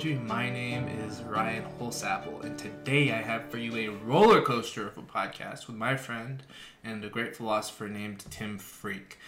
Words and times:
My 0.00 0.48
name 0.48 0.88
is 0.88 1.20
Ryan 1.20 1.66
Holsapple, 1.78 2.42
and 2.42 2.58
today 2.58 3.12
I 3.12 3.20
have 3.20 3.50
for 3.50 3.58
you 3.58 3.76
a 3.76 3.88
roller 3.88 4.40
coaster 4.40 4.88
of 4.88 4.96
a 4.96 5.02
podcast 5.02 5.66
with 5.66 5.76
my 5.76 5.94
friend 5.94 6.42
and 6.82 7.04
a 7.04 7.10
great 7.10 7.36
philosopher 7.36 7.86
named 7.86 8.24
Tim 8.30 8.58
Freke. 8.58 9.18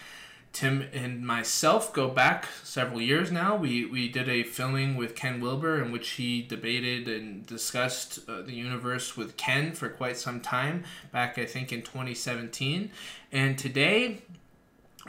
Tim 0.51 0.89
and 0.91 1.21
myself 1.21 1.93
go 1.93 2.07
back 2.07 2.47
several 2.63 2.99
years 2.99 3.31
now. 3.31 3.55
We, 3.55 3.85
we 3.85 4.09
did 4.09 4.27
a 4.27 4.41
filming 4.41 4.95
with 4.95 5.15
Ken 5.15 5.39
Wilber 5.39 5.79
in 5.79 5.91
which 5.91 6.09
he 6.11 6.41
debated 6.41 7.07
and 7.07 7.45
discussed 7.45 8.27
uh, 8.27 8.41
the 8.41 8.53
universe 8.53 9.15
with 9.15 9.37
Ken 9.37 9.73
for 9.73 9.89
quite 9.89 10.17
some 10.17 10.41
time, 10.41 10.85
back 11.11 11.37
I 11.37 11.45
think 11.45 11.71
in 11.71 11.83
2017. 11.83 12.89
And 13.31 13.59
today 13.59 14.23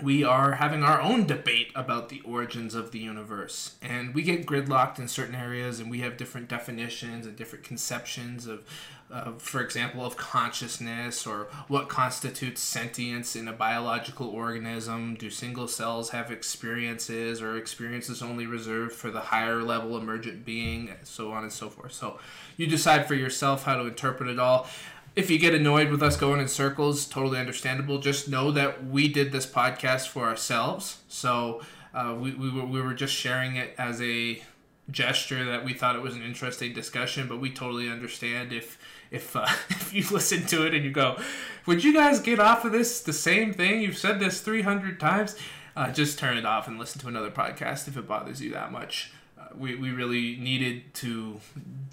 we 0.03 0.25
are 0.25 0.53
having 0.53 0.83
our 0.83 1.01
own 1.01 1.27
debate 1.27 1.71
about 1.75 2.09
the 2.09 2.21
origins 2.23 2.75
of 2.75 2.91
the 2.91 2.99
universe. 2.99 3.77
And 3.81 4.15
we 4.15 4.23
get 4.23 4.45
gridlocked 4.45 4.99
in 4.99 5.07
certain 5.07 5.37
areas, 5.37 5.79
and 5.79 5.91
we 5.91 6.01
have 6.01 6.17
different 6.17 6.49
definitions 6.49 7.27
and 7.27 7.37
different 7.37 7.65
conceptions 7.65 8.47
of, 8.47 8.65
uh, 9.13 9.33
for 9.39 9.61
example, 9.61 10.05
of 10.05 10.17
consciousness 10.17 11.27
or 11.27 11.47
what 11.69 11.89
constitutes 11.89 12.61
sentience 12.61 13.37
in 13.37 13.47
a 13.47 13.53
biological 13.53 14.29
organism. 14.29 15.15
Do 15.15 15.31
single 15.31 15.69
cells 15.69 16.11
have 16.11 16.33
experiences, 16.33 17.41
or 17.41 17.57
experiences 17.57 18.21
only 18.21 18.47
reserved 18.47 18.93
for 18.93 19.13
the 19.13 19.21
higher 19.21 19.63
level 19.63 19.97
emergent 19.97 20.45
being, 20.45 20.91
so 21.05 21.31
on 21.31 21.45
and 21.45 21.53
so 21.53 21.69
forth. 21.69 21.93
So 21.93 22.19
you 22.57 22.67
decide 22.67 23.07
for 23.07 23.15
yourself 23.15 23.65
how 23.65 23.77
to 23.77 23.87
interpret 23.87 24.29
it 24.29 24.41
all 24.41 24.67
if 25.17 25.31
you 25.31 25.39
get 25.39 25.55
annoyed 25.55 25.91
with 25.91 26.03
us 26.03 26.17
going 26.17 26.41
in 26.41 26.49
circles, 26.49 27.07
totally 27.07 27.39
understandable. 27.39 27.99
Just 27.99 28.29
know 28.29 28.51
that 28.51 28.85
we 28.85 29.09
did 29.09 29.31
this 29.31 29.47
podcast 29.47 30.09
for 30.09 30.25
ourselves. 30.25 30.99
So 31.09 31.63
uh, 31.95 32.17
we, 32.19 32.33
we, 32.33 32.51
were, 32.51 32.67
we 32.67 32.81
were 32.81 32.95
just 32.95 33.15
sharing 33.15 33.57
it 33.57 33.75
as 33.79 34.03
a 34.03 34.43
gesture 34.91 35.45
that 35.45 35.65
we 35.65 35.73
thought 35.73 35.97
it 35.97 36.03
was 36.03 36.17
an 36.17 36.23
interesting 36.23 36.73
discussion, 36.73 37.29
but 37.29 37.41
we 37.41 37.51
totally 37.51 37.89
understand 37.89 38.53
if 38.53 38.79
if 39.11 39.37
uh, 39.37 39.47
if 39.71 39.95
you 39.95 40.05
listen 40.11 40.45
to 40.47 40.67
it 40.67 40.75
and 40.75 40.85
you 40.85 40.91
go, 40.91 41.19
"Would 41.67 41.85
you 41.85 41.95
guys 41.95 42.21
get 42.21 42.41
off 42.41 42.65
of 42.65 42.73
this 42.73 43.01
the 43.01 43.13
same 43.13 43.55
thing? 43.55 43.81
You've 43.81 43.97
said 43.97 44.21
this 44.21 44.41
300 44.41 44.99
times." 44.99 45.37
Uh, 45.77 45.91
just 45.91 46.21
turn 46.21 46.37
it 46.37 46.47
off 46.47 46.69
and 46.69 46.79
listen 46.79 47.01
to 47.01 47.09
another 47.09 47.33
podcast 47.33 47.89
if 47.89 47.97
it 47.97 48.07
bothers 48.07 48.41
you 48.41 48.53
that 48.53 48.71
much 48.71 49.13
we, 49.59 49.75
we 49.77 49.91
really 49.91 50.37
needed 50.37 50.95
to 50.95 51.41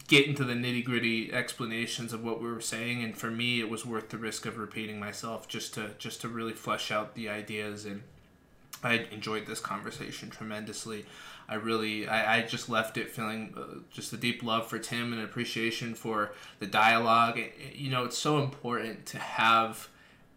get 0.08 0.28
into 0.28 0.44
the 0.44 0.54
nitty 0.54 0.84
gritty 0.84 1.31
explanations 1.31 2.14
of 2.14 2.23
what 2.23 2.42
we 2.42 2.52
were 2.52 2.62
saying, 2.62 3.04
and 3.04 3.17
for 3.17 3.31
me, 3.31 3.59
it 3.59 3.70
was 3.70 3.86
worth 3.86 4.09
the 4.09 4.17
risk 4.17 4.45
of 4.45 4.58
repeating 4.58 5.00
myself 5.00 5.48
just 5.48 5.73
to 5.76 5.92
just 5.98 6.22
to 6.22 6.28
really 6.28 6.54
flesh 6.54 6.92
out 6.92 7.16
the 7.16 7.30
ideas. 7.30 7.86
And 7.86 8.04
I 8.84 9.08
enjoyed 9.12 9.48
this 9.48 9.59
conversation 9.59 10.30
tremendously. 10.30 11.06
I 11.48 11.56
really, 11.56 12.08
I, 12.08 12.38
I 12.38 12.42
just 12.44 12.70
left 12.70 12.98
it 12.98 13.09
feeling 13.09 13.54
uh, 13.58 13.80
just 13.92 14.14
a 14.14 14.17
deep 14.17 14.42
love 14.42 14.67
for 14.67 14.80
Tim 14.80 15.12
and 15.12 15.22
appreciation 15.22 15.95
for 15.95 16.32
the 16.59 16.67
dialogue. 16.67 17.39
you 17.73 17.89
know, 17.89 18.06
it's 18.06 18.17
so 18.17 18.39
important 18.39 19.06
to 19.08 19.20
have 19.20 19.89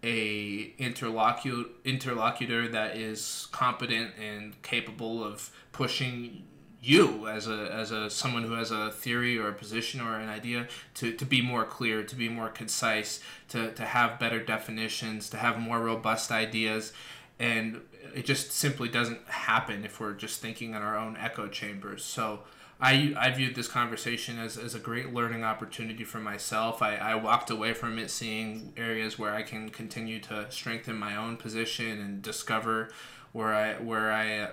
a 0.03 0.75
interlocutor 0.79 1.69
interlocutor 1.85 2.69
that 2.69 2.97
is 2.97 3.49
competent 3.53 4.11
and 4.23 4.61
capable 4.63 5.25
of 5.25 5.51
pushing 5.73 6.43
you 6.85 7.27
as 7.29 7.49
a 7.49 7.73
as 7.73 7.91
a 7.91 8.11
someone 8.11 8.43
who 8.43 8.53
has 8.53 8.71
a 8.71 8.91
theory 8.91 9.39
or 9.39 9.49
a 9.49 9.53
position 9.53 10.01
or 10.01 10.19
an 10.19 10.29
idea 10.29 10.69
to, 10.95 11.13
to 11.13 11.25
be 11.25 11.41
more 11.41 11.65
clear 11.65 12.03
to 12.03 12.15
be 12.15 12.29
more 12.29 12.49
concise 12.49 13.21
to, 13.49 13.73
to 13.73 13.85
have 13.85 14.19
better 14.19 14.43
definitions 14.43 15.31
to 15.31 15.37
have 15.37 15.59
more 15.59 15.81
robust 15.81 16.31
ideas 16.31 16.93
and 17.39 17.81
it 18.15 18.25
just 18.25 18.53
simply 18.53 18.89
doesn't 18.89 19.27
happen 19.29 19.85
if 19.85 19.99
we're 19.99 20.13
just 20.13 20.41
thinking 20.41 20.71
in 20.71 20.83
our 20.83 20.97
own 20.97 21.17
echo 21.17 21.49
chambers 21.49 22.05
so 22.05 22.41
I, 22.81 23.15
I 23.17 23.31
viewed 23.31 23.55
this 23.55 23.69
conversation 23.69 24.39
as, 24.39 24.59
as 24.59 24.75
a 24.75 24.79
great 24.79 25.15
learning 25.15 25.45
opportunity 25.45 26.03
for 26.03 26.19
myself. 26.19 26.83
I, 26.83 26.97
I 26.97 27.15
walked 27.15 27.49
away 27.49 27.73
from 27.73 27.99
it 27.99 28.11
seeing 28.11 28.73
areas 28.77 29.19
where 29.19 29.33
I 29.33 29.43
can 29.43 29.71
continue 29.71 30.19
to 30.23 30.51
strengthen 30.51 30.97
my 30.97 31.17
own 31.17 31.37
position 31.37 32.01
and 32.01 32.21
discover 32.21 32.91
where 33.33 33.55
I 33.55 33.75
where 33.75 34.13
I 34.13 34.51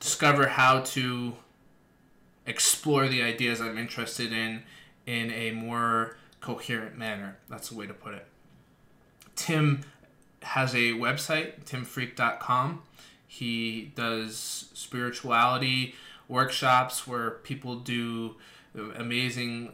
discover 0.00 0.48
how 0.48 0.80
to 0.80 1.36
explore 2.46 3.08
the 3.08 3.22
ideas 3.22 3.60
I'm 3.60 3.78
interested 3.78 4.32
in 4.32 4.62
in 5.06 5.30
a 5.30 5.52
more 5.52 6.16
coherent 6.40 6.96
manner. 6.96 7.36
That's 7.48 7.70
the 7.70 7.76
way 7.76 7.86
to 7.86 7.94
put 7.94 8.14
it. 8.14 8.26
Tim 9.36 9.82
has 10.42 10.74
a 10.74 10.92
website, 10.92 11.64
timfreke.com. 11.64 12.82
He 13.26 13.92
does 13.94 14.70
spirituality 14.72 15.94
workshops 16.28 17.06
where 17.06 17.30
people 17.30 17.76
do 17.76 18.36
amazing 18.96 19.72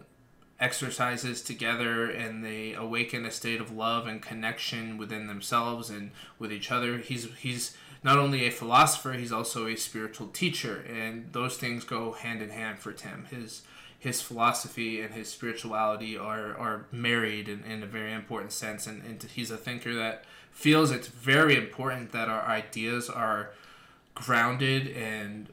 exercises 0.60 1.42
together 1.42 2.08
and 2.08 2.44
they 2.44 2.72
awaken 2.72 3.26
a 3.26 3.30
state 3.30 3.60
of 3.60 3.70
love 3.70 4.06
and 4.06 4.22
connection 4.22 4.96
within 4.96 5.26
themselves 5.26 5.90
and 5.90 6.10
with 6.38 6.52
each 6.52 6.70
other. 6.70 6.98
He's 6.98 7.28
he's 7.34 7.76
not 8.04 8.18
only 8.18 8.46
a 8.46 8.50
philosopher, 8.50 9.14
he's 9.14 9.32
also 9.32 9.66
a 9.66 9.74
spiritual 9.74 10.28
teacher, 10.28 10.84
and 10.88 11.32
those 11.32 11.56
things 11.56 11.84
go 11.84 12.12
hand 12.12 12.42
in 12.42 12.50
hand 12.50 12.78
for 12.78 12.92
Tim. 12.92 13.26
His 13.30 13.62
his 13.98 14.20
philosophy 14.20 15.00
and 15.00 15.14
his 15.14 15.30
spirituality 15.30 16.14
are, 16.14 16.54
are 16.58 16.84
married 16.92 17.48
in, 17.48 17.64
in 17.64 17.82
a 17.82 17.86
very 17.86 18.12
important 18.12 18.52
sense, 18.52 18.86
and, 18.86 19.02
and 19.02 19.22
he's 19.22 19.50
a 19.50 19.56
thinker 19.56 19.94
that 19.94 20.26
feels 20.50 20.90
it's 20.90 21.08
very 21.08 21.56
important 21.56 22.12
that 22.12 22.28
our 22.28 22.42
ideas 22.42 23.08
are 23.08 23.52
grounded 24.14 24.88
and 24.88 25.48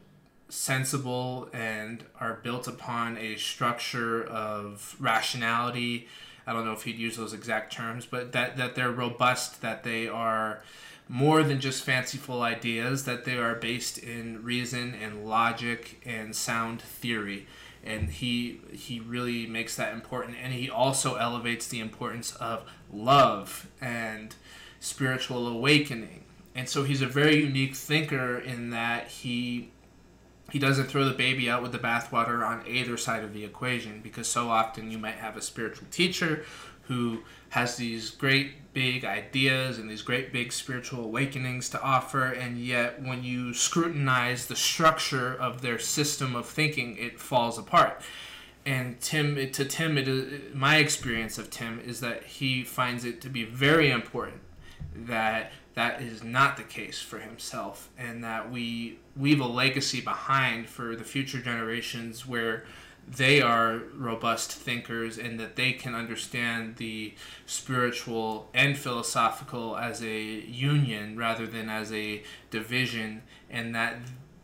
sensible 0.50 1.48
and 1.54 2.04
are 2.20 2.42
built 2.44 2.68
upon 2.68 3.18
a 3.18 3.38
structure 3.38 4.22
of 4.26 4.98
rationality. 5.00 6.10
I 6.46 6.52
don't 6.52 6.66
know 6.66 6.74
if 6.74 6.84
he'd 6.84 6.98
use 6.98 7.16
those 7.16 7.32
exact 7.32 7.72
terms, 7.72 8.06
but 8.06 8.34
that, 8.34 8.58
that 8.58 8.76
they're 8.76 8.92
robust, 8.92 9.62
that 9.62 9.86
they 9.86 10.10
are 10.10 10.62
more 11.12 11.44
than 11.44 11.60
just 11.60 11.84
fanciful 11.84 12.42
ideas, 12.42 13.04
that 13.04 13.26
they 13.26 13.38
are 13.38 13.54
based 13.54 13.98
in 13.98 14.42
reason 14.44 14.96
and 14.96 15.28
logic 15.28 16.02
and 16.06 16.34
sound 16.34 16.82
theory. 16.82 17.46
And 17.84 18.10
he 18.10 18.62
he 18.72 19.02
really 19.02 19.46
makes 19.46 19.76
that 19.76 19.94
important, 19.94 20.38
and 20.42 20.54
he 20.54 20.70
also 20.70 21.16
elevates 21.16 21.68
the 21.68 21.82
importance 21.82 22.34
of 22.36 22.64
love 22.94 23.68
and 23.82 24.34
spiritual 24.80 25.48
awakening. 25.48 26.24
And 26.56 26.70
so 26.70 26.84
he's 26.84 27.02
a 27.02 27.08
very 27.08 27.44
unique 27.44 27.76
thinker 27.76 28.38
in 28.38 28.70
that 28.70 29.08
he 29.08 29.72
he 30.50 30.60
doesn't 30.60 30.86
throw 30.86 31.04
the 31.04 31.14
baby 31.14 31.50
out 31.50 31.62
with 31.62 31.74
the 31.74 31.80
bathwater 31.80 32.48
on 32.48 32.64
either 32.66 32.96
side 32.96 33.24
of 33.24 33.34
the 33.34 33.44
equation 33.44 34.00
because 34.02 34.28
so 34.28 34.48
often 34.48 34.92
you 34.92 34.98
might 34.98 35.16
have 35.16 35.36
a 35.36 35.42
spiritual 35.42 35.88
teacher 35.92 36.46
who 36.84 37.24
has 37.50 37.76
these 37.76 38.12
great 38.12 38.54
big 38.74 39.04
ideas 39.04 39.78
and 39.78 39.90
these 39.90 40.02
great 40.02 40.32
big 40.32 40.52
spiritual 40.52 41.04
awakenings 41.04 41.70
to 41.70 41.82
offer, 41.82 42.26
and 42.26 42.58
yet 42.58 43.02
when 43.02 43.24
you 43.24 43.54
scrutinize 43.54 44.48
the 44.48 44.56
structure 44.56 45.34
of 45.34 45.62
their 45.62 45.80
system 45.80 46.36
of 46.36 46.46
thinking, 46.46 46.98
it 46.98 47.20
falls 47.20 47.58
apart. 47.58 48.02
And 48.66 49.02
Tim, 49.02 49.36
to 49.52 49.66
Tim, 49.66 49.98
it 49.98 50.08
is, 50.08 50.54
my 50.54 50.78
experience 50.78 51.38
of 51.38 51.50
Tim 51.50 51.80
is 51.80 52.00
that 52.02 52.24
he 52.24 52.64
finds 52.64 53.06
it 53.06 53.20
to 53.22 53.30
be 53.30 53.44
very 53.44 53.90
important 53.90 54.42
that 54.96 55.52
that 55.74 56.02
is 56.02 56.24
not 56.24 56.58
the 56.58 56.64
case 56.64 57.02
for 57.02 57.18
himself, 57.18 57.90
and 57.98 58.24
that 58.24 58.52
we 58.52 59.00
leave 59.16 59.40
a 59.40 59.46
legacy 59.46 60.02
behind 60.02 60.68
for 60.68 60.96
the 60.96 61.04
future 61.04 61.40
generations 61.40 62.28
where 62.28 62.66
they 63.16 63.42
are 63.42 63.82
robust 63.94 64.52
thinkers 64.52 65.18
and 65.18 65.40
that 65.40 65.56
they 65.58 65.74
can 65.74 65.94
understand 65.94 66.78
the 66.78 67.14
spiritual 67.46 68.50
and 68.54 68.78
philosophical 68.78 69.76
as 69.78 70.02
a 70.02 70.22
union 70.22 71.18
rather 71.18 71.46
than 71.46 71.70
as 71.70 71.92
a 71.92 72.24
division, 72.50 73.22
and 73.50 73.76
that 73.76 73.98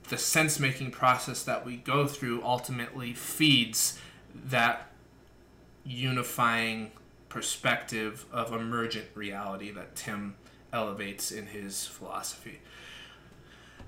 the 0.09 0.17
sense 0.17 0.59
making 0.59 0.91
process 0.91 1.43
that 1.43 1.65
we 1.65 1.77
go 1.77 2.07
through 2.07 2.43
ultimately 2.43 3.13
feeds 3.13 3.99
that 4.33 4.91
unifying 5.85 6.91
perspective 7.29 8.25
of 8.31 8.51
emergent 8.51 9.07
reality 9.15 9.71
that 9.71 9.95
Tim 9.95 10.35
elevates 10.73 11.31
in 11.31 11.47
his 11.47 11.85
philosophy 11.85 12.59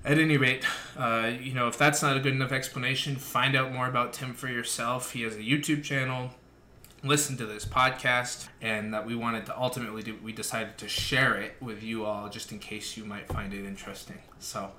at 0.04 0.18
any 0.18 0.36
rate, 0.36 0.64
uh, 0.96 1.30
you 1.40 1.52
know, 1.52 1.68
if 1.68 1.76
that's 1.76 2.02
not 2.02 2.16
a 2.16 2.20
good 2.20 2.32
enough 2.32 2.52
explanation, 2.52 3.16
find 3.16 3.54
out 3.54 3.72
more 3.72 3.86
about 3.86 4.12
Tim 4.12 4.32
for 4.32 4.48
yourself. 4.48 5.12
He 5.12 5.22
has 5.22 5.36
a 5.36 5.40
YouTube 5.40 5.82
channel. 5.82 6.30
Listen 7.02 7.36
to 7.38 7.46
this 7.46 7.64
podcast, 7.64 8.48
and 8.60 8.92
that 8.92 9.06
we 9.06 9.14
wanted 9.14 9.46
to 9.46 9.58
ultimately 9.58 10.02
do, 10.02 10.18
we 10.22 10.32
decided 10.32 10.76
to 10.78 10.88
share 10.88 11.40
it 11.40 11.56
with 11.60 11.82
you 11.82 12.04
all 12.04 12.28
just 12.28 12.52
in 12.52 12.58
case 12.58 12.96
you 12.96 13.04
might 13.04 13.26
find 13.26 13.54
it 13.54 13.64
interesting. 13.64 14.18
So, 14.38 14.72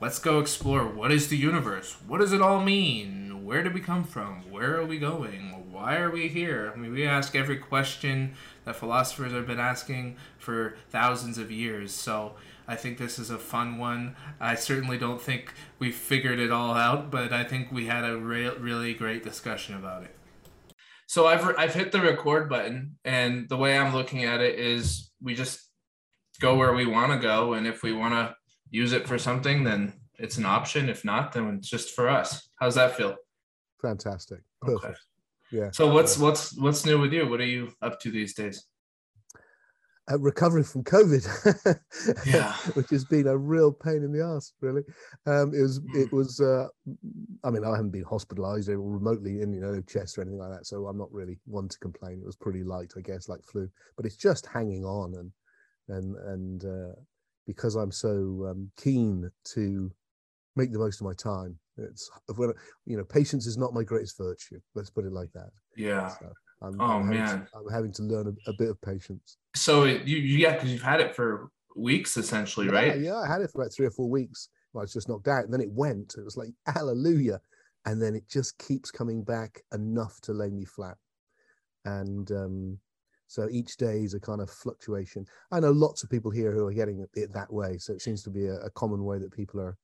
let's 0.00 0.20
go 0.20 0.38
explore 0.38 0.86
what 0.86 1.10
is 1.10 1.28
the 1.28 1.36
universe? 1.36 1.96
What 2.06 2.18
does 2.18 2.32
it 2.32 2.40
all 2.40 2.62
mean? 2.62 3.44
Where 3.44 3.64
did 3.64 3.74
we 3.74 3.80
come 3.80 4.04
from? 4.04 4.50
Where 4.50 4.76
are 4.76 4.84
we 4.84 4.98
going? 4.98 5.72
Why 5.72 5.96
are 5.96 6.10
we 6.10 6.28
here? 6.28 6.72
I 6.72 6.78
mean, 6.78 6.92
we 6.92 7.04
ask 7.04 7.34
every 7.34 7.56
question 7.56 8.34
that 8.64 8.76
philosophers 8.76 9.32
have 9.32 9.46
been 9.46 9.60
asking 9.60 10.16
for 10.38 10.76
thousands 10.90 11.36
of 11.36 11.50
years. 11.50 11.92
So 11.92 12.34
I 12.68 12.76
think 12.76 12.98
this 12.98 13.18
is 13.18 13.30
a 13.30 13.38
fun 13.38 13.78
one. 13.78 14.16
I 14.40 14.54
certainly 14.54 14.98
don't 14.98 15.20
think 15.20 15.52
we 15.78 15.92
figured 15.92 16.38
it 16.38 16.50
all 16.50 16.74
out, 16.74 17.10
but 17.10 17.32
I 17.32 17.44
think 17.44 17.70
we 17.70 17.86
had 17.86 18.04
a 18.04 18.16
re- 18.16 18.56
really 18.58 18.94
great 18.94 19.22
discussion 19.22 19.74
about 19.74 20.02
it. 20.02 20.14
So 21.06 21.26
I've 21.26 21.56
I've 21.56 21.74
hit 21.74 21.92
the 21.92 22.00
record 22.00 22.48
button, 22.48 22.96
and 23.04 23.48
the 23.48 23.56
way 23.56 23.78
I'm 23.78 23.94
looking 23.94 24.24
at 24.24 24.40
it 24.40 24.58
is 24.58 25.10
we 25.22 25.34
just 25.34 25.60
go 26.40 26.56
where 26.56 26.74
we 26.74 26.86
want 26.86 27.12
to 27.12 27.18
go, 27.18 27.54
and 27.54 27.66
if 27.66 27.82
we 27.82 27.92
want 27.92 28.14
to 28.14 28.34
use 28.70 28.92
it 28.92 29.06
for 29.06 29.16
something, 29.16 29.62
then 29.62 29.92
it's 30.18 30.36
an 30.36 30.44
option. 30.44 30.88
If 30.88 31.04
not, 31.04 31.32
then 31.32 31.46
it's 31.58 31.68
just 31.68 31.94
for 31.94 32.08
us. 32.08 32.48
How's 32.58 32.74
that 32.74 32.96
feel? 32.96 33.16
Fantastic. 33.80 34.40
Perfect. 34.60 34.84
Okay. 34.84 34.94
Yeah. 35.52 35.70
So 35.70 35.92
what's 35.92 36.18
what's 36.18 36.56
what's 36.58 36.84
new 36.84 36.98
with 37.00 37.12
you? 37.12 37.28
What 37.28 37.40
are 37.40 37.46
you 37.46 37.72
up 37.80 38.00
to 38.00 38.10
these 38.10 38.34
days? 38.34 38.66
Uh, 40.08 40.18
recovering 40.20 40.62
from 40.62 40.84
COVID, 40.84 41.26
yeah, 42.26 42.52
which 42.74 42.90
has 42.90 43.04
been 43.04 43.26
a 43.26 43.36
real 43.36 43.72
pain 43.72 44.04
in 44.04 44.12
the 44.12 44.24
ass. 44.24 44.52
Really, 44.60 44.82
um, 45.26 45.52
it 45.52 45.60
was. 45.60 45.80
It 45.94 46.10
hmm. 46.10 46.16
was. 46.16 46.40
Uh, 46.40 46.68
I 47.42 47.50
mean, 47.50 47.64
I 47.64 47.70
haven't 47.70 47.90
been 47.90 48.04
hospitalised 48.04 48.68
or 48.68 48.80
remotely 48.80 49.40
in 49.40 49.52
you 49.52 49.60
know 49.60 49.82
chest 49.82 50.16
or 50.16 50.22
anything 50.22 50.38
like 50.38 50.52
that, 50.52 50.66
so 50.66 50.86
I'm 50.86 50.96
not 50.96 51.12
really 51.12 51.40
one 51.44 51.66
to 51.66 51.78
complain. 51.80 52.20
It 52.20 52.26
was 52.26 52.36
pretty 52.36 52.62
light, 52.62 52.92
I 52.96 53.00
guess, 53.00 53.28
like 53.28 53.42
flu, 53.42 53.68
but 53.96 54.06
it's 54.06 54.16
just 54.16 54.46
hanging 54.46 54.84
on 54.84 55.14
and 55.14 55.32
and 55.88 56.16
and 56.16 56.64
uh, 56.64 56.94
because 57.46 57.74
I'm 57.74 57.90
so 57.92 58.46
um, 58.48 58.70
keen 58.76 59.28
to 59.54 59.90
make 60.54 60.72
the 60.72 60.78
most 60.78 61.00
of 61.00 61.06
my 61.06 61.14
time. 61.14 61.58
It's 61.78 62.08
when 62.36 62.52
you 62.84 62.96
know 62.96 63.04
patience 63.04 63.46
is 63.46 63.58
not 63.58 63.74
my 63.74 63.82
greatest 63.82 64.18
virtue. 64.18 64.60
Let's 64.76 64.90
put 64.90 65.04
it 65.04 65.12
like 65.12 65.32
that. 65.34 65.50
Yeah. 65.76 66.08
So 66.08 66.32
I'm, 66.62 66.80
oh 66.80 66.84
I'm 66.84 67.08
man, 67.08 67.26
to, 67.26 67.48
I'm 67.54 67.72
having 67.72 67.92
to 67.92 68.02
learn 68.02 68.28
a, 68.28 68.50
a 68.50 68.54
bit 68.54 68.70
of 68.70 68.80
patience. 68.80 69.36
So 69.54 69.84
it, 69.84 70.06
you 70.06 70.16
yeah, 70.16 70.54
because 70.54 70.72
you've 70.72 70.82
had 70.82 71.00
it 71.00 71.14
for 71.14 71.50
weeks 71.76 72.16
essentially, 72.16 72.66
yeah, 72.66 72.72
right? 72.72 72.98
Yeah, 72.98 73.16
I 73.16 73.26
had 73.26 73.42
it 73.42 73.50
for 73.50 73.60
about 73.60 73.72
three 73.72 73.86
or 73.86 73.90
four 73.90 74.08
weeks. 74.08 74.48
I 74.74 74.80
was 74.80 74.92
just 74.92 75.08
knocked 75.08 75.28
out, 75.28 75.44
and 75.44 75.52
then 75.52 75.60
it 75.60 75.70
went. 75.70 76.14
It 76.18 76.24
was 76.24 76.36
like 76.36 76.50
hallelujah, 76.66 77.40
and 77.84 78.00
then 78.00 78.14
it 78.14 78.28
just 78.28 78.58
keeps 78.58 78.90
coming 78.90 79.22
back 79.22 79.62
enough 79.72 80.20
to 80.22 80.32
lay 80.32 80.50
me 80.50 80.64
flat. 80.64 80.96
And 81.84 82.30
um, 82.32 82.78
so 83.28 83.48
each 83.50 83.76
day 83.76 84.02
is 84.02 84.14
a 84.14 84.20
kind 84.20 84.40
of 84.40 84.50
fluctuation. 84.50 85.26
I 85.50 85.60
know 85.60 85.70
lots 85.70 86.02
of 86.02 86.10
people 86.10 86.30
here 86.30 86.52
who 86.52 86.66
are 86.66 86.72
getting 86.72 87.06
it 87.14 87.32
that 87.32 87.52
way. 87.52 87.78
So 87.78 87.92
it 87.92 88.02
seems 88.02 88.22
to 88.24 88.30
be 88.30 88.46
a, 88.46 88.56
a 88.56 88.70
common 88.70 89.04
way 89.04 89.18
that 89.18 89.32
people 89.32 89.60
are. 89.60 89.76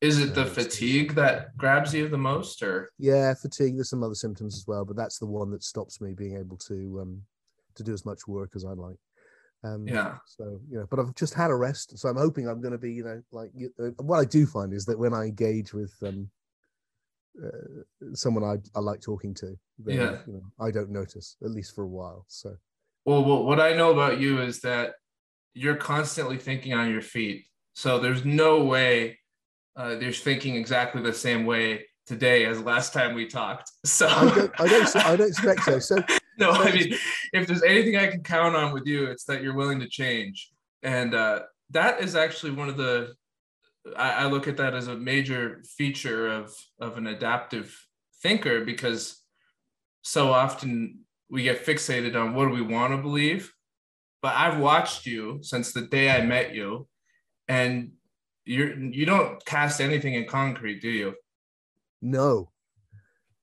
Is 0.00 0.20
it 0.20 0.34
the 0.34 0.44
fatigue 0.44 1.14
that 1.14 1.56
grabs 1.56 1.94
you 1.94 2.08
the 2.08 2.18
most, 2.18 2.62
or? 2.62 2.90
Yeah, 2.98 3.32
fatigue. 3.34 3.76
There's 3.76 3.88
some 3.88 4.02
other 4.02 4.14
symptoms 4.14 4.54
as 4.54 4.66
well, 4.66 4.84
but 4.84 4.96
that's 4.96 5.18
the 5.18 5.26
one 5.26 5.50
that 5.52 5.64
stops 5.64 6.00
me 6.00 6.12
being 6.12 6.36
able 6.36 6.58
to 6.58 7.00
um, 7.00 7.22
to 7.76 7.82
do 7.82 7.92
as 7.92 8.04
much 8.04 8.28
work 8.28 8.52
as 8.54 8.64
I'd 8.64 8.76
like. 8.76 8.98
Um, 9.64 9.86
yeah. 9.88 10.16
So 10.26 10.60
you 10.70 10.78
know, 10.78 10.86
but 10.90 10.98
I've 11.00 11.14
just 11.14 11.32
had 11.32 11.50
a 11.50 11.54
rest, 11.54 11.98
so 11.98 12.08
I'm 12.08 12.16
hoping 12.16 12.46
I'm 12.46 12.60
going 12.60 12.72
to 12.72 12.78
be, 12.78 12.92
you 12.92 13.04
know, 13.04 13.22
like 13.32 13.50
uh, 13.80 13.90
what 14.02 14.18
I 14.18 14.26
do 14.26 14.44
find 14.44 14.74
is 14.74 14.84
that 14.84 14.98
when 14.98 15.14
I 15.14 15.24
engage 15.24 15.72
with 15.72 15.94
um, 16.04 16.30
uh, 17.42 18.12
someone 18.12 18.44
I 18.44 18.56
I 18.78 18.80
like 18.80 19.00
talking 19.00 19.32
to, 19.34 19.58
then, 19.78 19.96
yeah, 19.96 20.18
you 20.26 20.34
know, 20.34 20.44
I 20.60 20.70
don't 20.70 20.90
notice 20.90 21.36
at 21.42 21.50
least 21.50 21.74
for 21.74 21.84
a 21.84 21.88
while. 21.88 22.26
So 22.28 22.54
well, 23.06 23.24
what 23.24 23.60
I 23.60 23.72
know 23.72 23.92
about 23.92 24.20
you 24.20 24.42
is 24.42 24.60
that 24.60 24.94
you're 25.54 25.76
constantly 25.76 26.36
thinking 26.36 26.74
on 26.74 26.90
your 26.90 27.00
feet. 27.00 27.46
So 27.74 27.98
there's 27.98 28.24
no 28.24 28.64
way 28.64 29.18
uh, 29.78 29.96
you're 30.00 30.12
thinking 30.12 30.56
exactly 30.56 31.02
the 31.02 31.12
same 31.12 31.44
way 31.44 31.84
today 32.06 32.46
as 32.46 32.60
last 32.62 32.92
time 32.92 33.14
we 33.14 33.26
talked. 33.26 33.70
So 33.86 34.08
I 34.08 34.34
don't, 34.34 34.60
I 34.60 34.66
don't, 34.66 34.96
I 34.96 35.16
don't 35.16 35.28
expect 35.28 35.62
so. 35.64 35.78
So 35.78 35.96
no, 36.38 36.50
I 36.50 36.72
mean, 36.72 36.94
if 37.32 37.46
there's 37.46 37.62
anything 37.62 37.96
I 37.96 38.08
can 38.08 38.22
count 38.22 38.56
on 38.56 38.72
with 38.72 38.86
you, 38.86 39.06
it's 39.06 39.24
that 39.24 39.42
you're 39.42 39.54
willing 39.54 39.80
to 39.80 39.88
change, 39.88 40.50
and 40.82 41.14
uh, 41.14 41.40
that 41.70 42.00
is 42.00 42.16
actually 42.16 42.52
one 42.52 42.68
of 42.68 42.76
the. 42.76 43.14
I, 43.96 44.24
I 44.24 44.26
look 44.26 44.48
at 44.48 44.56
that 44.56 44.74
as 44.74 44.88
a 44.88 44.96
major 44.96 45.62
feature 45.76 46.28
of 46.28 46.52
of 46.80 46.98
an 46.98 47.06
adaptive 47.06 47.76
thinker 48.22 48.64
because 48.64 49.22
so 50.02 50.32
often 50.32 51.00
we 51.30 51.42
get 51.42 51.64
fixated 51.64 52.20
on 52.20 52.34
what 52.34 52.46
do 52.46 52.50
we 52.50 52.62
want 52.62 52.92
to 52.92 52.98
believe. 52.98 53.52
But 54.20 54.34
I've 54.34 54.58
watched 54.58 55.06
you 55.06 55.38
since 55.42 55.72
the 55.72 55.82
day 55.82 56.10
I 56.10 56.22
met 56.22 56.54
you, 56.54 56.88
and 57.46 57.92
you're 58.46 58.78
you 58.78 59.04
don't 59.04 59.44
cast 59.44 59.80
anything 59.80 60.14
in 60.14 60.26
concrete, 60.26 60.80
do 60.80 60.88
you? 60.88 61.14
No. 62.00 62.50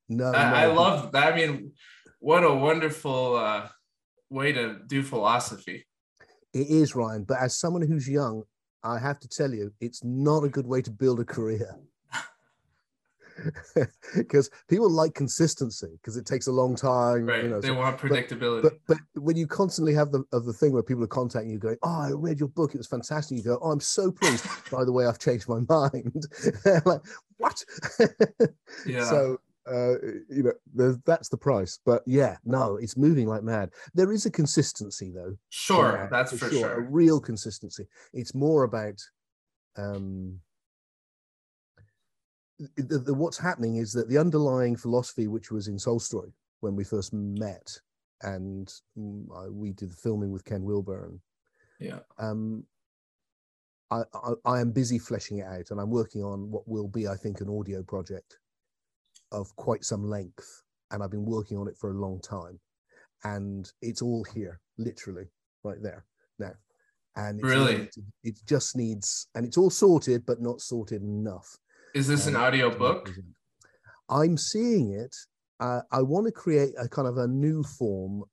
No. 0.09 0.31
I, 0.31 0.50
no. 0.50 0.55
I 0.55 0.65
love 0.65 1.11
that. 1.11 1.33
I 1.33 1.35
mean, 1.35 1.73
what 2.19 2.44
a 2.44 2.53
wonderful 2.53 3.35
uh, 3.35 3.67
way 4.29 4.51
to 4.53 4.79
do 4.88 5.03
philosophy. 5.03 5.85
It 6.53 6.67
is, 6.67 6.95
Ryan. 6.95 7.23
But 7.23 7.39
as 7.39 7.57
someone 7.57 7.81
who's 7.81 8.07
young, 8.07 8.44
I 8.83 9.00
have 9.00 9.19
to 9.19 9.27
tell 9.27 9.53
you, 9.53 9.73
it's 9.79 10.03
not 10.03 10.44
a 10.44 10.50
good 10.50 10.67
way 10.67 10.81
to 10.81 10.91
build 10.91 11.19
a 11.19 11.25
career 11.25 11.77
because 14.15 14.50
people 14.69 14.89
like 14.89 15.13
consistency 15.13 15.89
because 16.01 16.18
it 16.18 16.25
takes 16.25 16.47
a 16.47 16.51
long 16.51 16.75
time. 16.75 17.25
Right. 17.25 17.44
You 17.44 17.50
know, 17.50 17.62
they 17.62 17.69
so, 17.69 17.75
want 17.75 17.97
predictability. 17.97 18.63
But, 18.63 18.74
but, 18.88 18.97
but 19.13 19.24
when 19.24 19.38
you 19.38 19.47
constantly 19.47 19.94
have 19.94 20.12
the 20.12 20.24
of 20.31 20.45
the 20.45 20.53
thing 20.53 20.71
where 20.74 20.83
people 20.83 21.03
are 21.03 21.07
contacting 21.07 21.51
you 21.51 21.59
going, 21.59 21.77
"Oh, 21.83 22.01
I 22.01 22.12
read 22.12 22.39
your 22.39 22.50
book; 22.50 22.74
it 22.74 22.77
was 22.77 22.88
fantastic." 22.88 23.38
You 23.38 23.44
go, 23.44 23.59
"Oh, 23.62 23.71
I'm 23.71 23.80
so 23.80 24.12
pleased." 24.12 24.45
By 24.71 24.83
the 24.85 24.91
way, 24.91 25.06
I've 25.06 25.19
changed 25.19 25.47
my 25.47 25.59
mind. 25.69 26.25
like 26.85 27.01
what? 27.38 27.63
yeah. 28.85 29.06
So 29.06 29.39
uh, 29.69 29.95
you 30.29 30.53
know, 30.75 30.97
that's 31.06 31.29
the 31.29 31.38
price. 31.38 31.79
But 31.86 32.03
yeah, 32.06 32.38
no, 32.44 32.77
it's 32.77 32.97
moving 32.97 33.27
like 33.27 33.44
mad. 33.44 33.71
There 33.94 34.12
is 34.12 34.25
a 34.25 34.31
consistency 34.31 35.12
though. 35.13 35.38
Sure, 35.50 36.07
that's 36.12 36.31
for, 36.31 36.38
for 36.38 36.50
sure. 36.50 36.59
sure. 36.59 36.74
A 36.74 36.81
real 36.81 37.19
consistency. 37.19 37.88
It's 38.13 38.36
more 38.36 38.63
about 38.63 39.01
um 39.75 40.39
the, 42.59 43.00
the, 43.00 43.13
what's 43.13 43.38
happening 43.38 43.77
is 43.77 43.91
that 43.94 44.09
the 44.09 44.17
underlying 44.17 44.75
philosophy, 44.75 45.27
which 45.27 45.51
was 45.51 45.67
in 45.67 45.79
Soul 45.79 46.00
Story 46.00 46.33
when 46.59 46.75
we 46.75 46.83
first 46.83 47.13
met, 47.13 47.79
and 48.21 48.71
mm, 48.97 49.51
we 49.51 49.71
did 49.73 49.91
the 49.91 49.97
filming 49.97 50.31
with 50.31 50.45
Ken 50.45 50.63
Wilber, 50.63 51.05
and 51.05 51.19
yeah, 51.79 52.00
um, 52.17 52.63
I, 53.91 54.03
I, 54.13 54.33
I 54.45 54.61
am 54.61 54.71
busy 54.71 55.00
fleshing 55.00 55.39
it 55.39 55.45
out, 55.45 55.71
and 55.71 55.79
I'm 55.79 55.89
working 55.89 56.23
on 56.23 56.50
what 56.50 56.67
will 56.67 56.88
be, 56.88 57.07
I 57.07 57.15
think, 57.15 57.41
an 57.41 57.50
audio 57.50 57.83
project 57.83 58.38
of 59.31 59.53
quite 59.55 59.83
some 59.83 60.09
length, 60.09 60.63
and 60.91 61.03
I've 61.03 61.11
been 61.11 61.25
working 61.25 61.57
on 61.57 61.67
it 61.67 61.77
for 61.77 61.91
a 61.91 62.00
long 62.00 62.21
time, 62.21 62.59
and 63.23 63.69
it's 63.81 64.01
all 64.01 64.25
here, 64.33 64.59
literally, 64.77 65.25
right 65.63 65.81
there 65.81 66.05
now. 66.39 66.53
And 67.15 67.44
really, 67.44 67.89
it 68.24 68.39
just 68.48 68.75
needs, 68.75 69.27
and 69.36 69.45
it's 69.45 69.57
all 69.57 69.69
sorted, 69.69 70.25
but 70.25 70.41
not 70.41 70.62
sorted 70.62 71.03
enough. 71.03 71.57
Is 71.93 72.07
this 72.07 72.25
an 72.25 72.35
audio 72.35 72.75
book? 72.75 73.12
I'm 74.09 74.35
seeing 74.35 74.93
it. 74.93 75.15
Uh, 75.59 75.81
I 75.91 76.01
want 76.01 76.25
to 76.25 76.31
create 76.31 76.73
a 76.79 76.89
kind 76.89 77.07
of 77.07 77.19
a 77.19 77.27
new 77.27 77.62
form. 77.62 78.23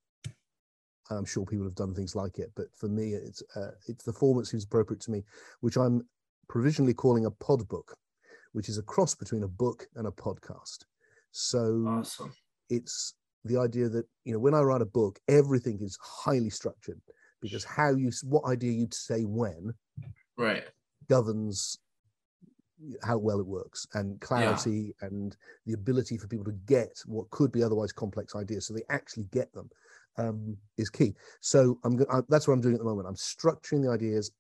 I'm 1.11 1.27
sure 1.27 1.45
people 1.45 1.67
have 1.67 1.75
done 1.75 1.95
things 1.95 2.17
like 2.17 2.39
it, 2.39 2.51
but 2.57 2.67
for 2.75 2.89
me, 2.89 3.13
it's 3.13 3.43
uh, 3.55 3.73
it's 3.87 4.05
the 4.05 4.15
form 4.15 4.39
that 4.39 4.47
seems 4.47 4.65
appropriate 4.65 5.03
to 5.03 5.11
me, 5.11 5.25
which 5.61 5.77
I'm 5.77 6.09
provisionally 6.49 6.95
calling 6.95 7.27
a 7.27 7.31
pod 7.31 7.69
book, 7.69 7.95
which 8.53 8.71
is 8.71 8.79
a 8.79 8.83
cross 8.83 9.15
between 9.15 9.43
a 9.43 9.49
book 9.49 9.87
and 9.97 10.07
a 10.07 10.11
podcast. 10.11 10.85
So 11.33 11.85
awesome. 11.87 12.33
it's 12.71 13.15
the 13.45 13.59
idea 13.59 13.91
that 13.91 14.07
you 14.25 14.33
know 14.33 14.39
when 14.39 14.55
I 14.55 14.61
write 14.61 14.81
a 14.81 14.87
book, 14.87 15.19
everything 15.29 15.81
is 15.83 15.99
highly 16.03 16.51
structured 16.51 17.01
because 17.43 17.65
how 17.65 17.91
you 17.91 18.11
what 18.25 18.47
idea 18.47 18.73
you 18.73 18.89
say 18.91 19.25
when, 19.25 19.75
right, 20.39 20.65
governs 21.11 21.79
how 23.03 23.19
well 23.19 23.41
it 23.41 23.47
works 23.47 23.87
and 23.95 24.21
clarity 24.21 24.95
yeah. 25.01 25.09
and 25.09 25.37
the 25.67 25.75
ability 25.75 26.17
for 26.17 26.29
people 26.29 26.45
to 26.45 26.59
get 26.67 26.91
what 27.07 27.31
could 27.31 27.53
be 27.53 27.63
otherwise 27.63 27.93
complex 27.93 28.35
ideas 28.35 28.67
so 28.67 28.75
they 28.75 28.83
actually 28.89 29.25
get 29.33 29.53
them 29.53 29.69
um, 30.19 30.57
is 30.77 30.91
key. 30.91 31.15
So 31.41 31.79
i'm 31.85 31.99
I, 32.11 32.21
that's 32.29 32.47
what 32.47 32.55
i'm 32.55 32.61
doing 32.61 32.75
at 32.75 32.81
the 32.81 32.85
moment. 32.85 33.09
I'm 33.09 33.15
structuring 33.15 33.83
the 33.83 33.91
ideas. 33.91 34.33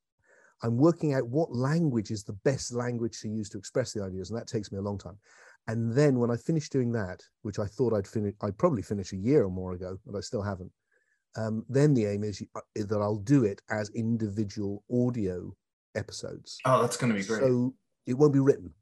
I'm 0.62 0.76
working 0.76 1.14
out 1.14 1.26
what 1.26 1.54
language 1.54 2.10
is 2.10 2.22
the 2.22 2.38
best 2.44 2.74
language 2.74 3.18
to 3.20 3.28
use 3.28 3.48
to 3.50 3.58
express 3.58 3.92
the 3.92 4.02
ideas 4.02 4.30
and 4.30 4.38
that 4.38 4.46
takes 4.46 4.70
me 4.70 4.78
a 4.78 4.82
long 4.82 4.98
time. 4.98 5.18
And 5.68 5.92
then 5.94 6.18
when 6.18 6.30
i 6.30 6.36
finish 6.36 6.68
doing 6.68 6.90
that 6.92 7.22
which 7.42 7.58
i 7.58 7.66
thought 7.66 7.92
i'd 7.94 8.06
finish 8.06 8.34
i'd 8.42 8.58
probably 8.58 8.82
finish 8.82 9.12
a 9.12 9.16
year 9.16 9.44
or 9.44 9.50
more 9.50 9.72
ago 9.72 9.98
but 10.04 10.16
i 10.16 10.20
still 10.20 10.42
haven't 10.42 10.72
um, 11.36 11.64
then 11.68 11.94
the 11.94 12.06
aim 12.06 12.24
is, 12.24 12.42
uh, 12.56 12.60
is 12.74 12.88
that 12.88 13.00
i'll 13.00 13.18
do 13.18 13.44
it 13.44 13.62
as 13.70 13.90
individual 13.90 14.82
audio 14.90 15.54
episodes. 15.94 16.58
Oh 16.64 16.80
that's 16.82 16.96
going 16.96 17.12
to 17.12 17.18
be 17.18 17.24
great. 17.24 17.40
So 17.40 17.74
it 18.06 18.14
won't 18.14 18.32
be 18.32 18.40
written. 18.40 18.72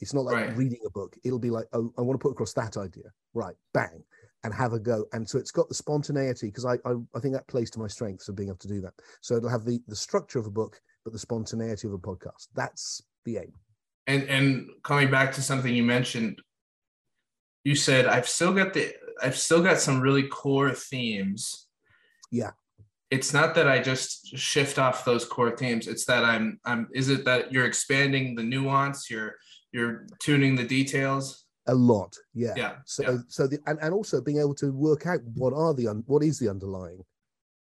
It's 0.00 0.14
not 0.14 0.24
like 0.24 0.34
right. 0.34 0.56
reading 0.56 0.80
a 0.86 0.90
book. 0.90 1.16
It'll 1.24 1.38
be 1.38 1.50
like, 1.50 1.66
oh, 1.72 1.92
I 1.98 2.02
want 2.02 2.18
to 2.18 2.22
put 2.22 2.32
across 2.32 2.54
that 2.54 2.76
idea. 2.76 3.04
Right, 3.34 3.54
bang, 3.74 4.02
and 4.44 4.54
have 4.54 4.72
a 4.72 4.78
go. 4.78 5.04
And 5.12 5.28
so 5.28 5.38
it's 5.38 5.50
got 5.50 5.68
the 5.68 5.74
spontaneity 5.74 6.46
because 6.46 6.64
I, 6.64 6.74
I, 6.86 6.94
I 7.14 7.20
think 7.20 7.34
that 7.34 7.46
plays 7.48 7.70
to 7.72 7.78
my 7.78 7.86
strengths 7.86 8.28
of 8.28 8.36
being 8.36 8.48
able 8.48 8.58
to 8.58 8.68
do 8.68 8.80
that. 8.80 8.94
So 9.20 9.36
it'll 9.36 9.50
have 9.50 9.64
the 9.64 9.80
the 9.88 9.96
structure 9.96 10.38
of 10.38 10.46
a 10.46 10.50
book, 10.50 10.80
but 11.04 11.12
the 11.12 11.18
spontaneity 11.18 11.86
of 11.86 11.92
a 11.92 11.98
podcast. 11.98 12.48
That's 12.54 13.02
the 13.24 13.38
aim. 13.38 13.52
And 14.06 14.24
and 14.28 14.70
coming 14.82 15.10
back 15.10 15.32
to 15.32 15.42
something 15.42 15.74
you 15.74 15.84
mentioned, 15.84 16.40
you 17.64 17.74
said 17.74 18.06
I've 18.06 18.28
still 18.28 18.54
got 18.54 18.72
the 18.72 18.94
I've 19.22 19.36
still 19.36 19.62
got 19.62 19.78
some 19.78 20.00
really 20.00 20.24
core 20.24 20.72
themes. 20.72 21.66
Yeah. 22.30 22.52
It's 23.10 23.32
not 23.32 23.54
that 23.56 23.66
I 23.66 23.80
just 23.80 24.36
shift 24.38 24.78
off 24.78 25.04
those 25.04 25.24
core 25.24 25.56
themes. 25.56 25.88
It's 25.88 26.04
that 26.06 26.24
I'm 26.24 26.60
I'm 26.64 26.88
is 26.94 27.08
it 27.08 27.24
that 27.24 27.52
you're 27.52 27.66
expanding 27.66 28.34
the 28.34 28.42
nuance, 28.42 29.10
you're 29.10 29.36
you're 29.72 30.06
tuning 30.20 30.54
the 30.54 30.64
details? 30.64 31.44
A 31.66 31.74
lot. 31.74 32.16
Yeah. 32.34 32.54
Yeah. 32.56 32.72
So 32.86 33.02
yeah. 33.02 33.18
so 33.28 33.46
the 33.46 33.58
and, 33.66 33.78
and 33.82 33.92
also 33.92 34.20
being 34.20 34.38
able 34.38 34.54
to 34.56 34.72
work 34.72 35.06
out 35.06 35.20
what 35.34 35.52
are 35.52 35.74
the 35.74 35.88
un, 35.88 36.04
what 36.06 36.22
is 36.22 36.38
the 36.38 36.48
underlying 36.48 37.04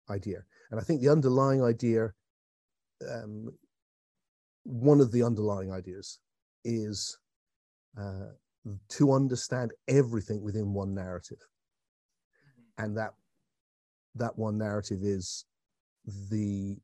idea. 0.09 0.43
And 0.71 0.79
I 0.79 0.83
think 0.83 1.01
the 1.01 1.09
underlying 1.09 1.63
idea 1.63 2.13
um 3.09 3.53
one 4.63 4.99
of 4.99 5.11
the 5.11 5.23
underlying 5.23 5.71
ideas 5.71 6.19
is 6.65 7.17
uh, 7.97 8.31
to 8.89 9.13
understand 9.13 9.71
everything 9.87 10.41
within 10.41 10.73
one 10.73 10.93
narrative 10.93 11.39
and 12.77 12.97
that 12.97 13.13
that 14.17 14.37
one 14.37 14.57
narrative 14.57 14.99
is 15.01 15.45
the 16.29 16.77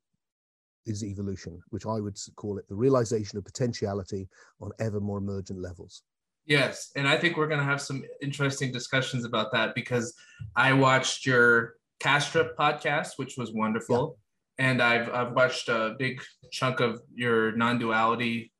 is 0.85 1.03
evolution 1.03 1.61
which 1.69 1.85
i 1.85 1.99
would 1.99 2.17
call 2.35 2.57
it 2.57 2.67
the 2.67 2.75
realization 2.75 3.37
of 3.37 3.45
potentiality 3.45 4.27
on 4.61 4.71
ever 4.79 4.99
more 4.99 5.19
emergent 5.19 5.59
levels 5.59 6.03
yes 6.45 6.91
and 6.95 7.07
i 7.07 7.17
think 7.17 7.37
we're 7.37 7.47
going 7.47 7.59
to 7.59 7.65
have 7.65 7.81
some 7.81 8.03
interesting 8.21 8.71
discussions 8.71 9.23
about 9.23 9.51
that 9.51 9.73
because 9.75 10.13
i 10.55 10.73
watched 10.73 11.25
your 11.25 11.75
Kastrup 12.01 12.55
podcast 12.59 13.11
which 13.15 13.37
was 13.37 13.53
wonderful 13.53 14.17
yeah. 14.59 14.69
and 14.69 14.81
i've 14.81 15.09
i've 15.13 15.31
watched 15.31 15.69
a 15.69 15.95
big 15.97 16.21
chunk 16.51 16.81
of 16.81 16.99
your 17.15 17.55
non-duality 17.55 18.51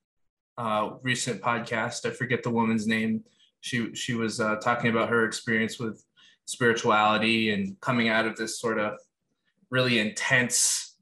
uh, 0.58 0.92
recent 1.02 1.42
podcast. 1.42 2.06
I 2.06 2.12
forget 2.12 2.44
the 2.44 2.50
woman's 2.50 2.88
name. 2.88 3.24
She 3.62 3.94
she 3.96 4.14
was 4.14 4.40
uh, 4.40 4.58
talking 4.58 4.90
about 4.90 5.10
her 5.10 5.26
experience 5.26 5.80
with 5.80 6.04
spirituality 6.46 7.52
and 7.52 7.80
coming 7.82 8.10
out 8.10 8.26
of 8.26 8.36
this 8.36 8.60
sort 8.60 8.80
of 8.80 8.98
really 9.70 10.00
intense, 10.00 10.96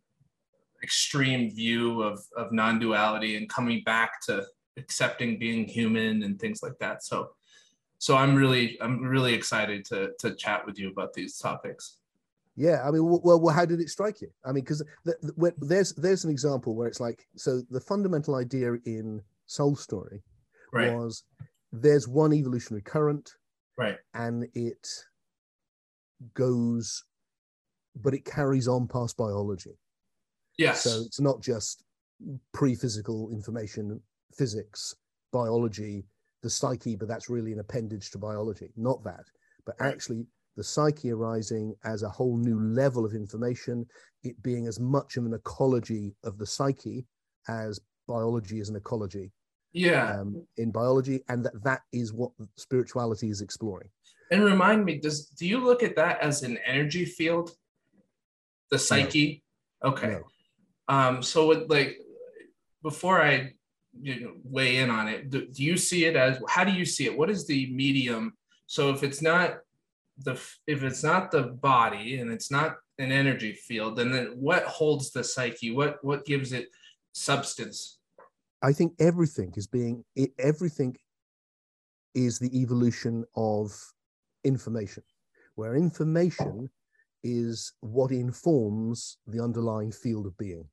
extreme 0.83 1.53
view 1.53 2.01
of 2.01 2.19
of 2.35 2.51
non-duality 2.51 3.37
and 3.37 3.49
coming 3.49 3.83
back 3.83 4.21
to 4.21 4.45
accepting 4.77 5.37
being 5.37 5.65
human 5.65 6.23
and 6.23 6.39
things 6.39 6.61
like 6.63 6.77
that. 6.79 7.03
So 7.03 7.31
so 7.97 8.17
I'm 8.17 8.35
really 8.35 8.77
I'm 8.81 9.01
really 9.01 9.33
excited 9.33 9.85
to 9.85 10.11
to 10.19 10.35
chat 10.35 10.65
with 10.65 10.79
you 10.79 10.89
about 10.89 11.13
these 11.13 11.37
topics. 11.37 11.97
Yeah, 12.57 12.85
I 12.85 12.91
mean, 12.91 13.05
well, 13.05 13.39
well, 13.39 13.55
how 13.55 13.65
did 13.65 13.79
it 13.79 13.89
strike 13.89 14.19
you? 14.21 14.29
I 14.43 14.51
mean, 14.51 14.63
because 14.63 14.83
the, 15.05 15.15
the, 15.21 15.53
there's 15.59 15.93
there's 15.93 16.25
an 16.25 16.31
example 16.31 16.75
where 16.75 16.87
it's 16.87 16.99
like, 16.99 17.25
so 17.37 17.61
the 17.69 17.79
fundamental 17.79 18.35
idea 18.35 18.73
in 18.85 19.21
soul 19.45 19.75
story 19.75 20.21
right. 20.71 20.93
was 20.93 21.23
there's 21.71 22.07
one 22.07 22.33
evolutionary 22.33 22.81
current 22.81 23.35
right 23.77 23.97
and 24.13 24.47
it 24.53 24.87
goes 26.33 27.03
but 28.01 28.13
it 28.13 28.23
carries 28.23 28.69
on 28.69 28.87
past 28.87 29.17
biology. 29.17 29.77
Yes. 30.57 30.83
So 30.83 31.01
it's 31.05 31.19
not 31.19 31.41
just 31.41 31.83
pre-physical 32.53 33.29
information 33.31 33.99
physics 34.37 34.95
biology 35.33 36.05
the 36.43 36.49
psyche 36.49 36.95
but 36.95 37.07
that's 37.07 37.29
really 37.29 37.51
an 37.51 37.59
appendage 37.59 38.11
to 38.11 38.17
biology. 38.17 38.69
Not 38.77 39.03
that 39.03 39.25
but 39.65 39.75
actually 39.79 40.25
the 40.57 40.63
psyche 40.63 41.11
arising 41.11 41.73
as 41.83 42.03
a 42.03 42.09
whole 42.09 42.37
new 42.37 42.59
level 42.59 43.05
of 43.05 43.13
information 43.13 43.85
it 44.23 44.41
being 44.43 44.67
as 44.67 44.79
much 44.79 45.17
of 45.17 45.25
an 45.25 45.33
ecology 45.33 46.13
of 46.23 46.37
the 46.37 46.45
psyche 46.45 47.05
as 47.47 47.79
biology 48.07 48.59
is 48.59 48.69
an 48.69 48.75
ecology 48.75 49.31
yeah. 49.73 50.19
um, 50.19 50.45
in 50.57 50.71
biology 50.71 51.21
and 51.29 51.45
that 51.45 51.63
that 51.63 51.81
is 51.93 52.13
what 52.13 52.31
spirituality 52.57 53.29
is 53.29 53.41
exploring 53.41 53.89
and 54.31 54.43
remind 54.43 54.85
me 54.85 54.97
does 54.97 55.27
do 55.27 55.45
you 55.45 55.59
look 55.59 55.83
at 55.83 55.95
that 55.97 56.19
as 56.21 56.43
an 56.43 56.57
energy 56.65 57.05
field? 57.05 57.51
The 58.71 58.79
psyche? 58.79 59.43
No. 59.83 59.91
okay. 59.91 60.19
No. 60.89 60.95
um 60.95 61.21
so 61.21 61.47
like 61.47 61.97
before 62.81 63.21
i 63.21 63.53
you 64.01 64.21
know, 64.21 64.33
weigh 64.45 64.77
in 64.77 64.89
on 64.89 65.09
it 65.09 65.29
do, 65.29 65.45
do 65.45 65.63
you 65.63 65.75
see 65.75 66.05
it 66.05 66.15
as 66.15 66.39
how 66.47 66.63
do 66.63 66.71
you 66.71 66.85
see 66.85 67.05
it? 67.05 67.17
What 67.17 67.29
is 67.29 67.45
the 67.45 67.71
medium? 67.73 68.33
So 68.67 68.89
if 68.89 69.03
it's 69.03 69.21
not 69.21 69.59
the 70.17 70.39
if 70.65 70.83
it's 70.83 71.03
not 71.03 71.31
the 71.31 71.43
body 71.43 72.19
and 72.19 72.31
it's 72.31 72.49
not 72.51 72.77
an 72.99 73.11
energy 73.11 73.53
field 73.53 73.97
then, 73.97 74.11
then 74.11 74.27
what 74.35 74.63
holds 74.63 75.11
the 75.11 75.23
psyche? 75.23 75.71
What 75.71 75.97
what 76.03 76.25
gives 76.25 76.53
it 76.53 76.69
substance? 77.11 77.99
I 78.61 78.73
think 78.73 78.93
everything 78.99 79.53
is 79.57 79.67
being 79.67 80.05
everything 80.37 80.95
is 82.13 82.39
the 82.39 82.61
evolution 82.61 83.25
of 83.35 83.73
information, 84.43 85.03
where 85.55 85.75
information 85.75 86.69
is 87.23 87.73
what 87.81 88.11
informs 88.11 89.17
the 89.27 89.43
underlying 89.43 89.91
field 89.91 90.25
of 90.25 90.37
being. 90.37 90.65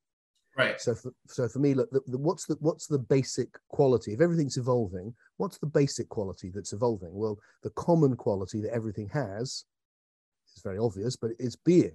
Right. 0.57 0.81
So, 0.81 0.95
for, 0.95 1.13
so 1.29 1.47
for 1.49 1.61
me, 1.61 1.75
look, 1.75 1.89
the, 1.91 2.01
the, 2.09 2.19
what's 2.19 2.47
the 2.47 2.57
what's 2.59 2.89
the 2.89 2.99
basic 2.99 3.49
quality? 3.69 4.13
If 4.13 4.21
everything's 4.21 4.57
evolving, 4.57 5.15
what's 5.37 5.59
the 5.59 5.67
basic 5.67 6.09
quality 6.09 6.51
that's 6.53 6.73
evolving? 6.73 7.11
Well, 7.13 7.39
the 7.63 7.71
common 7.71 8.17
quality 8.17 8.61
that 8.63 8.75
everything 8.75 9.09
has 9.13 9.65
is 10.57 10.63
very 10.65 10.79
obvious, 10.79 11.15
but 11.15 11.31
it's 11.39 11.55
being. 11.55 11.93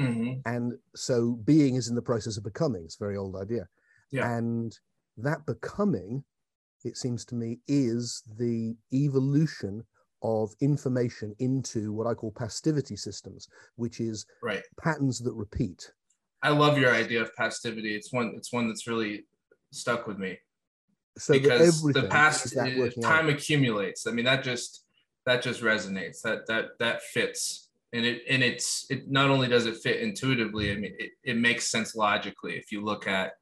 Mm-hmm. 0.00 0.40
And 0.46 0.72
so, 0.96 1.38
being 1.44 1.76
is 1.76 1.88
in 1.88 1.94
the 1.94 2.02
process 2.02 2.36
of 2.36 2.42
becoming. 2.42 2.82
It's 2.84 2.96
a 3.00 3.04
very 3.04 3.16
old 3.16 3.36
idea. 3.36 3.68
Yeah. 4.10 4.36
And 4.36 4.76
that 5.18 5.46
becoming, 5.46 6.24
it 6.84 6.96
seems 6.96 7.24
to 7.26 7.36
me, 7.36 7.60
is 7.68 8.22
the 8.36 8.74
evolution 8.92 9.84
of 10.22 10.54
information 10.60 11.34
into 11.38 11.92
what 11.92 12.06
I 12.06 12.14
call 12.14 12.30
pastivity 12.30 12.96
systems, 12.96 13.48
which 13.76 14.00
is 14.00 14.26
right. 14.42 14.62
patterns 14.80 15.18
that 15.20 15.32
repeat. 15.32 15.90
I 16.42 16.50
love 16.50 16.78
your 16.78 16.92
idea 16.92 17.22
of 17.22 17.34
pastivity. 17.36 17.94
It's 17.94 18.12
one. 18.12 18.34
It's 18.36 18.52
one 18.52 18.66
that's 18.66 18.86
really 18.86 19.24
stuck 19.70 20.06
with 20.06 20.18
me. 20.18 20.38
So 21.18 21.34
because 21.34 21.82
the 21.82 22.04
past 22.04 22.54
time 22.54 23.26
out. 23.26 23.30
accumulates. 23.30 24.06
I 24.06 24.12
mean, 24.12 24.24
that 24.24 24.42
just 24.42 24.84
that 25.26 25.42
just 25.42 25.62
resonates. 25.62 26.22
That 26.22 26.46
that 26.48 26.78
that 26.78 27.02
fits, 27.02 27.70
and 27.92 28.04
it 28.04 28.22
and 28.28 28.42
it's 28.42 28.86
it 28.90 29.10
not 29.10 29.30
only 29.30 29.46
does 29.48 29.66
it 29.66 29.76
fit 29.76 30.00
intuitively. 30.00 30.72
I 30.72 30.74
mean, 30.74 30.94
it, 30.98 31.10
it 31.22 31.36
makes 31.36 31.70
sense 31.70 31.94
logically 31.94 32.54
if 32.54 32.72
you 32.72 32.84
look 32.84 33.06
at 33.06 33.34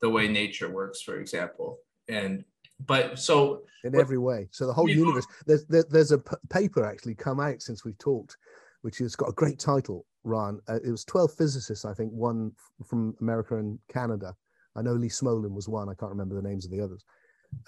the 0.00 0.08
way 0.08 0.28
nature 0.28 0.70
works, 0.70 1.02
for 1.02 1.18
example. 1.18 1.78
And 2.08 2.44
but 2.84 3.18
so 3.18 3.62
in 3.84 3.94
every 3.94 4.18
way, 4.18 4.48
so 4.50 4.66
the 4.66 4.72
whole 4.72 4.88
universe. 4.88 5.26
There's 5.46 5.64
there, 5.66 5.84
there's 5.88 6.12
a 6.12 6.18
p- 6.18 6.36
paper 6.50 6.84
actually 6.84 7.14
come 7.14 7.40
out 7.40 7.62
since 7.62 7.84
we've 7.84 7.98
talked, 7.98 8.36
which 8.82 8.98
has 8.98 9.16
got 9.16 9.28
a 9.28 9.32
great 9.32 9.58
title. 9.58 10.04
Ron, 10.24 10.60
uh, 10.68 10.80
it 10.84 10.90
was 10.90 11.04
twelve 11.04 11.32
physicists, 11.32 11.84
I 11.84 11.94
think, 11.94 12.10
one 12.12 12.52
f- 12.54 12.86
from 12.86 13.14
America 13.20 13.56
and 13.56 13.78
Canada. 13.88 14.34
I 14.76 14.82
know 14.82 14.92
Lee 14.92 15.08
Smolin 15.08 15.54
was 15.54 15.68
one. 15.68 15.88
I 15.88 15.94
can't 15.94 16.10
remember 16.10 16.34
the 16.34 16.46
names 16.46 16.66
of 16.66 16.70
the 16.70 16.80
others. 16.80 17.04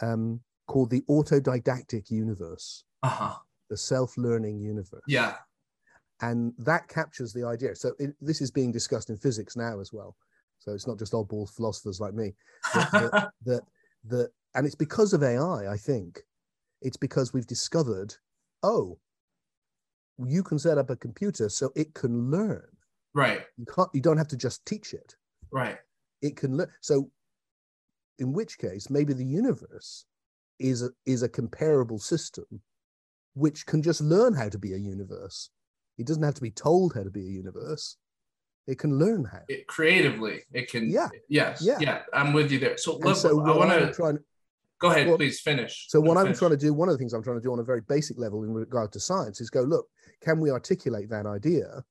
Um, 0.03 0.41
called 0.67 0.91
the 0.91 1.03
autodidactic 1.09 2.11
universe. 2.11 2.85
Uh-huh. 3.03 3.35
The 3.71 3.77
self-learning 3.77 4.61
universe. 4.61 5.03
Yeah. 5.09 5.37
And 6.21 6.53
that 6.59 6.89
captures 6.89 7.33
the 7.33 7.45
idea. 7.45 7.75
So 7.75 7.93
it, 7.99 8.15
this 8.21 8.41
is 8.41 8.51
being 8.51 8.73
discussed 8.73 9.09
in 9.09 9.17
physics 9.17 9.57
now 9.57 9.81
as 9.81 9.93
well. 9.93 10.17
So 10.59 10.73
it's 10.73 10.87
not 10.87 10.99
just 10.99 11.13
oddball 11.13 11.49
philosophers 11.49 12.01
like 12.01 12.15
me. 12.15 12.35
That, 12.75 13.31
that, 13.45 13.63
that, 14.05 14.31
and 14.59 14.67
it's 14.67 14.75
because 14.75 15.13
of 15.13 15.23
AI, 15.23 15.71
I 15.71 15.77
think. 15.77 16.21
It's 16.83 16.97
because 16.97 17.33
we've 17.33 17.47
discovered, 17.47 18.17
oh, 18.65 18.99
you 20.27 20.43
can 20.43 20.59
set 20.59 20.79
up 20.79 20.91
a 20.91 20.97
computer 20.97 21.49
so 21.49 21.71
it 21.77 21.95
can 21.95 22.29
learn. 22.33 22.67
Right. 23.15 23.43
You 23.57 23.67
can't. 23.73 23.89
You 23.95 24.01
don't 24.01 24.19
have 24.19 24.27
to 24.29 24.37
just 24.37 24.67
teach 24.67 24.95
it. 24.95 25.15
Right. 25.53 25.79
It 26.23 26.37
can 26.37 26.57
learn. 26.57 26.71
So, 26.81 27.09
in 28.19 28.33
which 28.33 28.59
case, 28.59 28.91
maybe 28.91 29.13
the 29.13 29.25
universe 29.25 30.07
is 30.59 30.83
a, 30.83 30.91
is 31.07 31.23
a 31.23 31.29
comparable 31.29 32.01
system, 32.01 32.47
which 33.35 33.65
can 33.65 33.81
just 33.81 34.01
learn 34.01 34.35
how 34.35 34.49
to 34.49 34.59
be 34.59 34.73
a 34.73 34.77
universe. 34.77 35.51
It 35.99 36.07
doesn't 36.09 36.25
have 36.25 36.35
to 36.35 36.43
be 36.43 36.51
told 36.51 36.95
how 36.95 37.05
to 37.05 37.11
be 37.11 37.25
a 37.25 37.31
universe. 37.31 37.97
It 38.67 38.81
can 38.81 38.99
learn 38.99 39.25
how. 39.25 39.43
It, 39.49 39.69
creatively, 39.69 40.43
it 40.53 40.69
can. 40.69 40.91
Yeah. 40.91 41.11
Yes. 41.29 41.63
Yeah. 41.63 41.79
yeah. 41.81 42.03
I'm 42.13 42.33
with 42.33 42.51
you 42.51 42.59
there. 42.59 42.77
So, 42.77 42.99
so 43.15 43.41
I 43.47 43.57
want 43.57 43.71
to. 43.71 44.19
Go 44.81 44.91
ahead, 44.91 45.09
well, 45.09 45.17
please 45.17 45.41
finish. 45.41 45.87
So, 45.89 46.01
what 46.01 46.17
finish. 46.17 46.29
I'm 46.29 46.39
trying 46.39 46.51
to 46.53 46.57
do, 46.57 46.73
one 46.73 46.89
of 46.89 46.95
the 46.95 46.99
things 46.99 47.13
I'm 47.13 47.23
trying 47.23 47.39
to 47.39 47.43
do 47.43 47.53
on 47.53 47.59
a 47.59 47.65
very 47.65 47.81
basic 47.89 48.19
level 48.19 48.45
in 48.45 48.53
regard 48.53 48.93
to 48.93 49.01
science 49.01 49.41
is 49.41 49.51
go, 49.51 49.63
look, 49.63 49.87
can 50.23 50.41
we 50.41 50.51
articulate 50.51 51.11
that 51.11 51.27
idea 51.27 51.83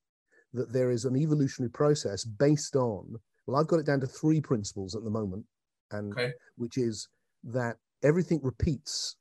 that 0.53 0.71
there 0.71 0.91
is 0.91 1.05
an 1.05 1.17
evolutionary 1.17 1.71
process 1.71 2.23
based 2.23 2.75
on, 2.75 3.15
well, 3.45 3.59
I've 3.59 3.67
got 3.67 3.79
it 3.79 3.85
down 3.85 3.99
to 3.99 4.07
three 4.07 4.39
principles 4.39 4.95
at 4.95 5.03
the 5.03 5.09
moment, 5.09 5.45
and 5.91 6.13
okay. 6.13 6.31
which 6.55 6.77
is 6.77 7.09
that 7.43 7.75
everything 8.03 8.39
repeats 8.41 9.17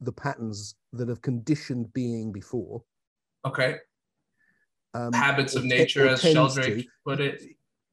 the 0.00 0.12
patterns 0.12 0.76
that 0.92 1.08
have 1.08 1.20
conditioned 1.20 1.92
being 1.92 2.32
before. 2.32 2.82
Okay 3.44 3.76
um, 4.94 5.12
habits 5.12 5.54
of 5.54 5.64
nature, 5.64 6.08
as 6.08 6.20
Sheldrake 6.20 6.86
put 7.04 7.20
it. 7.20 7.42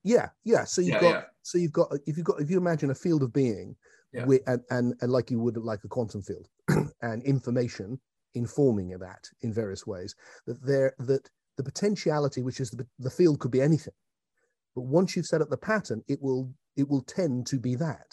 Yeah, 0.04 0.30
yeah. 0.44 0.64
So 0.64 0.82
you've 0.82 0.94
yeah, 0.94 1.02
got 1.02 1.10
yeah. 1.10 1.24
So 1.46 1.60
you've 1.60 1.72
got 1.72 1.90
if 2.08 2.18
you've 2.18 2.25
got 2.25 2.42
if 2.42 2.50
you 2.50 2.58
imagine 2.58 2.90
a 2.90 2.96
field 2.96 3.22
of 3.24 3.32
being 3.32 3.75
Yeah. 4.12 4.22
Wi- 4.22 4.42
and, 4.48 4.62
and 4.72 4.94
and 5.02 5.12
like 5.12 5.30
you 5.32 5.40
would 5.40 5.58
like 5.58 5.84
a 5.84 5.88
quantum 5.88 6.22
field 6.24 6.48
and 7.02 7.24
information 7.24 8.00
informing 8.34 8.94
of 8.94 9.00
that 9.02 9.24
in 9.42 9.54
various 9.54 9.86
ways 9.86 10.16
that 10.48 10.60
there 10.66 10.94
that 11.00 11.30
the 11.58 11.64
potentiality 11.64 12.42
which 12.42 12.60
is 12.60 12.72
the, 12.72 12.86
the 13.00 13.10
field 13.10 13.40
could 13.40 13.52
be 13.52 13.62
anything 13.62 13.94
but 14.75 14.82
once 15.00 15.16
you've 15.16 15.25
set 15.32 15.42
up 15.42 15.50
the 15.50 15.58
pattern 15.72 16.02
it 16.08 16.20
will 16.22 16.52
it 16.75 16.88
will 16.90 17.04
tend 17.04 17.46
to 17.48 17.58
be 17.60 17.75
that 17.75 18.10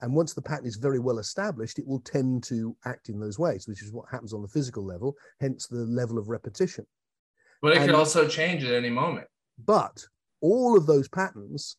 and 0.00 0.14
once 0.14 0.32
the 0.32 0.40
pattern 0.50 0.66
is 0.66 0.76
very 0.76 0.98
well 1.00 1.18
established 1.18 1.78
it 1.80 1.86
will 1.86 2.00
tend 2.00 2.42
to 2.44 2.76
act 2.86 3.08
in 3.08 3.18
those 3.20 3.38
ways 3.38 3.66
which 3.66 3.82
is 3.82 3.92
what 3.92 4.08
happens 4.10 4.32
on 4.32 4.40
the 4.42 4.48
physical 4.56 4.84
level 4.86 5.14
hence 5.40 5.66
the 5.66 5.84
level 6.00 6.16
of 6.18 6.28
repetition 6.28 6.86
But 7.60 7.76
it 7.76 7.80
could 7.86 7.94
also 8.02 8.26
change 8.28 8.62
at 8.64 8.72
any 8.74 8.90
moment. 8.90 9.26
but 9.58 9.96
all 10.40 10.76
of 10.78 10.86
those 10.86 11.08
patterns 11.08 11.76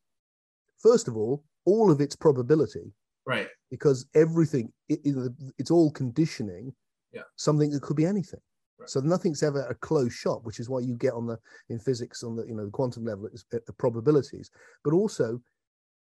first 0.84 1.08
of 1.08 1.16
all 1.18 1.44
all 1.66 1.90
of 1.92 2.00
its 2.02 2.16
probability 2.16 2.94
Right. 3.25 3.48
because 3.72 4.06
everything 4.13 4.72
it, 4.90 5.00
it- 5.06 5.32
it's 5.58 5.72
all 5.72 5.90
conditioning 5.92 6.75
Yeah. 7.12 7.24
something 7.38 7.72
that 7.72 7.82
could 7.82 7.96
be 7.98 8.06
anything 8.06 8.42
Right. 8.78 8.90
so 8.90 9.00
nothing's 9.00 9.44
ever 9.44 9.62
a 9.68 9.75
closed 9.75 10.13
shop 10.24 10.44
which 10.44 10.60
is 10.60 10.70
why 10.70 10.80
you 10.82 10.96
get 10.96 11.13
on 11.13 11.25
the 11.25 11.38
in 11.70 11.80
physics 11.80 12.22
on 12.24 12.36
the 12.36 12.44
you 12.46 12.54
know 12.56 12.66
the 12.66 12.72
quantum 12.72 13.06
level 13.06 13.25
it's 13.28 13.46
at 13.54 13.66
the 13.66 13.74
probabilities 13.74 14.52
but 14.84 14.94
also 14.94 15.40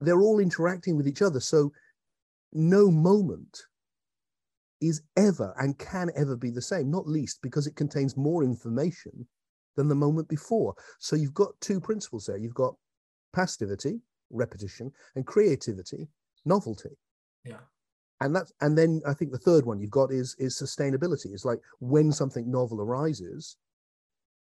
they're 0.02 0.22
all 0.22 0.40
interacting 0.40 0.96
with 0.96 1.08
each 1.08 1.22
other 1.22 1.40
so 1.40 1.72
no 2.54 2.90
moment 2.92 3.64
is 4.82 5.02
ever 5.18 5.54
and 5.60 5.78
can 5.80 6.10
ever 6.16 6.36
be 6.38 6.50
the 6.52 6.62
same 6.62 6.90
not 6.92 7.08
least 7.08 7.42
because 7.42 7.68
it 7.68 7.76
contains 7.76 8.16
more 8.16 8.44
information 8.44 9.28
than 9.76 9.88
the 9.88 9.96
moment 9.96 10.28
before 10.30 10.74
so 11.00 11.16
you've 11.16 11.34
got 11.34 11.60
two 11.60 11.80
principles 11.82 12.26
there 12.26 12.38
you've 12.38 12.54
got 12.54 12.76
pastivity 13.34 14.02
repetition 14.30 14.92
and 15.16 15.26
creativity 15.26 16.08
novelty 16.46 16.90
Yeah. 17.46 17.58
and 18.22 18.36
that's 18.36 18.52
and 18.62 18.78
then 18.78 19.02
i 19.06 19.14
think 19.14 19.32
the 19.32 19.38
third 19.38 19.66
one 19.66 19.80
you've 19.80 19.90
got 20.02 20.12
is 20.12 20.36
is 20.40 20.56
sustainability 20.58 21.28
it's 21.34 21.46
like 21.46 21.60
when 21.80 22.12
something 22.12 22.50
novel 22.50 22.82
arises 22.82 23.58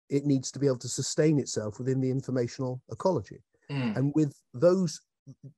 it 0.10 0.26
needs 0.26 0.52
to 0.52 0.60
be 0.60 0.68
able 0.68 0.78
to 0.80 0.88
sustain 0.88 1.38
itself 1.40 1.80
within 1.80 2.00
the 2.02 2.10
informational 2.12 2.82
ecology 2.92 3.40
Mm. 3.70 3.98
and 3.98 4.14
with 4.16 4.34
those 4.54 5.02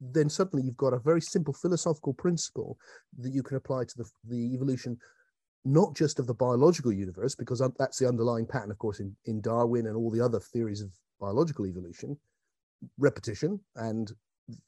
then 0.01 0.29
suddenly 0.29 0.65
you've 0.65 0.77
got 0.77 0.93
a 0.95 0.99
very 0.99 1.21
simple 1.21 1.53
philosophical 1.53 2.11
principle 2.15 2.75
that 3.19 3.31
you 3.31 3.43
can 3.43 3.55
apply 3.57 3.83
to 3.85 3.97
the, 3.97 4.05
the 4.27 4.51
evolution 4.55 4.97
not 5.63 5.93
just 5.95 6.17
of 6.17 6.25
the 6.25 6.33
biological 6.33 6.91
universe 6.91 7.35
because 7.35 7.61
that's 7.77 7.99
the 7.99 8.07
underlying 8.07 8.47
pattern 8.47 8.71
of 8.71 8.79
course 8.79 8.99
in, 8.99 9.15
in 9.25 9.41
darwin 9.41 9.85
and 9.85 9.95
all 9.95 10.09
the 10.09 10.19
other 10.27 10.39
theories 10.39 10.81
of 10.81 10.89
biological 11.19 11.67
evolution 11.67 12.17
repetition 12.97 13.59
and 13.75 14.11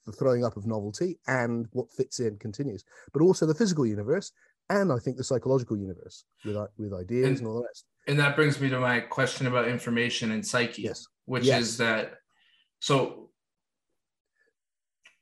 the 0.06 0.12
throwing 0.12 0.46
up 0.46 0.58
of 0.58 0.66
novelty 0.68 1.18
and 1.28 1.68
what 1.72 1.92
fits 1.92 2.20
in 2.20 2.38
continues 2.38 2.84
but 3.14 3.22
also 3.22 3.46
the 3.46 3.56
physical 3.56 3.86
universe 3.86 4.32
and 4.70 4.92
i 4.92 4.98
think 5.00 5.18
the 5.18 5.24
psychological 5.24 5.76
universe 5.78 6.26
with 6.46 6.56
with 6.78 6.94
ideas 6.94 7.28
and, 7.28 7.38
And- 7.40 7.48
all 7.48 7.56
the 7.56 7.64
rest 7.64 7.86
And 8.08 8.20
that 8.20 8.36
brings 8.36 8.60
me 8.60 8.70
to 8.70 8.80
my 8.80 9.00
question 9.00 9.48
about 9.48 9.68
information 9.68 10.32
and 10.32 10.46
psyche, 10.46 10.84
yes 10.84 11.06
which 11.26 11.46
Yes. 11.46 11.62
is 11.62 11.78
that. 11.78 12.16
So 12.80 13.30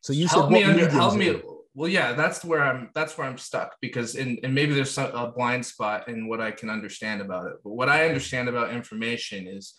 so 0.02 0.14
you 0.14 0.28
help 0.28 0.50
me 0.50 0.64
under 0.64 0.90
help 0.90 1.16
me 1.16 1.28
it? 1.28 1.46
well 1.76 1.90
yeah 1.90 2.14
that's 2.14 2.44
where 2.44 2.64
i'm 2.64 2.90
that's 2.96 3.18
where 3.18 3.28
i'm 3.28 3.38
stuck 3.38 3.76
because 3.82 4.16
in 4.16 4.40
and 4.44 4.56
maybe 4.56 4.74
there's 4.74 4.92
some, 4.92 5.12
a 5.14 5.32
blind 5.32 5.66
spot 5.66 6.08
in 6.08 6.28
what 6.28 6.40
i 6.42 6.52
can 6.52 6.70
understand 6.70 7.22
about 7.22 7.46
it 7.48 7.58
but 7.64 7.72
what 7.72 7.90
i 7.90 8.08
understand 8.08 8.48
about 8.50 8.72
information 8.74 9.46
is 9.48 9.74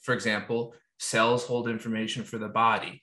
for 0.00 0.14
example 0.14 0.72
cells 0.98 1.44
hold 1.44 1.68
information 1.68 2.24
for 2.24 2.38
the 2.38 2.48
body 2.48 3.02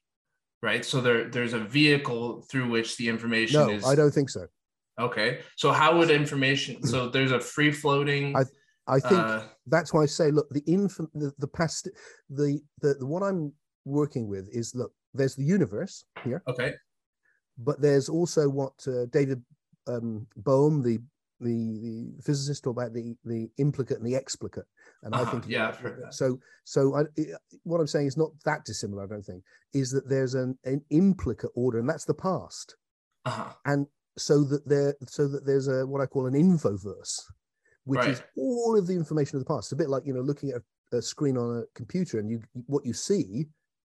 right? 0.61 0.85
So 0.85 0.99
there 0.99 1.29
there's 1.29 1.53
a 1.53 1.59
vehicle 1.59 2.41
through 2.49 2.69
which 2.69 2.97
the 2.97 3.07
information 3.07 3.59
no 3.59 3.69
is 3.69 3.85
i 3.85 3.93
don't 3.93 4.11
think 4.11 4.29
so. 4.29 4.47
Okay 4.99 5.39
so 5.57 5.71
how 5.71 5.97
would 5.97 6.09
information 6.09 6.81
so 6.83 7.09
there's 7.13 7.31
a 7.31 7.39
free 7.39 7.71
floating 7.71 8.35
I 8.35 8.43
i 8.87 8.99
think 8.99 9.19
uh, 9.19 9.43
that's 9.67 9.93
why 9.93 10.03
I 10.03 10.05
say, 10.05 10.31
look, 10.31 10.49
the 10.51 10.63
infant, 10.67 11.09
the, 11.13 11.33
the 11.39 11.47
past, 11.47 11.89
the, 12.29 12.59
the 12.81 12.95
the 12.99 13.05
what 13.05 13.23
I'm 13.23 13.53
working 13.83 14.27
with 14.27 14.47
is 14.51 14.75
look, 14.75 14.91
there's 15.13 15.35
the 15.35 15.43
universe 15.43 16.05
here, 16.23 16.43
okay. 16.47 16.73
But 17.57 17.81
there's 17.81 18.09
also 18.09 18.49
what 18.49 18.73
uh, 18.87 19.05
David 19.11 19.41
um, 19.87 20.27
Bohm, 20.35 20.83
the 20.83 20.99
the 21.45 22.13
the 22.17 22.21
physicist, 22.23 22.63
talked 22.63 22.77
about 22.79 22.93
the 22.93 23.15
the 23.23 23.49
implicate 23.57 23.97
and 23.97 24.05
the 24.05 24.15
explicate, 24.15 24.65
and 25.03 25.15
I 25.15 25.19
Uh-huh, 25.19 25.31
think 25.31 25.45
yeah, 25.47 25.67
I've 25.69 25.77
heard 25.77 26.01
that. 26.03 26.13
so. 26.13 26.39
So 26.65 26.95
I, 26.95 27.01
it- 27.15 27.37
what 27.63 27.79
I'm 27.79 27.87
saying 27.87 28.07
is 28.07 28.17
not 28.17 28.31
that 28.45 28.65
dissimilar. 28.65 29.03
I 29.03 29.07
don't 29.07 29.23
think 29.23 29.43
is 29.73 29.91
that 29.91 30.09
there's 30.09 30.33
an 30.35 30.57
an 30.65 30.81
implicate 30.89 31.51
order, 31.55 31.79
and 31.79 31.89
that's 31.89 32.05
the 32.05 32.13
past, 32.13 32.75
uh-huh 33.25 33.53
and 33.65 33.87
so 34.17 34.43
that 34.45 34.67
there 34.67 34.95
so 35.07 35.27
that 35.27 35.45
there's 35.45 35.67
a 35.67 35.85
what 35.85 36.01
I 36.01 36.05
call 36.05 36.25
an 36.25 36.33
infoverse, 36.33 37.21
which 37.85 38.05
is 38.07 38.23
all 38.37 38.77
of 38.77 38.87
the 38.87 38.93
information 38.95 39.37
of 39.37 39.43
the 39.45 39.47
past. 39.53 39.67
It's 39.67 39.71
a 39.73 39.83
bit 39.83 39.89
like 39.89 40.03
you 40.05 40.13
know 40.13 40.21
looking 40.21 40.49
at 40.51 40.61
a, 40.93 40.97
a 40.97 41.01
screen 41.01 41.37
on 41.37 41.59
a 41.59 41.63
computer, 41.75 42.19
and 42.19 42.29
you 42.29 42.41
what 42.67 42.85
you 42.85 42.93
see 42.93 43.45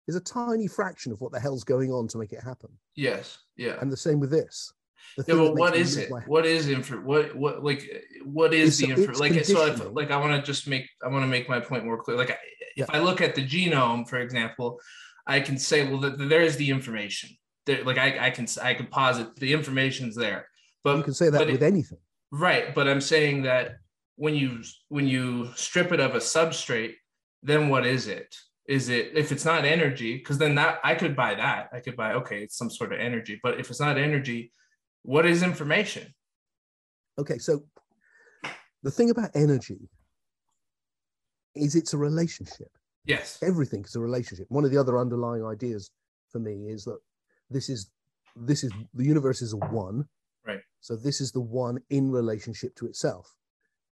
is 0.09 0.17
a 0.17 0.21
tiny 0.21 0.69
fraction 0.69 1.13
of 1.13 1.21
what 1.21 1.33
the 1.33 1.41
hell's 1.41 1.65
going 1.65 1.91
on 1.93 2.07
to 2.09 2.19
make 2.19 2.33
it 2.33 2.43
happen. 2.43 2.71
yes 2.95 3.39
yeah 3.57 3.77
And 3.81 3.91
the 3.91 3.97
same 3.97 4.21
with 4.21 4.31
this. 4.31 4.73
The 5.17 5.25
yeah 5.29 5.35
but 5.35 5.55
what 5.55 5.75
is 5.77 5.97
it? 5.97 6.11
lose 6.11 6.23
what 6.27 6.45
is 6.47 6.69
info 6.69 6.97
what 7.01 7.35
what 7.37 7.65
like 7.65 7.83
what 8.25 8.53
is 8.55 8.81
It's- 8.81 8.97
the 8.97 9.03
info 9.03 9.19
like 9.19 9.45
so 9.45 9.67
if, 9.67 9.81
like 9.95 10.11
i 10.11 10.17
want 10.17 10.33
to 10.39 10.43
just 10.53 10.67
make 10.69 10.87
i 11.05 11.09
want 11.09 11.23
to 11.23 11.27
make 11.29 11.49
my 11.49 11.61
point 11.61 11.85
more 11.85 11.99
clear 12.03 12.17
like 12.17 12.31
I- 12.31 12.39
if 12.77 12.87
Yeah. 12.89 12.97
i 12.97 12.99
look 12.99 13.21
at 13.21 13.35
the 13.35 13.45
genome 13.47 14.09
for 14.09 14.19
example 14.19 14.81
i 15.27 15.41
can 15.41 15.57
say 15.59 15.79
well 15.91 16.01
th- 16.03 16.29
there 16.33 16.43
is 16.43 16.57
the 16.57 16.69
information. 16.71 17.31
There 17.67 17.83
like 17.85 17.99
i 17.99 18.27
i 18.27 18.31
can 18.31 18.47
i 18.63 18.75
can 18.75 18.87
posit 18.87 19.29
the 19.37 19.53
information's 19.59 20.15
there 20.15 20.41
but 20.85 20.97
you 20.99 21.03
can 21.05 21.15
say 21.15 21.29
that 21.31 21.39
but 21.39 21.49
it- 21.49 21.53
with 21.53 21.63
anything. 21.63 21.99
right 22.31 22.75
but 22.77 22.87
i'm 22.91 23.01
saying 23.01 23.43
that 23.43 23.67
when 24.17 24.35
you 24.35 24.51
when 24.89 25.07
you 25.15 25.25
strip 25.57 25.93
it 25.93 26.01
of 26.01 26.15
a 26.15 26.19
substrate 26.35 26.95
then 27.43 27.69
what 27.69 27.85
is 27.87 28.07
it? 28.09 28.35
Is 28.67 28.89
it 28.89 29.13
if 29.15 29.31
it's 29.31 29.45
not 29.45 29.65
energy 29.65 30.13
because 30.19 30.39
then 30.39 30.55
that 30.61 30.81
i 30.91 30.95
could 31.01 31.15
buy 31.23 31.33
that. 31.45 31.63
I 31.77 31.79
could 31.85 31.97
buy 32.03 32.11
okay 32.21 32.39
it's 32.45 32.57
some 32.61 32.71
sort 32.79 32.93
of 32.93 32.99
energy 32.99 33.35
but 33.45 33.53
if 33.61 33.71
it's 33.71 33.79
not 33.89 33.97
energy 33.99 34.41
what 35.13 35.25
is 35.27 35.43
information 35.43 36.05
Okay, 37.19 37.39
so 37.39 37.53
the 38.83 38.91
thing 38.91 39.09
about 39.11 39.31
energy 39.35 39.89
is 41.55 41.75
it's 41.75 41.95
a 41.95 41.99
relationship. 41.99 42.71
yes 43.07 43.39
Everything 43.43 43.83
is 43.85 43.95
a 43.97 44.01
relationship. 44.01 44.47
One 44.51 44.65
of 44.67 44.71
the 44.71 44.79
other 44.83 44.99
underlying 44.99 45.45
ideas 45.45 45.91
for 46.31 46.41
me 46.41 46.55
is 46.75 46.85
that 46.85 46.99
this 47.49 47.69
is 47.69 47.91
this 48.51 48.63
is 48.65 48.71
the 48.93 49.05
universe 49.05 49.41
is 49.41 49.53
a 49.55 49.57
one. 49.85 50.05
Right. 50.47 50.61
So 50.81 50.95
this 50.95 51.21
is 51.23 51.33
the 51.33 51.41
one 51.41 51.79
in 51.89 52.11
relationship 52.11 52.75
to 52.77 52.87
itself 52.87 53.27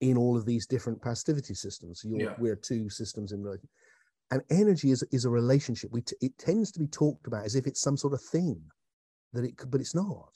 in 0.01 0.17
all 0.19 0.37
of 0.37 0.45
these 0.47 0.67
different 0.67 1.01
pastivity 1.01 1.55
systems. 1.55 2.03
You're, 2.05 2.21
Yeah. 2.23 2.35
we're 2.39 2.57
two 2.71 2.91
systems 2.91 3.31
in 3.31 3.41
relation. 3.45 3.69
And 4.33 4.43
energy 4.51 4.91
is, 4.91 5.05
is 5.13 5.25
a 5.27 5.31
relationship. 5.31 5.91
We 5.93 6.03
t- 6.03 6.17
it 6.21 6.37
tends 6.39 6.73
to 6.73 6.81
be 6.81 6.89
talked 6.89 7.27
about 7.29 7.45
as 7.45 7.55
if 7.55 7.67
it's 7.69 7.81
some 7.81 7.97
sort 7.97 8.15
of 8.15 8.21
thing 8.35 8.61
that 9.33 9.45
it 9.45 9.57
could, 9.59 9.71
but 9.71 9.81
it's 9.81 9.95
not. 9.95 10.33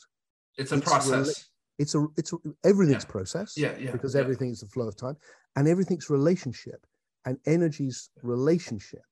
It's 0.57 0.73
a 0.73 0.77
It's 0.77 0.85
process. 0.87 1.49
It's 1.79 1.95
a 1.95 2.07
it's 2.17 2.33
a, 2.33 2.37
everything's 2.65 3.05
Yeah. 3.05 3.11
process 3.11 3.55
yeah 3.57 3.77
yeah 3.79 3.91
because 3.93 4.15
yeah. 4.15 4.23
everything 4.23 4.51
is 4.51 4.61
the 4.61 4.69
flow 4.69 4.89
of 4.89 4.97
time 4.97 5.17
and 5.57 5.69
everything's 5.69 6.09
relationship 6.09 6.87
and 7.27 7.39
energy's 7.47 8.09
relationship. 8.23 9.05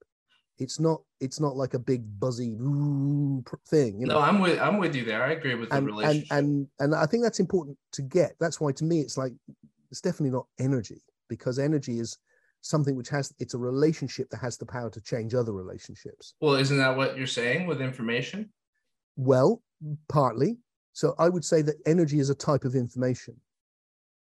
It's 0.59 0.79
not 0.81 1.03
it's 1.21 1.41
not 1.41 1.57
like 1.57 1.75
a 1.75 1.79
big 1.79 2.03
buzzy 2.21 2.53
thing 3.69 4.01
you 4.01 4.07
no 4.07 4.15
know? 4.15 4.21
I'm 4.21 4.39
with 4.41 4.59
i'm 4.61 4.79
with 4.79 4.95
you 4.95 5.05
there. 5.05 5.23
I 5.23 5.33
agree 5.33 5.55
with 5.57 5.69
the 5.71 5.77
and, 5.77 5.89
and 5.89 5.97
relationship. 5.97 6.33
and 6.33 6.69
and 6.81 6.95
i 6.95 7.07
think 7.07 7.23
that's 7.23 7.41
important 7.41 7.77
to 7.93 8.03
get. 8.03 8.33
That's 8.41 8.61
why 8.61 8.73
to 8.73 8.85
me 8.85 9.01
it's 9.01 9.19
like 9.19 9.33
it's 9.91 10.01
definitely 10.01 10.31
not 10.31 10.47
energy 10.59 11.03
because 11.29 11.59
energy 11.59 11.99
is 12.01 12.17
something 12.63 12.97
which 12.97 13.11
has 13.11 13.31
it's 13.39 13.53
a 13.55 13.59
relationship 13.59 14.31
that 14.31 14.39
has 14.39 14.57
the 14.57 14.65
power 14.65 14.89
to 14.91 15.01
change 15.03 15.35
other 15.35 15.53
relationships. 15.53 16.35
Well 16.41 16.55
isn't 16.55 16.79
that 16.79 16.97
what 16.97 17.19
you're 17.19 17.27
saying 17.27 17.67
with 17.67 17.83
information? 17.83 18.51
Well 19.17 19.61
partly 20.09 20.59
so 20.95 21.15
i 21.19 21.29
would 21.29 21.45
say 21.45 21.61
that 21.61 21.77
energy 21.85 22.19
is 22.19 22.31
a 22.31 22.35
type 22.35 22.65
of 22.65 22.75
information 22.75 23.35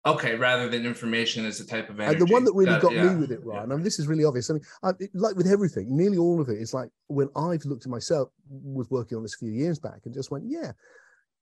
okay 0.06 0.35
rather 0.37 0.66
than 0.70 0.87
information 0.87 1.44
is 1.44 1.61
a 1.61 1.66
type 1.66 1.90
of 1.90 2.00
energy 2.00 2.18
And 2.18 2.26
the 2.26 2.33
one 2.33 2.44
that 2.44 2.54
really 2.54 2.78
got 2.80 2.92
yeah, 2.94 3.12
me 3.12 3.16
with 3.20 3.30
it, 3.30 3.40
yeah. 3.44 3.52
Ryan, 3.56 3.72
I 3.72 3.74
mean, 3.74 3.85
this 3.85 3.98
is 3.98 4.06
really 4.09 4.24
obvious. 4.24 4.48
I 4.48 4.54
mean, 4.54 4.62
I, 4.83 4.90
it- 4.98 5.14
like 5.14 5.37
with 5.37 5.46
everything, 5.46 5.94
nearly 5.94 6.16
all 6.16 6.40
of 6.40 6.48
it 6.48 6.59
is 6.59 6.72
like 6.72 6.88
when 7.09 7.28
I've 7.37 7.66
looked 7.66 7.85
at 7.85 7.90
myself, 7.90 8.30
was 8.48 8.88
working 8.90 9.16
on 9.18 9.22
this 9.22 9.35
a 9.35 9.38
few 9.44 9.52
years 9.52 9.78
back, 9.78 10.00
and 10.06 10.14
just 10.14 10.30
went, 10.30 10.44
yeah. 10.48 10.72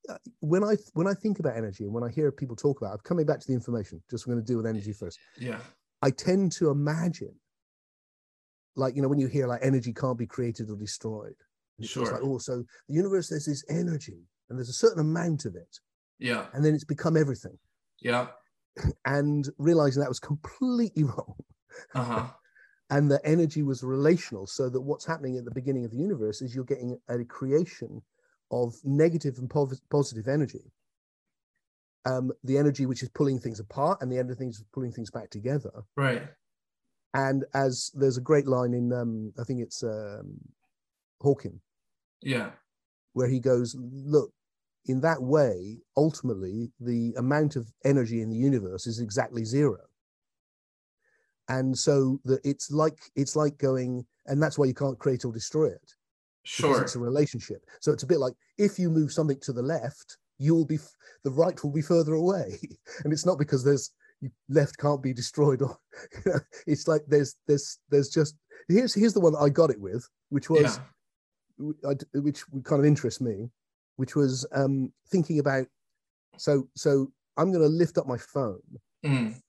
Uh, 0.08 0.16
When 0.40 0.64
I 0.64 0.74
when 0.94 1.06
I 1.06 1.14
think 1.14 1.38
about 1.38 1.56
energy 1.56 1.84
and 1.84 1.92
when 1.92 2.02
I 2.02 2.10
hear 2.10 2.32
people 2.32 2.56
talk 2.56 2.80
about, 2.80 2.94
it, 2.96 3.04
coming 3.04 3.26
back 3.26 3.38
to 3.40 3.46
the 3.46 3.52
information, 3.60 4.02
just 4.10 4.26
I'm 4.26 4.32
going 4.32 4.44
to 4.44 4.48
deal 4.50 4.56
with 4.56 4.66
energy 4.66 4.92
first. 4.92 5.18
yeah 5.38 5.60
I 6.02 6.10
tend 6.10 6.50
to 6.58 6.70
imagine, 6.70 7.34
like 8.74 8.96
you 8.96 9.02
know, 9.02 9.08
when 9.08 9.18
you 9.20 9.28
hear 9.28 9.46
like 9.46 9.60
energy 9.62 9.92
can't 9.92 10.18
be 10.18 10.26
created 10.26 10.68
or 10.70 10.76
destroyed, 10.76 11.36
and 11.76 11.84
it 11.84 11.90
feels 11.90 12.08
Sure. 12.08 12.14
like 12.14 12.24
oh, 12.24 12.38
so 12.38 12.64
the 12.88 12.94
universe 13.02 13.28
there's 13.28 13.46
this 13.46 13.64
energy 13.68 14.20
and 14.48 14.58
there's 14.58 14.68
a 14.68 14.72
certain 14.72 15.00
amount 15.00 15.44
of 15.44 15.54
it, 15.54 15.78
yeah 16.18 16.46
and 16.52 16.64
then 16.64 16.74
it's 16.74 16.84
become 16.84 17.16
everything, 17.16 17.58
yeah 18.00 18.28
and 19.06 19.48
realizing 19.58 20.00
that 20.00 20.08
was 20.08 20.20
completely 20.20 21.04
wrong. 21.11 21.34
uh-huh 21.94 22.28
and 22.90 23.11
the 23.11 23.20
energy 23.24 23.62
was 23.62 23.82
relational 23.82 24.46
so 24.46 24.70
that 24.70 24.80
what's 24.80 25.04
happening 25.04 25.37
at 25.37 25.44
the 25.44 25.50
beginning 25.50 25.84
of 25.84 25.90
the 25.90 25.98
universe 25.98 26.40
is 26.40 26.54
you're 26.54 26.64
getting 26.64 26.98
a 27.11 27.22
creation 27.24 28.00
of 28.50 28.74
negative 28.82 29.37
and 29.38 29.50
positive 29.90 30.26
energy 30.26 30.72
um, 32.06 32.32
the 32.44 32.56
energy 32.56 32.87
which 32.87 33.02
is 33.02 33.08
pulling 33.11 33.38
things 33.38 33.61
apart 33.61 33.98
and 34.00 34.11
the 34.11 34.18
energy 34.18 34.46
is 34.46 34.64
pulling 34.72 34.92
things 34.92 35.11
back 35.11 35.28
together. 35.30 35.70
Right. 35.96 36.22
And 37.12 37.44
as 37.54 37.90
there's 37.94 38.16
a 38.16 38.22
great 38.22 38.46
line 38.46 38.72
in, 38.72 38.92
um, 38.92 39.32
I 39.38 39.44
think 39.44 39.61
it's 39.61 39.82
um, 39.82 40.38
Hawking, 41.20 41.61
Yeah. 42.22 42.52
where 43.12 43.28
he 43.28 43.40
goes, 43.40 43.76
look, 43.78 44.30
in 44.88 45.01
that 45.03 45.22
way, 45.22 45.79
ultimately, 45.96 46.72
the 46.81 47.14
amount 47.18 47.57
of 47.57 47.70
energy 47.85 48.22
in 48.22 48.31
the 48.31 48.37
universe 48.37 48.87
is 48.87 49.01
exactly 49.01 49.44
zero. 49.44 49.79
And 51.48 51.77
so 51.79 52.20
that 52.24 52.40
it's 52.44 52.70
like 52.70 52.98
it's 53.16 53.35
like 53.37 53.57
going, 53.59 54.05
and 54.27 54.42
that's 54.42 54.59
why 54.59 54.66
you 54.66 54.74
can't 54.74 54.98
create 54.98 55.24
or 55.24 55.33
destroy 55.33 55.66
it. 55.68 55.92
Sure. 56.44 56.81
it's 56.81 56.94
a 56.96 56.98
relationship. 56.98 57.62
So 57.81 57.92
it's 57.92 58.03
a 58.03 58.07
bit 58.07 58.18
like 58.20 58.35
if 58.57 58.79
you 58.79 58.90
move 58.90 59.12
something 59.12 59.38
to 59.40 59.53
the 59.53 59.62
left, 59.62 60.16
you'll 60.38 60.64
be 60.64 60.79
the 61.24 61.31
right 61.31 61.62
will 61.62 61.72
be 61.72 61.83
further 61.83 62.14
away, 62.14 62.59
and 63.05 63.12
it's 63.12 63.27
not 63.27 63.38
because 63.38 63.64
there's 63.64 63.90
left 64.48 64.77
can't 64.79 65.01
be 65.03 65.12
destroyed 65.12 65.62
or 65.62 65.79
it's 66.66 66.88
like 66.88 67.03
there's 67.07 67.37
there's 67.46 67.79
there's 67.88 68.09
just 68.09 68.35
here's 68.68 68.92
here's 68.92 69.12
the 69.14 69.20
one 69.20 69.35
I 69.38 69.48
got 69.48 69.70
it 69.70 69.81
with, 69.81 70.09
which 70.31 70.51
was 70.51 70.62
Yeah. 70.62 70.85
w- 71.59 71.79
I 71.88 71.94
d- 71.94 72.07
which 72.20 72.48
would 72.51 72.64
kind 72.64 72.81
of 72.81 72.87
interest 72.87 73.20
me, 73.20 73.48
which 73.98 74.16
was 74.16 74.46
um 74.52 74.92
thinking 75.12 75.38
about 75.40 75.66
so 76.38 76.68
so 76.76 77.12
I'm 77.37 77.52
going 77.52 77.62
to 77.64 77.68
lift 77.82 77.98
up 77.98 78.06
my 78.08 78.18
phone 78.18 78.62
Mm. 79.04 79.40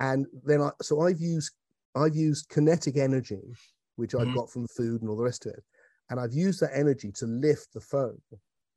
and 0.00 0.26
then 0.44 0.60
I 0.60 0.70
so 0.82 1.00
I've 1.00 1.20
used 1.20 1.52
I've 1.94 2.14
used 2.16 2.48
kinetic 2.48 2.96
energy, 2.96 3.42
which 3.96 4.14
I've 4.14 4.28
Mhm. 4.28 4.34
got 4.34 4.50
from 4.50 4.66
food 4.68 5.00
and 5.00 5.08
all 5.10 5.16
the 5.16 5.22
rest 5.22 5.46
of 5.46 5.54
it, 5.54 5.64
and 6.10 6.18
I've 6.18 6.32
used 6.34 6.60
that 6.60 6.76
energy 6.76 7.12
to 7.12 7.26
lift 7.26 7.72
the 7.72 7.80
phone. 7.80 8.20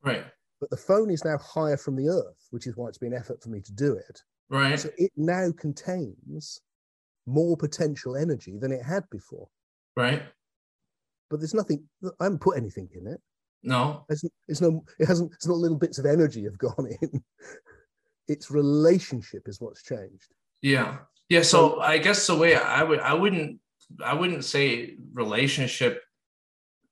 Right. 0.03 0.25
But 0.59 0.69
the 0.69 0.77
phone 0.77 1.09
is 1.11 1.23
now 1.25 1.37
higher 1.37 1.77
from 1.77 1.95
the 1.95 2.09
earth, 2.09 2.47
which 2.51 2.67
is 2.67 2.75
why 2.77 2.87
it's 2.89 2.97
been 2.97 3.13
effort 3.13 3.41
for 3.41 3.49
me 3.49 3.61
to 3.61 3.73
do 3.73 3.93
it. 3.95 4.21
Right. 4.49 4.79
So 4.79 4.89
it 4.97 5.11
now 5.15 5.51
contains 5.51 6.61
more 7.25 7.57
potential 7.57 8.15
energy 8.15 8.57
than 8.57 8.71
it 8.71 8.83
had 8.83 9.09
before. 9.09 9.49
Right. 9.95 10.23
But 11.29 11.39
there's 11.39 11.53
nothing. 11.53 11.89
I 12.19 12.25
haven't 12.25 12.41
put 12.41 12.57
anything 12.57 12.89
in 12.93 13.07
it. 13.07 13.21
No. 13.67 14.05
There's, 14.07 14.23
it's 14.47 14.61
no. 14.61 14.83
It 14.99 15.05
hasn't. 15.07 15.31
It's 15.33 15.45
not 15.47 15.57
little 15.57 15.77
bits 15.77 15.97
of 15.99 16.05
energy 16.05 16.43
have 16.45 16.57
gone 16.67 16.87
in. 17.01 17.23
Its 18.27 18.49
relationship 18.49 19.43
is 19.47 19.59
what's 19.61 19.83
changed. 19.83 20.33
Yeah. 20.61 20.99
Yeah. 21.29 21.41
So 21.43 21.79
I 21.81 21.97
guess 21.97 22.25
the 22.27 22.35
way 22.35 22.55
I 22.55 22.83
would 22.83 22.99
I 22.99 23.13
wouldn't 23.13 23.59
I 24.03 24.13
wouldn't 24.13 24.43
say 24.45 24.95
relationship 25.13 26.01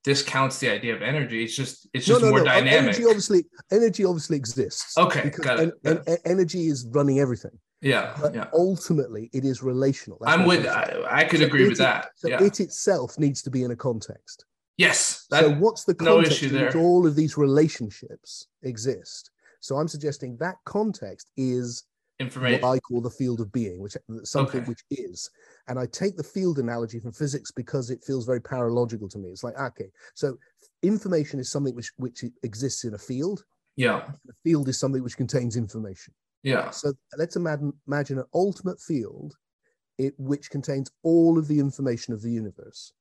discounts 0.04 0.58
the 0.60 0.70
idea 0.70 0.94
of 0.94 1.02
energy. 1.02 1.42
It's 1.44 1.56
just 1.56 1.88
it's 1.92 2.06
just 2.06 2.22
more 2.22 2.40
uh, 2.40 2.44
dynamic. 2.44 2.72
Energy 2.94 3.04
obviously, 3.06 3.44
energy 3.72 4.04
obviously 4.04 4.36
exists. 4.36 4.96
Okay, 4.96 5.30
got 5.30 5.60
it, 5.60 5.74
en- 5.84 6.02
en- 6.06 6.16
energy 6.24 6.68
is 6.68 6.86
running 6.92 7.18
everything. 7.20 7.58
yeah. 7.80 8.16
But 8.20 8.34
Yeah. 8.34 8.46
ultimately, 8.52 9.30
it 9.32 9.44
is 9.44 9.62
relational. 9.62 10.18
That's 10.20 10.32
I'm 10.38 10.46
with. 10.46 10.66
I, 10.66 11.02
I 11.10 11.24
could 11.24 11.40
So 11.40 11.46
agree 11.46 11.64
it 11.64 11.68
with 11.70 11.78
that. 11.78 12.10
So 12.16 12.28
Yeah. 12.28 12.42
it 12.42 12.60
itself 12.60 13.18
needs 13.18 13.42
to 13.42 13.50
be 13.50 13.62
in 13.64 13.70
a 13.72 13.76
context. 13.76 14.44
Yes. 14.78 15.26
So 15.30 15.50
what's 15.54 15.84
the 15.84 15.96
no 16.00 16.16
context 16.16 16.42
issue 16.42 16.56
in 16.56 16.64
which 16.66 16.74
all 16.74 17.06
of 17.06 17.16
these 17.16 17.36
relationships 17.36 18.46
exist? 18.62 19.30
So 19.60 19.76
I'm 19.76 19.88
suggesting 19.88 20.36
that 20.38 20.56
context 20.64 21.30
is 21.36 21.84
information. 22.20 22.60
what 22.60 22.76
I 22.76 22.78
call 22.80 23.00
the 23.00 23.10
field 23.10 23.40
of 23.40 23.50
being, 23.52 23.80
which 23.80 23.96
something 24.24 24.60
Okay. 24.60 24.68
which 24.68 24.82
is. 24.90 25.30
And 25.68 25.78
I 25.78 25.86
take 25.86 26.16
the 26.16 26.22
field 26.22 26.58
analogy 26.58 27.00
from 27.00 27.12
physics 27.12 27.50
because 27.50 27.90
it 27.90 28.04
feels 28.04 28.26
very 28.26 28.40
paralogical 28.40 29.08
to 29.10 29.18
me. 29.18 29.30
It's 29.30 29.42
like, 29.44 29.58
okay, 29.58 29.90
so 30.14 30.36
information 30.82 31.40
is 31.40 31.50
something 31.50 31.74
which 31.74 31.90
which 31.96 32.24
exists 32.42 32.84
in 32.84 32.94
a 32.94 32.98
field. 32.98 33.44
yeah. 33.76 34.06
The 34.26 34.34
field 34.44 34.68
is 34.68 34.78
something 34.78 35.02
which 35.02 35.16
contains 35.16 35.56
information. 35.56 36.14
Yeah. 36.42 36.70
So 36.70 36.92
let's 37.18 37.36
imagine, 37.36 37.72
imagine 37.88 38.18
an 38.18 38.26
ultimate 38.34 38.80
field 38.80 39.34
it, 39.98 40.14
which 40.18 40.50
contains 40.50 40.90
all 41.02 41.38
of 41.38 41.48
the 41.48 41.58
information 41.58 42.12
of 42.14 42.20
the 42.22 42.30
universe. 42.30 42.92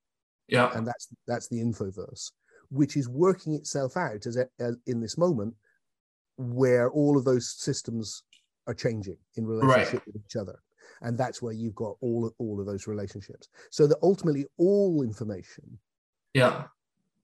Yeah. 0.48 0.72
And 0.76 0.86
that's 0.86 1.08
that's 1.28 1.48
the 1.48 1.58
infoverse, 1.58 2.32
which 2.70 2.98
is 2.98 3.10
working 3.10 3.54
itself 3.54 3.98
out 3.98 4.26
as, 4.26 4.38
a, 4.38 4.48
as 4.60 4.78
in 4.88 5.02
this 5.02 5.18
moment 5.18 5.56
where 6.38 6.90
all 6.92 7.18
of 7.18 7.26
those 7.26 7.50
systems 7.58 8.24
are 8.68 8.74
changing 8.74 9.18
in 9.36 9.46
relationship 9.46 10.06
with 10.06 10.16
each 10.18 10.36
other. 10.36 10.60
And 11.02 11.18
that's 11.18 11.42
where 11.42 11.54
you've 11.54 11.76
got 11.76 11.96
all 12.02 12.26
of, 12.26 12.34
all 12.38 12.60
of 12.60 12.66
those 12.66 12.88
relationships. 12.88 13.50
So 13.70 13.88
that 13.88 13.98
ultimately 14.02 14.46
all 14.58 15.04
information. 15.04 15.78
Yeah. 16.34 16.66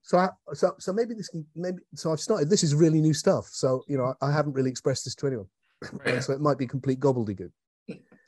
So 0.02 0.18
I, 0.18 0.28
so 0.52 0.74
so 0.78 0.92
maybe 0.92 1.14
this 1.14 1.28
can 1.28 1.46
maybe 1.54 1.78
so 1.94 2.12
I've 2.12 2.20
started. 2.20 2.50
This 2.50 2.64
is 2.64 2.74
really 2.74 3.00
new 3.00 3.14
stuff. 3.14 3.46
So 3.46 3.84
you 3.86 3.96
know 3.96 4.14
I, 4.20 4.28
I 4.28 4.32
haven't 4.32 4.54
really 4.54 4.70
expressed 4.70 5.04
this 5.04 5.14
to 5.16 5.26
anyone. 5.28 5.46
Right. 6.04 6.22
so 6.22 6.32
it 6.32 6.40
might 6.40 6.58
be 6.58 6.66
complete 6.66 6.98
gobbledygook. 6.98 7.52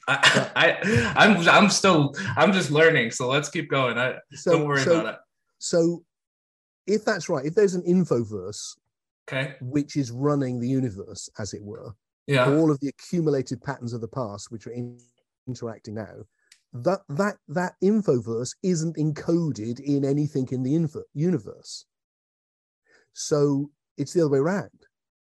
I, 0.08 0.50
I 0.56 1.12
I'm 1.16 1.48
I'm 1.48 1.70
still 1.70 2.14
I'm 2.36 2.52
just 2.52 2.70
learning. 2.70 3.10
So 3.10 3.28
let's 3.28 3.48
keep 3.48 3.70
going. 3.70 3.98
I 3.98 4.16
So, 4.32 4.52
don't 4.52 4.66
worry 4.66 4.82
so, 4.82 5.00
about 5.00 5.14
it. 5.14 5.20
So, 5.58 6.04
if 6.86 7.04
that's 7.04 7.28
right, 7.28 7.44
if 7.46 7.54
there's 7.54 7.74
an 7.74 7.82
infoverse 7.82 8.76
Okay. 9.26 9.54
which 9.62 9.96
is 9.96 10.10
running 10.10 10.60
the 10.60 10.68
universe, 10.68 11.30
as 11.38 11.54
it 11.54 11.62
were, 11.62 11.94
Yeah. 12.26 12.50
all 12.50 12.70
of 12.70 12.78
the 12.80 12.88
accumulated 12.88 13.62
patterns 13.62 13.94
of 13.94 14.02
the 14.02 14.08
past 14.08 14.50
which 14.50 14.66
are 14.66 14.72
in, 14.72 14.98
interacting 15.48 15.94
now, 15.94 16.16
that 16.74 17.00
that 17.08 17.36
that 17.48 17.74
infoverse 17.82 18.54
isn't 18.62 18.96
encoded 18.96 19.80
in 19.80 20.04
anything 20.04 20.46
in 20.50 20.62
the 20.62 20.74
info, 20.74 21.02
universe. 21.14 21.86
So 23.14 23.70
it's 23.96 24.12
the 24.12 24.20
other 24.22 24.30
way 24.30 24.38
around. 24.40 24.83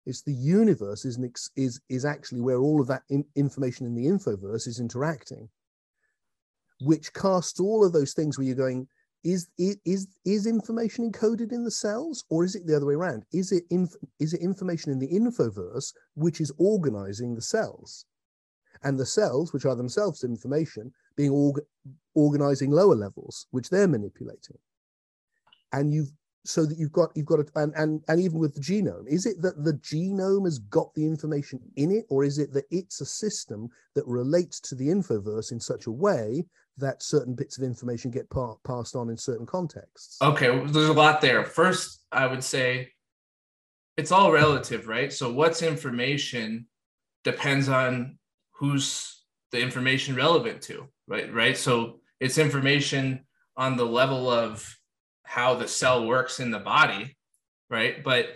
It's 0.04 0.22
the 0.22 0.34
universe 0.34 1.04
is 1.04 1.18
ex, 1.22 1.50
is 1.56 1.80
is 1.88 2.04
actually 2.04 2.40
where 2.40 2.58
all 2.58 2.80
of 2.80 2.88
that 2.88 3.02
in, 3.08 3.24
information 3.36 3.86
in 3.86 3.94
the 3.94 4.06
infoverse 4.06 4.66
is 4.66 4.80
interacting, 4.80 5.48
which 6.80 7.12
casts 7.12 7.60
all 7.60 7.84
of 7.84 7.92
those 7.92 8.12
things 8.12 8.36
where 8.36 8.46
you're 8.46 8.56
going, 8.56 8.88
is 9.24 9.48
is 9.58 10.08
is 10.24 10.46
information 10.46 11.10
encoded 11.10 11.52
in 11.52 11.64
the 11.64 11.70
cells 11.70 12.24
or 12.28 12.44
is 12.44 12.56
it 12.56 12.66
the 12.66 12.76
other 12.76 12.86
way 12.86 12.94
around? 12.94 13.24
Is 13.32 13.52
it 13.52 13.64
inf- 13.70 13.96
is 14.18 14.34
it 14.34 14.40
information 14.40 14.90
in 14.90 14.98
the 14.98 15.08
infoverse 15.08 15.92
which 16.14 16.40
is 16.40 16.52
organizing 16.58 17.34
the 17.34 17.42
cells? 17.42 18.04
And 18.82 18.98
the 18.98 19.06
cells 19.06 19.52
which 19.52 19.64
are 19.64 19.76
themselves 19.76 20.24
information 20.24 20.92
being 21.14 21.30
org- 21.30 21.62
organizing 22.14 22.72
lower 22.72 22.96
levels 22.96 23.46
which 23.52 23.70
they're 23.70 23.86
manipulating. 23.86 24.58
And 25.72 25.92
you've 25.92 26.12
so 26.44 26.66
that 26.66 26.78
you've 26.78 26.92
got 26.92 27.10
you've 27.14 27.26
got 27.26 27.40
a, 27.40 27.46
and, 27.56 27.72
and 27.76 28.02
and 28.08 28.20
even 28.20 28.38
with 28.38 28.54
the 28.54 28.60
genome 28.60 29.06
is 29.06 29.26
it 29.26 29.40
that 29.40 29.62
the 29.64 29.74
genome 29.74 30.44
has 30.44 30.58
got 30.58 30.92
the 30.94 31.04
information 31.04 31.60
in 31.76 31.90
it 31.90 32.04
or 32.08 32.24
is 32.24 32.38
it 32.38 32.52
that 32.52 32.64
it's 32.70 33.00
a 33.00 33.06
system 33.06 33.68
that 33.94 34.06
relates 34.06 34.60
to 34.60 34.74
the 34.74 34.88
infoverse 34.88 35.52
in 35.52 35.60
such 35.60 35.86
a 35.86 35.90
way 35.90 36.44
that 36.78 37.02
certain 37.02 37.34
bits 37.34 37.58
of 37.58 37.64
information 37.64 38.10
get 38.10 38.28
pa- 38.30 38.56
passed 38.66 38.96
on 38.96 39.08
in 39.08 39.16
certain 39.16 39.46
contexts 39.46 40.18
Okay, 40.20 40.50
well, 40.50 40.66
there's 40.66 40.88
a 40.88 40.92
lot 40.92 41.20
there. 41.20 41.44
First, 41.44 42.04
I 42.10 42.26
would 42.26 42.42
say 42.42 42.88
it's 43.96 44.12
all 44.12 44.32
relative, 44.32 44.88
right? 44.88 45.12
So 45.12 45.32
what's 45.32 45.62
information 45.62 46.66
depends 47.24 47.68
on 47.68 48.18
who's 48.52 49.22
the 49.50 49.60
information 49.60 50.16
relevant 50.16 50.62
to, 50.62 50.88
right? 51.06 51.32
Right. 51.32 51.56
So 51.56 52.00
it's 52.20 52.38
information 52.38 53.26
on 53.56 53.76
the 53.76 53.84
level 53.84 54.30
of 54.30 54.66
how 55.32 55.54
the 55.54 55.66
cell 55.66 56.06
works 56.06 56.40
in 56.40 56.50
the 56.50 56.58
body, 56.58 57.16
right? 57.70 58.04
But 58.04 58.26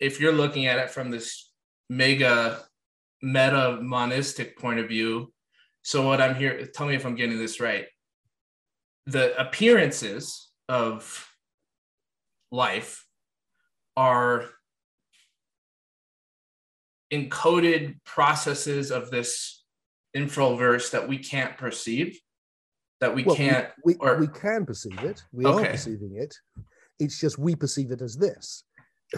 if 0.00 0.20
you're 0.20 0.32
looking 0.32 0.66
at 0.66 0.78
it 0.78 0.88
from 0.88 1.10
this 1.10 1.50
mega 1.90 2.62
meta 3.20 3.80
monistic 3.82 4.56
point 4.56 4.78
of 4.78 4.86
view, 4.86 5.32
so 5.82 6.06
what 6.06 6.20
I'm 6.20 6.36
here, 6.36 6.64
tell 6.72 6.86
me 6.86 6.94
if 6.94 7.04
I'm 7.04 7.16
getting 7.16 7.38
this 7.38 7.58
right. 7.58 7.86
The 9.06 9.36
appearances 9.36 10.48
of 10.68 11.28
life 12.52 13.04
are 13.96 14.44
encoded 17.12 17.96
processes 18.04 18.92
of 18.92 19.10
this 19.10 19.64
infoverse 20.16 20.92
that 20.92 21.08
we 21.08 21.18
can't 21.18 21.58
perceive, 21.58 22.20
that 23.00 23.14
we 23.14 23.24
Well, 23.24 23.36
can't. 23.36 23.68
we, 23.84 23.94
or- 23.96 24.18
we 24.18 24.28
can 24.28 24.66
perceive 24.66 24.98
it. 25.04 25.22
We 25.32 25.44
are 25.44 25.64
perceiving 25.64 26.16
it. 26.16 26.34
It's 26.98 27.18
just 27.20 27.38
we 27.38 27.54
perceive 27.54 27.90
it 27.92 28.02
as 28.02 28.16
this. 28.16 28.64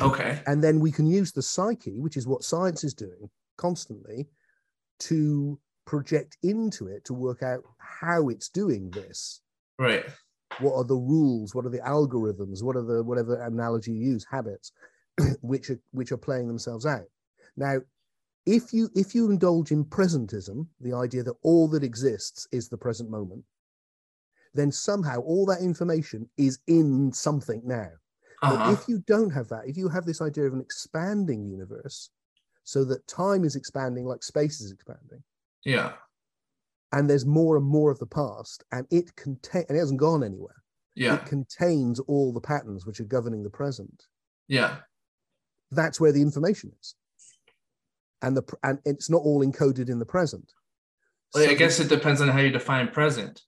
Okay. 0.00 0.40
and 0.46 0.62
then 0.62 0.78
we 0.78 0.92
can 0.92 1.06
use 1.06 1.32
the 1.32 1.42
psyche 1.42 1.98
which 1.98 2.16
is 2.16 2.24
what 2.24 2.44
science 2.44 2.84
is 2.84 2.94
doing 2.94 3.28
constantly 3.56 4.28
to 5.00 5.58
project 5.84 6.36
into 6.44 6.86
it 6.86 7.04
to 7.06 7.12
work 7.12 7.42
out 7.42 7.64
how 7.78 8.28
it's 8.28 8.48
doing 8.48 8.88
this. 8.90 9.40
Right. 9.80 10.04
what 10.60 10.74
are 10.74 10.84
the 10.84 10.94
rules? 10.94 11.54
What 11.56 11.64
are 11.66 11.70
the 11.70 11.78
algorithms? 11.80 12.62
What 12.62 12.76
are 12.76 12.84
the 12.84 13.02
whatever 13.02 13.42
analogy 13.42 13.92
you 13.92 14.12
use 14.12 14.24
habits 14.30 14.70
which 15.40 15.70
are 15.70 15.80
which 15.90 16.12
are 16.12 16.16
playing 16.18 16.46
themselves 16.46 16.86
out. 16.86 17.06
Now 17.56 17.78
if 18.46 18.72
you 18.72 18.90
if 18.94 19.12
you 19.14 19.28
indulge 19.30 19.72
in 19.72 19.84
presentism 19.84 20.66
the 20.80 20.94
idea 20.94 21.22
that 21.24 21.34
all 21.42 21.66
that 21.68 21.82
exists 21.82 22.46
is 22.52 22.68
the 22.68 22.78
present 22.78 23.10
moment 23.10 23.42
then 24.54 24.72
somehow 24.72 25.18
all 25.20 25.46
that 25.46 25.60
information 25.60 26.28
is 26.36 26.58
in 26.66 27.12
something 27.12 27.62
now 27.64 27.90
Uh-huh. 28.42 28.72
if 28.72 28.88
you 28.88 28.98
don't 29.06 29.30
have 29.30 29.48
that 29.48 29.66
if 29.66 29.76
you 29.76 29.88
have 29.88 30.04
this 30.06 30.20
idea 30.20 30.44
of 30.44 30.52
an 30.52 30.60
expanding 30.60 31.46
universe 31.46 32.10
so 32.64 32.84
that 32.84 33.06
time 33.08 33.44
is 33.44 33.56
expanding 33.56 34.04
like 34.04 34.22
space 34.22 34.60
is 34.60 34.70
expanding. 34.70 35.22
Yeah. 35.64 35.92
And 36.92 37.08
there's 37.08 37.26
more 37.26 37.56
and 37.56 37.66
more 37.66 37.90
of 37.90 37.98
the 37.98 38.06
past, 38.06 38.64
and 38.70 38.86
it 38.90 39.14
contain 39.16 39.64
and 39.68 39.76
it 39.76 39.80
hasn't 39.80 39.98
gone 40.00 40.22
anywhere. 40.22 40.62
Yeah. 40.94 41.14
It 41.14 41.26
contains 41.26 42.00
all 42.00 42.32
the 42.32 42.40
patterns 42.40 42.86
which 42.86 43.00
are 43.00 43.04
governing 43.04 43.42
the 43.42 43.50
present. 43.50 44.06
Yeah. 44.46 44.76
That's 45.70 46.00
where 46.00 46.12
the 46.12 46.22
information 46.22 46.70
is. 46.80 46.94
And 48.22 48.36
the 48.36 48.42
and 48.62 48.78
it's 48.84 49.08
not 49.08 49.22
all 49.22 49.44
encoded 49.44 49.88
in 49.88 49.98
the 49.98 50.06
present. 50.06 50.52
Well, 51.34 51.48
I 51.48 51.54
guess 51.54 51.80
it 51.80 51.88
depends 51.88 52.20
on 52.20 52.28
how 52.28 52.38
you 52.40 52.50
define 52.50 52.88
present. 52.88 53.42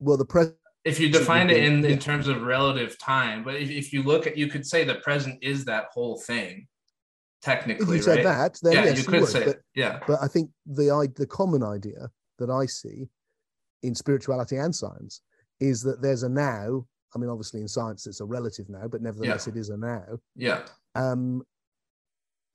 Well, 0.00 0.16
the 0.16 0.24
present 0.24 0.56
if 0.84 0.98
you 1.00 1.10
define 1.10 1.50
it 1.50 1.58
in, 1.58 1.82
Yeah. 1.82 1.90
in 1.90 1.98
terms 1.98 2.28
of 2.28 2.42
relative 2.42 2.98
time, 2.98 3.42
but 3.44 3.56
if, 3.56 3.68
if 3.70 3.92
you 3.92 4.02
look 4.02 4.26
at, 4.26 4.36
you 4.38 4.46
could 4.46 4.66
say 4.66 4.84
the 4.84 4.94
present 4.96 5.38
is 5.42 5.64
that 5.66 5.86
whole 5.92 6.18
thing, 6.18 6.66
technically 7.42 7.84
if 7.84 7.90
you 7.96 8.02
said 8.02 8.24
that, 8.24 8.58
then 8.62 8.72
yeah, 8.72 8.84
yes, 8.84 8.98
you 8.98 9.04
could 9.04 9.20
would. 9.20 9.28
say, 9.28 9.44
But, 9.44 9.56
it. 9.56 9.62
yeah, 9.74 10.00
but 10.06 10.18
I 10.22 10.28
think 10.28 10.50
the 10.66 10.90
i- 10.90 11.12
the 11.14 11.26
common 11.26 11.62
idea 11.62 12.10
that 12.38 12.48
I 12.48 12.64
see 12.66 13.08
in 13.82 13.94
spirituality 13.94 14.56
and 14.56 14.74
science 14.74 15.20
is 15.60 15.82
that 15.82 16.00
there's 16.00 16.22
a 16.22 16.28
now. 16.28 16.86
I 17.14 17.18
mean, 17.18 17.28
obviously 17.28 17.60
in 17.60 17.68
science 17.68 18.06
it's 18.06 18.20
a 18.20 18.24
relative 18.24 18.68
now, 18.70 18.86
but 18.88 19.02
nevertheless 19.02 19.46
it 19.46 19.56
is 19.56 19.68
a 19.70 19.76
now. 19.76 20.18
yeah, 20.36 20.62
Um, 20.94 21.42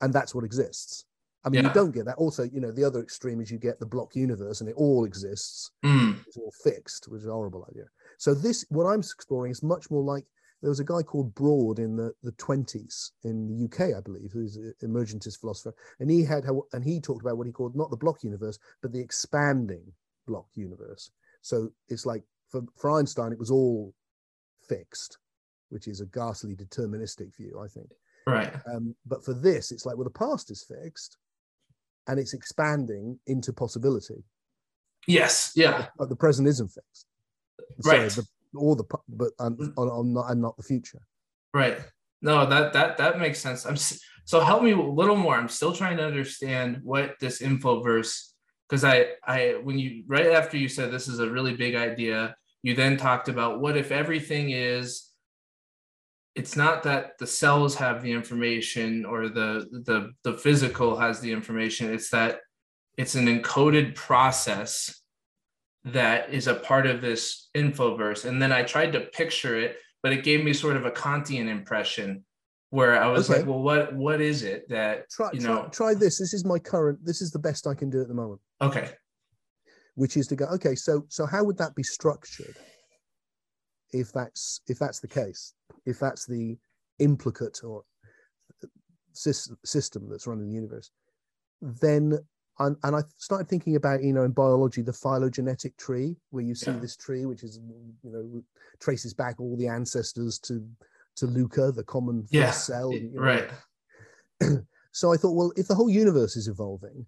and 0.00 0.12
that's 0.12 0.34
what 0.34 0.44
exists. 0.44 1.04
I 1.44 1.50
mean, 1.50 1.62
Yeah. 1.62 1.68
you 1.68 1.74
don't 1.74 1.90
get 1.92 2.06
that. 2.06 2.16
Also, 2.16 2.44
you 2.44 2.60
know, 2.60 2.70
the 2.72 2.84
other 2.84 3.00
extreme 3.00 3.40
is 3.40 3.50
you 3.50 3.58
get 3.58 3.78
the 3.78 3.86
block 3.86 4.14
universe 4.16 4.60
and 4.60 4.68
it 4.70 4.76
all 4.76 5.04
exists. 5.04 5.70
Mm, 5.84 6.24
It's 6.26 6.36
all 6.36 6.52
fixed, 6.62 7.06
which 7.08 7.20
is 7.22 7.26
a 7.28 7.32
horrible 7.32 7.66
idea. 7.70 7.84
So 8.18 8.34
this, 8.34 8.64
what 8.70 8.84
I'm 8.86 9.00
exploring 9.00 9.50
is 9.52 9.62
much 9.62 9.90
more 9.90 10.02
like 10.02 10.24
there 10.62 10.70
was 10.70 10.80
a 10.80 10.84
guy 10.84 11.02
called 11.02 11.34
Broad 11.34 11.78
in 11.78 11.96
the, 11.96 12.14
the 12.22 12.32
20s 12.32 13.10
in 13.24 13.46
the 13.46 13.64
UK, 13.66 13.94
I 13.94 14.00
believe, 14.00 14.30
who's 14.32 14.56
an 14.56 14.72
emergentist 14.82 15.40
philosopher. 15.40 15.74
And 16.00 16.10
he 16.10 16.24
had, 16.24 16.44
how, 16.46 16.62
and 16.72 16.82
he 16.82 17.00
talked 17.00 17.20
about 17.20 17.36
what 17.36 17.46
he 17.46 17.52
called 17.52 17.76
not 17.76 17.90
the 17.90 17.96
block 17.98 18.22
universe, 18.24 18.58
but 18.80 18.90
the 18.92 19.00
expanding 19.00 19.92
block 20.26 20.46
universe. 20.54 21.10
So 21.42 21.70
it's 21.88 22.06
like 22.06 22.22
for, 22.48 22.62
for 22.76 22.90
Einstein, 22.92 23.32
it 23.32 23.38
was 23.38 23.50
all 23.50 23.92
fixed, 24.66 25.18
which 25.68 25.86
is 25.88 26.00
a 26.00 26.06
ghastly 26.06 26.56
deterministic 26.56 27.36
view, 27.36 27.60
I 27.62 27.68
think. 27.68 27.90
right, 28.26 28.50
Um, 28.66 28.94
but 29.04 29.22
for 29.22 29.34
this, 29.34 29.70
it's 29.70 29.84
like, 29.84 29.96
well, 29.96 30.04
the 30.04 30.10
past 30.10 30.50
is 30.50 30.62
fixed 30.64 31.18
and 32.06 32.18
it's 32.18 32.34
expanding 32.34 33.18
into 33.26 33.52
possibility, 33.52 34.22
yes, 35.06 35.52
yeah, 35.56 35.86
but 35.98 36.08
the 36.08 36.16
present 36.16 36.48
isn't 36.48 36.68
fixed. 36.68 37.06
Sorry, 37.80 38.00
Right. 38.00 38.10
the, 38.10 38.26
or 38.54 38.76
the, 38.76 38.84
but 39.08 39.30
and, 39.38 39.58
mm. 39.58 39.72
and 39.76 40.14
not, 40.14 40.30
and 40.30 40.40
not 40.40 40.56
the 40.56 40.62
future. 40.62 41.00
right. 41.52 41.78
No, 42.22 42.46
that 42.46 42.72
that 42.72 42.96
that 42.96 43.18
makes 43.18 43.38
sense. 43.38 43.66
I'm 43.66 43.76
so 44.24 44.40
help 44.40 44.62
me 44.62 44.70
a 44.70 44.80
little 44.80 45.16
more. 45.16 45.34
I'm 45.36 45.48
still 45.48 45.74
trying 45.74 45.98
to 45.98 46.06
understand 46.06 46.80
what 46.82 47.16
this 47.20 47.42
info 47.42 47.82
verse 47.82 48.32
because 48.66 48.82
I 48.82 49.08
I 49.26 49.60
when 49.62 49.78
you 49.78 50.04
right 50.06 50.28
after 50.28 50.56
you 50.56 50.68
said 50.68 50.90
this 50.90 51.06
is 51.06 51.18
a 51.18 51.28
really 51.28 51.54
big 51.54 51.74
idea, 51.74 52.34
you 52.62 52.74
then 52.74 52.96
talked 52.96 53.28
about 53.28 53.60
what 53.60 53.76
if 53.76 53.92
everything 53.92 54.50
is 54.50 55.10
it's 56.34 56.56
not 56.56 56.82
that 56.82 57.16
the 57.18 57.26
cells 57.26 57.74
have 57.76 58.02
the 58.02 58.10
information 58.12 59.04
or 59.04 59.28
the 59.28 59.66
the 59.86 60.10
the 60.24 60.32
physical 60.36 60.96
has 60.96 61.20
the 61.20 61.32
information 61.32 61.92
it's 61.92 62.10
that 62.10 62.40
it's 62.96 63.14
an 63.14 63.26
encoded 63.26 63.94
process 63.94 65.02
that 65.84 66.32
is 66.32 66.46
a 66.46 66.54
part 66.54 66.86
of 66.86 67.00
this 67.00 67.48
infoverse 67.56 68.24
and 68.24 68.40
then 68.40 68.52
i 68.52 68.62
tried 68.62 68.92
to 68.92 69.00
picture 69.00 69.56
it 69.58 69.76
but 70.02 70.12
it 70.12 70.24
gave 70.24 70.44
me 70.44 70.52
sort 70.52 70.76
of 70.76 70.84
a 70.84 70.90
kantian 70.90 71.48
impression 71.48 72.24
where 72.70 73.00
i 73.00 73.06
was 73.06 73.28
Okay. 73.30 73.38
like 73.40 73.48
well 73.48 73.62
what 73.62 73.94
what 73.94 74.20
is 74.20 74.42
it 74.42 74.68
that 74.68 75.08
Try, 75.10 75.30
you 75.32 75.40
try, 75.40 75.54
know 75.54 75.68
try 75.70 75.94
this. 75.94 76.18
This 76.18 76.34
is 76.34 76.44
my 76.44 76.58
current. 76.58 76.98
This 77.04 77.20
is 77.22 77.30
the 77.30 77.38
best 77.38 77.66
I 77.66 77.74
can 77.74 77.88
do 77.90 78.00
at 78.00 78.08
the 78.08 78.14
moment. 78.14 78.40
okay 78.60 78.90
Which 79.94 80.16
is 80.16 80.26
to 80.28 80.36
go. 80.36 80.46
Okay, 80.46 80.74
so 80.74 81.04
so 81.08 81.24
how 81.26 81.44
would 81.44 81.58
that 81.58 81.74
be 81.76 81.84
structured? 81.84 82.56
If 83.92 84.12
that's 84.12 84.60
if 84.66 84.78
that's 84.80 84.98
the 84.98 85.06
case, 85.06 85.54
if 85.86 85.98
that's 85.98 86.26
the 86.26 86.56
implicate 86.98 87.60
or 87.64 87.82
system 89.12 90.08
that's 90.08 90.26
running 90.26 90.48
the 90.48 90.54
universe, 90.54 90.90
then 91.60 92.18
and, 92.60 92.76
and 92.84 92.94
I 92.94 93.00
started 93.16 93.48
thinking 93.48 93.76
about 93.76 94.02
you 94.02 94.12
know 94.12 94.22
in 94.24 94.30
biology 94.32 94.82
the 94.82 94.92
phylogenetic 94.92 95.76
tree 95.76 96.16
where 96.30 96.44
you 96.44 96.54
see 96.54 96.70
Yeah. 96.70 96.78
this 96.78 96.96
tree 96.96 97.26
which 97.26 97.42
is 97.42 97.58
you 98.02 98.10
know 98.10 98.42
traces 98.80 99.12
back 99.14 99.40
all 99.40 99.56
the 99.56 99.66
ancestors 99.68 100.38
to 100.40 100.64
to 101.16 101.26
Luca 101.26 101.72
the 101.72 101.84
common 101.84 102.22
first 102.22 102.32
yeah 102.32 102.50
cell 102.50 102.92
you 102.92 103.10
know. 103.12 103.20
right 103.20 103.50
so 104.92 105.12
I 105.12 105.16
thought 105.16 105.32
well 105.34 105.52
if 105.56 105.66
the 105.68 105.74
whole 105.74 105.90
universe 105.90 106.36
is 106.36 106.46
evolving 106.48 107.06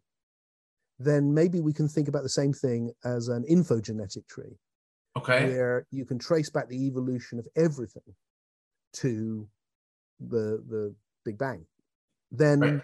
then 0.98 1.32
maybe 1.32 1.60
we 1.60 1.72
can 1.72 1.88
think 1.88 2.08
about 2.08 2.22
the 2.22 2.28
same 2.28 2.52
thing 2.52 2.92
as 3.04 3.28
an 3.28 3.44
infogenetic 3.48 4.26
tree 4.28 4.58
okay 5.16 5.44
where 5.44 5.86
you 5.92 6.04
can 6.04 6.18
trace 6.18 6.50
back 6.50 6.68
the 6.68 6.86
evolution 6.86 7.38
of 7.38 7.46
everything 7.56 8.02
to 8.96 9.48
the 10.20 10.62
the 10.68 10.94
Big 11.24 11.38
Bang. 11.38 11.66
Then, 12.30 12.60
Right. 12.60 12.82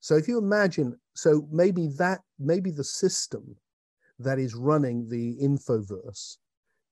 so 0.00 0.16
if 0.16 0.28
you 0.28 0.38
imagine, 0.38 0.98
so 1.14 1.48
maybe 1.50 1.88
that 1.98 2.20
maybe 2.38 2.70
the 2.70 2.84
system 2.84 3.56
that 4.18 4.38
is 4.38 4.54
running 4.54 5.08
the 5.08 5.36
infoverse 5.42 6.36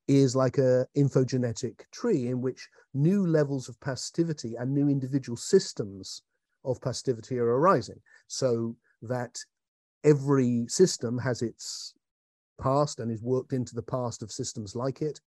is 0.08 0.34
like 0.34 0.58
a 0.58 0.86
infogenetic 0.96 1.88
tree 1.92 2.26
in 2.26 2.40
which 2.40 2.68
new 2.94 3.26
levels 3.26 3.68
of 3.68 3.78
pastivity 3.80 4.56
and 4.56 4.72
new 4.72 4.88
individual 4.88 5.36
systems 5.36 6.22
of 6.64 6.80
pastivity 6.80 7.38
are 7.38 7.56
arising, 7.58 8.00
so 8.26 8.76
that 9.02 9.38
every 10.04 10.66
system 10.68 11.18
has 11.18 11.42
its 11.42 11.94
past 12.60 13.00
and 13.00 13.10
is 13.10 13.22
worked 13.22 13.52
into 13.52 13.74
the 13.74 13.82
past 13.82 14.22
of 14.22 14.32
systems 14.32 14.74
like 14.74 15.02
it. 15.02 15.20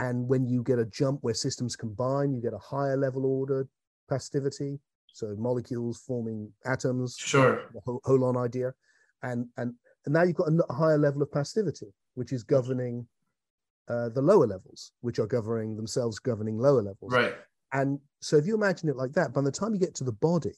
And 0.00 0.28
when 0.28 0.46
you 0.46 0.62
get 0.62 0.78
a 0.78 0.86
jump 0.86 1.20
where 1.22 1.34
systems 1.34 1.76
combine, 1.76 2.32
you 2.32 2.40
get 2.40 2.54
a 2.54 2.58
higher 2.58 2.96
level 2.96 3.26
order 3.26 3.68
pastivity. 4.08 4.80
So 5.12 5.34
molecules 5.38 6.02
forming 6.06 6.52
atoms, 6.64 7.16
sure 7.18 7.68
the 7.74 7.80
ho- 7.84 8.00
holon 8.06 8.42
idea. 8.42 8.72
And, 9.22 9.46
and, 9.56 9.74
and 10.06 10.14
now 10.14 10.22
you've 10.22 10.36
got 10.36 10.48
a 10.48 10.72
higher 10.72 10.98
level 10.98 11.22
of 11.22 11.30
pastivity, 11.30 11.92
which 12.14 12.32
is 12.32 12.42
governing 12.42 13.06
uh, 13.88 14.08
the 14.08 14.22
lower 14.22 14.46
levels, 14.46 14.92
which 15.00 15.18
are 15.18 15.26
governing 15.26 15.76
themselves, 15.76 16.18
governing 16.18 16.58
lower 16.58 16.82
levels. 16.82 17.12
right 17.12 17.34
And 17.72 18.00
so 18.20 18.36
if 18.36 18.46
you 18.46 18.54
imagine 18.54 18.88
it 18.88 18.96
like 18.96 19.12
that, 19.12 19.32
by 19.32 19.42
the 19.42 19.52
time 19.52 19.74
you 19.74 19.80
get 19.80 19.94
to 19.96 20.04
the 20.04 20.12
body, 20.12 20.56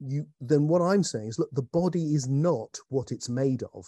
you 0.00 0.26
then 0.40 0.68
what 0.68 0.82
I'm 0.82 1.02
saying 1.02 1.28
is 1.28 1.38
look, 1.38 1.50
the 1.52 1.62
body 1.62 2.14
is 2.14 2.28
not 2.28 2.78
what 2.88 3.12
it's 3.12 3.28
made 3.28 3.62
of. 3.74 3.86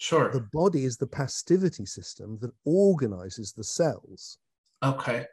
Sure 0.00 0.30
The 0.32 0.46
body 0.54 0.86
is 0.86 0.96
the 0.96 1.06
pastivity 1.06 1.84
system 1.84 2.38
that 2.40 2.52
organizes 2.64 3.52
the 3.52 3.62
cells. 3.62 4.38
okay 4.82 5.26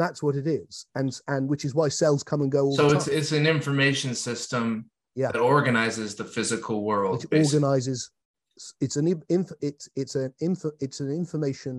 That's 0.00 0.22
what 0.22 0.36
it 0.36 0.46
is. 0.46 0.84
And 0.94 1.18
and 1.28 1.48
which 1.48 1.64
is 1.64 1.74
why 1.74 1.88
cells 1.88 2.22
come 2.22 2.42
and 2.42 2.52
go 2.52 2.64
all 2.66 2.76
so 2.76 2.88
the 2.90 2.96
it's 2.96 3.06
time. 3.06 3.14
it's 3.18 3.32
an 3.32 3.46
information 3.46 4.14
system 4.14 4.90
Yeah. 5.14 5.32
that 5.32 5.40
organizes 5.40 6.14
the 6.14 6.24
physical 6.36 6.84
world 6.84 7.20
basically. 7.30 7.44
organizes 7.58 8.10
it's 8.84 8.96
an 8.96 9.06
in- 9.08 9.24
inf, 9.30 9.50
it's 9.62 9.88
it's 9.96 10.14
an 10.14 10.34
info 10.40 10.70
it's 10.84 11.00
an 11.00 11.10
information 11.10 11.74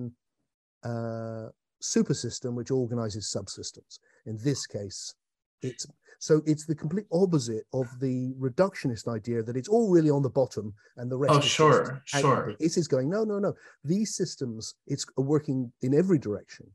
uh 0.82 1.46
super 1.80 2.14
system 2.14 2.50
which 2.56 2.70
organizes 2.72 3.24
subsystems 3.36 4.00
in 4.26 4.36
this 4.46 4.66
case 4.66 5.14
it's 5.62 5.86
so 6.18 6.42
it's 6.44 6.66
the 6.66 6.74
complete 6.74 7.06
opposite 7.12 7.64
of 7.72 7.86
the 7.98 8.34
reductionist 8.38 9.08
idea 9.08 9.42
that 9.42 9.56
it's 9.56 9.68
all 9.68 9.90
really 9.90 10.10
on 10.10 10.22
the 10.22 10.28
bottom 10.28 10.74
and 10.98 11.10
the 11.10 11.16
rest 11.16 11.34
Oh, 11.34 11.38
is 11.38 11.44
sure, 11.50 12.02
sure. 12.04 12.56
it 12.60 12.76
is 12.76 12.86
going. 12.88 13.08
No 13.08 13.24
no 13.24 13.38
no. 13.38 13.54
These 13.84 14.14
systems 14.16 14.74
it's 14.86 15.06
working 15.16 15.72
in 15.82 15.94
every 15.94 16.18
direction. 16.18 16.66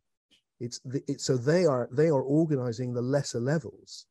It's 0.59 0.79
the, 0.79 1.03
it, 1.07 1.21
so 1.21 1.37
they 1.37 1.65
are 1.65 1.89
they 1.91 2.07
are 2.07 2.21
organizing 2.23 2.93
the 2.93 3.01
lesser 3.01 3.39
levels. 3.39 4.07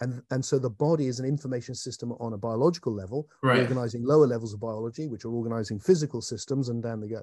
And 0.00 0.22
and 0.30 0.42
so 0.42 0.58
the 0.58 0.70
body 0.70 1.08
is 1.08 1.20
an 1.20 1.26
information 1.26 1.74
system 1.74 2.12
on 2.12 2.32
a 2.32 2.38
biological 2.38 2.94
level 2.94 3.28
Right. 3.42 3.60
organizing 3.60 4.02
lower 4.04 4.26
levels 4.26 4.54
of 4.54 4.60
biology 4.60 5.08
which 5.08 5.26
are 5.26 5.30
organizing 5.30 5.78
physical 5.78 6.22
systems 6.22 6.70
and 6.70 6.82
down 6.82 7.00
they 7.00 7.08
go. 7.08 7.22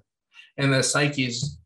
And 0.57 0.71
the 0.73 0.83
psyche's 0.83 1.57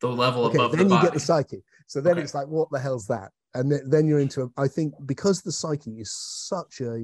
the 0.00 0.08
level 0.08 0.44
okay 0.46 0.58
above 0.58 0.72
then 0.72 0.80
the 0.80 0.84
you 0.84 0.90
body 0.90 1.06
get 1.06 1.14
the 1.14 1.20
psyche. 1.20 1.64
So 1.88 2.00
then 2.00 2.12
Okay. 2.12 2.22
it's 2.22 2.34
like 2.34 2.46
what 2.46 2.68
the 2.70 2.78
hell's 2.78 3.06
that 3.08 3.32
and 3.54 3.70
then, 3.70 3.80
then 3.88 4.06
you're 4.06 4.18
into 4.18 4.50
i 4.56 4.66
think 4.68 4.92
because 5.06 5.42
the 5.42 5.52
psyche 5.52 6.00
is 6.00 6.10
such 6.12 6.80
a 6.80 6.98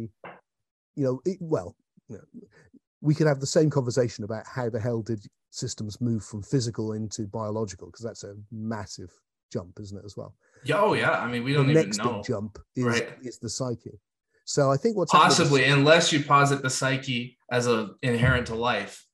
you 0.96 1.04
know 1.04 1.20
it, 1.24 1.38
well 1.40 1.76
you 2.08 2.16
know, 2.16 2.24
we 3.00 3.14
could 3.14 3.26
have 3.26 3.40
the 3.40 3.46
same 3.46 3.70
conversation 3.70 4.24
about 4.24 4.44
how 4.46 4.68
the 4.68 4.80
hell 4.80 5.00
did 5.02 5.24
systems 5.50 6.00
move 6.00 6.22
from 6.24 6.42
physical 6.42 6.92
into 6.92 7.26
biological 7.26 7.86
because 7.88 8.04
that's 8.04 8.24
a 8.24 8.34
massive 8.52 9.10
jump 9.52 9.78
isn't 9.80 9.98
it 9.98 10.04
as 10.04 10.16
well? 10.16 10.34
Yeah, 10.64 10.80
oh 10.80 10.92
yeah. 10.94 11.10
I 11.12 11.26
mean 11.30 11.42
we 11.42 11.52
the 11.52 11.58
don't 11.58 11.70
even 11.70 11.84
next 11.86 11.98
know. 11.98 12.14
big 12.16 12.24
jump 12.24 12.58
is, 12.76 12.84
Right. 12.84 13.08
is 13.22 13.38
the 13.38 13.48
psyche. 13.48 13.98
So 14.44 14.70
i 14.70 14.76
think 14.76 14.96
what's 14.96 15.12
happening 15.12 15.30
is- 15.32 15.38
possibly 15.38 15.64
unless 15.64 16.12
you 16.12 16.22
posit 16.22 16.62
the 16.62 16.70
psyche 16.70 17.36
as 17.50 17.66
a 17.66 17.90
inherent 18.02 18.46
to 18.48 18.54
life 18.54 19.06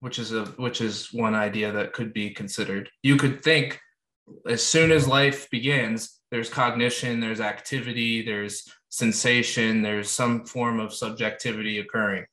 which 0.00 0.18
is 0.18 0.32
a 0.32 0.44
which 0.56 0.80
is 0.80 1.12
one 1.12 1.34
idea 1.34 1.72
that 1.72 1.92
could 1.94 2.12
be 2.12 2.30
considered. 2.30 2.88
You 3.02 3.16
could 3.16 3.42
think 3.42 3.80
as 4.48 4.62
soon 4.64 4.90
as 4.90 5.06
life 5.06 5.48
begins 5.50 6.16
there's 6.30 6.50
cognition, 6.50 7.20
there's 7.20 7.40
activity, 7.40 8.22
there's 8.22 8.68
sensation, 8.88 9.82
there's 9.82 10.10
some 10.10 10.44
form 10.44 10.80
of 10.80 10.92
subjectivity 10.92 11.78
occurring. 11.78 12.24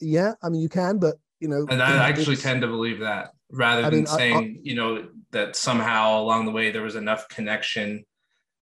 Yeah, 0.00 0.32
I 0.42 0.48
mean 0.48 0.62
you 0.62 0.68
can, 0.68 0.98
but 0.98 1.16
you 1.40 1.48
know, 1.48 1.66
and 1.68 1.82
I 1.82 2.08
actually 2.08 2.36
tend 2.36 2.62
to 2.62 2.66
believe 2.66 3.00
that 3.00 3.32
rather 3.52 3.82
than 3.82 3.94
mean, 3.94 4.06
saying, 4.06 4.36
I, 4.36 4.38
I, 4.38 4.56
you 4.62 4.74
know, 4.74 5.08
that 5.32 5.56
somehow 5.56 6.20
along 6.20 6.46
the 6.46 6.52
way 6.52 6.70
there 6.70 6.82
was 6.82 6.96
enough 6.96 7.28
connection 7.28 8.04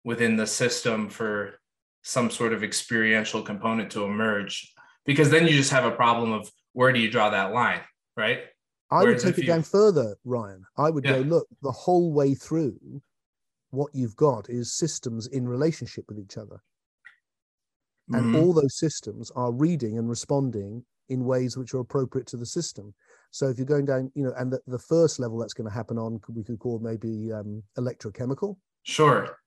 within 0.05 0.37
the 0.37 0.47
system 0.47 1.09
for 1.09 1.59
some 2.03 2.31
sort 2.31 2.53
of 2.53 2.63
experiential 2.63 3.43
component 3.43 3.91
to 3.93 4.05
emerge. 4.05 4.73
Because 5.07 5.31
then 5.31 5.47
you 5.47 5.55
just 5.55 5.71
have 5.71 5.85
a 5.85 5.91
problem 5.91 6.33
of 6.33 6.51
where 6.73 6.93
do 6.93 7.01
you 7.01 7.11
draw 7.11 7.31
that 7.31 7.53
line, 7.53 7.81
right? 8.17 8.41
I 8.95 9.03
Whereas 9.03 9.25
would 9.25 9.35
take 9.35 9.39
it 9.39 9.47
you... 9.47 9.53
down 9.53 9.65
further, 9.65 10.15
Ryan. 10.25 10.65
I 10.79 10.89
would 10.89 11.05
yeah. 11.05 11.15
go, 11.15 11.19
look, 11.21 11.49
the 11.63 11.73
whole 11.73 12.13
way 12.13 12.35
through, 12.35 12.79
what 13.71 13.91
you've 13.93 14.15
got 14.15 14.49
is 14.49 14.73
systems 14.73 15.27
in 15.27 15.49
relationship 15.49 16.05
with 16.09 16.21
each 16.21 16.37
other. 16.39 16.63
And 18.11 18.27
mm-hmm. 18.27 18.37
all 18.37 18.53
those 18.53 18.79
systems 18.79 19.33
are 19.35 19.51
reading 19.51 19.99
and 19.99 20.09
responding 20.09 20.85
in 21.09 21.25
ways 21.25 21.57
which 21.57 21.75
are 21.75 21.81
appropriate 21.81 22.29
to 22.29 22.37
the 22.37 22.47
system. 22.47 22.95
So 23.33 23.49
if 23.49 23.59
you're 23.59 23.67
going 23.67 23.87
down, 23.87 24.13
you 24.15 24.23
know, 24.23 24.33
and 24.39 24.53
the, 24.53 24.61
the 24.69 24.79
first 24.79 25.19
level 25.19 25.39
that's 25.39 25.55
going 25.55 25.69
to 25.69 25.75
happen 25.75 25.99
on, 25.99 26.21
we 26.29 26.45
could 26.45 26.61
call 26.61 26.79
maybe 26.79 27.33
um, 27.33 27.65
electrochemical. 27.77 28.57
Sure. 28.85 29.39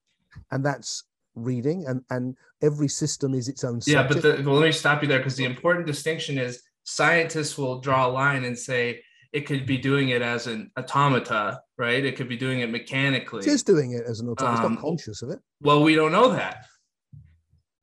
And 0.50 0.62
that's 0.62 1.04
reading, 1.34 1.86
and 1.86 2.02
and 2.10 2.36
every 2.60 2.88
system 2.88 3.32
is 3.32 3.48
its 3.48 3.64
own. 3.64 3.80
Yeah, 3.86 4.06
but 4.06 4.20
the, 4.20 4.42
well, 4.44 4.56
let 4.56 4.66
me 4.66 4.72
stop 4.72 5.00
you 5.02 5.08
there 5.08 5.18
because 5.18 5.36
the 5.36 5.46
important 5.46 5.86
distinction 5.86 6.36
is 6.36 6.62
scientists 6.84 7.56
will 7.56 7.80
draw 7.80 8.06
a 8.06 8.10
line 8.10 8.44
and 8.44 8.58
say 8.58 9.00
it 9.32 9.46
could 9.46 9.66
be 9.66 9.76
doing 9.76 10.08
it 10.10 10.22
as 10.22 10.46
an 10.46 10.70
automata, 10.78 11.60
right? 11.76 12.04
It 12.04 12.16
could 12.16 12.28
be 12.28 12.36
doing 12.36 12.60
it 12.60 12.70
mechanically. 12.70 13.40
It 13.40 13.48
is 13.48 13.62
doing 13.62 13.92
it 13.92 14.04
as 14.08 14.20
an 14.20 14.28
automata. 14.28 14.48
Um, 14.48 14.54
it's 14.54 14.62
not 14.62 14.78
um, 14.78 14.82
conscious 14.82 15.22
of 15.22 15.30
it. 15.30 15.38
Well, 15.60 15.82
we 15.82 15.94
don't 15.94 16.12
know 16.12 16.32
that. 16.32 16.64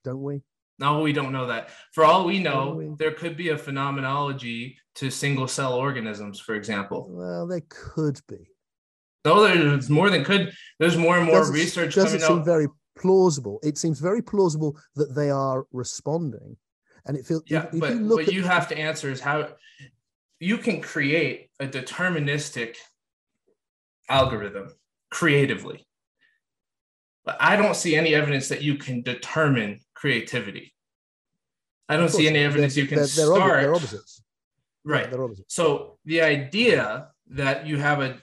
Don't 0.04 0.22
we? 0.22 0.42
No, 0.78 1.02
we 1.02 1.14
don't 1.14 1.32
know 1.32 1.48
that. 1.48 1.70
For 1.94 2.04
all 2.04 2.26
we 2.26 2.40
know, 2.40 2.96
there 3.00 3.12
could 3.12 3.38
be 3.38 3.50
a 3.50 3.58
phenomenology 3.58 4.78
to 4.96 5.10
single 5.10 5.48
cell 5.48 5.74
organisms, 5.74 6.40
for 6.40 6.56
example. 6.56 7.08
Well, 7.10 7.48
there 7.48 7.64
could 7.70 8.20
be. 8.28 8.50
No, 9.24 9.42
there's 9.42 9.90
more 9.90 10.10
than 10.10 10.24
could. 10.24 10.52
There's 10.80 10.98
more 10.98 11.18
and 11.18 11.26
more 11.26 11.40
doesn't, 11.40 11.56
research 11.56 11.96
doesn't 11.96 12.20
coming 12.20 12.28
seem 12.28 12.40
out. 12.40 12.46
very 12.46 12.68
plausible. 12.98 13.60
It 13.64 13.78
seems 13.78 14.00
very 14.00 14.22
plausible 14.22 14.78
that 14.96 15.16
they 15.16 15.30
are 15.30 15.66
responding, 15.72 16.58
and 17.06 17.18
it 17.18 17.26
feels. 17.26 17.44
Yeah, 17.48 17.68
if, 17.74 17.80
but 17.80 17.96
you 17.96 18.08
what 18.08 18.32
you 18.32 18.44
have 18.44 18.68
to 18.68 18.78
answer 18.78 19.10
is 19.10 19.20
how 19.20 19.48
you 20.40 20.58
can 20.58 20.82
create 20.82 21.50
a 21.60 21.68
deterministic 21.68 22.76
algorithm 24.10 24.70
creatively. 25.10 25.86
But 27.24 27.38
I 27.40 27.56
don't 27.56 27.76
see 27.76 27.96
any 27.96 28.14
evidence 28.14 28.50
that 28.50 28.62
you 28.62 28.76
can 28.76 29.02
determine 29.02 29.80
creativity. 29.94 30.74
I 31.90 31.98
don't 31.98 32.10
see 32.10 32.28
any 32.28 32.40
evidence 32.40 32.76
you 32.76 32.88
can 32.88 32.98
they're, 32.98 33.08
they're 33.08 33.26
start. 33.26 33.62
They're 33.62 33.76
opposites. 33.76 34.24
Right. 34.84 35.10
They're 35.10 35.24
opposites. 35.24 35.54
So 35.54 35.98
the 36.06 36.22
idea 36.22 37.10
that 37.30 37.66
you 37.66 37.78
have 37.78 38.02
a, 38.02 38.18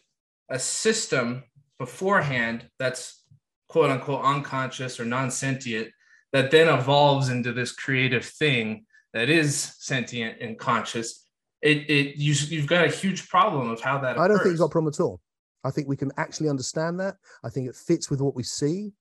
a 0.48 0.58
system 0.58 1.44
beforehand 1.78 2.68
that's 2.78 3.24
quote 3.68 3.90
unquote 3.90 4.24
unconscious 4.24 5.00
or 5.00 5.04
non 5.04 5.30
sentient 5.30 5.88
that 6.32 6.50
then 6.50 6.68
evolves 6.68 7.28
into 7.28 7.52
this 7.52 7.72
creative 7.72 8.24
thing 8.24 8.86
that 9.12 9.28
is 9.28 9.74
sentient 9.78 10.40
and 10.40 10.58
conscious. 10.58 11.21
It, 11.62 11.88
it 11.88 12.16
you, 12.16 12.34
you've 12.48 12.66
got 12.66 12.84
a 12.84 12.90
huge 12.90 13.28
problem 13.28 13.70
of 13.70 13.80
how 13.80 13.98
that. 13.98 14.18
I 14.18 14.28
don't 14.28 14.38
think 14.38 14.50
you've 14.50 14.58
got 14.58 14.66
a 14.66 14.70
problem 14.70 14.92
at 14.92 15.00
all. 15.00 15.20
I 15.64 15.70
think 15.70 15.88
we 15.88 15.96
can 15.96 16.10
actually 16.16 16.48
understand 16.48 16.98
that. 17.00 17.16
I 17.44 17.48
think 17.48 17.68
it 17.68 17.76
fits 17.76 18.10
with 18.10 18.20
what 18.20 18.34
we 18.34 18.42
see. 18.42 18.92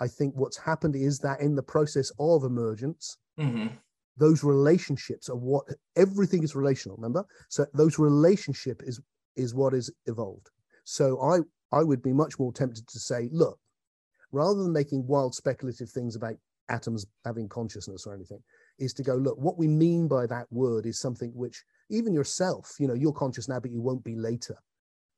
I 0.00 0.06
think 0.06 0.34
what's 0.36 0.56
happened 0.56 0.96
is 0.96 1.18
that 1.20 1.40
in 1.40 1.54
the 1.54 1.62
process 1.62 2.10
of 2.18 2.44
emergence, 2.44 3.18
mm-hmm. 3.38 3.68
those 4.16 4.44
relationships 4.44 5.28
are 5.28 5.36
what 5.36 5.64
everything 5.96 6.42
is 6.42 6.54
relational. 6.54 6.96
Remember, 6.96 7.24
so 7.48 7.66
those 7.74 7.98
relationship 7.98 8.82
is 8.84 9.00
is 9.36 9.54
what 9.54 9.74
is 9.74 9.92
evolved. 10.06 10.50
So 10.84 11.20
I 11.20 11.40
I 11.76 11.82
would 11.82 12.02
be 12.02 12.12
much 12.12 12.38
more 12.38 12.52
tempted 12.52 12.86
to 12.86 13.00
say, 13.00 13.28
look, 13.32 13.58
rather 14.30 14.62
than 14.62 14.72
making 14.72 15.06
wild 15.06 15.34
speculative 15.34 15.90
things 15.90 16.14
about 16.14 16.34
atoms 16.68 17.06
having 17.24 17.48
consciousness 17.48 18.06
or 18.06 18.14
anything, 18.14 18.42
is 18.78 18.92
to 18.94 19.02
go 19.02 19.16
look 19.16 19.38
what 19.38 19.58
we 19.58 19.68
mean 19.68 20.08
by 20.08 20.26
that 20.26 20.46
word 20.50 20.86
is 20.86 21.00
something 21.00 21.30
which 21.34 21.64
even 21.90 22.14
yourself, 22.14 22.74
you 22.78 22.88
know, 22.88 22.94
you're 22.94 23.12
conscious 23.12 23.48
now, 23.48 23.60
but 23.60 23.70
you 23.70 23.80
won't 23.80 24.04
be 24.04 24.16
later 24.16 24.56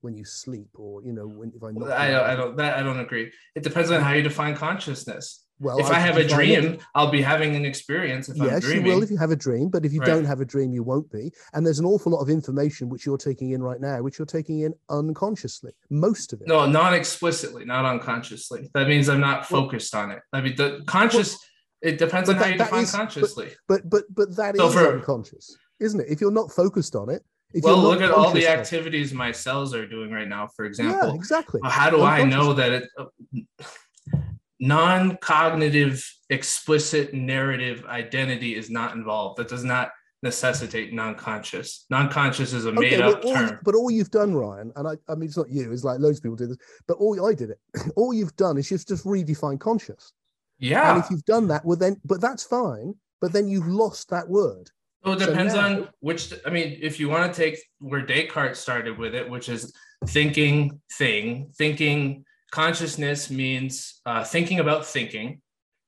when 0.00 0.16
you 0.16 0.24
sleep 0.24 0.68
or 0.74 1.02
you 1.02 1.12
know 1.12 1.26
when 1.26 1.52
if 1.55 1.62
I'm 1.62 1.74
not 1.74 1.90
I 1.90 2.11
don't, 2.11 2.24
I 2.24 2.37
don't 2.37 2.57
that 2.57 2.79
I 2.79 2.83
don't 2.83 3.00
agree. 3.00 3.33
It 3.55 3.62
depends 3.62 3.90
on 3.90 4.00
how 4.00 4.12
you 4.12 4.22
define 4.22 4.55
consciousness. 4.55 5.42
Well, 5.59 5.79
if 5.79 5.87
I, 5.87 5.96
I 5.96 6.00
have 6.00 6.18
a 6.18 6.29
dream, 6.29 6.64
it, 6.64 6.81
I'll 6.94 7.11
be 7.11 7.22
having 7.22 7.57
an 7.57 7.64
experience. 7.64 8.29
If 8.29 8.37
yes, 8.37 8.62
you 8.68 8.83
will 8.83 9.02
if 9.02 9.11
you 9.11 9.16
have 9.16 9.31
a 9.31 9.37
dream, 9.37 9.70
but 9.70 9.87
if 9.87 9.92
you 9.92 10.00
right. 10.00 10.07
don't 10.07 10.26
have 10.26 10.40
a 10.40 10.44
dream, 10.44 10.70
you 10.70 10.83
won't 10.83 11.11
be. 11.11 11.33
And 11.55 11.64
there's 11.64 11.79
an 11.79 11.87
awful 11.87 12.12
lot 12.12 12.20
of 12.20 12.29
information 12.29 12.90
which 12.90 13.07
you're 13.07 13.16
taking 13.16 13.52
in 13.52 13.62
right 13.62 13.81
now, 13.81 14.02
which 14.02 14.18
you're 14.18 14.26
taking 14.26 14.61
in 14.61 14.74
unconsciously. 14.90 15.72
Most 15.88 16.35
of 16.35 16.42
it. 16.42 16.46
No, 16.46 16.66
not 16.66 16.92
explicitly, 16.92 17.64
not 17.64 17.87
unconsciously. 17.87 18.70
That 18.74 18.87
means 18.87 19.09
I'm 19.09 19.20
not 19.20 19.46
focused 19.46 19.94
well, 19.94 20.02
on 20.05 20.11
it. 20.12 20.22
I 20.33 20.42
mean, 20.42 20.57
the 20.57 20.83
conscious. 20.87 21.33
Well, 21.33 21.92
it 21.92 21.98
depends 21.98 22.29
on 22.29 22.37
that, 22.37 22.44
how 22.44 22.50
you 22.50 22.59
define 22.59 22.83
is, 22.83 22.92
consciously. 22.92 23.52
But 23.66 23.88
but 23.88 24.05
but, 24.14 24.29
but 24.29 24.37
that 24.37 24.57
so 24.57 24.68
is 24.68 24.74
for, 24.74 24.98
unconscious, 24.98 25.57
isn't 25.80 26.00
it? 26.00 26.06
If 26.08 26.20
you're 26.20 26.30
not 26.30 26.50
focused 26.50 26.96
on 26.96 27.10
it, 27.10 27.22
if 27.52 27.64
well, 27.64 27.78
look 27.78 28.00
at 28.00 28.10
all 28.10 28.32
the 28.32 28.48
activities 28.48 29.14
my 29.14 29.32
cells 29.32 29.74
are 29.74 29.86
doing 29.86 30.10
right 30.10 30.28
now, 30.28 30.48
for 30.48 30.64
example. 30.64 31.08
Yeah, 31.08 31.14
exactly. 31.14 31.60
How 31.64 31.90
do 31.90 32.02
I 32.02 32.24
know 32.24 32.52
that 32.52 32.72
it, 32.72 32.88
uh, 32.98 34.16
non-cognitive, 34.58 36.04
explicit 36.30 37.14
narrative 37.14 37.84
identity 37.86 38.56
is 38.56 38.68
not 38.68 38.94
involved? 38.94 39.38
That 39.38 39.48
does 39.48 39.64
not 39.64 39.90
necessitate 40.22 40.92
non-conscious. 40.92 41.86
Non-conscious 41.88 42.52
is 42.52 42.66
a 42.66 42.72
made-up 42.72 43.24
okay, 43.24 43.32
term. 43.32 43.60
But 43.62 43.74
all 43.74 43.90
you've 43.90 44.10
done, 44.10 44.34
Ryan, 44.34 44.72
and 44.76 44.88
I, 44.88 44.92
I 45.08 45.14
mean, 45.14 45.28
it's 45.28 45.36
not 45.36 45.48
you. 45.48 45.72
It's 45.72 45.84
like 45.84 46.00
loads 46.00 46.18
of 46.18 46.24
people 46.24 46.36
do 46.36 46.48
this. 46.48 46.58
But 46.88 46.98
all 46.98 47.26
I 47.26 47.34
did 47.34 47.50
it. 47.50 47.58
all 47.96 48.12
you've 48.12 48.36
done 48.36 48.58
is 48.58 48.68
just 48.68 48.88
just 48.88 49.04
redefine 49.04 49.60
conscious. 49.60 50.12
Yeah. 50.58 50.94
And 50.94 51.04
if 51.04 51.10
you've 51.10 51.24
done 51.24 51.48
that, 51.48 51.64
well, 51.64 51.76
then, 51.76 52.00
but 52.04 52.20
that's 52.20 52.42
fine. 52.42 52.94
But 53.20 53.32
then 53.32 53.48
you've 53.48 53.68
lost 53.68 54.10
that 54.10 54.28
word. 54.28 54.70
Well, 55.07 55.14
it 55.14 55.25
depends 55.25 55.55
so 55.55 55.61
now, 55.61 55.66
on 55.66 55.88
which. 56.01 56.33
I 56.45 56.51
mean, 56.51 56.79
if 56.83 56.99
you 56.99 57.09
want 57.09 57.33
to 57.33 57.40
take 57.40 57.59
where 57.79 58.05
Descartes 58.05 58.59
started 58.59 58.99
with 58.99 59.14
it, 59.14 59.31
which 59.31 59.49
is 59.49 59.73
thinking 60.07 60.81
thing, 60.99 61.53
thinking 61.57 62.25
consciousness 62.51 63.31
means 63.31 64.01
uh, 64.05 64.25
thinking 64.25 64.59
about 64.59 64.85
thinking. 64.85 65.40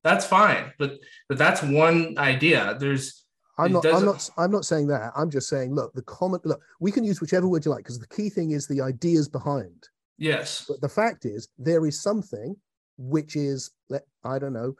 That's 0.04 0.24
fine, 0.24 0.72
but 0.78 0.98
but 1.28 1.36
that's 1.36 1.62
one 1.62 2.14
idea. 2.16 2.76
There's 2.78 3.26
I'm 3.58 3.72
not, 3.72 3.84
I'm 3.86 4.04
not, 4.04 4.30
I'm 4.38 4.52
not 4.52 4.64
saying 4.64 4.86
that. 4.86 5.12
I'm 5.16 5.30
just 5.30 5.48
saying, 5.48 5.74
look, 5.74 5.92
the 5.92 6.02
common, 6.02 6.40
look, 6.44 6.62
we 6.78 6.92
can 6.92 7.02
use 7.02 7.20
whichever 7.20 7.48
word 7.48 7.64
you 7.64 7.72
like 7.72 7.78
because 7.78 7.98
the 7.98 8.06
key 8.06 8.30
thing 8.30 8.52
is 8.52 8.68
the 8.68 8.80
ideas 8.80 9.28
behind. 9.28 9.88
Yes. 10.16 10.64
But 10.68 10.80
the 10.80 10.88
fact 10.88 11.24
is, 11.24 11.48
there 11.58 11.84
is 11.84 12.00
something 12.00 12.54
which 12.96 13.34
is, 13.34 13.72
let 13.88 14.04
I 14.24 14.38
don't 14.38 14.52
know, 14.52 14.74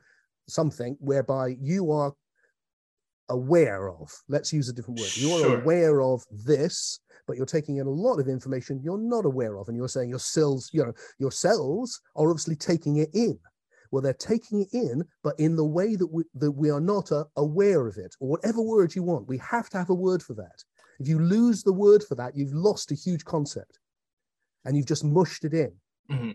something 0.47 0.97
whereby 1.01 1.57
you 1.61 1.91
are 1.91 2.15
aware 3.29 3.89
of. 3.91 4.13
Let's 4.29 4.53
use 4.53 4.69
a 4.69 4.73
different 4.73 5.01
word. 5.01 5.17
You're 5.17 5.41
sure. 5.41 5.61
aware 5.61 6.01
of 6.01 6.25
this, 6.31 7.01
but 7.27 7.37
you're 7.37 7.47
taking 7.47 7.77
in 7.77 7.87
a 7.87 7.91
lot 7.91 8.19
of 8.19 8.29
information 8.29 8.81
you're 8.83 8.99
not 8.99 9.25
aware 9.25 9.57
of, 9.59 9.69
and 9.69 9.77
you're 9.77 9.89
saying 9.89 10.09
your 10.09 10.19
cells, 10.19 10.71
you 10.73 10.85
know, 10.85 10.93
your 11.19 11.33
cells 11.33 12.01
are 12.17 12.31
obviously 12.31 12.57
taking 12.57 12.97
it 12.97 13.11
in. 13.13 13.39
Well, 13.91 14.03
they're 14.03 14.15
taking 14.15 14.61
it 14.63 14.69
in, 14.73 15.05
but 15.23 15.39
in 15.39 15.57
the 15.57 15.65
way 15.65 15.97
that 15.97 16.07
we 16.07 16.25
that 16.35 16.53
we 16.53 16.71
are 16.71 16.81
not 16.81 17.11
uh, 17.11 17.25
aware 17.37 17.87
of 17.87 17.97
it, 17.97 18.15
or 18.21 18.29
whatever 18.29 18.61
word 18.61 18.95
you 18.95 19.03
want. 19.03 19.29
We 19.29 19.39
have 19.39 19.71
to 19.71 19.79
have 19.79 19.91
a 19.91 19.95
word 19.95 20.23
for 20.23 20.35
that. 20.35 20.63
If 21.01 21.09
you 21.09 21.19
lose 21.19 21.63
the 21.63 21.73
word 21.73 22.03
for 22.03 22.15
that, 22.17 22.37
you've 22.37 22.53
lost 22.53 22.93
a 22.93 22.95
huge 22.95 23.25
concept, 23.25 23.79
and 24.65 24.77
you've 24.77 24.87
just 24.87 25.05
mushed 25.05 25.45
it 25.45 25.55
in. 25.55 25.73
Mm-hmm. 26.11 26.31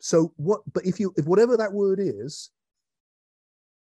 So 0.00 0.32
what? 0.36 0.60
But 0.72 0.84
if 0.84 1.00
you 1.00 1.14
if 1.16 1.24
whatever 1.26 1.56
that 1.56 1.72
word 1.72 1.98
is, 1.98 2.50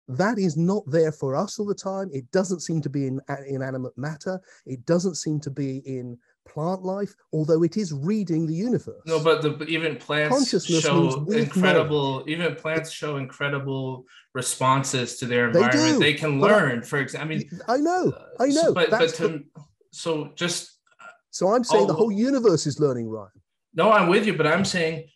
that 0.09 0.39
is 0.39 0.57
not 0.57 0.83
there 0.87 1.11
for 1.11 1.35
us 1.35 1.59
all 1.59 1.65
the 1.65 1.75
time. 1.75 2.09
It 2.11 2.29
doesn't 2.31 2.61
seem 2.61 2.81
to 2.81 2.89
be 2.89 3.07
in 3.07 3.21
inanimate 3.47 3.97
matter. 3.97 4.41
It 4.65 4.85
doesn't 4.85 5.15
seem 5.15 5.39
to 5.41 5.51
be 5.51 5.77
in 5.85 6.17
plant 6.47 6.83
life, 6.83 7.13
although 7.31 7.61
it 7.61 7.77
is 7.77 7.93
reading 7.93 8.47
the 8.47 8.55
universe. 8.55 9.01
No, 9.05 9.23
but, 9.23 9.43
the, 9.43 9.51
but 9.51 9.69
even 9.69 9.97
plants 9.97 10.49
show 10.67 11.25
incredible. 11.27 12.23
Even 12.27 12.55
plants 12.55 12.91
show 12.91 13.17
incredible 13.17 14.05
responses 14.33 15.17
to 15.17 15.25
their 15.27 15.47
environment. 15.47 15.99
They, 15.99 16.11
they 16.11 16.13
can 16.15 16.41
learn. 16.41 16.79
I, 16.79 16.81
for 16.81 16.97
example, 16.97 17.35
I 17.35 17.37
mean, 17.37 17.61
I 17.67 17.77
know, 17.77 18.11
uh, 18.11 18.43
I 18.43 18.47
know. 18.47 18.61
So, 18.61 18.73
but, 18.73 18.89
but 18.89 19.13
to, 19.15 19.43
so 19.91 20.31
just. 20.35 20.79
So 21.29 21.53
I'm 21.53 21.63
saying 21.63 21.83
oh, 21.83 21.87
the 21.87 21.93
whole 21.93 22.11
universe 22.11 22.65
is 22.65 22.79
learning, 22.79 23.07
Ryan. 23.07 23.29
No, 23.75 23.91
I'm 23.91 24.09
with 24.09 24.25
you, 24.25 24.33
but 24.33 24.47
I'm 24.47 24.65
saying 24.65 25.07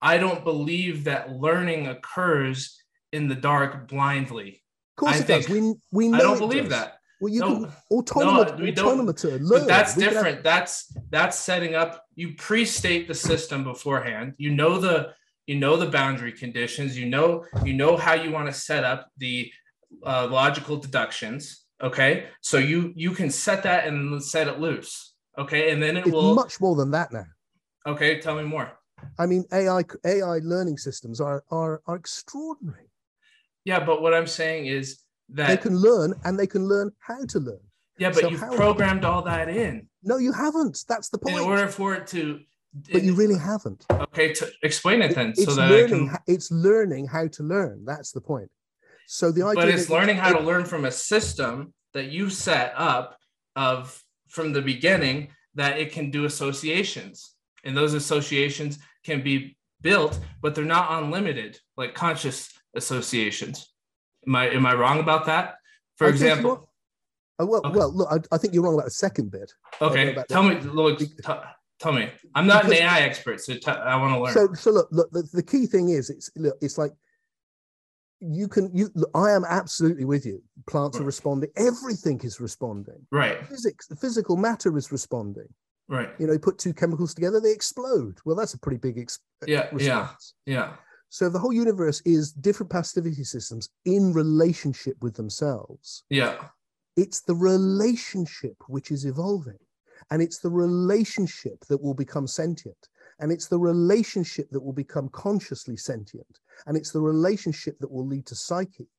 I 0.00 0.18
don't 0.18 0.44
believe 0.44 1.02
that 1.04 1.32
learning 1.32 1.88
occurs 1.88 2.80
in 3.16 3.28
the 3.28 3.34
dark 3.34 3.88
blindly. 3.88 4.62
Of 4.96 5.00
course 5.00 5.16
I 5.16 5.18
it 5.20 5.26
does. 5.26 5.48
We 5.48 5.74
we 5.92 6.08
know 6.08 6.18
I 6.18 6.20
don't 6.20 6.38
believe 6.38 6.64
does. 6.64 6.78
that. 6.78 6.98
Well, 7.20 7.32
you 7.32 7.40
no, 7.40 7.46
can 7.46 7.72
autonomous, 7.90 8.58
no, 8.58 8.66
autonomous 8.66 9.24
learn. 9.24 9.48
But 9.48 9.66
that's 9.66 9.96
we 9.96 10.04
different. 10.04 10.36
Have... 10.36 10.44
That's 10.44 10.92
that's 11.10 11.38
setting 11.38 11.74
up. 11.74 12.04
You 12.14 12.34
pre-state 12.34 13.08
the 13.08 13.14
system 13.14 13.64
beforehand. 13.64 14.34
You 14.36 14.50
know 14.50 14.78
the 14.78 15.14
you 15.46 15.56
know 15.56 15.76
the 15.76 15.86
boundary 15.86 16.32
conditions, 16.32 16.98
you 16.98 17.06
know 17.06 17.44
you 17.64 17.72
know 17.72 17.96
how 17.96 18.14
you 18.14 18.30
want 18.30 18.46
to 18.48 18.52
set 18.52 18.84
up 18.84 19.08
the 19.16 19.50
uh, 20.04 20.28
logical 20.30 20.76
deductions. 20.76 21.64
Okay, 21.82 22.26
so 22.40 22.58
you 22.58 22.92
you 22.96 23.12
can 23.12 23.30
set 23.30 23.62
that 23.62 23.86
and 23.86 24.22
set 24.22 24.48
it 24.48 24.60
loose. 24.60 25.14
Okay, 25.38 25.70
and 25.70 25.82
then 25.82 25.96
it 25.96 26.06
it's 26.06 26.10
will 26.10 26.34
much 26.34 26.60
more 26.60 26.76
than 26.76 26.90
that 26.90 27.12
now. 27.12 27.26
Okay, 27.86 28.20
tell 28.20 28.36
me 28.36 28.44
more. 28.44 28.72
I 29.18 29.26
mean, 29.26 29.44
AI 29.52 29.84
AI 30.04 30.38
learning 30.42 30.78
systems 30.78 31.20
are 31.20 31.44
are 31.50 31.82
are 31.86 31.96
extraordinary. 31.96 32.85
Yeah, 33.66 33.84
but 33.84 34.00
what 34.00 34.14
I'm 34.14 34.28
saying 34.28 34.66
is 34.66 35.00
that 35.30 35.48
they 35.48 35.56
can 35.56 35.76
learn 35.76 36.14
and 36.24 36.38
they 36.38 36.46
can 36.46 36.68
learn 36.68 36.92
how 37.00 37.24
to 37.26 37.40
learn. 37.40 37.60
Yeah, 37.98 38.10
but 38.10 38.20
so 38.20 38.28
you've 38.30 38.40
programmed 38.40 39.04
all 39.04 39.22
that 39.22 39.48
in. 39.48 39.88
No, 40.04 40.18
you 40.18 40.32
haven't. 40.32 40.84
That's 40.88 41.08
the 41.08 41.18
point. 41.18 41.36
In 41.36 41.42
order 41.42 41.66
for 41.66 41.92
it 41.94 42.06
to. 42.08 42.40
But 42.92 43.02
you 43.02 43.14
really 43.14 43.38
haven't. 43.38 43.84
Okay, 43.90 44.32
to 44.34 44.48
explain 44.62 45.02
it 45.02 45.16
then, 45.16 45.30
it's 45.30 45.46
so 45.46 45.54
that 45.54 45.68
learning. 45.68 46.10
Can... 46.10 46.18
It's 46.28 46.52
learning 46.52 47.08
how 47.08 47.26
to 47.26 47.42
learn. 47.42 47.84
That's 47.84 48.12
the 48.12 48.20
point. 48.20 48.48
So 49.08 49.32
the 49.32 49.42
idea. 49.42 49.62
But 49.62 49.68
it's 49.68 49.90
learning 49.90 50.16
how 50.16 50.32
to 50.32 50.40
learn 50.40 50.64
from 50.64 50.84
a 50.84 50.92
system 50.92 51.74
that 51.92 52.06
you 52.06 52.30
set 52.30 52.72
up 52.76 53.18
of 53.56 54.00
from 54.28 54.52
the 54.52 54.62
beginning 54.62 55.30
that 55.56 55.78
it 55.78 55.90
can 55.90 56.12
do 56.12 56.24
associations, 56.24 57.34
and 57.64 57.76
those 57.76 57.94
associations 57.94 58.78
can 59.02 59.22
be 59.22 59.56
built, 59.80 60.20
but 60.40 60.54
they're 60.54 60.64
not 60.64 61.02
unlimited, 61.02 61.58
like 61.76 61.94
conscious 61.94 62.52
associations. 62.76 63.72
Am 64.26 64.36
I 64.36 64.48
am 64.50 64.66
I 64.66 64.74
wrong 64.74 65.00
about 65.00 65.26
that? 65.26 65.56
For 65.96 66.06
I 66.06 66.10
example. 66.10 66.70
Oh, 67.38 67.46
well, 67.46 67.60
okay. 67.64 67.78
well, 67.78 67.92
look, 67.92 68.08
I, 68.10 68.34
I, 68.34 68.38
think 68.38 68.54
you're 68.54 68.62
wrong 68.62 68.74
about 68.74 68.86
the 68.86 68.92
second 68.92 69.30
bit. 69.30 69.52
Okay, 69.82 70.16
tell 70.30 70.42
me, 70.42 70.58
look, 70.60 70.98
t- 70.98 71.06
tell 71.78 71.92
me. 71.92 72.10
I'm 72.34 72.46
not 72.46 72.62
because, 72.62 72.78
an 72.78 72.86
AI 72.86 73.00
expert, 73.00 73.42
so 73.42 73.54
t- 73.54 73.70
I 73.70 73.94
want 73.96 74.14
to 74.14 74.22
learn. 74.22 74.32
So, 74.32 74.54
so 74.54 74.70
look, 74.70 74.88
look. 74.90 75.10
The, 75.10 75.28
the 75.34 75.42
key 75.42 75.66
thing 75.66 75.90
is, 75.90 76.08
it's 76.08 76.30
look, 76.34 76.56
it's 76.62 76.78
like 76.78 76.92
you 78.20 78.48
can. 78.48 78.70
You, 78.74 78.90
look, 78.94 79.10
I 79.14 79.32
am 79.32 79.44
absolutely 79.46 80.06
with 80.06 80.24
you. 80.24 80.42
Plants 80.66 80.96
right. 80.96 81.02
are 81.02 81.06
responding. 81.06 81.50
Everything 81.56 82.20
is 82.24 82.40
responding. 82.40 83.06
Right. 83.10 83.46
Physics, 83.46 83.86
the 83.86 83.96
physical 83.96 84.36
matter 84.38 84.76
is 84.78 84.90
responding. 84.90 85.48
Right. 85.88 86.10
You 86.18 86.26
know, 86.26 86.32
you 86.32 86.38
put 86.38 86.58
two 86.58 86.72
chemicals 86.72 87.14
together, 87.14 87.40
they 87.40 87.52
explode. 87.52 88.18
Well, 88.24 88.34
that's 88.34 88.54
a 88.54 88.58
pretty 88.58 88.78
big 88.78 88.98
ex- 88.98 89.20
yeah, 89.46 89.68
response. 89.72 90.34
Yeah. 90.46 90.54
Yeah. 90.54 90.72
So 91.16 91.30
the 91.30 91.38
whole 91.38 91.54
universe 91.54 92.02
is 92.04 92.30
different 92.30 92.70
pastivity 92.70 93.24
systems 93.24 93.70
in 93.86 94.12
relationship 94.12 94.98
with 95.00 95.14
themselves. 95.14 96.04
Yeah. 96.10 96.36
It's 96.98 97.22
the 97.22 97.34
relationship 97.34 98.56
which 98.68 98.90
is 98.90 99.06
evolving. 99.06 99.56
And 100.10 100.20
it's 100.20 100.40
the 100.40 100.50
relationship 100.50 101.64
that 101.70 101.82
will 101.82 101.94
become 101.94 102.26
sentient. 102.26 102.90
And 103.18 103.32
it's 103.32 103.48
the 103.48 103.58
relationship 103.58 104.50
that 104.50 104.60
will 104.60 104.74
become 104.74 105.08
consciously 105.08 105.78
sentient. 105.78 106.38
And 106.66 106.76
it's 106.76 106.92
the 106.92 107.00
relationship 107.00 107.78
that 107.78 107.90
will 107.90 108.06
lead 108.06 108.26
to 108.26 108.34
psyche. 108.34 108.90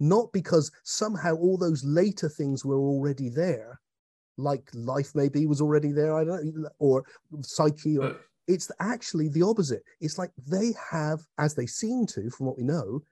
Not 0.00 0.32
because 0.32 0.72
somehow 0.82 1.36
all 1.36 1.56
those 1.56 1.84
later 1.84 2.28
things 2.28 2.64
were 2.64 2.80
already 2.80 3.28
there, 3.28 3.80
like 4.36 4.68
life 4.74 5.12
maybe 5.14 5.46
was 5.46 5.60
already 5.60 5.92
there, 5.92 6.16
I 6.16 6.24
don't 6.24 6.52
know, 6.52 6.68
or 6.80 7.04
psyche, 7.42 7.96
or 7.96 8.16
it's 8.50 8.70
actually 8.80 9.28
the 9.28 9.42
opposite. 9.42 9.82
It's 10.00 10.18
like 10.18 10.32
they 10.46 10.74
have, 10.90 11.20
as 11.38 11.54
they 11.54 11.66
seem 11.66 12.06
to, 12.06 12.28
from 12.30 12.46
what 12.46 12.58
we 12.58 12.64
know, 12.64 13.02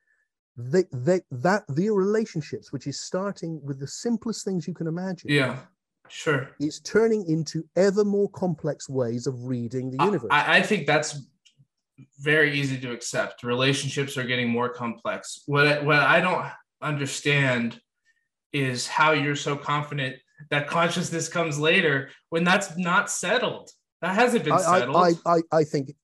they, 0.56 0.84
they, 0.92 1.20
that 1.30 1.62
their 1.68 1.92
relationships, 1.92 2.72
which 2.72 2.86
is 2.88 3.00
starting 3.00 3.60
with 3.62 3.78
the 3.78 3.86
simplest 3.86 4.44
things 4.44 4.66
you 4.66 4.74
can 4.74 4.88
imagine. 4.88 5.30
Yeah, 5.30 5.60
sure. 6.08 6.50
It's 6.58 6.80
turning 6.80 7.24
into 7.28 7.64
ever 7.76 8.04
more 8.04 8.28
complex 8.30 8.88
ways 8.88 9.28
of 9.28 9.44
reading 9.44 9.92
the 9.92 10.04
universe. 10.04 10.30
I, 10.32 10.58
I 10.58 10.62
think 10.62 10.86
that's 10.86 11.20
very 12.18 12.58
easy 12.58 12.78
to 12.80 12.90
accept. 12.92 13.44
Relationships 13.44 14.16
are 14.18 14.24
getting 14.24 14.48
more 14.48 14.68
complex. 14.68 15.42
What 15.46 15.66
I, 15.68 15.80
what 15.80 16.00
I 16.00 16.20
don't 16.20 16.46
understand 16.82 17.80
is 18.52 18.88
how 18.88 19.12
you're 19.12 19.36
so 19.36 19.56
confident 19.56 20.16
that 20.50 20.66
consciousness 20.66 21.28
comes 21.28 21.58
later 21.58 22.10
when 22.30 22.44
that's 22.44 22.76
not 22.76 23.10
settled. 23.10 23.70
That 24.00 24.14
hasn't 24.14 24.44
been 24.44 24.58
settled. 24.58 24.96
I, 24.96 25.12
I, 25.26 25.40
I, 25.50 25.64
think 25.64 25.94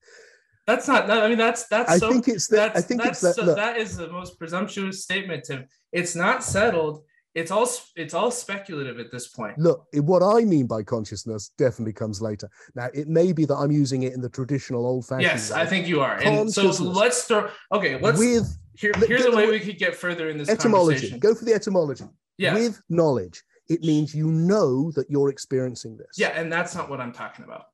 that's 0.66 0.88
not. 0.88 1.10
I 1.10 1.28
mean, 1.28 1.38
that's 1.38 1.66
that's. 1.68 1.90
I 1.90 1.98
so, 1.98 2.10
think 2.10 2.28
it's 2.28 2.48
that. 2.48 2.76
I 2.76 2.80
think 2.80 3.04
it's 3.04 3.20
that. 3.20 3.34
So, 3.34 3.54
that 3.54 3.76
is 3.76 3.96
the 3.96 4.08
most 4.08 4.38
presumptuous 4.38 5.02
statement. 5.02 5.44
Tim, 5.44 5.66
it's 5.92 6.16
not 6.16 6.42
settled. 6.42 7.04
It's 7.34 7.50
all 7.50 7.68
it's 7.96 8.14
all 8.14 8.30
speculative 8.30 8.98
at 8.98 9.10
this 9.10 9.28
point. 9.28 9.58
Look, 9.58 9.86
what 9.92 10.22
I 10.22 10.44
mean 10.44 10.66
by 10.66 10.82
consciousness 10.82 11.50
definitely 11.58 11.92
comes 11.92 12.22
later. 12.22 12.48
Now, 12.74 12.88
it 12.94 13.08
may 13.08 13.32
be 13.32 13.44
that 13.44 13.56
I'm 13.56 13.72
using 13.72 14.04
it 14.04 14.12
in 14.12 14.20
the 14.20 14.28
traditional 14.28 14.86
old-fashioned. 14.86 15.22
Yes, 15.22 15.50
way. 15.50 15.60
I 15.60 15.66
think 15.66 15.88
you 15.88 16.00
are. 16.00 16.16
And 16.22 16.52
so 16.52 16.70
let's 16.82 17.22
start. 17.22 17.50
Okay, 17.72 17.98
let's. 18.00 18.18
With 18.18 18.56
here, 18.76 18.92
here's 19.06 19.24
a 19.24 19.32
way 19.32 19.48
we 19.48 19.60
could 19.60 19.78
get 19.78 19.94
further 19.94 20.30
in 20.30 20.38
this 20.38 20.48
etymology. 20.48 21.18
Go 21.18 21.34
for 21.34 21.44
the 21.44 21.52
etymology. 21.54 22.04
Yeah. 22.38 22.54
With 22.54 22.80
knowledge, 22.88 23.42
it 23.68 23.82
means 23.82 24.14
you 24.14 24.30
know 24.30 24.90
that 24.92 25.10
you're 25.10 25.28
experiencing 25.28 25.96
this. 25.96 26.16
Yeah, 26.16 26.28
and 26.28 26.52
that's 26.52 26.74
not 26.74 26.88
what 26.88 27.00
I'm 27.00 27.12
talking 27.12 27.44
about. 27.44 27.66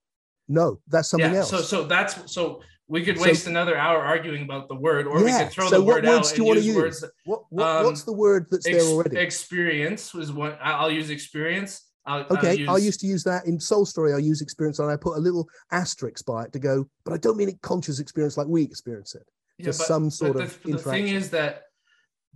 No, 0.50 0.80
that's 0.88 1.08
something 1.08 1.32
yeah, 1.32 1.38
else. 1.38 1.50
So 1.50 1.58
so 1.58 1.84
that's 1.84 2.30
so 2.30 2.60
we 2.88 3.04
could 3.04 3.18
waste 3.18 3.44
so, 3.44 3.50
another 3.50 3.76
hour 3.76 3.98
arguing 3.98 4.42
about 4.42 4.66
the 4.66 4.74
word, 4.74 5.06
or 5.06 5.20
yeah, 5.20 5.24
we 5.24 5.44
could 5.44 5.52
throw 5.52 5.68
so 5.68 5.78
the 5.78 5.84
word 5.84 6.04
out 6.04 6.28
and 6.28 6.46
use, 6.46 6.66
use 6.66 6.76
words. 6.76 7.04
What, 7.24 7.44
what 7.50 7.66
um, 7.68 7.84
what's 7.84 8.02
the 8.02 8.12
word 8.12 8.46
that's 8.50 8.66
ex- 8.66 8.76
there 8.76 8.92
already? 8.92 9.16
Experience 9.16 10.12
was 10.12 10.32
what 10.32 10.58
I'll 10.60 10.90
use. 10.90 11.08
Experience. 11.08 11.86
I'll, 12.04 12.26
okay, 12.30 12.48
I'll 12.48 12.56
use, 12.56 12.68
I 12.68 12.76
used 12.78 13.00
to 13.00 13.06
use 13.06 13.22
that 13.24 13.46
in 13.46 13.60
Soul 13.60 13.86
Story. 13.86 14.12
I 14.12 14.18
use 14.18 14.40
experience, 14.40 14.80
and 14.80 14.90
I 14.90 14.96
put 14.96 15.16
a 15.16 15.20
little 15.20 15.48
asterisk 15.70 16.26
by 16.26 16.44
it 16.44 16.52
to 16.52 16.58
go. 16.58 16.84
But 17.04 17.14
I 17.14 17.18
don't 17.18 17.36
mean 17.36 17.48
it 17.48 17.62
conscious 17.62 18.00
experience 18.00 18.36
like 18.36 18.48
we 18.48 18.64
experience 18.64 19.14
it. 19.14 19.22
Yeah, 19.58 19.66
Just 19.66 19.78
but, 19.78 19.86
some 19.86 20.10
sort 20.10 20.32
but 20.32 20.42
of 20.42 20.62
the, 20.64 20.72
the 20.72 20.78
thing 20.78 21.06
is 21.06 21.30
that 21.30 21.62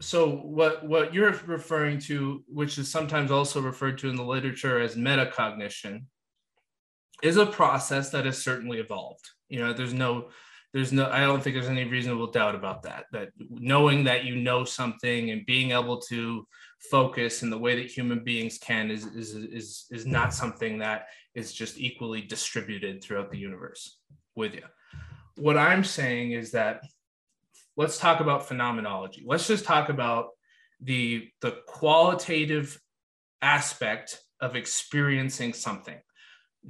so 0.00 0.30
what 0.30 0.86
what 0.86 1.12
you're 1.12 1.32
referring 1.46 1.98
to, 2.02 2.44
which 2.46 2.78
is 2.78 2.88
sometimes 2.88 3.32
also 3.32 3.60
referred 3.60 3.98
to 3.98 4.08
in 4.08 4.14
the 4.14 4.24
literature 4.24 4.78
as 4.78 4.94
metacognition, 4.94 6.04
is 7.22 7.36
a 7.36 7.46
process 7.46 8.10
that 8.10 8.24
has 8.26 8.42
certainly 8.42 8.78
evolved. 8.78 9.30
You 9.48 9.60
know, 9.60 9.72
there's 9.72 9.94
no, 9.94 10.30
there's 10.72 10.92
no, 10.92 11.08
I 11.10 11.20
don't 11.20 11.42
think 11.42 11.54
there's 11.54 11.68
any 11.68 11.84
reasonable 11.84 12.26
doubt 12.26 12.54
about 12.54 12.82
that. 12.82 13.06
That 13.12 13.28
knowing 13.38 14.04
that 14.04 14.24
you 14.24 14.36
know 14.36 14.64
something 14.64 15.30
and 15.30 15.46
being 15.46 15.70
able 15.70 16.00
to 16.02 16.46
focus 16.90 17.42
in 17.42 17.50
the 17.50 17.58
way 17.58 17.76
that 17.76 17.90
human 17.90 18.22
beings 18.22 18.58
can 18.58 18.90
is 18.90 19.06
is 19.06 19.34
is 19.34 19.86
is 19.90 20.06
not 20.06 20.34
something 20.34 20.78
that 20.78 21.06
is 21.34 21.52
just 21.52 21.78
equally 21.78 22.20
distributed 22.20 23.02
throughout 23.02 23.30
the 23.30 23.38
universe 23.38 23.98
with 24.34 24.54
you. 24.54 24.62
What 25.36 25.56
I'm 25.56 25.84
saying 25.84 26.32
is 26.32 26.52
that 26.52 26.82
let's 27.76 27.98
talk 27.98 28.20
about 28.20 28.48
phenomenology. 28.48 29.22
Let's 29.26 29.46
just 29.46 29.64
talk 29.64 29.88
about 29.88 30.30
the 30.80 31.28
the 31.40 31.58
qualitative 31.66 32.80
aspect 33.40 34.20
of 34.40 34.56
experiencing 34.56 35.52
something 35.52 36.00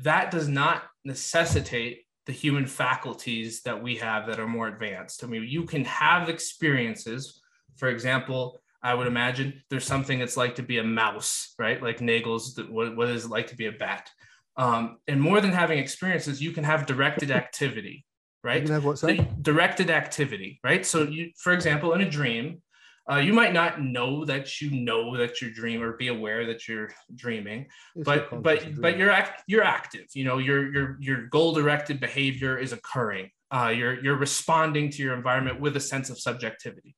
that 0.03 0.31
does 0.31 0.49
not 0.49 0.83
necessitate 1.05 2.05
the 2.27 2.33
human 2.33 2.67
faculties 2.67 3.63
that 3.63 3.83
we 3.83 3.97
have 3.97 4.27
that 4.27 4.41
are 4.41 4.47
more 4.47 4.69
advanced. 4.69 5.23
I 5.23 5.27
mean, 5.27 5.45
you 5.47 5.65
can 5.65 5.85
have 5.85 6.29
experiences. 6.29 7.41
For 7.77 7.89
example, 7.89 8.61
I 8.83 8.95
would 8.95 9.07
imagine 9.07 9.63
there's 9.71 9.87
something 9.87 10.21
it's 10.21 10.37
like 10.37 10.55
to 10.57 10.63
be 10.63 10.79
a 10.79 10.85
mouse, 10.85 11.55
right? 11.59 11.83
Like 11.83 12.01
Nagel's, 12.01 12.59
what, 12.69 12.97
what 12.97 13.09
is 13.09 13.27
it 13.27 13.31
like 13.31 13.49
to 13.49 13.57
be 13.57 13.67
a 13.67 13.73
bat? 13.73 14.11
Um, 14.57 14.99
and 15.09 15.21
more 15.21 15.41
than 15.41 15.53
having 15.53 15.79
experiences, 15.79 16.41
you 16.41 16.53
can 16.53 16.65
have 16.65 16.87
directed 16.87 17.31
activity, 17.43 18.05
right? 18.43 18.61
You 18.61 18.67
can 18.67 18.75
have 18.75 18.85
what, 18.85 19.43
Directed 19.43 19.91
activity, 19.91 20.61
right? 20.65 20.85
So 20.85 21.03
you, 21.03 21.31
for 21.39 21.53
example, 21.53 21.93
in 21.93 22.01
a 22.01 22.09
dream, 22.09 22.63
uh, 23.11 23.17
you 23.17 23.35
might 23.35 23.53
not 23.53 23.83
know 23.83 24.25
that 24.25 24.61
you 24.63 24.71
know 24.71 25.17
that 25.17 25.41
you're 25.41 25.51
dreaming 25.51 25.83
or 25.83 25.93
be 25.93 26.09
aware 26.09 26.47
that 26.47 26.67
you're 26.67 26.91
dreaming, 27.15 27.67
it's 27.95 28.05
but 28.05 28.43
but 28.43 28.81
but 28.81 28.97
you're 28.97 29.11
act, 29.11 29.43
you're 29.47 29.63
active. 29.63 30.07
You 30.15 30.25
know 30.25 30.39
your 30.39 30.73
your 30.73 30.97
your 31.01 31.27
goal 31.27 31.53
directed 31.53 32.01
behavior 32.01 32.59
is 32.59 32.73
occurring. 32.73 33.31
Uh, 33.51 33.73
you're 33.77 34.03
you're 34.03 34.17
responding 34.17 34.91
to 34.91 35.03
your 35.03 35.15
environment 35.15 35.61
with 35.61 35.77
a 35.77 35.81
sense 35.81 36.09
of 36.09 36.19
subjectivity. 36.19 36.97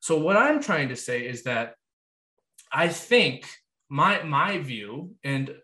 So 0.00 0.18
what 0.18 0.36
I'm 0.36 0.60
trying 0.60 0.88
to 0.88 0.96
say 0.96 1.24
is 1.26 1.44
that 1.44 1.74
I 2.72 2.88
think 2.88 3.48
my 3.88 4.24
my 4.24 4.58
view, 4.58 5.14
and 5.22 5.54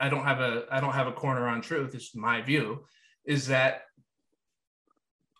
I 0.00 0.08
don't 0.08 0.24
have 0.24 0.40
a 0.40 0.66
I 0.72 0.80
don't 0.80 0.94
have 0.94 1.06
a 1.06 1.12
corner 1.12 1.46
on 1.46 1.60
truth. 1.60 1.94
It's 1.94 2.16
my 2.16 2.42
view, 2.42 2.84
is 3.24 3.46
that 3.46 3.82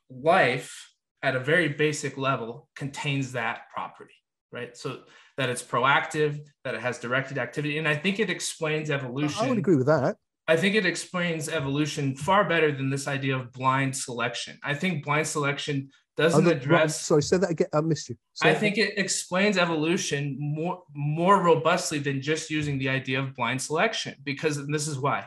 life 0.09 0.92
at 1.23 1.37
a 1.37 1.41
very 1.41 1.69
basic 1.69 2.19
level 2.19 2.69
contains 2.75 3.33
that 3.33 3.71
property, 3.73 4.15
right? 4.51 4.77
So 4.77 5.01
that 5.37 5.49
it's 5.49 5.63
proactive, 5.63 6.41
that 6.65 6.75
it 6.75 6.81
has 6.81 6.99
directed 6.99 7.39
activity. 7.39 7.79
And 7.79 7.87
I 7.87 7.97
think 7.97 8.19
it 8.19 8.29
explains 8.29 8.91
evolution. 8.91 9.45
I 9.45 9.49
would 9.49 9.59
agree 9.59 9.77
with 9.77 9.87
that. 9.87 10.17
I 10.49 10.57
think 10.57 10.75
it 10.75 10.85
explains 10.85 11.49
evolution 11.49 12.17
far 12.17 12.49
better 12.49 12.73
than 12.73 12.91
this 12.91 13.07
idea 13.07 13.37
of 13.37 13.53
blind 13.53 13.97
selection. 13.97 14.59
I 14.65 14.75
think 14.75 15.05
blind 15.05 15.27
selection 15.29 15.91
doesn't 16.17 16.47
address. 16.47 17.01
Sorry, 17.01 17.23
say 17.23 17.39
that 17.39 17.51
again. 17.51 17.69
I 17.73 17.81
missed 17.81 18.09
you. 18.09 18.17
Say 18.35 18.51
I 18.51 18.55
think 18.55 18.77
it 18.77 18.99
explains 18.99 19.57
evolution 19.57 20.37
more 20.39 20.83
more 20.95 21.43
robustly 21.43 22.01
than 22.01 22.21
just 22.21 22.51
using 22.51 22.79
the 22.79 22.89
idea 22.89 23.21
of 23.21 23.35
blind 23.35 23.63
selection. 23.63 24.17
Because 24.25 24.67
this 24.67 24.89
is 24.89 24.99
why, 24.99 25.27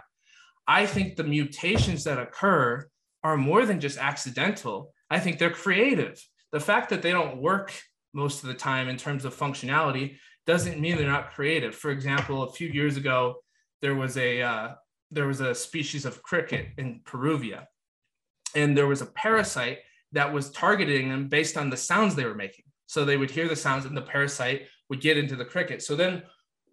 I 0.68 0.86
think 0.86 1.16
the 1.16 1.24
mutations 1.24 2.04
that 2.04 2.20
occur 2.20 2.88
are 3.24 3.38
more 3.38 3.66
than 3.66 3.80
just 3.80 3.98
accidental 3.98 4.92
I 5.10 5.20
think 5.20 5.40
they're 5.40 5.50
creative. 5.50 6.24
The 6.52 6.60
fact 6.60 6.90
that 6.90 7.02
they 7.02 7.12
don't 7.12 7.42
work 7.42 7.74
most 8.14 8.44
of 8.44 8.48
the 8.48 8.56
time 8.56 8.88
in 8.88 8.98
terms 8.98 9.26
of 9.26 9.36
functionality 9.36 10.18
doesn't 10.48 10.80
mean 10.80 10.98
they're 10.98 11.08
not 11.08 11.34
creative. 11.34 11.76
For 11.76 11.92
example, 11.92 12.44
a 12.44 12.52
few 12.52 12.68
years 12.70 12.98
ago, 12.98 13.36
there 13.82 13.96
was 13.96 14.18
a 14.18 14.42
uh, 14.42 14.76
there 15.12 15.28
was 15.28 15.42
a 15.42 15.56
species 15.56 16.06
of 16.06 16.24
cricket 16.24 16.68
in 16.78 17.02
Peruvia, 17.04 17.66
and 18.56 18.78
there 18.78 18.88
was 18.88 19.02
a 19.02 19.08
parasite 19.08 19.80
that 20.12 20.32
was 20.32 20.52
targeting 20.52 21.10
them 21.10 21.28
based 21.28 21.58
on 21.58 21.70
the 21.70 21.78
sounds 21.78 22.16
they 22.16 22.26
were 22.26 22.36
making. 22.36 22.66
So 22.88 23.04
they 23.04 23.18
would 23.18 23.32
hear 23.32 23.48
the 23.48 23.56
sounds, 23.56 23.86
and 23.86 23.98
the 23.98 24.02
parasite 24.02 24.68
would 24.90 25.02
get 25.02 25.18
into 25.18 25.36
the 25.36 25.46
cricket. 25.46 25.82
So 25.82 25.96
then 25.96 26.24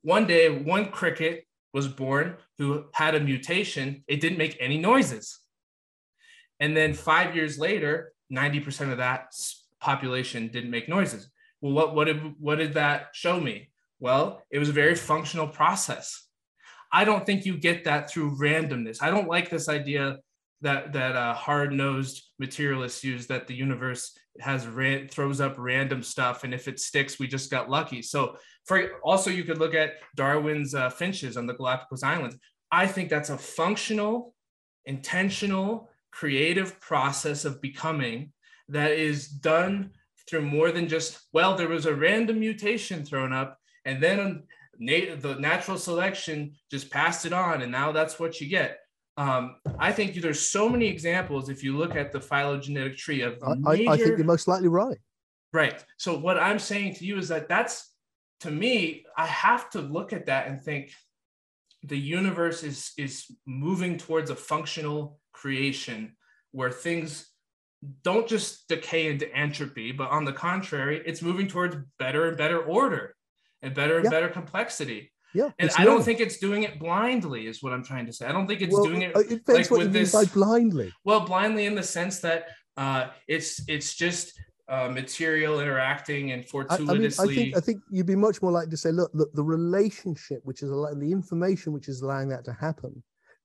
one 0.03 0.27
day, 0.27 0.49
one 0.49 0.91
cricket 0.91 1.47
was 1.73 1.89
born 1.89 2.37
who 2.59 2.85
had 2.93 3.15
a 3.15 3.21
mutation. 3.21 4.05
It 4.07 4.21
didn't 4.21 4.39
make 4.39 4.57
any 4.61 4.79
noises. 4.79 5.41
And 6.61 6.77
then 6.77 6.93
five 6.95 7.35
years 7.35 7.59
later, 7.59 8.13
90% 8.33 8.91
of 8.91 8.99
that 8.99 9.35
population 9.81 10.49
didn't 10.49 10.71
make 10.71 10.89
noises. 10.89 11.29
Well, 11.61 11.73
what, 11.73 11.95
what, 11.95 12.05
did, 12.05 12.35
what 12.39 12.57
did 12.57 12.75
that 12.75 13.09
show 13.13 13.41
me? 13.41 13.71
Well, 14.01 14.43
it 14.51 14.59
was 14.59 14.69
a 14.69 14.73
very 14.73 14.95
functional 14.95 15.47
process. 15.47 16.27
I 16.93 17.05
don't 17.05 17.25
think 17.25 17.47
you 17.47 17.57
get 17.57 17.85
that 17.85 18.11
through 18.11 18.37
randomness. 18.37 19.03
I 19.03 19.11
don't 19.11 19.29
like 19.29 19.49
this 19.49 19.69
idea 19.69 20.19
that 20.63 20.93
that 20.93 21.17
uh, 21.17 21.35
hard-nosed 21.35 22.23
materialists 22.39 23.05
use 23.05 23.27
that 23.27 23.47
the 23.47 23.55
universe 23.55 24.17
has 24.41 24.67
ran, 24.67 25.09
throws 25.09 25.41
up 25.41 25.55
random 25.59 26.03
stuff 26.03 26.45
and 26.45 26.55
if 26.55 26.69
it 26.69 26.81
sticks 26.81 27.19
we 27.19 27.27
just 27.27 27.51
got 27.51 27.69
lucky 27.69 28.01
so 28.01 28.37
for 28.65 28.93
also 29.03 29.29
you 29.29 29.45
could 29.45 29.59
look 29.59 29.75
at 29.75 29.95
darwin's 30.17 30.75
uh, 30.75 30.89
finches 30.89 31.37
on 31.37 31.47
the 31.47 31.53
galapagos 31.53 32.03
islands 32.03 32.37
i 32.71 32.87
think 32.87 33.11
that's 33.11 33.29
a 33.29 33.37
functional 33.37 34.35
intentional 34.87 35.91
creative 36.13 36.81
process 36.81 37.45
of 37.45 37.61
becoming 37.61 38.33
that 38.69 38.93
is 38.93 39.29
done 39.29 39.91
through 40.29 40.43
more 40.43 40.71
than 40.71 40.89
just 40.89 41.21
well 41.33 41.57
there 41.57 41.69
was 41.69 41.87
a 41.87 41.95
random 41.95 42.39
mutation 42.39 43.05
thrown 43.05 43.33
up 43.33 43.59
and 43.85 44.03
then 44.03 44.45
the 44.79 45.37
natural 45.41 45.77
selection 45.77 46.53
just 46.71 46.91
passed 46.91 47.27
it 47.27 47.33
on 47.33 47.63
and 47.63 47.73
now 47.73 47.91
that's 47.93 48.21
what 48.21 48.41
you 48.41 48.49
get 48.49 48.79
um, 49.19 49.57
I 49.79 49.93
think 49.93 50.15
there's 50.15 50.41
so 50.41 50.69
many 50.69 50.87
examples 50.87 51.51
if 51.51 51.63
you 51.63 51.77
look 51.77 51.97
at 51.97 52.13
the 52.13 52.21
phylogenetic 52.21 52.97
tree 52.97 53.21
of 53.21 53.35
major... 53.59 53.91
I, 53.91 53.93
I 53.93 53.97
think 53.99 54.17
you're 54.17 54.25
most 54.25 54.49
likely 54.49 54.69
right. 54.69 54.97
Right. 55.53 55.85
So 55.99 56.17
what 56.17 56.39
I'm 56.39 56.59
saying 56.59 56.95
to 56.95 57.05
you 57.05 57.19
is 57.19 57.29
that 57.29 57.47
that's 57.47 57.93
to 58.41 58.51
me, 58.51 59.05
I 59.17 59.27
have 59.27 59.71
to 59.71 59.81
look 59.81 60.13
at 60.13 60.27
that 60.27 60.49
and 60.49 60.61
think 60.61 60.93
the 61.85 61.99
universe 61.99 62.63
is 62.63 62.93
is 62.97 63.27
moving 63.47 63.99
towards 63.99 64.31
a 64.31 64.37
functional 64.37 65.21
creation 65.33 66.17
where 66.53 66.71
things 66.71 67.27
don't 68.03 68.29
just 68.29 68.69
decay 68.69 69.09
into 69.09 69.33
entropy, 69.35 69.93
but 69.93 70.11
on 70.11 70.25
the 70.25 70.33
contrary, 70.33 71.03
it's 71.05 71.23
moving 71.23 71.49
towards 71.49 71.77
better 71.99 72.29
and 72.29 72.37
better 72.37 72.61
order 72.63 73.15
and 73.61 73.75
better 73.75 73.97
and 73.97 74.05
yeah. 74.05 74.11
better 74.11 74.29
complexity. 74.29 75.11
Yeah, 75.35 75.49
and 75.59 75.71
I 75.79 75.85
don't 75.85 76.03
think 76.03 76.21
it's 76.21 76.39
doing 76.39 76.63
it 76.65 76.79
blindly, 76.79 77.47
is 77.47 77.63
what 77.63 77.73
I'm 77.73 77.83
trying 77.83 78.05
to 78.05 78.13
say. 78.13 78.27
I 78.27 78.33
don't 78.33 78.47
think 78.47 78.61
it's 78.61 78.73
well, 78.73 78.85
doing 78.85 79.03
it. 79.03 79.17
Uh, 79.17 79.21
it 79.21 79.29
depends 79.31 79.71
like 79.71 79.71
what 79.71 79.81
you 79.81 79.89
mean 79.89 80.07
by 80.13 80.27
blindly. 80.27 80.93
Well, 81.05 81.21
blindly 81.21 81.65
in 81.65 81.75
the 81.75 81.83
sense 81.83 82.21
that 82.21 82.49
uh, 82.77 83.09
it's 83.27 83.67
it's 83.67 83.95
just 83.95 84.39
uh, 84.69 84.89
material 84.89 85.61
interacting 85.61 86.33
and 86.33 86.47
fortuitously. 86.47 86.87
I, 86.89 86.93
I, 86.93 86.99
mean, 86.99 87.13
I 87.19 87.35
think 87.35 87.57
I 87.57 87.61
think 87.61 87.83
you'd 87.91 88.07
be 88.07 88.15
much 88.15 88.43
more 88.43 88.53
likely 88.53 88.71
to 88.73 88.77
say, 88.77 88.93
look, 88.93 89.11
look, 89.15 89.33
the 89.33 89.43
relationship, 89.43 90.41
which 90.45 90.63
is 90.63 90.71
allowing 90.71 91.01
the 91.01 91.11
information, 91.11 91.73
which 91.73 91.89
is 91.89 92.03
allowing 92.03 92.29
that 92.29 92.45
to 92.45 92.53
happen. 92.53 93.03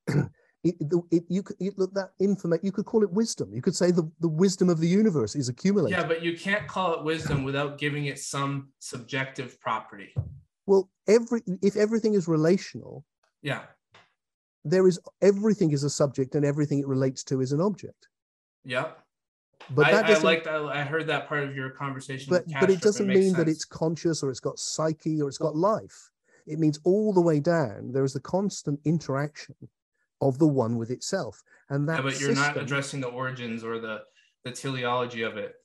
it, 0.70 0.94
it, 1.12 1.24
you 1.30 1.44
could 1.44 1.56
it, 1.60 1.78
look 1.78 1.94
that 1.94 2.12
information. 2.20 2.66
You 2.66 2.72
could 2.72 2.86
call 2.86 3.04
it 3.04 3.12
wisdom. 3.12 3.54
You 3.54 3.62
could 3.62 3.76
say 3.76 3.92
the, 3.92 4.10
the 4.20 4.28
wisdom 4.28 4.70
of 4.70 4.80
the 4.80 4.88
universe 4.88 5.36
is 5.36 5.50
accumulating. 5.50 6.00
Yeah, 6.00 6.08
but 6.08 6.24
you 6.24 6.38
can't 6.38 6.68
call 6.68 6.94
it 6.94 7.04
wisdom 7.04 7.44
without 7.44 7.78
giving 7.78 8.06
it 8.06 8.20
some 8.20 8.70
subjective 8.80 9.60
property. 9.60 10.14
Well, 10.66 10.90
every 11.08 11.42
if 11.62 11.76
everything 11.76 12.14
is 12.14 12.28
relational, 12.28 13.06
yeah, 13.42 13.62
there 14.66 14.88
is 14.88 15.00
everything 15.22 15.72
is 15.72 15.84
a 15.84 15.90
subject 15.90 16.36
and 16.36 16.46
everything 16.46 16.80
it 16.80 16.88
relates 16.88 17.24
to 17.26 17.42
is 17.42 17.52
an 17.52 17.62
object. 17.62 18.08
Yeah. 18.66 18.90
But 19.72 19.92
that 19.92 20.06
I, 20.06 20.14
I 20.14 20.20
liked 20.20 20.48
I 20.48 20.84
heard 20.84 21.08
that 21.08 21.28
part 21.28 21.44
of 21.44 21.56
your 21.56 21.70
conversation. 21.72 22.28
But 22.30 22.46
but 22.60 22.70
it 22.70 22.82
doesn't 22.82 23.08
mean 23.08 23.34
sense. 23.34 23.38
that 23.38 23.48
it's 23.48 23.66
conscious 23.66 24.24
or 24.24 24.30
it's 24.30 24.40
got 24.40 24.60
psyche 24.60 25.22
or 25.22 25.28
it's 25.28 25.38
got 25.38 25.56
life. 25.56 26.12
It 26.46 26.60
means 26.60 26.80
all 26.84 27.12
the 27.12 27.22
way 27.22 27.40
down 27.40 27.92
there 27.92 28.06
is 28.06 28.14
the 28.14 28.22
constant 28.22 28.80
interaction 28.86 29.56
of 30.22 30.40
the 30.40 30.48
one 30.48 30.78
with 30.78 30.92
itself, 30.92 31.42
and 31.70 31.88
that. 31.90 31.98
Yeah, 31.98 32.02
but 32.02 32.20
you're 32.20 32.36
system, 32.36 32.56
not 32.56 32.58
addressing 32.58 33.02
the 33.02 33.08
origins 33.08 33.64
or 33.64 33.80
the 33.80 34.02
the 34.44 34.52
teleology 34.52 35.24
of 35.24 35.38
it. 35.38 35.56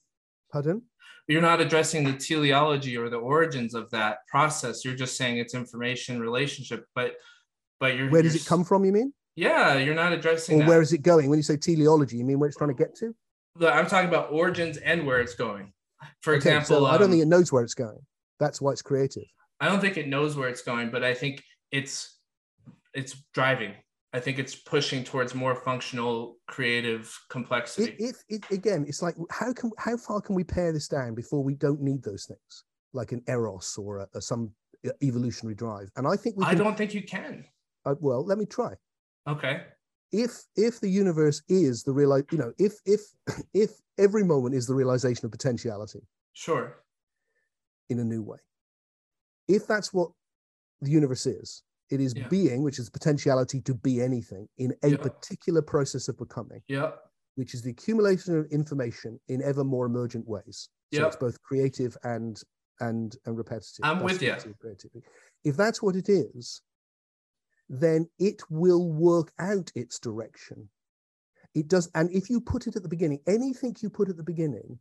Pardon? 0.50 0.82
you're 1.28 1.42
not 1.42 1.60
addressing 1.60 2.04
the 2.04 2.12
teleology 2.12 2.96
or 2.96 3.08
the 3.08 3.16
origins 3.16 3.74
of 3.74 3.90
that 3.90 4.26
process. 4.26 4.84
You're 4.84 4.94
just 4.94 5.16
saying 5.16 5.38
it's 5.38 5.54
information 5.54 6.20
relationship, 6.20 6.86
but 6.94 7.14
but 7.80 7.96
you're 7.96 8.10
where 8.10 8.22
does 8.22 8.34
you're, 8.34 8.42
it 8.42 8.46
come 8.46 8.64
from? 8.64 8.84
You 8.84 8.92
mean? 8.92 9.12
Yeah, 9.36 9.76
you're 9.76 9.94
not 9.94 10.12
addressing. 10.12 10.56
Or 10.56 10.58
that. 10.60 10.68
where 10.68 10.82
is 10.82 10.92
it 10.92 11.02
going? 11.02 11.30
When 11.30 11.38
you 11.38 11.42
say 11.42 11.56
teleology, 11.56 12.18
you 12.18 12.24
mean 12.24 12.38
where 12.38 12.48
it's 12.48 12.56
trying 12.56 12.70
to 12.70 12.76
get 12.76 12.94
to? 12.96 13.14
I'm 13.60 13.86
talking 13.86 14.08
about 14.08 14.32
origins 14.32 14.78
and 14.78 15.06
where 15.06 15.20
it's 15.20 15.34
going. 15.34 15.72
For 16.20 16.32
okay, 16.32 16.38
example, 16.38 16.80
so 16.80 16.86
I 16.86 16.92
don't 16.92 17.04
um, 17.04 17.10
think 17.10 17.22
it 17.22 17.28
knows 17.28 17.52
where 17.52 17.62
it's 17.62 17.74
going. 17.74 17.98
That's 18.40 18.60
why 18.60 18.72
it's 18.72 18.82
creative. 18.82 19.24
I 19.60 19.68
don't 19.68 19.80
think 19.80 19.96
it 19.96 20.08
knows 20.08 20.36
where 20.36 20.48
it's 20.48 20.62
going, 20.62 20.90
but 20.90 21.04
I 21.04 21.14
think 21.14 21.42
it's 21.70 22.18
it's 22.94 23.16
driving. 23.32 23.74
I 24.14 24.20
think 24.20 24.38
it's 24.38 24.54
pushing 24.54 25.04
towards 25.04 25.34
more 25.34 25.54
functional, 25.54 26.36
creative 26.46 27.18
complexity. 27.30 27.96
If, 27.98 28.22
if, 28.28 28.50
again, 28.50 28.84
it's 28.86 29.00
like 29.00 29.16
how 29.30 29.52
can 29.54 29.70
how 29.78 29.96
far 29.96 30.20
can 30.20 30.34
we 30.34 30.44
pare 30.44 30.72
this 30.72 30.86
down 30.86 31.14
before 31.14 31.42
we 31.42 31.54
don't 31.54 31.80
need 31.80 32.02
those 32.02 32.26
things, 32.26 32.64
like 32.92 33.12
an 33.12 33.22
eros 33.26 33.78
or 33.78 33.98
a, 33.98 34.08
a, 34.14 34.20
some 34.20 34.50
evolutionary 35.02 35.54
drive? 35.54 35.90
And 35.96 36.06
I 36.06 36.16
think 36.16 36.36
we. 36.36 36.44
Can, 36.44 36.54
I 36.54 36.58
don't 36.58 36.76
think 36.76 36.92
you 36.92 37.02
can. 37.02 37.44
Uh, 37.86 37.94
well, 38.00 38.24
let 38.24 38.36
me 38.36 38.44
try. 38.44 38.74
Okay. 39.26 39.62
If 40.10 40.42
if 40.56 40.78
the 40.78 40.90
universe 40.90 41.42
is 41.48 41.82
the 41.82 41.92
real, 41.92 42.18
you 42.30 42.38
know, 42.38 42.52
if 42.58 42.74
if 42.84 43.00
if 43.54 43.70
every 43.98 44.24
moment 44.24 44.54
is 44.54 44.66
the 44.66 44.74
realization 44.74 45.24
of 45.24 45.32
potentiality. 45.32 46.00
Sure. 46.34 46.76
In 47.88 47.98
a 47.98 48.04
new 48.04 48.22
way. 48.22 48.38
If 49.48 49.66
that's 49.66 49.92
what 49.92 50.10
the 50.82 50.90
universe 50.90 51.26
is, 51.26 51.62
it 51.92 52.00
is 52.00 52.14
yeah. 52.16 52.26
being, 52.28 52.62
which 52.62 52.78
is 52.78 52.88
potentiality 52.88 53.60
to 53.60 53.74
be 53.74 54.00
anything 54.00 54.48
in 54.56 54.74
a 54.82 54.90
yeah. 54.90 54.96
particular 54.96 55.60
process 55.60 56.08
of 56.08 56.18
becoming. 56.18 56.62
Yeah. 56.66 56.92
Which 57.34 57.52
is 57.52 57.62
the 57.62 57.70
accumulation 57.70 58.38
of 58.38 58.46
information 58.50 59.20
in 59.28 59.42
ever 59.42 59.62
more 59.62 59.84
emergent 59.84 60.26
ways. 60.26 60.70
So 60.92 61.00
yeah. 61.00 61.06
it's 61.06 61.16
both 61.16 61.40
creative 61.42 61.96
and 62.02 62.40
and 62.80 63.14
and 63.26 63.36
repetitive. 63.36 63.84
I'm 63.84 64.02
with 64.02 64.22
you. 64.22 64.34
If 65.44 65.56
that's 65.56 65.82
what 65.82 65.96
it 65.96 66.08
is, 66.08 66.62
then 67.68 68.08
it 68.18 68.42
will 68.48 68.90
work 68.90 69.32
out 69.38 69.70
its 69.74 69.98
direction. 69.98 70.68
It 71.54 71.68
does, 71.68 71.90
and 71.94 72.10
if 72.10 72.30
you 72.30 72.40
put 72.40 72.66
it 72.66 72.76
at 72.76 72.82
the 72.82 72.88
beginning, 72.88 73.20
anything 73.26 73.76
you 73.80 73.90
put 73.90 74.08
at 74.08 74.16
the 74.16 74.22
beginning, 74.22 74.78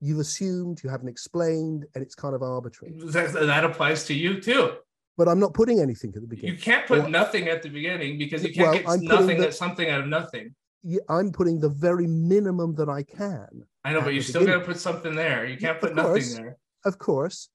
you've 0.00 0.18
assumed, 0.18 0.80
you 0.82 0.90
haven't 0.90 1.08
explained, 1.08 1.86
and 1.94 2.02
it's 2.02 2.16
kind 2.16 2.34
of 2.34 2.42
arbitrary. 2.42 2.94
That, 2.96 3.32
that 3.32 3.64
applies 3.64 4.04
to 4.06 4.14
you 4.14 4.40
too 4.40 4.76
but 5.16 5.28
I'm 5.28 5.40
not 5.40 5.54
putting 5.54 5.80
anything 5.80 6.12
at 6.14 6.20
the 6.20 6.26
beginning. 6.26 6.56
You 6.56 6.60
can't 6.60 6.86
put 6.86 7.08
nothing 7.08 7.48
at 7.48 7.62
the 7.62 7.68
beginning 7.68 8.18
because 8.18 8.42
you 8.44 8.52
can't 8.52 8.68
well, 8.68 8.74
get 8.74 8.88
I'm 8.88 9.00
nothing 9.00 9.40
that's 9.40 9.58
something 9.58 9.88
out 9.88 10.00
of 10.00 10.06
nothing. 10.06 10.54
Yeah, 10.82 11.00
I'm 11.08 11.32
putting 11.32 11.58
the 11.58 11.68
very 11.68 12.06
minimum 12.06 12.74
that 12.76 12.88
I 12.88 13.02
can. 13.02 13.48
I 13.84 13.92
know, 13.92 14.02
but 14.02 14.14
you 14.14 14.22
still 14.22 14.46
got 14.46 14.58
to 14.58 14.64
put 14.64 14.78
something 14.78 15.14
there. 15.14 15.46
You 15.46 15.56
can't 15.56 15.80
put 15.80 15.94
nothing 15.94 16.34
there. 16.34 16.58
Of 16.84 16.98
course. 16.98 17.48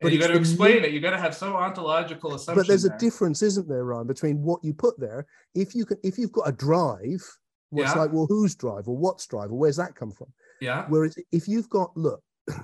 But 0.00 0.12
you 0.12 0.20
got 0.20 0.28
to 0.28 0.36
explain 0.36 0.76
min- 0.76 0.84
it. 0.84 0.92
You 0.92 1.00
got 1.00 1.10
to 1.10 1.18
have 1.18 1.34
some 1.34 1.54
ontological 1.54 2.34
assumption. 2.34 2.60
But 2.60 2.68
there's 2.68 2.84
there. 2.84 2.94
a 2.94 2.98
difference, 2.98 3.42
isn't 3.42 3.68
there, 3.68 3.84
Ryan, 3.84 4.06
between 4.06 4.42
what 4.42 4.62
you 4.62 4.72
put 4.72 4.98
there? 4.98 5.26
If 5.54 5.74
you 5.74 5.84
can, 5.84 5.98
if 6.04 6.18
you've 6.18 6.32
got 6.32 6.48
a 6.48 6.52
drive, 6.52 7.24
well, 7.70 7.84
yeah. 7.84 7.90
it's 7.90 7.96
like, 7.96 8.12
well, 8.12 8.26
whose 8.26 8.54
drive 8.54 8.86
or 8.86 8.96
what's 8.96 9.26
drive 9.26 9.50
or 9.50 9.58
where's 9.58 9.76
that 9.76 9.96
come 9.96 10.12
from? 10.12 10.28
Yeah. 10.60 10.86
Whereas 10.88 11.18
if 11.32 11.48
you've 11.48 11.68
got, 11.68 11.96
look, 11.96 12.22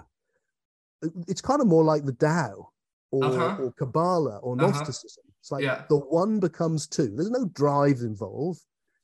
it's 1.27 1.41
kind 1.41 1.61
of 1.61 1.67
more 1.67 1.85
like 1.85 2.05
the 2.05 2.13
Tao 2.13 2.69
or, 3.23 3.25
uh-huh. 3.25 3.63
or 3.63 3.73
Kabbalah 3.73 4.39
or 4.39 4.55
uh-huh. 4.55 4.67
Gnosticism. 4.67 5.25
It's 5.41 5.53
like 5.53 5.63
yeah. 5.63 5.83
the 5.89 5.99
one 5.99 6.41
becomes 6.41 6.87
two. 6.87 7.13
There's 7.15 7.31
no 7.31 7.45
drive 7.47 7.99
involved. 8.01 8.61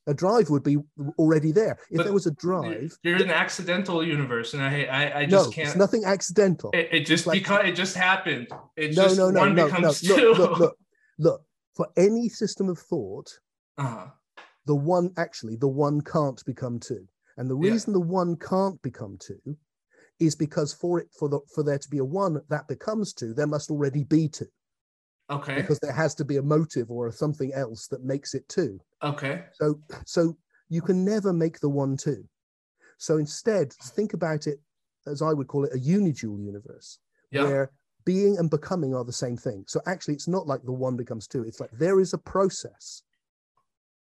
A 0.06 0.14
drive 0.14 0.48
would 0.48 0.62
be 0.62 0.78
already 1.18 1.52
there. 1.52 1.78
If 1.90 1.98
but 1.98 2.04
there 2.04 2.12
was 2.14 2.26
a 2.26 2.30
drive, 2.32 2.96
you're 3.02 3.16
in 3.16 3.22
an 3.22 3.30
accidental 3.30 4.02
universe, 4.02 4.54
and 4.54 4.62
I, 4.62 4.84
I, 4.84 5.18
I 5.20 5.26
just 5.26 5.50
no, 5.50 5.52
can't. 5.52 5.68
It's 5.68 5.76
nothing 5.76 6.04
accidental. 6.06 6.70
It, 6.72 6.88
it 6.90 7.06
just 7.06 7.26
like, 7.26 7.38
because 7.38 7.66
it 7.66 7.72
just 7.76 7.94
happened. 7.94 8.48
It 8.76 8.96
no, 8.96 9.02
just 9.02 9.18
no, 9.18 9.30
no, 9.30 9.40
one 9.40 9.54
no, 9.54 9.66
becomes 9.66 10.02
no. 10.02 10.16
Two. 10.16 10.28
Look, 10.30 10.38
look, 10.38 10.58
look, 10.58 10.76
look. 11.18 11.42
For 11.76 11.86
any 11.98 12.28
system 12.30 12.70
of 12.70 12.78
thought, 12.78 13.30
uh-huh. 13.76 14.06
the 14.64 14.74
one 14.74 15.12
actually 15.18 15.56
the 15.56 15.68
one 15.68 16.00
can't 16.00 16.42
become 16.46 16.80
two, 16.80 17.06
and 17.36 17.50
the 17.50 17.54
reason 17.54 17.92
yeah. 17.92 18.00
the 18.00 18.06
one 18.06 18.36
can't 18.36 18.80
become 18.80 19.18
two 19.20 19.56
is 20.20 20.36
because 20.36 20.72
for 20.72 21.00
it 21.00 21.08
for 21.18 21.28
the 21.28 21.40
for 21.52 21.64
there 21.64 21.78
to 21.78 21.88
be 21.88 21.98
a 21.98 22.04
one 22.04 22.40
that 22.48 22.68
becomes 22.68 23.12
two, 23.12 23.34
there 23.34 23.46
must 23.46 23.70
already 23.70 24.04
be 24.04 24.28
two. 24.28 24.46
Okay. 25.30 25.54
Because 25.54 25.78
there 25.78 25.92
has 25.92 26.14
to 26.16 26.24
be 26.24 26.36
a 26.36 26.42
motive 26.42 26.90
or 26.90 27.10
something 27.10 27.52
else 27.54 27.86
that 27.88 28.04
makes 28.04 28.34
it 28.34 28.48
two. 28.48 28.78
Okay. 29.02 29.44
So 29.54 29.80
so 30.04 30.36
you 30.68 30.82
can 30.82 31.04
never 31.04 31.32
make 31.32 31.60
the 31.60 31.68
one 31.68 31.96
two. 31.96 32.24
So 32.98 33.16
instead, 33.16 33.72
think 33.72 34.12
about 34.12 34.46
it 34.46 34.60
as 35.06 35.22
I 35.22 35.32
would 35.32 35.48
call 35.48 35.64
it 35.64 35.74
a 35.74 35.78
unidual 35.78 36.38
universe, 36.38 36.98
Yeah. 37.30 37.44
where 37.44 37.72
being 38.04 38.36
and 38.38 38.50
becoming 38.50 38.94
are 38.94 39.04
the 39.04 39.12
same 39.12 39.36
thing. 39.36 39.64
So 39.66 39.80
actually, 39.86 40.14
it's 40.14 40.28
not 40.28 40.46
like 40.46 40.62
the 40.62 40.72
one 40.72 40.96
becomes 40.96 41.26
two. 41.26 41.42
It's 41.44 41.60
like 41.60 41.70
there 41.70 42.00
is 42.00 42.12
a 42.12 42.18
process, 42.18 43.02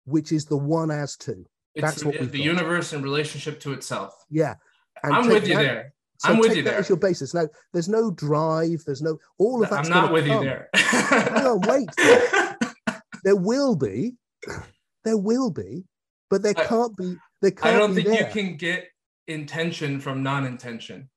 which 0.06 0.32
is 0.32 0.46
the 0.46 0.58
one 0.58 0.92
as 0.92 1.18
two. 1.18 1.46
It's 1.74 1.82
That's 1.84 2.02
the, 2.02 2.08
what 2.08 2.20
we've 2.20 2.32
the 2.32 2.40
universe 2.40 2.94
in 2.94 3.02
relationship 3.02 3.60
to 3.62 3.74
itself. 3.74 4.14
Yeah. 4.30 4.56
And 5.04 5.14
I'm 5.14 5.28
with 5.28 5.48
you 5.48 5.56
that- 5.56 5.62
there. 5.64 5.92
So 6.18 6.30
I'm 6.30 6.40
with 6.40 6.56
you 6.56 6.64
there. 6.64 6.78
as 6.78 6.88
your 6.88 6.98
basis. 6.98 7.34
Now, 7.34 7.50
there's 7.74 7.90
no 7.90 8.10
drive. 8.10 8.82
There's 8.86 9.02
no 9.02 9.20
all 9.38 9.62
of 9.62 9.70
that's 9.70 9.90
I'm 9.90 9.94
not 9.94 10.14
with 10.14 10.26
you 10.26 10.32
come. 10.32 10.46
there. 10.46 10.70
Hang 10.74 11.46
on, 11.46 11.62
wait. 11.62 11.90
There 13.26 13.36
will 13.36 13.76
be, 13.76 14.14
there 15.04 15.18
will 15.18 15.50
be, 15.50 15.84
but 16.30 16.44
there 16.44 16.54
I- 16.56 16.64
can't 16.66 16.96
be. 16.96 17.18
There 17.42 17.52
I 17.58 17.62
can't 17.62 17.76
I 17.76 17.80
don't 17.80 17.96
think 17.96 18.08
you 18.08 18.26
can 18.32 18.56
get 18.56 18.86
intention 19.28 20.00
from 20.00 20.22
non-intention. 20.24 21.10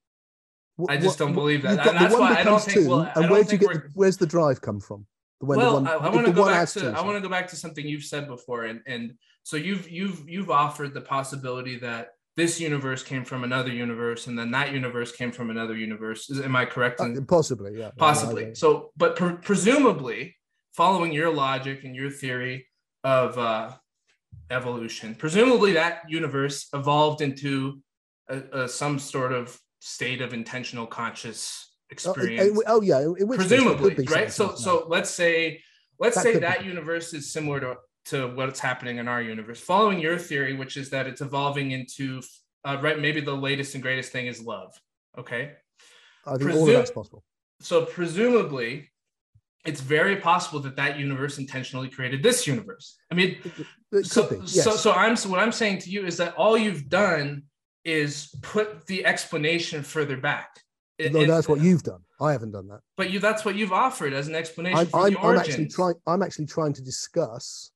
Wh- 0.81 0.87
I 0.91 0.97
just 0.97 1.21
what- 1.21 1.27
don't 1.27 1.35
believe 1.35 1.63
that. 1.63 1.87
And 1.87 1.99
that's 1.99 2.15
why 2.15 2.35
I 2.37 2.43
don't 2.45 2.61
think- 2.63 2.79
two, 2.79 2.89
well, 2.89 3.13
and 3.15 3.31
where 3.31 3.45
do 3.45 3.53
you 3.53 3.59
get? 3.59 3.69
The, 3.75 3.83
where's 3.95 4.17
the 4.17 4.27
drive 4.27 4.61
come 4.63 4.81
from? 4.81 5.07
When 5.41 5.59
well, 5.59 5.77
the 5.77 5.83
one, 5.83 5.87
I, 5.87 5.95
I 5.95 6.09
want 6.09 6.27
to 6.27 6.33
go 6.33 6.47
back 6.47 6.69
to 6.71 6.91
I 6.91 7.03
want 7.03 7.17
to 7.17 7.21
go 7.21 7.29
back 7.29 7.47
to 7.49 7.57
something 7.57 7.87
you've 7.87 8.05
said 8.05 8.27
before, 8.27 8.65
and 8.65 8.81
and 8.87 9.13
so 9.45 9.57
you've 9.57 9.89
you've 9.89 10.29
you've 10.29 10.51
offered 10.51 10.95
the 10.95 11.03
possibility 11.03 11.79
that 11.79 12.09
this 12.39 12.61
universe 12.61 13.03
came 13.03 13.25
from 13.25 13.43
another 13.43 13.73
universe, 13.73 14.29
and 14.29 14.39
then 14.39 14.53
that 14.53 14.73
universe 14.73 15.11
came 15.11 15.33
from 15.33 15.51
another 15.51 15.77
universe. 15.77 16.31
Is, 16.31 16.41
am 16.41 16.55
I 16.55 16.65
correct? 16.67 17.01
Uh, 17.01 17.07
in- 17.07 17.27
possibly, 17.27 17.77
yeah, 17.77 17.91
possibly. 17.97 18.45
No, 18.47 18.55
So, 18.55 18.93
but 18.97 19.17
pre- 19.17 19.35
presumably, 19.51 20.37
following 20.73 21.13
your 21.13 21.31
logic 21.35 21.83
and 21.83 21.97
your 21.97 22.11
theory 22.11 22.69
of 23.03 23.37
uh, 23.37 23.73
evolution, 24.51 25.17
presumably 25.17 25.73
that 25.73 26.03
universe 26.09 26.69
evolved 26.73 27.23
into 27.23 27.81
a, 28.29 28.39
a, 28.53 28.69
some 28.69 29.01
sort 29.01 29.33
of 29.33 29.59
state 29.81 30.21
of 30.23 30.33
intentional 30.33 30.87
conscious 30.87 31.65
Oh, 31.91 31.95
experience. 31.95 32.59
uh, 32.59 32.63
oh, 32.67 32.83
yeah, 32.83 33.03
presumably, 33.35 33.95
be 33.95 34.05
right? 34.05 34.31
So, 34.31 34.55
so 34.55 34.85
let's 34.89 35.09
say 35.11 35.63
let's 35.99 36.17
That 36.17 36.23
say 36.25 36.33
could 36.35 36.43
be. 36.43 36.47
that 36.47 36.63
universe 36.65 37.15
is 37.15 37.33
similar 37.33 37.61
to 37.61 37.77
to 38.09 38.29
what's 38.29 38.61
happening 38.61 38.99
in 38.99 39.09
our 39.09 39.23
universe. 39.23 39.61
Following 39.61 39.99
your 39.99 40.19
theory, 40.19 40.55
which 40.55 40.77
is 40.77 40.91
that 40.91 41.07
it's 41.07 41.21
evolving 41.21 41.73
into 41.73 42.23
uh, 42.65 42.79
right, 42.81 42.99
maybe 42.99 43.21
the 43.21 43.35
latest 43.35 43.75
and 43.75 43.83
greatest 43.83 44.13
thing 44.13 44.27
is 44.27 44.43
love. 44.43 44.75
Okay. 45.17 45.53
I 46.27 46.37
think 46.37 46.51
all 46.53 46.69
of 46.69 46.75
that's 46.75 46.91
possible. 46.91 47.25
So 47.61 47.85
presumably, 47.85 48.91
it's 49.65 49.81
very 49.81 50.17
possible 50.17 50.61
that 50.61 50.77
that 50.77 50.99
universe 50.99 51.39
intentionally 51.39 51.89
created 51.89 52.23
this 52.23 52.47
universe. 52.47 52.99
I 53.11 53.15
mean, 53.15 53.39
so. 54.03 54.29
Yes. 54.31 54.65
so 54.65 54.73
so 54.73 54.93
I'm 54.93 55.17
so 55.17 55.29
what 55.29 55.41
I'm 55.41 55.53
saying 55.53 55.79
to 55.81 55.91
you 55.91 56.07
is 56.07 56.17
that 56.19 56.35
all 56.37 56.57
you've 56.57 56.89
done 56.89 57.43
is 57.85 58.35
put 58.43 58.87
the 58.87 59.05
explanation 59.05 59.83
further 59.83 60.17
back. 60.17 60.61
It- 60.99 61.13
no, 61.13 61.25
that's 61.27 61.49
what 61.49 61.61
you've 61.61 61.83
done. 61.83 62.01
I 62.21 62.33
haven't 62.33 62.51
done 62.53 62.67
that. 62.69 62.81
But 62.97 63.11
you 63.11 63.21
that's 63.21 63.45
what 63.45 63.55
you've 63.55 63.73
offered 63.73 64.13
as 64.13 64.29
an 64.29 64.35
explanation 64.35 64.79
I'm, 64.79 64.87
for 64.87 65.07
I'm, 65.07 65.13
the 65.15 65.21
I'm 65.21 65.39
actually 65.39 65.69
trying. 65.69 65.95
I'm 66.07 66.23
actually 66.23 66.47
trying 66.47 66.73
to 66.75 66.83
discuss 66.83 67.71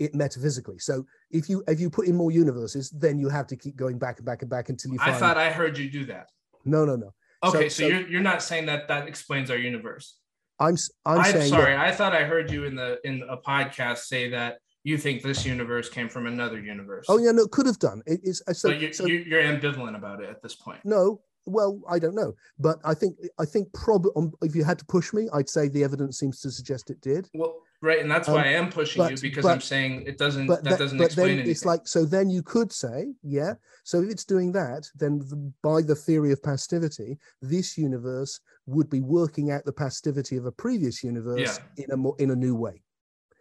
it 0.00 0.14
metaphysically. 0.14 0.78
So 0.78 1.06
if 1.30 1.48
you 1.48 1.62
if 1.68 1.78
you 1.78 1.90
put 1.90 2.08
in 2.08 2.16
more 2.16 2.32
universes, 2.32 2.90
then 2.90 3.18
you 3.18 3.28
have 3.28 3.46
to 3.48 3.56
keep 3.56 3.76
going 3.76 3.98
back 3.98 4.16
and 4.18 4.26
back 4.26 4.40
and 4.42 4.50
back 4.50 4.68
until 4.70 4.92
you 4.92 4.98
I 5.00 5.12
thought 5.12 5.36
I 5.36 5.50
heard 5.50 5.78
you 5.78 5.88
do 5.90 6.04
that. 6.06 6.30
no, 6.64 6.84
no, 6.84 6.96
no. 6.96 7.14
Okay, 7.44 7.68
So- 7.68 7.82
so, 7.82 7.82
so- 7.82 7.86
you're 7.88 8.08
you're 8.08 8.20
not 8.32 8.42
saying 8.42 8.66
that 8.66 8.88
that 8.88 9.06
explains 9.06 9.50
our 9.50 9.56
universe. 9.58 10.16
I'm 10.58 10.76
I'm, 11.06 11.20
I'm, 11.20 11.42
sorry. 11.48 11.72
that- 11.74 11.86
I 11.86 11.92
thought 11.92 12.14
I 12.14 12.24
heard 12.24 12.50
you 12.50 12.64
in 12.64 12.74
the 12.74 12.98
in 13.04 13.22
a 13.28 13.36
podcast 13.36 13.98
say 13.98 14.28
that 14.30 14.58
you 14.82 14.96
think 14.96 15.22
this 15.22 15.44
universe 15.44 15.88
came 15.90 16.08
from 16.08 16.26
another 16.26 16.58
universe. 16.58 17.06
oh 17.08 17.18
yeah, 17.18 17.32
no, 17.32 17.42
it 17.42 17.50
could 17.50 17.66
have 17.66 17.78
done. 17.78 18.02
It 18.06 18.20
is 18.22 18.42
uh, 18.48 18.52
so. 18.54 18.68
so, 18.70 18.74
you, 18.74 18.92
so 18.92 19.06
you're 19.06 19.42
ambivalent 19.42 19.94
about 19.96 20.22
it 20.22 20.30
at 20.30 20.42
this 20.42 20.54
point. 20.54 20.80
no, 20.84 21.20
well, 21.50 21.80
I 21.88 21.98
don't 21.98 22.14
know, 22.14 22.34
but 22.58 22.78
I 22.84 22.94
think 22.94 23.16
I 23.38 23.44
think 23.44 23.72
probably 23.72 24.10
if 24.42 24.54
you 24.54 24.64
had 24.64 24.78
to 24.78 24.84
push 24.84 25.12
me, 25.12 25.28
I'd 25.32 25.48
say 25.48 25.68
the 25.68 25.84
evidence 25.84 26.18
seems 26.18 26.40
to 26.42 26.50
suggest 26.50 26.90
it 26.90 27.00
did. 27.00 27.28
Well, 27.34 27.54
right, 27.82 28.00
and 28.00 28.10
that's 28.10 28.28
Um, 28.28 28.34
why 28.34 28.44
I 28.44 28.52
am 28.52 28.70
pushing 28.70 29.02
you 29.08 29.16
because 29.20 29.42
but- 29.42 29.52
I'm 29.52 29.60
saying 29.60 30.02
it 30.06 30.18
doesn't. 30.18 30.46
But 30.46 30.64
that 30.64 30.70
that- 30.70 30.78
doesn't 30.78 30.98
but 30.98 31.06
explain 31.06 31.26
then 31.28 31.34
anything. 31.38 31.50
it's 31.50 31.64
like 31.64 31.86
so. 31.86 32.04
Then 32.04 32.30
you 32.30 32.42
could 32.42 32.72
say, 32.72 33.14
yeah. 33.22 33.54
So 33.84 34.02
if 34.02 34.10
it's 34.10 34.24
doing 34.24 34.52
that, 34.52 34.88
then 34.94 35.18
the, 35.18 35.36
by 35.62 35.82
the 35.82 35.94
theory 35.94 36.32
of 36.32 36.42
pastivity, 36.42 37.18
this 37.42 37.76
universe 37.78 38.40
would 38.66 38.88
be 38.90 39.00
working 39.00 39.50
out 39.50 39.64
the 39.64 39.72
pastivity 39.72 40.36
of 40.36 40.46
a 40.46 40.52
previous 40.52 41.02
universe 41.02 41.58
in 41.76 41.90
a 41.90 41.96
more 41.96 42.14
in 42.18 42.30
a 42.30 42.36
new 42.36 42.54
way. 42.54 42.82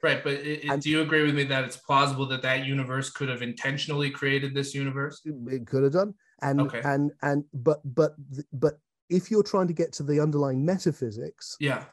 right, 0.02 0.24
but 0.24 0.32
it, 0.34 0.64
it- 0.64 0.70
and- 0.70 0.82
do 0.82 0.90
you 0.90 1.02
agree 1.02 1.24
with 1.26 1.36
me 1.36 1.44
that 1.44 1.66
it's 1.66 1.76
plausible 1.76 2.26
that 2.26 2.42
that 2.42 2.66
universe 2.66 3.10
could 3.10 3.28
have 3.28 3.42
intentionally 3.42 4.10
created 4.10 4.54
this 4.56 4.74
universe? 4.74 5.22
It 5.26 5.68
could 5.68 5.84
have 5.84 5.92
done, 5.92 6.14
and 6.42 6.60
Okay. 6.62 6.82
and 6.84 7.12
and 7.22 7.44
but 7.54 7.80
but 7.84 8.16
but 8.54 8.80
if 9.10 9.32
you're 9.32 9.44
trying 9.44 9.68
to 9.68 9.74
get 9.74 9.92
to 9.94 10.04
the 10.04 10.20
underlying 10.20 10.64
metaphysics, 10.66 11.58
Yeah. 11.60 11.86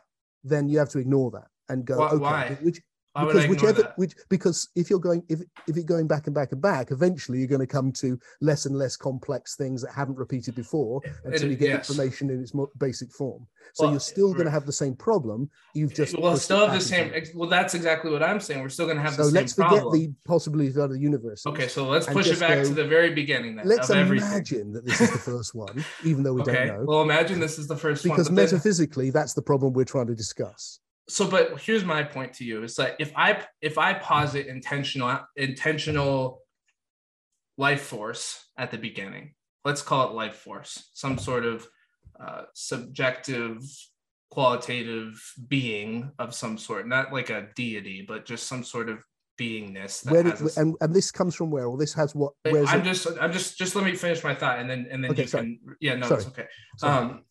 then 0.45 0.69
you 0.69 0.79
have 0.79 0.91
to 0.91 0.99
ignore 0.99 1.31
that 1.31 1.49
and 1.69 1.85
go, 1.85 1.99
Why- 1.99 2.09
okay, 2.11 2.19
why? 2.23 2.59
which 2.63 2.63
Why 2.65 2.65
would 2.65 2.77
I 2.77 2.83
because 3.25 3.47
whichever 3.49 3.93
which 3.97 4.15
because 4.29 4.69
if 4.77 4.91
you're 4.91 4.99
going 4.99 5.23
if 5.29 5.41
if 5.69 5.77
you're 5.77 5.85
going 5.85 6.07
back 6.07 6.27
and 6.27 6.35
back 6.35 6.53
and 6.53 6.61
back 6.61 6.91
eventually 6.91 7.39
you're 7.39 7.47
going 7.49 7.61
to 7.61 7.67
come 7.67 7.91
to 7.93 8.19
less 8.41 8.67
and 8.67 8.77
less 8.77 8.97
complex 8.97 9.57
things 9.57 9.83
that 9.83 9.93
haven't 9.93 10.17
repeated 10.17 10.55
before 10.55 11.01
until 11.25 11.51
you 11.51 11.57
get 11.57 11.69
yes. 11.69 11.89
information 11.91 12.31
in 12.31 12.41
its 12.41 12.55
more 12.55 12.69
basic 12.79 13.11
form 13.13 13.47
so 13.73 13.85
Well, 13.85 13.93
you're 13.93 14.01
still 14.01 14.33
going 14.33 14.45
to 14.45 14.51
have 14.51 14.67
the 14.67 14.73
same 14.73 14.95
problem 14.95 15.51
you've 15.75 15.95
just 15.95 16.19
we'll 16.19 16.35
it 16.35 16.39
still 16.39 16.67
have 16.67 16.75
the 16.75 16.81
same. 16.81 17.13
Well, 17.35 17.49
that's 17.49 17.75
exactly 17.75 18.11
what 18.11 18.23
I'm 18.23 18.41
saying. 18.41 18.63
We're 18.63 18.69
still 18.69 18.87
going 18.87 18.97
to 18.97 19.03
have 19.03 19.15
so 19.15 19.25
the 19.25 19.31
same 19.31 19.35
let's 19.35 19.53
forget 19.55 19.81
problem. 19.83 19.93
the 20.01 20.13
possibilities 20.25 20.77
of 20.77 20.85
other 20.85 20.97
universes 20.97 21.47
Okay, 21.47 21.69
so 21.69 21.87
let's 21.89 22.07
push 22.07 22.29
it 22.29 22.41
back 22.41 22.59
go, 22.59 22.65
to 22.65 22.75
the 22.75 22.87
very 22.87 23.13
beginning 23.13 23.57
then 23.57 23.67
let's 23.67 23.91
of 23.91 23.97
everything. 23.97 24.29
imagine 24.29 24.73
that 24.73 24.85
this 24.85 25.01
is 25.01 25.11
the 25.11 25.19
first 25.19 25.55
one 25.55 25.85
even 26.05 26.23
though 26.23 26.35
we 26.35 26.43
okay, 26.43 26.67
don't 26.67 26.79
know 26.79 26.85
well, 26.87 27.03
imagine 27.03 27.41
this 27.41 27.59
is 27.59 27.67
the 27.67 27.77
first 27.77 28.03
because 28.05 28.29
one. 28.29 28.35
then- 28.37 28.45
metaphysically 28.45 29.11
that's 29.11 29.35
the 29.35 29.43
problem 29.43 29.73
we're 29.73 29.85
trying 29.85 30.07
to 30.07 30.15
discuss 30.15 30.81
so 31.09 31.29
but 31.29 31.61
here's 31.61 31.85
my 31.85 32.03
point 32.03 32.33
to 32.35 32.45
you 32.45 32.63
it's 32.65 32.77
that 32.77 32.97
if 32.99 33.13
i 33.17 33.41
if 33.61 33.79
i 33.79 33.95
posit 33.95 34.47
intentional 34.47 35.19
intentional 35.37 36.43
life 37.59 37.83
force 37.83 38.45
at 38.59 38.71
the 38.71 38.79
beginning 38.79 39.35
let's 39.65 39.83
call 39.83 40.09
it 40.09 40.15
life 40.15 40.37
force 40.37 40.91
some 40.95 41.17
sort 41.19 41.45
of 41.45 41.67
uh, 42.21 42.43
subjective 42.55 43.63
qualitative 44.31 45.23
being 45.49 46.11
of 46.19 46.35
some 46.35 46.59
sort 46.59 46.87
not 46.89 47.13
like 47.13 47.31
a 47.31 47.49
deity 47.55 48.05
but 48.07 48.25
just 48.27 48.47
some 48.47 48.65
sort 48.65 48.89
of 48.89 48.99
beingness 49.41 50.03
that 50.03 50.13
where 50.13 50.23
did, 50.23 50.41
a- 50.41 50.61
and, 50.61 50.75
and 50.81 50.95
this 50.95 51.11
comes 51.13 51.35
from 51.35 51.51
where 51.51 51.67
or 51.67 51.77
this 51.79 51.93
has 51.95 52.15
what 52.15 52.33
where's 52.51 52.69
i'm 52.71 52.81
it? 52.81 52.85
just 52.85 53.07
i'm 53.21 53.33
just 53.33 53.57
just 53.57 53.77
let 53.77 53.85
me 53.85 53.95
finish 53.95 54.25
my 54.25 54.35
thought 54.35 54.59
and 54.59 54.69
then 54.69 54.87
and 54.91 55.05
then 55.05 55.11
Okay, 55.13 55.23
you 55.23 55.29
sorry. 55.29 55.45
can 55.45 55.77
yeah 55.81 55.95
no 55.95 56.09
Sorry. 56.09 56.19
it's 56.21 56.29
okay 56.29 56.47
Sorry. 56.79 56.97
um 56.99 57.25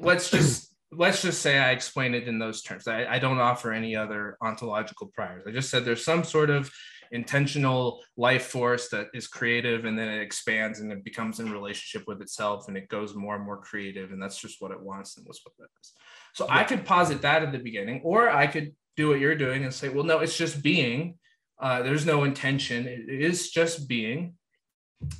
let's 0.00 0.30
just 0.30 0.69
let's 0.92 1.22
just 1.22 1.40
say 1.40 1.58
i 1.58 1.70
explain 1.70 2.14
it 2.14 2.26
in 2.28 2.38
those 2.38 2.62
terms. 2.62 2.88
I, 2.88 3.06
I 3.06 3.18
don't 3.18 3.38
offer 3.38 3.72
any 3.72 3.94
other 3.96 4.36
ontological 4.40 5.08
priors. 5.14 5.44
I 5.46 5.52
just 5.52 5.70
said 5.70 5.84
there's 5.84 6.04
some 6.04 6.24
sort 6.24 6.50
of 6.50 6.70
intentional 7.12 8.00
life 8.16 8.46
force 8.46 8.88
that 8.90 9.08
is 9.12 9.26
creative 9.26 9.84
and 9.84 9.98
then 9.98 10.08
it 10.08 10.20
expands 10.20 10.78
and 10.80 10.92
it 10.92 11.02
becomes 11.04 11.40
in 11.40 11.50
relationship 11.50 12.06
with 12.06 12.20
itself 12.22 12.68
and 12.68 12.76
it 12.76 12.88
goes 12.88 13.14
more 13.16 13.34
and 13.34 13.44
more 13.44 13.56
creative 13.58 14.12
and 14.12 14.22
that's 14.22 14.40
just 14.40 14.60
what 14.62 14.70
it 14.70 14.80
wants 14.80 15.16
and 15.16 15.26
that's 15.26 15.40
what 15.44 15.52
that 15.58 15.68
is. 15.82 15.92
So 16.34 16.46
i 16.46 16.60
Yeah. 16.60 16.64
could 16.64 16.84
posit 16.84 17.22
that 17.22 17.42
at 17.42 17.50
the 17.52 17.58
beginning 17.58 18.00
or 18.04 18.30
i 18.30 18.46
could 18.46 18.74
do 18.96 19.08
what 19.08 19.18
you're 19.20 19.34
doing 19.36 19.64
and 19.64 19.74
say 19.74 19.88
well 19.88 20.04
no 20.04 20.18
it's 20.20 20.36
just 20.36 20.62
being. 20.62 21.16
Uh, 21.60 21.82
there's 21.82 22.06
no 22.06 22.24
intention. 22.24 22.86
It 22.86 23.00
it 23.08 23.20
is 23.20 23.50
just 23.50 23.86
being. 23.86 24.34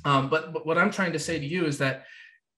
Um, 0.05 0.29
but, 0.29 0.53
but 0.53 0.65
what 0.65 0.77
i'm 0.77 0.91
trying 0.91 1.13
to 1.13 1.19
say 1.19 1.39
to 1.39 1.45
you 1.45 1.65
is 1.65 1.77
that 1.79 2.05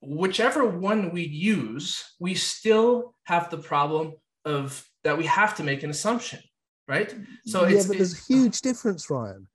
whichever 0.06 0.66
one 0.66 1.12
we 1.12 1.24
use, 1.24 2.04
we 2.20 2.36
still 2.36 3.16
have 3.24 3.50
the 3.50 3.58
problem 3.58 4.14
of 4.46 4.86
that 5.04 5.18
we 5.18 5.26
have 5.26 5.56
to 5.56 5.64
make 5.64 5.84
an 5.84 5.90
assumption, 5.90 6.40
right? 6.88 7.16
So 7.46 7.66
yeah, 7.66 7.78
it's, 7.78 7.88
but 7.88 7.98
there's 7.98 8.14
a 8.14 8.34
huge 8.34 8.62
difference, 8.62 9.10
Ryan. 9.10 9.48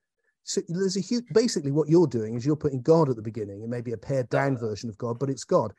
So 0.44 0.62
there's 0.68 0.96
a 0.96 1.00
huge. 1.00 1.24
Basically, 1.32 1.72
what 1.72 1.88
you're 1.88 2.06
doing 2.06 2.34
is 2.34 2.46
you're 2.46 2.56
putting 2.56 2.80
God 2.80 3.10
at 3.10 3.16
the 3.16 3.22
beginning, 3.22 3.62
and 3.62 3.70
maybe 3.70 3.92
a 3.92 3.98
pared 3.98 4.28
down 4.30 4.56
version 4.56 4.88
of 4.88 4.96
God, 4.96 5.18
but 5.18 5.28
it's 5.28 5.44
God, 5.44 5.72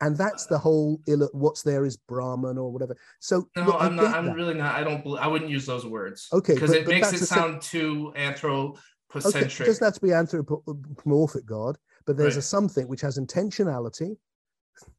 and 0.00 0.16
that's 0.16 0.46
the 0.46 0.58
whole. 0.58 1.00
ill- 1.08 1.30
What's 1.32 1.62
there 1.62 1.84
is 1.84 1.96
Brahman 1.96 2.56
or 2.56 2.70
whatever. 2.72 2.96
So 3.18 3.48
no, 3.56 3.64
look, 3.64 3.76
I'm 3.80 3.96
not. 3.96 4.14
I'm 4.14 4.26
that. 4.26 4.36
really 4.36 4.54
not. 4.54 4.76
I 4.76 4.84
don't. 4.84 5.04
I 5.18 5.26
wouldn't 5.26 5.50
use 5.50 5.66
those 5.66 5.84
words. 5.84 6.28
Okay, 6.32 6.54
because 6.54 6.72
it 6.72 6.84
but 6.84 6.92
makes 6.94 7.12
it 7.12 7.26
sound 7.26 7.62
too 7.62 8.12
Okay, 8.14 8.26
anthropocentric. 8.26 9.60
it 9.60 9.64
doesn't 9.66 9.84
have 9.84 9.94
to 9.94 10.00
be 10.00 10.12
anthropomorphic 10.12 11.42
uh, 11.42 11.46
God, 11.46 11.76
but 12.06 12.16
there's 12.16 12.36
a 12.36 12.42
something 12.42 12.88
which 12.88 13.00
has 13.00 13.18
intentionality. 13.18 14.16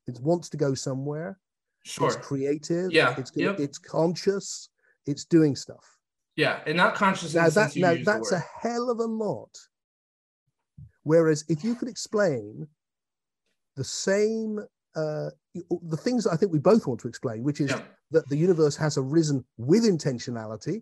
It 0.08 0.20
wants 0.22 0.50
to 0.50 0.58
go 0.58 0.74
somewhere. 0.74 1.40
sure. 1.86 2.08
It's 2.08 2.16
creative. 2.16 2.92
Yeah, 2.92 3.16
It's 3.18 3.32
yep. 3.36 3.60
it's 3.60 3.78
conscious. 3.78 4.70
It's 5.06 5.26
doing 5.26 5.56
stuff. 5.56 5.86
Yeah, 6.36 6.62
and 6.66 6.78
not 6.78 6.96
conscious 6.96 7.34
now 7.36 7.50
that 7.50 7.76
now 7.76 7.96
that's 8.04 8.32
a 8.32 8.44
hell 8.62 8.90
of 8.90 9.00
a 9.00 9.06
lot 9.06 9.50
whereas 11.04 11.44
if 11.50 11.64
you 11.64 11.76
could 11.76 11.90
explain 11.90 12.66
the 13.76 13.84
same 13.84 14.58
uh, 14.96 15.30
the 15.90 15.98
things 15.98 16.26
i 16.26 16.36
think 16.38 16.52
we 16.52 16.60
both 16.60 16.88
want 16.88 17.00
to 17.00 17.08
explain 17.10 17.44
which 17.44 17.60
is 17.60 17.70
Yeah. 17.72 17.82
that 18.12 18.28
the 18.30 18.38
universe 18.38 18.76
has 18.78 18.98
arisen 18.98 19.44
with 19.58 19.84
intentionality 19.84 20.82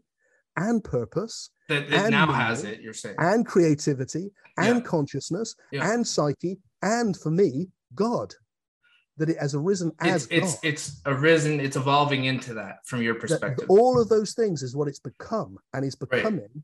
and 0.57 0.83
purpose 0.83 1.49
that 1.69 1.83
and 1.91 2.11
now 2.11 2.25
meaning, 2.25 2.41
has 2.41 2.63
it. 2.63 2.81
You're 2.81 2.93
saying. 2.93 3.15
and 3.19 3.45
creativity 3.45 4.31
and 4.57 4.77
Yeah. 4.79 4.81
consciousness 4.81 5.55
Yeah. 5.71 5.91
and 5.91 6.05
psyche 6.05 6.59
and 6.81 7.15
for 7.15 7.31
me 7.31 7.69
god 7.95 8.33
that 9.17 9.29
it 9.29 9.37
has 9.37 9.53
arisen 9.55 9.91
as 9.99 10.25
It's 10.31 10.53
it's 10.55 10.63
it's 10.63 11.01
arisen. 11.05 11.59
It's 11.59 11.75
evolving 11.75 12.25
into 12.25 12.53
that 12.55 12.85
from 12.85 13.01
your 13.01 13.13
That 13.15 13.21
perspective. 13.21 13.65
all 13.69 13.99
of 14.01 14.09
those 14.09 14.33
things 14.33 14.63
is 14.63 14.75
what 14.75 14.87
it's 14.87 14.99
become 14.99 15.57
and 15.73 15.85
is 15.85 15.95
becoming 15.95 16.63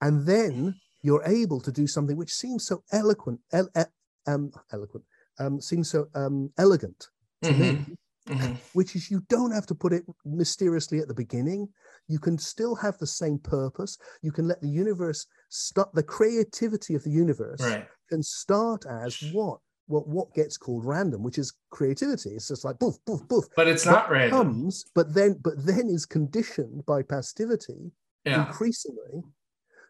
and 0.00 0.26
then 0.26 0.74
you're 1.02 1.22
able 1.24 1.60
to 1.60 1.72
do 1.72 1.86
something 1.86 2.16
which 2.16 2.32
seems 2.34 2.66
so 2.66 2.82
eloquent 2.92 3.40
el- 3.52 3.68
e- 3.78 3.82
um, 4.26 4.52
eloquent 4.72 5.04
um, 5.38 5.60
seems 5.60 5.88
so 5.90 6.08
um, 6.14 6.52
elegant 6.58 7.08
to 7.42 7.52
me 7.52 7.86
Mhm. 8.28 8.38
Mhm. 8.38 8.60
which 8.72 8.94
is 8.94 9.10
you 9.10 9.20
don't 9.28 9.50
have 9.50 9.66
to 9.66 9.74
put 9.74 9.92
it 9.92 10.04
mysteriously 10.24 11.00
at 11.00 11.08
the 11.08 11.14
beginning. 11.14 11.68
You 12.08 12.18
can 12.18 12.38
still 12.38 12.74
have 12.76 12.96
the 12.98 13.06
same 13.06 13.38
purpose. 13.38 13.98
You 14.22 14.30
can 14.32 14.46
let 14.46 14.60
the 14.60 14.68
universe 14.68 15.26
start, 15.48 15.92
the 15.94 16.02
creativity 16.02 16.94
of 16.94 17.02
the 17.02 17.10
universe 17.10 17.60
Right. 17.60 17.88
can 18.08 18.22
start 18.22 18.86
as 18.86 19.20
what? 19.32 19.60
What, 19.86 20.06
what 20.06 20.32
gets 20.34 20.56
called 20.56 20.84
random, 20.86 21.22
which 21.24 21.38
is 21.38 21.52
creativity. 21.70 22.30
It's 22.30 22.48
just 22.48 22.64
like 22.64 22.78
boof, 22.78 22.96
boof, 23.04 23.26
boof. 23.28 23.44
But 23.56 23.66
it's 23.68 23.84
not 23.84 24.08
random. 24.08 24.38
Comes, 24.38 24.84
but 24.94 25.12
then, 25.12 25.38
but 25.42 25.54
then 25.66 25.88
is 25.88 26.06
conditioned 26.06 26.86
by 26.86 27.02
pastivity 27.02 27.90
Yeah. 28.24 28.46
increasingly, 28.46 29.24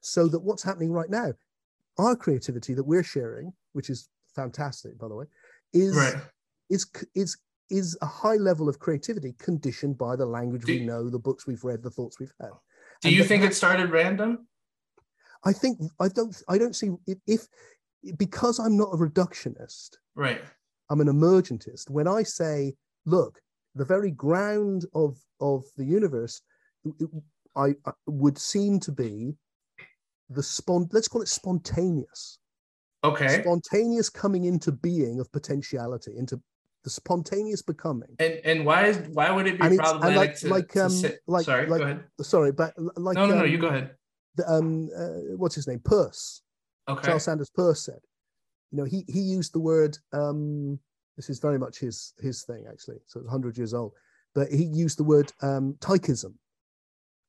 so 0.01 0.27
that 0.29 0.41
what's 0.41 0.63
happening 0.63 0.91
right 0.93 1.11
now, 1.11 1.35
our 1.99 2.17
creativity 2.17 2.73
that 2.75 2.85
we're 2.85 3.03
sharing, 3.05 3.53
which 3.75 3.91
is 3.91 4.09
fantastic, 4.35 4.99
by 4.99 5.09
the 5.09 5.15
way, 5.15 5.27
is 5.75 5.95
Right. 5.95 6.17
is 6.71 6.87
is 7.15 7.37
is 7.73 7.97
a 8.03 8.07
high 8.07 8.37
level 8.37 8.69
of 8.69 8.79
creativity 8.79 9.35
conditioned 9.39 9.97
by 9.99 10.15
the 10.15 10.27
language 10.27 10.65
Do- 10.65 10.73
we 10.75 10.85
know, 10.85 11.09
the 11.09 11.19
books 11.19 11.47
we've 11.47 11.65
read, 11.65 11.83
the 11.83 11.91
thoughts 11.91 12.21
we've 12.21 12.33
had. 12.41 12.51
Do 13.01 13.09
And 13.09 13.17
you 13.17 13.25
think 13.25 13.43
it 13.43 13.55
started 13.55 13.91
random? 13.91 14.47
I 15.45 15.53
think 15.53 15.81
I 15.99 16.09
don't 16.09 16.37
I 16.49 16.57
don't 16.59 16.77
see 16.77 16.91
if, 17.07 17.19
if 17.27 17.49
because 18.19 18.61
I'm 18.61 18.77
not 18.77 18.93
a 18.93 18.97
reductionist, 18.97 19.97
Right. 20.15 20.41
I'm 20.91 21.01
an 21.01 21.09
emergentist. 21.09 21.89
When 21.91 22.07
I 22.07 22.23
say, 22.23 22.75
look, 23.07 23.41
the 23.75 23.85
very 23.85 24.11
ground 24.11 24.85
of 24.95 25.19
of 25.41 25.65
the 25.77 25.85
universe, 25.85 26.43
it- 26.85 27.11
I, 27.57 27.75
I 27.85 27.93
would 28.07 28.39
seem 28.39 28.81
to 28.81 28.93
be 28.93 29.35
the 30.31 30.43
spon. 30.43 30.89
Let's 30.93 31.09
call 31.09 31.23
it 31.23 31.29
spontaneous. 31.29 32.39
Okay. 33.05 33.43
Spontaneous 33.43 34.09
coming 34.09 34.45
into 34.45 34.71
being 34.73 35.19
of 35.21 35.31
potentiality, 35.33 36.13
into 36.17 36.41
the 36.85 36.91
spontaneous 36.91 37.63
becoming. 37.63 38.09
And 38.19 38.35
and 38.45 38.67
why 38.67 38.87
is 38.87 38.99
why 39.13 39.31
would 39.31 39.47
it 39.47 39.59
be 39.61 39.67
And 39.67 39.79
problematic 39.79 40.17
like- 40.17 40.37
to, 40.41 40.49
like, 40.49 40.69
to 40.73 40.85
um, 40.87 40.91
sit? 40.91 41.21
like- 41.27 41.45
Sorry. 41.45 41.67
like- 41.69 41.79
go 41.81 41.85
ahead. 41.85 42.05
Sorry, 42.23 42.53
but 42.53 42.75
like 42.97 43.15
no, 43.17 43.27
no, 43.27 43.35
no. 43.37 43.45
um, 43.45 43.51
You 43.51 43.59
go 43.59 43.69
ahead. 43.69 43.95
the, 44.37 44.51
um, 44.51 44.89
uh, 44.97 45.37
what's 45.37 45.55
his 45.55 45.67
name? 45.69 45.81
Peirce. 45.81 46.43
Okay. 46.89 47.07
Charles 47.07 47.25
Sanders 47.25 47.51
Peirce 47.51 47.85
said. 47.85 48.01
You 48.73 48.79
know, 48.79 48.85
he 48.85 49.05
he 49.09 49.21
used 49.21 49.53
the 49.55 49.61
word. 49.61 49.97
Um, 50.13 50.79
this 51.17 51.29
is 51.31 51.39
very 51.39 51.59
much 51.59 51.79
his 51.79 52.15
his 52.21 52.43
thing 52.45 52.65
actually. 52.71 52.99
So 53.07 53.21
it's 53.21 53.29
hundred 53.31 53.57
years 53.59 53.75
old, 53.75 53.93
but 54.35 54.49
he 54.51 54.65
used 54.65 54.99
the 54.99 55.05
word 55.05 55.33
um, 55.43 55.77
tychism. 55.81 56.35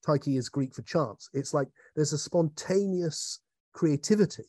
Tyche 0.06 0.30
is 0.30 0.50
Greek 0.50 0.74
for 0.74 0.82
chance. 0.82 1.30
It's 1.34 1.54
like 1.54 1.68
there's 1.96 2.14
a 2.14 2.18
spontaneous 2.18 3.40
creativity, 3.74 4.46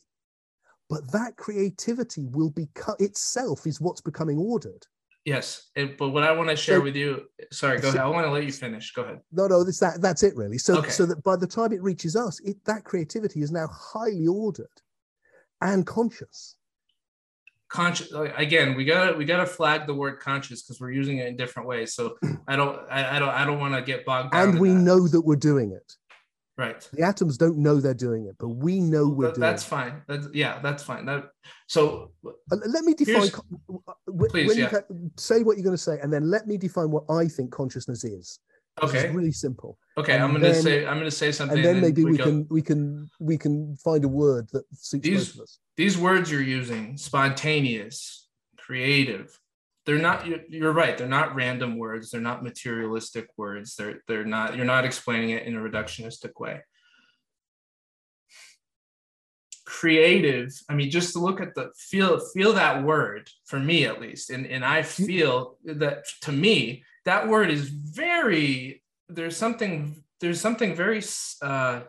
but 0.89 1.11
that 1.11 1.35
creativity 1.37 2.25
will 2.27 2.49
become 2.49 2.95
itself 2.99 3.65
is 3.67 3.79
what's 3.81 4.01
becoming 4.01 4.37
ordered. 4.37 4.85
Yes. 5.25 5.69
And, 5.75 5.95
but 5.97 6.09
what 6.09 6.23
I 6.23 6.31
want 6.31 6.49
to 6.51 6.55
share 6.55 6.77
So- 6.77 6.83
with 6.83 6.95
you. 6.95 7.23
Sorry. 7.51 7.77
Go 7.79 7.83
So- 7.89 7.89
ahead. 7.97 8.01
I 8.01 8.07
want 8.09 8.27
to 8.27 8.31
let 8.31 8.45
you 8.45 8.51
finish. 8.51 8.93
Go 8.93 9.01
ahead. 9.01 9.19
No, 9.31 9.47
no, 9.47 9.63
this 9.63 9.79
that 9.79 9.99
that's 10.01 10.21
it 10.23 10.35
really. 10.35 10.57
So 10.59 10.77
Okay. 10.77 10.89
so 10.89 11.05
that 11.07 11.23
by 11.23 11.35
the 11.35 11.47
time 11.47 11.73
it 11.73 11.81
reaches 11.81 12.15
us, 12.15 12.39
it 12.41 12.63
that 12.65 12.83
creativity 12.85 13.41
is 13.41 13.51
now 13.51 13.67
highly 13.67 14.27
ordered 14.27 14.67
and 15.61 15.85
conscious. 15.85 16.55
conscious 17.67 18.11
again 18.37 18.75
we 18.75 18.85
gotta 18.85 19.17
we 19.17 19.25
gotta 19.25 19.45
flag 19.45 19.87
the 19.87 19.93
word 19.93 20.19
conscious 20.19 20.61
because 20.61 20.79
we're 20.79 20.91
using 20.91 21.17
it 21.17 21.27
in 21.27 21.35
different 21.35 21.67
ways 21.67 21.93
so 21.93 22.15
i 22.47 22.55
don't 22.55 22.77
i, 22.91 23.15
I 23.15 23.19
don't 23.19 23.29
i 23.29 23.43
don't 23.43 23.59
want 23.59 23.73
to 23.73 23.81
get 23.81 24.05
bogged 24.05 24.31
down 24.33 24.49
And 24.49 24.59
we 24.59 24.69
that. 24.69 24.75
know 24.75 25.07
that 25.07 25.21
we're 25.21 25.35
doing 25.51 25.71
it. 25.71 25.93
Right 26.57 26.87
The 26.93 27.03
atoms 27.03 27.37
don't 27.37 27.57
know 27.57 27.79
they're 27.79 27.93
doing 27.93 28.25
it, 28.27 28.35
but 28.39 28.49
we 28.49 28.79
know 28.79 29.07
we're 29.09 29.27
That- 29.27 29.35
doing 29.35 29.41
that's 29.41 29.65
it. 29.65 29.67
fine 29.69 30.01
that's 30.07 30.27
yeah 30.33 30.59
that's 30.59 30.83
fine 30.83 31.05
that 31.05 31.29
so 31.67 32.11
Uh, 32.25 32.57
Let 32.75 32.83
me 32.85 32.93
define. 32.93 33.15
Here's- 33.15 33.29
co- 33.31 33.43
w- 33.67 33.83
w- 34.07 34.29
Please, 34.29 34.47
when 34.47 34.57
you 34.57 34.63
yeah. 34.63 34.69
ca- 34.69 34.83
say 35.17 35.43
what 35.43 35.57
you're 35.57 35.63
going 35.63 35.75
to 35.75 35.81
say, 35.89 35.99
and 36.01 36.11
then 36.13 36.29
let 36.29 36.47
me 36.47 36.57
define 36.57 36.89
what 36.91 37.03
I 37.09 37.27
think 37.27 37.51
consciousness 37.51 38.03
is. 38.03 38.39
Okay 38.83 39.09
really 39.11 39.31
simple. 39.31 39.77
okay 39.97 40.13
and 40.15 40.21
i'm 40.23 40.33
gonna 40.33 40.53
say 40.53 40.85
i'm 40.85 40.97
gonna 40.97 41.09
say 41.23 41.31
something 41.31 41.57
And 41.57 41.65
then 41.65 41.79
maybe 41.79 42.03
we, 42.03 42.17
go- 42.17 42.25
can 42.25 42.47
we 42.49 42.61
can 42.61 43.09
we 43.21 43.37
can 43.37 43.77
find 43.77 44.03
a 44.03 44.09
word 44.23 44.49
that 44.53 44.65
suits 44.73 45.03
These- 45.07 45.27
both 45.29 45.35
of 45.35 45.41
us. 45.43 45.59
these 45.77 45.95
words 45.97 46.29
you're 46.31 46.41
using 46.59 46.97
spontaneous 46.97 48.27
creative 48.57 49.27
they're 49.85 49.99
not 49.99 50.25
you're, 50.25 50.39
you're 50.49 50.71
right. 50.71 50.97
They're 50.97 51.07
not 51.07 51.35
random 51.35 51.77
words. 51.77 52.09
They're 52.09 52.21
not 52.21 52.43
materialistic 52.43 53.27
words. 53.37 53.75
They're 53.75 54.01
they're 54.07 54.25
not 54.25 54.55
you're 54.55 54.65
not 54.65 54.85
explaining 54.85 55.29
it 55.31 55.43
in 55.43 55.55
a 55.55 55.59
reductionistic 55.59 56.39
way. 56.39 56.61
Creative 59.65 60.51
i 60.69 60.75
mean 60.75 60.89
just 60.89 61.13
to 61.13 61.19
look 61.19 61.41
at 61.41 61.53
the 61.55 61.71
feel 61.75 62.19
feel 62.19 62.53
that 62.53 62.83
word 62.83 63.29
for 63.45 63.59
me 63.59 63.83
at 63.83 63.99
least 63.99 64.29
and 64.29 64.45
and 64.45 64.63
i 64.63 64.81
feel 64.83 65.57
that 65.65 66.05
to 66.21 66.31
me 66.31 66.83
that 67.03 67.27
word 67.27 67.49
is 67.49 67.67
very 67.67 68.83
there's 69.09 69.35
something 69.35 70.03
there's 70.21 70.39
something 70.39 70.75
very 70.75 71.03
uh 71.41 71.81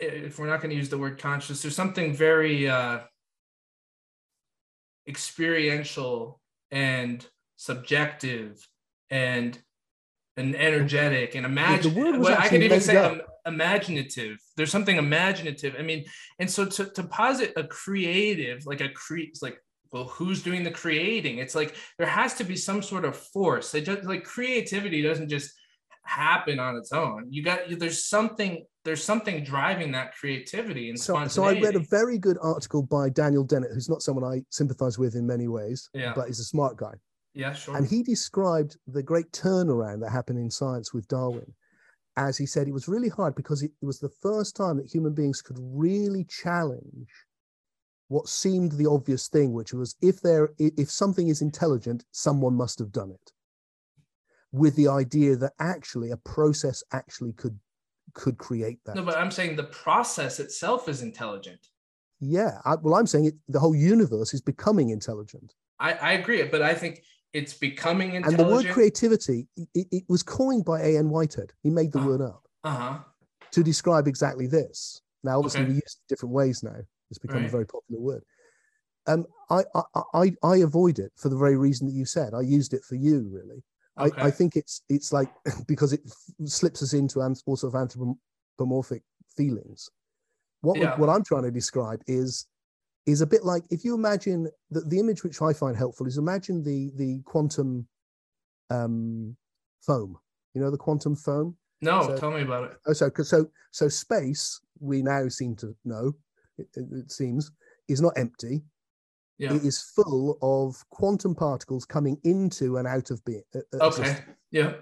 if 0.00 0.38
we're 0.38 0.46
not 0.46 0.60
going 0.60 0.70
to 0.70 0.76
use 0.76 0.90
the 0.90 0.98
word 0.98 1.18
conscious 1.18 1.62
there's 1.62 1.74
something 1.74 2.14
very 2.14 2.68
uh 2.68 3.00
experiential 5.08 6.40
and 6.70 7.26
subjective 7.56 8.66
and 9.10 9.58
and 10.36 10.54
energetic 10.54 11.34
and 11.34 11.44
imagine 11.44 11.94
word 11.94 12.18
well, 12.18 12.38
I 12.38 12.48
could 12.48 12.62
even 12.62 12.80
say 12.80 12.96
up. 12.96 13.12
im- 13.12 13.22
imaginative. 13.46 14.38
There's 14.56 14.70
something 14.70 14.96
imaginative. 14.96 15.74
I 15.76 15.82
mean, 15.82 16.04
and 16.38 16.48
so 16.48 16.64
to, 16.66 16.84
to 16.84 17.02
posit 17.02 17.54
a 17.56 17.64
creative, 17.64 18.64
like 18.64 18.80
a 18.80 18.90
cre 18.90 19.18
it's 19.18 19.42
like, 19.42 19.58
well, 19.90 20.04
who's 20.04 20.42
doing 20.42 20.62
the 20.62 20.70
creating? 20.70 21.38
It's 21.38 21.56
like 21.56 21.74
there 21.98 22.06
has 22.06 22.34
to 22.34 22.44
be 22.44 22.54
some 22.54 22.82
sort 22.82 23.04
of 23.04 23.16
force. 23.16 23.74
It 23.74 23.86
just 23.86 24.04
like 24.04 24.22
creativity 24.22 25.02
doesn't 25.02 25.28
just 25.28 25.50
happen 26.08 26.58
on 26.58 26.76
its 26.76 26.92
own. 26.92 27.26
You 27.30 27.42
got 27.42 27.60
there's 27.78 28.04
something 28.08 28.64
there's 28.84 29.04
something 29.04 29.44
driving 29.44 29.92
that 29.92 30.14
creativity 30.16 30.88
and 30.88 30.98
So, 30.98 31.26
so 31.28 31.44
I 31.44 31.60
read 31.60 31.76
a 31.76 31.80
very 31.90 32.16
good 32.18 32.38
article 32.40 32.82
by 32.82 33.10
Daniel 33.10 33.44
Dennett, 33.44 33.72
who's 33.74 33.90
not 33.90 34.00
someone 34.02 34.24
I 34.24 34.42
sympathize 34.50 34.98
with 34.98 35.14
in 35.14 35.26
many 35.26 35.48
ways, 35.48 35.90
Yeah. 35.92 36.12
but 36.14 36.26
he's 36.28 36.40
a 36.40 36.44
smart 36.44 36.76
guy. 36.76 36.94
yeah, 37.34 37.52
sure. 37.52 37.76
And 37.76 37.86
he 37.86 38.02
described 38.02 38.78
the 38.86 39.02
great 39.02 39.30
turnaround 39.32 40.00
that 40.00 40.10
happened 40.10 40.38
in 40.38 40.50
science 40.50 40.94
with 40.94 41.06
Darwin. 41.08 41.52
As 42.16 42.36
he 42.38 42.46
said, 42.46 42.66
it 42.66 42.72
was 42.72 42.88
really 42.88 43.10
hard 43.10 43.34
because 43.36 43.62
it 43.62 43.70
was 43.82 43.98
the 44.00 44.08
first 44.08 44.56
time 44.56 44.78
that 44.78 44.92
human 44.92 45.14
beings 45.14 45.42
could 45.42 45.58
really 45.60 46.24
challenge 46.24 47.10
what 48.08 48.26
seemed 48.26 48.72
the 48.72 48.86
obvious 48.86 49.28
thing, 49.28 49.52
which 49.52 49.72
was 49.74 49.94
if 50.00 50.20
there 50.22 50.50
if 50.58 50.90
something 50.90 51.28
is 51.28 51.42
intelligent, 51.42 52.04
someone 52.10 52.54
must 52.54 52.78
have 52.78 52.90
done 52.90 53.10
it. 53.10 53.32
With 54.52 54.76
the 54.76 54.88
idea 54.88 55.36
that 55.36 55.52
actually 55.58 56.10
a 56.10 56.16
process 56.16 56.82
actually 56.92 57.32
could 57.32 57.58
could 58.14 58.38
create 58.38 58.78
that. 58.86 58.96
no, 58.96 59.02
but 59.02 59.16
I'm 59.18 59.30
saying 59.30 59.56
the 59.56 59.64
process 59.64 60.40
itself 60.40 60.88
is 60.88 61.02
intelligent. 61.02 61.60
yeah, 62.20 62.58
I, 62.64 62.74
well, 62.76 62.94
I'm 62.94 63.06
saying 63.06 63.26
it, 63.26 63.34
the 63.48 63.60
whole 63.60 63.74
universe 63.76 64.32
is 64.34 64.40
becoming 64.40 64.88
intelligent. 64.90 65.54
I, 65.78 65.92
I 65.92 66.12
agree, 66.12 66.42
but 66.44 66.62
I 66.62 66.74
think 66.74 67.02
it's 67.34 67.52
becoming 67.54 68.14
intelligent. 68.14 68.40
And 68.40 68.50
the 68.50 68.54
word 68.54 68.72
creativity, 68.74 69.46
it, 69.74 69.86
it 69.92 70.04
was 70.08 70.22
coined 70.22 70.64
by 70.64 70.80
A.N. 70.80 71.10
Whitehead. 71.10 71.52
He 71.62 71.68
made 71.70 71.92
the 71.92 72.00
Ah. 72.00 72.06
word 72.06 72.20
up. 72.22 72.42
uh-huh. 72.64 72.98
to 73.52 73.62
describe 73.62 74.08
exactly 74.08 74.46
this. 74.46 75.02
Now, 75.22 75.36
obviously, 75.38 75.60
Okay. 75.60 75.68
we 75.68 75.74
use 75.74 75.96
it 76.00 76.08
different 76.08 76.34
ways 76.34 76.62
now. 76.62 76.76
It's 77.10 77.18
become 77.18 77.44
a 77.44 77.48
very 77.48 77.66
popular 77.66 78.00
word. 78.00 78.22
Um, 79.06 79.26
I, 79.50 79.62
I, 79.74 80.02
I, 80.14 80.32
I 80.42 80.56
avoid 80.58 80.98
it 80.98 81.12
for 81.16 81.28
the 81.28 81.36
very 81.36 81.56
reason 81.56 81.86
that 81.86 81.94
you 81.94 82.04
said. 82.06 82.34
I 82.34 82.40
used 82.40 82.72
it 82.74 82.82
for 82.84 82.94
you, 82.96 83.28
really. 83.30 83.62
Okay. 84.06 84.20
I, 84.22 84.26
I 84.26 84.30
think 84.30 84.56
it's 84.56 84.82
it's 84.88 85.12
like 85.12 85.30
because 85.68 85.92
it 85.92 86.00
f- 86.06 86.48
slips 86.48 86.82
us 86.82 86.92
into 86.92 87.20
all 87.20 87.56
sort 87.56 87.74
of 87.74 87.80
anthropomorphic 87.80 89.02
feelings. 89.36 89.88
What 90.60 90.78
Yeah. 90.78 90.96
what 90.96 91.08
I'm 91.08 91.24
trying 91.24 91.44
to 91.44 91.50
describe 91.50 92.02
is 92.06 92.46
is 93.06 93.20
a 93.22 93.26
bit 93.26 93.44
like 93.44 93.62
if 93.70 93.84
you 93.84 93.94
imagine 93.94 94.48
the, 94.70 94.80
the 94.82 94.98
image 94.98 95.24
which 95.24 95.40
I 95.40 95.52
find 95.52 95.76
helpful 95.76 96.06
is 96.06 96.18
imagine 96.18 96.62
the 96.62 96.90
the 96.96 97.20
quantum 97.24 97.86
um, 98.70 99.36
foam. 99.80 100.18
You 100.54 100.60
know 100.62 100.70
the 100.70 100.76
quantum 100.78 101.14
foam. 101.16 101.56
no, 101.80 102.02
so- 102.02 102.16
tell 102.18 102.30
me 102.32 102.42
about 102.42 102.64
it. 102.70 102.76
Oh, 102.86 102.92
so 102.92 103.10
so 103.22 103.46
so 103.70 103.88
space 103.88 104.60
we 104.80 105.02
now 105.02 105.28
seem 105.28 105.56
to 105.56 105.74
know 105.84 106.12
it, 106.58 106.68
it 106.76 107.10
seems 107.10 107.50
is 107.88 108.00
not 108.00 108.12
empty. 108.16 108.62
Yeah. 109.38 109.54
It 109.54 109.64
is 109.64 109.80
full 109.80 110.36
of 110.42 110.84
quantum 110.90 111.34
particles 111.34 111.84
coming 111.84 112.18
into 112.24 112.76
and 112.78 112.88
out 112.88 113.10
of 113.12 113.24
being. 113.24 113.42
uh, 113.54 113.60
uh, 113.80 113.86
Okay. 113.86 114.16
Yeah. 114.50 114.72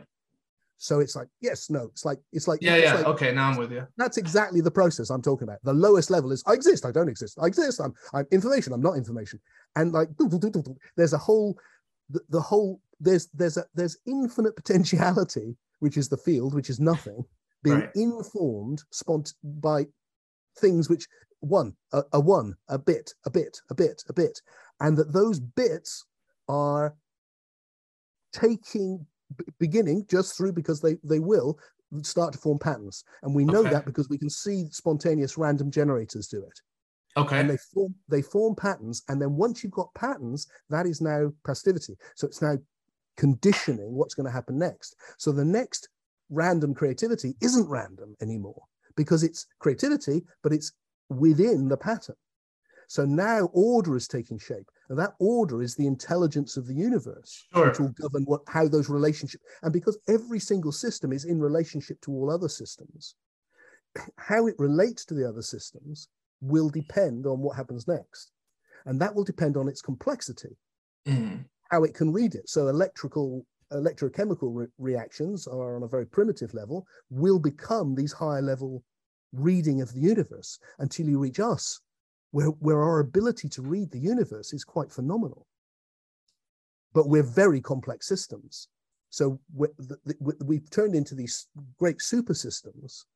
So 0.78 1.00
it's 1.00 1.16
like 1.16 1.28
yes, 1.40 1.70
no. 1.70 1.84
It's 1.84 2.04
like 2.04 2.18
it's 2.32 2.46
like 2.48 2.60
yeah, 2.62 2.74
it's 2.76 2.84
yeah. 2.84 2.94
like- 2.94 3.06
okay, 3.06 3.32
now 3.32 3.50
I'm 3.50 3.56
with 3.56 3.72
you. 3.72 3.86
That's 3.96 4.18
exactly 4.18 4.60
the 4.60 4.70
process 4.70 5.08
I'm 5.10 5.22
talking 5.22 5.44
about. 5.48 5.58
The 5.62 5.72
lowest 5.72 6.10
level 6.10 6.32
is 6.32 6.42
I 6.46 6.52
exist, 6.52 6.84
I 6.84 6.92
don't 6.92 7.08
exist, 7.08 7.38
I 7.40 7.46
exist, 7.46 7.80
I'm 7.80 7.94
I'm 8.14 8.26
information, 8.30 8.72
I'm 8.74 8.82
not 8.82 8.96
information. 8.96 9.40
And 9.74 9.92
like 9.92 10.08
there's 10.96 11.12
a 11.14 11.18
whole 11.18 11.58
the, 12.10 12.20
the 12.28 12.40
whole 12.40 12.80
there's 13.00 13.28
there's 13.34 13.56
a 13.56 13.64
there's 13.74 13.96
infinite 14.06 14.54
potentiality, 14.54 15.56
which 15.80 15.96
is 15.96 16.08
the 16.10 16.16
field, 16.18 16.54
which 16.54 16.68
is 16.70 16.78
nothing, 16.80 17.24
being 17.62 17.80
Right. 17.80 17.90
informed 17.94 18.82
spont 18.92 19.34
by 19.42 19.86
things 20.58 20.88
which 20.88 21.06
one, 21.40 21.74
a, 21.92 22.02
a 22.12 22.20
one, 22.20 22.54
a 22.68 22.78
bit, 22.78 23.12
a 23.24 23.30
bit, 23.30 23.60
a 23.70 23.74
bit, 23.74 24.02
a 24.08 24.12
bit, 24.12 24.40
and 24.80 24.96
that 24.96 25.12
those 25.12 25.40
bits 25.40 26.04
are 26.48 26.94
taking 28.32 29.06
beginning 29.58 30.06
just 30.08 30.36
through 30.36 30.52
because 30.52 30.80
they 30.80 30.96
they 31.04 31.18
will 31.20 31.58
start 32.02 32.32
to 32.32 32.38
form 32.38 32.58
patterns. 32.58 33.04
And 33.22 33.34
we 33.34 33.44
know 33.44 33.66
Okay. 33.66 33.70
that 33.70 33.86
because 33.86 34.08
we 34.08 34.18
can 34.18 34.30
see 34.30 34.66
spontaneous 34.70 35.38
random 35.38 35.70
generators 35.70 36.28
do 36.28 36.42
it. 36.42 36.60
Okay. 37.16 37.38
and 37.40 37.48
they 37.48 37.56
form 37.56 37.94
they 38.08 38.22
form 38.22 38.54
patterns 38.54 39.02
and 39.08 39.20
then 39.20 39.36
once 39.36 39.62
you've 39.62 39.72
got 39.72 39.94
patterns 39.94 40.46
that 40.68 40.84
is 40.86 41.00
now 41.00 41.32
plasticity 41.44 41.96
so 42.14 42.26
it's 42.26 42.42
now 42.42 42.56
conditioning 43.16 43.94
what's 43.94 44.14
going 44.14 44.26
to 44.26 44.32
happen 44.32 44.58
next. 44.58 44.96
So 45.18 45.32
the 45.32 45.44
next 45.44 45.88
random 46.28 46.74
creativity 46.74 47.34
isn't 47.40 47.68
random 47.68 48.14
anymore 48.20 48.62
because 48.96 49.22
it's 49.22 49.46
creativity 49.58 50.24
but 50.42 50.52
it's 50.52 50.72
within 51.08 51.68
the 51.68 51.76
pattern 51.76 52.16
so 52.88 53.04
now 53.04 53.48
order 53.52 53.96
is 53.96 54.08
taking 54.08 54.38
shape 54.38 54.68
and 54.88 54.98
that 54.98 55.14
order 55.20 55.62
is 55.62 55.74
the 55.74 55.86
intelligence 55.86 56.56
of 56.56 56.66
the 56.66 56.74
universe 56.74 57.44
Sure. 57.52 57.68
which 57.68 57.78
will 57.80 57.92
govern 58.00 58.24
what 58.24 58.42
how 58.48 58.66
those 58.68 58.88
relationships 58.88 59.44
and 59.62 59.72
because 59.72 59.98
every 60.08 60.38
single 60.40 60.72
system 60.72 61.12
is 61.12 61.24
in 61.24 61.40
relationship 61.40 62.00
to 62.00 62.12
all 62.12 62.30
other 62.30 62.48
systems 62.48 63.14
how 64.18 64.46
it 64.46 64.54
relates 64.58 65.04
to 65.04 65.14
the 65.14 65.28
other 65.28 65.42
systems 65.42 66.08
will 66.40 66.68
depend 66.68 67.26
on 67.26 67.40
what 67.40 67.56
happens 67.56 67.86
next 67.88 68.32
and 68.86 69.00
that 69.00 69.14
will 69.14 69.24
depend 69.24 69.56
on 69.56 69.68
its 69.68 69.82
complexity 69.82 70.56
Mhm. 71.06 71.44
how 71.70 71.84
it 71.84 71.94
can 71.94 72.12
read 72.12 72.34
it 72.34 72.48
so 72.48 72.68
electrical 72.68 73.46
electrochemical 73.72 74.50
re- 74.52 74.66
reactions 74.78 75.46
are 75.46 75.76
on 75.76 75.82
a 75.82 75.88
very 75.88 76.06
primitive 76.06 76.54
level 76.54 76.86
will 77.10 77.38
become 77.38 77.94
these 77.94 78.12
higher 78.12 78.42
level 78.42 78.82
reading 79.32 79.80
of 79.80 79.92
the 79.92 80.00
universe 80.00 80.58
until 80.78 81.06
you 81.08 81.18
reach 81.18 81.40
us 81.40 81.80
where, 82.30 82.48
where 82.48 82.82
our 82.82 83.00
ability 83.00 83.48
to 83.48 83.62
read 83.62 83.90
the 83.90 83.98
universe 83.98 84.52
is 84.52 84.64
quite 84.64 84.92
phenomenal. 84.92 85.46
But 86.92 87.08
we're 87.08 87.22
very 87.22 87.60
complex 87.60 88.06
systems. 88.06 88.68
So 89.10 89.40
the, 89.56 89.98
the, 90.04 90.44
we've 90.44 90.68
turned 90.70 90.94
into 90.94 91.14
these 91.14 91.46
great 91.78 92.00
super 92.00 92.34
systems 92.34 93.06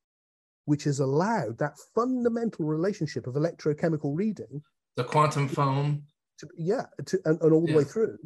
which 0.66 0.84
has 0.84 1.00
allowed 1.00 1.58
that 1.58 1.78
fundamental 1.94 2.64
relationship 2.64 3.26
of 3.26 3.34
electrochemical 3.34 4.16
reading 4.16 4.62
The 4.96 5.04
quantum 5.04 5.48
foam. 5.48 6.04
to 6.38 6.48
yeah 6.56 6.84
to, 7.06 7.18
and, 7.24 7.40
and 7.40 7.52
all 7.52 7.66
the 7.66 7.74
way 7.74 7.84
through 7.84 8.18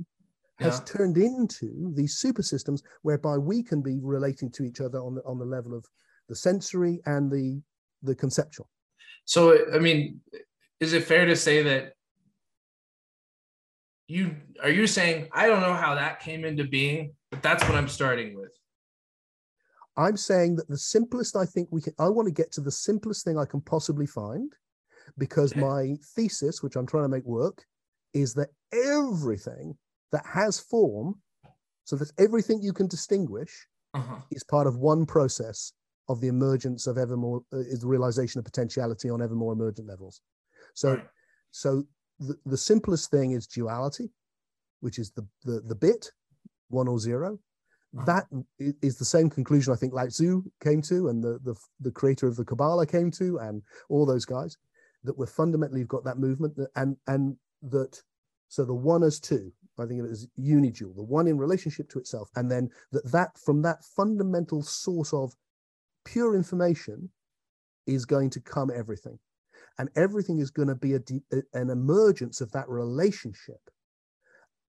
has 0.59 0.78
Yeah. 0.78 0.84
turned 0.84 1.16
into 1.18 1.92
these 1.94 2.16
super 2.16 2.42
systems 2.42 2.82
whereby 3.02 3.36
we 3.38 3.62
can 3.62 3.82
be 3.82 3.98
relating 4.00 4.50
to 4.52 4.62
each 4.64 4.80
other 4.80 4.98
on 4.98 5.14
the 5.16 5.22
on 5.24 5.38
the 5.38 5.44
level 5.44 5.74
of 5.74 5.84
the 6.28 6.36
sensory 6.36 7.00
and 7.07 7.30
the 7.30 7.61
the 8.02 8.14
conceptual 8.14 8.68
So 9.24 9.72
I 9.72 9.78
mean, 9.78 10.20
is 10.80 10.92
it 10.92 11.05
fair 11.05 11.24
to 11.26 11.36
say 11.36 11.62
that 11.62 11.94
you 14.07 14.36
are 14.62 14.70
you 14.70 14.86
saying 14.86 15.28
I 15.32 15.46
don't 15.46 15.61
know 15.61 15.74
how 15.74 15.94
that 15.94 16.20
came 16.20 16.44
into 16.44 16.64
being, 16.64 17.14
but 17.30 17.42
that's 17.42 17.62
what 17.64 17.74
I'm 17.74 17.88
starting 17.88 18.36
with. 18.36 18.52
i'm 19.96 20.16
saying 20.16 20.57
that 20.57 20.68
the 20.68 20.76
simplest 20.76 21.36
i 21.36 21.46
think 21.46 21.68
we 21.70 21.80
can 21.80 21.92
i 22.00 22.09
want 22.09 22.26
to 22.26 22.32
get 22.34 22.50
to 22.52 22.61
the 22.61 22.70
simplest 22.70 23.24
thing 23.24 23.38
i 23.38 23.44
can 23.44 23.61
possibly 23.61 24.07
find 24.07 24.52
because 25.18 25.52
Okay. 25.52 25.61
my 25.61 25.94
thesis 26.16 26.62
which 26.64 26.74
i'm 26.76 26.86
trying 26.86 27.05
to 27.05 27.09
make 27.09 27.24
work 27.24 27.64
is 28.12 28.34
that 28.34 28.48
everything 28.72 29.76
that 30.14 30.24
has 30.40 30.54
form 30.72 31.08
so 31.88 31.94
that 31.96 32.10
everything 32.26 32.58
you 32.68 32.72
can 32.80 32.88
distinguish 32.96 33.52
Uh-huh. 34.00 34.20
is 34.36 34.44
part 34.54 34.66
of 34.70 34.74
one 34.92 35.02
process 35.14 35.58
of 36.12 36.16
the 36.22 36.28
emergence 36.36 36.82
of 36.90 36.94
ever 37.04 37.16
more 37.24 37.38
uh, 37.56 37.72
is 37.74 37.80
the 37.80 37.90
realization 37.96 38.36
of 38.38 38.44
potentiality 38.52 39.08
on 39.14 39.18
ever 39.26 39.36
more 39.44 39.52
emergent 39.58 39.86
levels 39.92 40.16
so 40.82 40.88
Right. 40.94 41.06
so 41.62 41.68
the, 42.28 42.36
the 42.54 42.60
simplest 42.70 43.04
thing 43.14 43.28
is 43.38 43.46
duality 43.58 44.08
which 44.84 44.98
is 45.02 45.08
the 45.18 45.24
the, 45.48 45.56
the 45.70 45.78
bit 45.86 46.02
one 46.80 46.88
or 46.94 46.98
0 46.98 47.38
Uh-huh. 47.96 48.04
That 48.12 48.24
is 48.88 48.94
the 49.02 49.10
same 49.16 49.28
conclusion 49.38 49.68
i 49.72 49.78
think 49.80 49.92
lao 49.98 50.08
tzu 50.14 50.30
came 50.66 50.80
to 50.90 50.96
and 51.10 51.18
the, 51.26 51.34
the 51.48 51.54
the 51.86 51.94
creator 52.00 52.26
of 52.30 52.36
the 52.40 52.46
kabbalah 52.50 52.86
came 52.96 53.10
to 53.20 53.26
and 53.46 53.56
all 53.92 54.04
those 54.12 54.26
guys 54.36 54.52
that 55.06 55.16
we're 55.18 55.36
fundamentally 55.42 55.84
got 55.94 56.02
that 56.08 56.18
movement 56.26 56.52
and 56.82 56.90
and 57.12 57.24
that 57.74 57.92
so 58.54 58.60
the 58.72 58.80
one 58.94 59.02
as 59.10 59.16
two 59.30 59.44
i 59.79 59.87
think 59.87 60.01
of 60.01 60.07
it 60.07 60.12
as 60.12 60.29
unidual 60.37 60.93
the 60.95 61.03
one 61.03 61.27
in 61.27 61.39
relationship 61.39 61.89
to 61.89 61.99
itself 61.99 62.31
and 62.37 62.51
then 62.51 62.70
that 62.93 63.11
that 63.12 63.39
from 63.39 63.62
that 63.62 63.85
fundamental 63.85 64.62
source 64.62 65.12
of 65.12 65.35
pure 66.05 66.37
information 66.37 67.11
is 67.87 68.07
going 68.07 68.31
to 68.31 68.41
come 68.41 68.70
everything. 68.75 69.18
And 69.79 69.91
everything 69.97 70.39
is 70.39 70.51
going 70.51 70.68
to 70.68 70.77
be 70.77 70.95
a, 70.95 71.01
de- 71.01 71.22
an 71.55 71.70
emergence 71.70 72.41
of 72.41 72.53
that 72.53 72.68
relationship 72.68 73.61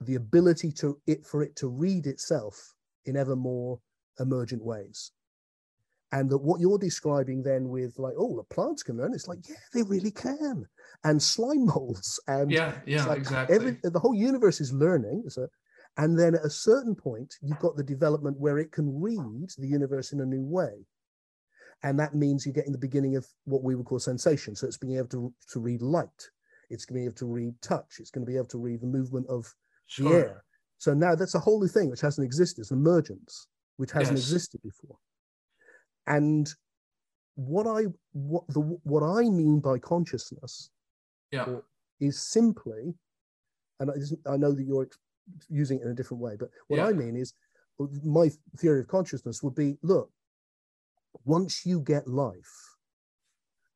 the 0.01 0.15
ability 0.15 0.71
to 0.71 0.99
it 1.07 1.25
for 1.25 1.43
it 1.43 1.55
to 1.57 1.67
read 1.69 2.07
itself 2.07 2.73
in 3.05 3.17
ever 3.17 3.35
more 3.35 3.79
emergent 4.19 4.63
ways 4.63 5.11
and 6.15 6.29
that 6.29 6.37
what 6.37 6.61
you're 6.61 6.77
describing 6.77 7.43
then 7.43 7.67
with 7.67 7.99
like 7.99 8.13
oh 8.17 8.37
the 8.37 8.55
plants 8.55 8.83
can 8.83 8.97
learn 8.97 9.13
it's 9.13 9.27
like 9.27 9.39
yeah 9.49 9.55
they 9.73 9.83
really 9.83 10.11
can. 10.11 10.65
And 11.03 11.21
slime 11.21 11.65
molds 11.65 12.19
and 12.27 12.51
Yeah, 12.51 12.73
yeah, 12.85 13.05
like 13.05 13.17
exactly. 13.19 13.55
every 13.55 13.77
the 13.83 13.99
whole 13.99 14.15
universe 14.15 14.61
is 14.61 14.71
learning 14.71 15.23
so 15.27 15.47
and 15.97 16.17
then 16.17 16.35
at 16.35 16.45
a 16.45 16.49
certain 16.49 16.95
point 16.95 17.35
you've 17.41 17.59
got 17.59 17.75
the 17.75 17.83
development 17.83 18.39
where 18.39 18.59
it 18.59 18.71
can 18.71 18.87
read 18.99 19.49
the 19.57 19.67
universe 19.67 20.13
in 20.13 20.21
a 20.21 20.25
new 20.25 20.43
way. 20.43 20.85
And 21.83 21.99
that 21.99 22.15
means 22.15 22.45
you're 22.45 22.53
getting 22.53 22.71
the 22.71 22.87
beginning 22.87 23.15
of 23.15 23.27
what 23.43 23.63
we 23.63 23.75
would 23.75 23.85
call 23.85 23.99
sensation 23.99 24.55
so 24.55 24.65
it's 24.65 24.77
being 24.77 24.97
able 24.97 25.09
to, 25.09 25.33
to 25.51 25.59
read 25.59 25.81
light. 25.81 26.21
It's 26.69 26.85
going 26.85 26.95
to 26.95 27.01
be 27.01 27.05
able 27.05 27.17
to 27.17 27.27
read 27.27 27.53
touch. 27.61 27.99
It's 27.99 28.09
going 28.09 28.25
to 28.25 28.31
be 28.31 28.37
able 28.37 28.47
to 28.47 28.57
read 28.57 28.81
the 28.81 28.87
movement 28.87 29.27
of 29.29 29.53
the 29.97 30.07
air. 30.13 30.43
So 30.79 30.93
now 30.93 31.13
that's 31.15 31.35
a 31.35 31.39
whole 31.39 31.61
new 31.61 31.67
thing 31.67 31.89
which 31.89 32.01
hasn't 32.01 32.25
existed 32.25 32.61
it's 32.61 32.71
emergence 32.71 33.47
which 33.77 33.91
hasn't 33.91 34.17
Yes. 34.17 34.27
existed 34.27 34.61
before 34.63 34.97
and 36.07 36.53
what 37.35 37.67
i 37.67 37.83
what 38.13 38.47
the 38.49 38.59
what 38.83 39.03
i 39.03 39.23
mean 39.23 39.59
by 39.59 39.77
consciousness 39.77 40.69
Yeah. 41.31 41.45
is 41.99 42.19
simply, 42.19 42.93
and 43.79 43.91
I, 43.91 44.31
I 44.33 44.37
know 44.37 44.51
that 44.53 44.63
you're 44.63 44.87
using 45.49 45.79
it 45.79 45.83
in 45.85 45.91
a 45.91 45.95
different 45.95 46.21
way, 46.21 46.35
but 46.39 46.49
what 46.67 46.77
Yeah. 46.77 46.87
I 46.87 46.93
mean 46.93 47.15
is 47.15 47.33
my 48.03 48.29
theory 48.57 48.81
of 48.81 48.87
consciousness 48.87 49.43
would 49.43 49.55
be 49.55 49.77
look, 49.81 50.09
once 51.25 51.65
you 51.65 51.79
get 51.81 52.07
life, 52.07 52.53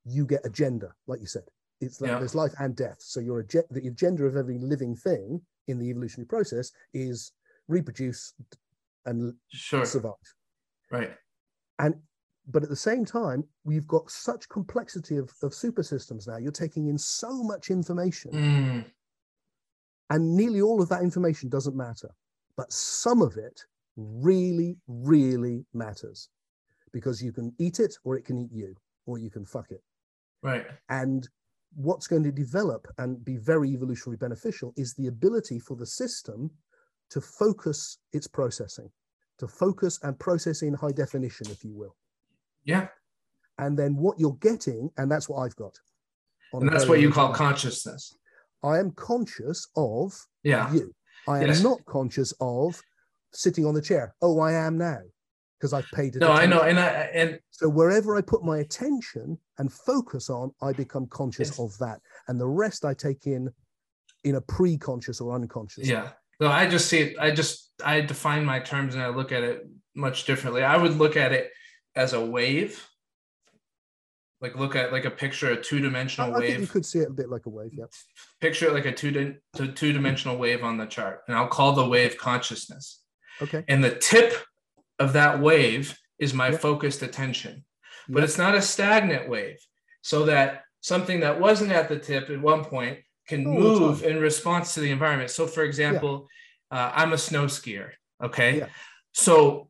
you 0.06 0.26
get 0.26 0.46
a 0.46 0.50
gender, 0.50 0.96
like 1.08 1.20
you 1.20 1.28
said. 1.28 1.44
It's 1.82 2.00
like 2.02 2.12
Yeah. 2.12 2.20
there's 2.20 2.36
life 2.36 2.54
and 2.60 2.76
death. 2.76 3.02
So 3.02 3.20
your 3.20 3.44
the 3.44 3.88
agenda 3.88 4.24
of 4.26 4.36
every 4.36 4.58
living 4.58 4.96
thing 4.96 5.42
in 5.68 5.80
the 5.80 5.90
evolutionary 5.90 6.28
process 6.28 6.72
is 6.94 7.34
reproduce 7.68 8.34
and 9.06 9.36
Sure. 9.50 9.86
survive. 9.86 10.36
Right. 10.92 11.12
And 11.78 12.02
but 12.52 12.64
at 12.64 12.70
the 12.70 12.76
same 12.76 13.06
time, 13.06 13.44
we've 13.64 13.88
got 13.88 14.10
such 14.10 14.50
complexity 14.50 15.18
of, 15.18 15.32
of 15.44 15.54
super 15.54 15.84
systems 15.84 16.28
now. 16.28 16.38
You're 16.38 16.52
taking 16.52 16.88
in 16.88 16.98
so 16.98 17.44
much 17.44 17.70
information. 17.70 18.32
Mm, 18.32 18.86
And 20.10 20.36
nearly 20.36 20.62
all 20.62 20.82
of 20.82 20.90
that 20.90 21.02
information 21.04 21.50
doesn't 21.50 21.76
matter, 21.76 22.10
but 22.58 22.72
some 22.72 23.22
of 23.22 23.38
it 23.38 23.62
really, 23.96 24.78
really 24.88 25.66
matters 25.74 26.30
because 26.92 27.22
you 27.22 27.32
can 27.32 27.54
eat 27.60 27.80
it 27.80 27.96
or 28.04 28.18
it 28.18 28.26
can 28.26 28.38
eat 28.40 28.52
you 28.52 28.76
or 29.06 29.20
you 29.20 29.30
can 29.30 29.46
fuck 29.46 29.70
it. 29.72 29.84
right. 30.42 30.66
And 30.90 31.28
what's 31.76 32.08
going 32.08 32.24
to 32.24 32.32
develop 32.32 32.88
and 32.98 33.24
be 33.24 33.38
very 33.38 33.70
evolutionarily 33.70 34.18
beneficial 34.20 34.74
is 34.76 34.96
the 34.96 35.08
ability 35.08 35.60
for 35.60 35.76
the 35.78 35.86
system 35.86 36.50
to 37.12 37.22
focus 37.22 38.00
its 38.12 38.28
processing, 38.28 38.90
to 39.38 39.48
focus 39.48 40.00
and 40.02 40.18
process 40.18 40.64
in 40.64 40.74
high 40.74 40.92
definition, 40.92 41.46
if 41.52 41.64
you 41.64 41.76
will. 41.76 41.96
Yeah. 42.64 42.88
And 43.58 43.78
then 43.78 43.96
what 43.96 44.20
you're 44.20 44.38
getting, 44.42 44.90
and 44.98 45.12
that's 45.12 45.28
what 45.28 45.40
I've 45.40 45.56
got. 45.56 45.76
And 46.54 46.70
that's 46.72 46.88
what 46.88 47.00
you 47.00 47.12
call 47.12 47.34
consciousness. 47.34 48.16
I 48.64 48.80
am 48.80 48.92
conscious 48.92 49.68
of 49.76 50.14
Yeah. 50.44 50.72
you. 50.74 50.94
I 51.28 51.40
am 51.42 51.48
Yes. 51.48 51.62
not 51.64 51.86
conscious 51.86 52.34
of 52.40 52.82
sitting 53.34 53.66
on 53.66 53.74
the 53.74 53.82
chair. 53.82 54.16
Oh, 54.22 54.40
I 54.40 54.54
am 54.54 54.78
now 54.78 55.02
because 55.58 55.74
I've 55.74 55.90
paid 55.92 56.16
it. 56.16 56.20
No, 56.20 56.32
I 56.32 56.46
know. 56.46 56.62
And 56.62 56.80
I 56.80 56.88
and 57.14 57.40
So 57.52 57.68
wherever 57.70 58.16
I 58.16 58.22
put 58.22 58.44
my 58.44 58.60
attention 58.60 59.38
and 59.58 59.72
focus 59.72 60.30
on, 60.30 60.52
I 60.62 60.74
become 60.74 61.08
conscious 61.08 61.50
Yes. 61.50 61.60
of 61.60 61.78
that, 61.80 62.02
and 62.28 62.40
the 62.40 62.48
rest 62.48 62.86
I 62.86 62.94
take 62.94 63.28
in 63.28 63.54
in 64.24 64.36
a 64.36 64.42
pre-conscious 64.42 65.22
or 65.22 65.34
unconscious. 65.34 65.88
yeah. 65.88 66.12
No, 66.42 66.48
I 66.48 66.68
just 66.70 66.88
see 66.88 67.00
it. 67.02 67.20
I 67.20 67.32
just 67.32 67.72
I 67.84 68.02
define 68.02 68.44
my 68.46 68.60
terms 68.60 68.94
and 68.96 69.04
I 69.04 69.10
look 69.10 69.32
at 69.32 69.44
it 69.44 69.68
much 69.96 70.26
differently. 70.26 70.64
I 70.64 70.78
would 70.78 70.96
look 70.98 71.16
at 71.18 71.32
it 71.34 71.52
as 72.00 72.14
a 72.14 72.26
wave. 72.26 72.88
Like 74.42 74.56
look 74.56 74.74
at 74.78 74.94
like 74.94 75.04
a 75.04 75.12
picture, 75.12 75.52
a 75.52 75.62
two-dimensional 75.62 76.32
I, 76.32 76.36
I 76.36 76.40
wave. 76.40 76.50
think 76.50 76.62
you 76.62 76.68
could 76.68 76.86
see 76.86 77.00
it 77.00 77.10
a 77.10 77.14
bit 77.14 77.30
like 77.30 77.46
a 77.46 77.50
wave. 77.50 77.72
Yeah. 77.74 77.86
Picture 78.40 78.68
it 78.68 78.74
like 78.74 78.86
a 78.86 78.94
two 78.94 79.36
two-dimensional 79.76 80.38
wave 80.38 80.64
on 80.64 80.78
the 80.78 80.86
chart, 80.86 81.24
and 81.28 81.36
I'll 81.36 81.50
call 81.50 81.74
the 81.74 81.86
wave 81.86 82.18
consciousness. 82.18 83.02
Okay. 83.42 83.66
And 83.68 83.84
the 83.84 83.96
tip 83.96 84.34
of 84.98 85.12
that 85.14 85.42
wave 85.42 85.98
is 86.20 86.34
my 86.34 86.50
Yeah. 86.52 86.58
focused 86.58 87.02
attention, 87.02 87.66
but 88.08 88.20
Yeah. 88.20 88.24
it's 88.26 88.38
not 88.38 88.56
a 88.56 88.62
stagnant 88.62 89.28
wave. 89.28 89.60
So 90.02 90.24
that 90.26 90.64
something 90.80 91.20
that 91.20 91.42
wasn't 91.42 91.74
at 91.74 91.90
the 91.90 92.00
tip 92.00 92.30
at 92.30 92.40
one 92.40 92.64
point 92.64 93.00
can 93.28 93.46
Oh, 93.46 93.52
move 93.52 94.04
in 94.04 94.22
response 94.22 94.74
to 94.74 94.80
the 94.80 94.92
environment. 94.92 95.32
So, 95.32 95.48
for 95.48 95.64
example, 95.64 96.30
uh, 96.72 96.92
I'm 96.96 97.12
a 97.12 97.18
snow 97.18 97.46
skier. 97.46 97.92
Okay. 98.24 98.60
Yeah. 98.60 98.70
So 99.12 99.69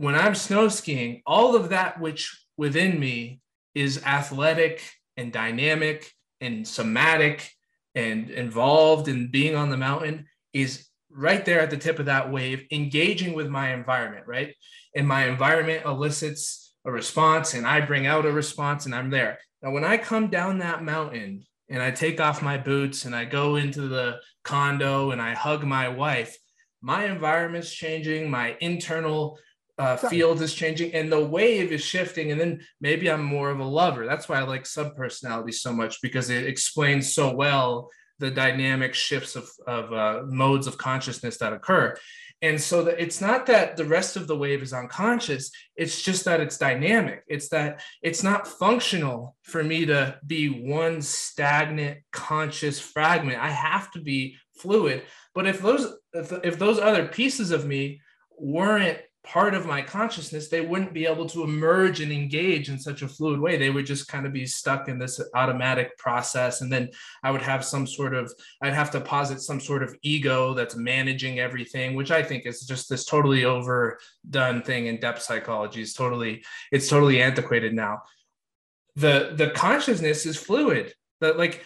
when 0.00 0.14
I'm 0.14 0.34
snow 0.34 0.68
skiing, 0.68 1.20
all 1.26 1.54
of 1.54 1.68
that 1.68 2.00
which 2.00 2.46
within 2.56 2.98
me 2.98 3.42
is 3.74 4.02
athletic 4.02 4.82
and 5.18 5.30
dynamic 5.30 6.10
and 6.40 6.66
somatic 6.66 7.50
and 7.94 8.30
involved 8.30 9.08
in 9.08 9.30
being 9.30 9.54
on 9.54 9.68
the 9.68 9.76
mountain 9.76 10.24
is 10.54 10.86
right 11.10 11.44
there 11.44 11.60
at 11.60 11.68
the 11.68 11.76
tip 11.76 11.98
of 11.98 12.06
that 12.06 12.32
wave, 12.32 12.64
engaging 12.70 13.34
with 13.34 13.48
my 13.50 13.74
environment, 13.74 14.26
right? 14.26 14.54
And 14.96 15.06
my 15.06 15.26
environment 15.26 15.84
elicits 15.84 16.72
a 16.86 16.90
response 16.90 17.52
and 17.52 17.66
I 17.66 17.82
bring 17.82 18.06
out 18.06 18.24
a 18.24 18.32
response 18.32 18.86
and 18.86 18.94
I'm 18.94 19.10
there. 19.10 19.38
Now, 19.62 19.72
when 19.72 19.84
I 19.84 19.98
come 19.98 20.28
down 20.28 20.60
that 20.60 20.82
mountain 20.82 21.44
and 21.68 21.82
I 21.82 21.90
take 21.90 22.22
off 22.22 22.40
my 22.40 22.56
boots 22.56 23.04
and 23.04 23.14
I 23.14 23.26
go 23.26 23.56
into 23.56 23.86
the 23.86 24.16
condo 24.44 25.10
and 25.10 25.20
I 25.20 25.34
hug 25.34 25.62
my 25.62 25.90
wife, 25.90 26.38
my 26.80 27.04
environment's 27.04 27.70
changing, 27.70 28.30
my 28.30 28.56
internal 28.60 29.38
uh, 29.80 29.96
field 29.96 30.42
is 30.42 30.52
changing, 30.52 30.92
and 30.92 31.10
the 31.10 31.24
wave 31.24 31.72
is 31.72 31.82
shifting. 31.82 32.30
And 32.30 32.38
then 32.38 32.60
maybe 32.82 33.10
I'm 33.10 33.24
more 33.24 33.48
of 33.48 33.60
a 33.60 33.64
lover. 33.64 34.04
That's 34.04 34.28
why 34.28 34.38
I 34.38 34.42
like 34.42 34.64
subpersonality 34.64 35.54
so 35.54 35.72
much 35.72 36.02
because 36.02 36.28
it 36.28 36.46
explains 36.46 37.14
so 37.14 37.34
well 37.34 37.88
the 38.18 38.30
dynamic 38.30 38.92
shifts 38.92 39.36
of, 39.36 39.48
of 39.66 39.90
uh, 39.92 40.22
modes 40.26 40.66
of 40.66 40.76
consciousness 40.76 41.38
that 41.38 41.54
occur. 41.54 41.96
And 42.42 42.60
so 42.60 42.84
that 42.84 43.00
it's 43.00 43.22
not 43.22 43.46
that 43.46 43.78
the 43.78 43.86
rest 43.86 44.16
of 44.16 44.26
the 44.26 44.36
wave 44.36 44.62
is 44.62 44.74
unconscious, 44.74 45.50
it's 45.76 46.02
just 46.02 46.26
that 46.26 46.40
it's 46.40 46.58
dynamic. 46.58 47.22
It's 47.26 47.48
that 47.48 47.82
it's 48.02 48.22
not 48.22 48.46
functional 48.46 49.36
for 49.42 49.62
me 49.64 49.86
to 49.86 50.18
be 50.26 50.48
one 50.48 51.00
stagnant 51.00 52.00
conscious 52.12 52.78
fragment. 52.78 53.38
I 53.38 53.50
have 53.50 53.90
to 53.92 54.00
be 54.00 54.36
fluid. 54.58 55.04
But 55.34 55.46
if 55.46 55.62
those 55.62 55.94
if, 56.12 56.32
if 56.44 56.58
those 56.58 56.78
other 56.78 57.08
pieces 57.08 57.50
of 57.50 57.66
me 57.66 58.02
weren't 58.38 58.98
part 59.22 59.54
of 59.54 59.66
my 59.66 59.82
consciousness, 59.82 60.48
they 60.48 60.62
wouldn't 60.62 60.94
be 60.94 61.04
able 61.04 61.26
to 61.26 61.44
emerge 61.44 62.00
and 62.00 62.10
engage 62.10 62.70
in 62.70 62.78
such 62.78 63.02
a 63.02 63.08
fluid 63.08 63.38
way. 63.38 63.58
They 63.58 63.68
would 63.68 63.84
just 63.84 64.08
kind 64.08 64.26
of 64.26 64.32
be 64.32 64.46
stuck 64.46 64.88
in 64.88 64.98
this 64.98 65.20
automatic 65.34 65.96
process. 65.98 66.62
And 66.62 66.72
then 66.72 66.88
I 67.22 67.30
would 67.30 67.42
have 67.42 67.64
some 67.64 67.86
sort 67.86 68.14
of, 68.14 68.32
I'd 68.62 68.72
have 68.72 68.90
to 68.92 69.00
posit 69.00 69.40
some 69.40 69.60
sort 69.60 69.82
of 69.82 69.94
ego 70.02 70.54
that's 70.54 70.74
managing 70.74 71.38
everything, 71.38 71.94
which 71.94 72.10
I 72.10 72.22
think 72.22 72.46
is 72.46 72.62
just 72.62 72.88
this 72.88 73.04
totally 73.04 73.44
overdone 73.44 74.62
thing 74.62 74.86
in 74.86 74.98
depth 74.98 75.22
psychology. 75.22 75.82
It's 75.82 75.94
totally, 75.94 76.42
it's 76.72 76.88
totally 76.88 77.22
antiquated 77.22 77.74
now. 77.74 78.02
The 78.96 79.34
the 79.36 79.50
consciousness 79.50 80.26
is 80.26 80.36
fluid. 80.36 80.92
That 81.20 81.38
like 81.38 81.64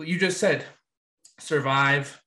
you 0.00 0.18
just 0.18 0.38
said, 0.38 0.64
survive 1.38 2.20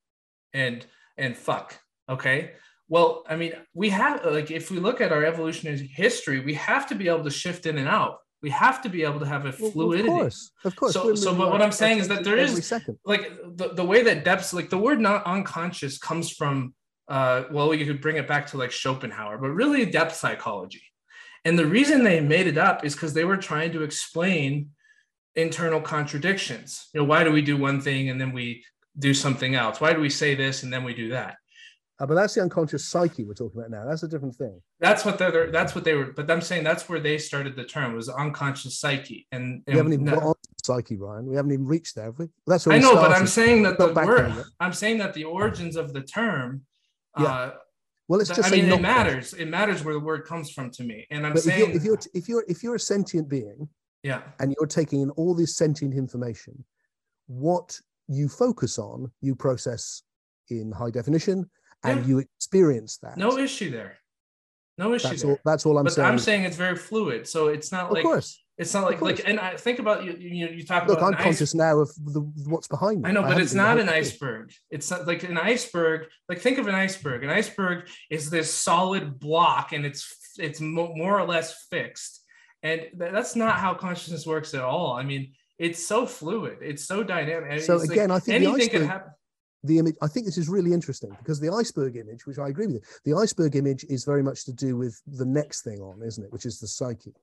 and 0.53 0.85
and 1.17 1.35
fuck. 1.35 1.77
Okay 2.07 2.51
well, 2.89 3.23
I 3.29 3.35
mean, 3.35 3.53
we 3.73 3.89
have 3.91 4.25
like 4.25 4.49
if 4.51 4.71
we 4.71 4.79
look 4.79 4.99
at 4.99 5.11
our 5.11 5.23
evolutionary 5.23 5.87
history, 5.87 6.39
we 6.39 6.55
have 6.55 6.87
to 6.87 6.95
be 6.95 7.07
able 7.07 7.23
to 7.23 7.29
shift 7.31 7.65
in 7.65 7.77
and 7.77 7.87
out. 7.87 8.17
We 8.41 8.49
have 8.51 8.81
to 8.83 8.89
be 8.89 9.03
able 9.03 9.19
to 9.19 9.25
have 9.25 9.45
a 9.45 9.53
Well, 9.59 9.71
fluidity. 9.71 10.09
Of 10.09 10.15
course, 10.15 10.51
of 10.65 10.75
course. 10.75 10.93
So- 10.93 11.05
We're 11.05 11.15
so 11.15 11.31
moving 11.31 11.39
what- 11.39 11.51
what 11.53 11.61
I'm 11.61 11.71
saying 11.71 11.99
is 11.99 12.07
that 12.07 12.23
there 12.23 12.37
is, 12.37 12.65
second. 12.65 12.97
Like 13.05 13.31
the, 13.59 13.69
the 13.79 13.83
way 13.83 14.01
that 14.03 14.23
depths, 14.23 14.53
like 14.53 14.69
the 14.69 14.77
word 14.77 14.99
not 14.99 15.25
unconscious 15.25 15.97
comes 15.97 16.31
from 16.31 16.73
uh 17.09 17.43
well, 17.51 17.73
you 17.73 17.85
could 17.85 18.01
bring 18.01 18.17
it 18.17 18.27
back 18.27 18.47
to 18.47 18.57
like 18.57 18.71
Schopenhauer, 18.71 19.37
but 19.37 19.49
really 19.49 19.85
depth 19.85 20.15
psychology. 20.15 20.83
And 21.45 21.57
the 21.57 21.65
reason 21.65 22.03
they 22.03 22.19
made 22.21 22.47
it 22.47 22.57
up 22.57 22.83
is 22.85 22.93
because 22.95 23.13
they 23.13 23.23
were 23.25 23.37
trying 23.37 23.71
to 23.73 23.83
explain 23.83 24.69
internal 25.35 25.81
contradictions. 25.81 26.89
You 26.93 26.99
know, 27.01 27.05
why 27.05 27.23
do 27.23 27.31
we 27.31 27.41
do 27.41 27.55
one 27.57 27.81
thing 27.81 28.09
and 28.09 28.19
then 28.19 28.31
we 28.33 28.63
do 28.97 29.13
something 29.13 29.55
else? 29.55 29.79
Why 29.79 29.93
do 29.93 30.01
we 30.01 30.09
say 30.09 30.35
this 30.35 30.63
and 30.63 30.71
then 30.73 30.83
we 30.83 30.93
do 30.93 31.09
that? 31.09 31.35
Uh, 31.99 32.05
but 32.05 32.15
that's 32.15 32.33
the 32.33 32.41
unconscious 32.41 32.87
psyche 32.87 33.25
we're 33.25 33.33
talking 33.33 33.59
about 33.59 33.71
now. 33.71 33.85
That's 33.85 34.03
a 34.03 34.07
different 34.07 34.35
thing. 34.35 34.61
That's 34.79 35.03
what 35.03 35.17
they're. 35.17 35.51
That's 35.51 35.75
what 35.75 35.83
they 35.83 35.95
were. 35.95 36.13
But 36.13 36.31
I'm 36.31 36.39
saying 36.41 36.63
that's 36.63 36.87
where 36.87 36.99
they 36.99 37.17
started 37.17 37.57
the 37.57 37.65
term 37.65 37.93
was 37.93 38.07
unconscious 38.07 38.79
psyche, 38.79 39.27
and, 39.33 39.61
We 39.67 39.75
haven't 39.75 39.93
even 39.93 40.07
and 40.07 40.17
got 40.17 40.23
on 40.23 40.35
psyche, 40.63 40.95
Ryan. 40.95 41.27
We 41.27 41.35
haven't 41.35 41.51
even 41.51 41.65
reached 41.65 41.95
there, 41.95 42.05
have 42.05 42.17
we? 42.17 42.29
That's 42.47 42.65
where 42.65 42.77
I 42.77 42.79
know, 42.79 42.95
but 42.95 43.11
I'm 43.11 43.27
saying 43.27 43.63
that 43.63 43.77
the 43.77 43.93
word. 43.93 44.45
I'm 44.61 44.73
saying 44.73 44.99
that 44.99 45.13
the 45.13 45.25
origins 45.25 45.75
of 45.75 45.91
the 45.91 46.01
term. 46.01 46.61
Yeah. 47.17 47.25
Uh, 47.25 47.51
Well, 48.07 48.19
let's 48.19 48.29
just 48.29 48.47
I 48.47 48.55
mean, 48.55 48.71
it 48.71 48.81
matters. 48.81 49.33
It 49.33 49.49
matters 49.49 49.83
where 49.83 49.93
the 49.93 49.99
word 49.99 50.25
comes 50.25 50.51
from 50.51 50.71
to 50.71 50.83
me, 50.83 51.05
and 51.11 51.25
I'm 51.25 51.33
But 51.33 51.39
if 51.39 51.43
saying, 51.45 51.59
you're, 51.59 51.75
if 51.75 51.83
you're 51.83 51.99
if 52.13 52.29
you're 52.29 52.45
if 52.47 52.63
you're 52.63 52.75
a 52.75 52.79
sentient 52.79 53.27
being 53.27 53.67
yeah, 54.03 54.21
and 54.39 54.55
you're 54.57 54.67
taking 54.67 55.01
in 55.01 55.09
all 55.11 55.35
this 55.35 55.57
sentient 55.57 55.93
information, 55.93 56.63
what 57.27 57.77
you 58.07 58.29
focus 58.29 58.79
on, 58.79 59.11
you 59.21 59.35
process 59.35 60.01
in 60.49 60.71
high 60.71 60.89
definition, 60.89 61.49
and 61.83 62.01
Yeah. 62.01 62.07
you 62.07 62.19
experience 62.19 62.97
that. 63.03 63.17
no 63.17 63.37
issue 63.37 63.69
there, 63.71 63.97
no 64.77 64.93
issue 64.93 65.07
that's 65.09 65.21
there. 65.23 65.31
all. 65.31 65.37
That's 65.45 65.65
all 65.65 65.77
I'm 65.77 65.83
but 65.85 65.93
saying. 65.93 66.07
I'm 66.07 66.19
saying 66.19 66.43
it's 66.43 66.57
very 66.57 66.75
fluid, 66.75 67.27
so 67.27 67.47
it's 67.47 67.71
not 67.71 67.85
of 67.87 67.91
like 67.93 68.03
course. 68.03 68.43
it's 68.57 68.73
not 68.73 68.83
like 68.85 69.01
like. 69.01 69.21
And 69.27 69.39
I 69.39 69.55
think 69.55 69.79
about 69.79 70.03
you. 70.05 70.13
You, 70.13 70.47
you 70.49 70.63
talk 70.65 70.87
Look, 70.87 70.97
about 70.97 71.07
I'm 71.07 71.13
an 71.13 71.19
ice- 71.19 71.23
conscious 71.23 71.53
now 71.55 71.79
of 71.79 71.89
the, 71.95 72.21
what's 72.47 72.67
behind 72.67 73.01
me. 73.01 73.09
I 73.09 73.11
know, 73.13 73.21
but 73.21 73.29
haven't 73.29 73.43
it's 73.43 73.53
not 73.53 73.79
an 73.79 73.89
iceberg. 73.89 74.51
It's 74.69 74.89
not 74.91 75.07
like 75.07 75.23
an 75.23 75.37
iceberg. 75.37 76.07
Like 76.27 76.39
think 76.39 76.57
of 76.57 76.67
an 76.67 76.75
iceberg. 76.75 77.23
An 77.23 77.29
iceberg 77.29 77.87
is 78.09 78.29
this 78.29 78.53
solid 78.53 79.19
block, 79.19 79.71
and 79.73 79.85
it's 79.85 80.15
it's 80.37 80.59
mo- 80.61 80.93
more 80.95 81.19
or 81.19 81.25
less 81.25 81.65
fixed. 81.69 82.21
And 82.61 82.81
th- 82.81 83.11
that's 83.13 83.35
not 83.37 83.55
how 83.57 83.73
consciousness 83.73 84.25
works 84.27 84.53
at 84.53 84.61
all. 84.61 84.93
I 84.93 85.03
mean, 85.03 85.31
it's 85.57 85.85
so 85.85 86.05
fluid. 86.05 86.57
It's 86.61 86.83
so 86.85 87.03
dynamic. 87.03 87.61
So 87.61 87.75
it's 87.75 87.83
like 87.87 87.91
again, 87.97 88.11
I 88.11 88.19
think 88.19 88.35
anything 88.35 88.69
can 88.69 88.81
iceberg- 88.81 88.87
happen. 88.89 89.11
The 89.63 89.77
image 89.77 89.95
i 90.01 90.07
think 90.07 90.25
this 90.25 90.37
is 90.37 90.49
really 90.49 90.73
interesting 90.73 91.11
because 91.19 91.39
the 91.39 91.53
iceberg 91.53 91.95
image 91.95 92.25
which 92.25 92.39
i 92.39 92.47
agree 92.47 92.65
with 92.65 92.75
you 92.75 92.81
the 93.05 93.17
iceberg 93.17 93.55
image 93.55 93.83
is 93.89 94.05
very 94.05 94.23
much 94.23 94.45
to 94.45 94.53
do 94.53 94.77
with 94.77 95.01
the 95.07 95.25
next 95.25 95.63
thing 95.63 95.79
on 95.79 96.01
isn't 96.05 96.23
it 96.23 96.31
which 96.31 96.45
is 96.45 96.59
the 96.59 96.67
psyche 96.67 97.13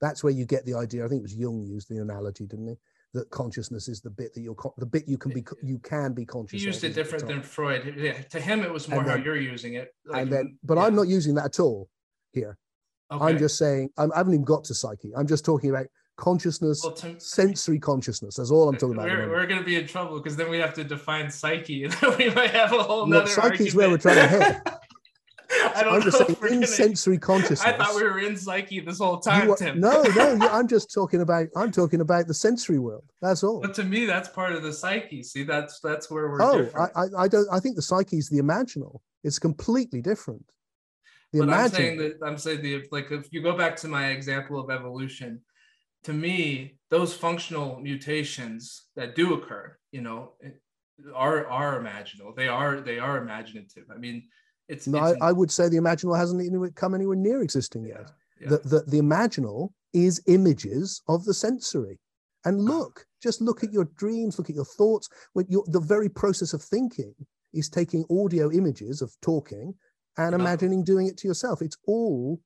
that's 0.00 0.24
where 0.24 0.32
you 0.32 0.46
get 0.46 0.64
the 0.64 0.74
idea 0.74 1.04
i 1.04 1.08
think 1.08 1.20
it 1.20 1.22
was 1.22 1.36
jung 1.36 1.62
used 1.62 1.88
the 1.88 1.98
analogy 1.98 2.46
didn't 2.46 2.68
he 2.68 2.74
that 3.14 3.28
consciousness 3.30 3.88
is 3.88 4.00
the 4.00 4.10
bit 4.10 4.32
that 4.34 4.40
you're 4.40 4.56
the 4.78 4.86
bit 4.86 5.06
you 5.06 5.18
can 5.18 5.32
be 5.32 5.44
you 5.62 5.78
can 5.78 6.14
be 6.14 6.24
conscious. 6.24 6.60
He 6.60 6.66
used 6.66 6.82
it 6.82 6.88
is 6.88 6.90
at 6.90 6.94
the 6.94 7.02
different 7.02 7.28
than 7.28 7.42
Freud. 7.42 7.94
Yeah, 7.96 8.12
to 8.12 8.40
him, 8.40 8.62
it 8.62 8.72
was 8.72 8.88
more 8.88 9.00
And 9.00 9.10
how 9.10 9.16
you're 9.16 9.36
using 9.36 9.74
it. 9.74 9.94
Like, 10.06 10.22
and 10.22 10.32
then 10.32 10.58
but 10.64 10.78
yeah, 10.78 10.84
i'm 10.84 10.96
not 10.96 11.08
using 11.08 11.34
that 11.34 11.44
at 11.44 11.60
all 11.60 11.88
here 12.32 12.56
okay. 13.12 13.24
i'm 13.24 13.38
just 13.38 13.58
saying 13.58 13.90
I'm, 13.98 14.12
i 14.12 14.18
haven't 14.18 14.34
even 14.34 14.44
got 14.44 14.64
to 14.64 14.74
psyche 14.74 15.12
i'm 15.16 15.26
just 15.26 15.44
talking 15.44 15.70
about 15.70 15.86
consciousness 16.16 16.82
Well, 16.84 16.92
to- 16.94 17.18
sensory 17.18 17.78
consciousness 17.78 18.36
that's 18.36 18.50
all 18.50 18.68
i'm 18.68 18.76
talking 18.76 18.94
about 18.94 19.06
We're, 19.08 19.28
we're 19.30 19.46
going 19.46 19.60
to 19.60 19.64
be 19.66 19.76
in 19.76 19.86
trouble 19.86 20.18
because 20.18 20.36
then 20.36 20.50
we 20.50 20.58
have 20.58 20.74
to 20.74 20.84
define 20.84 21.30
psyche, 21.30 21.84
and 21.84 21.92
then 21.94 22.16
we 22.18 22.30
might 22.30 22.50
have 22.50 22.72
a 22.72 22.82
whole 22.82 23.06
nother 23.06 23.26
psyche 23.26 23.66
is 23.68 23.74
where 23.74 23.88
we're 23.90 23.98
trying 23.98 24.16
to 24.16 24.26
head 24.26 24.62
I 25.74 25.82
don't 25.82 25.94
i'm 25.94 25.98
know 26.00 26.04
just 26.06 26.18
saying 26.18 26.36
in 26.48 26.54
gonna- 26.60 26.66
sensory 26.66 27.18
consciousness 27.18 27.62
I 27.62 27.72
thought 27.72 27.94
we 27.94 28.02
were 28.04 28.18
in 28.20 28.36
psyche 28.36 28.80
this 28.80 28.98
whole 28.98 29.18
time, 29.20 29.50
are- 29.50 29.56
Tim. 29.56 29.80
no 29.80 30.02
no 30.16 30.38
i'm 30.50 30.66
just 30.68 30.92
talking 30.92 31.20
about 31.22 31.46
i'm 31.56 31.70
talking 31.70 32.00
about 32.00 32.26
the 32.26 32.34
sensory 32.34 32.78
world 32.78 33.04
that's 33.20 33.42
all 33.44 33.60
But 33.60 33.74
to 33.74 33.84
me, 33.84 34.04
that's 34.06 34.28
part 34.28 34.52
of 34.52 34.62
the 34.62 34.72
psyche. 34.72 35.22
See, 35.22 35.42
that's 35.44 35.80
that's 35.80 36.10
where 36.10 36.28
we're 36.30 36.42
oh 36.42 36.62
different. 36.62 36.92
I, 36.96 37.04
I 37.24 37.28
don't 37.28 37.46
i 37.52 37.58
think 37.60 37.76
the 37.76 37.82
psyche 37.82 38.16
is 38.18 38.28
the 38.28 38.38
imaginal 38.38 39.00
it's 39.24 39.38
completely 39.38 40.00
different 40.02 40.44
the 41.32 41.40
but 41.40 41.50
I'm 41.50 41.68
saying 41.70 41.98
that 41.98 42.18
I'm 42.24 42.38
saying 42.38 42.62
the 42.62 42.84
like 42.90 43.10
if 43.10 43.28
you 43.30 43.42
go 43.42 43.56
back 43.56 43.76
to 43.76 43.88
my 43.88 44.08
example 44.08 44.58
of 44.60 44.70
evolution, 44.70 45.40
to 46.04 46.12
me, 46.12 46.78
those 46.90 47.14
functional 47.14 47.78
mutations 47.80 48.88
that 48.96 49.14
do 49.14 49.34
occur, 49.34 49.76
you 49.92 50.00
know, 50.00 50.32
are 51.14 51.46
are 51.46 51.80
imaginal. 51.80 52.34
They 52.34 52.48
are 52.48 52.80
they 52.80 52.98
are 52.98 53.18
imaginative. 53.18 53.84
I 53.94 53.98
mean, 53.98 54.24
it's, 54.68 54.86
no, 54.86 55.04
it's 55.04 55.22
I, 55.22 55.28
I 55.28 55.32
would 55.32 55.50
say 55.50 55.68
the 55.68 55.76
imaginal 55.76 56.16
hasn't 56.16 56.42
even 56.42 56.70
come 56.72 56.94
anywhere 56.94 57.16
near 57.16 57.42
existing 57.42 57.84
yet 57.84 58.10
yeah. 58.42 58.48
the, 58.50 58.58
the 58.58 58.84
the 58.86 58.98
imaginal 58.98 59.70
is 59.92 60.22
images 60.26 61.02
of 61.08 61.24
the 61.24 61.34
sensory 61.34 61.98
and 62.44 62.60
ah. 62.60 62.72
look 62.72 63.06
just 63.22 63.40
look 63.40 63.62
at 63.62 63.72
your 63.72 63.84
dreams 63.96 64.38
look 64.38 64.50
at 64.50 64.56
your 64.56 64.64
thoughts 64.64 65.08
when 65.32 65.46
you 65.48 65.64
the 65.68 65.80
very 65.80 66.08
process 66.08 66.52
of 66.52 66.62
thinking 66.62 67.14
is 67.52 67.68
taking 67.68 68.04
audio 68.10 68.50
images 68.50 69.02
of 69.02 69.12
talking 69.20 69.74
and 70.18 70.34
ah. 70.34 70.38
imagining 70.38 70.82
doing 70.82 71.06
it 71.06 71.16
to 71.16 71.28
yourself 71.28 71.62
it's 71.62 71.76
all 71.86 72.40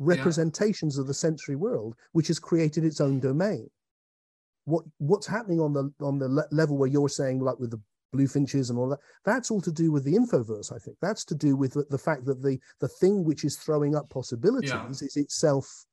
representations 0.00 0.98
of 0.98 1.06
the 1.06 1.14
sensory 1.14 1.56
world 1.56 1.94
which 2.12 2.26
has 2.26 2.38
created 2.38 2.84
its 2.84 3.00
own 3.00 3.20
domain 3.20 3.68
what 4.64 4.84
what's 4.98 5.26
happening 5.26 5.60
on 5.60 5.72
the 5.72 5.92
on 6.00 6.18
the 6.18 6.28
le- 6.28 6.46
level 6.50 6.76
where 6.76 6.88
you're 6.88 7.08
saying 7.08 7.38
like 7.38 7.58
with 7.58 7.70
the 7.70 7.80
bluefinches 8.14 8.70
and 8.70 8.78
all 8.78 8.88
that. 8.88 8.98
That's 9.24 9.50
all 9.50 9.60
to 9.60 9.72
do 9.72 9.92
with 9.92 10.04
the 10.04 10.14
infoverse, 10.14 10.74
I 10.74 10.78
think. 10.78 10.96
That's 11.00 11.24
to 11.26 11.34
do 11.34 11.56
with 11.56 11.74
the, 11.74 11.84
the 11.90 11.98
fact 11.98 12.24
that 12.26 12.42
the 12.42 12.58
the 12.80 12.88
thing 12.88 13.24
which 13.24 13.44
is 13.44 13.56
throwing 13.56 13.94
up 13.94 14.08
possibilities 14.10 14.70
yeah. 14.70 14.88
is 14.88 15.16
itself 15.16 15.84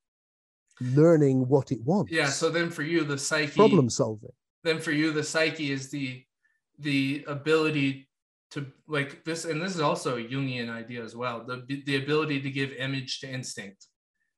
learning 0.79 1.47
what 1.47 1.71
it 1.71 1.81
wants. 1.83 2.11
Yeah. 2.11 2.27
So 2.27 2.49
then 2.49 2.69
for 2.69 2.83
you, 2.83 3.03
the 3.03 3.17
psyche 3.17 3.55
problem 3.55 3.89
solving. 3.89 4.31
Then 4.63 4.79
for 4.79 4.91
you, 4.91 5.11
the 5.11 5.23
psyche 5.23 5.71
is 5.71 5.89
the 5.89 6.23
the 6.79 7.23
ability 7.27 8.07
to 8.51 8.65
like 8.87 9.23
this, 9.23 9.45
and 9.45 9.61
this 9.61 9.75
is 9.75 9.81
also 9.81 10.17
a 10.17 10.23
Jungian 10.23 10.69
idea 10.69 11.03
as 11.03 11.15
well. 11.15 11.43
The 11.45 11.83
the 11.85 11.97
ability 11.97 12.41
to 12.41 12.49
give 12.49 12.71
image 12.73 13.19
to 13.19 13.29
instinct, 13.29 13.87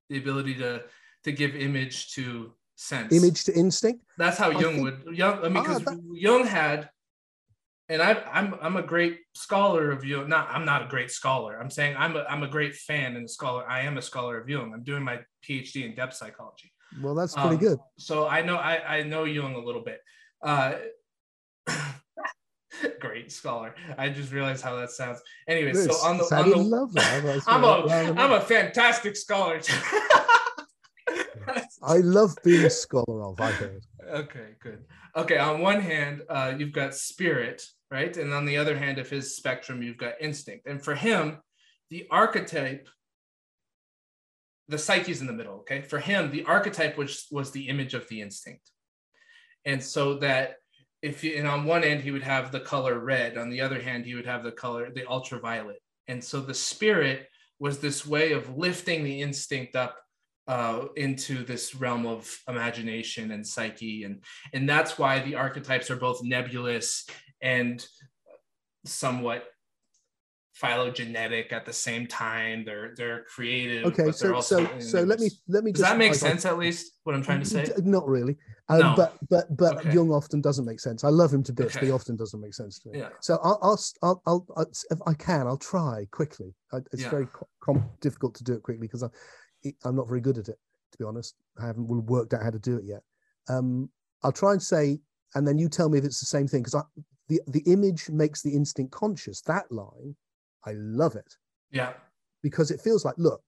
the 0.10 0.18
ability 0.18 0.56
to 0.56 0.84
to 1.24 1.32
give 1.32 1.56
image 1.56 2.14
to 2.14 2.54
sense. 2.76 3.14
Image 3.14 3.44
to 3.46 3.54
instinct. 3.54 4.04
That's 4.18 4.38
how 4.38 4.50
Jung 4.52 4.76
think, 4.76 5.06
would 5.06 5.18
Jung. 5.18 5.40
I 5.40 5.50
mean, 5.50 5.64
because 5.64 5.84
ah. 5.88 5.96
Jung 6.12 6.46
had, 6.46 6.90
and 7.90 8.02
I, 8.02 8.14
I'm 8.32 8.56
I'm 8.62 8.78
a 8.78 8.82
great 8.82 9.20
scholar 9.36 9.92
of 9.92 10.04
Jung. 10.04 10.30
Not 10.30 10.50
I'm 10.50 10.66
not 10.66 10.84
a 10.84 10.88
great 10.88 11.12
scholar. 11.12 11.60
I'm 11.60 11.70
saying 11.70 11.96
I'm 11.98 12.16
a 12.16 12.26
I'm 12.30 12.44
a 12.44 12.48
great 12.48 12.76
fan 12.76 13.16
and 13.16 13.26
a 13.26 13.30
scholar. 13.30 13.70
I 13.70 13.82
am 13.82 13.98
a 13.98 14.02
scholar 14.02 14.40
of 14.40 14.50
Jung. 14.50 14.74
I'm 14.74 14.84
doing 14.84 15.04
my 15.04 15.20
PhD 15.48 15.86
in 15.86 15.96
depth 15.96 16.16
psychology. 16.16 16.72
Well, 17.02 17.14
that's 17.14 17.34
pretty 17.34 17.56
um, 17.56 17.58
good. 17.58 17.80
So 17.98 18.28
I 18.28 18.42
know 18.42 18.56
I 18.56 18.98
I 18.98 19.04
know 19.04 19.26
Jung 19.26 19.56
a 19.56 19.64
little 19.64 19.84
bit. 19.84 20.00
Uh, 20.42 20.76
great 23.00 23.32
scholar. 23.32 23.76
I 23.98 24.10
just 24.10 24.32
realized 24.32 24.64
how 24.64 24.76
that 24.76 24.92
sounds. 24.92 25.22
Anyway, 25.48 25.74
so 25.74 25.94
on 26.06 26.18
the, 26.18 26.24
on 26.36 26.50
the 26.50 26.58
love 26.58 26.94
that. 26.94 27.44
I'm 27.48 27.64
a 27.64 28.20
I'm 28.20 28.32
a 28.34 28.42
fantastic 28.42 29.16
scholar. 29.16 29.62
I 31.82 31.98
love 31.98 32.36
being 32.44 32.66
a 32.66 32.70
scholar 32.70 33.24
of. 33.24 33.40
I 33.40 33.52
heard. 33.52 33.84
Okay, 34.08 34.50
good. 34.62 34.86
Okay, 35.16 35.38
on 35.38 35.62
one 35.62 35.82
hand, 35.82 36.22
uh, 36.30 36.54
you've 36.58 36.72
got 36.72 36.94
spirit, 36.94 37.64
right, 37.90 38.16
and 38.16 38.34
on 38.34 38.46
the 38.46 38.58
other 38.58 38.78
hand 38.78 39.00
of 39.00 39.10
his 39.10 39.36
spectrum, 39.36 39.82
you've 39.82 39.98
got 39.98 40.14
instinct. 40.22 40.68
And 40.68 40.84
for 40.84 40.96
him, 40.96 41.40
the 41.90 42.08
archetype, 42.12 42.88
the 44.68 44.78
psyche's 44.78 45.22
in 45.22 45.28
the 45.28 45.34
middle. 45.34 45.56
Okay, 45.60 45.82
for 45.82 46.00
him, 46.00 46.32
the 46.32 46.44
archetype 46.44 46.98
was 46.98 47.26
was 47.32 47.52
the 47.52 47.68
image 47.70 47.94
of 47.94 48.08
the 48.10 48.22
instinct, 48.22 48.70
and 49.66 49.82
so 49.82 50.16
that 50.20 50.56
if 51.02 51.24
you, 51.24 51.36
and 51.38 51.48
on 51.48 51.66
one 51.66 51.84
end 51.84 52.02
he 52.02 52.12
would 52.12 52.24
have 52.24 52.52
the 52.52 52.60
color 52.60 53.00
red, 53.00 53.38
on 53.38 53.50
the 53.50 53.62
other 53.62 53.82
hand 53.82 54.06
he 54.06 54.16
would 54.16 54.26
have 54.26 54.44
the 54.44 54.52
color 54.52 54.92
the 54.94 55.08
ultraviolet, 55.08 55.82
and 56.08 56.24
so 56.24 56.42
the 56.42 56.54
spirit 56.54 57.28
was 57.60 57.80
this 57.80 58.06
way 58.06 58.32
of 58.32 58.58
lifting 58.58 59.04
the 59.04 59.22
instinct 59.22 59.76
up 59.76 59.98
uh, 60.48 60.88
into 60.96 61.44
this 61.44 61.76
realm 61.76 62.08
of 62.08 62.36
imagination 62.48 63.32
and 63.32 63.46
psyche. 63.46 64.04
And 64.04 64.24
and 64.54 64.68
that's 64.68 64.98
why 64.98 65.20
the 65.20 65.36
archetypes 65.36 65.92
are 65.92 65.96
both 65.96 66.24
nebulous 66.24 67.06
and 67.42 67.86
somewhat 68.86 69.46
phylogenetic 70.54 71.54
at 71.54 71.66
the 71.66 71.74
same 71.74 72.08
time. 72.08 72.66
They're 72.66 72.96
they're 72.98 73.26
creative 73.26 73.86
okay 73.86 74.12
so 74.12 74.34
also, 74.34 74.66
so 74.66 74.80
so 74.80 75.02
let 75.04 75.20
me 75.20 75.30
let 75.48 75.64
me 75.64 75.72
does 75.72 75.82
that 75.82 75.98
make 75.98 76.16
sense 76.16 76.46
at 76.46 76.58
least 76.58 76.94
what 77.04 77.16
i'm 77.16 77.22
trying 77.22 77.42
to 77.42 77.46
say? 77.46 77.72
Not 77.84 78.08
really 78.08 78.36
um, 78.70 78.80
no. 78.80 78.94
but 78.96 79.18
but 79.30 79.58
but 79.58 79.78
okay. 79.78 79.94
jung 79.94 80.12
often 80.12 80.42
doesn't 80.42 80.66
make 80.66 80.80
sense 80.80 81.04
i 81.04 81.10
love 81.10 81.34
him 81.34 81.44
to 81.44 81.52
bits 81.52 81.72
okay. 81.76 81.80
but 81.80 81.86
he 81.88 81.92
often 81.92 82.16
doesn't 82.16 82.40
make 82.40 82.54
sense 82.54 82.80
to 82.80 82.90
me 82.90 83.00
yeah. 83.00 83.10
so 83.20 83.40
i'll 83.44 83.60
i'll, 84.04 84.22
I'll, 84.26 84.46
I'll 84.56 84.72
if 84.92 85.00
i 85.08 85.14
can 85.14 85.48
i'll 85.48 85.58
try 85.58 86.06
quickly 86.12 86.54
I, 86.72 86.78
it's 86.92 87.04
yeah. 87.04 87.10
very 87.10 87.28
com- 87.62 87.90
difficult 88.00 88.36
to 88.36 88.44
do 88.44 88.54
it 88.54 88.64
quickly 88.64 88.88
because 88.88 89.04
I'm 89.86 89.96
not 89.96 90.08
very 90.08 90.22
good 90.22 90.38
at 90.38 90.48
it, 90.48 90.58
to 90.92 90.98
be 90.98 91.06
honest. 91.06 91.36
I 91.62 91.68
haven't 91.68 91.88
worked 91.88 92.34
out 92.34 92.44
how 92.44 92.50
to 92.50 92.60
do 92.60 92.78
it 92.78 92.86
yet. 92.86 93.02
Um, 93.48 93.90
I'll 94.24 94.32
try 94.32 94.52
and 94.54 94.62
say, 94.62 95.00
and 95.36 95.48
then 95.48 95.58
you 95.58 95.70
tell 95.70 95.90
me 95.90 95.98
if 95.98 96.06
it's 96.06 96.20
the 96.20 96.26
same 96.26 96.48
thing, 96.48 96.64
because 96.64 96.82
the 97.28 97.42
the 97.48 97.64
image 97.72 98.10
makes 98.10 98.42
the 98.42 98.54
instinct 98.54 98.92
conscious. 98.92 99.42
That 99.42 99.72
line, 99.72 100.16
I 100.66 100.74
love 100.74 101.16
it. 101.16 101.36
Yeah. 101.72 101.94
Because 102.42 102.72
it 102.72 102.82
feels 102.82 103.06
like, 103.06 103.16
look, 103.18 103.42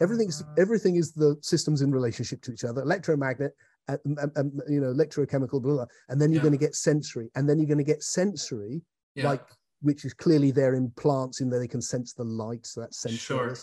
everything's 0.00 0.42
everything 0.58 0.96
is 0.96 1.12
the 1.12 1.36
systems 1.40 1.82
in 1.82 1.90
relationship 1.90 2.42
to 2.42 2.52
each 2.52 2.64
other. 2.64 2.82
Electromagnet, 2.82 3.54
uh, 3.88 3.96
um, 4.36 4.52
you 4.68 4.80
know, 4.80 4.92
electrochemical, 4.92 5.62
blah, 5.62 5.74
blah, 5.74 5.86
and 6.08 6.20
then 6.20 6.30
you're 6.30 6.38
yeah. 6.38 6.42
going 6.42 6.58
to 6.58 6.64
get 6.64 6.74
sensory, 6.74 7.30
and 7.34 7.48
then 7.48 7.58
you're 7.58 7.66
going 7.66 7.78
to 7.78 7.84
get 7.84 8.02
sensory, 8.02 8.82
yeah. 9.14 9.28
like 9.28 9.42
which 9.84 10.06
is 10.06 10.14
clearly 10.14 10.50
there 10.50 10.74
in 10.74 10.90
plants 10.92 11.40
in 11.40 11.50
there 11.50 11.60
they 11.60 11.68
can 11.68 11.82
sense 11.82 12.14
the 12.14 12.24
light 12.24 12.66
so 12.66 12.80
that's 12.80 12.98
sensory 12.98 13.54
sure. 13.54 13.56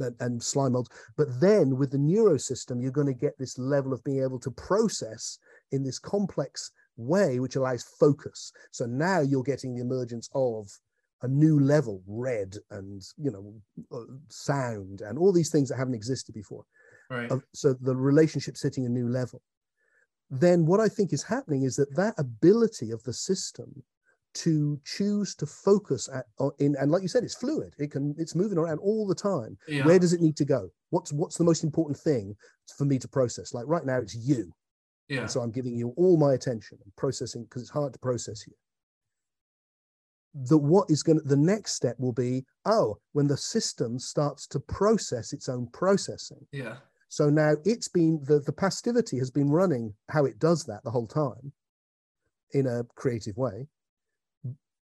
and, 0.00 0.14
and 0.20 0.42
slime 0.42 0.72
molds 0.72 0.90
but 1.16 1.28
then 1.40 1.76
with 1.76 1.90
the 1.90 1.98
neurosystem 1.98 2.82
you're 2.82 2.90
going 2.90 3.06
to 3.06 3.14
get 3.14 3.38
this 3.38 3.58
level 3.58 3.92
of 3.92 4.02
being 4.04 4.22
able 4.22 4.40
to 4.40 4.50
process 4.50 5.38
in 5.72 5.84
this 5.84 5.98
complex 5.98 6.72
way 6.96 7.38
which 7.38 7.56
allows 7.56 7.84
focus 7.98 8.52
so 8.72 8.84
now 8.86 9.20
you're 9.20 9.42
getting 9.42 9.74
the 9.74 9.80
emergence 9.80 10.28
of 10.34 10.68
a 11.22 11.28
new 11.28 11.60
level 11.60 12.02
red 12.06 12.56
and 12.70 13.02
you 13.16 13.30
know 13.30 13.54
uh, 13.96 14.04
sound 14.28 15.00
and 15.00 15.18
all 15.18 15.32
these 15.32 15.50
things 15.50 15.68
that 15.68 15.76
haven't 15.76 15.94
existed 15.94 16.34
before 16.34 16.64
right 17.08 17.30
so 17.54 17.74
the 17.80 17.94
relationship 17.94 18.56
sitting 18.56 18.84
a 18.84 18.88
new 18.88 19.08
level 19.08 19.40
then 20.30 20.66
what 20.66 20.80
i 20.80 20.88
think 20.88 21.12
is 21.12 21.22
happening 21.22 21.62
is 21.62 21.76
that 21.76 21.94
that 21.96 22.14
ability 22.18 22.90
of 22.90 23.02
the 23.04 23.12
system 23.12 23.82
to 24.34 24.80
choose 24.84 25.34
to 25.34 25.46
focus 25.46 26.08
at 26.14 26.26
in 26.58 26.76
and 26.76 26.92
like 26.92 27.02
you 27.02 27.08
said 27.08 27.24
it's 27.24 27.34
fluid. 27.34 27.74
It 27.78 27.90
can 27.90 28.14
it's 28.18 28.34
moving 28.34 28.58
around 28.58 28.78
all 28.78 29.06
the 29.06 29.14
time. 29.14 29.56
Yeah. 29.66 29.84
where 29.84 29.98
does 29.98 30.12
it 30.12 30.20
need 30.20 30.36
to 30.36 30.44
go? 30.44 30.68
What's 30.90 31.12
what's 31.12 31.36
the 31.36 31.44
most 31.44 31.64
important 31.64 31.98
thing 31.98 32.36
for 32.76 32.84
me 32.84 32.98
to 32.98 33.08
process? 33.08 33.54
Like 33.54 33.64
right 33.66 33.84
now 33.84 33.98
it's 33.98 34.14
you. 34.14 34.52
Yeah. 35.08 35.20
and 35.20 35.30
so 35.30 35.40
i'm 35.40 35.50
giving 35.50 35.74
you 35.74 35.94
all 35.96 36.16
my 36.18 36.34
attention 36.34 36.78
and 36.84 36.94
processing 36.96 37.44
because 37.44 37.62
it's 37.62 37.70
hard 37.70 37.94
to 37.94 37.98
process 37.98 38.46
you. 38.46 38.52
The 40.34 40.58
what 40.58 40.90
is 40.90 41.02
going 41.02 41.18
to 41.18 41.24
the 41.24 41.36
next 41.36 41.72
step 41.74 41.96
will 41.98 42.12
be 42.12 42.44
oh 42.64 42.98
when 43.12 43.26
the 43.26 43.36
system 43.36 43.98
starts 43.98 44.46
to 44.48 44.60
process 44.60 45.32
its 45.32 45.48
own 45.48 45.68
processing 45.72 46.46
yeah 46.52 46.76
so 47.08 47.30
now 47.30 47.54
it's 47.64 47.88
been 47.88 48.20
the 48.24 48.40
the 48.40 48.52
pastivity 48.52 49.18
has 49.18 49.30
been 49.30 49.50
running 49.50 49.94
how 50.10 50.24
it 50.24 50.38
does 50.38 50.64
that 50.64 50.84
the 50.84 50.90
whole 50.90 51.06
time 51.06 51.52
in 52.52 52.66
a 52.66 52.84
creative 52.94 53.36
way. 53.36 53.66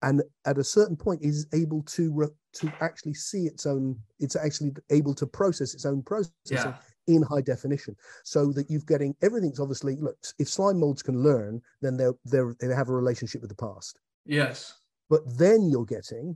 And 0.04 0.24
at 0.46 0.58
a 0.58 0.64
certain 0.64 0.96
point 0.96 1.22
is 1.24 1.46
able 1.54 1.84
to 1.84 2.12
re- 2.12 2.28
to 2.54 2.72
actually 2.82 3.14
see 3.14 3.46
its 3.46 3.66
own 3.66 4.00
it's 4.20 4.36
actually 4.36 4.72
able 4.90 5.14
to 5.16 5.28
process 5.28 5.74
its 5.76 5.86
own 5.86 6.02
processing 6.02 6.34
yeah. 6.50 6.74
in 7.08 7.22
high 7.22 7.42
definition 7.42 7.96
so 8.24 8.52
that 8.54 8.70
you're 8.70 8.82
getting 8.88 9.16
everything's 9.22 9.60
obviously 9.60 9.96
look 9.98 10.18
if 10.40 10.50
slime 10.50 10.80
molds 10.80 11.04
can 11.04 11.22
learn 11.22 11.62
then 11.82 11.98
they're, 11.98 12.16
they're 12.26 12.56
they 12.60 12.74
have 12.74 12.90
a 12.90 12.94
relationship 12.94 13.42
with 13.42 13.50
the 13.50 13.56
past. 13.56 14.00
Yes. 14.26 14.74
But 15.10 15.22
then 15.38 15.70
you're 15.70 15.86
getting 15.86 16.36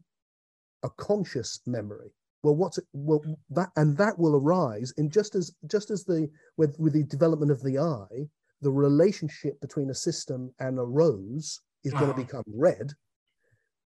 a 0.83 0.89
conscious 0.91 1.61
memory 1.65 2.11
well 2.45 2.55
what's 2.55 2.77
it 2.77 2.85
well 2.93 3.21
that 3.49 3.69
and 3.75 3.97
that 3.97 4.17
will 4.19 4.35
arise 4.35 4.93
in 4.97 5.09
just 5.09 5.33
as 5.33 5.51
just 5.67 5.89
as 5.89 6.05
the 6.05 6.29
with 6.57 6.75
with 6.79 6.93
the 6.93 7.03
development 7.05 7.51
of 7.51 7.61
the 7.63 7.79
eye 7.79 8.27
the 8.61 8.69
relationship 8.69 9.59
between 9.61 9.89
a 9.89 9.95
system 9.95 10.53
and 10.59 10.77
a 10.77 10.83
rose 10.83 11.61
is 11.83 11.93
uh-huh. 11.93 12.05
going 12.05 12.15
to 12.15 12.23
become 12.23 12.43
red 12.53 12.91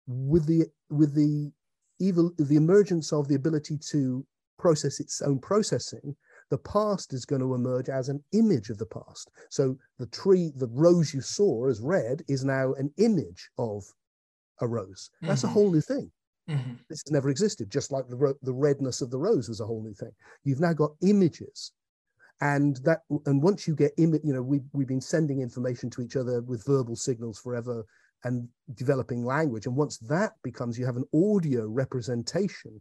with 0.06 0.46
the 0.46 0.66
with 0.90 1.14
the 1.14 1.50
evil 1.98 2.30
the 2.38 2.56
emergence 2.56 3.10
of 3.12 3.26
the 3.26 3.34
ability 3.34 3.78
to 3.78 4.24
process 4.58 5.00
its 5.00 5.22
own 5.22 5.38
processing 5.38 6.14
the 6.50 6.58
past 6.58 7.14
is 7.14 7.24
going 7.24 7.40
to 7.40 7.54
emerge 7.54 7.88
as 7.88 8.10
an 8.10 8.22
image 8.32 8.68
of 8.68 8.76
the 8.76 8.86
past 8.86 9.30
so 9.48 9.74
the 9.98 10.06
tree 10.08 10.52
the 10.56 10.68
rose 10.72 11.14
you 11.14 11.22
saw 11.22 11.66
as 11.68 11.80
red 11.80 12.22
is 12.28 12.44
now 12.44 12.74
an 12.74 12.92
image 12.98 13.48
of 13.56 13.82
a 14.60 14.68
rose 14.68 15.08
that's 15.22 15.40
mm-hmm. 15.40 15.50
a 15.50 15.54
whole 15.54 15.72
new 15.72 15.80
thing 15.80 16.10
mm-hmm. 16.48 16.72
this 16.88 17.02
has 17.04 17.12
never 17.12 17.30
existed 17.30 17.70
just 17.70 17.92
like 17.92 18.08
the, 18.08 18.34
the 18.42 18.52
redness 18.52 19.00
of 19.00 19.10
the 19.10 19.18
rose 19.18 19.48
was 19.48 19.60
a 19.60 19.66
whole 19.66 19.82
new 19.82 19.94
thing 19.94 20.12
you've 20.44 20.60
now 20.60 20.72
got 20.72 20.90
images 21.02 21.72
and 22.40 22.76
that 22.84 23.00
and 23.26 23.42
once 23.42 23.68
you 23.68 23.76
get 23.76 23.92
image 23.98 24.22
you 24.24 24.32
know 24.32 24.42
we, 24.42 24.60
we've 24.72 24.88
been 24.88 25.00
sending 25.00 25.40
information 25.40 25.88
to 25.88 26.02
each 26.02 26.16
other 26.16 26.42
with 26.42 26.64
verbal 26.66 26.96
signals 26.96 27.38
forever 27.38 27.84
and 28.24 28.48
developing 28.74 29.24
language. 29.24 29.66
And 29.66 29.76
once 29.76 29.98
that 29.98 30.32
becomes, 30.42 30.78
you 30.78 30.86
have 30.86 30.96
an 30.96 31.08
audio 31.14 31.66
representation, 31.66 32.80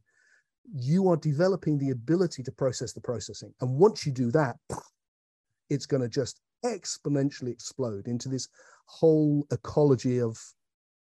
you 0.73 1.09
are 1.09 1.17
developing 1.17 1.77
the 1.77 1.89
ability 1.89 2.43
to 2.43 2.51
process 2.51 2.93
the 2.93 3.01
processing. 3.01 3.53
And 3.61 3.77
once 3.77 4.05
you 4.05 4.11
do 4.11 4.31
that, 4.31 4.57
it's 5.69 5.85
going 5.85 6.01
to 6.01 6.09
just 6.09 6.41
exponentially 6.65 7.51
explode 7.51 8.07
into 8.07 8.29
this 8.29 8.47
whole 8.85 9.45
ecology 9.51 10.19
of 10.19 10.37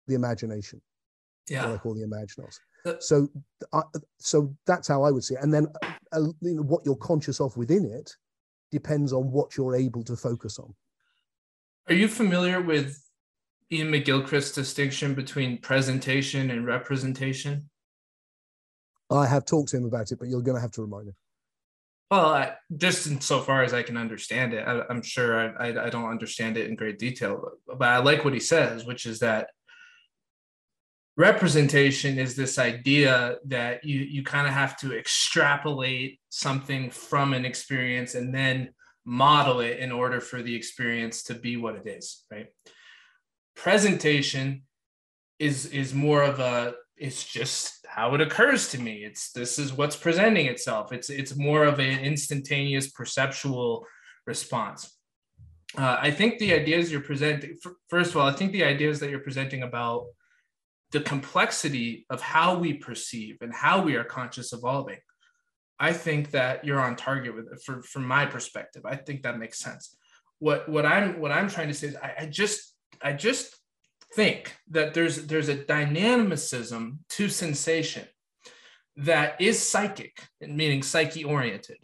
the 0.07 0.13
imagination. 0.13 0.81
Yeah. 1.47 1.65
What 1.65 1.75
I 1.75 1.77
call 1.77 1.93
the 1.95 2.03
imaginals. 2.03 2.59
so, 2.99 3.27
uh, 3.73 3.81
so 4.19 4.55
that's 4.65 4.87
how 4.87 5.03
I 5.03 5.11
would 5.11 5.23
see 5.23 5.35
it. 5.35 5.41
And 5.41 5.53
then 5.53 5.67
uh, 6.11 6.21
you 6.41 6.55
know, 6.55 6.63
what 6.63 6.85
you're 6.85 6.95
conscious 6.95 7.39
of 7.39 7.55
within 7.57 7.85
it 7.85 8.15
depends 8.71 9.13
on 9.13 9.31
what 9.31 9.57
you're 9.57 9.75
able 9.75 10.03
to 10.03 10.15
focus 10.15 10.59
on. 10.59 10.73
Are 11.87 11.93
you 11.93 12.07
familiar 12.07 12.61
with 12.61 12.97
Iain 13.71 13.87
McGilchrist's 13.87 14.53
distinction 14.53 15.13
between 15.13 15.57
presentation 15.57 16.51
and 16.51 16.65
representation? 16.65 17.69
I 19.09 19.27
have 19.27 19.45
talked 19.45 19.69
to 19.69 19.77
him 19.77 19.85
about 19.85 20.11
it, 20.11 20.19
but 20.19 20.29
you're 20.29 20.41
going 20.41 20.55
to 20.55 20.61
have 20.61 20.71
to 20.71 20.81
remind 20.81 21.07
me. 21.07 21.13
Well, 22.09 22.33
I, 22.33 22.53
just 22.75 23.07
in 23.07 23.21
so 23.21 23.39
far 23.39 23.63
as 23.63 23.73
I 23.73 23.83
can 23.83 23.95
understand 23.95 24.53
it, 24.53 24.67
I, 24.67 24.83
am 24.89 25.01
sure 25.01 25.39
I, 25.39 25.69
I, 25.69 25.85
I, 25.85 25.89
don't 25.89 26.09
understand 26.09 26.57
it 26.57 26.67
in 26.67 26.75
great 26.75 26.99
detail, 26.99 27.41
but, 27.65 27.77
but 27.79 27.87
I 27.87 27.99
like 27.99 28.25
what 28.25 28.33
he 28.33 28.39
says, 28.39 28.83
which 28.85 29.05
is 29.05 29.19
that 29.19 29.47
representation 31.17 32.17
is 32.17 32.35
this 32.35 32.57
idea 32.57 33.35
that 33.45 33.83
you 33.83 33.99
you 33.99 34.23
kind 34.23 34.47
of 34.47 34.53
have 34.53 34.77
to 34.77 34.97
extrapolate 34.97 36.19
something 36.29 36.89
from 36.89 37.33
an 37.33 37.45
experience 37.45 38.15
and 38.15 38.33
then 38.33 38.69
model 39.05 39.59
it 39.59 39.79
in 39.79 39.91
order 39.91 40.21
for 40.21 40.41
the 40.41 40.55
experience 40.55 41.23
to 41.23 41.33
be 41.33 41.57
what 41.57 41.75
it 41.75 41.87
is 41.87 42.23
right? 42.31 42.47
Presentation 43.55 44.63
is 45.39 45.65
is 45.67 45.93
more 45.93 46.23
of 46.23 46.39
a 46.39 46.73
it's 46.95 47.23
just 47.23 47.85
how 47.87 48.13
it 48.13 48.21
occurs 48.21 48.69
to 48.69 48.79
me. 48.79 49.03
It's 49.03 49.31
this 49.31 49.59
is 49.59 49.73
what's 49.73 49.95
presenting 49.95 50.45
itself. 50.45 50.93
It's 50.93 51.09
it's 51.09 51.35
more 51.35 51.65
of 51.65 51.79
an 51.79 51.99
instantaneous 51.99 52.89
perceptual 52.91 53.85
response. 54.25 54.97
Uh, 55.77 55.97
i 56.01 56.11
think 56.11 56.37
the 56.37 56.53
ideas 56.53 56.91
you're 56.91 56.99
presenting 56.99 57.55
first 57.87 58.11
of 58.11 58.17
all 58.17 58.27
i 58.27 58.33
think 58.33 58.51
the 58.51 58.61
ideas 58.61 58.99
that 58.99 59.09
you're 59.09 59.27
presenting 59.29 59.63
about 59.63 60.03
the 60.91 61.01
complexity 61.01 62.05
of 62.09 62.21
how 62.21 62.57
we 62.57 62.73
perceive 62.73 63.37
and 63.41 63.53
how 63.53 63.81
we 63.81 63.95
are 63.95 64.03
conscious 64.03 64.53
evolving 64.53 64.99
i 65.79 65.91
think 65.93 66.31
that 66.31 66.65
you're 66.65 66.79
on 66.79 66.95
target 66.95 67.35
with 67.35 67.47
it 67.51 67.61
for, 67.65 67.81
from 67.83 68.05
my 68.05 68.25
perspective. 68.25 68.83
I 68.85 68.95
think 68.95 69.23
that 69.23 69.39
makes 69.39 69.59
sense. 69.59 69.95
What 70.39 70.67
what 70.69 70.85
i'm 70.85 71.19
what 71.19 71.31
i'm 71.31 71.49
trying 71.49 71.69
to 71.69 71.73
say 71.73 71.87
is 71.87 71.95
i, 71.97 72.13
I 72.19 72.25
just 72.25 72.75
i 73.01 73.13
just 73.13 73.55
think 74.15 74.55
that 74.71 74.93
there's 74.93 75.25
there's 75.27 75.49
a 75.49 75.55
dynamicism 75.55 76.99
to 77.09 77.29
sensation 77.29 78.07
that 78.97 79.39
is 79.39 79.57
psychic 79.65 80.27
meaning 80.41 80.83
psyche 80.83 81.23
oriented 81.23 81.77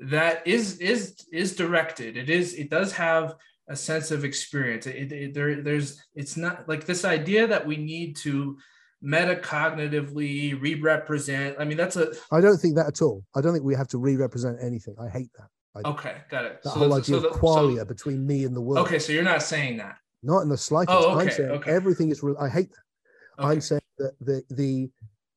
that 0.00 0.46
is 0.46 0.78
is 0.78 1.16
is 1.32 1.56
directed. 1.56 2.16
It 2.16 2.30
is 2.30 2.54
it 2.54 2.70
does 2.70 2.92
have 2.92 3.34
a 3.68 3.76
sense 3.76 4.10
of 4.10 4.24
experience. 4.24 4.86
It, 4.86 5.12
it, 5.12 5.34
there, 5.34 5.62
there's, 5.62 6.00
it's 6.14 6.36
not 6.36 6.68
like 6.68 6.86
this 6.86 7.04
idea 7.04 7.46
that 7.46 7.66
we 7.66 7.76
need 7.76 8.16
to 8.16 8.58
metacognitively 9.04 10.60
re-represent. 10.60 11.56
I 11.58 11.64
mean, 11.64 11.76
that's 11.76 11.96
a. 11.96 12.12
I 12.32 12.40
don't 12.40 12.56
think 12.58 12.76
that 12.76 12.86
at 12.86 13.02
all. 13.02 13.24
I 13.36 13.40
don't 13.40 13.52
think 13.52 13.64
we 13.64 13.74
have 13.74 13.88
to 13.88 13.98
re-represent 13.98 14.58
anything. 14.62 14.96
I 15.00 15.08
hate 15.08 15.30
that. 15.38 15.48
I, 15.76 15.88
okay, 15.90 16.16
got 16.30 16.44
it. 16.44 16.62
The 16.62 16.70
so 16.70 16.78
whole 16.78 16.94
idea 16.94 17.16
so 17.16 17.20
the, 17.20 17.28
of 17.28 17.36
qualia 17.36 17.78
so, 17.78 17.84
between 17.84 18.26
me 18.26 18.44
and 18.44 18.56
the 18.56 18.60
world. 18.60 18.86
Okay, 18.86 18.98
so 18.98 19.12
you're 19.12 19.22
not 19.22 19.42
saying 19.42 19.76
that. 19.76 19.96
Not 20.22 20.40
in 20.40 20.48
the 20.48 20.56
slightest. 20.56 20.96
Oh, 20.96 21.12
okay, 21.12 21.26
I'm 21.26 21.30
saying 21.30 21.50
okay. 21.50 21.70
everything 21.70 22.10
is 22.10 22.22
real. 22.22 22.36
I 22.38 22.48
hate 22.48 22.70
that. 22.70 23.42
Okay. 23.42 23.52
I'm 23.52 23.60
saying 23.60 23.80
that 23.98 24.12
the 24.20 24.42
the 24.50 24.90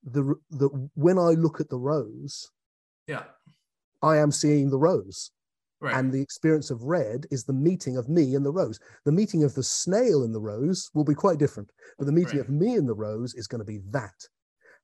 the 0.03 0.35
the 0.49 0.89
when 0.95 1.19
I 1.19 1.31
look 1.31 1.59
at 1.61 1.69
the 1.69 1.77
rose, 1.77 2.49
yeah, 3.07 3.23
I 4.01 4.17
am 4.17 4.31
seeing 4.31 4.71
the 4.71 4.79
rose. 4.79 5.31
Right. 5.81 5.95
And 5.95 6.11
the 6.11 6.21
experience 6.21 6.69
of 6.69 6.83
red 6.83 7.25
is 7.31 7.43
the 7.43 7.53
meeting 7.53 7.97
of 7.97 8.07
me 8.07 8.35
and 8.35 8.45
the 8.45 8.51
rose. 8.51 8.79
The 9.03 9.11
meeting 9.11 9.43
of 9.43 9.55
the 9.55 9.63
snail 9.63 10.23
and 10.23 10.33
the 10.33 10.39
rose 10.39 10.91
will 10.93 11.03
be 11.03 11.15
quite 11.15 11.39
different, 11.39 11.71
but 11.97 12.05
the 12.05 12.11
meeting 12.11 12.37
right. 12.37 12.47
of 12.47 12.49
me 12.49 12.75
and 12.75 12.87
the 12.87 12.93
rose 12.93 13.33
is 13.33 13.47
going 13.47 13.59
to 13.59 13.65
be 13.65 13.79
that. 13.89 14.13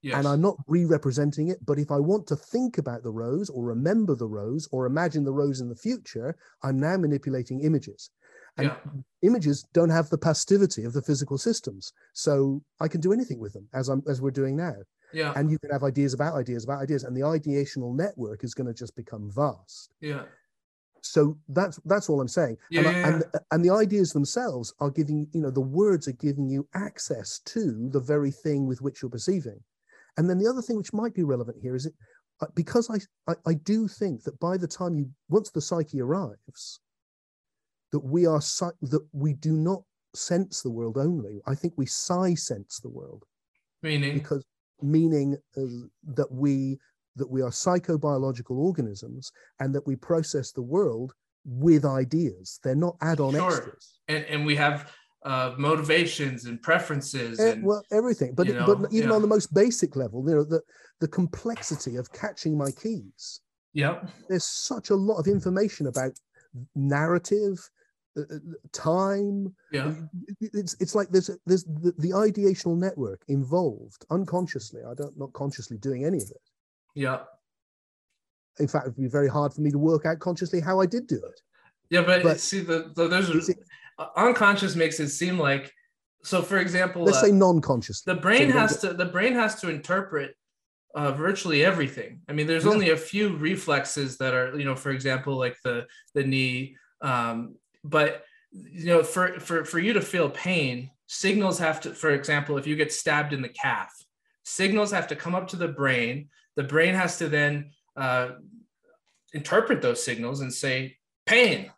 Yes. 0.02 0.16
And 0.16 0.28
I'm 0.28 0.42
not 0.42 0.58
re 0.68 0.86
representing 0.86 1.50
it, 1.50 1.64
but 1.66 1.80
if 1.80 1.92
I 1.92 2.00
want 2.00 2.28
to 2.28 2.36
think 2.36 2.78
about 2.78 3.04
the 3.04 3.12
rose 3.12 3.50
or 3.50 3.64
remember 3.64 4.16
the 4.16 4.28
rose 4.28 4.68
or 4.72 4.86
imagine 4.86 5.24
the 5.24 5.34
rose 5.34 5.60
in 5.60 5.70
the 5.70 5.76
future, 5.76 6.36
I'm 6.64 6.80
now 6.80 6.98
manipulating 6.98 7.62
images. 7.62 8.10
And 8.58 8.68
yeah. 8.68 8.76
images 9.22 9.66
don't 9.74 9.90
have 9.90 10.10
the 10.10 10.18
pastivity 10.18 10.84
of 10.84 10.94
the 10.94 11.02
physical 11.02 11.38
systems. 11.38 11.94
So 12.14 12.62
I 12.80 12.88
can 12.88 13.02
do 13.02 13.14
anything 13.14 13.40
with 13.40 13.54
them 13.54 13.68
as 13.74 13.90
I'm 13.90 14.02
as 14.08 14.20
we're 14.20 14.32
doing 14.32 14.56
now. 14.56 14.76
Yeah. 15.14 15.34
And 15.36 15.50
you 15.50 15.60
can 15.60 15.72
have 15.72 15.84
ideas 15.84 16.14
about 16.14 16.36
ideas 16.36 16.64
about 16.64 16.82
ideas. 16.82 17.04
And 17.04 17.16
the 17.16 17.22
ideational 17.22 17.96
network 17.96 18.44
is 18.44 18.54
going 18.54 18.68
to 18.68 18.74
just 18.74 18.96
become 18.96 19.32
vast. 19.32 19.92
Yeah. 20.02 20.24
So 21.02 21.38
that's 21.50 21.80
that's 21.86 22.10
all 22.10 22.22
I'm 22.22 22.28
saying. 22.28 22.58
Yeah, 22.70 22.82
and, 22.82 22.90
yeah, 22.90 23.08
and, 23.08 23.24
and 23.52 23.66
the 23.66 23.74
ideas 23.74 24.12
themselves 24.12 24.74
are 24.80 24.90
giving, 24.90 25.28
you 25.34 25.42
know, 25.42 25.52
the 25.52 25.62
words 25.62 26.08
are 26.08 26.14
giving 26.14 26.50
you 26.50 26.68
access 26.74 27.40
to 27.46 27.90
the 27.92 28.00
very 28.00 28.32
thing 28.32 28.68
with 28.68 28.82
which 28.82 29.02
you're 29.02 29.12
perceiving. 29.12 29.60
And 30.18 30.30
then 30.30 30.40
the 30.40 30.50
other 30.50 30.62
thing 30.62 30.78
which 30.78 30.94
might 30.94 31.14
be 31.14 31.24
relevant 31.24 31.58
here 31.62 31.76
is 31.76 31.86
it 31.86 31.94
uh, 32.42 32.48
because 32.56 32.90
I, 32.90 33.32
I, 33.32 33.36
I 33.48 33.54
do 33.54 33.88
think 33.88 34.24
that 34.24 34.40
by 34.40 34.58
the 34.58 34.68
time 34.68 34.96
you 34.96 35.10
once 35.30 35.50
the 35.50 35.62
psyche 35.62 36.02
arrives, 36.02 36.80
that 37.92 38.04
we 38.04 38.26
are 38.26 38.40
that 38.40 39.08
we 39.12 39.34
do 39.34 39.54
not 39.54 39.82
sense 40.14 40.62
the 40.62 40.72
world 40.72 40.98
only. 40.98 41.42
I 41.48 41.56
think 41.56 41.74
we 41.78 41.86
psi 41.86 42.36
sense 42.36 42.80
the 42.80 42.90
world. 42.90 43.24
Meaning 43.82 44.14
because 44.14 44.44
meaning 44.82 45.38
uh, 45.56 45.62
that 46.16 46.32
we 46.32 46.78
that 47.18 47.30
we 47.30 47.42
are 47.42 47.50
psychobiological 47.50 48.58
organisms 48.58 49.32
and 49.60 49.74
that 49.76 49.86
we 49.86 49.96
process 49.96 50.52
the 50.52 50.62
world 50.62 51.14
with 51.46 51.86
ideas. 51.86 52.60
They're 52.64 52.76
not 52.76 52.98
add-on 53.02 53.34
sure. 53.34 53.48
extras. 53.48 54.00
And 54.08 54.26
and 54.26 54.46
we 54.46 54.56
have 54.56 54.92
uh, 55.28 55.54
motivations 55.58 56.46
and 56.46 56.62
preferences 56.62 57.40
and, 57.40 57.64
well 57.64 57.84
everything 57.92 58.34
but 58.34 58.48
know, 58.48 58.66
but 58.66 58.94
even 58.94 59.10
yeah. 59.10 59.16
on 59.16 59.22
the 59.22 59.28
most 59.28 59.54
basic 59.54 59.96
level 59.96 60.24
you 60.28 60.36
know 60.36 60.44
the 60.44 60.62
the 61.02 61.08
complexity 61.08 61.98
of 61.98 62.12
catching 62.14 62.58
my 62.58 62.72
keys 62.72 63.42
yeah 63.74 64.00
there's 64.30 64.46
such 64.46 64.90
a 64.90 64.96
lot 64.96 65.18
of 65.18 65.28
information 65.28 65.88
about 65.88 66.12
narrative 66.76 67.58
uh, 68.16 68.22
uh 68.22 68.38
time 68.72 69.54
yeah 69.74 69.92
it's 70.40 70.78
it's 70.80 70.96
like 70.96 71.10
there's 71.10 71.30
there's 71.46 71.66
the, 71.66 71.94
the 71.98 72.12
ideational 72.12 72.78
network 72.78 73.22
involved 73.28 74.06
unconsciously 74.12 74.82
i 74.90 74.94
don't 74.94 75.18
not 75.18 75.34
consciously 75.34 75.78
doing 75.78 76.06
any 76.06 76.18
of 76.18 76.30
it 76.30 76.42
yeah. 76.98 77.20
In 78.60 78.68
fact, 78.68 78.88
it 78.88 78.90
would 78.90 79.04
be 79.04 79.08
very 79.08 79.30
hard 79.30 79.54
for 79.54 79.62
me 79.62 79.70
to 79.70 79.78
work 79.78 80.06
out 80.06 80.20
consciously 80.20 80.60
how 80.60 80.82
I 80.82 80.88
did 80.88 81.06
do 81.06 81.16
it. 81.16 81.42
Yeah, 81.92 82.02
but, 82.02 82.24
but 82.24 82.40
see, 82.40 82.62
the, 82.62 82.92
the 82.96 83.08
there's 83.08 83.50
it, 83.50 83.60
unconscious 84.16 84.76
makes 84.76 85.00
it 85.00 85.10
seem 85.10 85.38
like 85.38 85.72
so. 86.24 86.42
For 86.42 86.58
example, 86.58 87.04
let's 87.04 87.20
uh, 87.20 87.28
say 87.28 87.32
non-conscious. 87.32 88.02
The 88.02 88.16
brain 88.16 88.52
so 88.52 88.58
has 88.58 88.78
to 88.82 88.94
the 88.94 89.06
brain 89.06 89.34
has 89.34 89.56
to 89.62 89.70
interpret 89.70 90.36
uh, 90.96 91.12
virtually 91.12 91.64
everything. 91.64 92.22
I 92.28 92.34
mean, 92.34 92.48
there's 92.48 92.66
yeah. 92.66 92.72
only 92.72 92.90
a 92.90 92.98
few 92.98 93.38
reflexes 93.38 94.18
that 94.18 94.34
are, 94.34 94.58
you 94.58 94.66
know, 94.66 94.76
for 94.76 94.90
example, 94.90 95.38
like 95.38 95.56
the 95.64 95.86
the 96.16 96.24
knee. 96.24 96.78
Um, 97.02 97.58
but 97.84 98.26
you 98.52 98.88
know, 98.88 99.04
for 99.04 99.40
for 99.40 99.64
for 99.64 99.78
you 99.78 99.94
to 99.94 100.02
feel 100.02 100.32
pain, 100.32 100.90
signals 101.06 101.60
have 101.60 101.80
to, 101.82 101.94
for 101.94 102.10
example, 102.10 102.58
if 102.58 102.66
you 102.66 102.76
get 102.76 102.92
stabbed 102.92 103.34
in 103.34 103.44
the 103.44 103.50
calf, 103.50 103.94
signals 104.44 104.92
have 104.92 105.08
to 105.10 105.16
come 105.16 105.36
up 105.36 105.48
to 105.50 105.58
the 105.58 105.68
brain 105.68 106.30
the 106.58 106.64
brain 106.64 106.94
has 106.94 107.18
to 107.20 107.30
then 107.30 107.72
uh, 107.96 108.32
interpret 109.34 109.82
those 109.82 110.04
signals 110.04 110.42
and 110.42 110.54
say 110.54 110.98
pain. 111.26 111.72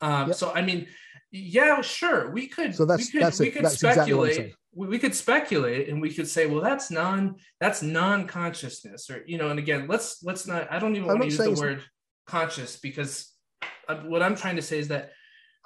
Um, 0.00 0.28
yep. 0.28 0.36
So 0.36 0.52
I 0.52 0.62
mean, 0.62 0.86
yeah, 1.32 1.80
sure, 1.80 2.30
we 2.30 2.46
could. 2.46 2.74
So 2.74 2.84
that's 2.84 3.06
we 3.06 3.10
could, 3.10 3.22
that's 3.22 3.40
we 3.40 3.50
could 3.50 3.64
that's 3.64 3.78
speculate. 3.78 4.30
Exactly 4.30 4.54
we, 4.74 4.86
we 4.86 4.98
could 4.98 5.14
speculate 5.14 5.88
and 5.88 6.00
we 6.00 6.12
could 6.12 6.28
say, 6.28 6.46
well, 6.46 6.60
that's 6.60 6.90
non 6.90 7.36
that's 7.60 7.82
non 7.82 8.26
consciousness, 8.26 9.10
or 9.10 9.22
you 9.26 9.38
know. 9.38 9.50
And 9.50 9.58
again, 9.58 9.86
let's 9.88 10.22
let's 10.22 10.46
not. 10.46 10.70
I 10.70 10.78
don't 10.78 10.94
even 10.96 11.10
I'm 11.10 11.18
want 11.18 11.30
to 11.30 11.36
use 11.36 11.38
the 11.38 11.52
word 11.52 11.82
conscious 12.26 12.76
because 12.76 13.32
uh, 13.88 13.96
what 13.96 14.22
I'm 14.22 14.36
trying 14.36 14.56
to 14.56 14.62
say 14.62 14.78
is 14.78 14.88
that 14.88 15.12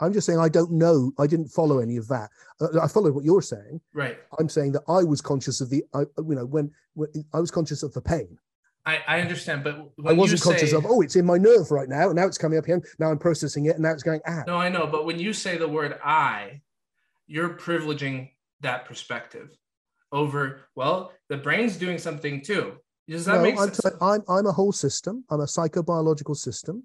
I'm 0.01 0.13
just 0.13 0.27
saying 0.27 0.39
I 0.39 0.49
don't 0.49 0.73
know. 0.73 1.13
I 1.19 1.27
didn't 1.27 1.49
follow 1.49 1.79
any 1.79 1.97
of 1.97 2.09
that. 2.09 2.31
Uh, 2.61 2.81
I 2.81 2.89
followed 2.89 3.15
what 3.15 3.25
you're 3.25 3.43
saying. 3.43 3.81
Right. 3.93 4.19
I'm 4.39 4.49
saying 4.49 4.73
that 4.73 4.83
I 4.89 5.05
was 5.05 5.21
conscious 5.21 5.61
of 5.61 5.71
the, 5.71 5.85
I, 5.95 6.01
you 6.01 6.35
know, 6.35 6.47
when, 6.47 6.71
when 6.95 7.09
I 7.33 7.39
was 7.39 7.51
conscious 7.51 7.83
of 7.83 7.93
the 7.93 8.01
pain. 8.01 8.39
I, 8.87 9.01
I 9.07 9.21
understand, 9.21 9.65
but 9.65 9.77
I 10.07 10.13
wasn't 10.13 10.43
conscious 10.43 10.71
say, 10.71 10.77
of. 10.77 10.85
Oh, 10.87 11.01
it's 11.01 11.17
in 11.17 11.25
my 11.25 11.39
nerve 11.39 11.71
right 11.71 11.89
now. 11.89 12.13
Now 12.13 12.27
it's 12.27 12.37
coming 12.37 12.59
up 12.59 12.67
here. 12.67 12.83
Now 12.99 13.11
I'm 13.11 13.19
processing 13.19 13.67
it, 13.67 13.77
and 13.77 13.83
now 13.83 13.93
it's 13.93 14.03
going 14.03 14.21
out. 14.27 14.47
No, 14.47 14.57
I 14.57 14.69
know, 14.69 14.87
but 14.87 15.07
when 15.07 15.19
you 15.19 15.33
say 15.33 15.57
the 15.57 15.69
word 15.69 15.99
"I," 16.05 16.61
you're 17.27 17.51
privileging 17.51 18.31
that 18.61 18.85
perspective 18.85 19.51
over. 20.13 20.69
Well, 20.75 21.13
the 21.29 21.39
brain's 21.39 21.77
doing 21.77 21.99
something 21.99 22.43
too. 22.43 22.75
Does 23.09 23.25
that 23.25 23.37
no, 23.37 23.43
make 23.43 23.59
I'm 23.59 23.73
sense? 23.73 23.81
T- 23.81 23.99
I'm 24.03 24.23
I'm 24.29 24.47
a 24.47 24.53
whole 24.53 24.73
system. 24.73 25.25
I'm 25.31 25.41
a 25.41 25.45
psychobiological 25.45 26.37
system, 26.37 26.85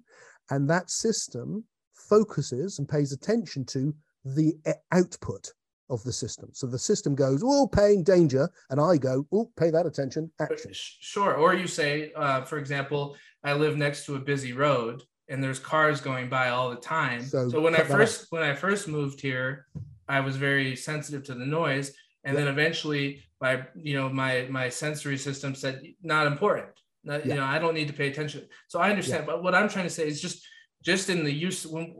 and 0.50 0.68
that 0.70 0.90
system 0.90 1.64
focuses 1.92 2.78
and 2.78 2.88
pays 2.88 3.12
attention 3.12 3.64
to 3.66 3.94
the 4.24 4.54
eh, 4.64 4.72
output 4.92 5.52
of 5.90 6.02
the 6.04 6.12
system. 6.12 6.48
So 6.52 6.66
the 6.66 6.78
system 6.78 7.14
goes, 7.14 7.42
oh, 7.44 7.66
paying 7.66 8.02
danger, 8.02 8.48
and 8.70 8.80
I 8.80 8.96
go, 8.96 9.26
oh, 9.32 9.50
pay 9.56 9.70
that 9.70 9.86
attention, 9.86 10.30
action. 10.40 10.70
Sure. 10.72 11.34
Or 11.34 11.54
you 11.54 11.66
say, 11.66 12.12
uh, 12.16 12.42
for 12.42 12.58
example, 12.58 13.16
I 13.44 13.52
live 13.52 13.76
next 13.76 14.06
to 14.06 14.16
a 14.16 14.20
busy 14.20 14.52
road 14.52 15.02
and 15.30 15.42
there's 15.42 15.60
cars 15.60 16.00
going 16.00 16.28
by 16.28 16.50
all 16.50 16.70
the 16.70 16.76
time. 16.76 17.22
So, 17.22 17.48
so 17.48 17.60
when 17.60 17.74
I 17.74 17.84
first 17.84 18.26
when 18.30 18.42
I 18.42 18.52
first 18.52 18.88
moved 18.88 19.20
here, 19.20 19.66
I 20.08 20.20
was 20.20 20.36
very 20.36 20.76
sensitive 20.76 21.22
to 21.24 21.34
the 21.34 21.46
noise, 21.46 21.92
and 22.24 22.36
then 22.36 22.48
eventually 22.48 23.22
my 23.40 23.62
you 23.74 23.94
know 23.94 24.08
my 24.08 24.46
my 24.50 24.68
sensory 24.68 25.16
system 25.16 25.54
said 25.54 25.80
not 26.02 26.26
important. 26.26 26.68
Not, 27.04 27.24
yeah. 27.24 27.34
You 27.34 27.40
know 27.40 27.46
I 27.46 27.58
don't 27.60 27.74
need 27.74 27.86
to 27.86 27.94
pay 27.94 28.08
attention. 28.08 28.46
So 28.66 28.80
I 28.80 28.90
understand. 28.90 29.22
Yeah. 29.22 29.34
But 29.34 29.42
what 29.44 29.54
I'm 29.54 29.68
trying 29.68 29.86
to 29.86 29.90
say 29.90 30.06
is 30.06 30.20
just 30.20 30.44
just 30.82 31.08
in 31.08 31.24
the 31.24 31.32
use 31.32 31.64
when 31.64 31.94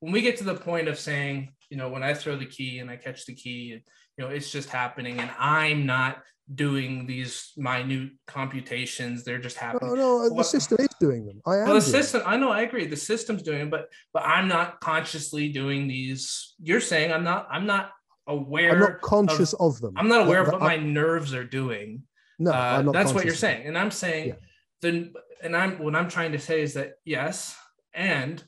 when 0.00 0.12
we 0.12 0.20
get 0.20 0.36
to 0.36 0.44
the 0.44 0.54
point 0.54 0.86
of 0.86 0.98
saying 0.98 1.54
you 1.74 1.80
know 1.80 1.88
when 1.88 2.04
i 2.04 2.14
throw 2.14 2.36
the 2.36 2.46
key 2.46 2.78
and 2.78 2.88
i 2.88 2.96
catch 2.96 3.26
the 3.26 3.34
key 3.34 3.72
and 3.72 3.82
you 4.16 4.24
know 4.24 4.30
it's 4.30 4.52
just 4.52 4.68
happening 4.68 5.18
and 5.18 5.30
i'm 5.40 5.84
not 5.84 6.22
doing 6.54 7.04
these 7.06 7.52
minute 7.56 8.10
computations 8.28 9.24
they're 9.24 9.40
just 9.40 9.56
happening 9.56 9.90
oh, 9.90 9.94
no 9.94 10.28
the 10.28 10.44
system 10.44 10.78
is 10.78 10.88
doing 11.00 11.26
them 11.26 11.40
i 11.46 11.56
am 11.56 11.64
well, 11.64 11.74
the 11.74 11.80
system 11.80 12.22
i 12.26 12.36
know 12.36 12.50
i 12.50 12.60
agree 12.60 12.86
the 12.86 12.94
system's 12.94 13.42
doing 13.42 13.62
it 13.62 13.70
but 13.70 13.88
but 14.12 14.22
i'm 14.22 14.46
not 14.46 14.78
consciously 14.80 15.48
doing 15.48 15.88
these 15.88 16.54
you're 16.62 16.80
saying 16.80 17.10
i'm 17.10 17.24
not 17.24 17.48
i'm 17.50 17.66
not 17.66 17.90
aware. 18.26 18.72
I'm 18.72 18.80
not 18.80 19.00
conscious 19.00 19.52
of, 19.54 19.74
of 19.74 19.80
them. 19.80 19.94
I'm 19.96 20.08
not 20.08 20.26
aware 20.26 20.42
of 20.42 20.48
what 20.48 20.60
my 20.60 20.76
nerves 20.76 21.34
are 21.34 21.44
doing. 21.44 22.02
No, 22.38 22.52
uh, 22.52 22.82
that's 22.92 23.12
what 23.12 23.24
you're 23.24 23.34
saying, 23.34 23.66
and 23.66 23.78
I'm 23.78 23.90
saying 23.90 24.28
yeah. 24.28 24.34
the 24.80 25.12
and 25.42 25.56
I'm 25.56 25.78
what 25.78 25.94
I'm 25.94 26.08
trying 26.08 26.32
to 26.32 26.38
say 26.38 26.62
is 26.62 26.74
that 26.74 26.94
yes, 27.04 27.56
and 27.92 28.42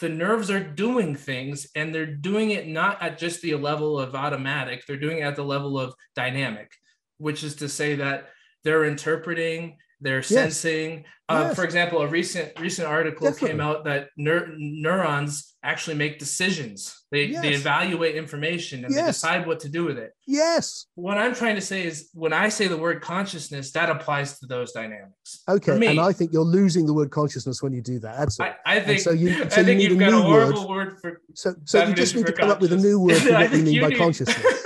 the 0.00 0.08
nerves 0.08 0.50
are 0.50 0.62
doing 0.62 1.14
things, 1.14 1.66
and 1.74 1.94
they're 1.94 2.06
doing 2.06 2.50
it 2.50 2.66
not 2.66 3.02
at 3.02 3.18
just 3.18 3.42
the 3.42 3.54
level 3.54 3.98
of 3.98 4.14
automatic. 4.14 4.84
They're 4.86 4.96
doing 4.96 5.18
it 5.18 5.22
at 5.22 5.36
the 5.36 5.44
level 5.44 5.78
of 5.78 5.94
dynamic, 6.14 6.72
which 7.18 7.42
is 7.42 7.56
to 7.56 7.68
say 7.68 7.96
that 7.96 8.28
they're 8.64 8.84
interpreting 8.84 9.78
they're 10.00 10.16
yes. 10.16 10.28
sensing. 10.28 11.04
Uh, 11.28 11.46
yes. 11.48 11.56
for 11.56 11.64
example 11.64 12.00
a 12.02 12.06
recent 12.06 12.52
recent 12.60 12.86
article 12.86 13.26
Definitely. 13.26 13.48
came 13.48 13.60
out 13.60 13.84
that 13.84 14.10
neur- 14.16 14.54
neurons 14.56 15.56
actually 15.64 15.96
make 15.96 16.20
decisions. 16.20 17.02
They 17.10 17.24
yes. 17.24 17.42
they 17.42 17.52
evaluate 17.54 18.14
information 18.14 18.84
and 18.84 18.94
they 18.94 19.02
decide 19.02 19.44
what 19.44 19.58
to 19.60 19.68
do 19.68 19.84
with 19.84 19.98
it. 19.98 20.12
Yes. 20.26 20.86
What 20.94 21.18
i'm 21.18 21.34
trying 21.34 21.56
to 21.56 21.60
say 21.60 21.84
is 21.84 22.10
when 22.14 22.32
i 22.32 22.48
say 22.48 22.68
the 22.68 22.76
word 22.76 23.00
consciousness 23.00 23.72
that 23.72 23.90
applies 23.90 24.38
to 24.38 24.46
those 24.46 24.72
dynamics. 24.72 25.42
Okay 25.48 25.76
me, 25.78 25.88
and 25.88 26.00
i 26.00 26.12
think 26.12 26.32
you're 26.32 26.44
losing 26.44 26.86
the 26.86 26.94
word 26.94 27.10
consciousness 27.10 27.62
when 27.62 27.72
you 27.72 27.82
do 27.82 27.98
that. 28.00 28.18
That's 28.18 28.38
I, 28.38 28.54
I, 28.64 28.80
think 28.80 28.88
and 28.88 29.00
so 29.00 29.10
you 29.10 29.34
so 29.50 29.62
I 29.62 29.64
think 29.64 29.80
you 29.80 29.90
have 29.90 29.98
got 29.98 30.12
a 30.12 30.22
horrible 30.22 30.68
word, 30.68 30.92
word 30.92 31.00
for 31.00 31.22
so 31.34 31.54
so 31.64 31.84
you 31.84 31.94
just 31.94 32.14
need 32.14 32.26
to 32.26 32.32
come 32.32 32.50
up 32.50 32.60
with 32.60 32.72
a 32.72 32.76
new 32.76 33.00
word 33.00 33.16
for 33.16 33.32
what 33.32 33.52
you 33.52 33.62
mean 33.62 33.80
by 33.80 33.88
need, 33.88 33.98
consciousness 33.98 34.62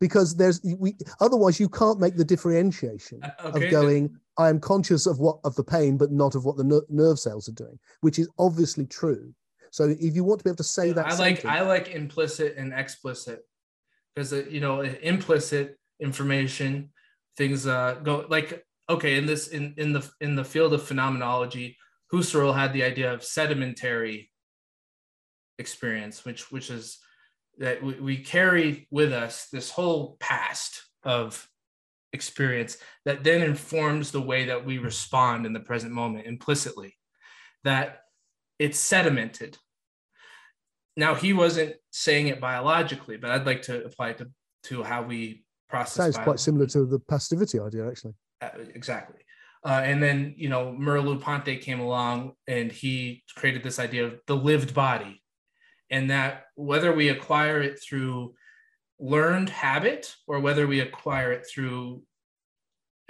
because 0.00 0.36
there's 0.36 0.60
we 0.62 0.96
otherwise 1.20 1.58
you 1.58 1.68
can't 1.68 2.00
make 2.00 2.16
the 2.16 2.24
differentiation 2.24 3.20
uh, 3.22 3.48
okay, 3.48 3.66
of 3.66 3.70
going 3.70 4.14
i 4.38 4.48
am 4.48 4.60
conscious 4.60 5.06
of 5.06 5.18
what 5.18 5.38
of 5.44 5.54
the 5.56 5.64
pain 5.64 5.96
but 5.96 6.12
not 6.12 6.34
of 6.34 6.44
what 6.44 6.56
the 6.56 6.64
ner- 6.64 6.86
nerve 6.88 7.18
cells 7.18 7.48
are 7.48 7.52
doing 7.52 7.78
which 8.00 8.18
is 8.18 8.28
obviously 8.38 8.86
true. 8.86 9.32
So 9.70 9.94
if 10.00 10.14
you 10.14 10.24
want 10.24 10.38
to 10.40 10.44
be 10.44 10.50
able 10.50 10.56
to 10.56 10.64
say 10.64 10.92
that 10.92 11.06
i 11.06 11.16
like 11.16 11.44
i 11.44 11.60
like 11.60 11.88
implicit 11.90 12.56
and 12.56 12.72
explicit 12.72 13.44
because 14.14 14.32
uh, 14.32 14.44
you 14.48 14.60
know 14.60 14.80
implicit 14.80 15.78
information 16.00 16.90
things 17.36 17.66
uh 17.66 17.94
go 18.02 18.26
like 18.28 18.64
okay 18.88 19.16
in 19.16 19.26
this 19.26 19.48
in 19.48 19.74
in 19.76 19.92
the 19.92 20.08
in 20.20 20.34
the 20.34 20.44
field 20.44 20.72
of 20.72 20.82
phenomenology 20.82 21.76
husserl 22.12 22.54
had 22.54 22.72
the 22.72 22.82
idea 22.82 23.12
of 23.12 23.24
sedimentary 23.24 24.30
experience 25.58 26.24
which 26.24 26.50
which 26.52 26.70
is 26.70 26.98
that 27.58 27.82
we, 27.82 27.94
we 27.94 28.16
carry 28.18 28.86
with 28.90 29.12
us 29.12 29.48
this 29.52 29.70
whole 29.70 30.16
past 30.20 30.82
of 31.04 31.48
experience 32.12 32.78
that 33.04 33.24
then 33.24 33.42
informs 33.42 34.10
the 34.10 34.20
way 34.20 34.46
that 34.46 34.64
we 34.64 34.78
respond 34.78 35.46
in 35.46 35.52
the 35.52 35.60
present 35.60 35.92
moment 35.92 36.26
implicitly 36.26 36.94
that 37.64 38.00
it's 38.58 38.78
sedimented. 38.78 39.56
Now 40.96 41.14
he 41.14 41.32
wasn't 41.32 41.76
saying 41.90 42.28
it 42.28 42.40
biologically 42.40 43.16
but 43.16 43.30
i'd 43.30 43.46
like 43.46 43.62
to 43.62 43.84
apply 43.84 44.10
it 44.10 44.18
to, 44.18 44.30
to 44.64 44.82
how 44.82 45.02
we 45.02 45.44
process 45.68 46.14
sounds 46.14 46.18
quite 46.18 46.40
similar 46.40 46.66
to 46.66 46.84
the 46.86 46.98
pastivity 46.98 47.58
idea 47.58 47.88
actually. 47.88 48.14
Uh, 48.40 48.50
exactly. 48.74 49.20
Uh, 49.64 49.80
and 49.84 50.02
then 50.02 50.34
you 50.36 50.48
know 50.48 50.76
merleau-ponty 50.78 51.56
came 51.56 51.80
along 51.80 52.32
and 52.46 52.70
he 52.70 53.22
created 53.36 53.62
this 53.62 53.78
idea 53.78 54.04
of 54.06 54.20
the 54.26 54.36
lived 54.36 54.74
body 54.74 55.22
and 55.90 56.10
that 56.10 56.44
whether 56.54 56.92
we 56.92 57.08
acquire 57.08 57.60
it 57.60 57.80
through 57.80 58.34
learned 58.98 59.50
habit 59.50 60.14
or 60.26 60.40
whether 60.40 60.66
we 60.66 60.80
acquire 60.80 61.32
it 61.32 61.46
through 61.46 62.02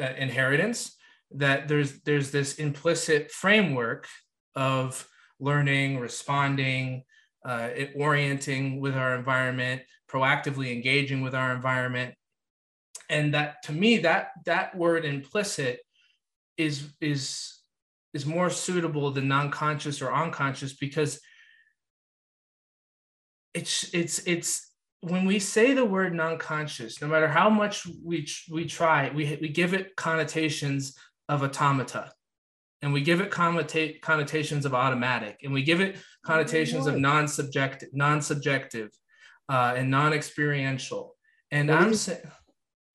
uh, 0.01 0.13
inheritance 0.19 0.97
that 1.31 1.69
there's 1.69 2.01
there's 2.03 2.31
this 2.31 2.57
implicit 2.57 3.31
framework 3.31 4.07
of 4.55 5.09
learning 5.41 5.99
responding 5.99 7.03
uh, 7.45 7.69
orienting 7.97 8.81
with 8.81 8.95
our 8.95 9.15
environment 9.15 9.83
proactively 10.11 10.73
engaging 10.73 11.21
with 11.21 11.35
our 11.35 11.55
environment. 11.55 12.15
And 13.09 13.35
that 13.35 13.63
to 13.65 13.73
me 13.73 13.99
that 13.99 14.31
that 14.47 14.77
word 14.77 15.05
implicit 15.05 15.81
is 16.57 16.89
is 17.01 17.59
is 18.15 18.27
more 18.27 18.51
suitable 18.51 19.11
than 19.11 19.29
non-conscious 19.29 20.01
or 20.01 20.13
unconscious 20.13 20.75
because 20.75 21.21
it's 23.57 23.93
it's 23.95 24.19
it's 24.27 24.71
when 25.01 25.25
we 25.25 25.39
say 25.39 25.73
the 25.73 25.85
word 25.85 26.15
non-conscious 26.15 27.01
no 27.01 27.09
matter 27.09 27.29
how 27.29 27.49
much 27.49 27.87
we 28.05 28.27
we 28.51 28.65
try 28.65 29.11
we 29.15 29.39
we 29.41 29.49
give 29.49 29.75
it 29.75 29.95
connotations 29.97 30.97
of 31.29 31.43
automata. 31.43 32.13
And 32.83 32.93
we 32.93 33.01
give 33.01 33.21
it 33.21 33.31
connota- 33.31 34.01
connotations 34.01 34.65
of 34.67 34.75
automatic. 34.75 35.41
And 35.43 35.53
we 35.53 35.63
give 35.63 35.81
it 35.81 35.97
connotations 36.25 36.87
of 36.87 36.99
non-subjective 36.99 37.89
non-subjective 37.93 38.91
uh, 39.49 39.75
and 39.77 39.91
non-experiential. 39.91 41.15
And 41.51 41.71
i'm 41.71 41.95
saying 41.95 42.19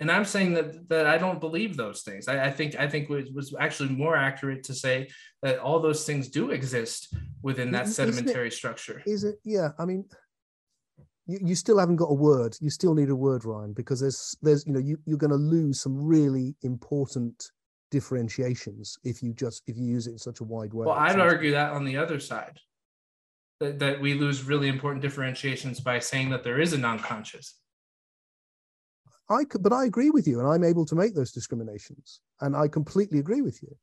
and 0.01 0.11
i'm 0.11 0.25
saying 0.25 0.53
that 0.53 0.89
that 0.89 1.07
i 1.07 1.17
don't 1.17 1.39
believe 1.39 1.77
those 1.77 2.01
things. 2.01 2.27
I, 2.27 2.45
I 2.45 2.51
think 2.51 2.75
i 2.75 2.87
think 2.87 3.09
it 3.09 3.33
was 3.33 3.55
actually 3.57 3.89
more 3.89 4.15
accurate 4.15 4.63
to 4.65 4.73
say 4.73 5.09
that 5.41 5.59
all 5.59 5.79
those 5.79 6.05
things 6.05 6.27
do 6.27 6.51
exist 6.51 7.15
within 7.41 7.71
that 7.71 7.87
sedimentary 7.87 8.49
it, 8.49 8.53
structure. 8.53 9.01
Is 9.05 9.23
it 9.23 9.35
yeah 9.45 9.69
i 9.79 9.85
mean 9.85 10.05
you, 11.31 11.39
you 11.41 11.55
still 11.55 11.79
haven't 11.79 11.95
got 11.95 12.11
a 12.11 12.13
word. 12.13 12.57
You 12.59 12.69
still 12.69 12.93
need 12.93 13.09
a 13.09 13.15
word, 13.15 13.45
Ryan, 13.45 13.73
because 13.73 14.01
there's 14.01 14.35
there's 14.41 14.65
you 14.67 14.73
know 14.73 14.79
you, 14.79 14.97
you're 15.05 15.17
going 15.17 15.31
to 15.31 15.37
lose 15.37 15.79
some 15.79 15.95
really 15.97 16.55
important 16.63 17.49
differentiations 17.89 18.97
if 19.03 19.21
you 19.21 19.33
just 19.33 19.63
if 19.67 19.77
you 19.77 19.85
use 19.85 20.07
it 20.07 20.11
in 20.11 20.17
such 20.17 20.41
a 20.41 20.43
wide 20.43 20.73
way. 20.73 20.85
Well, 20.85 20.95
I'd 20.95 21.19
argue 21.19 21.51
that 21.51 21.71
on 21.71 21.85
the 21.85 21.97
other 21.97 22.19
side, 22.19 22.59
that, 23.59 23.79
that 23.79 24.01
we 24.01 24.13
lose 24.13 24.43
really 24.43 24.67
important 24.67 25.01
differentiations 25.01 25.79
by 25.79 25.99
saying 25.99 26.29
that 26.31 26.43
there 26.43 26.59
is 26.59 26.73
a 26.73 26.77
non-conscious. 26.77 27.55
I 29.29 29.45
could, 29.45 29.63
but 29.63 29.71
I 29.71 29.85
agree 29.85 30.09
with 30.09 30.27
you, 30.27 30.39
and 30.41 30.49
I'm 30.49 30.65
able 30.65 30.85
to 30.85 30.95
make 30.95 31.15
those 31.15 31.31
discriminations, 31.31 32.19
and 32.41 32.55
I 32.55 32.67
completely 32.67 33.19
agree 33.19 33.41
with 33.41 33.61
you. 33.63 33.73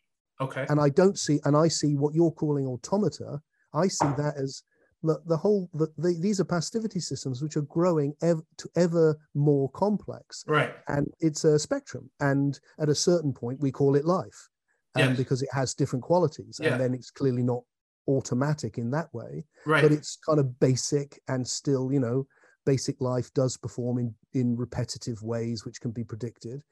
Okay. 0.40 0.66
And 0.68 0.78
I 0.78 0.90
don't 0.90 1.18
see, 1.18 1.40
and 1.44 1.56
I 1.56 1.68
see 1.68 1.94
what 1.94 2.14
you're 2.14 2.30
calling 2.30 2.66
automata. 2.66 3.40
I 3.72 3.88
see 3.88 4.06
that 4.18 4.34
as 4.36 4.62
the, 5.02 5.20
the 5.26 5.36
whole 5.36 5.68
the, 5.74 5.88
the, 5.96 6.16
these 6.20 6.40
are 6.40 6.44
pastivity 6.44 7.00
systems 7.00 7.42
which 7.42 7.56
are 7.56 7.62
growing 7.62 8.14
ever 8.22 8.42
to 8.58 8.68
ever 8.76 9.16
more 9.34 9.70
complex. 9.70 10.44
Right. 10.46 10.74
And 10.88 11.08
it's 11.20 11.44
a 11.44 11.58
spectrum 11.58 12.10
and 12.20 12.58
at 12.78 12.88
a 12.88 12.94
certain 12.94 13.32
point 13.32 13.60
we 13.60 13.70
call 13.70 13.94
it 13.94 14.04
life. 14.04 14.48
And 14.94 15.10
yes. 15.10 15.16
because 15.18 15.42
it 15.42 15.50
has 15.52 15.74
different 15.74 16.02
qualities 16.02 16.58
yeah. 16.60 16.72
and 16.72 16.80
then 16.80 16.94
it's 16.94 17.10
clearly 17.10 17.42
not 17.42 17.62
automatic 18.08 18.78
in 18.78 18.90
that 18.90 19.12
way. 19.12 19.44
Right. 19.66 19.82
But 19.82 19.92
it's 19.92 20.16
kind 20.16 20.40
of 20.40 20.58
basic 20.58 21.20
and 21.28 21.46
still 21.46 21.92
you 21.92 22.00
know 22.00 22.26
basic 22.66 23.00
life 23.00 23.32
does 23.34 23.56
perform 23.56 23.98
in 23.98 24.14
in 24.34 24.56
repetitive 24.56 25.22
ways 25.22 25.64
which 25.64 25.80
can 25.80 25.90
be 25.90 26.04
predicted 26.04 26.62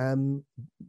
um, 0.00 0.42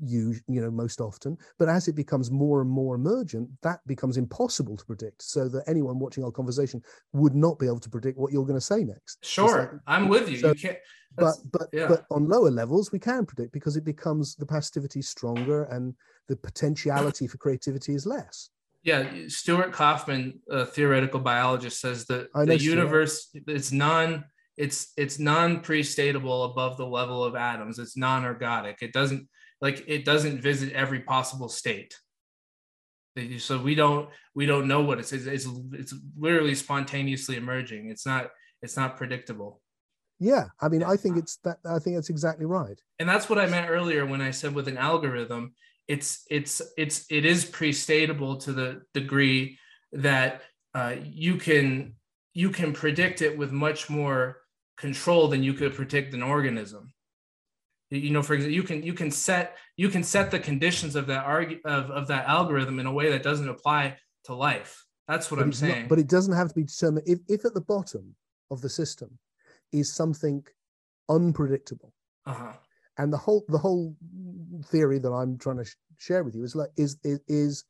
you 0.04 0.36
you 0.48 0.62
know 0.62 0.72
most 0.72 1.02
often. 1.02 1.38
But 1.60 1.70
as 1.70 1.88
it 1.88 1.96
becomes 1.96 2.32
more 2.32 2.62
and 2.62 2.70
more 2.70 2.96
emergent 2.96 3.50
that 3.62 3.80
becomes 3.86 4.18
impossible 4.18 4.78
to 4.78 4.86
predict 4.86 5.22
so 5.22 5.48
that 5.50 5.64
anyone 5.68 6.00
watching 6.00 6.24
our 6.24 6.32
conversation 6.32 6.82
would 7.14 7.36
not 7.36 7.60
be 7.60 7.68
able 7.68 7.80
to 7.82 7.90
predict 7.90 8.18
what 8.18 8.32
you're 8.32 8.46
going 8.46 8.60
to 8.60 8.66
say 8.66 8.84
next. 8.84 9.24
Sure 9.24 9.60
like, 9.60 9.82
i'm 9.88 10.08
with 10.08 10.30
you. 10.30 10.38
so, 10.38 10.50
you 10.50 10.56
can't 10.56 10.78
but 11.18 11.36
but 11.52 11.68
yeah. 11.74 11.88
but 11.88 12.06
on 12.10 12.28
lower 12.28 12.50
levels 12.50 12.92
we 12.92 13.00
can 13.00 13.26
predict 13.26 13.52
because 13.52 13.76
it 13.76 13.84
becomes 13.84 14.36
the 14.36 14.46
pastivity 14.46 15.02
stronger 15.02 15.64
and 15.66 15.94
the 16.30 16.38
potentiality 16.38 17.28
for 17.28 17.38
creativity 17.38 17.94
is 17.94 18.06
less. 18.06 18.50
Yeah 18.84 19.06
stuart 19.28 19.74
kauffman 19.74 20.40
a 20.50 20.66
theoretical 20.66 21.20
biologist 21.20 21.82
says 21.82 22.06
that 22.06 22.32
the 22.34 22.58
universe 22.58 23.30
is 23.48 23.74
non 23.74 24.24
it's 24.62 24.94
it's 24.96 25.18
non-prestatable 25.18 26.52
above 26.52 26.78
the 26.78 26.86
level 26.86 27.24
of 27.24 27.36
atoms. 27.36 27.80
It's 27.80 27.98
non-ergodic. 27.98 28.82
It 28.82 28.94
doesn't 28.94 29.28
like 29.60 29.84
it 29.88 30.06
doesn't 30.06 30.42
visit 30.42 30.74
every 30.74 31.00
possible 31.02 31.50
state. 31.50 31.96
So 33.40 33.60
we 33.60 33.76
don't 33.76 34.10
we 34.36 34.46
don't 34.46 34.68
know 34.68 34.82
what 34.82 35.00
it's 35.00 35.12
it's 35.12 35.48
it's 35.74 35.96
literally 36.18 36.56
spontaneously 36.56 37.36
emerging. 37.38 37.90
It's 37.90 38.06
not 38.06 38.30
it's 38.62 38.78
not 38.78 38.98
predictable. 38.98 39.62
Yeah 40.20 40.46
i 40.62 40.70
mean 40.70 40.84
i 40.84 40.96
think 40.96 41.18
it's 41.18 41.38
that 41.38 41.58
i 41.66 41.80
think 41.80 41.96
that's 41.96 42.12
exactly 42.12 42.46
right. 42.46 42.80
And 43.00 43.10
that's 43.10 43.28
what 43.28 43.40
i 43.40 43.48
meant 43.48 43.72
earlier 43.72 44.06
when 44.06 44.22
i 44.22 44.30
said 44.30 44.54
with 44.54 44.68
an 44.68 44.78
algorithm 44.78 45.56
it's 45.88 46.26
it's 46.30 46.62
it's 46.78 47.06
it 47.10 47.26
is 47.26 47.44
prestatable 47.44 48.40
to 48.44 48.54
the 48.54 48.84
degree 48.94 49.58
that 49.94 50.42
uh, 50.76 50.96
you 51.04 51.38
can 51.38 51.96
you 52.34 52.50
can 52.50 52.72
predict 52.72 53.22
it 53.22 53.38
with 53.38 53.52
much 53.52 53.90
more 53.90 54.41
control 54.82 55.28
than 55.28 55.44
you 55.44 55.54
could 55.54 55.74
predict 55.74 56.14
an 56.14 56.24
organism. 56.24 56.94
You 57.92 58.10
know 58.10 58.24
for 58.24 58.34
example 58.34 58.56
you 58.56 58.64
can 58.64 58.84
you 58.84 58.94
can 58.94 59.12
set 59.12 59.58
you 59.76 59.90
can 59.90 60.04
set 60.04 60.32
the 60.32 60.40
conditions 60.40 60.96
of 60.96 61.08
that 61.08 61.26
arg- 61.26 61.60
of, 61.66 61.92
of 61.92 62.08
that 62.08 62.26
algorithm 62.26 62.80
in 62.80 62.86
a 62.86 62.92
way 62.92 63.12
that 63.12 63.22
doesn't 63.22 63.50
apply 63.50 63.98
to 64.26 64.34
life. 64.34 64.86
That's 65.08 65.30
what 65.30 65.38
but 65.38 65.44
i'm 65.44 65.54
saying 65.54 65.82
not, 65.82 65.90
but 65.90 66.00
it 66.00 66.08
doesn't 66.08 66.34
have 66.34 66.48
to 66.50 66.56
be 66.56 66.64
determined. 66.64 67.06
If, 67.06 67.20
if 67.28 67.44
at 67.44 67.54
the 67.54 67.62
bottom 67.62 68.16
of 68.50 68.62
the 68.62 68.70
system 68.70 69.20
is 69.72 69.94
something 69.94 70.44
unpredictable 71.10 71.94
uh-huh. 72.26 72.54
and 72.98 73.12
the 73.12 73.18
whole 73.18 73.44
the 73.50 73.58
whole 73.58 73.96
theory 74.68 75.00
that 75.00 75.12
i'm 75.12 75.38
trying 75.38 75.58
to 75.58 75.66
sh- 75.66 75.76
share 75.98 76.24
with 76.24 76.36
you 76.36 76.44
is 76.44 76.56
like 76.56 76.70
is, 76.78 76.98
is 77.04 77.20
is 77.28 77.66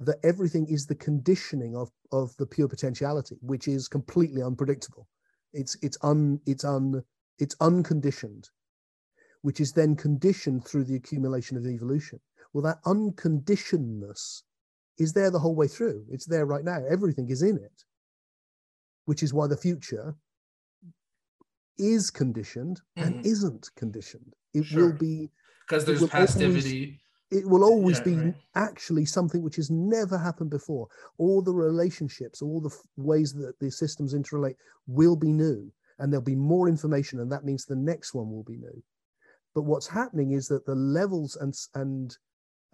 that 0.00 0.18
everything 0.24 0.66
is 0.68 0.86
the 0.86 0.94
conditioning 0.94 1.76
of 1.76 1.88
of 2.10 2.36
the 2.38 2.46
pure 2.46 2.68
potentiality 2.68 3.36
which 3.40 3.68
is 3.68 3.86
completely 3.86 4.42
unpredictable 4.42 5.06
It's 5.52 5.76
it's 5.82 5.98
un 6.02 6.40
it's 6.46 6.64
un 6.64 7.02
it's 7.38 7.54
unconditioned, 7.60 8.48
which 9.42 9.60
is 9.60 9.72
then 9.72 9.96
conditioned 9.96 10.64
through 10.66 10.84
the 10.84 10.94
accumulation 10.96 11.56
of 11.56 11.66
evolution. 11.66 12.20
Well, 12.52 12.62
that 12.64 12.82
unconditionedness 12.84 14.42
is 14.98 15.12
there 15.12 15.30
the 15.30 15.38
whole 15.38 15.54
way 15.54 15.68
through. 15.68 16.04
It's 16.10 16.26
there 16.26 16.46
right 16.46 16.64
now. 16.64 16.82
Everything 16.88 17.28
is 17.30 17.42
in 17.42 17.56
it, 17.56 17.84
which 19.06 19.22
is 19.22 19.32
why 19.34 19.46
the 19.46 19.56
future 19.56 20.14
is 21.78 22.10
conditioned 22.10 22.80
and 22.96 23.16
Mhm. 23.16 23.26
isn't 23.26 23.70
conditioned. 23.74 24.34
It 24.52 24.64
Sure. 24.64 24.86
will 24.88 24.92
be 24.98 25.30
because 25.66 25.84
there's 25.86 26.00
will 26.00 26.10
always- 26.12 26.30
pastivity. 26.32 27.00
It 27.32 27.48
will 27.48 27.64
always 27.64 27.98
Yeah, 27.98 28.04
be 28.04 28.16
right. 28.16 28.34
actually 28.54 29.06
something 29.06 29.42
which 29.42 29.56
has 29.56 29.70
never 29.70 30.18
happened 30.18 30.50
before. 30.50 30.86
All 31.18 31.42
the 31.42 31.54
relationships, 31.54 32.42
all 32.42 32.60
the 32.60 32.68
f- 32.68 32.82
ways 32.96 33.32
that 33.34 33.58
the 33.58 33.70
systems 33.70 34.14
interrelate 34.14 34.56
will 34.86 35.16
be 35.16 35.32
new, 35.32 35.72
and 35.98 36.12
there'll 36.12 36.22
be 36.22 36.36
more 36.36 36.68
information, 36.68 37.20
and 37.20 37.32
that 37.32 37.44
means 37.44 37.64
the 37.64 37.74
next 37.74 38.12
one 38.14 38.30
will 38.30 38.44
be 38.44 38.58
new. 38.58 38.82
But 39.54 39.62
what's 39.62 39.86
happening 39.88 40.32
is 40.32 40.46
that 40.48 40.66
the 40.66 40.74
levels 40.74 41.36
and 41.36 41.54
and 41.74 42.16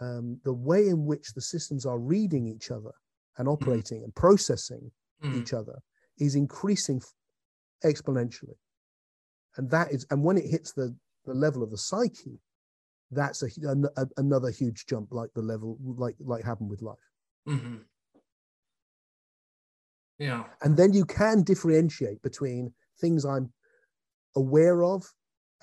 um, 0.00 0.40
the 0.44 0.52
way 0.54 0.88
in 0.88 1.06
which 1.06 1.32
the 1.34 1.40
systems 1.40 1.86
are 1.86 1.98
reading 1.98 2.46
each 2.46 2.70
other 2.70 2.92
and 3.36 3.48
operating 3.48 4.02
and 4.04 4.14
processing 4.14 4.90
Mm. 5.24 5.40
each 5.40 5.52
other 5.52 5.80
is 6.18 6.34
increasing 6.36 7.00
exponentially, 7.84 8.56
and 9.56 9.70
that 9.70 9.92
is 9.92 10.06
and 10.10 10.22
when 10.24 10.36
it 10.38 10.46
hits 10.46 10.72
the 10.72 10.96
the 11.24 11.34
level 11.34 11.62
of 11.62 11.70
the 11.70 11.78
psyche, 11.78 12.40
that's 13.10 13.42
a, 13.42 13.48
a- 13.96 14.06
another 14.16 14.50
huge 14.50 14.86
jump, 14.86 15.08
like 15.12 15.30
the 15.34 15.42
level 15.42 15.78
like 15.80 16.16
like 16.20 16.44
happened 16.44 16.70
with 16.70 16.82
life. 16.82 16.96
Mhm. 17.48 17.80
Yeah. 20.18 20.44
And 20.62 20.76
then 20.76 20.92
you 20.92 21.04
can 21.04 21.42
differentiate 21.42 22.22
between 22.22 22.72
things 23.00 23.24
I'm 23.24 23.52
aware 24.36 24.82
of 24.82 25.04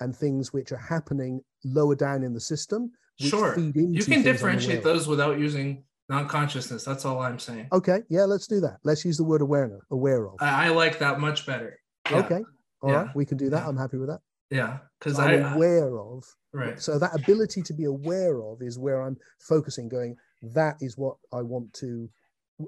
and 0.00 0.14
things 0.16 0.52
which 0.52 0.72
are 0.72 0.78
happening 0.78 1.40
lower 1.64 1.94
down 1.94 2.22
in 2.22 2.32
the 2.32 2.40
system. 2.40 2.90
Sure. 3.18 3.58
You 3.58 4.02
can 4.02 4.22
differentiate 4.22 4.82
those 4.82 5.06
without 5.08 5.38
using 5.38 5.84
non-consciousness. 6.08 6.84
That's 6.84 7.04
all 7.04 7.20
I'm 7.20 7.38
saying. 7.38 7.68
Okay, 7.72 8.00
yeah, 8.08 8.24
let's 8.24 8.46
do 8.46 8.60
that. 8.60 8.78
Let's 8.84 9.04
use 9.04 9.16
the 9.16 9.24
word 9.24 9.40
awareness. 9.42 9.80
Aware 9.90 10.26
of. 10.28 10.34
I, 10.40 10.66
I 10.66 10.68
like 10.70 10.98
that 11.00 11.18
much 11.20 11.46
better. 11.46 11.78
Yeah. 12.10 12.18
Okay, 12.18 12.42
all 12.82 12.92
right, 12.92 13.06
Yeah. 13.06 13.12
we 13.14 13.24
can 13.24 13.36
do 13.38 13.50
that. 13.50 13.62
Yeah. 13.62 13.68
I'm 13.68 13.76
happy 13.76 13.96
with 13.98 14.08
that. 14.08 14.20
Yeah. 14.50 14.78
Because 14.98 15.18
I'm 15.18 15.44
I 15.44 15.54
aware 15.54 15.98
of. 15.98 16.24
right. 16.52 16.80
So 16.80 16.98
that 16.98 17.14
ability 17.14 17.62
to 17.62 17.74
be 17.74 17.84
aware 17.84 18.40
of 18.42 18.62
is 18.62 18.78
where 18.78 19.02
I'm 19.02 19.16
focusing, 19.40 19.88
going, 19.88 20.16
that 20.42 20.76
is 20.80 20.96
what 20.96 21.16
I 21.32 21.42
want 21.42 21.72
to 21.74 22.08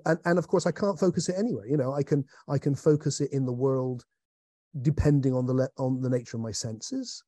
and, 0.04 0.18
and 0.26 0.38
of 0.38 0.48
course 0.48 0.66
I 0.66 0.70
can't 0.72 0.98
focus 0.98 1.28
it 1.30 1.36
anywhere. 1.38 1.66
You 1.66 1.76
know, 1.78 1.94
I 1.94 2.02
can 2.02 2.24
I 2.48 2.58
can 2.58 2.74
focus 2.74 3.20
it 3.20 3.30
in 3.32 3.46
the 3.46 3.52
world 3.52 4.04
depending 4.82 5.32
on 5.34 5.46
the 5.46 5.54
le- 5.54 5.68
on 5.78 6.00
the 6.02 6.10
nature 6.10 6.36
of 6.36 6.42
my 6.42 6.52
senses, 6.52 7.22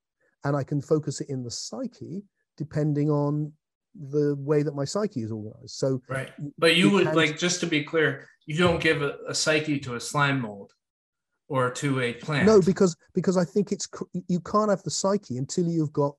and 0.44 0.54
I 0.56 0.62
can 0.62 0.80
focus 0.82 1.20
it 1.20 1.28
in 1.30 1.42
the 1.42 1.50
psyche 1.50 2.22
depending 2.58 3.08
on 3.10 3.52
the 3.94 4.36
way 4.38 4.62
that 4.62 4.74
my 4.74 4.84
psyche 4.84 5.22
is 5.22 5.32
organized. 5.32 5.70
So 5.70 6.02
Right. 6.08 6.30
But 6.58 6.76
you 6.76 6.88
you 6.88 6.90
would 6.90 7.06
can- 7.06 7.16
like 7.16 7.38
just 7.38 7.60
to 7.60 7.66
be 7.66 7.82
clear, 7.82 8.26
you 8.46 8.58
don't 8.58 8.80
give 8.80 9.00
a, 9.02 9.16
a 9.26 9.34
psyche 9.34 9.78
to 9.80 9.94
a 9.94 10.00
slime 10.00 10.40
mold 10.42 10.72
or 11.50 11.68
to 11.72 12.00
a 12.00 12.14
plant. 12.14 12.46
no, 12.46 12.62
because 12.62 12.96
because 13.12 13.36
I 13.36 13.44
think 13.44 13.72
it's 13.72 13.86
you 14.28 14.40
can't 14.40 14.70
have 14.70 14.82
the 14.84 14.90
psyche 14.90 15.36
until 15.36 15.66
you've 15.66 15.92
got 15.92 16.14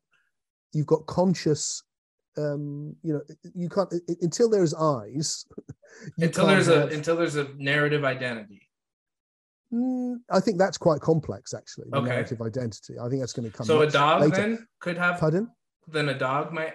you've 0.73 0.85
got 0.85 1.07
conscious. 1.07 1.81
Um, 2.37 2.95
you 3.01 3.13
know, 3.13 3.21
you 3.55 3.67
can't 3.69 3.91
until 4.21 4.49
there's 4.49 4.73
eyes. 4.73 5.45
until 6.19 6.45
there's 6.47 6.67
a 6.67 6.87
until 6.87 7.15
there's 7.15 7.37
a 7.37 7.47
narrative 7.57 8.03
identity. 8.03 8.61
Mm, 9.73 10.17
I 10.29 10.41
think 10.41 10.57
that's 10.59 10.77
quite 10.77 10.99
complex, 10.99 11.53
actually. 11.53 11.87
Okay. 11.93 12.09
narrative 12.09 12.41
identity. 12.41 12.95
I 13.01 13.07
think 13.07 13.21
that's 13.21 13.31
going 13.33 13.49
to 13.49 13.57
come. 13.57 13.65
So 13.65 13.81
a 13.81 13.89
dog 13.89 14.21
later. 14.21 14.35
then 14.35 14.67
could 14.81 14.97
have 14.97 15.17
Pardon? 15.19 15.49
then 15.87 16.09
a 16.09 16.17
dog 16.17 16.51
might 16.53 16.73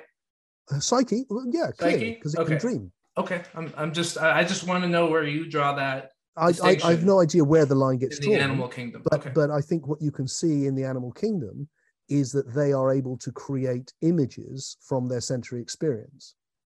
Uh, 0.70 0.80
psyche? 0.80 1.24
Well, 1.28 1.44
yeah, 1.50 1.68
because 1.78 2.34
it 2.34 2.40
Okay. 2.40 2.48
can 2.52 2.58
dream. 2.58 2.92
okay. 3.18 3.42
I'm 3.54 3.72
I'm 3.76 3.92
just 3.92 4.16
I 4.18 4.42
just 4.44 4.66
want 4.66 4.82
to 4.82 4.88
know 4.88 5.06
where 5.06 5.24
you 5.24 5.46
draw 5.48 5.74
that 5.74 6.10
I, 6.36 6.52
I, 6.62 6.76
I 6.84 6.90
have 6.90 7.04
no 7.04 7.20
idea 7.20 7.42
where 7.44 7.64
the 7.64 7.74
line 7.74 7.98
gets 7.98 8.18
in 8.18 8.22
the 8.30 8.36
drawn. 8.36 8.50
animal 8.50 8.68
kingdom. 8.68 9.02
but 9.04 9.20
okay. 9.20 9.30
but 9.34 9.50
I 9.50 9.60
think 9.60 9.86
what 9.86 10.00
you 10.02 10.10
can 10.10 10.28
see 10.28 10.66
in 10.66 10.74
the 10.74 10.84
animal 10.84 11.12
kingdom 11.12 11.68
is 12.08 12.30
that 12.32 12.54
they 12.54 12.72
are 12.72 12.92
able 12.92 13.16
to 13.18 13.32
create 13.32 13.92
images 14.02 14.76
from 14.80 15.08
their 15.08 15.20
sensory 15.20 15.60
experience. 15.60 16.34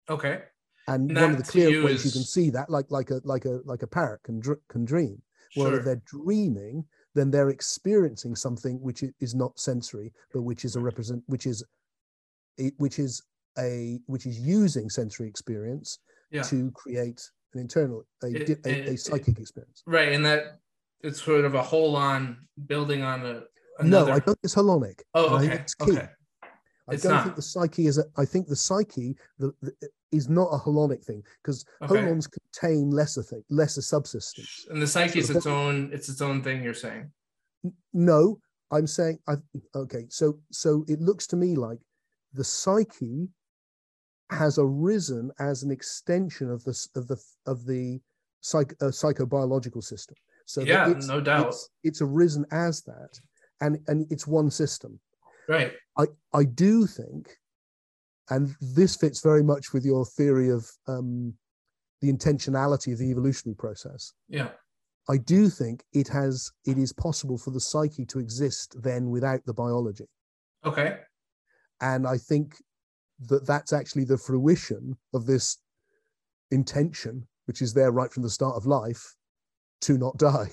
okay. 0.08 0.42
And 0.86 1.10
And 1.10 1.20
one 1.20 1.30
of 1.32 1.36
the 1.36 1.42
clear 1.42 1.68
you 1.68 1.84
ways 1.84 2.04
you 2.04 2.10
can 2.10 2.22
see 2.22 2.48
that, 2.50 2.70
like 2.70 2.86
like 2.90 3.10
a 3.10 3.20
like 3.24 3.44
a 3.44 3.60
like 3.66 3.82
a 3.82 3.86
parrot 3.86 4.22
can 4.22 4.40
dr- 4.40 4.60
can 4.68 4.84
dream. 4.86 5.20
Well, 5.56 5.68
Sure. 5.70 5.78
if 5.78 5.84
they're 5.84 6.02
dreaming, 6.06 6.84
then 7.14 7.30
they're 7.30 7.50
experiencing 7.50 8.34
something 8.36 8.80
which 8.80 9.02
is 9.20 9.34
not 9.34 9.58
sensory, 9.58 10.12
but 10.32 10.42
which 10.42 10.64
is 10.64 10.76
a 10.76 10.80
represent, 10.80 11.22
which 11.26 11.46
is, 11.46 11.62
which 12.78 12.98
is 12.98 13.22
a 13.58 13.98
which 14.06 14.24
is 14.26 14.38
using 14.38 14.88
sensory 14.88 15.28
experience 15.28 15.98
Yeah. 16.30 16.42
to 16.44 16.70
create 16.72 17.20
an 17.54 17.60
internal, 17.60 18.04
a, 18.22 18.26
It- 18.28 18.48
a, 18.48 18.52
it- 18.52 18.66
a 18.66 18.92
it- 18.92 19.00
psychic 19.00 19.38
experience. 19.38 19.82
Right, 19.86 20.12
and 20.12 20.24
that 20.26 20.60
it's 21.02 21.22
sort 21.22 21.44
of 21.44 21.54
a 21.54 21.62
whole 21.62 21.96
on 21.96 22.38
building 22.66 23.02
on 23.02 23.24
a 23.24 23.42
No. 23.84 24.04
I 24.06 24.18
don't 24.18 24.24
think 24.24 24.38
it's 24.42 24.54
holonic. 24.54 25.00
oh, 25.14 25.26
and 25.26 25.34
I 25.34 25.38
okay, 25.38 25.48
think 25.48 25.60
it's 25.62 25.74
key. 25.74 25.92
okay. 25.92 26.08
I 26.90 26.94
It's 26.94 27.02
don't 27.02 27.12
not. 27.12 27.24
think 27.24 27.36
the 27.36 27.42
psyche 27.42 27.86
is. 27.86 27.98
A, 27.98 28.04
I 28.16 28.24
think 28.24 28.48
the 28.48 28.56
psyche 28.56 29.14
the, 29.38 29.52
the, 29.60 29.72
is 30.10 30.28
not 30.28 30.48
a 30.52 30.58
holonic 30.58 31.04
thing 31.04 31.22
because 31.42 31.64
Okay. 31.82 31.94
holons 31.96 32.26
contain 32.30 32.90
lesser 32.90 33.22
thing, 33.22 33.42
lesser 33.50 33.82
subsystems. 33.82 34.48
And 34.70 34.80
the 34.80 34.86
psyche 34.86 35.18
is 35.20 35.26
So 35.26 35.34
the 35.34 35.38
its 35.38 35.46
own. 35.46 35.90
It's 35.92 36.08
its 36.08 36.22
own 36.22 36.42
thing. 36.42 36.62
You're 36.64 36.72
saying. 36.74 37.10
No, 37.92 38.40
I'm 38.70 38.86
saying 38.86 39.18
I 39.28 39.34
okay. 39.74 40.06
So 40.08 40.38
so 40.50 40.84
it 40.88 41.00
looks 41.00 41.26
to 41.28 41.36
me 41.36 41.54
like 41.56 41.78
the 42.32 42.44
psyche 42.44 43.28
has 44.30 44.58
arisen 44.58 45.30
as 45.38 45.62
an 45.62 45.70
extension 45.70 46.50
of 46.50 46.62
this 46.64 46.88
of 46.94 47.08
the 47.08 47.16
of 47.46 47.64
the 47.66 48.00
psych, 48.40 48.72
uh, 48.80 48.86
psychobiological 48.86 49.82
system. 49.82 50.16
So 50.46 50.62
Yeah, 50.62 50.88
it's- 50.90 51.06
no 51.06 51.20
doubt. 51.20 51.48
it's, 51.48 51.70
it's 51.84 52.02
arisen 52.02 52.44
as 52.50 52.82
that, 52.82 53.18
and 53.60 53.78
and 53.88 54.06
it's 54.10 54.26
one 54.26 54.50
system. 54.50 55.00
Right. 55.48 55.72
I 55.96 56.06
I 56.32 56.44
do 56.44 56.86
think, 56.86 57.38
and 58.30 58.54
this 58.60 58.96
fits 58.96 59.20
very 59.20 59.42
much 59.42 59.72
with 59.72 59.84
your 59.84 60.04
theory 60.04 60.50
of 60.50 60.70
um, 60.86 61.34
the 62.00 62.12
intentionality 62.12 62.92
of 62.92 62.98
the 62.98 63.10
evolutionary 63.10 63.56
process. 63.56 64.12
Yeah. 64.28 64.50
I 65.10 65.16
do 65.16 65.48
think 65.48 65.84
it 65.94 66.08
has 66.08 66.50
it 66.66 66.76
is 66.76 66.92
possible 66.92 67.38
for 67.38 67.50
the 67.50 67.60
psyche 67.60 68.04
to 68.06 68.18
exist 68.18 68.76
then 68.82 69.08
without 69.08 69.40
the 69.46 69.54
biology, 69.54 70.06
Okay. 70.66 71.00
and 71.80 72.06
I 72.06 72.18
think 72.18 72.56
that 73.26 73.46
that's 73.46 73.72
actually 73.72 74.04
the 74.04 74.18
fruition 74.18 74.96
of 75.12 75.26
this 75.26 75.58
intention, 76.50 77.26
which 77.46 77.62
is 77.62 77.74
there 77.74 77.90
right 77.90 78.12
from 78.12 78.22
the 78.22 78.30
start 78.30 78.56
of 78.56 78.66
life, 78.66 79.14
to 79.82 79.98
not 79.98 80.16
die. 80.18 80.50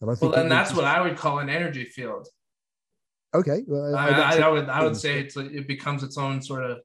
And 0.00 0.10
I 0.10 0.12
Well, 0.12 0.16
think 0.16 0.34
then 0.34 0.46
it 0.46 0.48
that's 0.50 0.74
what 0.74 0.84
I 0.84 1.00
would 1.00 1.16
call 1.16 1.38
an 1.40 1.48
energy 1.48 1.84
field. 1.84 2.28
okay. 3.34 3.62
Well, 3.66 3.94
I, 3.96 4.08
I, 4.08 4.34
a- 4.36 4.40
I 4.42 4.48
would 4.48 4.68
I 4.68 4.82
would 4.84 4.96
say 4.96 5.20
it's 5.20 5.36
it 5.36 5.66
becomes 5.66 6.02
its 6.02 6.16
own 6.18 6.40
sort 6.42 6.64
of. 6.64 6.78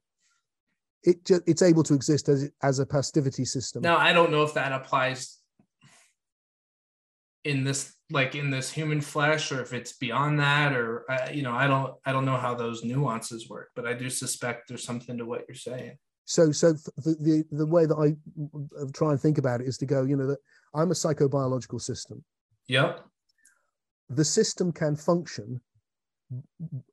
it 1.04 1.24
ju- 1.24 1.42
it's 1.46 1.62
able 1.62 1.82
to 1.84 1.94
exist 1.94 2.28
as 2.28 2.50
as 2.62 2.78
a 2.80 2.86
pastivity 2.86 3.44
system. 3.44 3.82
Now 3.82 3.96
I 3.98 4.12
don't 4.12 4.30
know 4.32 4.42
if 4.42 4.54
that 4.54 4.72
applies 4.72 5.38
in 7.44 7.64
this 7.64 7.94
like 8.10 8.34
in 8.34 8.50
this 8.50 8.70
human 8.70 9.00
flesh 9.00 9.52
or 9.52 9.60
if 9.62 9.72
it's 9.72 9.94
beyond 9.94 10.38
that 10.40 10.72
or 10.74 11.10
uh, 11.10 11.28
you 11.32 11.42
know 11.42 11.52
I 11.52 11.66
don't 11.66 11.94
I 12.04 12.12
don't 12.12 12.24
know 12.24 12.36
how 12.36 12.54
those 12.54 12.84
nuances 12.84 13.48
work, 13.48 13.70
but 13.76 13.86
I 13.86 13.94
do 13.94 14.10
suspect 14.10 14.68
there's 14.68 14.84
something 14.84 15.16
to 15.18 15.24
what 15.24 15.44
you're 15.48 15.54
saying. 15.54 15.96
so 16.24 16.52
so 16.52 16.72
the, 16.72 17.16
the 17.20 17.44
the 17.50 17.66
way 17.66 17.86
that 17.86 17.96
I 17.96 18.08
uh, 18.80 18.86
try 18.94 19.10
and 19.12 19.20
think 19.20 19.38
about 19.38 19.60
it 19.60 19.66
is 19.66 19.78
to 19.78 19.86
go, 19.86 20.04
you 20.04 20.16
know, 20.16 20.26
that 20.26 20.38
I'm 20.74 20.90
a 20.90 20.94
psychobiological 20.94 21.80
system. 21.80 22.24
Yep. 22.68 23.04
The 24.10 24.24
system 24.24 24.72
can 24.72 24.96
function 24.96 25.60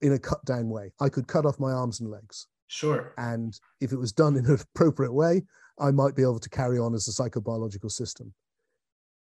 in 0.02 0.14
a 0.14 0.20
cut 0.20 0.44
down 0.46 0.70
way. 0.70 0.92
I 1.00 1.10
could 1.10 1.28
cut 1.28 1.46
off 1.46 1.60
my 1.60 1.72
arms 1.72 2.00
and 2.02 2.10
legs, 2.10 2.48
Sure. 2.68 3.14
and 3.18 3.58
if 3.80 3.92
it 3.92 3.98
was 3.98 4.12
done 4.12 4.36
in 4.38 4.46
an 4.46 4.60
appropriate 4.76 5.14
way, 5.14 5.44
I 5.80 5.92
might 5.92 6.16
be 6.16 6.22
able 6.22 6.40
to 6.40 6.50
carry 6.50 6.78
on 6.78 6.94
as 6.94 7.08
a 7.08 7.12
psychobiological 7.12 7.92
system. 7.92 8.34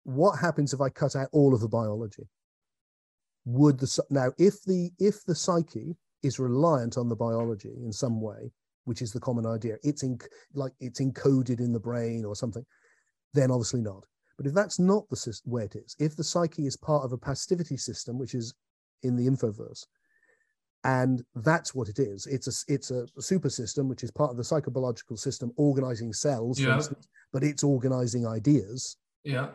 What 0.05 0.39
happens 0.39 0.71
if 0.71 0.81
I 0.81 0.89
cut 0.89 1.15
out 1.15 1.29
all 1.31 1.53
of 1.53 1.61
the 1.61 1.67
biology? 1.67 2.29
Would 3.45 3.79
the 3.79 4.03
now 4.09 4.31
if 4.37 4.63
the 4.63 4.91
if 4.99 5.23
the 5.25 5.35
psyche 5.35 5.95
is 6.23 6.39
reliant 6.39 6.97
on 6.97 7.09
the 7.09 7.15
biology 7.15 7.73
in 7.83 7.91
some 7.91 8.21
way, 8.21 8.51
which 8.85 9.01
is 9.01 9.11
the 9.11 9.19
common 9.19 9.45
idea, 9.45 9.75
it's 9.83 10.03
in 10.03 10.19
like 10.53 10.73
it's 10.79 11.01
encoded 11.01 11.59
in 11.59 11.73
the 11.73 11.79
brain 11.79 12.23
or 12.23 12.35
something, 12.35 12.65
then 13.33 13.51
obviously 13.51 13.81
not. 13.81 14.03
But 14.37 14.45
if 14.47 14.53
that's 14.53 14.79
not 14.79 15.09
the 15.09 15.39
way 15.45 15.63
it 15.65 15.75
is, 15.75 15.95
if 15.99 16.15
the 16.15 16.23
psyche 16.23 16.67
is 16.67 16.77
part 16.77 17.03
of 17.03 17.11
a 17.11 17.17
pastivity 17.17 17.77
system, 17.77 18.19
which 18.19 18.35
is 18.35 18.53
in 19.03 19.15
the 19.15 19.27
infoverse, 19.27 19.85
and 20.83 21.23
that's 21.35 21.73
what 21.73 21.89
it 21.89 21.97
is, 21.97 22.27
it's 22.27 22.47
a 22.47 22.73
it's 22.73 22.91
a 22.91 23.07
super 23.19 23.49
system 23.49 23.89
which 23.89 24.03
is 24.03 24.11
part 24.11 24.29
of 24.29 24.37
the 24.37 24.43
psychobiological 24.43 25.17
system 25.17 25.51
organizing 25.57 26.13
cells, 26.13 26.59
Yeah. 26.59 26.75
instance, 26.75 27.07
but 27.33 27.43
it's 27.43 27.63
organizing 27.63 28.27
ideas. 28.27 28.97
Yeah. 29.23 29.49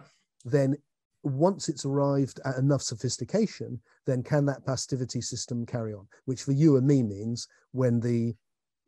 Then 0.44 0.76
once 1.22 1.68
it's 1.68 1.84
arrived 1.84 2.40
at 2.44 2.56
enough 2.56 2.82
sophistication, 2.82 3.80
then 4.06 4.22
can 4.22 4.46
that 4.46 4.64
pastivity 4.64 5.20
system 5.20 5.66
carry 5.66 5.92
on? 5.92 6.06
Which 6.24 6.42
for 6.42 6.52
you 6.52 6.76
and 6.76 6.86
me 6.86 7.02
means 7.02 7.46
when 7.72 8.00
the 8.00 8.34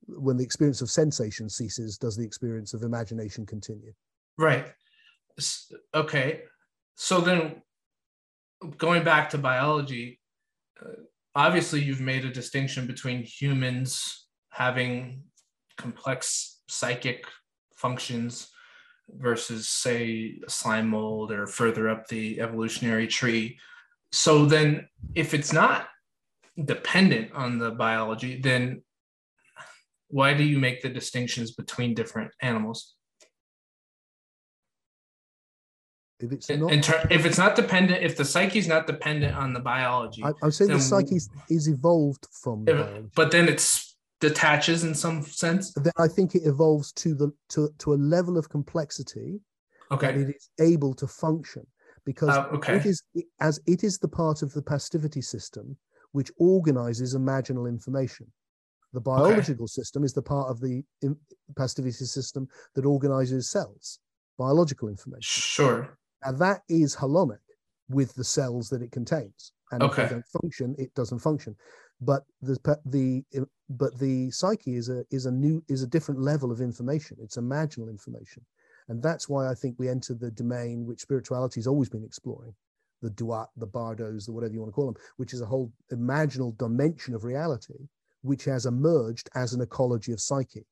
when 0.09 0.37
the 0.37 0.45
experience 0.45 0.83
of 0.83 0.91
sensation 0.91 1.49
ceases, 1.49 1.97
does 1.97 2.17
the 2.17 2.25
experience 2.25 2.75
of 2.75 2.83
imagination 2.83 3.47
continue? 3.47 3.93
Right. 4.37 4.67
Okay. 5.95 6.43
So 6.97 7.21
then, 7.21 7.63
going 8.79 9.05
back 9.05 9.31
to 9.31 9.39
biology, 9.39 10.21
uh, 10.85 11.03
obviously 11.35 11.83
you've 11.83 12.01
made 12.01 12.25
a 12.25 12.33
distinction 12.33 12.87
between 12.87 13.23
humans 13.23 14.27
having 14.51 15.23
complex 15.77 16.63
psychic 16.69 17.25
functions 17.75 18.52
versus 19.17 19.69
say 19.69 20.35
a 20.47 20.51
slime 20.51 20.89
mold 20.89 21.33
or 21.33 21.47
further 21.47 21.89
up 21.89 22.09
the 22.09 22.41
evolutionary 22.41 23.07
tree. 23.07 23.59
So 24.13 24.47
then 24.47 24.89
if 25.15 25.35
it's 25.35 25.53
not 25.53 25.87
dependent 26.65 27.33
on 27.33 27.59
the 27.59 27.71
biology 27.71 28.39
then 28.41 28.83
why 30.09 30.35
do 30.35 30.45
you 30.45 30.59
make 30.59 30.83
the 30.83 30.91
distinctions 30.91 31.53
between 31.53 31.95
different 31.95 32.31
animals? 32.43 32.95
If 36.21 36.31
it's 36.33 36.51
not 36.51 36.71
in 36.73 36.83
ter- 36.83 37.07
if 37.11 37.25
it's 37.27 37.39
not 37.39 37.57
dependent 37.57 38.03
if 38.05 38.17
the 38.17 38.25
psyche 38.25 38.59
is 38.59 38.69
not 38.69 38.87
dependent 38.87 39.35
on 39.35 39.53
the 39.53 39.59
biology 39.61 40.23
I, 40.23 40.31
i'm 40.43 40.53
saying 40.53 40.71
the 40.71 40.79
psyche 40.79 41.17
is- 41.17 41.67
evolved 41.67 42.29
from 42.31 42.69
if- 42.69 43.15
but 43.17 43.33
then 43.33 43.49
it's 43.49 43.92
detaches 44.23 44.85
in 44.85 44.95
some 44.95 45.23
sense? 45.23 45.73
Then 45.75 45.93
i 45.99 46.09
think 46.09 46.35
it 46.35 46.45
evolves 46.53 46.93
to 47.03 47.15
the 47.15 47.29
to, 47.51 47.61
to 47.83 47.93
a 47.93 48.01
level 48.15 48.39
of 48.39 48.49
complexity 48.49 49.41
that 49.91 49.97
okay 49.97 50.21
it 50.23 50.29
is 50.37 50.49
able 50.73 50.95
to 50.95 51.07
function. 51.07 51.67
Because 52.05 52.31
Uh, 52.31 52.57
okay. 52.57 52.77
it 52.79 52.87
is 52.93 52.99
as 53.49 53.61
it 53.75 53.81
is 53.89 53.99
the 53.99 54.13
part 54.23 54.39
of 54.43 54.53
the 54.57 54.63
pastivity 54.63 55.23
system 55.35 55.77
which 56.17 56.31
organizes 56.39 57.15
imaginal 57.15 57.67
information. 57.77 58.27
The 58.93 59.01
biological 59.01 59.69
system 59.79 60.05
is 60.05 60.13
the 60.13 60.27
part 60.35 60.49
of 60.53 60.61
the 60.61 60.75
in, 61.07 61.17
pastivity 61.57 62.05
system 62.19 62.43
that 62.75 62.85
organizes 62.97 63.51
cells 63.57 63.99
biological 64.39 64.89
information. 64.89 65.41
Sure. 65.57 65.81
And 66.27 66.39
that 66.39 66.61
is 66.69 66.91
holonic 67.03 67.45
with 67.89 68.11
the 68.15 68.29
cells 68.37 68.69
that 68.71 68.83
it 68.83 68.93
contains 68.99 69.53
and 69.73 69.85
if 69.85 69.93
Okay. 69.93 70.03
they 70.03 70.07
don't 70.15 70.27
function 70.43 70.77
it 70.79 70.95
doesn't 70.95 71.21
function. 71.21 71.57
But 72.01 72.25
the 72.43 72.59
the 72.87 73.25
eh, 73.35 73.41
but 73.71 73.99
the 73.99 74.31
psyche 74.31 74.77
is 74.77 74.89
a 74.89 75.05
is 75.11 75.27
a 75.27 75.33
new 75.33 75.65
is 75.69 75.83
a 75.83 75.87
different 75.89 76.21
level 76.21 76.53
of 76.53 76.61
information. 76.61 77.19
It's 77.21 77.37
imaginal 77.39 77.91
information. 77.91 78.45
And 78.89 79.03
that's 79.03 79.29
why 79.29 79.49
i 79.51 79.55
think 79.55 79.77
we 79.79 79.89
enter 79.89 80.15
the 80.15 80.31
domain 80.33 80.87
which 80.87 81.01
spirituality 81.01 81.61
has 81.61 81.67
always 81.69 81.89
been 81.89 82.05
exploring 82.05 82.55
the 83.03 83.11
duat 83.11 83.49
the 83.57 83.67
bardos 83.67 84.27
the 84.27 84.33
whatever 84.33 84.55
you 84.55 84.61
want 84.61 84.71
to 84.71 84.75
call 84.75 84.87
them 84.93 85.03
which 85.17 85.33
is 85.35 85.41
a 85.41 85.47
whole 85.47 85.73
imaginal 85.93 86.57
dimension 86.59 87.15
of 87.15 87.25
reality 87.25 87.89
which 88.23 88.45
has 88.45 88.67
emerged 88.67 89.29
as 89.35 89.53
an 89.53 89.61
ecology 89.61 90.13
of 90.13 90.21
psyche. 90.21 90.67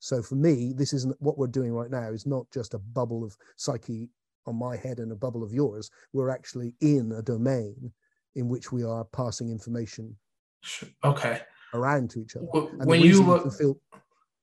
So 0.00 0.22
for 0.22 0.36
me 0.36 0.72
this 0.74 0.92
isn't 0.92 1.16
what 1.20 1.38
we're 1.38 1.46
doing 1.58 1.72
right 1.72 1.90
now 1.90 2.10
is 2.12 2.26
not 2.26 2.46
just 2.52 2.74
a 2.74 2.78
bubble 2.78 3.24
of 3.24 3.36
psyche 3.56 4.08
on 4.46 4.56
my 4.56 4.76
head 4.76 4.98
and 5.00 5.12
a 5.12 5.16
bubble 5.16 5.42
of 5.42 5.52
yours. 5.52 5.90
We're 6.12 6.30
actually 6.30 6.74
in 6.80 7.12
a 7.12 7.22
domain 7.22 7.92
in 8.36 8.48
which 8.48 8.70
we 8.70 8.84
are 8.84 9.04
passing 9.06 9.50
information 9.50 10.14
okay. 11.02 11.40
around 11.74 12.10
to 12.10 12.20
each 12.20 12.36
other. 12.36 12.46
W- 12.54 12.68
and 12.78 12.86
when 12.88 13.00
you 13.00 13.22
look 13.22 13.52
feel 13.52 13.80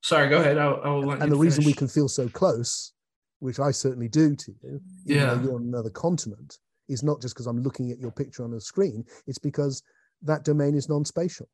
sorry 0.02 0.28
go 0.30 0.40
ahead. 0.42 0.58
I'll, 0.58 0.82
I'll 0.84 1.12
and 1.12 1.32
the 1.32 1.38
reason 1.38 1.64
we 1.64 1.74
can 1.74 1.88
feel 1.88 2.10
so 2.10 2.28
close 2.28 2.94
which 3.40 3.60
i 3.60 3.72
certainly 3.72 4.08
do 4.08 4.36
to 4.36 4.52
you 4.64 4.82
Yeah. 5.06 5.42
you're 5.42 5.56
on 5.56 5.64
another 5.64 5.90
continent 5.90 6.60
is 6.90 7.04
not 7.04 7.22
just 7.22 7.34
because 7.36 7.48
i'm 7.48 7.62
looking 7.62 7.92
at 7.92 8.00
your 8.00 8.12
picture 8.12 8.44
on 8.44 8.54
a 8.54 8.60
screen. 8.60 9.06
It's 9.28 9.40
because 9.40 9.82
that 10.22 10.44
domain 10.44 10.76
is 10.76 10.90
non-spatial. 10.90 11.48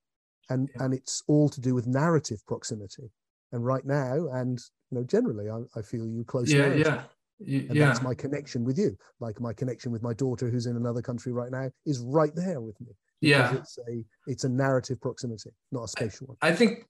And 0.50 0.70
Yeah. 0.76 0.84
and 0.84 0.94
it's 0.94 1.22
all 1.28 1.50
to 1.50 1.60
do 1.62 1.74
with 1.76 1.86
narrative 1.88 2.40
proximity. 2.48 3.12
And 3.52 3.66
right 3.66 3.86
now 3.86 4.28
and 4.40 4.60
you 4.90 4.98
know 4.98 5.04
generally 5.04 5.48
i, 5.50 5.60
I 5.80 5.82
feel 5.82 6.06
you 6.06 6.24
close 6.24 6.52
yeah 6.52 6.62
narrative. 6.62 6.88
yeah 6.88 7.04
and 7.40 7.76
yeah. 7.76 7.86
that's 7.86 8.02
my 8.02 8.14
connection 8.14 8.64
with 8.64 8.78
you. 8.78 8.98
Like 9.20 9.40
my 9.40 9.54
connection 9.54 9.92
with 9.92 10.04
my 10.04 10.14
daughter 10.14 10.50
who's 10.50 10.66
in 10.66 10.76
another 10.76 11.02
country 11.02 11.32
right 11.32 11.52
now 11.52 11.70
is 11.86 12.00
right 12.00 12.36
there 12.36 12.62
with 12.62 12.80
me 12.82 12.94
yeah. 13.22 13.56
it's 13.56 13.78
a 13.88 14.04
it's 14.28 14.44
a 14.44 14.50
narrative 14.50 15.00
proximity 15.02 15.52
not 15.72 15.84
a 15.84 15.88
spatial 15.88 16.28
one. 16.28 16.38
I 16.42 16.54
think 16.54 16.86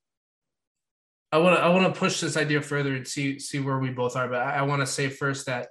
I 1.32 1.38
want 1.38 1.58
to 1.58 1.62
I 1.62 1.70
want 1.70 1.94
to 1.94 2.00
push 2.00 2.20
this 2.20 2.38
idea 2.38 2.62
further 2.62 2.96
and 2.96 3.08
see 3.08 3.40
see 3.40 3.60
where 3.60 3.80
we 3.80 3.90
both 3.90 4.16
are. 4.16 4.28
But 4.28 4.42
I, 4.42 4.58
I 4.58 4.62
want 4.64 4.82
to 4.82 4.88
say 4.88 5.10
first 5.10 5.46
that 5.46 5.70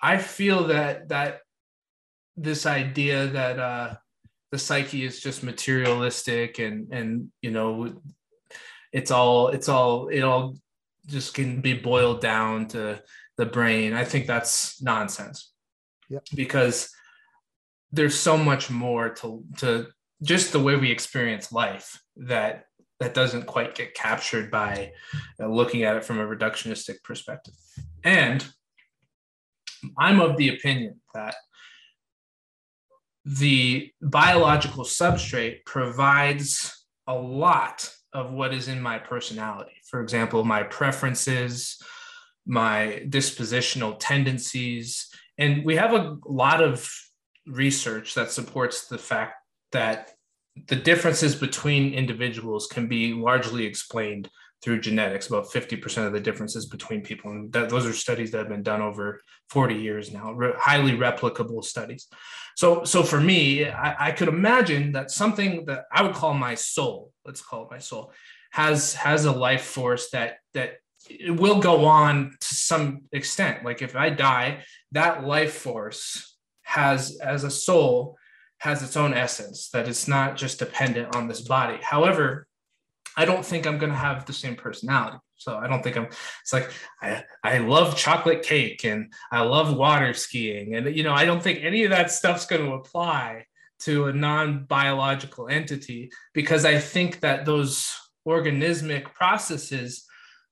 I 0.00 0.18
feel 0.18 0.68
that 0.68 1.08
that 1.08 1.40
this 2.36 2.66
idea 2.66 3.26
that 3.28 3.58
uh, 3.58 3.94
the 4.50 4.58
psyche 4.58 5.04
is 5.04 5.20
just 5.20 5.42
materialistic 5.42 6.58
and 6.58 6.92
and 6.92 7.30
you 7.42 7.50
know 7.50 8.00
it's 8.92 9.10
all 9.10 9.48
it's 9.48 9.68
all 9.68 10.08
it 10.08 10.22
all 10.22 10.56
just 11.06 11.34
can 11.34 11.60
be 11.60 11.74
boiled 11.74 12.20
down 12.20 12.68
to 12.68 13.02
the 13.38 13.46
brain. 13.46 13.94
I 13.94 14.04
think 14.04 14.26
that's 14.26 14.82
nonsense. 14.82 15.52
Yep. 16.10 16.26
Because 16.34 16.90
there's 17.92 18.18
so 18.18 18.36
much 18.36 18.70
more 18.70 19.08
to 19.08 19.44
to 19.58 19.86
just 20.22 20.52
the 20.52 20.60
way 20.60 20.76
we 20.76 20.90
experience 20.90 21.52
life 21.52 22.02
that 22.16 22.64
that 23.00 23.14
doesn't 23.14 23.46
quite 23.46 23.74
get 23.74 23.94
captured 23.94 24.50
by 24.50 24.92
uh, 25.40 25.46
looking 25.46 25.84
at 25.84 25.96
it 25.96 26.04
from 26.04 26.18
a 26.18 26.26
reductionistic 26.26 27.02
perspective. 27.04 27.54
And 28.04 28.46
I'm 29.96 30.20
of 30.20 30.36
the 30.36 30.48
opinion 30.48 31.00
that 31.14 31.36
the 33.24 33.92
biological 34.02 34.84
substrate 34.84 35.64
provides 35.64 36.86
a 37.06 37.14
lot 37.14 37.88
of 38.12 38.32
what 38.32 38.52
is 38.52 38.68
in 38.68 38.80
my 38.80 38.98
personality. 38.98 39.74
For 39.88 40.00
example, 40.00 40.44
my 40.44 40.62
preferences, 40.64 41.80
my 42.48 43.02
dispositional 43.06 43.96
tendencies. 44.00 45.08
And 45.36 45.64
we 45.64 45.76
have 45.76 45.92
a 45.92 46.16
lot 46.26 46.62
of 46.62 46.90
research 47.46 48.14
that 48.14 48.32
supports 48.32 48.88
the 48.88 48.98
fact 48.98 49.34
that 49.72 50.10
the 50.66 50.76
differences 50.76 51.36
between 51.36 51.94
individuals 51.94 52.66
can 52.66 52.88
be 52.88 53.12
largely 53.12 53.64
explained 53.64 54.28
through 54.62 54.80
genetics 54.80 55.28
about 55.28 55.46
50% 55.46 56.06
of 56.06 56.12
the 56.12 56.20
differences 56.20 56.66
between 56.66 57.02
people 57.02 57.30
and 57.30 57.52
that, 57.52 57.68
those 57.68 57.86
are 57.86 57.92
studies 57.92 58.32
that 58.32 58.38
have 58.38 58.48
been 58.48 58.62
done 58.62 58.82
over 58.82 59.20
40 59.50 59.76
years 59.76 60.12
now 60.12 60.32
re- 60.32 60.52
highly 60.58 60.92
replicable 60.92 61.62
studies 61.62 62.08
so 62.56 62.82
so 62.82 63.04
for 63.04 63.20
me 63.20 63.68
I, 63.68 64.08
I 64.08 64.10
could 64.10 64.26
imagine 64.26 64.90
that 64.92 65.12
something 65.12 65.64
that 65.66 65.84
i 65.92 66.02
would 66.02 66.14
call 66.14 66.34
my 66.34 66.56
soul 66.56 67.12
let's 67.24 67.40
call 67.40 67.66
it 67.66 67.70
my 67.70 67.78
soul 67.78 68.12
has 68.50 68.94
has 68.94 69.26
a 69.26 69.32
life 69.32 69.62
force 69.62 70.10
that 70.10 70.38
that 70.54 70.78
it 71.08 71.30
will 71.30 71.60
go 71.60 71.84
on 71.84 72.36
to 72.40 72.54
some 72.54 73.02
extent. 73.12 73.64
Like 73.64 73.82
if 73.82 73.96
i 73.96 74.10
die 74.10 74.64
that 74.92 75.24
life 75.24 75.54
force 75.54 76.36
has 76.62 77.18
as 77.18 77.44
a 77.44 77.50
soul 77.50 78.16
has 78.58 78.82
its 78.82 78.96
own 78.96 79.14
essence 79.14 79.68
that 79.70 79.88
it's 79.88 80.08
not 80.08 80.36
just 80.36 80.58
dependent 80.58 81.14
on 81.14 81.28
this 81.28 81.42
body. 81.42 81.78
However 81.82 82.46
i 83.16 83.24
don't 83.24 83.44
think 83.44 83.66
i'm 83.66 83.78
going 83.78 83.92
to 83.92 83.98
have 83.98 84.26
the 84.26 84.32
same 84.32 84.56
personality. 84.56 85.18
So 85.36 85.56
i 85.56 85.66
don't 85.66 85.82
think 85.82 85.96
i'm 85.96 86.06
it's 86.06 86.52
like 86.52 86.70
I, 87.02 87.24
I 87.42 87.58
love 87.58 87.96
chocolate 87.96 88.42
cake 88.42 88.84
and 88.84 89.12
i 89.32 89.42
love 89.42 89.76
water 89.76 90.14
skiing. 90.14 90.74
And 90.74 90.94
you 90.94 91.02
know 91.02 91.14
i 91.14 91.24
don't 91.24 91.42
think 91.42 91.60
any 91.62 91.84
of 91.84 91.90
that 91.90 92.10
stuff's 92.10 92.46
going 92.46 92.64
to 92.64 92.72
apply 92.72 93.46
to 93.80 94.06
a 94.06 94.12
non-biological 94.12 95.48
entity 95.48 96.10
because 96.32 96.64
i 96.64 96.78
think 96.78 97.20
that 97.20 97.44
those 97.44 97.94
organismic 98.26 99.14
processes 99.14 100.07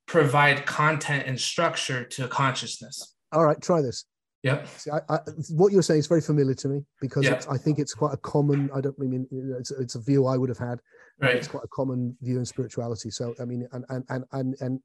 provide 0.07 0.67
content 0.67 1.25
and 1.27 1.39
structure 1.41 2.05
to 2.05 2.29
consciousness 2.29 3.15
all 3.33 3.45
right 3.45 3.61
try 3.61 3.81
this 3.83 4.05
yep 4.43 4.67
See, 4.69 4.91
I, 4.91 5.01
I, 5.09 5.19
what 5.51 5.73
you're 5.73 5.83
saying 5.83 6.01
is 6.01 6.07
very 6.07 6.21
familiar 6.21 6.55
to 6.55 6.69
me 6.69 6.85
because 7.01 7.27
it's, 7.27 7.47
I 7.49 7.57
think 7.57 7.79
it's 7.79 7.95
quite 7.95 8.15
a 8.15 8.19
common. 8.19 8.71
I 8.73 8.81
don't 8.81 8.99
mean 8.99 9.27
it's, 9.59 9.73
it's 9.73 9.97
a 9.97 10.01
view 10.01 10.27
I 10.27 10.37
would 10.37 10.49
have 10.49 10.59
had. 10.59 10.79
right 11.21 11.35
It's 11.35 11.49
quite 11.49 11.65
a 11.65 11.69
common 11.69 12.17
view 12.23 12.39
in 12.39 12.45
spirituality. 12.45 13.11
So 13.11 13.35
I 13.41 13.45
mean, 13.45 13.67
and 13.73 13.85
and 13.89 14.05
and 14.09 14.25
and 14.33 14.55
and, 14.61 14.81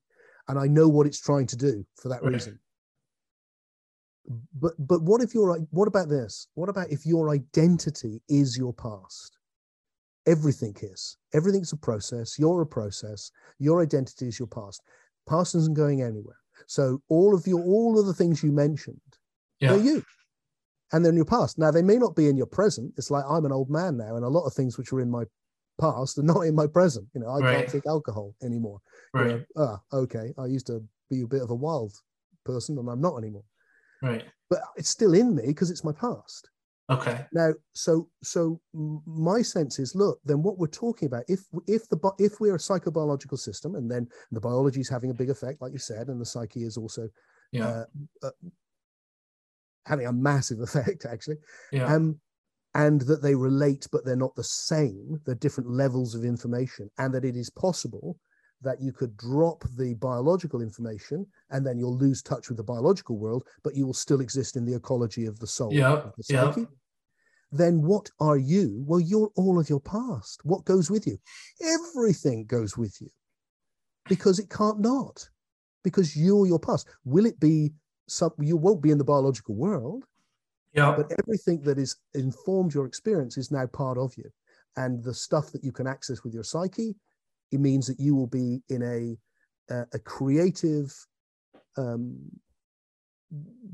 and 0.48 0.60
I 0.60 0.68
know 0.68 0.88
what 0.88 1.06
it's 1.06 1.19
trying 1.19 1.45
to 1.48 1.56
do 1.56 1.85
for 2.02 2.10
that 2.10 2.23
Right. 2.23 2.34
reason. 2.34 2.60
But 4.60 4.73
but 4.80 5.02
what 5.03 5.22
if 5.22 5.34
your 5.34 5.60
what 5.72 5.88
about 5.88 6.10
this? 6.10 6.48
What 6.56 6.69
about 6.69 6.89
if 6.89 7.06
your 7.06 7.30
identity 7.30 8.22
is 8.30 8.57
your 8.57 8.73
past? 8.73 9.38
Everything 10.26 10.76
is. 10.81 11.18
Everything's 11.34 11.73
a 11.73 11.77
process. 11.77 12.39
You're 12.39 12.61
a 12.61 12.65
process. 12.65 13.31
Your 13.60 13.81
identity 13.81 14.27
is 14.27 14.39
your 14.39 14.48
past. 14.48 14.81
Past 15.31 15.55
isn't 15.55 15.75
going 15.75 16.01
anywhere. 16.01 16.37
So 16.67 17.01
all 17.07 17.33
of 17.33 17.47
your 17.47 17.61
all 17.61 17.99
of 17.99 18.05
the 18.05 18.13
things 18.13 18.43
you 18.43 18.51
mentioned 18.51 19.01
yeah 19.59 19.69
they're 19.69 19.85
you. 19.89 20.03
And 20.93 21.05
they're 21.05 21.11
in 21.11 21.15
your 21.15 21.33
past. 21.37 21.57
Now, 21.57 21.71
they 21.71 21.81
may 21.81 21.97
not 21.97 22.17
be 22.17 22.27
in 22.27 22.35
your 22.35 22.47
present. 22.47 22.93
It's 22.97 23.09
like 23.09 23.23
I'm 23.29 23.45
an 23.45 23.53
old 23.53 23.69
man 23.69 23.95
now, 23.95 24.17
and 24.17 24.25
a 24.25 24.35
lot 24.37 24.45
of 24.45 24.53
things 24.53 24.77
which 24.77 24.91
were 24.91 24.99
in 24.99 25.09
my 25.09 25.23
past 25.79 26.17
are 26.17 26.23
not 26.33 26.41
in 26.41 26.53
my 26.53 26.67
present. 26.67 27.07
You 27.13 27.21
know, 27.21 27.29
I 27.29 27.39
Right. 27.39 27.55
can't 27.55 27.69
take 27.69 27.85
alcohol 27.85 28.35
anymore. 28.43 28.79
You 29.13 29.19
know, 29.29 29.41
ah, 29.55 29.81
okay. 29.93 30.33
I 30.37 30.47
used 30.47 30.67
to 30.67 30.83
be 31.09 31.21
a 31.21 31.27
bit 31.27 31.41
of 31.41 31.49
a 31.49 31.55
wild 31.55 31.93
person, 32.43 32.77
and 32.77 32.89
I'm 32.89 32.99
not 32.99 33.15
anymore. 33.17 33.45
Right. 34.01 34.25
But 34.49 34.59
it's 34.75 34.89
still 34.89 35.13
in 35.13 35.33
me 35.33 35.43
because 35.47 35.71
it's 35.71 35.85
my 35.85 35.93
past. 35.93 36.49
Okay. 36.91 37.26
Now, 37.31 37.53
so 37.73 38.09
so 38.22 38.59
my 38.73 39.41
sense 39.41 39.80
is, 39.80 39.95
look, 39.95 40.19
then 40.26 40.43
what 40.43 40.57
we're 40.57 40.68
talking 40.68 41.07
about, 41.07 41.23
if 41.27 41.41
if 41.68 41.88
the 41.89 41.97
if 42.19 42.39
we're 42.39 42.55
a 42.55 42.59
psychobiological 42.59 43.39
system, 43.39 43.76
and 43.76 43.89
then 43.89 44.07
the 44.31 44.41
biology 44.41 44.81
is 44.81 44.89
having 44.89 45.09
a 45.09 45.15
big 45.15 45.30
effect, 45.30 45.61
like 45.61 45.72
you 45.72 45.80
said, 45.80 46.07
and 46.07 46.19
the 46.19 46.26
psyche 46.26 46.63
is 46.63 46.77
also 46.77 47.07
yeah. 47.51 47.84
Uh, 48.23 48.27
uh, 48.27 48.31
having 49.85 50.07
a 50.07 50.13
massive 50.13 50.59
effect, 50.61 51.05
actually. 51.05 51.38
Yeah. 51.72 51.93
Um, 51.93 52.19
and 52.73 53.01
that 53.01 53.22
they 53.22 53.35
relate, 53.35 53.88
but 53.91 54.05
they're 54.05 54.15
not 54.15 54.35
the 54.35 54.43
same. 54.43 55.19
They're 55.26 55.35
different 55.35 55.69
levels 55.69 56.15
of 56.15 56.23
information, 56.23 56.89
and 56.97 57.13
that 57.13 57.26
it 57.26 57.35
is 57.35 57.49
possible 57.49 58.18
that 58.61 58.81
you 58.81 58.91
could 58.91 59.18
drop 59.18 59.63
the 59.77 59.95
biological 59.95 60.61
information 60.61 61.26
and 61.49 61.65
then 61.65 61.77
you'll 61.77 61.97
lose 61.97 62.22
touch 62.22 62.47
with 62.47 62.57
the 62.57 62.63
biological 62.63 63.18
world, 63.18 63.43
but 63.63 63.76
you 63.76 63.85
will 63.85 63.93
still 63.93 64.22
exist 64.22 64.55
in 64.55 64.65
the 64.65 64.76
ecology 64.76 65.26
of 65.26 65.39
the 65.39 65.47
soul, 65.47 65.72
of 65.97 66.13
the 66.15 66.23
psyche. 66.23 66.61
Yep. 66.61 66.69
Then 67.51 67.81
what 67.81 68.09
are 68.19 68.37
you? 68.37 68.83
Well, 68.87 69.01
you're 69.01 69.31
all 69.35 69.59
of 69.59 69.69
your 69.69 69.81
past. 69.81 70.41
What 70.43 70.65
goes 70.65 70.89
with 70.89 71.05
you? 71.05 71.17
Everything 71.61 72.45
goes 72.45 72.77
with 72.77 73.01
you 73.01 73.09
because 74.07 74.39
it 74.39 74.49
can't 74.49 74.79
not, 74.79 75.27
because 75.83 76.15
you're 76.15 76.47
your 76.47 76.59
past. 76.59 76.87
Will 77.03 77.25
it 77.25 77.39
be 77.39 77.71
some, 78.07 78.31
you 78.39 78.55
won't 78.55 78.81
be 78.81 78.91
in 78.91 78.97
the 78.97 79.03
biological 79.03 79.55
world, 79.55 80.05
yeah. 80.73 80.93
But 80.95 81.11
everything 81.19 81.61
that 81.63 81.77
is 81.77 81.97
informed 82.13 82.73
your 82.73 82.85
experience 82.85 83.37
is 83.37 83.51
now 83.51 83.67
part 83.67 83.97
of 83.97 84.15
you. 84.17 84.29
And 84.77 85.03
the 85.03 85.13
stuff 85.13 85.51
that 85.51 85.63
you 85.63 85.71
can 85.71 85.85
access 85.85 86.23
with 86.23 86.33
your 86.33 86.43
psyche, 86.43 86.95
it 87.51 87.59
means 87.59 87.87
that 87.87 87.99
you 87.99 88.15
will 88.15 88.27
be 88.27 88.61
in 88.69 88.81
a, 88.81 89.73
a, 89.73 89.85
a 89.93 89.99
creative 89.99 90.93
um, 91.77 92.17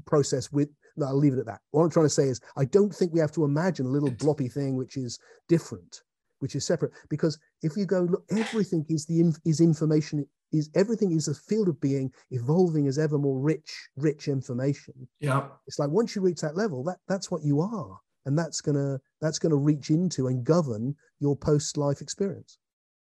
process 0.05 0.51
with, 0.51 0.69
I'll 1.05 1.17
leave 1.17 1.33
it 1.33 1.39
at 1.39 1.45
that. 1.45 1.61
What 1.71 1.83
I'm 1.83 1.89
trying 1.89 2.05
to 2.05 2.09
say 2.09 2.27
is, 2.27 2.41
I 2.55 2.65
don't 2.65 2.93
think 2.93 3.13
we 3.13 3.19
have 3.19 3.31
to 3.33 3.45
imagine 3.45 3.85
a 3.85 3.89
little 3.89 4.11
bloppy 4.11 4.51
thing 4.51 4.75
which 4.75 4.97
is 4.97 5.19
different, 5.47 6.01
which 6.39 6.55
is 6.55 6.65
separate. 6.65 6.93
Because 7.09 7.37
if 7.61 7.75
you 7.77 7.85
go, 7.85 8.01
look, 8.01 8.23
everything 8.31 8.85
is 8.89 9.05
the 9.05 9.33
is 9.45 9.59
information 9.61 10.25
is 10.51 10.69
everything 10.75 11.11
is 11.11 11.27
a 11.27 11.33
field 11.33 11.67
of 11.67 11.79
being 11.81 12.11
evolving 12.31 12.87
as 12.87 12.97
ever 12.97 13.17
more 13.17 13.39
rich, 13.39 13.89
rich 13.97 14.27
information. 14.27 15.07
Yeah. 15.19 15.47
It's 15.67 15.79
like 15.79 15.89
once 15.89 16.15
you 16.15 16.21
reach 16.21 16.41
that 16.41 16.55
level, 16.55 16.83
that 16.85 16.97
that's 17.07 17.29
what 17.29 17.43
you 17.43 17.61
are. 17.61 17.99
And 18.25 18.37
that's 18.37 18.61
gonna 18.61 18.99
that's 19.21 19.39
gonna 19.39 19.55
reach 19.55 19.89
into 19.89 20.27
and 20.27 20.43
govern 20.43 20.95
your 21.19 21.35
post-life 21.35 22.01
experience. 22.01 22.57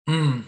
Mm. 0.09 0.45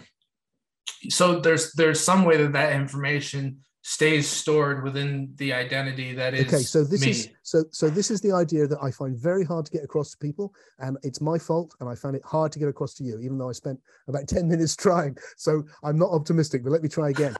So 1.09 1.39
there's 1.39 1.73
there's 1.73 1.99
some 1.99 2.25
way 2.25 2.37
that 2.37 2.53
that 2.53 2.73
information 2.73 3.59
stays 3.87 4.27
stored 4.27 4.83
within 4.83 5.31
the 5.35 5.53
identity 5.53 6.11
that 6.11 6.33
is 6.33 6.47
okay 6.47 6.63
so 6.63 6.83
this 6.83 7.01
me. 7.01 7.11
is 7.11 7.29
so 7.43 7.63
so 7.69 7.87
this 7.87 8.09
is 8.09 8.19
the 8.19 8.31
idea 8.31 8.65
that 8.65 8.79
i 8.81 8.89
find 8.89 9.15
very 9.15 9.45
hard 9.45 9.63
to 9.63 9.71
get 9.71 9.83
across 9.83 10.09
to 10.09 10.17
people 10.17 10.51
and 10.79 10.97
it's 11.03 11.21
my 11.21 11.37
fault 11.37 11.75
and 11.79 11.87
i 11.87 11.93
found 11.93 12.15
it 12.15 12.23
hard 12.25 12.51
to 12.51 12.57
get 12.57 12.67
across 12.67 12.95
to 12.95 13.03
you 13.03 13.19
even 13.19 13.37
though 13.37 13.47
i 13.47 13.51
spent 13.51 13.79
about 14.07 14.27
10 14.27 14.47
minutes 14.47 14.75
trying 14.75 15.15
so 15.37 15.63
i'm 15.83 15.99
not 15.99 16.09
optimistic 16.09 16.63
but 16.63 16.71
let 16.71 16.81
me 16.81 16.89
try 16.89 17.11
again 17.11 17.35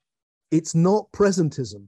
it's 0.50 0.74
not 0.74 1.04
presentism 1.12 1.86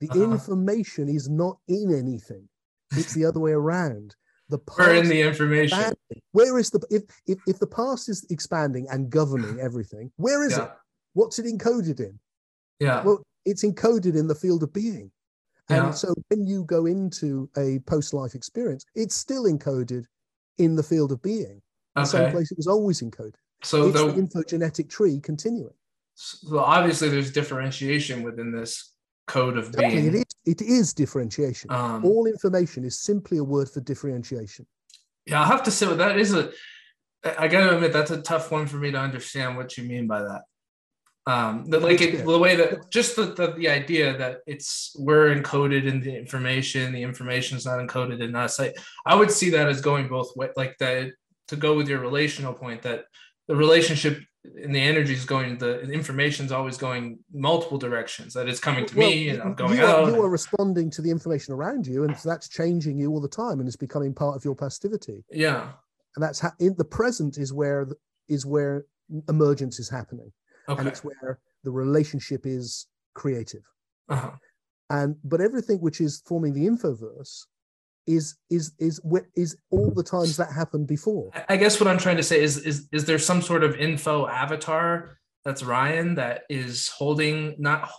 the 0.00 0.10
uh-huh. 0.10 0.32
information 0.32 1.08
is 1.08 1.28
not 1.28 1.58
in 1.68 1.94
anything 1.94 2.48
it's 2.96 3.14
the 3.14 3.24
other 3.24 3.38
way 3.38 3.52
around 3.52 4.16
the 4.48 4.58
past 4.76 4.90
in 4.90 5.08
the 5.08 5.22
information 5.22 5.78
expanding. 5.78 6.22
where 6.32 6.58
is 6.58 6.70
the 6.70 6.84
if, 6.90 7.04
if 7.28 7.38
if 7.46 7.60
the 7.60 7.68
past 7.68 8.08
is 8.08 8.26
expanding 8.30 8.88
and 8.90 9.10
governing 9.10 9.60
everything 9.60 10.10
where 10.16 10.42
is 10.42 10.56
yeah. 10.56 10.64
it 10.64 10.70
what's 11.12 11.38
it 11.38 11.46
encoded 11.46 12.00
in 12.00 12.18
yeah 12.80 13.02
well 13.02 13.22
it's 13.48 13.64
encoded 13.64 14.16
in 14.16 14.26
the 14.28 14.34
field 14.34 14.62
of 14.62 14.72
being. 14.72 15.10
And 15.70 15.84
yeah. 15.86 15.90
so 15.90 16.14
when 16.28 16.46
you 16.46 16.64
go 16.64 16.86
into 16.86 17.48
a 17.56 17.78
post 17.80 18.14
life 18.14 18.34
experience, 18.34 18.84
it's 18.94 19.14
still 19.14 19.44
encoded 19.44 20.04
in 20.58 20.76
the 20.76 20.82
field 20.82 21.12
of 21.12 21.22
being. 21.22 21.60
Okay. 21.96 22.02
The 22.02 22.04
same 22.04 22.30
place 22.32 22.50
it 22.50 22.56
was 22.56 22.66
always 22.66 23.00
encoded. 23.00 23.34
So 23.62 23.88
it's 23.88 23.98
the, 23.98 24.06
the 24.06 24.22
infogenetic 24.22 24.88
tree 24.88 25.20
continuing. 25.20 25.74
So 26.14 26.58
obviously 26.58 27.08
there's 27.08 27.32
differentiation 27.32 28.22
within 28.22 28.52
this 28.52 28.92
code 29.26 29.56
of 29.56 29.72
being. 29.72 30.06
It 30.06 30.14
is, 30.14 30.24
it 30.46 30.62
is 30.62 30.92
differentiation. 30.92 31.70
Um, 31.70 32.04
All 32.04 32.26
information 32.26 32.84
is 32.84 32.98
simply 32.98 33.38
a 33.38 33.44
word 33.44 33.68
for 33.68 33.80
differentiation. 33.80 34.66
Yeah, 35.26 35.40
I'll 35.40 35.48
have 35.48 35.62
to 35.64 35.70
say 35.70 35.92
that 35.94 36.18
is 36.18 36.34
a 36.34 36.50
I 37.24 37.48
gotta 37.48 37.74
admit 37.74 37.92
that's 37.92 38.12
a 38.12 38.22
tough 38.22 38.50
one 38.50 38.66
for 38.66 38.76
me 38.76 38.90
to 38.92 38.98
understand 38.98 39.56
what 39.56 39.76
you 39.76 39.84
mean 39.84 40.06
by 40.06 40.22
that 40.22 40.42
um 41.28 41.64
the, 41.66 41.78
like 41.78 42.00
it, 42.00 42.24
the 42.24 42.38
way 42.38 42.56
that 42.56 42.90
just 42.90 43.14
the, 43.14 43.26
the, 43.38 43.52
the 43.52 43.68
idea 43.68 44.16
that 44.16 44.38
it's 44.46 44.96
we're 44.98 45.34
encoded 45.34 45.84
in 45.84 46.00
the 46.00 46.14
information 46.14 46.92
the 46.92 47.02
information 47.02 47.56
is 47.56 47.66
not 47.66 47.78
encoded 47.78 48.20
in 48.20 48.34
us. 48.34 48.58
I 48.58 48.72
i 49.06 49.14
would 49.14 49.30
see 49.30 49.50
that 49.50 49.68
as 49.68 49.80
going 49.80 50.08
both 50.08 50.34
way 50.36 50.48
like 50.56 50.76
that 50.78 51.12
to 51.48 51.56
go 51.56 51.76
with 51.76 51.88
your 51.88 52.00
relational 52.00 52.54
point 52.54 52.82
that 52.82 53.04
the 53.46 53.56
relationship 53.56 54.20
and 54.44 54.74
the 54.74 54.80
energy 54.80 55.12
is 55.12 55.26
going 55.26 55.58
the 55.58 55.80
information 55.90 56.46
is 56.46 56.52
always 56.52 56.78
going 56.78 57.18
multiple 57.32 57.76
directions 57.76 58.32
that 58.32 58.48
it's 58.48 58.60
coming 58.60 58.86
to 58.86 58.96
well, 58.96 59.10
me 59.10 59.28
and 59.28 59.42
i'm 59.42 59.54
going 59.54 59.76
you 59.76 59.84
out. 59.84 60.08
you 60.08 60.22
are 60.22 60.30
responding 60.30 60.90
to 60.90 61.02
the 61.02 61.10
information 61.10 61.52
around 61.52 61.86
you 61.86 62.04
and 62.04 62.14
that's 62.24 62.48
changing 62.48 62.96
you 62.96 63.10
all 63.10 63.20
the 63.20 63.28
time 63.28 63.60
and 63.60 63.66
it's 63.68 63.76
becoming 63.76 64.14
part 64.14 64.36
of 64.36 64.44
your 64.44 64.54
pastivity. 64.54 65.24
Yeah. 65.30 65.72
And 66.16 66.22
that's 66.22 66.40
ha- 66.40 66.54
in 66.58 66.74
the 66.76 66.84
present 66.84 67.38
is 67.38 67.52
where 67.52 67.88
is 68.28 68.46
where 68.46 68.86
emergence 69.28 69.78
is 69.78 69.88
happening 69.88 70.32
okay. 70.68 70.80
and 70.80 70.88
it's 70.88 71.04
where 71.04 71.38
the 71.64 71.70
relationship 71.70 72.46
is 72.46 72.86
creative. 73.14 73.62
Uh-huh. 74.08 74.32
And 74.90 75.16
but 75.24 75.40
everything 75.40 75.78
which 75.78 76.00
is 76.00 76.22
forming 76.26 76.54
the 76.54 76.66
infoverse 76.66 77.44
is 78.06 78.36
is 78.48 78.72
is 78.78 79.00
is 79.36 79.56
all 79.70 79.90
the 79.90 80.02
times 80.02 80.36
that 80.38 80.50
happened 80.50 80.86
before. 80.86 81.30
I 81.48 81.56
guess 81.56 81.78
what 81.78 81.88
I'm 81.88 81.98
trying 81.98 82.16
to 82.16 82.22
say 82.22 82.40
is 82.40 82.56
is 82.58 82.88
is 82.90 83.04
there 83.04 83.18
some 83.18 83.42
sort 83.42 83.62
of 83.62 83.76
info 83.76 84.26
avatar 84.26 85.18
that's 85.44 85.62
Ryan 85.62 86.14
that 86.14 86.42
is 86.48 86.88
holding 86.88 87.54
not. 87.58 87.90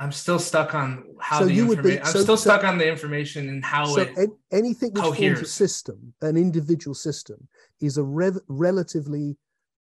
I'm 0.00 0.12
still 0.12 0.40
stuck 0.40 0.74
on 0.74 1.04
how 1.20 1.40
so 1.40 1.44
the 1.46 1.54
you 1.54 1.66
would 1.68 1.82
be, 1.82 2.00
I'm 2.00 2.06
so, 2.06 2.20
still 2.20 2.36
stuck 2.36 2.62
so, 2.62 2.66
on 2.66 2.78
the 2.78 2.88
information 2.88 3.48
and 3.48 3.64
how 3.64 3.86
so 3.86 4.00
it 4.00 4.28
anything 4.50 4.92
which 4.92 5.02
coheres. 5.02 5.38
forms 5.38 5.48
a 5.48 5.52
system, 5.52 6.14
an 6.20 6.36
individual 6.36 6.94
system, 6.94 7.46
is 7.80 7.96
a 7.96 8.02
rev- 8.02 8.40
relatively 8.48 9.36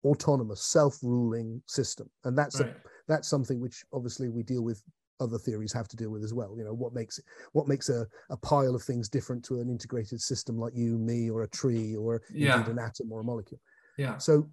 autonomous, 0.03 0.63
self-ruling 0.63 1.61
system, 1.65 2.09
and 2.23 2.37
that's 2.37 2.59
right. 2.59 2.69
a, 2.69 2.75
that's 3.07 3.27
something 3.27 3.59
which 3.59 3.83
obviously 3.93 4.29
we 4.29 4.43
deal 4.43 4.63
with. 4.63 4.81
Other 5.19 5.37
theories 5.37 5.71
have 5.73 5.87
to 5.89 5.95
deal 5.95 6.09
with 6.09 6.23
as 6.23 6.33
well. 6.33 6.55
You 6.57 6.63
know 6.63 6.73
what 6.73 6.95
makes 6.95 7.19
what 7.51 7.67
makes 7.67 7.89
a, 7.89 8.07
a 8.31 8.37
pile 8.37 8.73
of 8.73 8.81
things 8.81 9.07
different 9.07 9.45
to 9.45 9.59
an 9.59 9.69
integrated 9.69 10.19
system 10.19 10.57
like 10.57 10.73
you, 10.75 10.97
me, 10.97 11.29
or 11.29 11.43
a 11.43 11.49
tree, 11.49 11.95
or 11.95 12.23
yeah. 12.33 12.67
an 12.67 12.79
atom 12.79 13.11
or 13.11 13.19
a 13.19 13.23
molecule. 13.23 13.59
Yeah. 13.99 14.17
So 14.17 14.49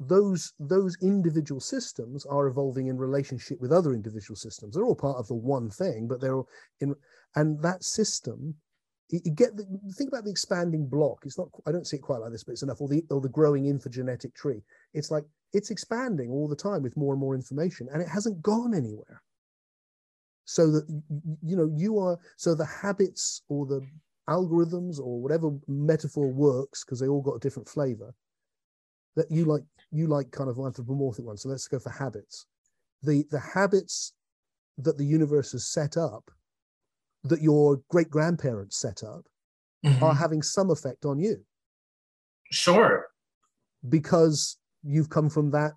those 0.00 0.54
those 0.58 0.96
individual 1.02 1.60
systems 1.60 2.24
are 2.24 2.46
evolving 2.46 2.86
in 2.86 2.96
relationship 2.96 3.60
with 3.60 3.70
other 3.72 3.92
individual 3.92 4.36
systems. 4.36 4.74
They're 4.74 4.86
all 4.86 4.94
part 4.94 5.18
of 5.18 5.28
the 5.28 5.34
one 5.34 5.68
thing, 5.68 6.08
but 6.08 6.22
they're 6.22 6.36
all 6.36 6.48
in, 6.80 6.94
and 7.36 7.60
that 7.62 7.84
system 7.84 8.54
you 9.10 9.32
get 9.34 9.56
the, 9.56 9.64
think 9.92 10.08
about 10.08 10.24
the 10.24 10.30
expanding 10.30 10.86
block. 10.86 11.22
It's 11.24 11.38
not. 11.38 11.48
I 11.66 11.72
don't 11.72 11.86
see 11.86 11.96
it 11.96 12.02
quite 12.02 12.20
like 12.20 12.30
this, 12.30 12.44
but 12.44 12.52
it's 12.52 12.62
enough. 12.62 12.80
Or 12.80 12.88
the 12.88 13.02
or 13.10 13.20
the 13.20 13.28
growing 13.28 13.64
infogenetic 13.64 14.34
tree. 14.34 14.62
It's 14.92 15.10
like 15.10 15.24
it's 15.54 15.70
expanding 15.70 16.30
all 16.30 16.46
the 16.46 16.56
time 16.56 16.82
with 16.82 16.96
more 16.96 17.14
and 17.14 17.20
more 17.20 17.34
information, 17.34 17.88
and 17.92 18.02
it 18.02 18.08
hasn't 18.08 18.42
gone 18.42 18.74
anywhere. 18.74 19.22
So 20.44 20.70
that 20.70 21.02
you 21.42 21.56
know 21.56 21.70
you 21.74 21.98
are. 21.98 22.18
So 22.36 22.54
the 22.54 22.66
habits 22.66 23.42
or 23.48 23.64
the 23.64 23.80
algorithms 24.28 24.98
or 24.98 25.22
whatever 25.22 25.52
metaphor 25.66 26.28
works 26.28 26.84
because 26.84 27.00
they 27.00 27.08
all 27.08 27.22
got 27.22 27.36
a 27.36 27.40
different 27.40 27.68
flavor. 27.68 28.14
That 29.16 29.30
you 29.30 29.46
like 29.46 29.62
you 29.90 30.06
like 30.06 30.30
kind 30.32 30.50
of 30.50 30.58
anthropomorphic 30.58 31.24
ones. 31.24 31.42
So 31.42 31.48
let's 31.48 31.66
go 31.66 31.78
for 31.78 31.90
habits. 31.90 32.44
The 33.02 33.24
the 33.30 33.40
habits 33.40 34.12
that 34.76 34.98
the 34.98 35.06
universe 35.06 35.52
has 35.52 35.66
set 35.66 35.96
up 35.96 36.30
that 37.24 37.42
your 37.42 37.80
great 37.90 38.10
grandparents 38.10 38.78
set 38.78 39.02
up 39.02 39.22
mm-hmm. 39.84 40.02
are 40.02 40.14
having 40.14 40.42
some 40.42 40.70
effect 40.70 41.04
on 41.04 41.18
you. 41.18 41.44
Sure. 42.50 43.06
Because 43.88 44.56
you've 44.82 45.10
come 45.10 45.28
from 45.28 45.50
that, 45.50 45.72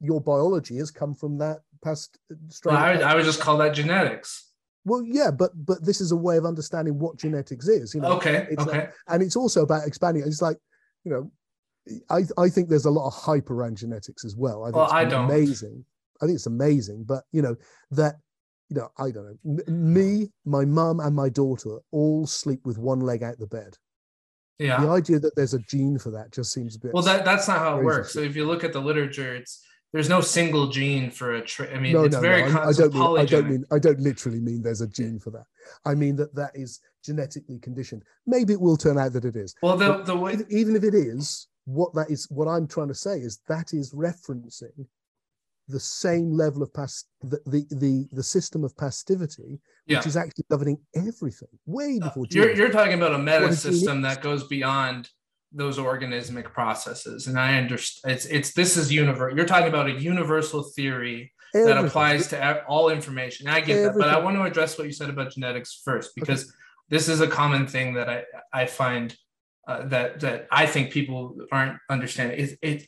your 0.00 0.20
biology 0.20 0.76
has 0.76 0.90
come 0.90 1.14
from 1.14 1.38
that 1.38 1.58
past. 1.82 2.18
Well, 2.64 2.76
I, 2.76 2.92
would, 2.92 3.02
I 3.02 3.14
would 3.14 3.24
just 3.24 3.40
call 3.40 3.58
that 3.58 3.74
genetics. 3.74 4.52
Well, 4.84 5.02
yeah, 5.04 5.30
but 5.30 5.50
but 5.54 5.84
this 5.84 6.00
is 6.00 6.12
a 6.12 6.16
way 6.16 6.38
of 6.38 6.46
understanding 6.46 6.98
what 6.98 7.18
genetics 7.18 7.68
is. 7.68 7.94
You 7.94 8.00
know, 8.00 8.12
okay, 8.12 8.46
it's 8.50 8.62
okay, 8.62 8.78
like, 8.78 8.94
and 9.08 9.22
it's 9.22 9.36
also 9.36 9.62
about 9.62 9.86
expanding. 9.86 10.22
It's 10.24 10.40
like, 10.40 10.56
you 11.04 11.12
know, 11.12 11.30
I 12.08 12.22
I 12.38 12.48
think 12.48 12.68
there's 12.68 12.86
a 12.86 12.90
lot 12.90 13.06
of 13.06 13.14
hype 13.14 13.50
around 13.50 13.76
genetics 13.76 14.24
as 14.24 14.34
well. 14.34 14.62
I 14.64 14.68
think 14.68 14.76
well, 14.76 14.84
it's 14.84 14.94
I 14.94 15.04
don't. 15.04 15.24
amazing. 15.24 15.84
I 16.22 16.26
think 16.26 16.36
it's 16.36 16.46
amazing, 16.46 17.04
but 17.04 17.24
you 17.32 17.42
know 17.42 17.56
that 17.90 18.16
you 18.68 18.76
know, 18.76 18.90
I 18.98 19.10
don't 19.10 19.38
know. 19.44 19.64
me, 19.66 20.30
my 20.44 20.64
mum, 20.64 21.00
and 21.00 21.14
my 21.14 21.28
daughter 21.28 21.78
all 21.90 22.26
sleep 22.26 22.60
with 22.64 22.78
one 22.78 23.00
leg 23.00 23.22
out 23.22 23.38
the 23.38 23.46
bed. 23.46 23.76
Yeah. 24.58 24.80
The 24.80 24.90
idea 24.90 25.20
that 25.20 25.36
there's 25.36 25.54
a 25.54 25.60
gene 25.60 25.98
for 25.98 26.10
that 26.10 26.32
just 26.32 26.52
seems 26.52 26.76
a 26.76 26.80
bit. 26.80 26.92
Well, 26.92 27.04
that 27.04 27.24
that's 27.24 27.48
not 27.48 27.58
how 27.58 27.78
it 27.78 27.84
works. 27.84 28.12
So 28.12 28.20
if 28.20 28.34
you 28.34 28.44
look 28.44 28.64
at 28.64 28.72
the 28.72 28.80
literature, 28.80 29.34
it's 29.36 29.64
there's 29.92 30.08
no 30.08 30.20
single 30.20 30.68
gene 30.68 31.10
for 31.10 31.34
a 31.34 31.40
trait. 31.40 31.70
I 31.72 31.78
mean, 31.78 31.92
no, 31.92 32.04
it's 32.04 32.14
no, 32.14 32.20
very 32.20 32.42
no. 32.42 32.58
I, 32.58 32.68
I 32.68 32.72
don't 32.72 32.92
mean. 32.92 33.18
I 33.18 33.24
don't 33.24 33.50
mean. 33.50 33.64
I 33.70 33.78
don't 33.78 34.00
literally 34.00 34.40
mean 34.40 34.62
there's 34.62 34.80
a 34.80 34.88
gene 34.88 35.18
for 35.18 35.30
that. 35.30 35.44
I 35.86 35.94
mean 35.94 36.16
that 36.16 36.34
that 36.34 36.50
is 36.54 36.80
genetically 37.04 37.58
conditioned. 37.60 38.02
Maybe 38.26 38.52
it 38.52 38.60
will 38.60 38.76
turn 38.76 38.98
out 38.98 39.12
that 39.12 39.24
it 39.24 39.36
is. 39.36 39.54
Well, 39.62 39.76
the 39.76 39.88
But 39.88 40.06
the 40.06 40.16
way 40.16 40.36
even 40.50 40.76
if 40.76 40.82
it 40.82 40.94
is, 40.94 41.46
what 41.64 41.94
that 41.94 42.10
is, 42.10 42.26
what 42.28 42.48
I'm 42.48 42.66
trying 42.66 42.88
to 42.88 42.94
say 42.94 43.18
is 43.18 43.40
that 43.48 43.72
is 43.72 43.94
referencing 43.94 44.86
the 45.68 45.80
same 45.80 46.32
level 46.32 46.62
of 46.62 46.72
past 46.72 47.06
the 47.22 47.38
the 47.46 47.66
the, 47.70 48.08
the 48.12 48.22
system 48.22 48.64
of 48.64 48.76
pastivity, 48.76 49.60
which 49.86 49.96
Yeah. 49.96 50.08
is 50.10 50.16
actually 50.16 50.46
governing 50.50 50.78
everything 50.94 51.54
way 51.66 51.98
Uh, 52.00 52.06
before 52.06 52.26
you're 52.30 52.54
you're 52.58 52.70
talking 52.70 52.94
about 53.00 53.14
a 53.14 53.18
meta 53.18 53.42
What 53.46 53.52
a 53.52 53.62
gene 53.62 53.72
system 53.72 54.02
that 54.02 54.22
goes 54.22 54.42
beyond 54.46 55.10
those 55.52 55.78
organismic 55.78 56.52
processes, 56.52 57.26
and 57.28 57.38
I 57.38 57.58
understand 57.62 58.14
it's 58.14 58.26
it's 58.26 58.52
this 58.60 58.76
is 58.76 58.92
universe. 58.92 59.32
You're 59.36 59.46
talking 59.54 59.68
about 59.68 59.86
a 59.86 59.96
universal 60.12 60.62
theory 60.76 61.32
that 61.54 61.78
applies 61.82 62.28
to 62.28 62.36
all 62.66 62.90
information. 62.90 63.48
I 63.48 63.60
get 63.60 63.82
that, 63.84 63.94
but 63.98 64.08
I 64.08 64.18
want 64.24 64.36
to 64.36 64.42
address 64.42 64.76
what 64.76 64.86
you 64.86 64.92
said 64.92 65.10
about 65.10 65.32
genetics 65.32 65.80
first 65.86 66.08
because 66.14 66.52
this 66.90 67.08
is 67.08 67.20
a 67.20 67.26
common 67.40 67.66
thing 67.66 67.94
that 67.94 68.08
I 68.16 68.18
I 68.62 68.66
find 68.66 69.16
uh, 69.70 69.86
that 69.92 70.20
that 70.20 70.46
I 70.62 70.64
think 70.66 70.84
people 70.98 71.20
aren't 71.52 71.78
understanding. 71.88 72.36
It, 72.44 72.50
it 72.70 72.86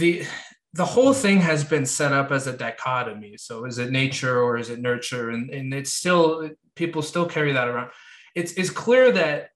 the 0.00 0.24
the 0.72 0.84
whole 0.84 1.12
thing 1.12 1.38
has 1.38 1.64
been 1.64 1.84
set 1.84 2.12
up 2.12 2.30
as 2.30 2.46
a 2.46 2.56
dichotomy. 2.56 3.36
So 3.36 3.64
is 3.64 3.78
it 3.78 3.90
nature 3.90 4.40
or 4.40 4.56
is 4.56 4.70
it 4.70 4.80
nurture? 4.80 5.30
And 5.30 5.50
and 5.50 5.74
it's 5.74 5.92
still 5.92 6.50
people 6.76 7.02
still 7.02 7.26
carry 7.26 7.52
that 7.52 7.68
around. 7.68 7.90
It's 8.34 8.52
it's 8.52 8.70
clear 8.70 9.12
that 9.12 9.50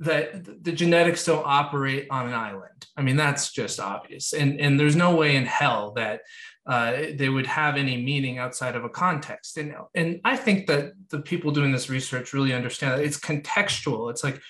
that 0.00 0.44
the 0.64 0.72
genetics 0.72 1.24
don't 1.24 1.44
operate 1.44 2.06
on 2.10 2.28
an 2.28 2.34
island. 2.34 2.86
I 2.96 3.02
mean, 3.02 3.16
that's 3.16 3.50
just 3.52 3.80
obvious. 3.80 4.32
And 4.32 4.60
and 4.60 4.78
there's 4.78 4.96
no 4.96 5.14
way 5.16 5.36
in 5.36 5.44
hell 5.44 5.92
that 5.96 6.20
uh, 6.66 6.92
they 7.14 7.30
would 7.30 7.46
have 7.46 7.76
any 7.76 7.96
meaning 7.96 8.38
outside 8.38 8.76
of 8.76 8.84
a 8.84 8.90
context. 8.90 9.56
And 9.56 9.74
and 9.94 10.20
I 10.24 10.36
think 10.36 10.66
that 10.66 10.92
the 11.08 11.20
people 11.20 11.50
doing 11.50 11.72
this 11.72 11.88
research 11.88 12.34
really 12.34 12.52
understand 12.52 12.92
that 12.92 13.04
it's 13.04 13.18
contextual. 13.18 14.10
It's 14.10 14.22
like 14.22 14.40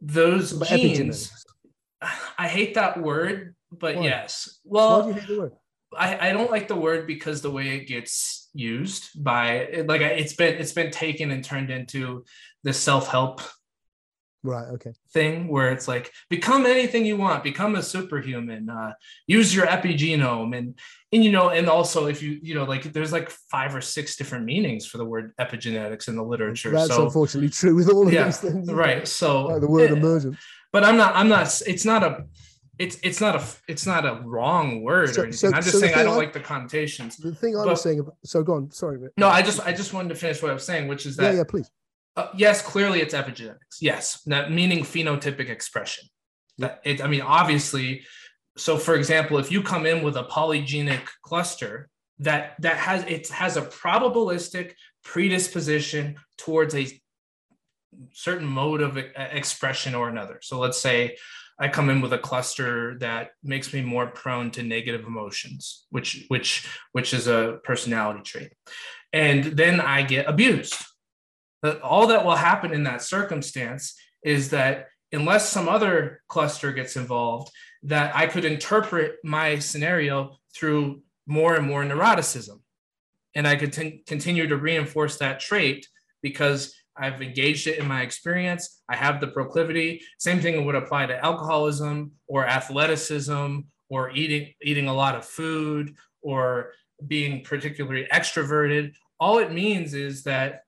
those 0.00 0.58
genes. 0.66 1.30
I 2.38 2.48
hate 2.48 2.74
that 2.74 3.00
word, 3.00 3.54
but 3.72 3.96
Why? 3.96 4.04
yes. 4.04 4.60
Why 4.64 4.80
Well, 4.82 5.02
do 5.02 5.08
you 5.08 5.14
hate 5.14 5.28
the 5.28 5.38
word? 5.40 5.52
I, 5.96 6.28
I 6.28 6.32
don't 6.32 6.50
like 6.50 6.68
the 6.68 6.76
word 6.76 7.06
because 7.06 7.40
the 7.40 7.50
way 7.50 7.76
it 7.76 7.86
gets 7.88 8.50
used 8.52 9.22
by 9.22 9.84
like 9.86 10.02
it's 10.02 10.34
been 10.34 10.56
it's 10.60 10.72
been 10.72 10.90
taken 10.90 11.30
and 11.30 11.42
turned 11.42 11.70
into 11.70 12.24
this 12.62 12.78
self-help 12.78 13.40
Right. 14.44 14.68
Okay. 14.74 14.92
thing 15.12 15.48
where 15.48 15.72
it's 15.72 15.88
like 15.88 16.12
become 16.30 16.64
anything 16.64 17.04
you 17.04 17.16
want 17.16 17.42
become 17.42 17.74
a 17.74 17.82
superhuman 17.82 18.70
uh, 18.70 18.92
use 19.26 19.52
your 19.54 19.66
epigenome 19.66 20.56
and 20.56 20.78
and 21.12 21.24
you 21.24 21.32
know 21.32 21.48
and 21.48 21.68
also 21.68 22.06
if 22.06 22.22
you 22.22 22.38
you 22.42 22.54
know 22.54 22.62
like 22.64 22.84
there's 22.92 23.12
like 23.12 23.30
five 23.50 23.74
or 23.74 23.80
six 23.80 24.14
different 24.16 24.44
meanings 24.44 24.86
for 24.86 24.98
the 24.98 25.04
word 25.04 25.32
epigenetics 25.40 26.06
in 26.06 26.14
the 26.16 26.22
literature 26.22 26.70
That's 26.70 26.86
so 26.94 27.06
unfortunately 27.06 27.50
true 27.50 27.74
with 27.74 27.90
all 27.90 28.06
of 28.06 28.12
yeah 28.12 28.26
these 28.26 28.38
things. 28.38 28.70
right 28.70 29.08
so 29.08 29.46
Like 29.46 29.60
the 29.62 29.68
word 29.68 29.90
eh, 29.90 29.94
emergent. 29.96 30.36
but 30.72 30.84
i'm 30.84 30.96
not 30.96 31.16
i'm 31.16 31.28
not 31.28 31.60
it's 31.66 31.84
not 31.84 32.04
a 32.04 32.24
it's 32.78 32.96
it's 33.02 33.20
not 33.20 33.34
a 33.36 33.44
it's 33.66 33.86
not 33.86 34.04
a 34.06 34.20
wrong 34.24 34.82
word 34.82 35.14
So- 35.14 35.22
or 35.22 35.24
anything 35.24 35.50
so- 35.50 35.56
i'm 35.56 35.62
just 35.62 35.72
so 35.72 35.78
saying 35.80 35.94
i 35.94 36.02
don't 36.02 36.14
I- 36.14 36.16
like 36.24 36.32
the 36.32 36.40
connotations 36.40 37.16
The 37.16 37.34
thing 37.34 37.56
I 37.56 37.64
but- 37.64 37.70
was 37.70 37.82
saying 37.82 38.00
about 38.00 38.16
so 38.24 38.42
go 38.42 38.54
on. 38.54 38.70
Sorry. 38.70 38.98
Rick. 38.98 39.12
no 39.16 39.28
i 39.28 39.42
just 39.42 39.60
i 39.66 39.72
just 39.72 39.92
wanted 39.92 40.10
to 40.10 40.14
finish 40.14 40.40
what 40.42 40.50
i 40.50 40.54
was 40.54 40.64
saying 40.64 40.88
which 40.88 41.04
is 41.06 41.16
that 41.16 41.32
yeah, 41.32 41.38
yeah, 41.38 41.44
please. 41.44 41.70
uh, 42.16 42.28
yes, 42.36 42.62
clearly 42.62 43.00
it's 43.00 43.14
epigenetics. 43.14 43.76
Yes, 43.80 44.22
that 44.26 44.50
meaning 44.50 44.80
phenotypic 44.84 45.48
expression. 45.48 46.04
That 46.58 46.80
it, 46.84 47.00
I 47.00 47.06
mean, 47.06 47.20
obviously. 47.22 48.04
So, 48.56 48.76
for 48.76 48.94
example, 48.96 49.38
if 49.38 49.52
you 49.52 49.62
come 49.62 49.86
in 49.86 50.02
with 50.02 50.16
a 50.16 50.24
polygenic 50.24 51.04
cluster 51.22 51.88
that 52.18 52.42
that 52.64 52.76
has 52.88 53.04
it 53.04 53.28
has 53.28 53.56
a 53.56 53.62
probabilistic 53.62 54.72
predisposition 55.04 56.16
towards 56.36 56.74
a 56.74 56.84
certain 58.12 58.46
mode 58.46 58.80
of 58.80 58.98
e- 58.98 59.04
expression 59.16 59.94
or 59.94 60.08
another. 60.08 60.38
So, 60.42 60.58
let's 60.58 60.80
say 60.80 61.16
I 61.58 61.68
come 61.68 61.90
in 61.90 62.00
with 62.00 62.12
a 62.12 62.18
cluster 62.18 62.96
that 63.00 63.30
makes 63.42 63.72
me 63.72 63.82
more 63.82 64.06
prone 64.06 64.50
to 64.52 64.62
negative 64.62 65.06
emotions, 65.06 65.86
which 65.90 66.24
which 66.28 66.68
which 66.92 67.12
is 67.12 67.26
a 67.26 67.58
personality 67.64 68.20
trait, 68.22 68.52
and 69.12 69.44
then 69.44 69.80
I 69.80 70.02
get 70.02 70.28
abused. 70.28 70.74
All 71.82 72.06
that 72.08 72.24
will 72.24 72.36
happen 72.36 72.72
in 72.72 72.84
that 72.84 73.02
circumstance 73.02 73.96
is 74.22 74.50
that 74.50 74.86
unless 75.12 75.48
some 75.48 75.68
other 75.68 76.22
cluster 76.28 76.72
gets 76.72 76.96
involved 76.96 77.50
that 77.82 78.14
i 78.14 78.26
could 78.26 78.44
interpret 78.44 79.16
my 79.24 79.58
scenario 79.58 80.36
through 80.54 81.00
more 81.26 81.54
and 81.54 81.66
more 81.66 81.84
neuroticism. 81.84 82.60
And 83.34 83.46
i 83.46 83.56
could 83.56 83.72
t- 83.72 84.02
continue 84.06 84.46
to 84.48 84.56
reinforce 84.56 85.18
that 85.18 85.40
trait 85.40 85.86
because 86.22 86.74
i've 86.98 87.22
engaged 87.22 87.66
it 87.66 87.78
in 87.78 87.86
my 87.86 88.02
experience 88.02 88.80
i 88.88 88.96
have 88.96 89.20
the 89.20 89.26
proclivity 89.26 90.00
same 90.18 90.40
thing 90.40 90.64
would 90.64 90.74
apply 90.74 91.06
to 91.06 91.24
alcoholism 91.24 92.12
or 92.26 92.46
athleticism 92.46 93.60
or 93.90 94.10
eating 94.10 94.52
eating 94.62 94.88
a 94.88 94.94
lot 94.94 95.14
of 95.14 95.24
food 95.24 95.94
or 96.22 96.72
being 97.06 97.42
particularly 97.42 98.06
extroverted 98.12 98.92
all 99.20 99.38
it 99.38 99.52
means 99.52 99.94
is 99.94 100.22
that 100.24 100.62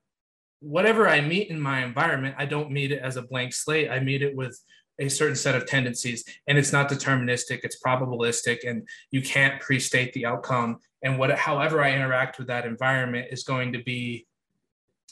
whatever 0.61 1.07
I 1.07 1.21
meet 1.21 1.49
in 1.49 1.59
my 1.59 1.83
environment, 1.83 2.35
I 2.37 2.45
don't 2.45 2.71
meet 2.71 2.91
it 2.91 3.01
as 3.01 3.17
a 3.17 3.21
blank 3.21 3.53
slate. 3.53 3.89
I 3.89 3.99
meet 3.99 4.21
it 4.21 4.35
with 4.35 4.59
a 4.99 5.09
certain 5.09 5.35
set 5.35 5.55
of 5.55 5.65
tendencies, 5.65 6.23
and 6.47 6.57
it's 6.57 6.71
not 6.71 6.89
deterministic. 6.89 7.61
It's 7.63 7.81
probabilistic, 7.83 8.69
and 8.69 8.87
you 9.09 9.21
can't 9.21 9.59
pre-state 9.59 10.13
the 10.13 10.27
outcome. 10.27 10.77
And 11.01 11.17
what, 11.17 11.31
however, 11.31 11.83
I 11.83 11.93
interact 11.93 12.37
with 12.37 12.47
that 12.47 12.65
environment 12.65 13.29
is 13.31 13.43
going 13.43 13.73
to 13.73 13.83
be 13.83 14.27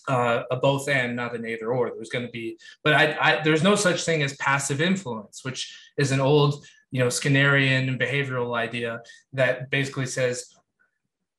uh, 0.08 0.44
a 0.52 0.56
both 0.56 0.88
and, 0.88 1.16
not 1.16 1.36
an 1.36 1.46
either 1.46 1.72
or. 1.72 1.92
There's 1.94 2.10
going 2.10 2.26
to 2.26 2.32
be, 2.32 2.58
but 2.84 2.94
I, 2.94 3.18
I, 3.20 3.44
there's 3.44 3.64
no 3.64 3.76
such 3.76 4.04
thing 4.04 4.24
as 4.24 4.36
passive 4.38 4.82
influence, 4.82 5.44
which 5.44 5.76
is 5.98 6.12
an 6.12 6.20
old, 6.20 6.66
you 6.92 7.00
know, 7.00 7.08
Skinnerian 7.08 8.00
behavioral 8.00 8.56
idea 8.56 9.02
that 9.34 9.70
basically 9.70 10.06
says, 10.06 10.54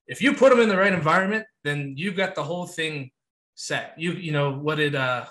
if 0.07 0.21
you 0.21 0.35
put 0.35 0.51
them 0.51 0.61
in 0.61 0.69
the 0.69 0.77
right 0.77 0.93
environment, 0.93 1.47
then 1.63 1.95
you've 1.97 2.17
got 2.17 2.35
the 2.35 2.43
whole 2.43 2.67
thing 2.67 3.11
set. 3.55 3.95
You 3.97 4.13
you 4.13 4.33
know 4.33 4.53
what 4.53 4.77
did 4.77 4.95
uh 4.95 5.27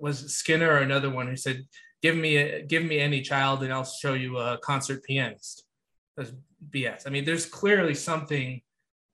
was 0.00 0.34
Skinner 0.34 0.70
or 0.70 0.78
another 0.78 1.10
one 1.10 1.28
who 1.28 1.36
said 1.36 1.66
give 2.02 2.16
me 2.16 2.36
a, 2.36 2.62
give 2.62 2.84
me 2.84 2.98
any 2.98 3.22
child 3.22 3.62
and 3.62 3.72
I'll 3.72 3.84
show 3.84 4.14
you 4.14 4.38
a 4.38 4.58
concert 4.58 5.04
pianist. 5.04 5.64
That's 6.16 6.32
BS. 6.70 7.06
I 7.06 7.10
mean, 7.10 7.24
there's 7.24 7.46
clearly 7.46 7.94
something 7.94 8.60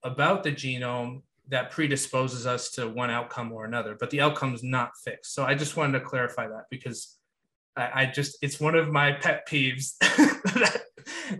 about 0.02 0.42
the 0.42 0.52
genome 0.52 1.22
that 1.48 1.70
predisposes 1.70 2.46
us 2.46 2.70
to 2.70 2.88
one 2.88 3.10
outcome 3.10 3.52
or 3.52 3.64
another, 3.64 3.96
but 3.98 4.10
the 4.10 4.20
outcome 4.20 4.54
is 4.54 4.62
not 4.62 4.90
fixed. 5.04 5.34
So 5.34 5.44
I 5.44 5.54
just 5.54 5.76
wanted 5.76 5.98
to 5.98 6.04
clarify 6.04 6.48
that 6.48 6.64
because 6.70 7.18
I, 7.76 8.02
I 8.02 8.06
just 8.06 8.38
it's 8.40 8.58
one 8.60 8.74
of 8.74 8.88
my 8.90 9.12
pet 9.12 9.46
peeves. 9.48 9.96
that- 10.00 10.82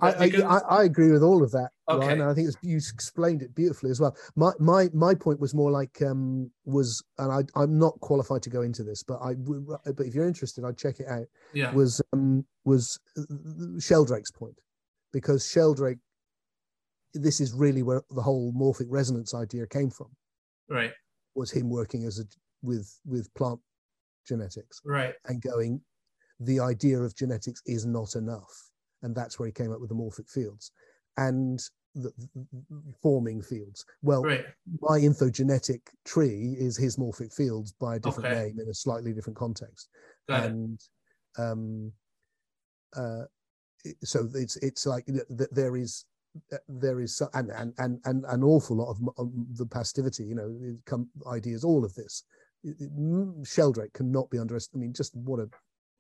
I, 0.01 0.11
that 0.11 0.21
I, 0.21 0.25
because- 0.29 0.43
I, 0.69 0.77
I 0.81 0.85
agree 0.85 1.11
with 1.11 1.23
all 1.23 1.43
of 1.43 1.51
that, 1.53 1.71
Okay. 1.89 2.07
Ryan, 2.07 2.21
and 2.21 2.31
I 2.31 2.35
think 2.35 2.49
it's, 2.49 2.57
you 2.63 2.77
explained 2.77 3.41
it 3.43 3.55
beautifully 3.55 3.91
as 3.91 3.99
well. 3.99 4.15
My 4.37 4.53
my 4.59 4.91
my 4.93 5.15
point 5.15 5.41
was 5.41 5.55
more 5.55 5.71
like 5.71 6.03
um 6.03 6.51
was, 6.67 7.03
and 7.19 7.33
I 7.33 7.45
I'm 7.59 7.79
not 7.79 7.99
qualified 8.01 8.43
to 8.43 8.51
go 8.51 8.61
into 8.61 8.83
this, 8.83 9.03
but 9.03 9.21
I 9.23 9.35
but 9.35 10.07
if 10.07 10.15
you're 10.15 10.27
interested, 10.27 10.65
I'd 10.65 10.77
check 10.77 11.01
it 11.01 11.09
out. 11.09 11.27
yeah. 11.55 11.73
Was 11.73 12.03
um 12.13 12.45
was 12.65 12.99
uh, 13.19 13.23
Sheldrake's 13.79 14.31
point, 14.31 14.59
because 15.15 15.49
Sheldrake, 15.51 15.99
this 17.15 17.41
is 17.41 17.53
really 17.53 17.83
where 17.83 18.03
the 18.11 18.23
whole 18.23 18.53
morphic 18.53 18.87
resonance 18.89 19.35
idea 19.35 19.67
came 19.67 19.91
from. 19.91 20.09
Right. 20.69 20.93
Was 21.35 21.51
him 21.51 21.69
working 21.71 22.05
as 22.05 22.19
a 22.21 22.25
with 22.63 22.99
with 23.05 23.33
plant 23.35 23.61
genetics 24.27 24.81
Right. 24.85 25.15
and 25.27 25.41
going, 25.43 25.81
the 26.41 26.61
idea 26.61 26.99
of 26.99 27.15
genetics 27.15 27.63
is 27.67 27.85
not 27.87 28.15
enough. 28.17 28.71
And 29.03 29.15
that's 29.15 29.39
where 29.39 29.47
he 29.47 29.53
came 29.53 29.71
up 29.73 29.81
with 29.81 29.91
the 29.91 29.95
morphic 29.95 30.31
fields 30.31 30.73
and 31.19 31.61
the, 31.95 32.11
the- 32.17 32.95
forming 33.03 33.43
fields. 33.43 33.85
Well, 34.03 34.23
Right. 34.23 34.47
my 34.81 34.99
infogenetic 34.99 35.81
tree 36.05 36.57
is 36.59 36.77
his 36.77 36.97
morphic 36.97 37.33
fields 37.35 37.73
by 37.73 37.97
a 37.97 37.99
different 38.01 38.27
Okay. 38.31 38.45
name 38.47 38.61
in 38.61 38.69
a 38.69 38.75
slightly 38.75 39.13
different 39.13 39.37
context. 39.39 39.91
Got 40.29 40.45
it. 40.45 40.51
and 40.51 40.81
um, 41.39 41.93
uh, 42.97 43.25
so 44.03 44.29
it's 44.35 44.57
it's 44.57 44.87
like 44.87 45.05
th- 45.07 45.29
th- 45.37 45.51
there 45.53 45.77
is 45.77 46.05
there 46.69 47.01
is 47.01 47.17
so- 47.17 47.29
and 47.35 47.51
and 47.51 47.75
and 47.79 48.01
and 48.05 48.25
an 48.27 48.43
awful 48.43 48.77
lot 48.77 48.91
of 48.91 48.99
um, 49.19 49.47
the 49.55 49.67
pastivity 49.67 50.25
you 50.25 50.35
know 50.35 50.77
come 50.85 51.09
ideas 51.27 51.65
all 51.65 51.85
of 51.85 51.95
this 51.95 52.25
It- 52.65 52.77
it- 52.81 53.47
Sheldrake 53.47 53.93
cannot 53.93 54.31
be 54.31 54.39
underestimated. 54.39 54.81
I 54.81 54.87
mean, 54.87 54.95
just 54.95 55.15
what 55.17 55.41
a 55.41 55.49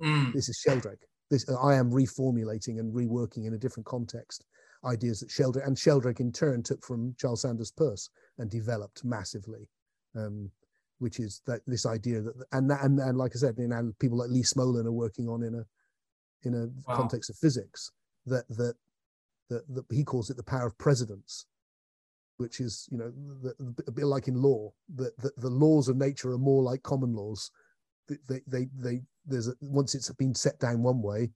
Mm, 0.03 0.33
this 0.33 0.49
is 0.49 0.57
Sheldrake. 0.57 1.07
This 1.31 1.49
I 1.49 1.75
am 1.75 1.91
reformulating 1.91 2.81
and 2.81 2.93
reworking 2.93 3.47
in 3.47 3.55
a 3.55 3.59
different 3.59 3.87
context 3.87 4.45
ideas 4.85 5.21
that 5.21 5.31
Sheldrake 5.31 5.67
and 5.67 5.79
Sheldrake 5.79 6.21
in 6.21 6.33
turn 6.33 6.63
took 6.63 6.83
from 6.85 7.15
Charles 7.17 7.43
Sanders 7.43 7.71
Peirce 7.71 8.11
and 8.39 8.51
developed 8.51 9.05
massively, 9.05 9.69
um, 10.17 10.51
which 10.99 11.21
is 11.21 11.43
that 11.47 11.61
this 11.67 11.87
idea 11.87 12.21
that 12.23 12.35
and 12.53 12.69
that, 12.71 12.83
and 12.85 12.99
and 12.99 13.17
like 13.17 13.33
I 13.37 13.39
said, 13.39 13.55
you 13.59 13.69
know, 13.69 13.93
people 14.01 14.19
like 14.19 14.31
Lee 14.31 14.43
Smolin 14.43 14.85
are 14.87 14.93
working 14.93 15.29
on 15.29 15.43
in 15.45 15.55
a 15.55 15.65
in 16.43 16.55
a 16.55 16.67
Wow. 16.89 16.97
context 16.97 17.31
of 17.31 17.37
physics 17.37 17.91
that 18.27 18.47
that 18.49 18.75
that, 19.55 19.75
that 19.75 19.85
he 19.91 20.05
calls 20.05 20.31
it 20.31 20.37
the 20.37 20.43
power 20.43 20.67
of 20.67 20.77
precedence 20.79 21.47
which 22.37 22.61
is 22.61 22.89
you 22.91 22.99
know 22.99 23.13
the, 23.43 23.55
the, 23.59 23.85
a 23.87 23.93
bit 23.93 24.07
like 24.07 24.27
in 24.29 24.43
law 24.43 24.73
that 24.97 25.17
the, 25.19 25.31
the, 25.37 25.49
laws 25.49 25.89
of 25.89 25.97
nature 25.97 26.33
are 26.33 26.39
more 26.39 26.63
like 26.63 26.83
common 26.83 27.15
laws 27.15 27.51
they 28.09 28.41
they, 28.49 28.67
they 28.77 29.01
there's 29.25 29.49
a, 29.49 29.55
once 29.61 29.95
it's 29.95 30.11
been 30.13 30.35
set 30.35 30.59
down 30.59 30.83
one 30.83 31.01
way 31.01 31.31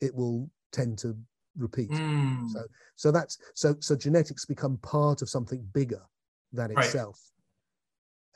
it 0.00 0.14
will 0.14 0.50
tend 0.70 0.98
to 0.98 1.16
repeat 1.56 1.90
Mm. 1.90 2.48
so 2.50 2.60
so 2.96 3.10
that's 3.10 3.38
so 3.54 3.74
so 3.80 3.96
genetics 3.96 4.44
become 4.44 4.76
part 4.78 5.22
of 5.22 5.28
something 5.28 5.66
bigger 5.72 6.02
than 6.52 6.70
Right. 6.70 6.84
itself 6.86 7.18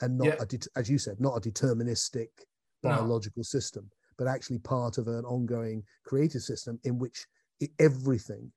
and 0.00 0.18
not 0.18 0.28
Yeah. 0.28 0.36
a 0.40 0.46
det- 0.46 0.68
as 0.76 0.88
you 0.88 0.98
said 0.98 1.20
not 1.20 1.36
a 1.36 1.40
deterministic 1.40 2.28
No. 2.82 2.90
biological 2.90 3.44
system 3.44 3.90
but 4.18 4.26
actually 4.26 4.58
part 4.58 4.98
of 4.98 5.08
an 5.08 5.24
ongoing 5.24 5.82
creative 6.04 6.42
system 6.42 6.78
in 6.84 6.98
which 6.98 7.26
everything 7.78 8.52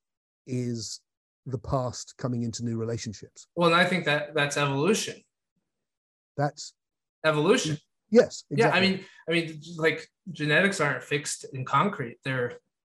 is 0.48 1.02
the 1.45 1.57
past 1.57 2.14
coming 2.18 2.44
into 2.44 2.64
new 2.64 2.78
relationships 2.78 3.48
Well, 3.56 3.70
and 3.72 3.76
I 3.76 3.86
think 3.86 4.06
that 4.06 4.34
that's 4.34 4.57
evolution. 4.57 5.16
that's 6.38 6.74
Evolution. 7.26 7.78
yes 8.10 8.44
Yeah, 8.49 8.70
I 8.70 8.80
mean, 8.80 9.03
I 9.28 9.32
mean, 9.34 9.60
like 9.78 10.07
genetics 10.32 10.80
aren't 10.80 11.03
fixed 11.03 11.45
in 11.53 11.66
concrete. 11.66 12.18
They're, 12.24 12.53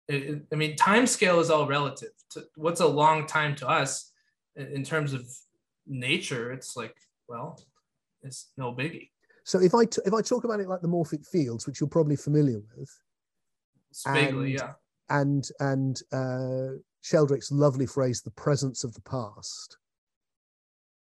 it, 0.09 0.43
I 0.53 0.57
mean, 0.57 0.77
time 0.77 1.07
scale 1.07 1.41
is 1.41 1.51
all 1.51 1.67
relative. 1.67 2.11
To, 2.33 2.45
what's 2.57 2.81
a 2.81 2.87
long 2.87 3.27
time 3.27 3.55
to 3.57 3.69
us 3.69 4.13
in, 4.57 4.67
in 4.67 4.85
terms 4.85 5.13
of 5.15 5.27
nature? 5.87 6.53
It's 6.53 6.77
like, 6.77 6.95
well, 7.29 7.59
it's 8.23 8.51
no 8.59 8.73
biggie. 8.73 9.09
so 9.45 9.59
if 9.61 9.75
i 9.75 9.85
t- 9.87 10.03
if 10.05 10.13
i 10.13 10.21
talk 10.21 10.45
about 10.45 10.61
it 10.61 10.69
like 10.69 10.83
the 10.83 10.89
morphic 10.97 11.27
fields 11.27 11.67
which 11.67 11.81
you're 11.81 11.89
probably 11.89 12.17
familiar 12.17 12.61
with 12.77 12.93
vaguely, 14.07 14.53
yeah, 14.53 14.73
and 15.09 15.49
and 15.61 16.03
uh, 16.13 16.77
Sheldrake's 17.03 17.51
lovely 17.51 17.87
phrase, 17.87 18.23
"the 18.23 18.31
presence 18.31 18.85
of 18.85 18.95
the 18.95 19.01
past," 19.03 19.79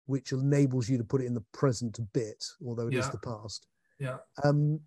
which 0.06 0.32
enables 0.32 0.90
you 0.90 0.98
to 0.98 1.04
put 1.04 1.22
it 1.22 1.26
in 1.26 1.34
the 1.34 1.46
present 1.54 2.00
bit, 2.14 2.44
although 2.66 2.88
it 2.88 2.94
is 2.94 3.06
Yeah. 3.06 3.12
the 3.12 3.18
past. 3.20 3.68
Yeah. 4.00 4.18
Um, 4.44 4.82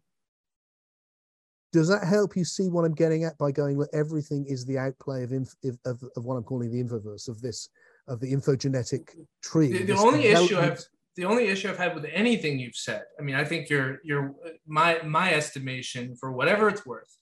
does 1.72 1.88
that 1.88 2.04
help 2.04 2.36
you 2.36 2.44
see 2.44 2.68
what 2.68 2.84
I'm 2.84 2.94
getting 2.94 3.24
at 3.24 3.36
by 3.36 3.52
going 3.52 3.76
where 3.76 3.94
everything 3.94 4.46
is 4.46 4.64
the 4.64 4.78
outplay 4.78 5.22
of, 5.22 5.32
inf- 5.32 5.54
of, 5.64 5.78
of 5.84 6.02
of 6.16 6.24
what 6.24 6.36
I'm 6.36 6.44
calling 6.44 6.70
the 6.70 6.82
infoverse 6.82 7.28
of 7.28 7.40
this 7.40 7.68
of 8.06 8.20
the 8.20 8.32
infogenetic 8.32 9.14
tree? 9.42 9.72
The, 9.72 9.84
the 9.84 9.96
only 9.96 10.26
issue 10.26 10.58
I've 10.58 10.82
the 11.16 11.24
only 11.24 11.48
issue 11.48 11.68
I've 11.68 11.78
had 11.78 11.94
with 11.94 12.06
anything 12.12 12.58
you've 12.60 12.76
said, 12.76 13.02
I 13.18 13.22
mean, 13.22 13.34
I 13.34 13.44
think 13.44 13.68
your 13.68 14.00
your 14.04 14.34
my 14.66 15.00
my 15.02 15.34
estimation 15.34 16.16
for 16.16 16.32
whatever 16.32 16.68
it's 16.68 16.86
worth, 16.86 17.14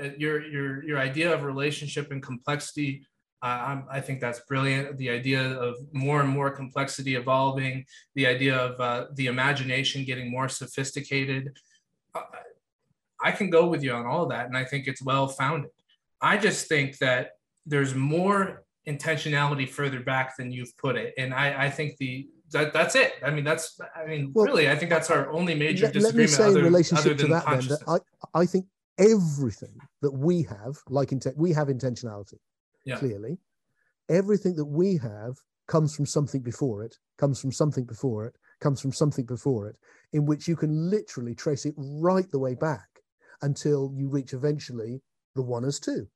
uh, 0.00 0.10
your 0.16 0.46
your 0.46 0.84
your 0.84 0.98
idea 0.98 1.32
of 1.32 1.42
relationship 1.42 2.12
and 2.12 2.22
complexity, 2.22 3.04
uh, 3.42 3.46
I'm, 3.46 3.84
I 3.90 4.00
think 4.00 4.20
that's 4.20 4.40
brilliant. 4.40 4.96
The 4.96 5.10
idea 5.10 5.42
of 5.42 5.76
more 5.92 6.20
and 6.20 6.28
more 6.28 6.50
complexity 6.50 7.14
evolving, 7.14 7.84
the 8.14 8.26
idea 8.26 8.56
of 8.56 8.80
uh, 8.80 9.06
the 9.14 9.26
imagination 9.26 10.04
getting 10.04 10.30
more 10.30 10.48
sophisticated. 10.48 11.56
Uh, 12.14 12.22
I 13.22 13.30
can 13.32 13.50
go 13.50 13.68
with 13.68 13.82
you 13.82 13.92
on 13.92 14.06
all 14.06 14.26
that, 14.26 14.46
and 14.46 14.56
I 14.56 14.64
think 14.64 14.86
it's 14.86 15.02
well 15.02 15.28
founded. 15.28 15.70
I 16.20 16.36
just 16.36 16.66
think 16.66 16.98
that 16.98 17.32
there's 17.64 17.94
more 17.94 18.64
intentionality 18.88 19.68
further 19.68 20.00
back 20.00 20.36
than 20.36 20.50
you've 20.50 20.76
put 20.76 20.96
it, 20.96 21.14
and 21.16 21.32
I, 21.32 21.66
I 21.66 21.70
think 21.70 21.96
the 21.98 22.28
that 22.50 22.72
that's 22.72 22.94
it. 22.94 23.12
I 23.24 23.30
mean, 23.30 23.44
that's 23.44 23.78
I 23.94 24.06
mean, 24.06 24.32
Well, 24.34 24.46
really, 24.46 24.68
I 24.70 24.74
think 24.74 24.90
that's 24.90 25.10
our 25.10 25.30
only 25.30 25.54
major 25.54 25.86
let, 25.86 25.94
let 25.96 26.14
me 26.14 26.24
disagreement. 26.24 26.30
say 26.30 26.44
other, 26.44 26.58
in 26.60 26.64
relationship 26.64 27.18
to 27.18 27.22
than 27.22 27.30
that 27.32 27.46
then 27.46 27.68
that 27.68 27.80
I, 28.34 28.40
I 28.40 28.46
think 28.46 28.66
everything 28.98 29.78
that 30.02 30.10
we 30.10 30.42
have 30.42 30.76
like 30.88 31.12
intent 31.12 31.36
we 31.36 31.52
have 31.52 31.68
intentionality 31.68 32.38
Yeah. 32.88 32.98
clearly. 32.98 33.38
Everything 34.08 34.56
that 34.56 34.64
we 34.64 34.96
have 34.96 35.36
comes 35.66 35.94
from 35.94 36.06
something 36.06 36.40
before 36.40 36.82
it 36.82 36.96
comes 37.18 37.40
from 37.40 37.52
something 37.52 37.84
before 37.84 38.24
it 38.24 38.34
comes 38.60 38.80
from 38.80 38.92
something 38.92 39.26
before 39.26 39.68
it 39.68 39.76
in 40.12 40.24
which 40.24 40.48
you 40.48 40.56
can 40.56 40.90
literally 40.90 41.34
trace 41.34 41.66
it 41.66 41.74
right 41.76 42.30
the 42.30 42.38
way 42.38 42.54
back 42.54 42.88
until 43.42 43.92
you 43.94 44.08
reach 44.08 44.32
eventually 44.32 45.00
the 45.34 45.42
one 45.42 45.64
as 45.64 45.78
two. 45.78 46.08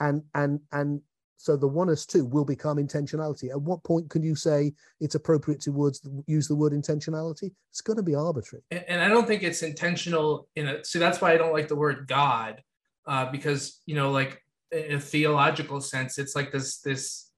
And 0.00 0.22
and 0.34 0.60
and 0.72 1.02
so 1.36 1.56
the 1.56 1.68
one 1.68 1.90
as 1.90 2.06
two 2.06 2.24
will 2.24 2.44
become 2.44 2.78
intentionality. 2.78 3.50
At 3.50 3.60
what 3.60 3.84
point 3.84 4.08
can 4.08 4.22
you 4.22 4.34
say 4.34 4.72
it's 5.00 5.14
appropriate 5.14 5.60
to 5.62 5.72
words 5.72 6.00
use 6.26 6.48
the 6.48 6.56
word 6.56 6.72
intentionality? 6.72 7.52
It's 7.70 7.80
going 7.80 7.98
to 7.98 8.02
be 8.02 8.14
arbitrary. 8.14 8.62
And, 8.70 8.84
and 8.88 9.02
I 9.02 9.08
don't 9.08 9.26
think 9.26 9.42
it's 9.42 9.62
intentional 9.62 10.48
in 10.56 10.66
a 10.66 10.84
see 10.84 10.98
that's 10.98 11.20
why 11.20 11.32
I 11.32 11.36
don't 11.36 11.52
like 11.52 11.68
the 11.68 11.76
word 11.76 12.06
God 12.08 12.62
uh, 13.06 13.30
because 13.30 13.80
you 13.86 13.94
know 13.94 14.10
like 14.10 14.42
in 14.72 14.94
a 14.94 15.00
theological 15.00 15.80
sense 15.80 16.18
it's 16.18 16.34
like 16.34 16.50
this 16.50 16.78
this 16.78 17.30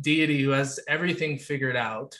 deity 0.00 0.42
who 0.42 0.50
has 0.50 0.80
everything 0.88 1.38
figured 1.38 1.76
out 1.76 2.16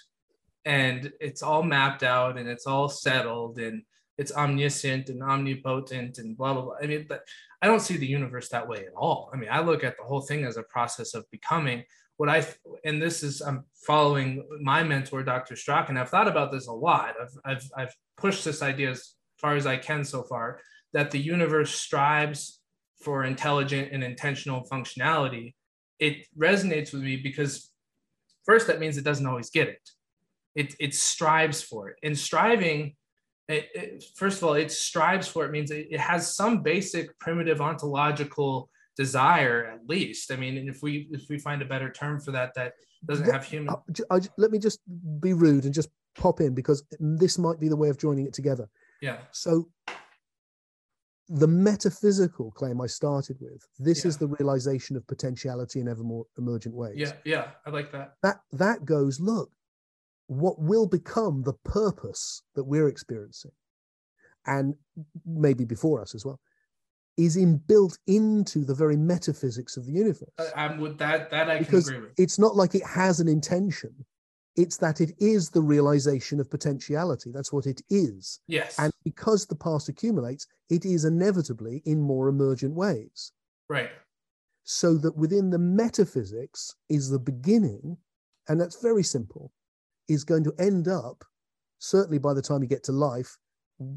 and 0.64 1.12
it's 1.20 1.42
all 1.42 1.62
mapped 1.62 2.02
out 2.02 2.38
and 2.38 2.48
it's 2.48 2.66
all 2.66 2.88
settled 2.88 3.58
and 3.58 3.82
it's 4.18 4.32
omniscient 4.32 5.08
and 5.08 5.22
omnipotent 5.22 6.18
and 6.18 6.36
blah 6.36 6.52
blah 6.52 6.62
blah. 6.62 6.74
I 6.82 6.86
mean 6.86 7.06
but 7.08 7.22
I 7.62 7.66
don't 7.66 7.80
see 7.80 7.96
the 7.96 8.06
universe 8.06 8.48
that 8.50 8.68
way 8.68 8.84
at 8.86 8.94
all. 8.94 9.30
I 9.32 9.36
mean 9.36 9.48
I 9.50 9.60
look 9.60 9.84
at 9.84 9.96
the 9.96 10.02
whole 10.02 10.20
thing 10.20 10.44
as 10.44 10.56
a 10.56 10.62
process 10.64 11.14
of 11.14 11.30
becoming. 11.30 11.84
What 12.16 12.28
I 12.28 12.44
and 12.84 13.00
this 13.00 13.22
is 13.22 13.40
I'm 13.40 13.64
following 13.74 14.46
my 14.60 14.82
mentor 14.82 15.22
Dr. 15.22 15.56
Strachan 15.56 15.96
I've 15.96 16.10
thought 16.10 16.28
about 16.28 16.52
this 16.52 16.66
a 16.66 16.72
lot. 16.72 17.14
I've 17.20 17.38
I've, 17.44 17.70
I've 17.76 17.96
pushed 18.18 18.44
this 18.44 18.62
idea 18.62 18.90
as 18.90 19.14
far 19.38 19.56
as 19.56 19.66
I 19.66 19.78
can 19.78 20.04
so 20.04 20.22
far 20.22 20.60
that 20.92 21.10
the 21.10 21.18
universe 21.18 21.74
strives 21.74 22.59
for 23.00 23.24
intelligent 23.24 23.92
and 23.92 24.02
intentional 24.04 24.66
functionality, 24.70 25.54
it 25.98 26.26
resonates 26.38 26.92
with 26.92 27.02
me 27.02 27.16
because 27.16 27.70
first 28.44 28.66
that 28.66 28.80
means 28.80 28.96
it 28.96 29.04
doesn't 29.04 29.26
always 29.26 29.50
get 29.50 29.68
it. 29.68 29.90
It 30.54 30.74
it 30.80 30.94
strives 30.94 31.62
for 31.62 31.88
it. 31.90 31.96
And 32.02 32.18
striving, 32.18 32.96
it, 33.48 33.68
it- 33.74 34.04
first 34.16 34.38
of 34.38 34.44
all, 34.44 34.54
it 34.54 34.70
strives 34.70 35.28
for 35.28 35.44
it 35.46 35.50
means 35.52 35.70
it, 35.70 35.88
it 35.90 36.00
has 36.00 36.34
some 36.34 36.62
basic 36.62 37.18
primitive 37.18 37.60
ontological 37.60 38.68
desire 38.96 39.66
at 39.74 39.86
least. 39.88 40.30
I 40.32 40.36
mean, 40.36 40.68
if 40.68 40.82
we 40.82 41.08
if 41.12 41.22
we 41.30 41.38
find 41.38 41.62
a 41.62 41.64
better 41.66 41.90
term 41.90 42.20
for 42.20 42.32
that 42.32 42.54
that 42.54 42.72
doesn't 43.06 43.26
What- 43.26 43.34
have 43.34 43.44
human 43.44 43.74
I 44.10 44.18
j- 44.20 44.28
let 44.36 44.50
me 44.50 44.58
just 44.58 44.80
be 45.20 45.32
rude 45.32 45.64
and 45.64 45.72
just 45.72 45.88
pop 46.16 46.40
in 46.40 46.54
because 46.54 46.82
this 46.98 47.38
might 47.38 47.58
be 47.60 47.68
the 47.68 47.76
way 47.76 47.88
of 47.88 47.96
joining 47.96 48.26
it 48.26 48.34
together. 48.34 48.68
yeah 49.00 49.18
So, 49.32 49.70
the 51.32 51.46
metaphysical 51.46 52.50
claim 52.50 52.80
I 52.80 52.88
started 52.88 53.36
with 53.40 53.62
this 53.78 54.04
is 54.04 54.18
the 54.18 54.26
realization 54.26 54.96
of 54.96 55.06
potentiality 55.06 55.78
in 55.78 55.86
ever 55.88 56.02
more 56.02 56.24
emergent 56.36 56.74
ways. 56.74 56.96
yeah 56.96 57.12
yeah 57.24 57.46
I 57.64 57.70
like 57.70 57.92
that 57.92 58.14
That 58.22 58.40
that 58.52 58.84
goes. 58.84 59.20
Look, 59.20 59.50
what 60.26 60.60
will 60.60 60.88
become 60.88 61.42
the 61.44 61.52
purpose 61.64 62.42
that 62.56 62.64
we're 62.64 62.88
experiencing, 62.88 63.52
and 64.46 64.74
maybe 65.24 65.64
before 65.64 66.02
us 66.02 66.14
as 66.16 66.24
well, 66.26 66.40
is 67.16 67.36
inbuilt 67.36 67.96
into 68.08 68.64
the 68.64 68.74
very 68.74 68.96
metaphysics 68.96 69.76
of 69.76 69.86
the 69.86 69.92
universe. 69.92 70.30
I, 70.38 70.64
I'm 70.64 70.80
with 70.80 70.98
that 70.98 71.30
that 71.30 71.48
I 71.48 71.58
Because 71.60 71.84
can 71.86 71.94
agree 71.96 72.08
with. 72.08 72.18
it's 72.18 72.38
not 72.40 72.56
like 72.56 72.74
it 72.74 72.84
has 72.84 73.20
an 73.20 73.28
intention 73.28 73.94
it's 74.56 74.76
that 74.78 75.00
it 75.00 75.12
is 75.18 75.50
the 75.50 75.60
realization 75.62 76.40
of 76.40 76.50
potentiality 76.50 77.30
that's 77.32 77.52
what 77.52 77.66
it 77.66 77.80
is 77.90 78.40
Yes. 78.46 78.78
and 78.78 78.92
because 79.04 79.46
the 79.46 79.56
past 79.56 79.88
accumulates 79.88 80.46
it 80.68 80.84
is 80.84 81.04
inevitably 81.04 81.82
in 81.84 82.00
more 82.00 82.28
emergent 82.28 82.74
ways 82.74 83.32
right. 83.68 83.90
so 84.64 84.96
that 84.96 85.16
within 85.16 85.50
the 85.50 85.58
metaphysics 85.58 86.74
is 86.88 87.08
the 87.08 87.18
beginning 87.18 87.96
and 88.48 88.60
that's 88.60 88.82
very 88.82 89.02
simple 89.02 89.52
is 90.08 90.24
going 90.24 90.44
to 90.44 90.54
end 90.58 90.88
up 90.88 91.24
certainly 91.78 92.18
by 92.18 92.34
the 92.34 92.42
time 92.42 92.62
you 92.62 92.68
get 92.68 92.82
to 92.84 92.92
life 92.92 93.36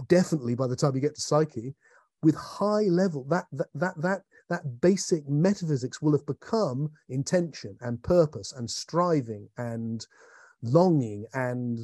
definitely 0.08 0.56
by 0.56 0.68
the 0.68 0.76
time 0.76 0.94
you 0.96 1.02
get 1.02 1.16
to 1.16 1.22
psyche 1.22 1.76
with 2.22 2.36
high 2.36 2.84
level 2.84 3.26
that 3.30 3.46
that 3.52 3.68
that 3.74 3.94
that, 4.02 4.22
that 4.50 4.82
basic 4.82 5.28
metaphysics 5.28 6.02
will 6.02 6.14
have 6.14 6.26
become 6.26 6.90
intention 7.10 7.76
and 7.82 8.02
purpose 8.04 8.54
and 8.54 8.70
striving 8.70 9.50
and 9.58 10.06
longing 10.64 11.26
and 11.34 11.78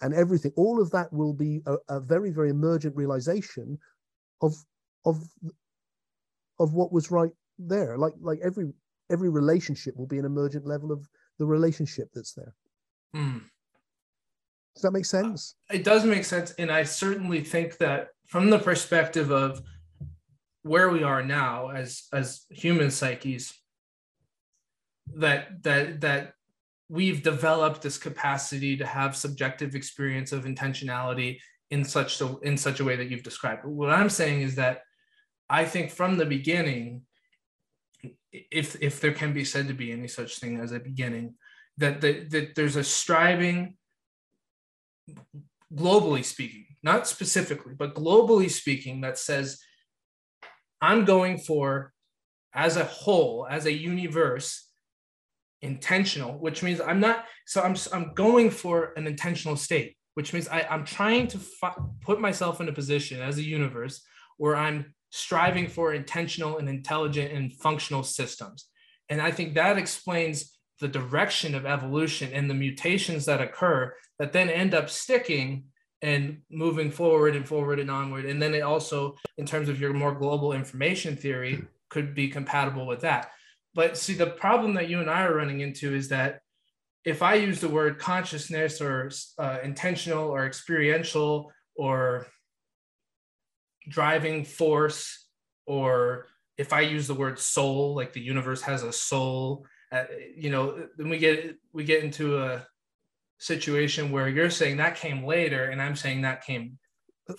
and 0.00 0.12
everything 0.14 0.52
all 0.56 0.82
of 0.82 0.90
that 0.90 1.12
will 1.12 1.32
be 1.32 1.62
a, 1.66 1.76
a 1.88 2.00
very 2.00 2.30
very 2.30 2.50
emergent 2.50 2.94
realization 2.96 3.78
of 4.42 4.54
of 5.04 5.22
of 6.58 6.74
what 6.74 6.92
was 6.92 7.10
right 7.10 7.32
there. 7.58 7.96
Like 7.96 8.14
like 8.20 8.40
every 8.42 8.72
every 9.10 9.30
relationship 9.30 9.96
will 9.96 10.06
be 10.06 10.18
an 10.18 10.24
emergent 10.24 10.66
level 10.66 10.92
of 10.92 11.08
the 11.38 11.46
relationship 11.46 12.08
that's 12.14 12.32
there. 12.32 12.54
Hmm. 13.14 13.38
does 14.74 14.82
that 14.82 14.90
make 14.92 15.06
sense? 15.06 15.54
it 15.70 15.84
does 15.84 16.04
make 16.04 16.24
sense 16.24 16.50
and 16.58 16.68
i 16.68 16.82
certainly 16.82 17.44
think 17.44 17.78
that 17.78 18.08
from 18.26 18.50
the 18.50 18.58
perspective 18.58 19.30
of 19.30 19.62
where 20.62 20.90
we 20.90 21.04
are 21.04 21.22
now 21.22 21.68
as 21.68 22.08
as 22.12 22.44
human 22.50 22.90
psyches 22.90 23.54
that 25.14 25.62
that 25.62 26.00
that 26.00 26.33
we've 26.96 27.22
developed 27.22 27.80
this 27.82 27.98
capacity 27.98 28.76
to 28.76 28.86
have 28.86 29.16
subjective 29.16 29.74
experience 29.74 30.30
of 30.32 30.44
intentionality 30.44 31.38
in 31.70 31.84
such 31.84 32.20
a, 32.20 32.36
in 32.42 32.56
such 32.56 32.78
a 32.80 32.84
way 32.84 32.96
that 32.96 33.08
you've 33.10 33.28
described. 33.30 33.64
What 33.64 33.90
i'm 33.90 34.10
saying 34.20 34.42
is 34.42 34.54
that 34.56 34.76
i 35.60 35.62
think 35.72 35.90
from 35.90 36.16
the 36.16 36.26
beginning 36.36 37.02
if 38.50 38.76
if 38.82 39.00
there 39.00 39.12
can 39.12 39.32
be 39.32 39.44
said 39.44 39.68
to 39.68 39.74
be 39.74 39.92
any 39.92 40.08
such 40.08 40.38
thing 40.38 40.60
as 40.60 40.72
a 40.72 40.80
beginning, 40.80 41.34
that 41.78 42.00
that, 42.00 42.30
that 42.30 42.54
there's 42.54 42.76
a 42.76 42.84
striving, 42.84 43.76
globally 45.74 46.24
speaking, 46.24 46.66
not 46.82 47.06
specifically, 47.06 47.74
but 47.74 47.94
globally 47.94 48.50
speaking, 48.50 49.00
that 49.02 49.18
says, 49.18 49.60
I'm 50.80 51.04
going 51.04 51.38
for, 51.38 51.92
as 52.54 52.76
a 52.76 52.84
whole, 52.84 53.46
as 53.48 53.66
a 53.66 53.72
universe, 53.72 54.63
intentional, 55.64 56.38
which 56.38 56.62
means 56.62 56.80
I'm 56.80 57.00
not. 57.00 57.24
So 57.46 57.62
I'm 57.62 57.74
I'm 57.92 58.14
going 58.14 58.50
for 58.50 58.92
an 58.96 59.06
intentional 59.06 59.56
state, 59.56 59.96
which 60.14 60.32
means 60.32 60.48
I, 60.48 60.66
I'm 60.70 60.84
trying 60.84 61.26
to 61.28 61.38
fi- 61.38 61.76
put 62.00 62.20
myself 62.20 62.60
in 62.60 62.68
a 62.68 62.72
position 62.72 63.20
as 63.20 63.38
a 63.38 63.42
universe 63.42 64.02
where 64.36 64.56
I'm 64.56 64.94
striving 65.10 65.68
for 65.68 65.94
intentional 65.94 66.58
and 66.58 66.68
intelligent 66.68 67.32
and 67.32 67.52
functional 67.54 68.02
systems. 68.02 68.66
And 69.08 69.20
I 69.20 69.30
think 69.30 69.54
that 69.54 69.78
explains 69.78 70.56
the 70.80 70.88
direction 70.88 71.54
of 71.54 71.66
evolution 71.66 72.32
and 72.32 72.50
the 72.50 72.54
mutations 72.54 73.24
that 73.26 73.40
occur 73.40 73.94
that 74.18 74.32
then 74.32 74.50
end 74.50 74.74
up 74.74 74.90
sticking 74.90 75.64
and 76.02 76.38
moving 76.50 76.90
forward 76.90 77.36
and 77.36 77.46
forward 77.46 77.78
and 77.80 77.90
onward. 77.90 78.26
And 78.26 78.42
then 78.42 78.54
it 78.54 78.60
also, 78.60 79.14
in 79.38 79.46
terms 79.46 79.68
of 79.68 79.80
your 79.80 79.92
more 79.92 80.14
global 80.14 80.52
information 80.52 81.16
theory, 81.16 81.56
hmm. 81.56 81.64
could 81.88 82.14
be 82.14 82.28
compatible 82.28 82.86
with 82.86 83.00
that. 83.00 83.30
But 83.74 83.96
see, 83.96 84.14
the 84.14 84.26
problem 84.26 84.74
that 84.74 84.88
you 84.88 85.00
and 85.00 85.10
I 85.10 85.24
are 85.24 85.34
running 85.34 85.60
into 85.60 85.94
is 85.94 86.08
that 86.08 86.40
if 87.04 87.22
I 87.22 87.34
use 87.34 87.60
the 87.60 87.68
word 87.68 87.98
consciousness 87.98 88.80
or 88.80 89.10
uh, 89.38 89.58
intentional 89.62 90.28
or 90.28 90.46
experiential 90.46 91.52
or 91.74 92.26
driving 93.88 94.44
force 94.44 95.26
or 95.66 96.26
if 96.56 96.72
i 96.72 96.80
use 96.80 97.06
the 97.06 97.14
word 97.14 97.38
soul 97.38 97.94
like 97.94 98.12
the 98.12 98.20
universe 98.20 98.62
has 98.62 98.82
a 98.82 98.92
soul 98.92 99.66
uh, 99.92 100.04
you 100.36 100.50
know 100.50 100.86
then 100.96 101.08
we 101.08 101.18
get 101.18 101.56
we 101.72 101.84
get 101.84 102.02
into 102.02 102.42
a 102.42 102.66
situation 103.38 104.10
where 104.10 104.28
you're 104.28 104.50
saying 104.50 104.76
that 104.76 104.96
came 104.96 105.24
later 105.24 105.64
and 105.64 105.82
i'm 105.82 105.96
saying 105.96 106.22
that 106.22 106.44
came. 106.44 106.78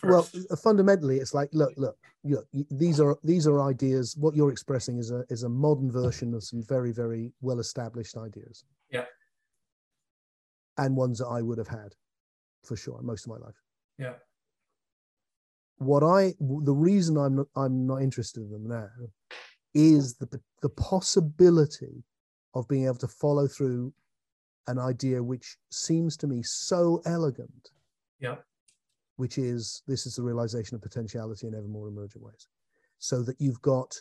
Well 0.04 0.28
uh, 0.50 0.56
fundamentally 0.56 1.18
it's 1.18 1.34
like 1.34 1.50
look 1.54 1.74
look 1.78 1.98
look 2.24 2.48
these 2.72 3.00
are 3.00 3.18
these 3.24 3.48
are 3.48 3.62
ideas. 3.62 4.16
What 4.18 4.36
you're 4.36 4.52
expressing 4.52 4.98
is 4.98 5.12
a 5.12 5.24
is 5.30 5.44
a 5.44 5.50
modern 5.50 5.92
version 5.92 6.34
of 6.34 6.44
some 6.44 6.64
very 6.64 6.92
very 6.92 7.32
well 7.42 7.60
established 7.60 8.18
ideas. 8.18 8.64
Yeah. 8.90 9.06
And 10.78 10.96
ones 10.96 11.20
that 11.20 11.28
i 11.28 11.42
would 11.42 11.58
have 11.58 11.68
had 11.68 11.94
for 12.64 12.76
sure 12.76 13.02
most 13.02 13.26
of 13.26 13.32
my 13.32 13.38
life. 13.38 13.56
Yeah. 13.98 14.14
What 15.78 16.04
I 16.04 16.34
the 16.40 16.74
reason 16.74 17.18
I'm 17.18 17.36
not, 17.36 17.48
I'm 17.56 17.86
not 17.86 18.02
interested 18.02 18.42
in 18.42 18.52
them 18.52 18.68
now 18.68 18.90
is 19.74 20.16
the 20.16 20.42
the 20.62 20.70
possibility 20.70 22.04
of 22.54 22.68
being 22.68 22.86
able 22.86 22.96
to 22.96 23.08
follow 23.08 23.48
through 23.48 23.94
an 24.68 24.80
idea 24.80 25.22
which 25.22 25.58
seems 25.70 26.18
to 26.18 26.28
me 26.28 26.42
so 26.42 27.02
elegant. 27.06 27.70
Yeah. 28.20 28.38
Which 29.18 29.38
is 29.38 29.82
this 29.88 30.06
is 30.06 30.16
the 30.16 30.24
realization 30.24 30.76
of 30.76 30.82
potentiality 30.82 31.48
in 31.48 31.56
ever 31.56 31.68
more 31.68 31.88
emergent 31.88 32.24
ways. 32.24 32.48
So 33.00 33.24
that 33.24 33.40
you've 33.40 33.62
got 33.62 33.96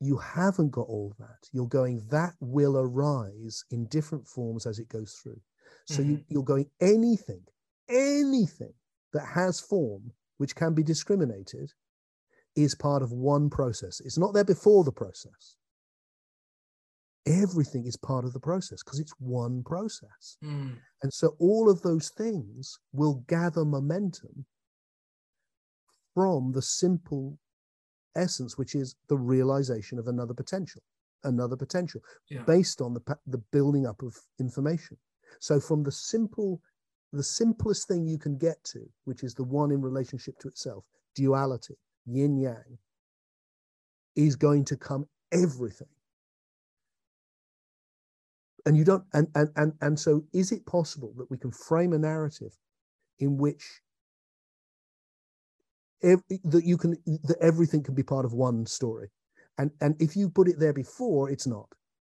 you 0.00 0.16
haven't 0.18 0.70
got 0.70 0.86
all 0.86 1.14
that. 1.18 1.48
You're 1.52 1.66
going 1.66 2.06
that 2.10 2.34
will 2.40 2.78
arise 2.78 3.64
in 3.70 3.86
different 3.86 4.26
forms 4.26 4.66
as 4.66 4.78
it 4.78 4.88
goes 4.88 5.18
through. 5.22 5.40
So 5.86 6.02
mm-hmm. 6.02 6.10
you, 6.12 6.24
you're 6.28 6.44
going 6.44 6.66
anything, 6.80 7.42
anything 7.88 8.74
that 9.12 9.26
has 9.26 9.60
form 9.60 10.12
which 10.36 10.54
can 10.54 10.72
be 10.72 10.84
discriminated, 10.84 11.72
is 12.54 12.74
part 12.74 13.02
of 13.02 13.12
one 13.12 13.50
process. 13.50 14.00
It's 14.04 14.18
not 14.18 14.34
there 14.34 14.44
before 14.44 14.84
the 14.84 14.92
process. 14.92 15.56
Everything 17.28 17.86
is 17.86 17.96
part 17.96 18.24
of 18.24 18.32
the 18.32 18.40
process 18.40 18.82
because 18.82 18.98
it's 18.98 19.12
one 19.18 19.62
process. 19.62 20.38
Mm. 20.42 20.76
And 21.02 21.12
so 21.12 21.36
all 21.38 21.70
of 21.70 21.82
those 21.82 22.10
things 22.10 22.78
will 22.92 23.22
gather 23.28 23.64
momentum 23.64 24.46
from 26.14 26.52
the 26.52 26.62
simple 26.62 27.38
essence, 28.16 28.56
which 28.56 28.74
is 28.74 28.96
the 29.08 29.16
realization 29.16 29.98
of 29.98 30.08
another 30.08 30.34
potential, 30.34 30.82
another 31.24 31.56
potential 31.56 32.00
yeah. 32.30 32.42
based 32.46 32.80
on 32.80 32.94
the, 32.94 33.16
the 33.26 33.38
building 33.52 33.86
up 33.86 34.02
of 34.02 34.16
information. 34.40 34.96
So 35.40 35.60
from 35.60 35.82
the 35.82 35.92
simple 35.92 36.60
the 37.12 37.22
simplest 37.22 37.88
thing 37.88 38.06
you 38.06 38.18
can 38.18 38.36
get 38.36 38.62
to, 38.64 38.80
which 39.04 39.22
is 39.22 39.34
the 39.34 39.44
one 39.44 39.70
in 39.70 39.80
relationship 39.80 40.38
to 40.40 40.48
itself, 40.48 40.84
duality, 41.14 41.74
yin 42.06 42.36
yang, 42.36 42.78
is 44.14 44.36
going 44.36 44.64
to 44.66 44.76
come 44.76 45.06
everything. 45.32 45.88
And 48.68 48.76
you 48.76 48.84
don't, 48.84 49.02
and 49.14 49.28
and 49.34 49.48
and 49.56 49.72
and 49.80 49.98
so 49.98 50.22
is 50.34 50.52
it 50.52 50.66
possible 50.66 51.14
that 51.16 51.30
we 51.30 51.38
can 51.38 51.50
frame 51.50 51.94
a 51.94 51.98
narrative 51.98 52.54
in 53.18 53.38
which 53.38 53.64
that 56.02 56.64
you 56.64 56.76
can 56.76 56.94
that 57.24 57.38
everything 57.40 57.82
can 57.82 57.94
be 57.94 58.02
part 58.02 58.26
of 58.26 58.34
one 58.34 58.66
story, 58.66 59.08
and 59.56 59.70
and 59.80 59.96
if 60.02 60.14
you 60.14 60.28
put 60.28 60.48
it 60.48 60.58
there 60.58 60.74
before, 60.74 61.30
it's 61.30 61.46
not. 61.46 61.66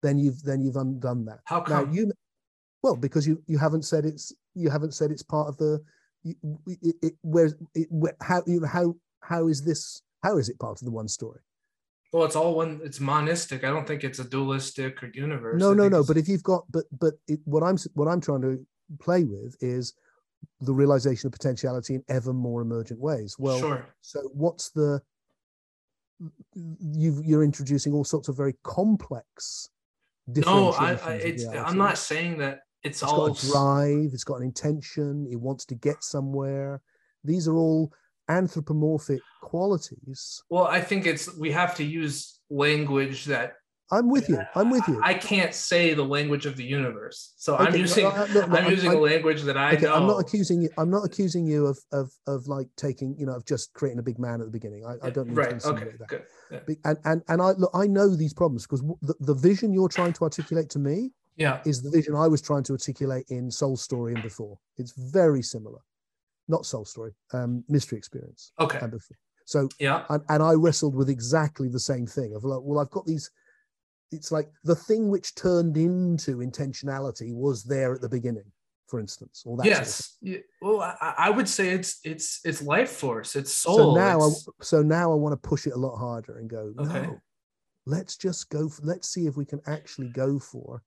Then 0.02 0.18
you've 0.18 0.42
then 0.42 0.62
you've 0.62 0.76
undone 0.76 1.26
that. 1.26 1.40
How 1.44 1.60
come? 1.60 1.84
Now 1.84 1.92
you 1.92 2.10
well, 2.82 2.96
because 2.96 3.26
you 3.26 3.42
you 3.46 3.58
haven't 3.58 3.84
said 3.84 4.06
it's 4.06 4.32
you 4.54 4.70
haven't 4.70 4.94
said 4.94 5.10
it's 5.10 5.22
part 5.22 5.48
of 5.48 5.58
the 5.58 5.84
it, 6.24 6.96
it, 7.02 7.12
where, 7.20 7.50
it, 7.74 7.88
where 7.90 8.16
how 8.22 8.42
you 8.46 8.60
know, 8.60 8.68
how 8.68 8.94
how 9.20 9.48
is 9.48 9.66
this 9.66 10.00
how 10.22 10.38
is 10.38 10.48
it 10.48 10.58
part 10.58 10.80
of 10.80 10.86
the 10.86 10.92
one 10.92 11.08
story? 11.08 11.40
Well, 12.12 12.24
it's 12.24 12.36
all 12.36 12.55
one. 12.55 12.80
It's 12.82 13.01
monistic. 13.01 13.64
I 13.64 13.68
don't 13.68 13.86
think 13.86 14.02
it's 14.02 14.18
a 14.18 14.24
dualistic 14.24 15.02
or 15.02 15.10
universe. 15.12 15.60
No, 15.60 15.74
no, 15.74 15.89
no. 15.89 16.02
But 16.02 16.16
if 16.16 16.28
you've 16.28 16.43
got, 16.43 16.64
but 16.70 16.85
but 16.98 17.14
it, 17.26 17.40
what 17.44 17.62
I'm 17.62 17.76
what 17.94 18.09
I'm 18.09 18.20
trying 18.20 18.40
to 18.43 18.64
play 18.98 19.24
with 19.24 19.56
is 19.60 19.94
the 20.60 20.72
realization 20.72 21.26
of 21.26 21.32
potentiality 21.32 21.97
in 21.97 22.05
ever 22.09 22.32
more 22.32 22.62
emergent 22.62 22.98
ways. 22.98 23.36
Well, 23.39 23.59
sure. 23.59 23.86
So 24.01 24.20
what's 24.32 24.70
the 24.70 25.02
you 26.55 27.22
you're 27.24 27.44
introducing 27.44 27.93
all 27.93 28.05
sorts 28.05 28.28
of 28.28 28.36
very 28.36 28.55
complex. 28.64 29.68
No, 30.26 30.72
I, 30.72 30.93
I 30.93 31.12
it's, 31.14 31.47
I'm 31.47 31.78
not 31.78 31.97
saying 31.97 32.39
that 32.39 32.62
it's, 32.82 33.02
it's 33.02 33.02
all 33.02 33.28
got 33.28 33.43
a 33.43 33.47
drive 33.51 34.10
it's 34.12 34.24
got 34.24 34.36
an 34.36 34.44
intention 34.44 35.26
it 35.30 35.40
wants 35.40 35.64
to 35.64 35.74
get 35.74 36.05
somewhere 36.05 36.82
these 37.24 37.48
are 37.48 37.56
all 37.56 37.93
anthropomorphic 38.28 39.20
qualities. 39.42 40.42
Well 40.50 40.64
i 40.64 40.80
think 40.80 41.06
it's 41.06 41.34
we 41.36 41.50
have 41.52 41.74
to 41.76 41.84
use 41.84 42.40
language 42.50 43.24
that 43.26 43.55
i'm 43.90 44.10
with 44.10 44.28
you. 44.28 44.38
I'm 44.55 44.70
with 44.70 44.86
you. 44.86 45.00
I 45.02 45.14
can't 45.14 45.55
say 45.55 45.94
the 45.94 46.05
language 46.05 46.44
of 46.44 46.56
the 46.56 46.64
universe. 46.64 47.32
So 47.36 47.55
okay, 47.55 47.64
i'm 47.64 47.76
using 47.76 48.05
no, 48.05 48.26
no, 48.26 48.46
no, 48.46 48.56
i'm 48.56 48.70
using 48.70 48.90
I, 48.90 48.94
a 48.94 48.98
language 48.98 49.42
that 49.42 49.56
i 49.56 49.72
okay, 49.72 49.86
know 49.86 49.94
i'm 49.94 50.06
not 50.06 50.18
accusing 50.18 50.60
you 50.62 50.70
i'm 50.78 50.90
not 50.90 51.05
accusing 51.05 51.46
you 51.46 51.66
of 51.66 51.78
of 51.92 52.12
of 52.26 52.46
like 52.48 52.68
taking 52.76 53.16
you 53.18 53.26
know 53.26 53.32
of 53.32 53.44
just 53.46 53.72
creating 53.72 53.98
a 53.98 54.02
big 54.02 54.18
man 54.18 54.40
at 54.40 54.46
the 54.46 54.52
beginning. 54.52 54.84
I, 54.84 55.06
I 55.06 55.10
don't 55.10 55.28
mean 55.28 55.36
right. 55.36 55.60
to 55.60 55.68
okay, 55.68 55.92
that. 55.98 56.09
good. 56.09 56.22
Yeah. 56.50 56.60
and 56.84 56.98
and 57.05 57.22
and 57.28 57.42
i 57.42 57.50
look 57.52 57.70
i 57.74 57.86
know 57.86 58.14
these 58.14 58.34
problems 58.34 58.66
because 58.66 58.82
the, 59.02 59.14
the 59.20 59.34
vision 59.34 59.72
you're 59.72 59.88
trying 59.88 60.12
to 60.14 60.22
articulate 60.24 60.68
to 60.70 60.78
me 60.78 61.10
yeah. 61.36 61.60
is 61.64 61.82
the 61.82 61.90
vision 61.90 62.14
i 62.14 62.28
was 62.28 62.42
trying 62.42 62.64
to 62.64 62.72
articulate 62.72 63.24
in 63.28 63.50
soul 63.50 63.76
story 63.76 64.12
and 64.14 64.22
before. 64.22 64.59
It's 64.76 64.92
very 64.92 65.42
similar 65.42 65.80
not 66.48 66.66
soul 66.66 66.84
story 66.84 67.12
um 67.32 67.64
mystery 67.68 67.98
experience. 67.98 68.52
Okay. 68.58 68.78
And 68.80 68.90
before. 68.90 69.16
So 69.44 69.68
yeah. 69.78 70.04
and, 70.10 70.22
and 70.28 70.42
i 70.42 70.52
wrestled 70.52 70.94
with 70.94 71.08
exactly 71.08 71.68
the 71.68 71.80
same 71.80 72.06
thing 72.06 72.34
of 72.34 72.44
like 72.44 72.60
well 72.62 72.80
i've 72.80 72.90
got 72.90 73.06
these 73.06 73.30
it's 74.10 74.32
like 74.32 74.50
the 74.64 74.74
thing 74.74 75.08
which 75.08 75.34
turned 75.34 75.76
into 75.76 76.38
intentionality 76.38 77.34
was 77.34 77.64
there 77.64 77.94
at 77.94 78.00
the 78.00 78.08
beginning 78.08 78.50
for 78.86 79.00
instance 79.00 79.42
or 79.44 79.56
that 79.56 79.66
yes. 79.66 80.16
sort 80.22 80.36
of 80.36 80.42
well 80.62 80.80
I, 81.00 81.14
I, 81.18 81.30
would 81.30 81.48
say 81.48 81.70
it's 81.70 82.00
it's 82.04 82.40
it's 82.44 82.62
life 82.62 82.90
force 82.90 83.36
it's 83.36 83.52
soul 83.52 83.76
so 83.76 83.94
now 83.94 84.26
it's... 84.26 84.48
I, 84.48 84.64
so 84.64 84.82
now 84.82 85.12
i 85.12 85.14
want 85.14 85.32
to 85.32 85.48
push 85.48 85.66
it 85.66 85.74
a 85.74 85.78
lot 85.78 85.96
harder 85.96 86.38
and 86.38 86.48
go 86.48 86.72
okay. 86.78 87.02
no 87.02 87.20
let's 87.86 88.16
just 88.16 88.48
go 88.50 88.68
for, 88.68 88.82
let's 88.84 89.08
see 89.08 89.26
if 89.26 89.36
we 89.36 89.44
can 89.44 89.60
actually 89.66 90.08
go 90.08 90.38
for 90.38 90.82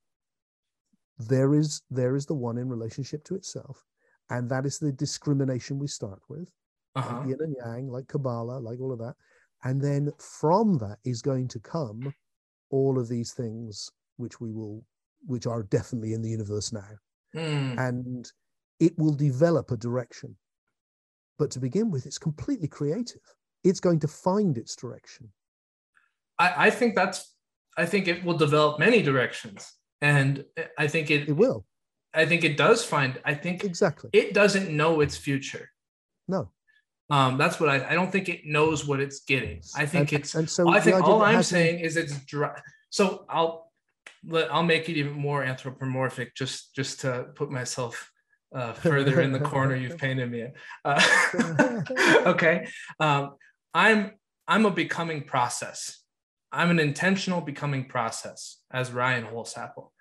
there 1.20 1.54
is 1.54 1.82
there 1.92 2.16
is 2.16 2.26
the 2.26 2.34
one 2.34 2.58
in 2.58 2.70
relationship 2.70 3.24
to 3.26 3.36
itself 3.36 3.86
and 4.32 4.50
that 4.50 4.66
is 4.66 4.80
the 4.80 4.92
discrimination 4.92 5.78
we 5.78 5.88
start 5.88 6.22
with 6.30 6.50
uh-huh. 6.96 7.20
like 7.20 7.28
yin 7.28 7.38
and 7.42 7.56
yang 7.64 7.88
like 7.88 8.08
kabbalah 8.08 8.60
like 8.60 8.80
all 8.80 8.92
of 8.92 9.00
that 9.00 9.16
and 9.64 9.80
then 9.80 10.12
from 10.18 10.78
that 10.78 10.98
is 11.06 11.22
going 11.22 11.48
to 11.48 11.60
come 11.60 12.14
all 12.72 13.00
of 13.00 13.08
these 13.08 13.34
things 13.34 13.90
which 14.18 14.42
we 14.42 14.52
will 14.52 14.84
which 15.28 15.46
are 15.46 15.64
definitely 15.64 16.14
in 16.14 16.22
the 16.22 16.30
universe 16.30 16.74
now 16.74 16.94
mm. 17.36 17.78
and 17.88 18.32
it 18.80 18.98
will 18.98 19.14
develop 19.14 19.70
a 19.72 19.78
direction 19.78 20.36
but 21.38 21.52
to 21.52 21.60
begin 21.60 21.92
with 21.92 22.06
it's 22.06 22.18
completely 22.18 22.68
creative 22.68 23.22
it's 23.64 23.80
going 23.80 24.00
to 24.00 24.08
find 24.08 24.58
its 24.58 24.76
direction 24.76 25.30
i, 26.40 26.68
I 26.68 26.70
think 26.72 26.96
that's 26.96 27.36
i 27.78 27.86
think 27.86 28.08
it 28.08 28.24
will 28.24 28.38
develop 28.38 28.80
many 28.80 29.04
directions 29.04 29.76
and 30.02 30.44
I 30.78 30.88
think 30.88 31.12
it 31.12 31.30
it 31.30 31.34
will. 31.34 31.66
I 32.14 32.26
think 32.26 32.44
it 32.44 32.58
does 32.58 32.84
find. 32.84 33.20
I 33.24 33.34
think 33.34 33.64
exactly. 33.64 34.10
It 34.14 34.34
doesn't 34.34 34.70
know 34.70 35.02
its 35.02 35.16
future. 35.16 35.70
No. 36.28 36.50
Um, 37.10 37.38
that's 37.38 37.60
what 37.60 37.70
I. 37.70 37.90
I 37.90 37.94
don't 37.94 38.12
think 38.12 38.30
it 38.30 38.46
knows 38.46 38.86
what 38.86 39.00
it's 39.00 39.22
getting. 39.22 39.62
I 39.76 39.86
think 39.86 40.12
and, 40.12 40.22
it's. 40.22 40.36
And 40.36 40.50
so 40.50 40.70
I 40.70 40.80
think 40.80 41.02
all 41.02 41.22
I'm 41.22 41.44
saying 41.44 41.80
is 41.80 41.98
it's 41.98 42.18
dry. 42.26 42.60
so 42.90 43.26
I'll 43.30 43.72
let 44.26 44.54
I'll 44.54 44.64
make 44.64 44.90
it 44.90 44.98
even 44.98 45.14
more 45.14 45.44
anthropomorphic 45.44 46.36
just 46.36 46.76
just 46.76 47.02
to 47.02 47.28
put 47.36 47.52
myself 47.52 48.12
uh, 48.54 48.74
further 48.74 49.22
in 49.22 49.32
the 49.32 49.40
corner 49.40 49.76
you've 49.76 49.98
painted 50.06 50.30
me 50.30 50.42
in. 50.42 50.54
Uh, 50.86 51.82
okay, 52.26 52.68
um, 53.00 53.36
I'm 53.74 54.12
I'm 54.48 54.66
a 54.66 54.72
becoming 54.72 55.24
process. 55.24 56.00
I'm 56.52 56.70
an 56.70 56.80
intentional 56.80 57.42
becoming 57.42 57.86
process 57.86 58.58
as 58.72 58.92
Ryan 58.92 59.26
Holsapple. 59.26 59.92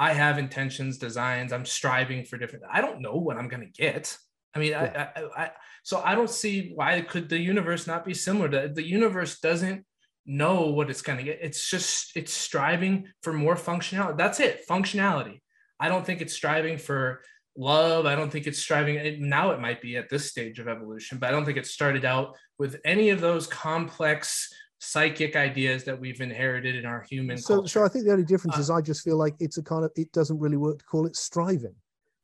I 0.00 0.14
have 0.14 0.38
intentions, 0.38 0.96
designs. 0.96 1.52
I'm 1.52 1.66
striving 1.66 2.24
for 2.24 2.38
different. 2.38 2.64
I 2.72 2.80
don't 2.80 3.02
know 3.02 3.16
what 3.16 3.36
I'm 3.36 3.48
gonna 3.48 3.66
get. 3.66 4.16
I 4.54 4.58
mean, 4.58 4.70
yeah. 4.70 5.10
I, 5.14 5.20
I, 5.20 5.44
I, 5.44 5.50
so 5.82 6.00
I 6.02 6.14
don't 6.14 6.30
see 6.30 6.72
why 6.74 6.98
could 7.02 7.28
the 7.28 7.38
universe 7.38 7.86
not 7.86 8.06
be 8.06 8.14
similar. 8.14 8.48
To, 8.48 8.72
the 8.74 8.82
universe 8.82 9.40
doesn't 9.40 9.84
know 10.24 10.70
what 10.70 10.88
it's 10.88 11.02
gonna 11.02 11.22
get. 11.22 11.40
It's 11.42 11.68
just 11.68 12.16
it's 12.16 12.32
striving 12.32 13.08
for 13.22 13.34
more 13.34 13.56
functionality. 13.56 14.16
That's 14.16 14.40
it, 14.40 14.62
functionality. 14.66 15.42
I 15.78 15.90
don't 15.90 16.06
think 16.06 16.22
it's 16.22 16.34
striving 16.34 16.78
for 16.78 17.20
love. 17.54 18.06
I 18.06 18.14
don't 18.16 18.32
think 18.32 18.46
it's 18.46 18.58
striving. 18.58 19.28
Now 19.28 19.50
it 19.50 19.60
might 19.60 19.82
be 19.82 19.98
at 19.98 20.08
this 20.08 20.30
stage 20.30 20.58
of 20.58 20.66
evolution, 20.66 21.18
but 21.18 21.28
I 21.28 21.30
don't 21.30 21.44
think 21.44 21.58
it 21.58 21.66
started 21.66 22.06
out 22.06 22.36
with 22.58 22.80
any 22.86 23.10
of 23.10 23.20
those 23.20 23.46
complex 23.46 24.48
psychic 24.80 25.36
ideas 25.36 25.84
that 25.84 25.98
we've 25.98 26.22
inherited 26.22 26.74
in 26.74 26.86
our 26.86 27.02
human 27.02 27.36
so 27.36 27.56
culture. 27.56 27.68
so 27.68 27.84
i 27.84 27.88
think 27.88 28.06
the 28.06 28.10
only 28.10 28.24
difference 28.24 28.56
uh, 28.56 28.60
is 28.60 28.70
i 28.70 28.80
just 28.80 29.02
feel 29.02 29.16
like 29.18 29.34
it's 29.38 29.58
a 29.58 29.62
kind 29.62 29.84
of 29.84 29.90
it 29.94 30.10
doesn't 30.12 30.38
really 30.38 30.56
work 30.56 30.78
to 30.78 30.84
call 30.86 31.06
it 31.06 31.14
striving 31.14 31.74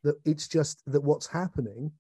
that 0.03 0.17
it's 0.25 0.49
just 0.49 0.83
that 0.87 1.01
what's 1.01 1.27
happening 1.27 1.93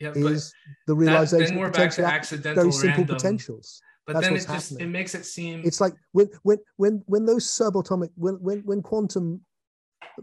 yeah, 0.00 0.12
is 0.16 0.52
the 0.88 0.94
realization 0.94 1.54
that, 1.54 1.72
back 1.72 1.92
to 1.92 2.04
accidental 2.04 2.64
very 2.64 2.72
simple 2.72 3.04
random, 3.04 3.16
potentials 3.16 3.80
but 4.04 4.14
That's 4.14 4.26
then 4.26 4.34
it 4.34 4.38
just 4.38 4.70
happening. 4.70 4.88
it 4.88 4.90
makes 4.90 5.14
it 5.14 5.24
seem 5.24 5.62
it's 5.64 5.80
like 5.80 5.94
when 6.10 6.28
when 6.42 6.58
when 6.76 7.02
when 7.06 7.24
those 7.24 7.46
subatomic 7.46 8.10
when 8.16 8.34
when 8.42 8.58
when 8.64 8.82
quantum 8.82 9.40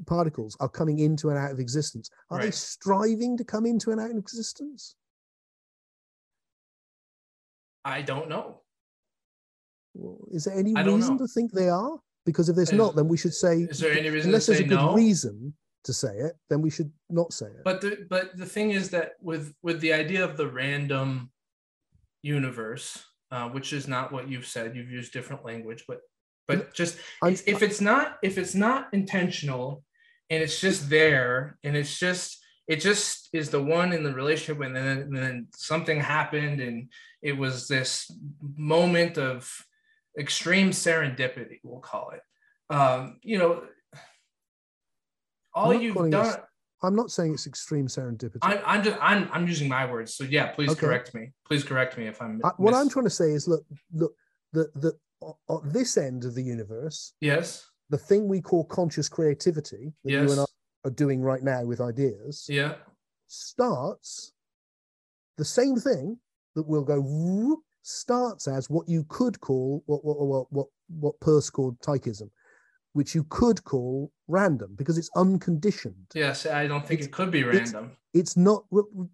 particles 0.06 0.58
are 0.60 0.68
coming 0.68 1.00
into 1.00 1.30
and 1.30 1.38
out 1.38 1.52
of 1.52 1.60
existence 1.60 2.10
are 2.30 2.38
right. 2.40 2.46
they 2.46 2.52
striving 2.52 3.38
to 3.38 3.46
come 3.46 3.66
into 3.66 3.92
and 3.92 4.02
out 4.02 4.12
of 4.12 4.18
existence 4.18 4.96
i 7.86 8.02
don't 8.02 8.28
know 8.28 8.59
is 10.32 10.46
there 10.46 10.56
any 10.56 10.74
reason 10.74 11.18
know. 11.18 11.18
to 11.18 11.28
think 11.28 11.52
they 11.52 11.70
are? 11.70 12.00
Because 12.26 12.50
if 12.50 12.56
there's 12.56 12.72
is, 12.72 12.78
not, 12.78 12.96
then 12.96 13.08
we 13.08 13.18
should 13.18 13.34
say. 13.34 13.62
Is 13.62 13.80
there 13.80 13.92
any 13.92 14.10
reason 14.10 14.30
unless 14.30 14.46
there's 14.46 14.60
a 14.60 14.64
good 14.64 14.76
no? 14.76 14.94
reason 14.94 15.54
to 15.84 15.94
say 15.94 16.16
it, 16.18 16.36
then 16.50 16.62
we 16.62 16.70
should 16.70 16.92
not 17.10 17.34
say 17.34 17.48
it. 17.48 17.64
But 17.64 17.82
the 17.82 18.06
but 18.10 18.38
the 18.38 18.46
thing 18.46 18.72
is 18.72 18.90
that 18.92 19.14
with 19.22 19.54
with 19.64 19.80
the 19.82 19.94
idea 19.94 20.24
of 20.24 20.38
the 20.38 20.48
random 20.48 21.32
universe, 22.22 23.04
uh, 23.32 23.50
which 23.50 23.74
is 23.74 23.88
not 23.88 24.12
what 24.12 24.30
you've 24.30 24.46
said, 24.46 24.76
you've 24.76 24.92
used 24.92 25.14
different 25.14 25.46
language, 25.46 25.86
but 25.88 26.02
but 26.48 26.74
just 26.74 26.98
it's, 27.24 27.44
if 27.46 27.62
it's 27.62 27.82
not 27.82 28.18
if 28.22 28.38
it's 28.38 28.56
not 28.56 28.90
intentional, 28.94 29.84
and 30.30 30.44
it's 30.44 30.60
just 30.60 30.90
there, 30.90 31.58
and 31.64 31.76
it's 31.76 31.98
just 31.98 32.44
it 32.68 32.82
just 32.82 33.30
is 33.34 33.50
the 33.50 33.64
one 33.64 33.94
in 33.94 34.04
the 34.04 34.14
relationship, 34.14 34.62
and 34.62 34.76
then 34.76 34.86
and 34.86 35.16
then 35.16 35.48
something 35.56 36.00
happened, 36.00 36.60
and 36.62 36.90
it 37.22 37.38
was 37.38 37.68
this 37.68 38.12
moment 38.58 39.18
of 39.18 39.50
extreme 40.18 40.72
serendipity, 40.72 41.60
we'll 41.64 41.80
call 41.80 42.12
it. 42.12 42.22
Um, 42.74 43.20
you 43.24 43.38
know, 43.38 43.64
all 45.54 45.74
you've 45.74 45.96
done. 46.12 46.36
I'm 46.82 46.96
not 46.96 47.12
saying 47.12 47.34
it's 47.34 47.46
extreme 47.46 47.88
serendipity. 47.88 48.38
I'm, 48.42 48.60
I'm 48.66 48.84
just 48.84 48.98
I'm 49.02 49.30
I'm 49.34 49.48
using 49.48 49.68
my 49.68 49.90
words. 49.90 50.14
So 50.14 50.24
yeah, 50.24 50.48
please 50.48 50.70
okay. 50.72 50.80
correct 50.80 51.14
me. 51.14 51.32
Please 51.46 51.64
correct 51.64 51.98
me 51.98 52.08
if 52.08 52.22
I'm. 52.22 52.40
I, 52.44 52.52
what 52.58 52.74
I'm 52.74 52.90
trying 52.90 53.06
to 53.06 53.12
say 53.12 53.32
is, 53.32 53.48
look, 53.48 53.66
look, 53.92 54.14
the 54.54 54.70
the 54.76 54.94
at 55.50 55.74
this 55.74 55.98
end 55.98 56.26
of 56.26 56.36
the 56.36 56.44
universe. 56.44 57.14
Yes. 57.22 57.66
The 57.90 57.98
thing 57.98 58.28
we 58.28 58.42
call 58.42 58.64
conscious 58.66 59.10
creativity 59.10 59.94
that 60.04 60.12
yes. 60.12 60.24
you 60.24 60.32
and 60.32 60.42
I 60.42 60.46
are 60.86 60.92
doing 60.92 61.22
right 61.22 61.44
now 61.44 61.64
with 61.66 61.82
ideas. 61.82 62.46
Yeah. 62.48 62.76
Starts 63.28 64.32
the 65.38 65.46
same 65.46 65.76
thing 65.76 66.18
that 66.56 66.68
will 66.68 66.84
go 66.84 67.02
starts 67.90 68.48
as 68.48 68.70
what 68.70 68.88
you 68.88 69.04
could 69.10 69.40
call 69.42 69.84
what 69.86 70.04
what 70.06 70.20
what 70.20 70.48
what, 70.52 70.68
what 70.88 71.20
Peirce 71.20 71.50
called 71.50 71.80
tychism, 71.82 72.30
which 72.94 73.16
you 73.16 73.24
could 73.26 73.64
call 73.64 74.12
random 74.28 74.76
because 74.76 74.98
it's 74.98 75.10
unconditioned. 75.16 76.06
Yes, 76.14 76.46
I 76.46 76.68
don't 76.68 76.86
think 76.86 77.00
it's, 77.00 77.08
it 77.08 77.12
could 77.12 77.32
be 77.32 77.44
random. 77.44 77.92
It's, 78.14 78.32
it's 78.32 78.38
not. 78.38 78.64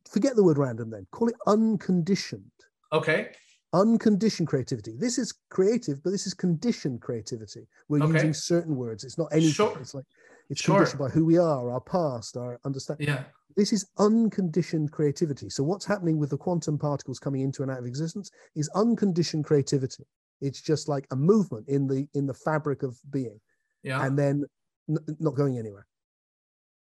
Forget 0.10 0.36
the 0.36 0.44
word 0.44 0.58
random. 0.58 0.90
Then 0.90 1.08
call 1.12 1.30
it 1.30 1.36
unconditioned. 1.48 2.44
Okay. 2.92 3.30
Unconditioned 3.74 4.48
creativity. 4.48 4.96
This 4.98 5.18
is 5.18 5.34
creative, 5.50 6.02
but 6.04 6.12
this 6.12 6.28
is 6.28 6.34
conditioned 6.34 7.02
creativity. 7.02 7.68
We're 7.90 8.04
okay. 8.04 8.14
using 8.14 8.34
certain 8.34 8.76
words. 8.76 9.04
It's 9.04 9.18
not 9.18 9.28
anything. 9.32 9.52
Sure. 9.52 9.78
It's 9.80 9.94
like 9.94 10.06
it's 10.50 10.62
sure. 10.62 10.76
conditioned 10.76 11.00
by 11.00 11.10
who 11.10 11.26
we 11.26 11.38
are, 11.38 11.70
our 11.72 11.82
past, 11.82 12.38
our 12.38 12.60
understanding. 12.64 13.08
Yeah. 13.08 13.24
This 13.56 13.72
is 13.72 13.88
unconditioned 13.98 14.92
creativity. 14.92 15.50
So 15.50 15.64
what's 15.64 15.86
happening 15.86 16.18
with 16.18 16.30
the 16.30 16.38
quantum 16.38 16.78
particles 16.78 17.20
coming 17.20 17.42
into 17.42 17.64
and 17.64 17.72
out 17.72 17.80
of 17.80 17.86
existence 17.86 18.30
is 18.56 18.70
unconditioned 18.76 19.46
creativity. 19.46 20.04
It's 20.42 20.62
just 20.62 20.90
like 20.90 21.08
a 21.12 21.16
movement 21.16 21.70
in 21.70 21.88
the 21.88 22.08
in 22.14 22.28
the 22.28 22.34
fabric 22.34 22.84
of 22.84 22.98
being. 23.10 23.40
Yeah. 23.84 24.06
And 24.06 24.20
then 24.20 24.44
n- 24.90 25.18
not 25.20 25.36
going 25.36 25.58
anywhere. 25.58 25.88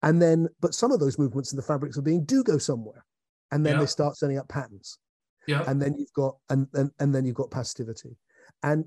And 0.03 0.21
then, 0.21 0.49
but 0.61 0.75
some 0.75 0.93
of 0.93 1.01
those 1.01 1.19
movements 1.19 1.53
in 1.53 1.57
the 1.57 1.63
fabrics 1.63 1.97
of 1.97 2.05
being 2.05 2.25
do 2.25 2.43
go 2.43 2.59
somewhere. 2.59 3.05
And 3.53 3.65
then 3.65 3.75
yeah. 3.75 3.81
they 3.81 3.87
start 3.87 4.17
setting 4.17 4.39
up 4.39 4.49
patterns. 4.49 4.99
Yeah. 5.47 5.65
And 5.67 5.81
then 5.81 5.95
you've 5.99 6.13
got 6.13 6.37
and, 6.51 6.67
and 6.75 6.91
and 7.01 7.15
then 7.15 7.25
you've 7.25 7.37
got 7.37 7.51
pastivity. 7.51 8.17
And 8.63 8.85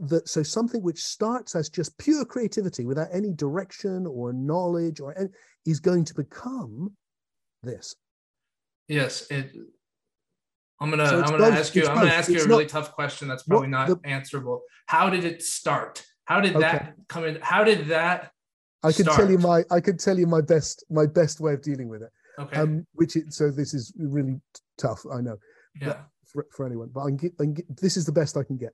that 0.00 0.28
so 0.28 0.44
something 0.44 0.82
which 0.82 1.02
starts 1.02 1.56
as 1.56 1.68
just 1.68 1.98
pure 1.98 2.24
creativity 2.24 2.86
without 2.86 3.08
any 3.12 3.32
direction 3.32 4.06
or 4.06 4.32
knowledge 4.32 5.00
or 5.00 5.18
any, 5.18 5.28
is 5.66 5.80
going 5.80 6.04
to 6.04 6.14
become 6.14 6.92
this. 7.62 7.94
Yes, 8.88 9.26
it. 9.30 9.52
I'm 10.80 10.90
gonna 10.90 11.08
so 11.08 11.18
I'm 11.20 11.24
gonna 11.24 11.38
both, 11.38 11.54
ask 11.54 11.74
you 11.74 11.82
I'm 11.82 11.94
both. 11.94 12.04
gonna 12.04 12.14
ask 12.14 12.28
you 12.28 12.36
it's 12.36 12.44
a 12.44 12.48
really 12.48 12.64
not, 12.64 12.70
tough 12.70 12.92
question 12.92 13.28
that's 13.28 13.42
probably 13.42 13.68
not 13.68 13.88
the, 13.88 14.00
answerable. 14.04 14.62
How 14.86 15.10
did 15.10 15.24
it 15.24 15.42
start? 15.42 16.04
How 16.24 16.40
did 16.40 16.56
okay. 16.56 16.60
that 16.60 16.94
come 17.08 17.24
in? 17.24 17.38
How 17.42 17.64
did 17.64 17.88
that? 17.88 18.32
I 18.82 18.92
can 18.92 19.06
tell 19.06 19.30
you 19.30 19.38
my 19.38 19.64
I 19.70 19.80
can 19.80 19.96
tell 19.96 20.18
you 20.18 20.26
my 20.26 20.40
best 20.40 20.84
my 20.88 21.06
best 21.06 21.40
way 21.40 21.54
of 21.54 21.62
dealing 21.62 21.88
with 21.88 22.02
it. 22.02 22.10
Okay. 22.38 22.56
Um, 22.56 22.86
which 22.92 23.16
it, 23.16 23.32
so 23.32 23.50
this 23.50 23.74
is 23.74 23.92
really 23.98 24.40
tough. 24.76 25.04
I 25.12 25.20
know. 25.20 25.36
Yeah. 25.80 26.02
For, 26.24 26.46
for 26.52 26.66
anyone, 26.66 26.90
but 26.92 27.00
I 27.00 27.06
can, 27.06 27.16
get, 27.16 27.32
I 27.40 27.44
can 27.44 27.54
get 27.54 27.76
this 27.80 27.96
is 27.96 28.04
the 28.04 28.12
best 28.12 28.36
I 28.36 28.42
can 28.42 28.58
get. 28.58 28.72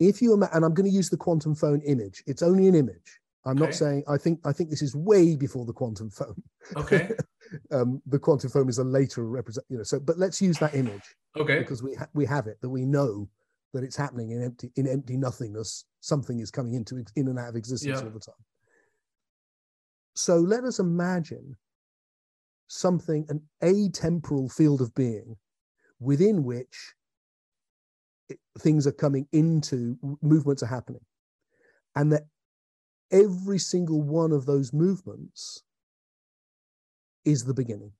If 0.00 0.20
you 0.20 0.32
and 0.32 0.64
I'm 0.64 0.74
going 0.74 0.88
to 0.88 0.94
use 0.94 1.10
the 1.10 1.16
quantum 1.16 1.54
foam 1.54 1.80
image. 1.86 2.24
It's 2.26 2.42
only 2.42 2.66
an 2.66 2.74
image. 2.74 3.19
I'm 3.46 3.56
okay. 3.56 3.64
not 3.64 3.74
saying 3.74 4.04
I 4.06 4.18
think 4.18 4.40
I 4.44 4.52
think 4.52 4.70
this 4.70 4.82
is 4.82 4.94
way 4.94 5.36
before 5.36 5.64
the 5.64 5.72
quantum 5.72 6.10
foam. 6.10 6.42
Okay. 6.76 7.10
um, 7.72 8.02
the 8.06 8.18
quantum 8.18 8.50
foam 8.50 8.68
is 8.68 8.78
a 8.78 8.84
later 8.84 9.26
represent, 9.26 9.66
you 9.70 9.78
know. 9.78 9.82
So, 9.82 9.98
but 9.98 10.18
let's 10.18 10.42
use 10.42 10.58
that 10.58 10.74
image. 10.74 11.02
Okay. 11.36 11.58
Because 11.58 11.82
we 11.82 11.94
ha- 11.94 12.08
we 12.12 12.26
have 12.26 12.46
it 12.46 12.60
that 12.60 12.68
we 12.68 12.84
know 12.84 13.28
that 13.72 13.84
it's 13.84 13.96
happening 13.96 14.32
in 14.32 14.42
empty 14.42 14.70
in 14.76 14.86
empty 14.86 15.16
nothingness. 15.16 15.86
Something 16.00 16.40
is 16.40 16.50
coming 16.50 16.74
into 16.74 17.02
in 17.16 17.28
and 17.28 17.38
out 17.38 17.48
of 17.48 17.56
existence 17.56 18.00
all 18.00 18.10
the 18.10 18.20
time. 18.20 18.34
So 20.14 20.36
let 20.36 20.64
us 20.64 20.78
imagine 20.78 21.56
something 22.68 23.26
an 23.28 23.42
atemporal 23.62 24.52
field 24.52 24.80
of 24.80 24.94
being 24.94 25.36
within 25.98 26.44
which 26.44 26.94
it, 28.28 28.38
things 28.58 28.86
are 28.86 28.92
coming 28.92 29.26
into 29.32 29.96
movements 30.22 30.62
are 30.62 30.66
happening 30.66 31.00
and 31.96 32.12
that 32.12 32.22
every 33.10 33.58
single 33.58 34.02
one 34.02 34.32
of 34.32 34.46
those 34.46 34.72
movements 34.72 35.62
is 37.24 37.44
the 37.44 37.54
beginning 37.54 37.92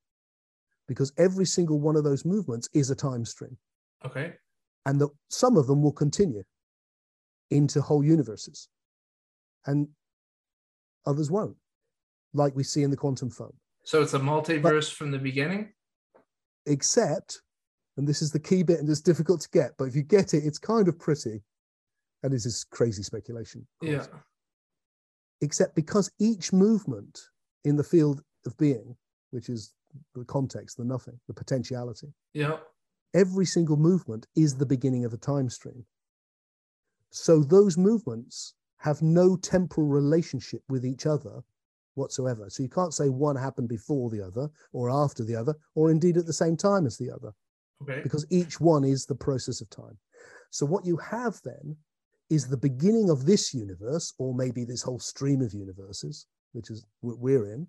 because 0.88 1.12
every 1.18 1.46
single 1.46 1.78
one 1.80 1.96
of 1.96 2.04
those 2.04 2.24
movements 2.24 2.68
is 2.72 2.90
a 2.90 2.94
time 2.94 3.24
stream. 3.24 3.56
Okay. 4.04 4.34
And 4.86 5.00
that 5.00 5.10
some 5.28 5.56
of 5.56 5.66
them 5.66 5.82
will 5.82 5.92
continue 5.92 6.42
into 7.50 7.80
whole 7.80 8.04
universes 8.04 8.68
and 9.66 9.88
others 11.06 11.30
won't, 11.30 11.56
like 12.32 12.56
we 12.56 12.64
see 12.64 12.82
in 12.82 12.90
the 12.90 12.96
quantum 12.96 13.30
foam. 13.30 13.52
So 13.84 14.02
it's 14.02 14.14
a 14.14 14.18
multiverse 14.18 14.62
but, 14.62 14.84
from 14.96 15.10
the 15.10 15.18
beginning? 15.18 15.72
Except, 16.66 17.42
and 17.96 18.06
this 18.06 18.22
is 18.22 18.30
the 18.30 18.40
key 18.40 18.62
bit 18.62 18.80
and 18.80 18.88
it's 18.88 19.00
difficult 19.00 19.40
to 19.42 19.50
get, 19.50 19.72
but 19.78 19.84
if 19.84 19.94
you 19.94 20.02
get 20.02 20.34
it, 20.34 20.44
it's 20.44 20.58
kind 20.58 20.88
of 20.88 20.98
pretty. 20.98 21.42
And 22.22 22.32
this 22.32 22.46
is 22.46 22.64
crazy 22.64 23.02
speculation. 23.02 23.66
Yeah 23.80 24.04
except 25.40 25.74
because 25.74 26.10
each 26.18 26.52
movement 26.52 27.20
in 27.64 27.76
the 27.76 27.84
field 27.84 28.22
of 28.46 28.56
being, 28.56 28.96
which 29.30 29.48
is 29.48 29.74
the 30.14 30.24
context, 30.24 30.76
the 30.76 30.84
nothing, 30.84 31.18
the 31.26 31.34
potentiality, 31.34 32.12
yeah, 32.34 32.58
every 33.14 33.46
single 33.46 33.76
movement 33.76 34.26
is 34.36 34.56
the 34.56 34.66
beginning 34.66 35.04
of 35.04 35.12
a 35.12 35.18
time 35.18 35.48
stream. 35.50 35.84
So 37.10 37.40
those 37.40 37.76
movements 37.76 38.54
have 38.78 39.02
no 39.02 39.36
temporal 39.36 39.88
relationship 39.88 40.62
with 40.68 40.86
each 40.86 41.06
other 41.06 41.42
whatsoever. 41.94 42.48
So 42.48 42.62
you 42.62 42.68
can't 42.68 42.94
say 42.94 43.08
one 43.08 43.36
happened 43.36 43.68
before 43.68 44.10
the 44.10 44.24
other 44.24 44.48
or 44.72 44.90
after 44.90 45.24
the 45.24 45.36
other, 45.36 45.54
or 45.74 45.90
indeed 45.90 46.16
at 46.16 46.26
the 46.26 46.32
same 46.32 46.56
time 46.56 46.86
as 46.86 46.96
the 46.96 47.10
other. 47.10 47.32
Okay. 47.82 48.00
Because 48.02 48.26
each 48.30 48.60
one 48.60 48.84
is 48.84 49.06
the 49.06 49.14
process 49.14 49.60
of 49.60 49.68
time. 49.70 49.98
So 50.50 50.66
what 50.66 50.86
you 50.86 50.96
have 50.98 51.40
then 51.44 51.76
is 52.30 52.46
the 52.46 52.56
beginning 52.56 53.10
of 53.10 53.26
this 53.26 53.52
universe, 53.52 54.14
or 54.18 54.32
maybe 54.34 54.64
this 54.64 54.82
whole 54.82 55.00
stream 55.00 55.42
of 55.42 55.52
universes, 55.52 56.26
which 56.52 56.70
is 56.70 56.86
what 57.00 57.18
we're 57.18 57.52
in. 57.52 57.66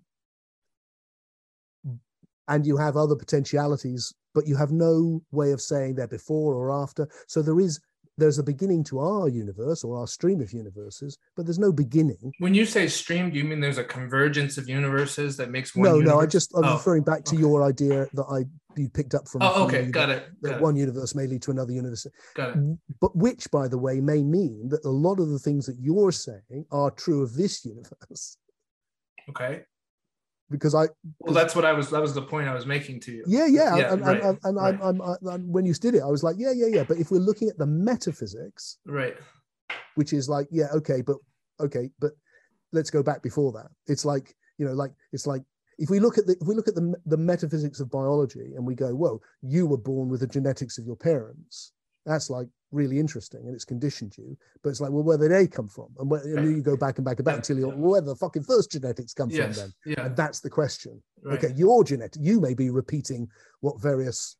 And 2.48 2.66
you 2.66 2.76
have 2.76 2.96
other 2.96 3.16
potentialities, 3.16 4.12
but 4.34 4.46
you 4.46 4.56
have 4.56 4.70
no 4.72 5.22
way 5.32 5.52
of 5.52 5.60
saying 5.60 5.94
they're 5.96 6.08
before 6.08 6.54
or 6.54 6.70
after. 6.70 7.08
So 7.26 7.42
there 7.42 7.60
is 7.60 7.80
there's 8.18 8.38
a 8.38 8.42
beginning 8.42 8.84
to 8.84 8.98
our 8.98 9.26
universe 9.26 9.82
or 9.82 9.98
our 9.98 10.06
stream 10.06 10.42
of 10.42 10.52
universes, 10.52 11.16
but 11.34 11.46
there's 11.46 11.58
no 11.58 11.72
beginning. 11.72 12.30
When 12.40 12.52
you 12.54 12.66
say 12.66 12.86
stream, 12.86 13.30
do 13.30 13.38
you 13.38 13.44
mean 13.44 13.58
there's 13.58 13.78
a 13.78 13.84
convergence 13.84 14.58
of 14.58 14.68
universes 14.68 15.36
that 15.38 15.50
makes 15.50 15.74
one? 15.74 15.84
No, 15.84 15.94
universe? 15.94 16.14
no. 16.14 16.20
I 16.20 16.26
just 16.26 16.54
I'm 16.54 16.64
Oh, 16.64 16.74
referring 16.74 17.04
back 17.04 17.24
to 17.24 17.34
okay. 17.34 17.40
your 17.40 17.62
idea 17.62 18.06
that 18.12 18.24
I 18.24 18.44
you 18.76 18.88
picked 18.88 19.14
up 19.14 19.28
from. 19.28 19.42
Oh, 19.42 19.64
okay, 19.66 19.86
got 19.86 20.10
it. 20.10 20.28
That 20.42 20.48
Got 20.50 20.56
it. 20.58 20.62
one 20.62 20.76
universe 20.76 21.14
may 21.14 21.26
lead 21.26 21.42
to 21.42 21.50
another 21.50 21.72
universe, 21.72 22.06
Got 22.34 22.56
it. 22.56 22.78
but 23.00 23.14
which, 23.16 23.50
by 23.50 23.68
the 23.68 23.78
way, 23.78 24.00
may 24.00 24.22
mean 24.22 24.68
that 24.70 24.84
a 24.84 24.88
lot 24.90 25.18
of 25.20 25.28
the 25.30 25.38
things 25.38 25.66
that 25.66 25.76
you're 25.80 26.12
saying 26.12 26.66
are 26.70 26.90
true 26.90 27.22
of 27.22 27.34
this 27.34 27.64
universe. 27.64 28.36
Okay. 29.28 29.62
Because 30.50 30.74
I, 30.74 30.86
Well, 31.20 31.32
that's 31.32 31.54
what 31.54 31.64
I 31.64 31.72
was. 31.72 31.90
That 31.90 32.02
was 32.02 32.12
the 32.12 32.22
point 32.22 32.48
I 32.48 32.54
was 32.54 32.66
making 32.66 33.00
to 33.00 33.12
you. 33.12 33.24
yeah, 33.26 33.46
yeah, 33.46 33.76
Yeah, 33.76 33.92
and, 33.92 34.02
right, 34.02 34.20
and, 34.22 34.38
and, 34.44 34.56
right. 34.56 34.74
I'm, 34.82 35.00
I'm, 35.00 35.02
I, 35.02 35.34
and 35.34 35.48
when 35.54 35.64
you 35.64 35.72
did 35.74 35.94
it, 35.94 36.02
I 36.02 36.06
was 36.08 36.22
like, 36.22 36.36
yeah, 36.38 36.50
yeah, 36.54 36.66
yeah. 36.66 36.82
But 36.84 36.98
if 36.98 37.10
we're 37.10 37.18
looking 37.20 37.48
at 37.48 37.56
the 37.56 37.66
metaphysics, 37.66 38.78
Right. 38.84 39.14
which 39.94 40.12
is 40.12 40.28
like 40.28 40.48
yeah 40.50 40.66
okay 40.74 41.02
but 41.02 41.16
okay 41.60 41.88
but 42.00 42.12
let's 42.72 42.90
go 42.90 43.02
back 43.02 43.22
before 43.22 43.52
that 43.52 43.68
it's 43.86 44.04
like 44.04 44.34
you 44.58 44.66
know 44.66 44.72
like 44.72 44.90
it's 45.12 45.26
like 45.26 45.42
if 45.82 45.90
we 45.90 45.98
look 45.98 46.16
at 46.16 46.26
the 46.26 46.36
if 46.40 46.46
we 46.46 46.54
look 46.54 46.68
at 46.68 46.76
the, 46.76 46.94
the 47.06 47.16
metaphysics 47.16 47.80
of 47.80 47.90
biology 47.90 48.52
and 48.56 48.64
we 48.64 48.74
go 48.74 48.90
whoa 48.94 49.20
you 49.42 49.66
were 49.66 49.76
born 49.90 50.08
with 50.08 50.20
the 50.20 50.26
genetics 50.26 50.78
of 50.78 50.86
your 50.86 50.96
parents 50.96 51.72
that's 52.06 52.30
like 52.30 52.48
really 52.70 52.98
interesting 52.98 53.40
and 53.46 53.54
it's 53.54 53.64
conditioned 53.64 54.16
you 54.16 54.36
but 54.62 54.70
it's 54.70 54.80
like 54.80 54.90
well 54.92 55.02
where 55.02 55.18
did 55.18 55.32
they 55.32 55.46
come 55.46 55.68
from 55.68 55.88
and, 55.98 56.08
where, 56.10 56.22
and 56.22 56.50
you 56.50 56.62
go 56.62 56.76
back 56.76 56.96
and 56.98 57.04
back 57.04 57.18
and 57.18 57.24
back 57.26 57.36
until 57.36 57.58
you're 57.58 57.68
well, 57.68 57.92
where 57.92 58.00
the 58.00 58.14
fucking 58.16 58.44
first 58.44 58.70
genetics 58.70 59.12
come 59.12 59.28
from 59.28 59.52
then 59.52 59.72
Yeah. 59.84 60.06
and 60.06 60.16
that's 60.16 60.40
the 60.40 60.50
question 60.50 61.02
Right. 61.22 61.38
okay 61.44 61.52
your 61.56 61.84
genetic 61.84 62.22
you 62.22 62.40
may 62.40 62.54
be 62.54 62.70
repeating 62.70 63.28
what 63.60 63.80
various 63.82 64.36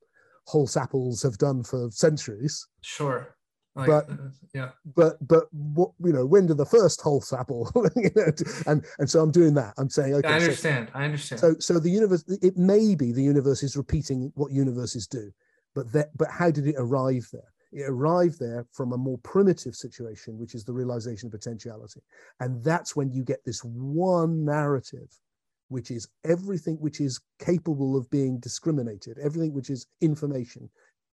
Holsapples 0.49 1.23
have 1.23 1.39
done 1.39 1.63
for 1.63 1.91
centuries 1.91 2.67
Sure. 2.81 3.37
Like, 3.75 3.89
But- 3.89 4.11
uh, 4.11 4.17
yeah. 4.53 4.71
but 4.95 5.17
but 5.27 5.45
what 5.53 5.93
you 6.05 6.13
know 6.13 6.27
when 6.27 6.47
did 6.47 6.59
the 6.59 6.67
first 6.67 7.01
whole 7.01 7.23
apple 7.39 7.71
you 7.97 8.11
know, 8.15 8.27
and 8.67 8.85
and 8.99 9.09
so 9.09 9.21
i'm 9.23 9.31
doing 9.31 9.55
that 9.55 9.73
i'm 9.79 9.89
saying 9.89 10.13
okay 10.17 10.29
I 10.29 10.39
so- 10.39 10.45
understand. 10.45 10.91
I 10.93 11.05
understand. 11.07 11.41
so 11.41 11.55
so 11.59 11.79
the 11.79 11.89
universe 11.91 12.23
it 12.43 12.59
may 12.59 12.95
be 12.95 13.13
the 13.13 13.23
universe 13.23 13.63
is 13.63 13.75
repeating 13.77 14.31
what 14.35 14.53
universes 14.53 15.07
do 15.07 15.33
but 15.75 15.91
that 15.93 16.15
but 16.19 16.29
how 16.31 16.51
did 16.51 16.67
it 16.67 16.75
arrive 16.77 17.27
there 17.33 17.51
it 17.73 17.89
arrived 17.89 18.39
there 18.39 18.67
from 18.73 18.93
a 18.93 18.99
more 18.99 19.17
primitive 19.23 19.75
situation 19.75 20.37
which 20.39 20.55
is 20.55 20.65
the 20.65 20.73
realization 20.73 21.29
of 21.29 21.33
potentiality 21.33 22.03
and 22.41 22.63
that's 22.63 22.95
when 22.95 23.11
you 23.11 23.25
get 23.25 23.43
this 23.47 23.61
one 23.65 24.45
narrative 24.45 25.09
which 25.69 25.91
is 25.91 26.07
everything 26.27 26.77
which 26.79 27.01
is 27.01 27.19
capable 27.39 27.97
of 27.97 28.11
being 28.11 28.39
discriminated 28.41 29.17
everything 29.19 29.55
which 29.55 29.71
is 29.71 29.87
information 30.03 30.69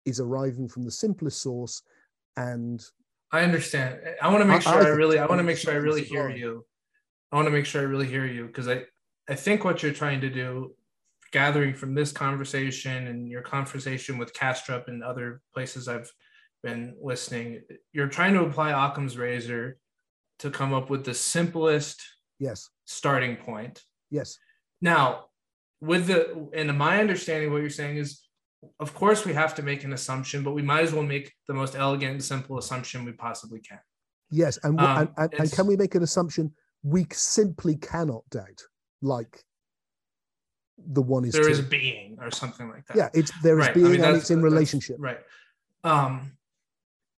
is 0.07 0.19
arriving 0.19 0.67
from 0.67 0.83
the 0.85 0.91
simplest 0.91 1.41
source 1.41 1.83
and 2.39 2.85
I 3.33 3.43
understand. 3.43 4.01
I 4.23 4.29
want 4.29 4.43
to 4.43 4.49
make 4.49 4.63
sure 4.63 4.75
I 4.75 4.87
I, 4.87 4.89
really. 4.89 5.19
I 5.19 5.27
want 5.27 5.41
to 5.41 5.45
make 5.45 5.59
sure 5.59 5.73
I 5.73 5.77
really 5.77 6.05
hear 6.05 6.31
you. 6.31 6.65
I 7.33 7.37
want 7.37 7.47
to 7.47 7.53
make 7.53 7.67
sure 7.67 7.83
I 7.83 7.85
really 7.85 8.07
hear 8.07 8.25
you 8.25 8.47
because 8.47 8.69
I, 8.69 8.85
I 9.29 9.35
think 9.35 9.65
what 9.65 9.83
you're 9.83 9.93
trying 9.93 10.21
to 10.23 10.31
do, 10.31 10.75
gathering 11.33 11.75
from 11.75 11.95
this 11.95 12.11
conversation 12.13 13.09
and 13.09 13.29
your 13.29 13.43
conversation 13.43 14.17
with 14.17 14.33
Kastrup 14.33 14.89
and 14.89 15.03
other 15.03 15.43
places 15.53 15.89
I've 15.89 16.11
been 16.63 16.97
listening, 17.03 17.63
you're 17.93 18.09
trying 18.09 18.35
to 18.35 18.45
apply 18.45 18.71
Occam's 18.71 19.19
razor 19.19 19.79
to 20.39 20.51
come 20.51 20.73
up 20.73 20.89
with 20.89 21.05
the 21.05 21.15
simplest 21.15 22.01
yes 22.39 22.71
starting 22.87 23.37
point. 23.37 23.83
yes 24.11 24.39
Now, 24.81 25.27
with 25.81 26.07
the 26.07 26.49
and 26.55 26.77
my 26.79 27.01
understanding, 27.01 27.53
what 27.53 27.61
you're 27.61 27.71
saying 27.71 27.99
is, 27.99 28.23
of 28.81 28.95
course, 28.95 29.25
we 29.25 29.33
have 29.35 29.55
to 29.57 29.63
make 29.63 29.85
an 29.85 29.93
assumption, 29.93 30.43
but 30.43 30.53
we 30.53 30.63
might 30.63 30.83
as 30.83 30.93
well 30.93 31.03
make 31.05 31.33
the 31.47 31.55
most 31.55 31.77
elegant 31.77 32.13
and 32.13 32.25
simple 32.25 32.59
assumption 32.59 33.05
we 33.05 33.13
possibly 33.13 33.61
can. 33.61 33.79
Yes, 34.31 34.59
and, 34.63 34.79
Um, 34.81 34.99
and, 34.99 35.09
and, 35.17 35.35
and 35.41 35.53
can 35.53 35.67
we 35.67 35.77
make 35.77 35.95
an 35.95 36.03
assumption 36.03 36.53
we 36.83 37.07
simply 37.13 37.77
cannot 37.77 38.29
doubt, 38.31 38.61
like 39.01 39.43
the 40.77 41.03
one 41.03 41.25
is 41.25 41.33
There 41.33 41.43
true. 41.43 41.53
is 41.53 41.61
being 41.61 42.19
or 42.21 42.31
something 42.31 42.69
like 42.69 42.87
that. 42.87 42.97
yeah, 42.97 43.09
it's 43.15 43.33
there 43.43 43.59
is 43.59 43.67
Right. 43.67 43.71
I 43.71 43.75
being 43.75 43.91
mean, 43.93 44.05
and 44.05 44.17
it's 44.17 44.31
in 44.31 44.43
relationship. 44.43 44.97
Right. 45.01 45.19
Um, 45.83 46.33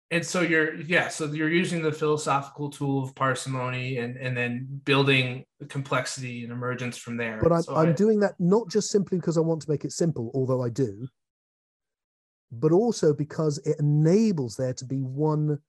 and 0.09 0.25
so 0.25 0.41
you're 0.41 0.75
yeah, 0.75 1.07
so 1.09 1.25
you're 1.25 1.49
using 1.49 1.81
the 1.81 1.91
philosophical 1.91 2.69
tool 2.69 3.03
of 3.03 3.13
parsimony 3.15 3.97
and 3.97 4.17
and 4.17 4.35
then 4.35 4.81
building 4.85 5.45
complexity 5.69 6.43
and 6.43 6.51
emergence 6.51 6.97
from 6.97 7.17
there. 7.17 7.39
But 7.41 7.51
I'm, 7.51 7.61
So 7.63 7.75
I'm 7.75 7.89
I- 7.89 7.93
doing 7.93 8.19
that 8.21 8.33
not 8.39 8.67
just 8.69 8.89
simply 8.89 9.17
because 9.19 9.37
I 9.37 9.41
want 9.41 9.61
to 9.63 9.69
make 9.69 9.85
it 9.85 9.91
simple, 9.91 10.31
although 10.33 10.63
I 10.63 10.69
do, 10.69 11.07
but 12.51 12.71
also 12.71 13.13
because 13.13 13.57
it 13.59 13.77
enables 13.79 14.55
there 14.55 14.73
to 14.73 14.85
be 14.85 15.01
one. 15.01 15.59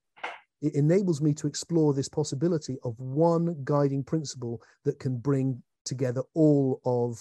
It 0.60 0.74
enables 0.74 1.20
me 1.20 1.32
to 1.34 1.46
explore 1.46 1.92
this 1.92 2.08
possibility 2.08 2.78
of 2.84 2.98
one 2.98 3.56
guiding 3.64 4.04
principle 4.04 4.62
that 4.84 4.98
can 5.00 5.18
bring 5.18 5.62
together 5.84 6.22
all 6.34 6.80
of 6.84 7.20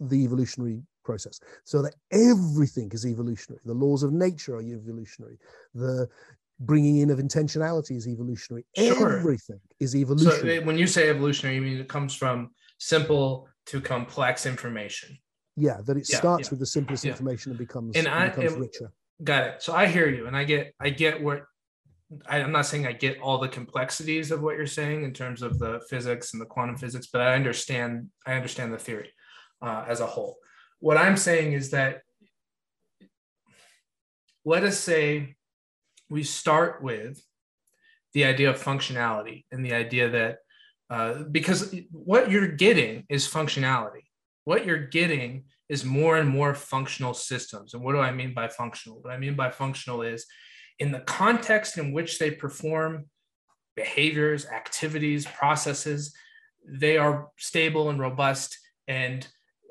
the 0.00 0.24
evolutionary 0.24 0.82
process 1.04 1.40
so 1.64 1.82
that 1.82 1.94
everything 2.10 2.90
is 2.92 3.04
evolutionary 3.04 3.60
the 3.66 3.74
laws 3.74 4.02
of 4.02 4.12
nature 4.12 4.56
are 4.56 4.62
evolutionary 4.62 5.36
the 5.74 6.08
bringing 6.60 6.98
in 6.98 7.10
of 7.10 7.18
intentionality 7.18 7.96
is 7.96 8.08
evolutionary 8.08 8.64
Sure. 8.76 9.18
everything 9.18 9.60
is 9.78 9.94
evolutionary 9.94 10.58
uh, 10.58 10.62
when 10.62 10.78
you 10.78 10.86
say 10.86 11.10
evolutionary, 11.10 11.56
you 11.56 11.62
mean 11.62 11.78
it 11.78 11.88
comes 11.88 12.14
from 12.14 12.50
simple 12.78 13.46
to 13.66 13.80
complex 13.80 14.46
information. 14.46 15.16
Yeah 15.60 15.78
that 15.86 15.96
it 15.96 16.06
Yeah, 16.08 16.18
starts 16.18 16.46
yeah. 16.46 16.50
with 16.50 16.60
the 16.60 16.66
simplest 16.66 17.04
Yeah. 17.04 17.12
information 17.12 17.52
and 17.52 17.58
becomes, 17.58 17.96
And 17.96 18.06
and 18.06 18.14
I- 18.16 18.28
becomes 18.28 18.52
and- 18.52 18.60
richer 18.62 18.92
Got 19.22 19.42
it. 19.48 19.62
So 19.62 19.74
I 19.74 19.84
hear 19.86 20.08
you, 20.08 20.26
and 20.28 20.34
I 20.36 20.44
get 20.44 20.74
I 20.80 20.88
get 20.90 21.22
what 21.22 21.44
I, 22.26 22.38
I'm 22.42 22.52
not 22.52 22.64
saying 22.66 22.86
I 22.86 22.92
get 22.92 23.20
all 23.20 23.38
the 23.38 23.48
complexities 23.48 24.30
of 24.30 24.40
what 24.40 24.56
you're 24.56 24.66
saying 24.80 25.04
in 25.04 25.12
terms 25.12 25.42
of 25.42 25.58
the 25.58 25.80
physics 25.90 26.32
and 26.32 26.40
the 26.40 26.46
quantum 26.46 26.76
physics, 26.78 27.06
but 27.12 27.20
I 27.20 27.34
understand 27.34 28.08
I 28.26 28.32
understand 28.32 28.72
the 28.72 28.78
theory 28.78 29.10
uh, 29.60 29.84
as 29.86 30.00
a 30.00 30.06
whole. 30.06 30.38
What 30.80 30.96
I'm 30.96 31.18
saying 31.18 31.52
is 31.52 31.70
that 31.72 32.00
let 34.44 34.64
us 34.64 34.78
say 34.78 35.36
we 36.08 36.22
start 36.22 36.82
with 36.82 37.22
the 38.14 38.24
idea 38.24 38.50
of 38.50 38.56
functionality 38.62 39.44
and 39.52 39.64
the 39.64 39.74
idea 39.74 40.08
that 40.10 40.38
uh, 40.88 41.22
because 41.30 41.72
what 41.92 42.30
you're 42.30 42.48
getting 42.48 43.04
is 43.08 43.28
functionality. 43.28 44.04
What 44.50 44.66
you're 44.66 44.88
getting 44.88 45.44
is 45.68 45.84
more 45.84 46.16
and 46.16 46.28
more 46.28 46.56
functional 46.56 47.14
systems. 47.14 47.72
And 47.72 47.84
what 47.84 47.92
do 47.92 48.00
I 48.00 48.10
mean 48.10 48.34
by 48.34 48.48
functional? 48.48 49.00
What 49.00 49.12
I 49.12 49.16
mean 49.16 49.36
by 49.36 49.52
functional 49.52 50.02
is 50.02 50.26
in 50.80 50.90
the 50.90 50.98
context 50.98 51.78
in 51.78 51.92
which 51.92 52.18
they 52.18 52.32
perform 52.32 53.04
behaviors, 53.76 54.46
activities, 54.46 55.24
processes, 55.24 56.12
they 56.66 56.98
are 56.98 57.28
stable 57.38 57.90
and 57.90 58.00
robust. 58.00 58.58
And 58.88 59.24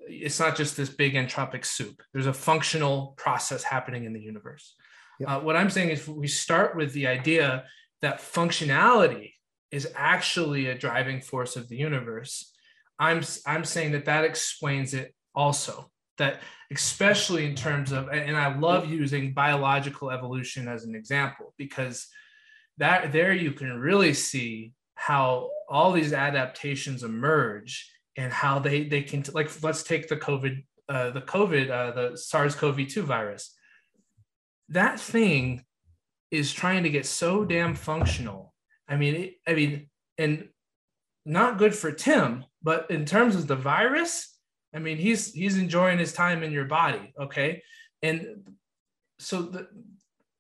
it's 0.08 0.40
not 0.40 0.56
just 0.56 0.78
this 0.78 0.90
big 0.90 1.16
entropic 1.16 1.66
soup. 1.66 2.02
There's 2.14 2.28
a 2.28 2.42
functional 2.50 3.16
process 3.18 3.64
happening 3.64 4.06
in 4.06 4.14
the 4.14 4.22
universe. 4.22 4.76
Yeah. 5.20 5.36
Uh, 5.36 5.40
what 5.42 5.58
I'm 5.58 5.70
saying 5.70 5.90
is 5.90 6.08
we 6.08 6.28
start 6.28 6.78
with 6.78 6.94
the 6.94 7.08
idea 7.08 7.66
that 8.02 8.22
functionality 8.22 9.34
is 9.72 9.92
actually 9.94 10.68
a 10.68 10.78
driving 10.78 11.20
force 11.20 11.58
of 11.58 11.68
the 11.68 11.76
universe. 11.76 12.54
I'm, 13.00 13.22
I'm 13.46 13.64
saying 13.64 13.94
that 13.94 14.06
that 14.06 14.26
explains 14.26 14.94
it 14.94 15.14
also 15.36 15.90
that 16.18 16.42
especially 16.72 17.46
in 17.46 17.56
terms 17.56 17.92
of 17.92 18.10
and 18.10 18.36
i 18.36 18.56
love 18.58 18.90
using 18.90 19.34
biological 19.34 20.12
evolution 20.12 20.68
as 20.68 20.84
an 20.84 20.94
example 20.94 21.54
because 21.58 22.08
that 22.78 23.12
there 23.12 23.32
you 23.32 23.52
can 23.52 23.80
really 23.80 24.14
see 24.14 24.74
how 24.96 25.50
all 25.70 25.92
these 25.92 26.14
adaptations 26.14 27.04
emerge 27.04 27.90
and 28.18 28.34
how 28.34 28.60
they 28.60 28.84
they 28.84 29.02
can 29.02 29.24
like 29.34 29.50
let's 29.64 29.84
take 29.84 30.10
the 30.10 30.18
covid 30.18 30.64
uh, 30.90 31.12
the 31.12 31.22
covid 31.22 31.70
uh, 31.70 31.92
the 31.92 32.18
sars-cov-2 32.18 33.04
virus. 33.04 33.56
That 34.70 35.00
thing 35.00 35.64
is 36.32 36.52
trying 36.52 36.84
to 36.84 36.90
get 36.90 37.06
so 37.06 37.46
damn 37.46 37.76
functional. 37.76 38.54
I 38.88 38.96
mean 38.98 39.16
it, 39.16 39.34
i 39.48 39.54
mean 39.54 39.90
and 40.18 40.50
not 41.26 41.58
good 41.58 41.76
for 41.76 41.92
tim 41.92 42.44
but 42.62 42.90
in 42.92 43.06
terms 43.06 43.36
of 43.36 43.48
the 43.48 43.56
virus 43.56 44.30
I 44.74 44.80
mean, 44.80 44.98
he's 44.98 45.34
he's 45.34 45.58
enjoying 45.58 45.98
his 45.98 46.14
time 46.14 46.44
in 46.44 46.52
your 46.52 46.66
body, 46.66 47.14
okay? 47.20 47.64
And 48.04 48.52
so 49.18 49.42
the 49.42 49.68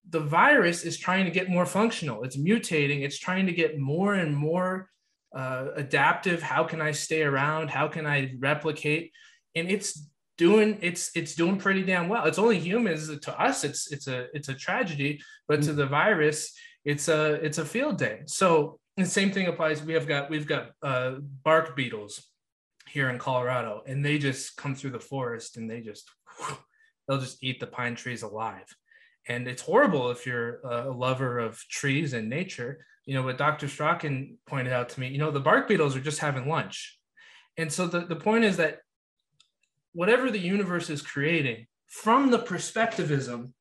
the 0.10 0.19
virus 0.19 0.84
is 0.84 0.97
trying 0.97 1.26
to 1.26 1.31
get 1.31 1.49
more 1.49 1.65
functional. 1.65 2.23
It's 2.23 2.38
mutating. 2.38 3.03
It's 3.03 3.19
trying 3.19 3.45
to 3.47 3.53
get 3.53 3.80
more 3.80 4.15
and 4.15 4.35
more 4.35 4.89
uh, 5.35 5.68
adaptive. 5.76 6.41
How 6.41 6.64
can 6.64 6.81
I 6.81 6.91
stay 6.91 7.23
around? 7.23 7.69
How 7.69 7.88
can 7.88 8.06
I 8.06 8.34
replicate? 8.39 9.11
And 9.56 9.69
it's 9.69 10.07
doing 10.38 10.77
it's 10.81 11.11
it's 11.15 11.35
doing 11.35 11.57
pretty 11.57 11.84
damn 11.84 12.07
well. 12.07 12.26
It's 12.26 12.39
only 12.39 12.60
humans 12.60 13.10
to 13.19 13.41
us. 13.41 13.64
It's 13.64 13.91
it's 13.91 14.07
a 14.07 14.27
it's 14.34 14.49
a 14.49 14.53
tragedy, 14.53 15.22
but 15.47 15.64
to 15.64 15.72
mm. 15.72 15.76
the 15.76 15.88
virus, 15.88 16.53
it's 16.85 17.07
a 17.07 17.34
it's 17.34 17.57
a 17.57 17.65
field 17.65 17.97
day. 17.97 18.22
So 18.27 18.80
the 19.01 19.05
same 19.05 19.31
thing 19.31 19.47
applies. 19.47 19.84
We 19.84 19.93
have 19.93 20.07
got 20.07 20.30
we've 20.30 20.47
got 20.47 20.71
uh, 20.81 21.15
bark 21.43 21.76
beetles 21.76 22.26
here 22.88 23.09
in 23.09 23.19
Colorado, 23.19 23.84
and 23.85 24.03
they 24.03 24.17
just 24.17 24.57
come 24.57 24.76
through 24.76 24.91
the 24.91 24.99
forest 24.99 25.57
and 25.57 25.69
they 25.69 25.81
just 25.81 26.09
they'll 27.07 27.19
just 27.19 27.43
eat 27.43 27.59
the 27.59 27.67
pine 27.67 27.95
trees 27.95 28.23
alive. 28.23 28.65
And 29.27 29.47
it's 29.47 29.61
horrible 29.61 30.09
if 30.09 30.26
you're 30.26 30.59
a 30.61 30.89
lover 30.89 31.39
of 31.39 31.57
trees 31.69 32.13
and 32.13 32.30
nature. 32.30 32.85
You 33.05 33.15
know, 33.15 33.23
what 33.23 33.38
Dr. 33.38 33.67
Strachan 33.67 34.38
pointed 34.47 34.73
out 34.73 34.89
to 34.89 34.99
me, 34.99 35.09
you 35.09 35.17
know, 35.17 35.31
the 35.31 35.39
bark 35.39 35.67
beetles 35.67 35.95
are 35.95 36.01
just 36.01 36.19
having 36.19 36.47
lunch. 36.47 36.99
And 37.57 37.71
so 37.71 37.88
the, 37.88 38.01
the 38.01 38.15
point 38.15 38.43
is 38.43 38.57
that 38.57 38.80
whatever 39.93 40.31
the 40.31 40.39
universe 40.39 40.89
is 40.89 41.01
creating, 41.01 41.67
from 41.88 42.30
the 42.30 42.39
perspectivism 42.39 43.53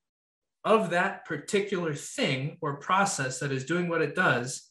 of 0.65 0.90
that 0.90 1.24
particular 1.24 1.94
thing 1.94 2.59
or 2.60 2.77
process 2.77 3.40
that 3.40 3.52
is 3.52 3.65
doing 3.65 3.89
what 3.89 4.02
it 4.02 4.15
does, 4.15 4.68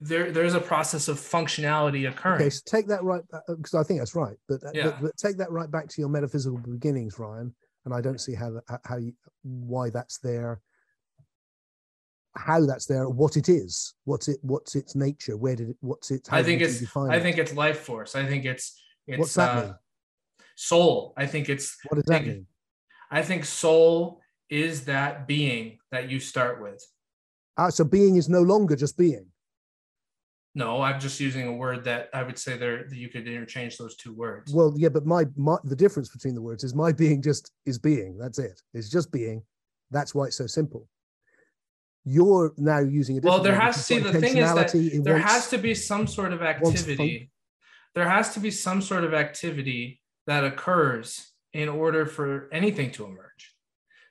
there 0.00 0.32
there's 0.32 0.54
a 0.54 0.60
process 0.60 1.08
of 1.08 1.18
functionality 1.18 2.08
occurring. 2.08 2.40
Okay, 2.40 2.50
so 2.50 2.60
take 2.66 2.86
that 2.88 3.02
right 3.02 3.22
because 3.48 3.74
uh, 3.74 3.80
I 3.80 3.82
think 3.82 4.00
that's 4.00 4.14
right, 4.14 4.36
but, 4.48 4.64
uh, 4.64 4.70
yeah. 4.72 4.84
but, 4.84 5.02
but 5.02 5.16
take 5.16 5.36
that 5.36 5.50
right 5.50 5.70
back 5.70 5.88
to 5.88 6.00
your 6.00 6.08
metaphysical 6.08 6.58
beginnings, 6.58 7.18
Ryan. 7.18 7.54
And 7.84 7.94
I 7.94 8.00
don't 8.00 8.20
see 8.20 8.34
how 8.34 8.60
how 8.84 8.96
you, 8.96 9.12
why 9.42 9.90
that's 9.90 10.18
there, 10.18 10.60
how 12.36 12.64
that's 12.66 12.86
there, 12.86 13.08
what 13.08 13.36
it 13.36 13.48
is, 13.48 13.94
what's 14.04 14.28
it, 14.28 14.38
what's 14.42 14.74
its 14.74 14.94
nature, 14.94 15.36
where 15.36 15.56
did 15.56 15.70
it, 15.70 15.76
what's 15.80 16.10
it? 16.10 16.28
I 16.30 16.42
think 16.42 16.60
it's 16.60 16.96
I 16.96 17.16
it? 17.16 17.22
think 17.22 17.38
it's 17.38 17.54
life 17.54 17.80
force. 17.80 18.14
I 18.14 18.26
think 18.26 18.44
it's 18.44 18.80
it's 19.06 19.18
what's 19.18 19.34
that 19.34 19.56
uh, 19.56 19.62
mean? 19.62 19.74
soul. 20.56 21.14
I 21.16 21.26
think 21.26 21.48
it's 21.48 21.76
what 21.88 21.96
does 21.96 22.04
that 22.06 22.26
mean? 22.26 22.46
I 23.10 23.22
think 23.22 23.44
soul 23.44 24.20
is 24.48 24.84
that 24.84 25.26
being 25.26 25.78
that 25.90 26.10
you 26.10 26.20
start 26.20 26.60
with. 26.60 26.84
Ah, 27.56 27.70
so 27.70 27.84
being 27.84 28.16
is 28.16 28.28
no 28.28 28.42
longer 28.42 28.76
just 28.76 28.96
being. 28.96 29.26
No, 30.54 30.82
I'm 30.82 30.98
just 30.98 31.20
using 31.20 31.46
a 31.46 31.52
word 31.52 31.84
that 31.84 32.08
I 32.12 32.24
would 32.24 32.38
say 32.38 32.56
there 32.56 32.84
that 32.88 32.96
you 32.96 33.08
could 33.08 33.28
interchange 33.28 33.76
those 33.76 33.96
two 33.96 34.12
words. 34.12 34.52
Well, 34.52 34.74
yeah, 34.76 34.88
but 34.88 35.06
my, 35.06 35.24
my 35.36 35.56
the 35.62 35.76
difference 35.76 36.08
between 36.08 36.34
the 36.34 36.42
words 36.42 36.64
is 36.64 36.74
my 36.74 36.90
being 36.92 37.22
just 37.22 37.52
is 37.66 37.78
being. 37.78 38.18
That's 38.18 38.38
it. 38.38 38.60
It's 38.74 38.88
just 38.88 39.12
being. 39.12 39.42
That's 39.92 40.14
why 40.14 40.26
it's 40.26 40.36
so 40.36 40.48
simple. 40.48 40.88
You're 42.04 42.52
now 42.56 42.80
using 42.80 43.18
a 43.18 43.20
different. 43.20 43.42
well. 43.42 43.44
There 43.44 43.60
has 43.60 43.76
to 43.76 43.82
see 43.82 43.98
the 44.00 44.12
thing 44.12 44.38
is 44.38 44.54
that 44.54 45.02
there 45.04 45.14
wants, 45.14 45.32
has 45.32 45.50
to 45.50 45.58
be 45.58 45.74
some 45.74 46.06
sort 46.08 46.32
of 46.32 46.42
activity. 46.42 47.30
There 47.94 48.08
has 48.08 48.34
to 48.34 48.40
be 48.40 48.50
some 48.50 48.82
sort 48.82 49.04
of 49.04 49.14
activity 49.14 50.00
that 50.26 50.44
occurs 50.44 51.32
in 51.52 51.68
order 51.68 52.06
for 52.06 52.48
anything 52.52 52.90
to 52.92 53.04
emerge. 53.04 53.54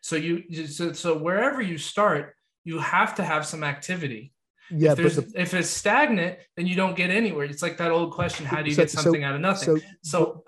So 0.02 0.16
you 0.16 0.68
so, 0.68 0.94
so 0.94 1.18
wherever 1.18 1.62
you 1.62 1.78
start, 1.78 2.36
you 2.64 2.80
have 2.80 3.16
to 3.16 3.24
have 3.24 3.46
some 3.46 3.64
activity 3.64 4.32
yeah, 4.72 4.92
if, 4.92 4.98
there's, 4.98 5.16
the, 5.16 5.32
if 5.36 5.54
it's 5.54 5.70
stagnant, 5.70 6.40
then 6.56 6.68
you 6.68 6.76
don't 6.76 6.96
get 6.96 7.10
anywhere. 7.10 7.46
It's 7.46 7.62
like 7.62 7.78
that 7.78 7.92
old 7.92 8.12
question: 8.12 8.46
How 8.46 8.62
do 8.62 8.70
you 8.70 8.76
so, 8.76 8.84
get 8.84 8.92
something 8.92 9.22
so, 9.22 9.28
out 9.28 9.36
of 9.36 9.42
nothing? 9.42 9.80
So, 9.80 9.86
so 10.04 10.44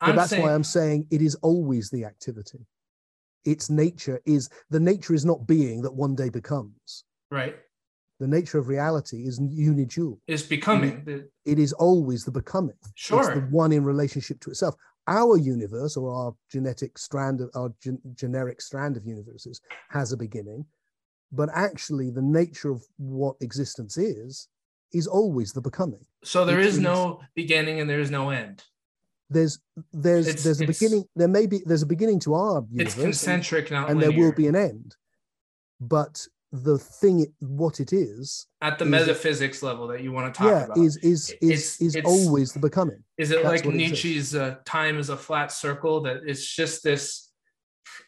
but, 0.00 0.16
that's 0.16 0.30
saying, 0.30 0.42
why 0.42 0.54
I'm 0.54 0.64
saying 0.64 1.06
it 1.10 1.22
is 1.22 1.34
always 1.36 1.90
the 1.90 2.04
activity. 2.04 2.66
Its 3.44 3.70
nature 3.70 4.20
is 4.26 4.50
the 4.70 4.80
nature 4.80 5.14
is 5.14 5.24
not 5.24 5.46
being 5.46 5.82
that 5.82 5.94
one 5.94 6.14
day 6.14 6.28
becomes. 6.28 7.04
Right. 7.30 7.56
The 8.18 8.26
nature 8.26 8.58
of 8.58 8.68
reality 8.68 9.26
is 9.26 9.38
unidual. 9.38 10.20
Is 10.26 10.42
becoming. 10.42 11.04
It, 11.06 11.30
it 11.44 11.58
is 11.58 11.72
always 11.74 12.24
the 12.24 12.30
becoming. 12.30 12.76
Sure. 12.94 13.20
It's 13.20 13.28
the 13.28 13.46
one 13.50 13.72
in 13.72 13.84
relationship 13.84 14.40
to 14.40 14.50
itself. 14.50 14.74
Our 15.06 15.36
universe, 15.36 15.96
or 15.96 16.12
our 16.12 16.34
genetic 16.50 16.98
strand 16.98 17.40
of 17.40 17.50
our 17.54 17.72
gen- 17.80 18.00
generic 18.14 18.60
strand 18.60 18.96
of 18.96 19.06
universes, 19.06 19.60
has 19.90 20.12
a 20.12 20.16
beginning 20.16 20.64
but 21.32 21.48
actually 21.54 22.10
the 22.10 22.22
nature 22.22 22.70
of 22.70 22.82
what 22.96 23.36
existence 23.40 23.96
is 23.96 24.48
is 24.92 25.06
always 25.06 25.52
the 25.52 25.60
becoming. 25.60 26.04
So 26.24 26.44
there 26.44 26.60
is 26.60 26.78
no 26.78 27.20
beginning 27.34 27.80
and 27.80 27.90
there 27.90 28.00
is 28.00 28.10
no 28.10 28.30
end. 28.30 28.62
there's 29.28 29.58
there's 29.92 30.28
it's, 30.28 30.44
there's 30.44 30.60
a 30.60 30.66
beginning 30.66 31.04
there 31.16 31.28
may 31.28 31.46
be 31.46 31.60
there's 31.66 31.82
a 31.82 31.86
beginning 31.86 32.20
to 32.20 32.34
our 32.34 32.64
universe 32.70 32.94
it's 32.94 33.02
concentric 33.02 33.70
and, 33.72 33.90
and 33.90 34.02
there 34.02 34.12
will 34.12 34.32
be 34.32 34.46
an 34.46 34.56
end. 34.56 34.94
But 35.80 36.26
the 36.52 36.78
thing 36.78 37.26
what 37.40 37.80
it 37.80 37.92
is 37.92 38.46
at 38.62 38.78
the 38.78 38.84
is, 38.84 38.90
metaphysics 38.90 39.62
level 39.62 39.88
that 39.88 40.00
you 40.02 40.12
want 40.12 40.32
to 40.32 40.38
talk 40.38 40.50
yeah, 40.50 40.64
about. 40.64 40.78
is 40.78 40.96
is 40.98 41.34
is 41.42 41.80
is 41.80 41.96
always 42.04 42.52
the 42.52 42.60
becoming. 42.60 43.02
Is 43.18 43.32
it 43.32 43.42
That's 43.42 43.64
like 43.64 43.74
nietzsche's 43.74 44.34
uh, 44.34 44.56
time 44.64 44.98
is 44.98 45.10
a 45.10 45.16
flat 45.16 45.50
circle 45.50 46.02
that 46.02 46.18
it's 46.24 46.46
just 46.46 46.84
this 46.84 47.26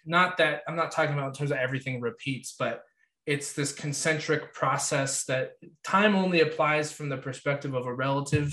not 0.04 0.36
that 0.38 0.62
i'm 0.66 0.76
not 0.76 0.90
talking 0.90 1.12
about 1.12 1.28
in 1.28 1.32
terms 1.34 1.50
of 1.50 1.56
everything 1.56 2.00
repeats 2.00 2.54
but 2.58 2.84
it's 3.28 3.52
this 3.52 3.72
concentric 3.72 4.54
process 4.54 5.24
that 5.24 5.52
time 5.84 6.16
only 6.16 6.40
applies 6.40 6.90
from 6.90 7.10
the 7.10 7.16
perspective 7.18 7.74
of 7.74 7.84
a 7.84 7.92
relative 7.92 8.50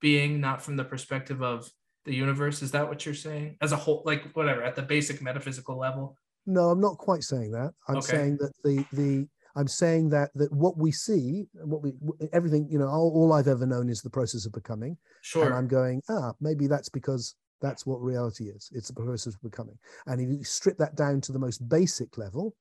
being, 0.00 0.40
not 0.40 0.62
from 0.62 0.76
the 0.76 0.84
perspective 0.84 1.42
of 1.42 1.68
the 2.04 2.14
universe. 2.14 2.62
Is 2.62 2.70
that 2.70 2.86
what 2.86 3.04
you're 3.04 3.16
saying? 3.16 3.56
As 3.60 3.72
a 3.72 3.76
whole, 3.76 4.04
like 4.06 4.30
whatever, 4.34 4.62
at 4.62 4.76
the 4.76 4.82
basic 4.82 5.20
metaphysical 5.20 5.76
level? 5.76 6.16
No, 6.46 6.70
I'm 6.70 6.80
not 6.80 6.98
quite 6.98 7.24
saying 7.24 7.50
that. 7.50 7.72
I'm 7.88 7.96
okay. 7.96 8.06
saying 8.06 8.38
that 8.38 8.52
the 8.62 8.86
the 8.92 9.28
I'm 9.56 9.66
saying 9.66 10.10
that 10.10 10.30
that 10.36 10.52
what 10.52 10.78
we 10.78 10.92
see, 10.92 11.48
what 11.54 11.82
we 11.82 11.92
everything, 12.32 12.68
you 12.70 12.78
know, 12.78 12.86
all, 12.86 13.10
all 13.12 13.32
I've 13.32 13.48
ever 13.48 13.66
known 13.66 13.88
is 13.88 14.02
the 14.02 14.08
process 14.08 14.46
of 14.46 14.52
becoming. 14.52 14.96
Sure. 15.22 15.46
And 15.46 15.54
I'm 15.54 15.66
going, 15.66 16.00
ah, 16.08 16.32
maybe 16.40 16.68
that's 16.68 16.88
because 16.88 17.34
that's 17.60 17.84
what 17.86 18.00
reality 18.00 18.44
is. 18.44 18.70
It's 18.72 18.86
the 18.86 18.94
process 18.94 19.34
of 19.34 19.42
becoming. 19.42 19.78
And 20.06 20.20
if 20.20 20.28
you 20.30 20.44
strip 20.44 20.78
that 20.78 20.94
down 20.94 21.20
to 21.22 21.32
the 21.32 21.40
most 21.40 21.68
basic 21.68 22.16
level, 22.16 22.54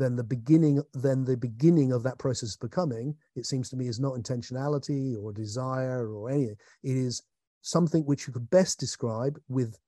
then 0.00 0.16
the 0.16 0.24
beginning 0.24 0.82
then 0.94 1.24
the 1.24 1.36
beginning 1.36 1.92
of 1.92 2.02
that 2.02 2.18
process 2.18 2.54
of 2.54 2.60
becoming 2.60 3.14
it 3.36 3.46
seems 3.46 3.68
to 3.68 3.76
me 3.76 3.86
is 3.86 4.00
not 4.00 4.14
intentionality 4.14 5.16
or 5.22 5.32
desire 5.32 6.12
or 6.12 6.30
anything 6.30 6.56
it 6.82 6.96
is 6.96 7.22
something 7.62 8.02
which 8.04 8.26
you 8.26 8.32
could 8.32 8.48
best 8.50 8.78
describe 8.80 9.38
with 9.48 9.78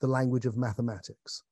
the 0.00 0.06
language 0.06 0.46
of 0.46 0.56
mathematics. 0.56 1.42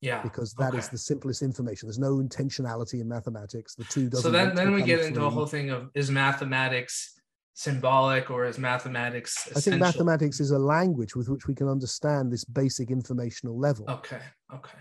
Yeah 0.00 0.22
because 0.22 0.52
that 0.54 0.70
okay. 0.70 0.78
is 0.78 0.88
the 0.88 0.98
simplest 0.98 1.42
information. 1.42 1.86
There's 1.86 1.98
no 1.98 2.16
intentionality 2.16 3.00
in 3.00 3.08
mathematics. 3.08 3.74
The 3.74 3.84
two 3.84 4.10
doesn't 4.10 4.22
so 4.22 4.30
then 4.30 4.54
then 4.54 4.74
we 4.74 4.82
get 4.82 5.00
into 5.00 5.24
a 5.24 5.30
whole 5.30 5.46
thing 5.46 5.70
of 5.70 5.90
is 5.94 6.10
mathematics 6.10 7.20
symbolic 7.54 8.30
or 8.30 8.44
is 8.44 8.58
mathematics 8.58 9.46
essential? 9.46 9.58
i 9.58 9.60
think 9.60 9.80
mathematics 9.80 10.40
is 10.40 10.50
a 10.50 10.58
language 10.58 11.14
with 11.14 11.28
which 11.28 11.46
we 11.46 11.54
can 11.54 11.68
understand 11.68 12.32
this 12.32 12.44
basic 12.44 12.90
informational 12.90 13.58
level. 13.58 13.88
Okay 13.88 14.20
okay 14.52 14.78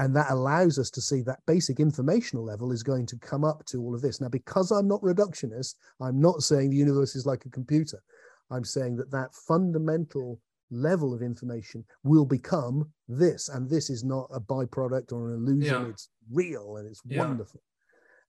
and 0.00 0.16
that 0.16 0.30
allows 0.30 0.78
us 0.78 0.88
to 0.90 1.00
see 1.02 1.20
that 1.20 1.44
basic 1.46 1.78
informational 1.78 2.42
level 2.42 2.72
is 2.72 2.82
going 2.82 3.04
to 3.04 3.16
come 3.18 3.44
up 3.44 3.66
to 3.66 3.82
all 3.82 3.94
of 3.94 4.00
this. 4.00 4.18
Now, 4.18 4.30
because 4.30 4.70
I'm 4.70 4.88
not 4.88 5.02
reductionist, 5.02 5.74
I'm 6.00 6.18
not 6.18 6.42
saying 6.42 6.70
the 6.70 6.76
universe 6.76 7.14
is 7.14 7.26
like 7.26 7.44
a 7.44 7.50
computer. 7.50 8.02
I'm 8.50 8.64
saying 8.64 8.96
that 8.96 9.10
that 9.10 9.34
fundamental 9.34 10.40
level 10.70 11.12
of 11.12 11.20
information 11.20 11.84
will 12.02 12.24
become 12.24 12.90
this, 13.08 13.50
and 13.50 13.68
this 13.68 13.90
is 13.90 14.02
not 14.02 14.26
a 14.32 14.40
byproduct 14.40 15.12
or 15.12 15.28
an 15.28 15.34
illusion. 15.34 15.82
Yeah. 15.82 15.90
It's 15.90 16.08
real 16.32 16.78
and 16.78 16.88
it's 16.88 17.02
yeah. 17.04 17.18
wonderful. 17.18 17.60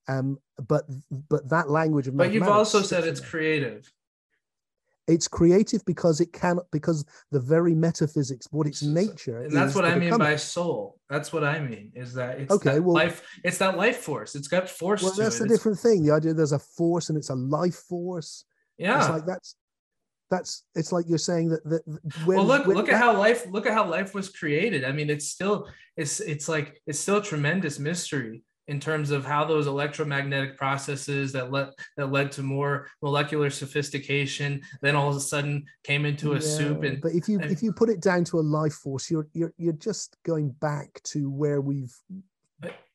Um, 0.08 0.38
but 0.68 0.84
but 1.30 1.48
that 1.48 1.70
language 1.70 2.06
of 2.06 2.16
but 2.18 2.32
you've 2.32 2.42
also 2.42 2.82
said 2.82 3.04
it's 3.04 3.20
creative 3.20 3.90
it's 5.08 5.26
creative 5.26 5.84
because 5.84 6.20
it 6.20 6.32
cannot 6.32 6.64
because 6.70 7.04
the 7.30 7.40
very 7.40 7.74
metaphysics 7.74 8.46
what 8.50 8.66
its 8.66 8.82
nature 8.82 9.42
and 9.42 9.54
that's 9.54 9.74
what 9.74 9.84
i 9.84 9.98
mean 9.98 10.16
by 10.16 10.36
soul. 10.36 10.98
That's 11.08 11.32
what 11.32 11.44
i 11.44 11.58
mean 11.58 11.92
is 11.94 12.14
that 12.14 12.38
it's 12.40 12.50
okay 12.50 12.74
that 12.74 12.82
well 12.82 12.94
life 12.94 13.22
it's 13.44 13.58
that 13.58 13.76
life 13.76 13.98
force. 13.98 14.34
It's 14.34 14.48
got 14.48 14.68
force 14.68 15.02
well 15.02 15.12
that's 15.12 15.40
it. 15.40 15.46
a 15.46 15.48
different 15.48 15.78
thing 15.78 16.04
the 16.04 16.12
idea 16.12 16.32
there's 16.34 16.52
a 16.52 16.58
force 16.58 17.08
and 17.08 17.18
it's 17.18 17.30
a 17.30 17.34
life 17.34 17.74
force. 17.74 18.44
Yeah. 18.78 19.00
It's 19.00 19.08
like 19.10 19.26
that's 19.26 19.56
that's 20.30 20.64
it's 20.74 20.92
like 20.92 21.04
you're 21.08 21.18
saying 21.18 21.50
that 21.50 21.64
that 21.64 21.82
when, 22.24 22.38
well 22.38 22.46
look 22.46 22.66
look 22.66 22.86
that, 22.86 22.94
at 22.94 23.00
how 23.00 23.16
life 23.16 23.46
look 23.50 23.66
at 23.66 23.74
how 23.74 23.86
life 23.88 24.14
was 24.14 24.28
created. 24.30 24.84
I 24.84 24.92
mean 24.92 25.10
it's 25.10 25.28
still 25.28 25.68
it's 25.96 26.20
it's 26.20 26.48
like 26.48 26.80
it's 26.86 27.00
still 27.00 27.18
a 27.18 27.22
tremendous 27.22 27.78
mystery 27.78 28.42
in 28.68 28.78
terms 28.78 29.10
of 29.10 29.24
how 29.24 29.44
those 29.44 29.66
electromagnetic 29.66 30.56
processes 30.56 31.32
that 31.32 31.50
led 31.50 31.70
that 31.96 32.12
led 32.12 32.30
to 32.32 32.42
more 32.42 32.88
molecular 33.02 33.50
sophistication 33.50 34.60
then 34.80 34.94
all 34.94 35.10
of 35.10 35.16
a 35.16 35.20
sudden 35.20 35.64
came 35.82 36.04
into 36.04 36.32
a 36.32 36.34
yeah, 36.36 36.40
soup 36.40 36.82
and 36.82 37.00
but 37.00 37.12
if 37.12 37.28
you 37.28 37.38
and, 37.40 37.50
if 37.50 37.62
you 37.62 37.72
put 37.72 37.88
it 37.88 38.00
down 38.00 38.24
to 38.24 38.38
a 38.38 38.40
life 38.40 38.74
force 38.74 39.10
you're 39.10 39.26
you're 39.32 39.52
you're 39.56 39.72
just 39.72 40.16
going 40.24 40.50
back 40.60 41.00
to 41.02 41.30
where 41.30 41.60
we've 41.60 41.94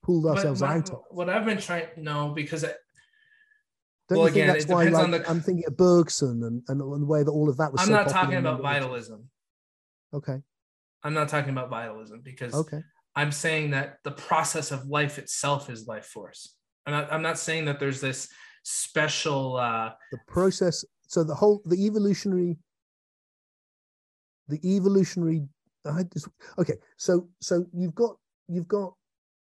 pulled 0.03 0.26
ourselves 0.26 0.61
my, 0.61 0.76
out 0.76 0.89
of 0.89 0.99
what 1.10 1.30
i've 1.30 1.45
been 1.45 1.57
trying 1.57 1.85
no 1.98 2.30
because 2.30 2.64
I, 2.64 2.73
don't 4.10 4.19
well, 4.19 4.27
you 4.30 4.34
think 4.35 4.44
again, 4.45 4.53
that's 4.56 4.68
why 4.68 4.84
like, 4.85 5.23
the, 5.23 5.30
I'm 5.30 5.41
thinking 5.41 5.65
of 5.68 5.76
Bergson 5.76 6.41
and, 6.44 6.64
and, 6.69 6.81
and 6.81 7.02
the 7.02 7.06
way 7.06 7.23
that 7.23 7.30
all 7.30 7.49
of 7.49 7.57
that 7.57 7.73
was 7.73 7.81
I'm 7.81 7.88
so 7.88 7.94
not 7.94 8.07
talking 8.07 8.38
about 8.38 8.61
vitalism. 8.61 9.30
Okay. 10.14 10.38
I'm 11.03 11.14
not 11.14 11.27
talking 11.27 11.49
about 11.49 11.69
vitalism 11.69 12.22
because 12.23 12.53
okay. 12.53 12.81
I'm 13.18 13.31
saying 13.31 13.72
that 13.72 13.98
the 14.03 14.11
process 14.11 14.72
of 14.72 14.85
life 14.85 15.18
itself 15.18 15.69
is 15.69 15.88
life 15.88 16.06
force. 16.06 16.56
I'm 16.85 16.94
not, 16.94 17.11
I'm 17.11 17.22
not 17.22 17.38
saying 17.38 17.65
that 17.65 17.80
there's 17.80 17.99
this 17.99 18.30
special. 18.64 19.57
Uh, 19.57 19.91
the 20.11 20.19
process. 20.27 20.85
So 21.07 21.23
the 21.23 21.35
whole 21.35 21.61
the 21.65 21.85
evolutionary. 21.85 22.57
The 24.49 24.60
evolutionary 24.64 25.41
I 25.85 26.03
just 26.03 26.27
okay. 26.57 26.76
So 26.98 27.27
so 27.41 27.65
you've 27.73 27.95
got 27.95 28.15
you've 28.48 28.68
got 28.68 28.94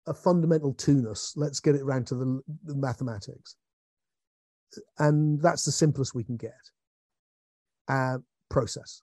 a 0.07 0.15
fundamental 0.15 0.73
two-ness. 0.75 1.33
Let's 1.37 1.61
get 1.61 1.75
it 1.75 1.85
round 1.85 2.07
to 2.09 2.15
the, 2.15 2.41
the 2.65 2.77
mathematics, 2.77 3.57
and 4.99 5.41
that's 5.41 5.65
the 5.65 5.73
simplest 5.73 6.15
we 6.15 6.25
can 6.25 6.37
get. 6.37 6.53
Uh, 7.89 8.19
process, 8.49 9.03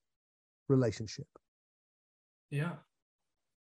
relationship. 0.68 1.28
Yeah. 2.50 2.74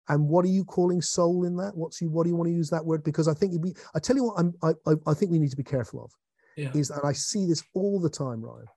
And 0.09 0.27
what 0.29 0.45
are 0.45 0.49
you 0.49 0.63
calling 0.63 1.01
soul 1.01 1.45
in 1.45 1.55
that? 1.57 1.75
What's 1.75 2.01
you? 2.01 2.09
What 2.09 2.23
do 2.23 2.29
you 2.29 2.35
want 2.35 2.47
to 2.49 2.53
use 2.55 2.69
that 2.69 2.85
word? 2.85 3.03
Because 3.03 3.27
I 3.27 3.34
think 3.34 3.53
we. 3.61 3.73
I 3.95 3.99
tell 3.99 4.15
you 4.15 4.25
what, 4.25 4.39
I'm. 4.39 4.53
I, 4.63 4.93
I 5.05 5.13
think 5.13 5.31
we 5.31 5.39
need 5.39 5.51
to 5.51 5.57
be 5.57 5.63
careful 5.63 6.03
of. 6.03 6.11
Yeah. 6.55 6.71
Is 6.73 6.89
and 6.89 7.01
I 7.03 7.11
see 7.13 7.45
this 7.45 7.63
all 7.73 7.99
the 7.99 8.09
time, 8.09 8.41
Ryan. 8.41 8.67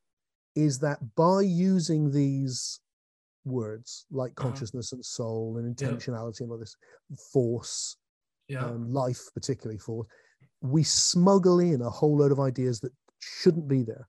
Is 0.56 0.78
that 0.80 0.98
by 1.14 1.42
using 1.42 2.10
these 2.10 2.80
words 3.44 4.06
like 4.10 4.32
Uh-huh. 4.32 4.48
consciousness 4.48 4.92
and 4.92 5.04
soul 5.04 5.56
and 5.58 5.80
Yeah. 5.80 5.88
intentionality 5.88 6.40
and 6.40 6.50
all 6.50 6.58
this 6.58 6.76
force, 7.32 7.96
Yeah. 8.48 8.64
um, 8.66 8.92
life, 8.92 9.22
particularly 9.32 9.78
force, 9.78 10.08
we 10.60 10.82
smuggle 10.82 11.60
in 11.60 11.80
a 11.80 11.88
whole 11.88 12.18
load 12.18 12.32
of 12.32 12.40
ideas 12.40 12.80
that 12.80 12.92
shouldn't 13.20 13.68
be 13.68 13.82
there. 13.82 14.08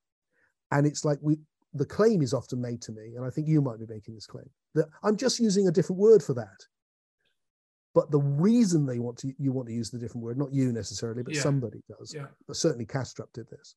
And 0.71 0.87
it's 0.87 1.05
like 1.05 1.19
we 1.21 1.37
the 1.73 1.85
claim 1.85 2.21
is 2.21 2.33
often 2.33 2.59
made 2.59 2.81
to 2.81 2.91
me, 2.91 3.15
and 3.15 3.23
I 3.23 3.29
think 3.29 3.47
you 3.47 3.61
might 3.61 3.79
be 3.79 3.85
making 3.87 4.15
this 4.15 4.25
claim, 4.25 4.49
that 4.75 4.87
I'm 5.03 5.15
just 5.15 5.39
using 5.39 5.67
a 5.69 5.71
different 5.71 6.01
word 6.01 6.21
for 6.21 6.33
that. 6.33 6.59
But 7.93 8.09
the 8.09 8.19
reason 8.21 8.85
they 8.85 8.99
want 8.99 9.17
to 9.19 9.33
you 9.37 9.51
want 9.51 9.67
to 9.67 9.73
use 9.73 9.89
the 9.89 9.99
different 9.99 10.23
word, 10.23 10.37
not 10.37 10.53
you 10.53 10.71
necessarily, 10.71 11.23
but 11.23 11.33
Yeah. 11.35 11.41
somebody 11.41 11.81
does, 11.89 12.13
yeah. 12.13 12.27
but 12.47 12.55
certainly 12.55 12.85
Kastrup 12.85 13.31
did 13.33 13.49
this, 13.49 13.75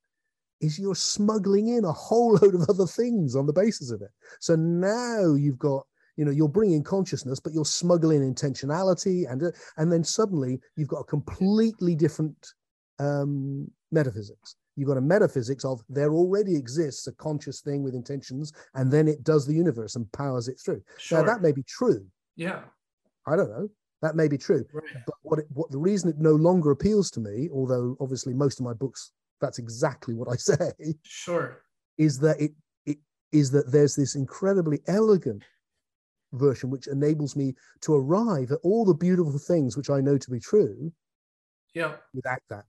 is 0.60 0.78
you're 0.78 0.94
smuggling 0.94 1.68
in 1.68 1.84
a 1.84 1.92
whole 1.92 2.34
load 2.40 2.54
of 2.54 2.68
other 2.68 2.86
things 2.86 3.34
on 3.34 3.46
the 3.46 3.52
basis 3.52 3.90
of 3.90 4.02
it. 4.02 4.10
So 4.40 4.54
now 4.56 5.34
you've 5.34 5.58
got, 5.58 5.84
you 6.16 6.24
know, 6.24 6.30
you're 6.30 6.48
bringing 6.48 6.84
consciousness, 6.84 7.40
but 7.40 7.52
you're 7.52 7.64
smuggling 7.64 8.20
intentionality, 8.22 9.30
and 9.30 9.52
and 9.78 9.90
then 9.92 10.04
suddenly 10.04 10.60
you've 10.76 10.88
got 10.88 11.00
a 11.00 11.04
completely 11.04 11.96
different 11.96 12.36
um, 13.00 13.68
metaphysics. 13.90 14.56
You've 14.76 14.88
got 14.88 14.96
a 14.96 15.00
metaphysics 15.00 15.64
of 15.64 15.82
there 15.88 16.12
already 16.14 16.56
exists 16.56 17.06
a 17.08 17.12
conscious 17.12 17.60
thing 17.60 17.82
with 17.82 17.94
intentions, 17.94 18.52
and 18.74 18.90
then 18.92 19.08
it 19.08 19.24
does 19.24 19.46
the 19.46 19.54
universe 19.54 19.96
and 19.96 20.10
powers 20.12 20.46
it 20.48 20.60
through. 20.64 20.82
Sure. 20.98 21.18
Now 21.18 21.24
that 21.26 21.42
may 21.42 21.50
be 21.52 21.64
true. 21.64 22.06
yeah. 22.36 22.62
I 23.26 23.36
don't 23.36 23.48
know. 23.48 23.68
That 24.04 24.16
may 24.16 24.28
be 24.28 24.36
true. 24.36 24.66
Right. 24.70 24.84
But 25.06 25.14
what 25.22 25.38
it, 25.38 25.46
what 25.54 25.70
the 25.70 25.78
reason 25.78 26.10
it 26.10 26.18
no 26.18 26.32
longer 26.34 26.70
appeals 26.72 27.10
to 27.12 27.20
me, 27.20 27.48
although 27.50 27.96
obviously 28.00 28.34
most 28.34 28.60
of 28.60 28.66
my 28.66 28.74
books 28.74 29.12
that's 29.40 29.58
exactly 29.58 30.12
what 30.14 30.28
I 30.30 30.36
say, 30.50 30.72
Sure. 31.04 31.62
is 31.96 32.18
that 32.18 32.38
it 32.38 32.52
it 32.84 32.98
is 33.32 33.50
that 33.52 33.72
there's 33.72 33.96
this 33.96 34.14
incredibly 34.14 34.80
elegant 34.88 35.42
version 36.34 36.68
which 36.68 36.86
enables 36.86 37.34
me 37.34 37.54
to 37.80 37.94
arrive 37.94 38.50
at 38.52 38.58
all 38.62 38.84
the 38.84 38.92
beautiful 38.92 39.38
things 39.38 39.74
which 39.74 39.88
I 39.88 40.00
know 40.02 40.18
to 40.18 40.30
be 40.30 40.38
true 40.38 40.92
Yeah. 41.74 41.94
without 42.12 42.42
that. 42.50 42.64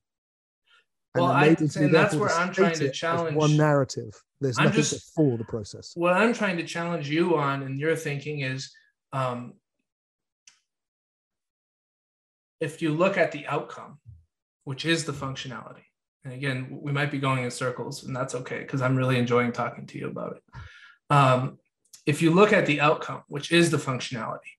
Well, 1.16 1.26
I- 1.26 1.48
and 1.48 1.94
that's 1.94 2.16
where 2.16 2.30
I'm 2.30 2.53
trying 2.53 2.76
to 2.76 2.91
challenge- 2.91 3.36
one 3.36 3.57
narrative. 3.57 4.14
There's 4.40 4.57
I'm 4.57 4.66
nothing 4.66 4.82
just- 4.84 5.14
before 5.16 5.38
the 5.38 5.44
process. 5.45 5.91
What 5.95 6.14
I'm 6.14 6.34
trying 6.34 6.56
to 6.57 6.66
challenge 6.66 7.10
you 7.10 7.36
on 7.36 7.64
and 7.64 7.78
your 7.78 7.95
thinking 7.98 8.40
is 8.41 8.72
um, 9.14 9.53
if 12.66 12.82
you 12.82 12.90
look 12.94 13.18
at 13.18 13.32
the 13.32 13.46
outcome, 13.48 14.00
which 14.64 14.86
is 14.86 15.06
the 15.06 15.14
functionality, 15.14 15.86
and 16.24 16.34
again, 16.34 16.80
we 16.82 16.92
might 16.92 17.12
be 17.12 17.20
going 17.20 17.44
in 17.44 17.52
circles, 17.52 18.04
and 18.04 18.16
that's 18.16 18.34
okay 18.34 18.60
because 18.60 18.82
I'm 18.82 18.96
really 18.96 19.20
enjoying 19.20 19.52
talking 19.52 19.86
to 19.86 19.98
you 20.00 20.08
about 20.08 20.38
it. 20.38 20.62
Um, 21.12 21.60
if 22.08 22.22
you 22.22 22.32
look 22.32 22.52
at 22.52 22.66
the 22.66 22.82
outcome, 22.82 23.22
which 23.28 23.52
is 23.52 23.70
the 23.70 23.78
functionality, 23.78 24.52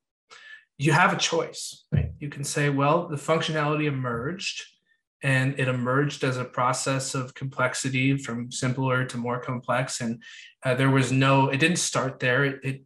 you 0.79 0.93
have 0.93 1.13
a 1.13 1.19
choice, 1.19 1.85
right? 1.91 2.13
You 2.21 2.29
can 2.29 2.45
say, 2.45 2.71
well, 2.71 3.09
the 3.09 3.17
functionality 3.17 3.87
emerged 3.87 4.65
and 5.23 5.59
it 5.59 5.67
emerged 5.67 6.23
as 6.23 6.37
a 6.37 6.45
process 6.45 7.15
of 7.15 7.35
complexity 7.35 8.17
from 8.19 8.53
simpler 8.53 9.05
to 9.07 9.17
more 9.17 9.41
complex. 9.41 10.01
And 10.01 10.23
uh, 10.65 10.75
there 10.75 10.91
was 10.91 11.11
no, 11.11 11.49
it 11.49 11.59
didn't 11.59 11.79
start 11.79 12.21
there. 12.21 12.45
It, 12.45 12.61
it, 12.63 12.83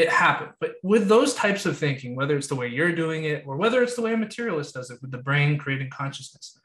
it 0.00 0.08
happened. 0.08 0.52
But 0.60 0.76
with 0.82 1.08
those 1.08 1.34
types 1.34 1.66
of 1.66 1.76
thinking, 1.76 2.16
whether 2.16 2.36
it's 2.36 2.46
the 2.46 2.54
way 2.54 2.68
you're 2.68 2.94
doing 2.94 3.24
it 3.24 3.44
or 3.46 3.56
whether 3.56 3.82
it's 3.82 3.96
the 3.96 4.02
way 4.02 4.14
a 4.14 4.16
materialist 4.16 4.74
does 4.74 4.90
it 4.90 5.00
with 5.02 5.10
the 5.10 5.18
brain 5.18 5.58
creating 5.58 5.90
consciousness, 5.90 6.58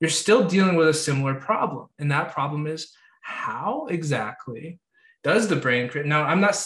you're 0.00 0.10
still 0.10 0.48
dealing 0.48 0.76
with 0.76 0.88
a 0.88 0.94
similar 0.94 1.34
problem. 1.34 1.88
And 1.98 2.10
that 2.10 2.32
problem 2.32 2.66
is 2.66 2.92
how 3.20 3.86
exactly 3.90 4.80
does 5.22 5.48
the 5.48 5.56
brain 5.56 5.88
create? 5.90 6.06
Now, 6.06 6.24
I'm 6.24 6.40
not, 6.40 6.56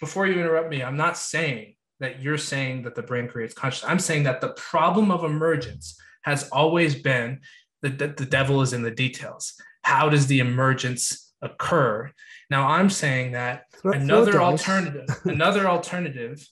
before 0.00 0.26
you 0.26 0.40
interrupt 0.40 0.70
me, 0.70 0.82
I'm 0.82 0.96
not 0.96 1.16
saying 1.16 1.76
that 2.00 2.20
you're 2.20 2.38
saying 2.38 2.82
that 2.82 2.96
the 2.96 3.02
brain 3.02 3.28
creates 3.28 3.54
consciousness. 3.54 3.90
I'm 3.90 4.00
saying 4.00 4.24
that 4.24 4.40
the 4.40 4.54
problem 4.54 5.12
of 5.12 5.22
emergence 5.22 5.96
has 6.22 6.48
always 6.48 6.94
been 6.96 7.40
that 7.82 7.98
the, 7.98 8.08
the 8.08 8.26
devil 8.26 8.60
is 8.60 8.72
in 8.72 8.82
the 8.82 8.90
details. 8.90 9.54
How 9.82 10.08
does 10.08 10.26
the 10.26 10.40
emergence 10.40 11.32
occur? 11.40 12.10
Now, 12.50 12.66
I'm 12.68 12.90
saying 12.90 13.32
that 13.32 13.64
Throw- 13.80 13.92
throw 13.92 14.00
another 14.00 14.32
dice. 14.32 14.40
alternative, 14.42 15.06
another 15.24 15.66
alternative, 15.68 16.46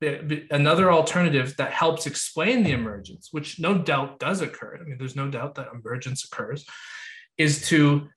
the- 0.00 0.20
the- 0.22 0.46
another 0.50 0.90
alternative 0.90 1.56
that 1.58 1.72
helps 1.72 2.06
explain 2.06 2.62
the 2.62 2.72
emergence, 2.72 3.28
which 3.32 3.58
no 3.60 3.76
doubt 3.78 4.18
does 4.18 4.40
occur. 4.40 4.78
I 4.80 4.84
mean, 4.84 4.96
there's 4.98 5.16
no 5.16 5.28
doubt 5.30 5.54
that 5.56 5.68
emergence 5.74 6.24
occurs, 6.24 6.64
is 7.36 7.68
to 7.68 8.08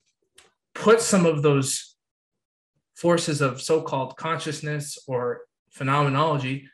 put 0.74 1.00
some 1.00 1.26
of 1.26 1.42
those 1.42 1.96
forces 2.96 3.40
of 3.40 3.60
so-called 3.60 4.16
consciousness 4.16 4.98
or 5.06 5.40
phenomenology 5.70 6.68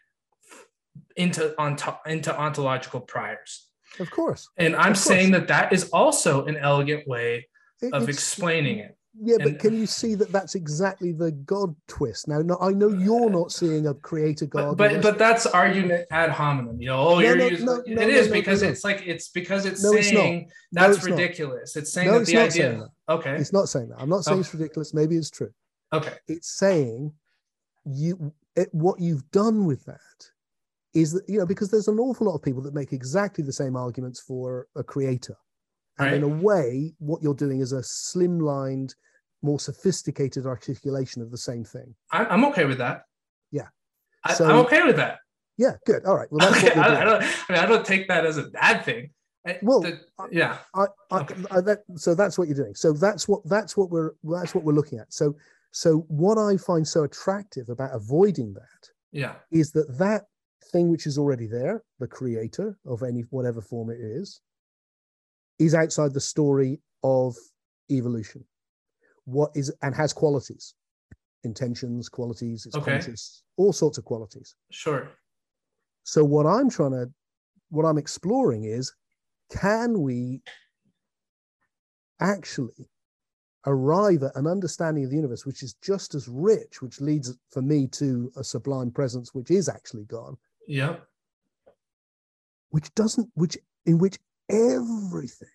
into 1.16 1.54
onto, 1.58 1.90
into 2.06 2.36
ontological 2.36 3.00
priors. 3.00 3.66
Of 3.98 4.10
course. 4.10 4.48
And 4.56 4.76
I'm 4.76 4.92
course. 4.92 5.00
saying 5.02 5.32
that 5.32 5.48
that 5.48 5.72
is 5.72 5.88
also 5.90 6.44
an 6.46 6.56
elegant 6.56 7.08
way 7.08 7.48
It- 7.82 7.92
of 7.92 8.08
explaining 8.08 8.78
it. 8.78 8.96
Yeah, 9.22 9.36
but 9.38 9.58
can 9.58 9.74
you 9.74 9.86
see 9.86 10.14
that 10.14 10.32
that's 10.32 10.54
exactly 10.54 11.12
the 11.12 11.30
God 11.32 11.74
twist? 11.88 12.26
Now, 12.26 12.38
no, 12.40 12.56
I 12.60 12.70
know 12.72 12.88
you're 12.88 13.28
not 13.28 13.52
seeing 13.52 13.86
a 13.86 13.94
creator 13.94 14.46
God. 14.46 14.76
but, 14.78 14.92
you're 14.92 15.02
but 15.02 15.18
that's 15.18 15.44
argument 15.46 16.06
ad 16.10 16.30
hominem. 16.30 16.80
You 16.80 16.88
know, 16.88 16.98
oh, 17.08 17.14
No, 17.16 17.20
you're 17.20 17.36
no, 17.36 17.46
using, 17.46 17.66
no, 17.66 17.82
it 17.86 18.08
is 18.08 18.28
because 18.28 18.62
it's 18.62 18.82
like 18.82 19.02
it's 19.06 19.28
because 19.28 19.66
it's 19.66 19.84
it's 19.84 19.92
not. 20.12 20.22
saying 20.22 20.50
No, 20.72 20.82
that's 20.82 20.96
it's 20.98 21.06
not. 21.06 21.18
ridiculous. 21.18 21.76
It's 21.76 21.92
saying 21.92 22.08
No, 22.08 22.14
that 22.14 22.20
it's 22.22 22.30
the 22.30 22.36
not 22.36 22.46
idea. 22.46 22.62
saying 22.62 22.86
Okay. 23.10 23.34
It's 23.36 23.52
not 23.52 23.68
saying 23.68 23.88
that. 23.90 24.00
I'm 24.00 24.08
not 24.08 24.24
saying 24.24 24.38
Oh. 24.38 24.40
it's 24.40 24.54
ridiculous. 24.54 24.94
Maybe 24.94 25.16
it's 25.16 25.30
true. 25.30 25.50
Okay. 25.92 26.14
It's 26.28 26.48
saying 26.48 27.12
you 27.84 28.32
it, 28.56 28.68
what 28.72 29.00
you've 29.00 29.30
done 29.30 29.64
with 29.66 29.84
that 29.84 29.98
is 30.94 31.12
that 31.12 31.28
you 31.28 31.38
know 31.38 31.46
because 31.46 31.70
there's 31.70 31.88
an 31.88 31.98
awful 31.98 32.26
lot 32.26 32.34
of 32.34 32.42
people 32.42 32.62
that 32.62 32.74
make 32.74 32.92
exactly 32.92 33.44
the 33.44 33.52
same 33.52 33.76
arguments 33.76 34.18
for 34.20 34.66
a 34.76 34.82
creator, 34.82 35.36
and 35.98 36.14
in 36.14 36.22
a 36.22 36.28
way, 36.28 36.94
what 36.98 37.22
you're 37.22 37.34
doing 37.34 37.60
is 37.60 37.72
a 37.72 37.80
slimlined, 37.80 38.94
more 39.42 39.58
sophisticated 39.60 40.46
articulation 40.46 41.22
of 41.22 41.30
the 41.30 41.38
same 41.38 41.64
thing. 41.64 41.94
I'm, 42.12 42.26
I'm 42.30 42.44
okay 42.46 42.64
with 42.64 42.78
that. 42.78 43.02
Yeah. 43.50 43.68
I, 44.24 44.34
So- 44.34 44.44
I'm 44.46 44.56
okay 44.66 44.82
with 44.82 44.96
that. 44.96 45.18
Yeah, 45.56 45.72
good. 45.84 46.04
All 46.06 46.16
right. 46.16 46.28
Well, 46.30 46.50
that's 46.50 46.64
I, 46.76 47.00
I 47.02 47.04
don't. 47.04 47.22
I 47.22 47.52
mean, 47.52 47.58
I 47.62 47.66
don't 47.66 47.84
take 47.84 48.08
that 48.08 48.24
as 48.24 48.38
a 48.38 48.44
bad 48.44 48.84
thing. 48.84 49.10
I- 49.46 49.58
Well, 49.62 49.80
the- 49.80 50.00
yeah. 50.30 50.58
I, 50.74 50.86
I, 51.10 51.20
Okay. 51.20 51.34
I, 51.50 51.60
that, 51.62 51.80
so 51.96 52.14
that's 52.14 52.38
what 52.38 52.48
you're 52.48 52.56
doing. 52.56 52.74
So 52.74 52.92
that's 52.92 53.28
what 53.28 53.40
that's 53.46 53.76
what 53.76 53.90
we're 53.90 54.12
that's 54.24 54.54
what 54.54 54.64
we're 54.64 54.72
looking 54.74 54.98
at. 54.98 55.12
So 55.12 55.36
so 55.72 56.04
what 56.08 56.38
I 56.38 56.56
find 56.56 56.86
so 56.86 57.04
attractive 57.04 57.68
about 57.68 57.94
avoiding 57.94 58.54
that 58.54 58.90
Yeah. 59.12 59.34
is 59.52 59.70
that 59.72 59.98
that 59.98 60.24
thing 60.72 60.90
which 60.90 61.06
is 61.06 61.16
already 61.18 61.46
there, 61.46 61.82
the 61.98 62.06
creator 62.08 62.78
of 62.86 63.02
any 63.02 63.22
whatever 63.30 63.60
form 63.60 63.90
it 63.90 64.00
is, 64.00 64.40
is 65.58 65.74
outside 65.74 66.12
the 66.14 66.20
story 66.20 66.80
of 67.02 67.36
evolution. 67.90 68.44
What 69.24 69.50
is 69.54 69.72
and 69.82 69.94
has 69.94 70.12
qualities, 70.12 70.74
intentions, 71.44 72.08
qualities. 72.08 72.66
It's 72.66 72.76
Okay. 72.76 72.92
conscious, 72.92 73.42
all 73.56 73.72
sorts 73.72 73.98
of 73.98 74.04
qualities. 74.04 74.54
Sure. 74.70 75.10
So 76.04 76.24
what 76.24 76.46
I'm 76.46 76.68
trying 76.70 76.92
to, 76.92 77.10
what 77.70 77.84
I'm 77.84 77.98
exploring 77.98 78.64
is, 78.64 78.92
can 79.50 80.02
we 80.02 80.42
actually 82.20 82.88
arrive 83.66 84.22
at 84.22 84.34
an 84.36 84.46
understanding 84.46 85.04
of 85.04 85.10
the 85.10 85.16
universe 85.16 85.44
which 85.44 85.62
is 85.62 85.74
just 85.82 86.14
as 86.14 86.28
rich, 86.28 86.80
which 86.80 87.00
leads 87.00 87.36
for 87.50 87.60
me 87.62 87.86
to 87.86 88.32
a 88.36 88.42
sublime 88.44 88.90
presence 88.90 89.34
which 89.34 89.50
is 89.50 89.68
actually 89.68 90.04
God, 90.04 90.36
Yeah. 90.66 91.00
which 92.70 92.92
doesn't, 92.94 93.30
which 93.34 93.58
in 93.84 93.98
which 93.98 94.18
everything 94.48 95.48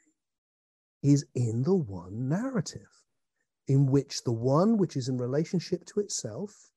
is 1.02 1.26
in 1.36 1.64
the 1.64 1.76
one 1.76 2.28
narrative, 2.30 2.88
in 3.68 3.88
which 3.88 4.24
the 4.24 4.32
one 4.32 4.78
which 4.78 4.96
is 4.96 5.10
in 5.10 5.18
relationship 5.18 5.86
to 5.86 6.00
itself 6.00 6.72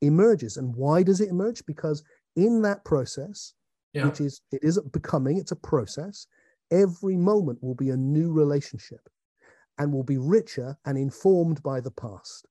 emerges. 0.00 0.56
And 0.56 0.74
why 0.74 1.02
does 1.02 1.20
it 1.20 1.28
emerge? 1.28 1.64
Because 1.66 2.02
in 2.36 2.62
that 2.62 2.84
process, 2.84 3.54
Yeah. 3.92 4.06
which 4.06 4.20
is 4.20 4.40
it 4.52 4.62
isn't 4.62 4.92
becoming, 4.92 5.36
it's 5.36 5.52
a 5.52 5.56
process. 5.56 6.26
Every 6.70 7.16
moment 7.16 7.62
will 7.62 7.74
be 7.74 7.90
a 7.90 7.96
new 7.96 8.32
relationship 8.32 9.08
and 9.78 9.92
will 9.92 10.04
be 10.04 10.18
richer 10.18 10.78
and 10.84 10.96
informed 10.96 11.62
by 11.62 11.80
the 11.80 11.90
past. 11.90 12.46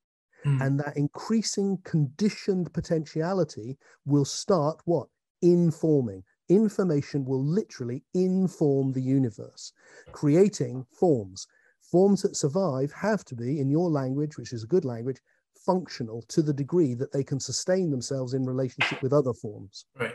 Mm. 0.46 0.62
And 0.66 0.80
that 0.80 0.98
increasing 0.98 1.78
conditioned 1.84 2.74
potentiality 2.74 3.78
will 4.06 4.26
start 4.26 4.82
what? 4.86 5.08
Informing. 5.41 6.24
Information 6.50 7.26
will 7.26 7.44
literally 7.44 8.04
inform 8.14 8.91
the 8.94 9.02
universe, 9.02 9.72
creating 10.12 10.86
forms. 10.91 11.48
Forms 11.91 12.22
that 12.22 12.36
survive 12.36 12.91
have 12.91 13.26
to 13.26 13.36
be, 13.36 13.60
in 13.60 13.70
your 13.70 13.90
language, 13.90 14.38
which 14.38 14.53
is 14.53 14.64
a 14.64 14.68
good 14.68 14.86
language, 14.86 15.20
functional 15.66 16.24
to 16.30 16.41
the 16.41 16.53
degree 16.53 16.94
that 16.95 17.11
they 17.11 17.24
can 17.24 17.40
sustain 17.40 17.90
themselves 17.90 18.34
in 18.34 18.45
relationship 18.45 19.02
with 19.02 19.14
other 19.14 19.34
forms. 19.34 19.86
Right. 19.99 20.14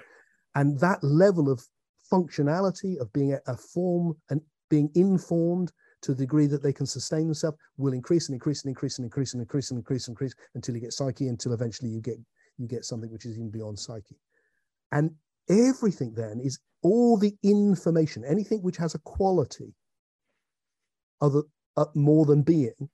And 0.55 0.79
that 0.81 1.03
level 1.03 1.51
of 1.51 1.63
functionality 2.11 2.99
of 3.01 3.13
being 3.13 3.33
a, 3.33 3.39
a 3.47 3.57
form 3.57 4.15
and 4.31 4.41
being 4.71 4.91
informed 4.95 5.73
to 6.03 6.13
the 6.13 6.19
degree 6.19 6.47
that 6.47 6.63
they 6.63 6.73
can 6.73 6.87
sustain 6.87 7.27
themselves 7.27 7.57
will 7.77 7.93
increase 7.93 8.29
and 8.29 8.35
increase 8.35 8.63
and 8.63 8.71
increase 8.71 8.99
and 8.99 9.07
increase 9.07 9.33
and 9.33 9.41
increase 9.41 9.71
and 9.71 9.79
increase 9.79 10.07
and 10.07 10.13
increase 10.13 10.35
until 10.55 10.75
you 10.75 10.81
get 10.81 10.93
psyche 10.93 11.29
until 11.29 11.53
eventually 11.53 11.91
you 11.91 12.01
get 12.01 12.17
you 12.59 12.69
get 12.69 12.85
something 12.85 13.11
which 13.11 13.25
is 13.25 13.37
even 13.37 13.51
beyond 13.51 13.79
psyche 13.79 14.17
and 14.93 15.11
everything 15.49 16.13
then 16.15 16.41
is 16.43 16.59
all 16.83 17.17
the 17.17 17.35
information 17.43 18.23
anything 18.25 18.61
which 18.63 18.77
has 18.77 18.95
a 18.95 18.99
quality 19.01 19.75
other 21.23 21.43
Uh, 21.77 21.87
more 21.95 22.25
than 22.25 22.43
being 22.43 22.89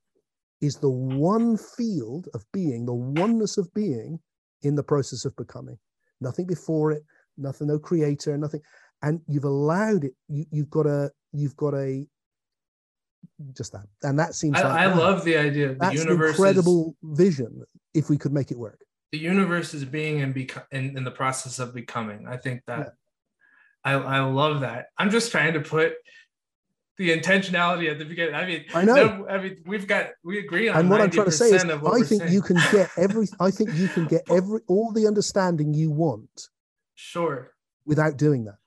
is 0.60 0.76
the 0.76 0.90
one 0.90 1.56
field 1.56 2.28
of 2.34 2.44
being 2.52 2.86
the 2.86 2.94
oneness 2.94 3.58
of 3.58 3.72
being 3.74 4.18
in 4.62 4.74
the 4.74 4.82
process 4.82 5.24
of 5.24 5.36
becoming. 5.36 5.78
Nothing 6.20 6.46
before 6.46 6.92
it 6.92 7.02
nothing 7.40 7.68
no 7.68 7.78
creator 7.78 8.36
nothing. 8.36 8.60
And 9.02 9.20
you've 9.26 9.44
allowed 9.44 10.04
it. 10.04 10.12
You, 10.28 10.44
you've 10.50 10.70
got 10.70 10.86
a 10.86 11.10
you've 11.32 11.56
got 11.56 11.74
a 11.74 12.06
just 13.56 13.72
that. 13.72 13.86
And 14.02 14.18
that 14.18 14.34
seems 14.34 14.58
i, 14.58 14.62
like, 14.62 14.80
I 14.80 14.94
love 14.94 15.24
the 15.24 15.36
idea 15.36 15.68
the 15.68 15.74
that's 15.74 15.94
universe 15.94 16.38
an 16.38 16.46
incredible 16.46 16.96
is, 17.02 17.18
vision 17.18 17.62
if 17.94 18.10
we 18.10 18.18
could 18.18 18.32
make 18.32 18.50
it 18.50 18.58
work. 18.58 18.80
The 19.12 19.18
universe 19.18 19.74
is 19.74 19.84
being 19.84 20.20
and 20.20 20.34
beco- 20.34 20.66
in, 20.70 20.96
in 20.96 21.04
the 21.04 21.10
process 21.10 21.58
of 21.58 21.74
becoming. 21.74 22.26
I 22.28 22.36
think 22.36 22.62
that 22.66 22.78
yeah. 22.78 22.90
I, 23.84 23.92
I 23.92 24.20
love 24.20 24.60
that. 24.60 24.86
I'm 24.98 25.10
just 25.10 25.30
trying 25.30 25.54
to 25.54 25.60
put 25.60 25.94
the 27.00 27.18
intentionality 27.18 27.90
at 27.90 27.98
the 27.98 28.04
beginning. 28.04 28.34
I 28.34 28.44
mean, 28.44 28.66
I 28.74 28.84
know. 28.84 28.94
No, 28.94 29.26
I 29.26 29.40
mean, 29.40 29.56
we've 29.64 29.86
got 29.86 30.10
we 30.22 30.38
agree 30.38 30.68
on. 30.68 30.76
And 30.76 30.90
what 30.90 31.00
I'm 31.00 31.10
trying 31.10 31.24
to 31.24 31.32
say 31.32 31.46
is, 31.46 31.64
I 31.64 32.02
think 32.02 32.20
saying. 32.20 32.30
you 32.30 32.42
can 32.42 32.58
get 32.70 32.90
every. 32.98 33.26
I 33.40 33.50
think 33.50 33.72
you 33.74 33.88
can 33.88 34.04
get 34.04 34.20
every 34.30 34.60
all 34.68 34.92
the 34.92 35.06
understanding 35.06 35.72
you 35.72 35.90
want. 35.90 36.48
Sure. 36.96 37.52
Without 37.86 38.18
doing 38.18 38.44
that, 38.44 38.58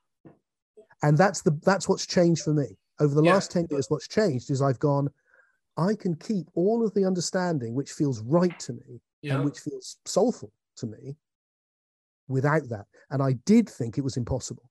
and 1.04 1.16
that's 1.16 1.44
the 1.44 1.52
that's 1.64 1.88
what's 1.88 2.08
changed 2.08 2.42
for 2.42 2.56
me 2.56 2.76
over 3.00 3.14
the 3.14 3.22
yeah. 3.24 3.36
last 3.36 3.52
10 3.52 3.68
years 3.70 3.86
what's 3.90 4.08
changed 4.08 4.50
is 4.50 4.62
i've 4.62 4.80
gone 4.80 5.08
i 5.78 5.96
can 5.96 6.16
keep 6.16 6.48
all 6.56 6.86
of 6.86 6.94
the 6.94 7.06
understanding 7.06 7.74
which 7.74 7.92
feels 7.92 8.22
right 8.22 8.58
to 8.60 8.74
me 8.74 9.02
yeah. 9.22 9.36
and 9.36 9.46
which 9.46 9.60
feels 9.60 9.98
soulful 10.06 10.52
to 10.76 10.88
me 10.88 11.16
without 12.28 12.68
that 12.70 12.86
and 13.12 13.22
i 13.24 13.34
did 13.46 13.70
think 13.70 13.98
it 13.98 14.04
was 14.04 14.18
impossible 14.18 14.70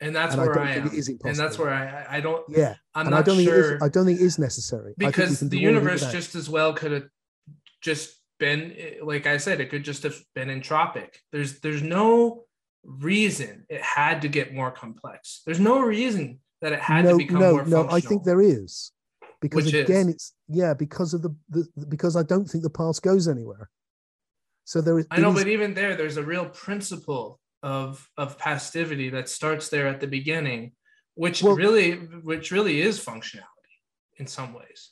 and 0.00 0.16
that's 0.16 0.34
and 0.34 0.42
where 0.42 0.58
I, 0.58 0.72
I 0.72 0.74
am. 0.76 0.90
And 1.24 1.36
that's 1.36 1.58
where 1.58 1.70
I 1.70 2.16
I 2.16 2.20
don't 2.20 2.44
yeah. 2.48 2.74
I'm 2.94 3.06
and 3.06 3.10
not 3.10 3.20
I 3.20 3.22
don't 3.22 3.42
sure 3.42 3.70
think 3.70 3.82
I 3.82 3.88
don't 3.88 4.06
think 4.06 4.20
it 4.20 4.24
is 4.24 4.38
necessary 4.38 4.94
because 4.96 5.40
the 5.40 5.58
universe 5.58 6.10
just 6.10 6.34
as 6.34 6.48
well 6.48 6.72
could 6.72 6.92
have 6.92 7.08
just 7.80 8.16
been 8.38 8.74
like 9.02 9.26
I 9.26 9.36
said, 9.36 9.60
it 9.60 9.70
could 9.70 9.84
just 9.84 10.02
have 10.02 10.16
been 10.34 10.48
entropic. 10.48 11.16
There's 11.32 11.60
there's 11.60 11.82
no 11.82 12.44
reason 12.84 13.66
it 13.68 13.82
had 13.82 14.22
to 14.22 14.28
get 14.28 14.54
more 14.54 14.70
complex. 14.70 15.42
There's 15.44 15.60
no 15.60 15.80
reason 15.80 16.40
that 16.62 16.72
it 16.72 16.80
had 16.80 17.04
no, 17.04 17.12
to 17.12 17.16
become 17.18 17.40
no, 17.40 17.52
more 17.52 17.66
no. 17.66 17.88
I 17.90 18.00
think 18.00 18.24
there 18.24 18.40
is 18.40 18.92
because 19.40 19.66
Which 19.66 19.74
again, 19.74 20.08
is? 20.08 20.14
it's 20.14 20.34
yeah 20.48 20.74
because 20.74 21.14
of 21.14 21.22
the, 21.22 21.34
the 21.50 21.86
because 21.88 22.16
I 22.16 22.22
don't 22.22 22.46
think 22.46 22.64
the 22.64 22.70
past 22.70 23.02
goes 23.02 23.28
anywhere. 23.28 23.70
So 24.64 24.80
there 24.80 24.98
is. 24.98 25.06
I 25.10 25.20
know, 25.20 25.30
is, 25.30 25.36
but 25.36 25.48
even 25.48 25.74
there, 25.74 25.96
there's 25.96 26.16
a 26.16 26.22
real 26.22 26.46
principle 26.46 27.40
of 27.62 28.08
of 28.16 28.38
pastivity 28.38 29.10
that 29.10 29.28
starts 29.28 29.68
there 29.68 29.86
at 29.86 30.00
the 30.00 30.06
beginning, 30.06 30.72
which 31.14 31.42
well, 31.42 31.54
really 31.54 31.92
which 31.92 32.50
really 32.50 32.80
is 32.80 33.02
functionality 33.04 33.44
in 34.16 34.26
some 34.26 34.52
ways. 34.52 34.90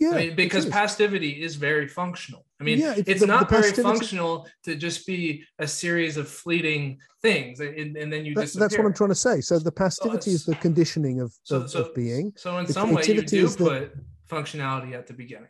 Yeah, 0.00 0.10
I 0.12 0.16
mean, 0.16 0.36
because 0.36 0.66
pastivity 0.66 1.42
is 1.42 1.56
very 1.56 1.86
functional. 1.86 2.46
I 2.60 2.64
mean, 2.64 2.78
yeah, 2.78 2.94
it's, 2.96 3.08
it's 3.08 3.20
the, 3.20 3.26
not 3.26 3.48
the 3.48 3.60
very 3.60 3.72
functional 3.72 4.48
to 4.64 4.74
just 4.74 5.06
be 5.06 5.44
a 5.58 5.68
series 5.68 6.16
of 6.16 6.28
fleeting 6.28 6.98
things, 7.20 7.60
and, 7.60 7.96
and 7.96 8.10
then 8.10 8.24
you 8.24 8.34
that, 8.34 8.52
That's 8.54 8.76
what 8.78 8.86
I'm 8.86 8.94
trying 8.94 9.10
to 9.10 9.14
say. 9.14 9.42
So 9.42 9.58
the 9.58 9.72
pastivity 9.72 10.30
so 10.30 10.34
is 10.34 10.44
the 10.46 10.54
conditioning 10.56 11.20
of, 11.20 11.34
so, 11.42 11.56
of, 11.62 11.70
so, 11.70 11.80
of, 11.82 11.94
being. 11.94 12.32
So 12.36 12.56
in 12.56 12.66
some 12.66 12.92
way, 12.92 13.04
you 13.06 13.20
do 13.20 13.48
put 13.48 13.58
the, 13.58 13.90
functionality 14.34 14.94
at 14.94 15.06
the 15.06 15.12
beginning. 15.12 15.48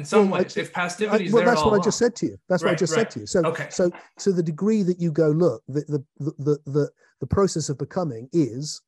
In 0.00 0.04
some 0.06 0.30
well, 0.30 0.40
ways, 0.40 0.56
I, 0.56 0.62
if 0.62 0.72
pastivity 0.72 1.26
is 1.26 1.32
well, 1.32 1.44
there, 1.44 1.54
that's 1.54 1.64
what 1.64 1.78
I 1.78 1.84
just 1.84 1.98
said 1.98 2.16
to 2.16 2.26
you. 2.26 2.38
That's 2.48 2.62
right, 2.62 2.70
what 2.70 2.76
I 2.76 2.78
just 2.78 2.96
right. 2.96 3.00
said 3.00 3.10
to 3.10 3.20
you. 3.20 3.26
So, 3.26 3.42
okay. 3.44 3.66
so 3.70 3.90
to 4.20 4.32
the 4.32 4.42
degree 4.42 4.82
that 4.82 4.98
you 4.98 5.12
go, 5.12 5.28
look, 5.28 5.62
the 5.68 5.82
the 6.18 6.34
the 6.44 6.58
the, 6.64 6.90
the 7.20 7.26
process 7.26 7.68
of 7.68 7.76
becoming 7.76 8.28
is 8.32 8.80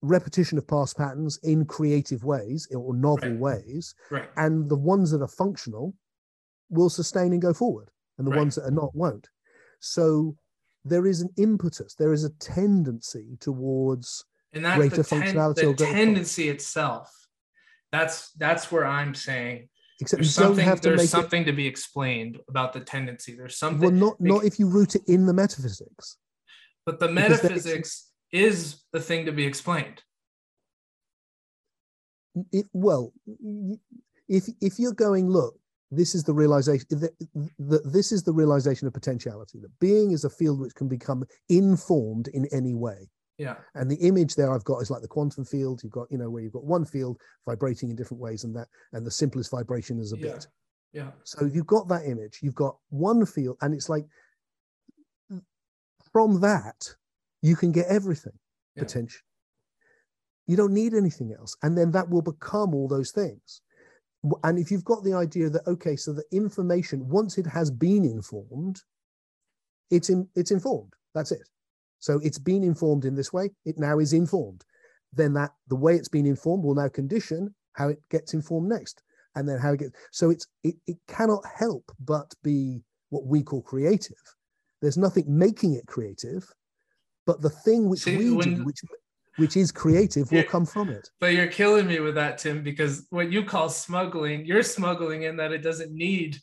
repetition 0.00 0.58
of 0.58 0.66
past 0.68 0.96
patterns 0.96 1.40
in 1.42 1.64
creative 1.64 2.22
ways 2.22 2.68
or 2.72 2.94
novel 2.94 3.30
right. 3.30 3.64
ways 3.64 3.94
right. 4.10 4.30
and 4.36 4.70
the 4.70 4.76
ones 4.76 5.10
that 5.10 5.20
are 5.20 5.26
functional 5.28 5.92
will 6.70 6.88
sustain 6.88 7.32
and 7.32 7.42
go 7.42 7.52
forward 7.52 7.90
and 8.16 8.26
the 8.26 8.36
ones 8.36 8.54
that 8.54 8.64
are 8.64 8.70
not 8.70 8.94
won't 8.94 9.28
so 9.80 10.36
there 10.84 11.04
is 11.04 11.20
an 11.20 11.28
impetus 11.36 11.94
there 11.94 12.12
is 12.12 12.22
a 12.22 12.30
tendency 12.38 13.36
towards 13.40 14.24
and 14.52 14.64
that's 14.64 14.76
greater 14.76 15.02
the, 15.02 15.02
ten- 15.02 15.22
functionality 15.22 15.76
the 15.76 15.84
tendency 15.84 16.48
itself 16.48 17.12
that's 17.90 18.30
that's 18.32 18.70
where 18.70 18.86
i'm 18.86 19.16
saying 19.16 19.68
Except 20.00 20.22
there's 20.22 20.36
you 20.36 20.42
don't 20.42 20.50
something, 20.50 20.64
have 20.64 20.80
to 20.82 20.90
there's 20.90 21.10
something 21.10 21.42
it, 21.42 21.46
to 21.46 21.52
be 21.52 21.66
explained 21.66 22.38
about 22.48 22.72
the 22.72 22.80
tendency 22.80 23.34
there's 23.34 23.58
something 23.58 23.80
well 23.80 23.90
not 23.90 24.20
not 24.20 24.44
if 24.44 24.58
you 24.58 24.68
root 24.68 24.94
it 24.94 25.02
in 25.08 25.26
the 25.26 25.32
metaphysics 25.32 26.18
but 26.88 27.00
the 27.00 27.08
metaphysics 27.08 28.08
is 28.32 28.82
the 28.92 29.00
thing 29.00 29.26
to 29.26 29.32
be 29.32 29.44
explained. 29.44 30.02
It, 32.52 32.66
well, 32.72 33.12
if 34.28 34.46
if 34.60 34.78
you're 34.78 34.94
going, 34.94 35.28
look, 35.28 35.58
this 35.90 36.14
is 36.14 36.24
the 36.24 36.32
realization 36.32 36.86
that, 36.90 37.12
that 37.58 37.92
this 37.92 38.12
is 38.12 38.22
the 38.22 38.32
realization 38.32 38.86
of 38.86 38.94
potentiality. 38.94 39.58
That 39.58 39.78
being 39.80 40.12
is 40.12 40.24
a 40.24 40.30
field 40.30 40.60
which 40.60 40.74
can 40.74 40.88
become 40.88 41.24
informed 41.48 42.28
in 42.28 42.46
any 42.52 42.74
way. 42.74 43.10
Yeah. 43.38 43.54
And 43.74 43.90
the 43.90 43.96
image 43.96 44.34
there 44.34 44.52
I've 44.52 44.64
got 44.64 44.78
is 44.78 44.90
like 44.90 45.00
the 45.00 45.08
quantum 45.08 45.44
field. 45.44 45.80
You've 45.82 45.92
got, 45.92 46.10
you 46.10 46.18
know, 46.18 46.28
where 46.28 46.42
you've 46.42 46.52
got 46.52 46.64
one 46.64 46.84
field 46.84 47.18
vibrating 47.46 47.88
in 47.88 47.96
different 47.96 48.20
ways, 48.20 48.44
and 48.44 48.54
that, 48.56 48.66
and 48.92 49.06
the 49.06 49.10
simplest 49.10 49.50
vibration 49.50 50.00
is 50.00 50.12
a 50.12 50.18
yeah. 50.18 50.32
bit. 50.32 50.46
Yeah. 50.92 51.10
So 51.24 51.46
you've 51.46 51.66
got 51.66 51.88
that 51.88 52.04
image. 52.04 52.40
You've 52.42 52.54
got 52.54 52.76
one 52.90 53.24
field, 53.24 53.56
and 53.62 53.72
it's 53.72 53.88
like 53.88 54.06
from 56.12 56.40
that 56.40 56.94
you 57.42 57.54
can 57.54 57.70
get 57.70 57.86
everything 57.86 58.32
yeah. 58.74 58.82
potentially. 58.82 59.22
You 60.46 60.56
don't 60.56 60.72
need 60.72 60.94
anything 60.94 61.34
else. 61.38 61.56
And 61.62 61.76
then 61.76 61.92
that 61.92 62.08
will 62.08 62.22
become 62.22 62.74
all 62.74 62.88
those 62.88 63.12
things. 63.12 63.60
And 64.42 64.58
if 64.58 64.70
you've 64.70 64.84
got 64.84 65.04
the 65.04 65.12
idea 65.12 65.48
that, 65.50 65.66
okay, 65.66 65.94
so 65.94 66.12
the 66.12 66.24
information, 66.32 67.08
once 67.08 67.38
it 67.38 67.46
has 67.46 67.70
been 67.70 68.04
informed, 68.04 68.80
it's 69.90 70.10
in, 70.10 70.26
it's 70.34 70.50
informed. 70.50 70.94
That's 71.14 71.30
it. 71.30 71.48
So 71.98 72.20
it's 72.22 72.38
been 72.38 72.62
informed 72.62 73.04
in 73.04 73.14
this 73.14 73.32
way. 73.32 73.50
It 73.64 73.78
now 73.78 73.98
is 73.98 74.12
informed. 74.12 74.64
Then 75.12 75.32
that 75.34 75.52
the 75.68 75.76
way 75.76 75.94
it's 75.94 76.08
been 76.08 76.26
informed 76.26 76.64
will 76.64 76.74
now 76.74 76.88
condition 76.88 77.54
how 77.72 77.88
it 77.88 77.98
gets 78.10 78.34
informed 78.34 78.68
next. 78.68 79.02
And 79.34 79.48
then 79.48 79.58
how 79.58 79.72
it 79.72 79.80
gets 79.80 79.92
so 80.10 80.30
it's 80.30 80.46
it, 80.64 80.76
it 80.86 80.96
cannot 81.06 81.44
help 81.46 81.92
but 82.04 82.32
be 82.42 82.82
what 83.10 83.26
we 83.26 83.42
call 83.42 83.62
creative. 83.62 84.16
There's 84.80 84.98
nothing 84.98 85.24
making 85.26 85.74
it 85.74 85.86
creative 85.86 86.52
but 87.28 87.42
the 87.42 87.50
thing 87.50 87.90
which 87.90 88.00
See, 88.00 88.16
we 88.16 88.32
when, 88.32 88.54
do, 88.54 88.64
which 88.64 88.80
which 89.36 89.56
is 89.58 89.70
creative, 89.70 90.32
will 90.32 90.44
come 90.44 90.64
from 90.64 90.88
it. 90.88 91.10
But 91.20 91.34
you're 91.34 91.46
killing 91.46 91.86
me 91.86 92.00
with 92.00 92.14
that, 92.14 92.38
Tim, 92.38 92.62
because 92.62 93.06
what 93.10 93.30
you 93.30 93.44
call 93.44 93.68
smuggling, 93.68 94.46
you're 94.46 94.62
smuggling 94.62 95.24
in 95.24 95.36
that 95.36 95.52
it 95.52 95.58
doesn't 95.58 95.92
need 95.92 96.38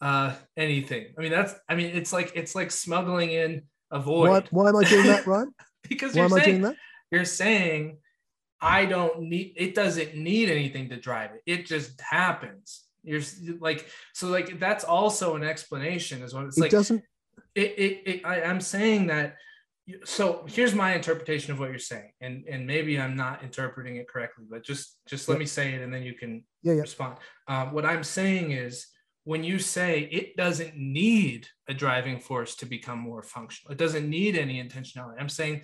uh, 0.00 0.34
anything. 0.56 1.12
I 1.16 1.20
mean, 1.20 1.30
that's 1.30 1.54
I 1.68 1.74
mean, 1.74 1.94
it's 1.94 2.10
like 2.10 2.32
it's 2.34 2.54
like 2.54 2.70
smuggling 2.70 3.32
in 3.32 3.64
a 3.90 4.00
void. 4.00 4.28
Why, 4.28 4.42
why 4.50 4.68
am 4.68 4.76
I 4.76 4.84
doing 4.84 5.06
that, 5.06 5.26
Ryan? 5.26 5.54
because 5.88 6.14
why 6.14 6.24
am 6.24 6.30
saying, 6.30 6.42
I 6.42 6.44
doing 6.44 6.62
that? 6.62 6.76
You're 7.10 7.24
saying 7.24 7.98
I 8.60 8.86
don't 8.86 9.22
need 9.22 9.54
it 9.56 9.74
doesn't 9.74 10.14
need 10.14 10.50
anything 10.50 10.88
to 10.90 10.96
drive 10.96 11.30
it. 11.32 11.42
It 11.46 11.66
just 11.66 12.00
happens. 12.00 12.84
You're 13.02 13.22
like 13.60 13.88
so 14.12 14.28
like 14.28 14.58
that's 14.60 14.84
also 14.84 15.34
an 15.34 15.42
explanation 15.42 16.22
is 16.22 16.34
what 16.34 16.44
it's 16.44 16.58
it 16.58 16.62
like 16.62 16.70
doesn't 16.70 17.02
it, 17.54 17.74
it, 17.78 18.02
it 18.06 18.26
I, 18.26 18.42
I'm 18.42 18.60
saying 18.60 19.06
that 19.08 19.36
so 20.04 20.44
here's 20.46 20.74
my 20.74 20.94
interpretation 20.94 21.52
of 21.52 21.58
what 21.58 21.70
you're 21.70 21.78
saying 21.78 22.12
and 22.20 22.44
and 22.46 22.66
maybe 22.66 23.00
i'm 23.00 23.16
not 23.16 23.42
interpreting 23.42 23.96
it 23.96 24.08
correctly 24.08 24.44
but 24.48 24.62
just 24.62 24.98
just 25.08 25.28
let 25.28 25.38
me 25.38 25.46
say 25.46 25.74
it 25.74 25.82
and 25.82 25.92
then 25.92 26.02
you 26.02 26.14
can 26.14 26.44
yeah, 26.62 26.74
yeah. 26.74 26.80
respond 26.82 27.16
um, 27.48 27.72
what 27.72 27.84
i'm 27.84 28.04
saying 28.04 28.52
is 28.52 28.86
when 29.24 29.44
you 29.44 29.58
say 29.58 30.08
it 30.10 30.36
doesn't 30.36 30.76
need 30.76 31.46
a 31.68 31.74
driving 31.74 32.18
force 32.18 32.56
to 32.56 32.66
become 32.66 32.98
more 32.98 33.22
functional 33.22 33.72
it 33.72 33.78
doesn't 33.78 34.08
need 34.08 34.36
any 34.36 34.62
intentionality. 34.62 35.16
I'm 35.18 35.28
saying 35.28 35.62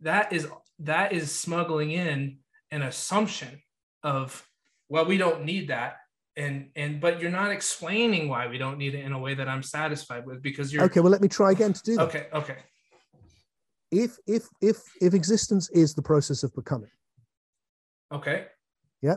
that 0.00 0.32
is 0.32 0.46
that 0.80 1.12
is 1.12 1.32
smuggling 1.32 1.90
in 1.90 2.38
an 2.70 2.82
assumption 2.82 3.60
of 4.02 4.46
well 4.88 5.04
we 5.04 5.16
don't 5.16 5.44
need 5.44 5.68
that. 5.68 5.96
And 6.36 6.70
and 6.76 7.00
but 7.00 7.20
you're 7.20 7.30
not 7.30 7.50
explaining 7.50 8.28
why 8.28 8.46
we 8.46 8.58
don't 8.58 8.78
need 8.78 8.94
it 8.94 9.04
in 9.04 9.12
a 9.12 9.18
way 9.18 9.34
that 9.34 9.48
i'm 9.48 9.62
satisfied 9.62 10.24
with 10.24 10.40
because 10.40 10.72
you're 10.72 10.84
okay 10.84 11.00
well 11.00 11.10
let 11.10 11.20
me 11.20 11.28
try 11.28 11.50
again 11.50 11.72
to 11.72 11.82
do 11.82 11.96
that. 11.96 12.02
Okay 12.02 12.26
okay. 12.32 12.56
If 13.90 14.18
if 14.26 14.44
if 14.60 14.76
if 15.00 15.14
existence 15.14 15.68
is 15.70 15.94
the 15.94 16.02
process 16.02 16.42
of 16.42 16.54
becoming. 16.54 16.90
Okay. 18.12 18.46
Yeah 19.02 19.16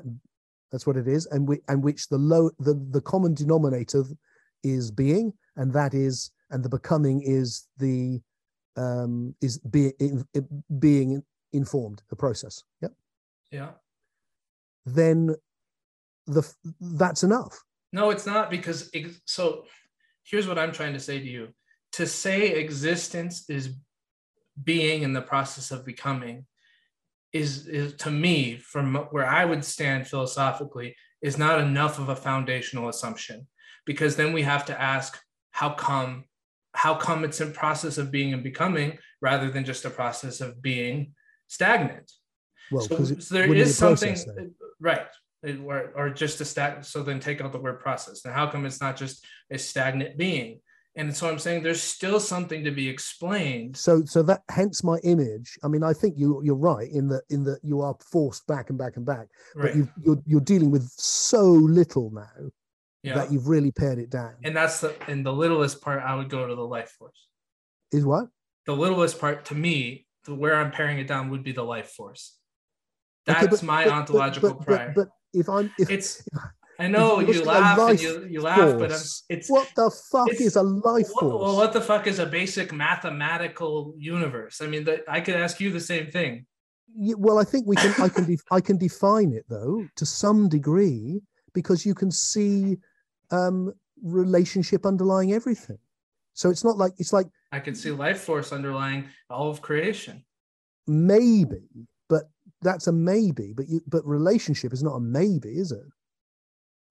that's 0.71 0.87
what 0.87 0.97
it 0.97 1.07
is. 1.07 1.25
And 1.27 1.47
we 1.47 1.59
and 1.67 1.83
which 1.83 2.07
the 2.07 2.17
low 2.17 2.51
the 2.59 2.73
the 2.91 3.01
common 3.01 3.33
denominator 3.33 4.03
is 4.63 4.91
being 4.91 5.33
and 5.55 5.73
that 5.73 5.93
is 5.93 6.31
and 6.49 6.63
the 6.63 6.69
becoming 6.69 7.21
is 7.23 7.67
the 7.77 8.21
um 8.77 9.35
is 9.41 9.57
being 9.59 10.25
being 10.79 11.23
informed 11.53 12.01
the 12.09 12.15
process. 12.15 12.63
Yeah 12.81 12.89
yeah. 13.51 13.71
Then 14.85 15.35
the 16.25 16.49
that's 16.79 17.23
enough. 17.23 17.63
No 17.93 18.09
it's 18.09 18.25
not 18.25 18.49
because 18.49 18.89
so 19.25 19.65
here's 20.23 20.47
what 20.47 20.59
i'm 20.59 20.71
trying 20.71 20.93
to 20.93 20.99
say 20.99 21.19
to 21.19 21.25
you. 21.25 21.49
To 21.93 22.07
say 22.07 22.51
existence 22.51 23.49
is 23.49 23.75
being 24.63 25.03
in 25.03 25.13
the 25.13 25.21
process 25.21 25.71
of 25.71 25.85
becoming 25.85 26.45
is, 27.33 27.67
is 27.67 27.93
to 27.95 28.11
me 28.11 28.57
from 28.57 28.95
where 29.11 29.27
i 29.27 29.45
would 29.45 29.63
stand 29.63 30.07
philosophically 30.07 30.95
is 31.21 31.37
not 31.37 31.59
enough 31.59 31.99
of 31.99 32.09
a 32.09 32.15
foundational 32.15 32.89
assumption. 32.89 33.47
Because 33.85 34.15
then 34.15 34.33
we 34.33 34.41
have 34.43 34.65
to 34.65 34.79
ask 34.79 35.19
how 35.51 35.71
come 35.71 36.25
how 36.73 36.95
come 36.95 37.25
it's 37.25 37.41
a 37.41 37.47
process 37.47 37.97
of 37.97 38.11
being 38.11 38.33
and 38.33 38.43
becoming 38.43 38.97
rather 39.21 39.51
than 39.51 39.65
just 39.65 39.83
a 39.83 39.89
process 39.89 40.39
of 40.39 40.61
being 40.61 41.13
stagnant? 41.47 42.11
Well 42.71 42.83
so, 42.83 43.03
so 43.03 43.35
there 43.35 43.53
is 43.53 43.77
something 43.77 44.13
process, 44.13 44.49
right 44.79 45.07
or, 45.65 45.91
or 45.95 46.09
just 46.11 46.39
a 46.39 46.45
stat 46.45 46.85
so 46.85 47.03
then 47.03 47.19
take 47.19 47.41
out 47.41 47.51
the 47.51 47.59
word 47.59 47.79
process. 47.79 48.23
Now 48.23 48.33
how 48.33 48.47
come 48.47 48.65
it's 48.65 48.81
not 48.81 48.95
just 48.95 49.25
a 49.51 49.57
stagnant 49.57 50.17
being 50.17 50.61
and 50.95 51.15
so 51.15 51.29
i'm 51.29 51.39
saying 51.39 51.63
there's 51.63 51.81
still 51.81 52.19
something 52.19 52.63
to 52.63 52.71
be 52.71 52.87
explained. 52.87 53.77
So 53.77 54.03
so 54.05 54.21
that 54.23 54.41
hence 54.49 54.83
my 54.83 54.97
image. 55.03 55.57
I 55.63 55.67
mean 55.67 55.83
i 55.83 55.93
think 55.93 56.17
you 56.17 56.41
you're 56.43 56.55
right 56.55 56.89
in 56.89 57.07
that 57.09 57.23
in 57.29 57.43
that 57.45 57.59
you 57.63 57.81
are 57.81 57.95
forced 58.11 58.45
back 58.47 58.69
and 58.69 58.77
back 58.77 58.97
and 58.97 59.05
back 59.05 59.27
right. 59.55 59.67
but 59.67 59.75
you 59.75 59.89
you're, 60.03 60.21
you're 60.25 60.41
dealing 60.41 60.71
with 60.71 60.89
so 60.97 61.43
little 61.43 62.11
now 62.11 62.49
yeah. 63.03 63.15
that 63.15 63.31
you've 63.31 63.47
really 63.47 63.71
pared 63.71 63.97
it 63.97 64.09
down. 64.09 64.35
And 64.43 64.55
that's 64.55 64.81
the 64.81 64.95
and 65.07 65.25
the 65.25 65.33
littlest 65.33 65.81
part 65.81 66.03
i 66.03 66.15
would 66.15 66.29
go 66.29 66.47
to 66.47 66.55
the 66.55 66.65
life 66.65 66.89
force. 66.89 67.27
Is 67.91 68.05
what? 68.05 68.27
The 68.65 68.75
littlest 68.75 69.19
part 69.19 69.45
to 69.45 69.55
me 69.55 70.05
the 70.25 70.35
where 70.35 70.55
i'm 70.55 70.71
paring 70.71 70.99
it 70.99 71.07
down 71.07 71.29
would 71.29 71.43
be 71.43 71.51
the 71.51 71.63
life 71.63 71.89
force. 71.89 72.37
That's 73.25 73.43
okay, 73.43 73.51
but, 73.51 73.63
my 73.63 73.83
but, 73.85 73.93
ontological 73.93 74.53
but, 74.55 74.65
prior. 74.65 74.93
but 74.95 75.07
if 75.33 75.47
I'm, 75.47 75.71
if, 75.79 75.89
it's, 75.89 76.27
I 76.81 76.87
know 76.87 77.19
you 77.19 77.43
laugh 77.43 77.77
and 77.77 78.01
you, 78.01 78.27
you 78.27 78.41
laugh, 78.41 78.79
but 78.79 78.91
it's 79.29 79.49
what 79.51 79.69
the 79.75 79.91
fuck 80.11 80.29
is 80.31 80.55
a 80.55 80.63
life 80.63 81.09
force? 81.09 81.41
Well, 81.41 81.55
what 81.55 81.73
the 81.73 81.81
fuck 81.81 82.07
is 82.07 82.17
a 82.17 82.25
basic 82.25 82.73
mathematical 82.73 83.93
universe? 83.99 84.61
I 84.61 84.67
mean, 84.67 84.85
the, 84.85 85.03
I 85.07 85.21
could 85.21 85.35
ask 85.35 85.59
you 85.59 85.69
the 85.69 85.79
same 85.79 86.09
thing. 86.09 86.47
Yeah, 86.95 87.13
well, 87.19 87.37
I 87.37 87.43
think 87.43 87.67
we 87.67 87.75
can. 87.75 87.93
I 88.01 88.09
can. 88.09 88.25
Def, 88.25 88.41
I 88.51 88.61
can 88.61 88.77
define 88.79 89.31
it 89.31 89.45
though 89.47 89.85
to 89.95 90.05
some 90.07 90.49
degree 90.49 91.21
because 91.53 91.85
you 91.85 91.93
can 91.93 92.09
see 92.09 92.77
um, 93.29 93.71
relationship 94.01 94.83
underlying 94.83 95.33
everything. 95.33 95.77
So 96.33 96.49
it's 96.49 96.63
not 96.63 96.77
like 96.77 96.93
it's 96.97 97.13
like 97.13 97.27
I 97.51 97.59
can 97.59 97.75
see 97.75 97.91
life 97.91 98.21
force 98.21 98.51
underlying 98.51 99.07
all 99.29 99.51
of 99.51 99.61
creation. 99.61 100.23
Maybe, 100.87 101.69
but 102.09 102.23
that's 102.63 102.87
a 102.87 102.91
maybe, 102.91 103.53
but 103.53 103.69
you 103.69 103.81
but 103.85 104.03
relationship 104.03 104.73
is 104.73 104.81
not 104.81 104.95
a 104.95 104.99
maybe, 104.99 105.49
is 105.49 105.71
it? 105.71 105.85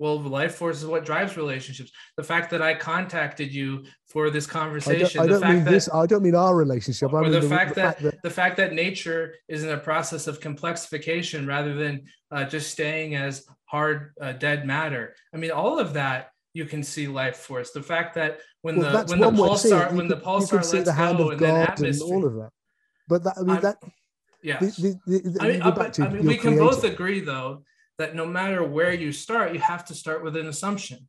Well, 0.00 0.18
life 0.18 0.54
force 0.54 0.78
is 0.78 0.86
what 0.86 1.04
drives 1.04 1.36
relationships. 1.36 1.92
The 2.16 2.22
fact 2.22 2.50
that 2.52 2.62
I 2.62 2.72
contacted 2.72 3.52
you 3.52 3.84
for 4.08 4.30
this 4.30 4.46
conversation, 4.46 5.20
I 5.20 5.26
don't, 5.26 5.44
I 5.44 5.48
don't 5.48 5.54
mean 5.56 5.64
that, 5.64 5.70
this. 5.70 5.90
I 5.92 6.06
don't 6.06 6.22
mean 6.22 6.34
our 6.34 6.56
relationship. 6.56 7.12
Or 7.12 7.18
I 7.18 7.22
mean 7.24 7.32
the, 7.32 7.40
the, 7.40 7.48
fact, 7.50 7.74
the 7.74 7.80
that, 7.82 7.84
fact 7.84 8.02
that 8.02 8.22
the 8.22 8.30
fact 8.30 8.56
that 8.56 8.72
nature 8.72 9.34
is 9.46 9.62
in 9.62 9.68
a 9.68 9.76
process 9.76 10.26
of 10.26 10.40
complexification 10.40 11.46
rather 11.46 11.74
than 11.74 12.04
uh, 12.30 12.44
just 12.44 12.70
staying 12.70 13.14
as 13.14 13.44
hard 13.66 14.14
uh, 14.22 14.32
dead 14.32 14.66
matter. 14.66 15.14
I 15.34 15.36
mean, 15.36 15.50
all 15.50 15.78
of 15.78 15.92
that 15.92 16.30
you 16.54 16.64
can 16.64 16.82
see 16.82 17.06
life 17.06 17.36
force. 17.36 17.72
The 17.72 17.82
fact 17.82 18.14
that 18.14 18.40
when 18.62 18.78
well, 18.78 19.04
the 19.04 19.10
when 19.10 19.20
the 19.20 19.30
pulsar 19.30 19.92
when 19.92 20.08
the 20.08 20.16
pulsar 20.16 20.54
lets 20.54 20.70
the 20.70 21.14
go 21.18 21.28
and 21.28 21.38
then 21.38 21.56
atmosphere, 21.56 21.90
and 21.90 22.24
all 22.24 22.26
of 22.26 22.34
that. 22.36 22.50
But 23.06 23.24
that 23.24 23.34
I 23.36 23.42
mean 23.42 23.56
I'm, 23.56 23.62
that 23.62 23.76
Yes. 24.42 24.76
The, 24.76 24.98
the, 25.06 25.18
the, 25.18 25.38
I 25.40 25.48
mean, 25.48 25.62
uh, 25.62 25.92
I 25.98 26.08
mean 26.08 26.24
we 26.24 26.36
can 26.36 26.56
both 26.56 26.84
agree, 26.84 27.20
though, 27.20 27.62
that 28.00 28.14
no 28.14 28.24
matter 28.24 28.64
where 28.64 28.92
you 28.94 29.12
start, 29.12 29.52
you 29.52 29.60
have 29.60 29.84
to 29.84 29.94
start 29.94 30.24
with 30.24 30.34
an 30.34 30.46
assumption. 30.46 31.06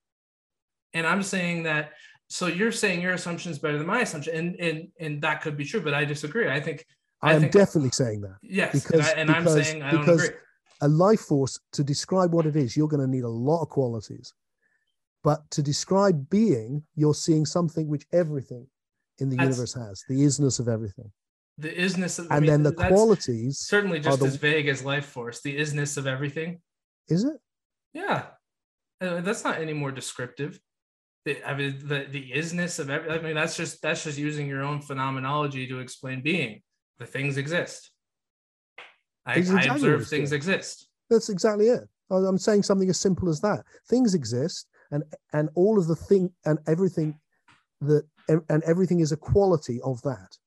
And 0.93 1.07
I'm 1.07 1.23
saying 1.23 1.63
that, 1.63 1.93
so 2.27 2.47
you're 2.47 2.73
saying 2.73 3.01
your 3.01 3.13
assumption 3.13 3.51
is 3.51 3.59
better 3.59 3.77
than 3.77 3.87
my 3.87 4.01
assumption, 4.01 4.35
and 4.35 4.55
and 4.59 4.87
and 4.99 5.21
that 5.21 5.41
could 5.41 5.57
be 5.57 5.65
true, 5.65 5.81
but 5.81 5.93
I 5.93 6.05
disagree. 6.05 6.49
I 6.49 6.59
think 6.59 6.85
I, 7.21 7.31
I 7.31 7.33
am 7.35 7.49
definitely 7.49 7.91
saying 7.91 8.21
that. 8.21 8.37
Yes, 8.41 8.73
because, 8.73 9.09
and, 9.13 9.31
I, 9.31 9.37
am 9.37 9.47
saying 9.47 9.81
I 9.81 9.91
don't 9.91 10.01
because 10.01 10.25
agree. 10.25 10.37
A 10.81 10.87
life 10.87 11.21
force 11.21 11.59
to 11.73 11.83
describe 11.83 12.33
what 12.33 12.45
it 12.45 12.55
is, 12.55 12.75
you're 12.75 12.87
going 12.87 13.05
to 13.05 13.11
need 13.15 13.23
a 13.23 13.29
lot 13.29 13.61
of 13.61 13.69
qualities. 13.69 14.33
But 15.23 15.49
to 15.51 15.61
describe 15.61 16.29
being, 16.29 16.83
you're 16.95 17.13
seeing 17.13 17.45
something 17.45 17.87
which 17.87 18.05
everything 18.11 18.65
in 19.19 19.29
the 19.29 19.35
That's, 19.35 19.49
universe 19.49 19.73
has, 19.75 20.03
the 20.09 20.21
isness 20.21 20.59
of 20.59 20.67
everything 20.67 21.11
the 21.57 21.69
isness 21.69 22.17
of 22.17 22.25
and 22.25 22.33
I 22.33 22.39
mean, 22.39 22.49
then 22.49 22.63
the 22.63 22.71
qualities 22.71 23.59
certainly 23.59 23.99
just 23.99 24.19
the, 24.19 24.25
as 24.25 24.37
vague 24.37 24.67
as 24.67 24.83
life 24.83 25.05
force 25.05 25.41
the 25.41 25.57
isness 25.57 25.97
of 25.97 26.07
everything 26.07 26.59
is 27.07 27.23
it? 27.23 27.39
Yeah. 27.93 28.25
Uh, 28.99 29.21
that's 29.21 29.43
not 29.43 29.59
any 29.59 29.73
more 29.73 29.91
descriptive. 29.91 30.59
The, 31.25 31.37
i 31.47 31.55
mean 31.55 31.79
the, 31.83 32.07
the 32.09 32.31
isness 32.31 32.79
of 32.79 32.89
every, 32.89 33.11
i 33.11 33.21
mean 33.21 33.35
that's 33.35 33.55
just 33.55 33.79
that's 33.83 34.05
just 34.05 34.17
using 34.17 34.47
your 34.47 34.63
own 34.63 34.81
phenomenology 34.81 35.67
to 35.67 35.79
explain 35.79 36.21
being. 36.21 36.61
The 36.97 37.05
things 37.05 37.37
exist. 37.37 37.91
I, 39.25 39.35
exactly 39.35 39.69
I 39.69 39.73
observe 39.75 40.07
things 40.07 40.31
exist. 40.31 40.87
That's 41.09 41.29
exactly 41.29 41.67
it. 41.67 41.87
I'm 42.09 42.37
saying 42.37 42.63
something 42.63 42.89
as 42.89 42.99
simple 42.99 43.29
as 43.29 43.39
that. 43.41 43.63
Things 43.87 44.13
exist 44.13 44.67
and 44.91 45.03
and 45.33 45.49
all 45.55 45.79
of 45.79 45.87
the 45.87 45.95
thing 45.95 46.31
and 46.45 46.59
everything 46.67 47.19
that 47.81 48.03
and 48.27 48.63
everything 48.63 48.99
is 48.99 49.11
a 49.11 49.17
quality 49.17 49.79
of 49.83 50.01
that. 50.03 50.37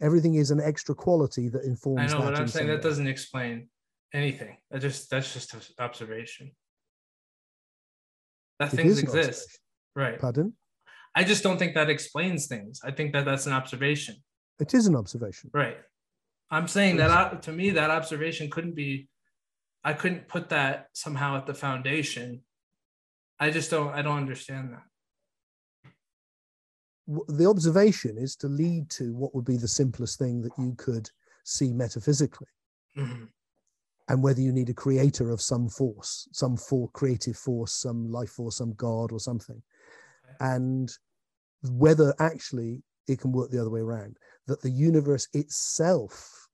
Everything 0.00 0.34
is 0.34 0.50
an 0.50 0.60
extra 0.60 0.94
quality 0.94 1.48
that 1.48 1.64
informs. 1.64 2.12
I 2.12 2.18
know, 2.18 2.24
but 2.24 2.38
I'm 2.38 2.48
saying 2.48 2.66
that 2.68 2.76
way. 2.76 2.82
doesn't 2.82 3.06
explain 3.06 3.68
anything. 4.16 4.56
That 4.70 4.80
just 4.80 5.10
that's 5.10 5.32
just 5.32 5.54
an 5.54 5.60
observation. 5.78 6.52
That 8.58 8.72
it 8.72 8.76
things 8.76 8.98
exist, 8.98 9.58
right? 9.94 10.18
Pardon? 10.18 10.54
I 11.14 11.24
just 11.24 11.42
don't 11.42 11.58
think 11.58 11.74
that 11.74 11.90
explains 11.90 12.46
things. 12.46 12.80
I 12.84 12.90
think 12.90 13.12
that 13.12 13.24
that's 13.24 13.46
an 13.46 13.52
observation. 13.52 14.16
It 14.58 14.74
is 14.74 14.86
an 14.86 14.96
observation, 14.96 15.50
right? 15.52 15.76
I'm 16.50 16.68
saying 16.68 16.96
that 16.96 17.42
to 17.42 17.52
me 17.52 17.70
that 17.70 17.90
observation 17.90 18.50
couldn't 18.50 18.74
be. 18.74 19.08
I 19.84 19.92
couldn't 19.92 20.26
put 20.28 20.48
that 20.48 20.86
somehow 20.94 21.36
at 21.36 21.46
the 21.46 21.54
foundation. 21.54 22.42
I 23.38 23.50
just 23.50 23.70
don't. 23.70 23.90
I 23.90 24.02
don't 24.02 24.16
understand 24.16 24.72
that 24.72 24.82
the 27.06 27.46
observation 27.46 28.18
is 28.18 28.36
to 28.36 28.48
lead 28.48 28.90
to 28.90 29.14
what 29.14 29.34
would 29.34 29.44
be 29.44 29.56
the 29.56 29.68
simplest 29.68 30.18
thing 30.18 30.42
that 30.42 30.52
you 30.58 30.74
could 30.76 31.08
see 31.44 31.72
metaphysically. 31.72 32.48
Mm-hmm. 32.96 33.24
And 34.08 34.22
whether 34.22 34.40
you 34.40 34.52
need 34.52 34.68
a 34.68 34.74
creator 34.74 35.30
of 35.30 35.40
some 35.40 35.68
force, 35.68 36.28
some 36.32 36.56
for 36.56 36.88
creative 36.90 37.36
force, 37.36 37.72
some 37.72 38.10
life 38.10 38.30
force, 38.30 38.56
some 38.56 38.72
God 38.74 39.10
or 39.10 39.18
something. 39.18 39.60
And 40.40 40.90
whether 41.62 42.14
actually 42.20 42.82
it 43.08 43.20
can 43.20 43.32
work 43.32 43.50
the 43.50 43.60
other 43.60 43.70
way 43.70 43.80
around, 43.80 44.16
that 44.46 44.62
the 44.62 44.70
universe 44.70 45.26
itself 45.32 46.48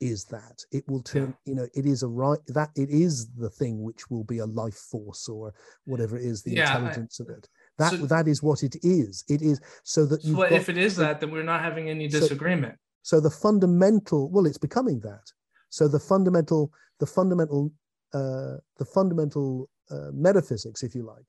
is 0.00 0.24
that 0.24 0.64
it 0.72 0.82
will 0.88 1.02
turn 1.02 1.36
yeah. 1.44 1.52
you 1.52 1.54
know 1.54 1.68
it 1.74 1.84
is 1.84 2.02
a 2.02 2.08
right 2.08 2.38
that 2.46 2.70
it 2.74 2.88
is 2.88 3.28
the 3.36 3.50
thing 3.50 3.82
which 3.82 4.08
will 4.08 4.24
be 4.24 4.38
a 4.38 4.46
life 4.46 4.78
force 4.90 5.28
or 5.28 5.52
whatever 5.84 6.16
it 6.16 6.24
is 6.24 6.42
the 6.42 6.52
yeah, 6.52 6.74
intelligence 6.74 7.20
I, 7.20 7.24
of 7.24 7.36
it 7.36 7.46
that 7.80 7.92
so, 7.92 7.96
that 7.96 8.28
is 8.28 8.42
what 8.42 8.62
it 8.62 8.76
is. 8.82 9.24
It 9.28 9.42
is 9.42 9.60
so 9.82 10.04
that 10.06 10.22
you. 10.22 10.34
So 10.34 10.42
if 10.42 10.68
it 10.68 10.76
is 10.76 10.96
that, 10.96 11.18
then 11.18 11.30
we're 11.30 11.42
not 11.42 11.62
having 11.62 11.88
any 11.88 12.08
disagreement. 12.08 12.76
So, 13.02 13.16
so, 13.16 13.20
the 13.20 13.30
fundamental, 13.30 14.30
well, 14.30 14.46
it's 14.46 14.58
becoming 14.58 15.00
that. 15.00 15.24
So 15.70 15.88
the 15.88 15.98
fundamental, 15.98 16.72
the 16.98 17.06
fundamental, 17.06 17.72
uh, 18.12 18.56
the 18.78 18.84
fundamental 18.84 19.70
uh, 19.90 20.10
metaphysics, 20.12 20.82
if 20.82 20.94
you 20.94 21.04
like, 21.06 21.24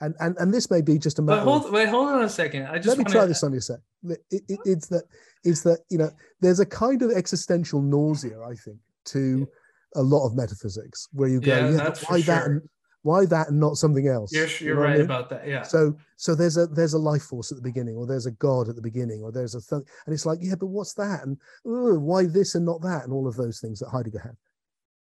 and 0.00 0.14
and 0.20 0.36
and 0.38 0.54
this 0.54 0.70
may 0.70 0.80
be 0.80 0.98
just 0.98 1.18
a 1.18 1.22
matter. 1.22 1.44
But 1.44 1.50
hold, 1.50 1.64
of, 1.66 1.72
wait, 1.72 1.88
hold 1.88 2.08
on 2.08 2.22
a 2.22 2.28
second. 2.28 2.66
I 2.66 2.76
just 2.76 2.88
let 2.88 2.98
me 2.98 3.04
try 3.04 3.26
this 3.26 3.42
on 3.42 3.52
you 3.52 3.58
a 3.58 3.62
sec. 3.62 3.78
It, 4.04 4.20
it, 4.30 4.58
it's 4.64 4.86
that 4.88 5.04
it's 5.42 5.62
that 5.62 5.80
you 5.90 5.98
know 5.98 6.10
there's 6.40 6.60
a 6.60 6.66
kind 6.66 7.02
of 7.02 7.10
existential 7.10 7.82
nausea, 7.82 8.40
I 8.40 8.54
think, 8.54 8.78
to 9.06 9.48
a 9.96 10.02
lot 10.02 10.26
of 10.26 10.36
metaphysics 10.36 11.08
where 11.12 11.28
you 11.28 11.40
go, 11.40 11.50
yeah, 11.50 11.70
yeah 11.70 11.94
why 12.08 12.20
sure. 12.20 12.34
that 12.34 12.46
and 12.46 12.62
why 13.02 13.24
that 13.24 13.48
and 13.48 13.60
not 13.60 13.76
something 13.76 14.08
else 14.08 14.32
you're, 14.32 14.46
you're 14.46 14.68
you 14.68 14.74
know 14.74 14.80
right 14.80 14.90
I 14.90 14.96
mean? 14.96 15.04
about 15.04 15.30
that 15.30 15.46
yeah 15.46 15.62
so 15.62 15.96
so 16.16 16.34
there's 16.34 16.56
a 16.56 16.66
there's 16.66 16.94
a 16.94 16.98
life 16.98 17.22
force 17.22 17.52
at 17.52 17.56
the 17.56 17.62
beginning 17.62 17.96
or 17.96 18.06
there's 18.06 18.26
a 18.26 18.32
god 18.32 18.68
at 18.68 18.76
the 18.76 18.82
beginning 18.82 19.22
or 19.22 19.30
there's 19.32 19.54
a 19.54 19.60
thing 19.60 19.84
and 20.06 20.14
it's 20.14 20.26
like 20.26 20.38
yeah 20.42 20.56
but 20.58 20.66
what's 20.66 20.94
that 20.94 21.24
and 21.24 21.38
why 21.64 22.24
this 22.24 22.54
and 22.54 22.66
not 22.66 22.82
that 22.82 23.04
and 23.04 23.12
all 23.12 23.28
of 23.28 23.36
those 23.36 23.60
things 23.60 23.78
that 23.78 23.90
heidegger 23.90 24.18
had 24.18 24.36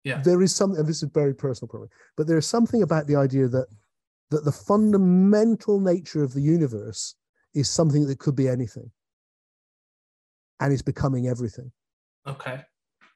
Yeah. 0.03 0.21
There 0.21 0.41
is 0.41 0.55
something, 0.55 0.79
and 0.79 0.87
this 0.87 1.03
is 1.03 1.09
very 1.11 1.35
personal, 1.35 1.67
probably, 1.67 1.89
but 2.15 2.25
there 2.25 2.37
is 2.37 2.47
something 2.47 2.83
about 2.83 3.05
the 3.07 3.17
idea 3.17 3.47
that 3.49 3.67
that 4.31 4.45
the 4.45 4.51
fundamental 4.51 5.79
nature 5.79 6.23
of 6.23 6.33
the 6.33 6.41
universe 6.41 7.15
is 7.53 7.69
something 7.69 8.07
that 8.07 8.19
could 8.19 8.35
be 8.35 8.47
anything, 8.47 8.91
and 10.59 10.71
is 10.71 10.81
becoming 10.81 11.27
everything. 11.27 11.71
Okay. 12.27 12.63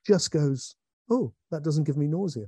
Just 0.06 0.32
goes, 0.32 0.75
oh, 1.09 1.33
that 1.51 1.64
doesn't 1.64 1.85
give 1.85 1.98
me 1.98 2.08
nausea. 2.08 2.48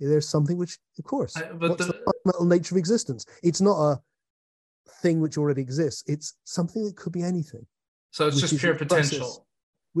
There's 0.00 0.28
something 0.28 0.56
which, 0.56 0.78
of 0.98 1.04
course, 1.04 1.36
I- 1.36 1.52
but 1.52 1.70
what's 1.70 1.86
the, 1.86 1.92
the- 1.92 2.12
fundamental 2.24 2.46
nature 2.46 2.74
of 2.74 2.78
existence? 2.78 3.26
It's 3.42 3.60
not 3.60 3.78
a 3.80 4.00
thing 5.02 5.20
which 5.20 5.36
already 5.36 5.62
exists. 5.62 6.04
It's 6.06 6.34
something 6.44 6.84
that 6.84 6.96
could 6.96 7.12
be 7.12 7.22
anything. 7.22 7.66
So 8.10 8.28
it's 8.28 8.40
just 8.40 8.58
pure 8.58 8.74
the 8.74 8.86
process. 8.86 9.10
potential. 9.10 9.46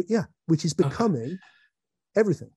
Yeah, 0.06 0.24
which 0.46 0.64
is 0.64 0.74
Okay. 0.78 0.88
becoming 0.88 1.38
everything. 2.16 2.50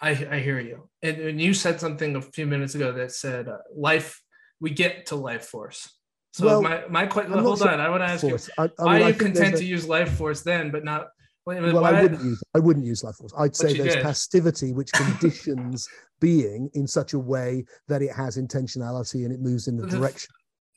I, 0.00 0.10
I 0.10 0.38
hear 0.38 0.60
you. 0.60 0.88
And, 1.02 1.16
and 1.18 1.40
you 1.40 1.54
said 1.54 1.80
something 1.80 2.14
a 2.14 2.22
few 2.22 2.46
minutes 2.46 2.74
ago 2.74 2.92
that 2.92 3.10
said 3.12 3.48
uh, 3.48 3.58
life, 3.74 4.22
we 4.60 4.70
get 4.70 5.06
to 5.06 5.16
life 5.16 5.46
force. 5.46 5.92
So 6.32 6.46
Well, 6.46 6.62
my, 6.62 6.86
my 6.88 7.06
question, 7.06 7.32
hold 7.32 7.58
sure 7.58 7.70
on, 7.70 7.80
I 7.80 7.88
want 7.88 8.02
to 8.02 8.06
ask 8.06 8.20
Force. 8.20 8.48
I, 8.58 8.62
I 8.62 8.66
you, 8.66 8.70
why 8.78 8.98
I 8.98 9.02
are 9.02 9.08
you 9.10 9.14
content 9.14 9.56
to 9.56 9.64
use 9.64 9.88
life 9.88 10.12
force 10.12 10.42
then, 10.42 10.70
but 10.70 10.84
not, 10.84 11.08
wait 11.48 11.62
well, 11.62 11.82
why- 11.82 11.90
I 11.98 12.02
wouldn't 12.02 12.22
use 12.22 12.42
I 12.54 12.58
wouldn't 12.58 12.84
use 12.86 13.02
life 13.02 13.16
force. 13.16 13.32
I'd 13.38 13.56
say 13.56 13.76
there's 13.76 13.94
did. 13.94 14.02
pastivity 14.02 14.72
which 14.72 14.92
conditions 15.02 15.88
being 16.20 16.70
in 16.74 16.86
such 16.86 17.12
a 17.14 17.18
way 17.18 17.64
that 17.88 18.02
it 18.02 18.12
has 18.12 18.36
intentionality 18.36 19.24
and 19.24 19.32
it 19.32 19.40
moves 19.40 19.66
in 19.68 19.76
the 19.76 19.86
The- 19.86 19.96
direction. 19.98 20.30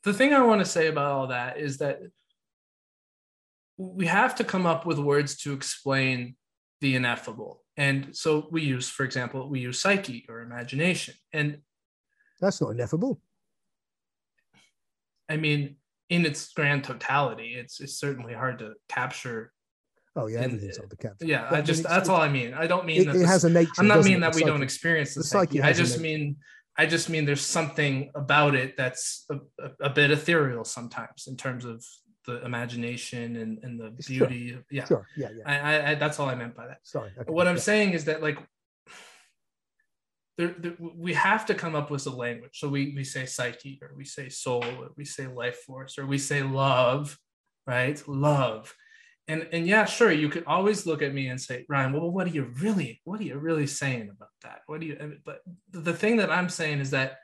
the 0.03 0.13
thing 0.13 0.33
I 0.33 0.41
want 0.41 0.59
to 0.61 0.65
say 0.65 0.87
about 0.87 1.11
all 1.11 1.27
that 1.27 1.57
is 1.57 1.77
that 1.79 1.99
we 3.77 4.05
have 4.07 4.35
to 4.35 4.43
come 4.43 4.65
up 4.65 4.85
with 4.85 4.99
words 4.99 5.37
to 5.43 5.53
explain 5.53 6.35
the 6.81 6.95
ineffable. 6.95 7.63
And 7.77 8.15
so 8.15 8.47
we 8.51 8.61
use, 8.61 8.87
for 8.89 9.03
example, 9.03 9.49
we 9.49 9.59
use 9.59 9.79
psyche 9.81 10.25
or 10.29 10.41
imagination. 10.41 11.15
And 11.33 11.61
That's 12.39 12.61
not 12.61 12.71
ineffable. 12.71 13.19
I 15.29 15.37
mean, 15.37 15.77
in 16.09 16.25
its 16.25 16.51
grand 16.53 16.83
totality, 16.83 17.55
it's 17.55 17.79
it's 17.79 17.97
certainly 17.97 18.33
hard 18.33 18.59
to 18.59 18.73
capture. 18.89 19.51
Oh 20.15 20.27
yeah, 20.27 20.39
everything's 20.41 20.77
on 20.77 20.87
the 20.89 20.97
capture. 20.97 21.25
Yeah, 21.25 21.47
But 21.49 21.59
I 21.59 21.61
just 21.61 21.83
that's 21.83 22.09
all 22.09 22.19
I 22.21 22.27
mean. 22.27 22.53
I 22.53 22.67
don't 22.67 22.85
mean 22.85 23.01
It, 23.01 23.05
that 23.05 23.15
it 23.15 23.25
has 23.25 23.45
a 23.45 23.49
nature. 23.49 23.71
I'm 23.79 23.87
not 23.87 24.05
it? 24.05 24.19
that 24.19 24.35
we 24.35 24.43
don't 24.43 24.61
experience 24.63 25.13
the, 25.13 25.21
the 25.21 25.25
psyche. 25.27 25.57
psyche 25.57 25.69
I 25.69 25.73
just 25.73 25.99
mean 25.99 26.35
I 26.77 26.85
just 26.85 27.09
mean 27.09 27.25
there's 27.25 27.45
something 27.45 28.11
about 28.15 28.55
it 28.55 28.75
that's 28.77 29.25
a, 29.29 29.35
a, 29.63 29.71
a 29.85 29.89
bit 29.89 30.11
ethereal 30.11 30.63
sometimes 30.65 31.27
in 31.27 31.37
terms 31.37 31.63
of 31.65 31.83
the 32.27 32.43
imagination 32.45 33.35
and, 33.37 33.59
and 33.63 33.79
the 33.79 33.89
beauty. 34.05 34.53
of- 34.53 34.63
Yeah, 34.69 34.85
Sure. 34.85 35.05
Yeah. 35.17 35.29
Yeah. 35.35 35.43
I, 35.45 35.59
I, 35.59 35.91
I 35.91 35.95
that's 35.95 36.19
all 36.19 36.29
I 36.29 36.35
meant 36.35 36.55
by 36.55 36.67
that. 36.67 36.79
Sorry. 36.83 37.11
okay, 37.17 37.31
What 37.31 37.47
I'm 37.47 37.55
yeah. 37.55 37.61
saying 37.61 37.93
is 37.93 38.05
that 38.05 38.21
like 38.21 38.37
there, 40.37 40.55
there, 40.57 40.75
we 40.79 41.13
have 41.13 41.45
to 41.47 41.53
come 41.53 41.75
up 41.75 41.89
with 41.91 42.05
a 42.07 42.09
language. 42.09 42.57
So 42.59 42.67
we 42.69 42.93
we 42.95 43.03
say 43.03 43.25
psyche 43.25 43.79
or 43.81 43.91
we 43.95 44.05
say 44.05 44.29
soul 44.29 44.63
or 44.63 44.89
we 44.97 45.05
say 45.05 45.27
life 45.27 45.57
force 45.67 45.97
or 45.97 46.05
we 46.05 46.17
say 46.17 46.41
love, 46.43 47.17
right? 47.65 48.01
Love. 48.07 48.73
And 49.31 49.47
and 49.51 49.65
yeah, 49.65 49.85
sure, 49.85 50.11
you 50.11 50.29
could 50.29 50.43
always 50.45 50.85
look 50.85 51.01
at 51.01 51.13
me 51.13 51.27
and 51.27 51.39
say, 51.39 51.65
Ryan, 51.69 51.93
well, 51.93 52.11
what 52.11 52.27
are 52.27 52.31
you 52.31 52.51
really, 52.59 53.01
what 53.05 53.19
are 53.21 53.23
you 53.23 53.37
really 53.37 53.67
saying 53.67 54.09
about 54.09 54.29
that? 54.43 54.61
What 54.67 54.81
do 54.81 54.85
you 54.87 55.17
but 55.25 55.41
the 55.71 55.93
thing 55.93 56.17
that 56.17 56.29
I'm 56.29 56.49
saying 56.49 56.79
is 56.79 56.91
that 56.91 57.17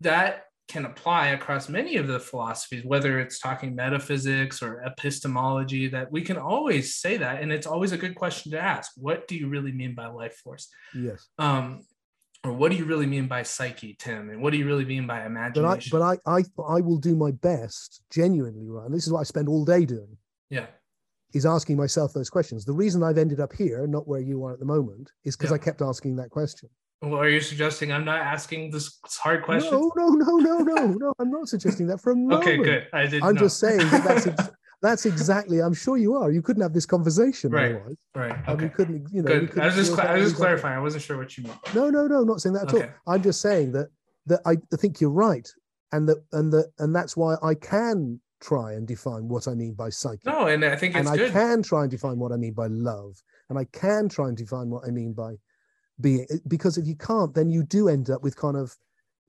that 0.00 0.46
can 0.68 0.84
apply 0.84 1.28
across 1.28 1.68
many 1.68 1.96
of 1.96 2.08
the 2.08 2.18
philosophies, 2.18 2.84
whether 2.84 3.20
it's 3.20 3.38
talking 3.38 3.76
metaphysics 3.76 4.62
or 4.62 4.82
epistemology, 4.82 5.86
that 5.88 6.10
we 6.10 6.22
can 6.22 6.36
always 6.36 6.96
say 6.96 7.16
that. 7.16 7.40
And 7.40 7.52
it's 7.52 7.68
always 7.68 7.92
a 7.92 7.96
good 7.96 8.16
question 8.16 8.50
to 8.52 8.60
ask. 8.60 8.90
What 8.96 9.28
do 9.28 9.36
you 9.36 9.48
really 9.48 9.72
mean 9.72 9.94
by 9.94 10.08
life 10.08 10.36
force? 10.42 10.68
Yes. 10.92 11.28
Um, 11.38 11.82
or 12.46 12.52
what 12.52 12.70
do 12.70 12.76
you 12.76 12.84
really 12.84 13.06
mean 13.06 13.26
by 13.28 13.42
psyche, 13.42 13.96
Tim? 13.98 14.30
And 14.30 14.40
what 14.42 14.50
do 14.52 14.58
you 14.58 14.66
really 14.66 14.84
mean 14.84 15.06
by 15.06 15.24
imagination? 15.26 15.90
But 15.90 16.02
I, 16.02 16.16
but 16.24 16.30
I, 16.30 16.38
I, 16.38 16.76
I 16.76 16.80
will 16.80 16.98
do 16.98 17.14
my 17.16 17.30
best, 17.32 18.02
genuinely, 18.10 18.68
Ryan. 18.68 18.92
This 18.92 19.06
is 19.06 19.12
what 19.12 19.20
I 19.20 19.24
spend 19.24 19.48
all 19.48 19.64
day 19.64 19.84
doing. 19.84 20.16
yeah. 20.50 20.66
is 21.34 21.44
asking 21.44 21.76
myself 21.76 22.12
those 22.14 22.30
questions. 22.30 22.64
The 22.64 22.72
reason 22.72 23.02
I've 23.02 23.18
ended 23.18 23.40
up 23.40 23.52
here, 23.52 23.86
not 23.86 24.06
where 24.08 24.20
you 24.20 24.44
are 24.44 24.52
at 24.52 24.58
the 24.60 24.64
moment, 24.64 25.10
is 25.24 25.36
because 25.36 25.50
Yeah. 25.50 25.56
I 25.56 25.58
kept 25.58 25.82
asking 25.82 26.16
that 26.16 26.30
question. 26.30 26.68
Well, 27.02 27.14
are 27.20 27.28
you 27.28 27.40
suggesting 27.42 27.92
I'm 27.92 28.06
not 28.06 28.20
asking 28.20 28.70
this 28.70 28.98
hard 29.18 29.42
question? 29.44 29.70
No, 29.72 29.92
no, 29.96 30.08
no, 30.08 30.36
no, 30.38 30.58
no, 30.58 30.86
no. 30.86 31.12
I'm 31.18 31.30
not 31.30 31.46
suggesting 31.48 31.86
that 31.88 32.00
for 32.00 32.12
a 32.12 32.16
moment. 32.22 32.40
okay, 32.42 32.56
good. 32.56 32.86
I 32.92 33.02
didn't 33.06 33.24
I'm 33.24 33.34
know. 33.34 33.40
just 33.42 33.58
saying 33.60 33.78
that 33.78 34.02
that's 34.04 34.26
ex- 34.28 34.50
that's 34.86 35.04
exactly. 35.06 35.60
I'm 35.60 35.74
sure 35.74 35.96
you 35.96 36.14
are. 36.16 36.30
You 36.30 36.42
couldn't 36.42 36.62
have 36.62 36.72
this 36.72 36.86
conversation 36.86 37.50
Right. 37.50 37.72
otherwise. 37.74 37.96
right. 38.14 38.36
And 38.46 38.60
we 38.62 38.68
couldn't, 38.68 39.08
you 39.12 39.22
know. 39.22 39.28
Good. 39.28 39.42
I 39.44 39.46
couldn't 39.46 39.64
was 39.66 39.74
just 39.74 39.92
cla- 39.94 40.04
I 40.04 40.14
was 40.14 40.24
just 40.30 40.36
clarifying. 40.36 40.78
I 40.78 40.80
wasn't 40.80 41.02
sure 41.02 41.16
what 41.18 41.36
you 41.36 41.44
meant. 41.44 41.58
No, 41.74 41.90
no, 41.90 42.06
no. 42.06 42.22
Not 42.24 42.40
saying 42.40 42.54
that 42.54 42.68
at 42.68 42.74
Okay. 42.74 42.90
all. 43.06 43.14
I'm 43.14 43.22
just 43.22 43.40
saying 43.40 43.72
that 43.72 43.88
that 44.26 44.40
I 44.46 44.56
think 44.76 45.00
you're 45.00 45.10
right, 45.10 45.48
and 45.92 46.08
that 46.08 46.18
and 46.32 46.52
that 46.52 46.72
and 46.78 46.94
that's 46.94 47.16
why 47.16 47.36
I 47.42 47.54
can 47.54 48.20
try 48.40 48.72
and 48.74 48.86
define 48.86 49.28
what 49.28 49.48
I 49.48 49.54
mean 49.54 49.74
by 49.74 49.88
psyche. 49.90 50.20
No, 50.26 50.46
and 50.46 50.64
I 50.64 50.76
think 50.76 50.94
and 50.96 51.08
I 51.08 51.16
good. 51.16 51.32
can 51.32 51.62
try 51.62 51.82
and 51.82 51.90
define 51.90 52.18
what 52.18 52.32
I 52.32 52.36
mean 52.36 52.52
by 52.54 52.66
love, 52.66 53.14
and 53.48 53.58
I 53.58 53.64
can 53.72 54.08
try 54.08 54.28
and 54.28 54.36
define 54.36 54.68
what 54.70 54.84
I 54.86 54.90
mean 54.90 55.12
by 55.12 55.36
being. 56.00 56.26
Because 56.46 56.76
if 56.76 56.86
you 56.86 56.96
can't, 56.96 57.34
then 57.34 57.48
you 57.50 57.62
do 57.62 57.88
end 57.88 58.10
up 58.10 58.22
with 58.22 58.36
kind 58.36 58.56
of 58.56 58.76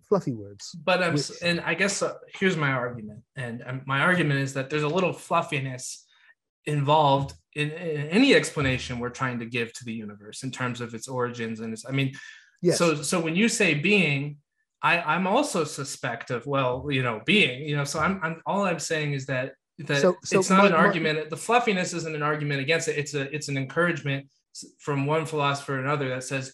fluffy 0.10 0.32
words. 0.34 0.76
but 0.84 1.04
I'm, 1.04 1.14
which- 1.14 1.32
and 1.42 1.60
I 1.62 1.74
guess 1.74 2.02
uh, 2.02 2.14
here's 2.40 2.56
my 2.58 2.72
argument, 2.72 3.22
and 3.36 3.64
um, 3.66 3.82
my 3.86 4.00
argument 4.02 4.40
is 4.42 4.54
that 4.54 4.70
there's 4.70 4.84
a 4.84 4.88
little 4.88 5.14
fluffiness 5.14 6.06
involved 6.66 7.34
in, 7.54 7.72
in 7.72 8.08
any 8.10 8.36
explanation 8.36 9.00
we're 9.00 9.10
trying 9.10 9.40
to 9.40 9.46
give 9.46 9.72
to 9.74 9.86
the 9.86 9.94
universe 9.94 10.44
in 10.44 10.52
terms 10.52 10.82
of 10.82 10.94
its 10.94 11.08
origins 11.08 11.60
and 11.60 11.74
its. 11.74 11.86
I 11.88 11.92
mean, 11.92 12.14
Yes. 12.62 12.78
so 12.80 12.96
so 13.04 13.20
when 13.20 13.36
you 13.36 13.48
say 13.50 13.74
being, 13.76 14.38
I 14.82 15.00
I'm 15.00 15.28
also 15.28 15.64
suspect 15.64 16.32
of 16.32 16.46
well, 16.48 16.88
you 16.90 17.04
know, 17.04 17.22
being, 17.26 17.68
you 17.68 17.76
know. 17.76 17.84
So 17.84 18.00
I'm 18.00 18.20
I'm 18.24 18.42
all 18.46 18.64
I'm 18.64 18.80
saying 18.80 19.14
is 19.14 19.26
that 19.28 19.54
that 19.80 20.02
So- 20.02 20.18
so 20.24 20.40
it's 20.40 20.50
not 20.50 20.60
my- 20.60 20.66
an 20.68 20.72
my- 20.74 20.78
argument. 20.80 21.30
The 21.30 21.38
fluffiness 21.38 21.94
isn't 21.94 22.16
an 22.16 22.24
argument 22.24 22.62
against 22.62 22.88
it. 22.88 22.98
It's 22.98 23.14
a 23.14 23.34
it's 23.34 23.48
an 23.50 23.58
encouragement 23.58 24.28
from 24.80 25.06
one 25.06 25.26
philosopher 25.28 25.78
to 25.78 25.84
another 25.84 26.10
that 26.10 26.24
says 26.24 26.52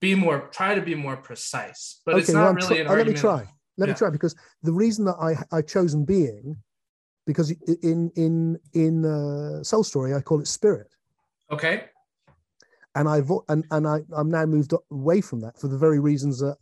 be 0.00 0.14
more 0.14 0.48
try 0.48 0.74
to 0.74 0.80
be 0.82 0.94
more 0.94 1.16
precise 1.16 2.00
but 2.04 2.16
it's 2.16 2.32
not 2.32 2.48
I'm 2.48 2.56
really 2.56 2.80
an 2.80 2.86
uh, 2.88 2.94
let 2.94 3.06
me 3.06 3.12
try. 3.12 3.48
Let 3.78 3.86
Yeah. 3.88 3.92
me 3.94 3.98
try 3.98 4.10
because 4.10 4.34
the 4.62 4.72
reason 4.72 5.04
that 5.04 5.16
I 5.20 5.56
I 5.56 5.62
chosen 5.62 6.04
being, 6.04 6.56
because 7.26 7.50
in 7.82 8.10
in 8.16 8.58
in 8.72 9.04
uh, 9.04 9.62
Soul 9.62 9.84
Story 9.84 10.14
I 10.14 10.20
call 10.20 10.40
it 10.40 10.48
spirit, 10.48 10.88
okay 11.50 11.84
and 12.96 13.08
I've 13.08 13.30
and 13.48 13.64
and 13.70 13.86
I 13.86 14.00
I'm 14.16 14.30
now 14.30 14.46
moved 14.46 14.72
away 14.90 15.20
from 15.20 15.40
that 15.40 15.58
for 15.60 15.68
the 15.68 15.78
very 15.78 16.00
reasons 16.00 16.38
that 16.40 16.56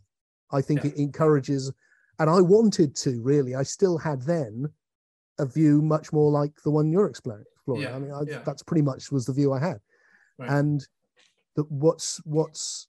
I 0.51 0.61
think 0.61 0.83
Yeah. 0.83 0.91
it 0.91 0.97
encourages, 0.97 1.71
and 2.19 2.29
I 2.29 2.41
wanted 2.41 2.95
to 2.97 3.21
really. 3.21 3.55
I 3.55 3.63
still 3.63 3.97
had 3.97 4.21
then 4.21 4.67
a 5.39 5.45
view 5.45 5.81
much 5.81 6.13
more 6.13 6.31
like 6.31 6.51
the 6.63 6.71
one 6.71 6.91
you're 6.91 7.07
exploring. 7.07 7.45
exploring. 7.53 7.83
Yeah, 7.83 7.95
I 7.95 7.99
mean, 7.99 8.11
I, 8.11 8.43
that's 8.45 8.63
pretty 8.63 8.83
much 8.83 9.11
was 9.11 9.25
the 9.25 9.33
view 9.33 9.53
I 9.53 9.59
had, 9.59 9.79
Right. 10.37 10.49
and 10.51 10.85
that 11.55 11.71
what's 11.71 12.21
what's 12.25 12.87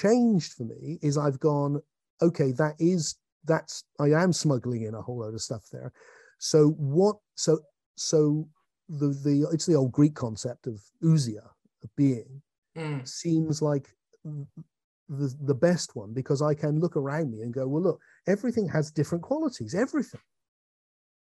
changed 0.00 0.52
for 0.54 0.64
me 0.64 0.98
is 1.02 1.16
I've 1.16 1.40
gone 1.40 1.80
okay. 2.20 2.52
That 2.52 2.74
is 2.78 3.16
that's 3.44 3.84
I 4.00 4.08
am 4.08 4.32
smuggling 4.32 4.82
in 4.82 4.94
a 4.94 5.02
whole 5.02 5.18
load 5.20 5.34
of 5.34 5.40
stuff 5.40 5.64
there. 5.70 5.92
So 6.38 6.70
what? 6.78 7.16
So 7.36 7.60
so 7.96 8.48
the 8.88 9.08
the 9.08 9.48
it's 9.52 9.66
the 9.66 9.74
old 9.74 9.92
Greek 9.92 10.14
concept 10.14 10.66
of 10.66 10.80
ousia, 11.02 11.44
of 11.82 11.90
being 11.96 12.42
Mm, 12.76 13.06
seems 13.06 13.62
like 13.62 13.86
the, 14.24 15.28
the 15.42 15.54
best 15.54 15.94
one 15.94 16.12
because 16.12 16.42
I 16.42 16.54
can 16.54 16.80
look 16.80 16.96
around 16.96 17.30
me 17.30 17.42
and 17.42 17.54
go, 17.54 17.68
well, 17.68 17.82
look, 17.82 18.00
everything 18.26 18.68
has 18.68 18.90
different 18.90 19.22
qualities. 19.22 19.76
Everything. 19.76 20.20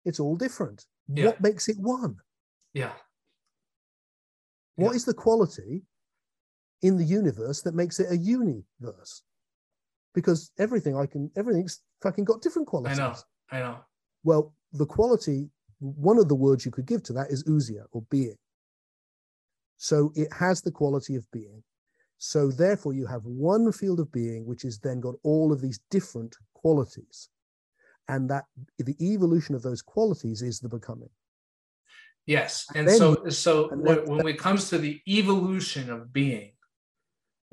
It's 0.04 0.18
all 0.18 0.36
different. 0.36 0.86
Yeah. 1.06 1.26
What 1.26 1.40
makes 1.40 1.68
it 1.68 1.76
one? 1.78 2.16
yeah 2.74 2.90
What 4.74 4.90
Yeah. 4.90 4.96
is 4.96 5.04
the 5.04 5.14
quality 5.14 5.82
in 6.82 6.96
the 6.96 7.04
universe 7.04 7.62
that 7.62 7.74
makes 7.74 8.00
it 8.00 8.10
a 8.10 8.16
universe? 8.16 9.22
Because 10.14 10.50
everything 10.58 10.96
I 10.96 11.06
can, 11.06 11.30
everything's 11.36 11.82
fucking 12.02 12.24
got 12.24 12.42
different 12.42 12.68
qualities. 12.68 12.98
i 12.98 13.02
know 13.02 13.14
i 13.52 13.58
know 13.60 13.78
Well, 14.24 14.54
the 14.72 14.86
quality, 14.86 15.48
one 15.80 16.18
of 16.18 16.28
the 16.28 16.34
words 16.34 16.64
you 16.64 16.72
could 16.72 16.86
give 16.86 17.02
to 17.04 17.12
that 17.14 17.30
is 17.30 17.44
ousia 17.44 17.84
or 17.92 18.02
being. 18.10 18.36
So 19.76 20.12
it 20.14 20.32
has 20.32 20.62
the 20.62 20.70
quality 20.72 21.16
of 21.16 21.30
being. 21.32 21.62
So 22.18 22.50
therefore, 22.50 22.94
you 22.94 23.06
have 23.06 23.24
one 23.24 23.70
field 23.72 24.00
of 24.00 24.10
being 24.10 24.46
which 24.46 24.62
has 24.62 24.78
then 24.78 25.00
got 25.00 25.16
all 25.22 25.52
of 25.52 25.60
these 25.60 25.80
different 25.90 26.34
qualities. 26.54 27.28
And 28.08 28.30
that 28.30 28.44
the 28.78 28.96
evolution 29.00 29.54
of 29.54 29.62
those 29.62 29.82
qualities 29.82 30.40
is 30.40 30.60
the 30.60 30.68
becoming. 30.68 31.10
yes 32.26 32.66
and 32.74 32.88
then 32.88 32.98
so 32.98 33.08
so 33.28 33.52
and 33.70 33.80
when, 33.82 33.98
when 34.06 34.26
it 34.34 34.38
comes 34.46 34.68
to 34.70 34.78
the 34.78 35.00
evolution 35.06 35.84
of 35.90 36.12
being 36.12 36.50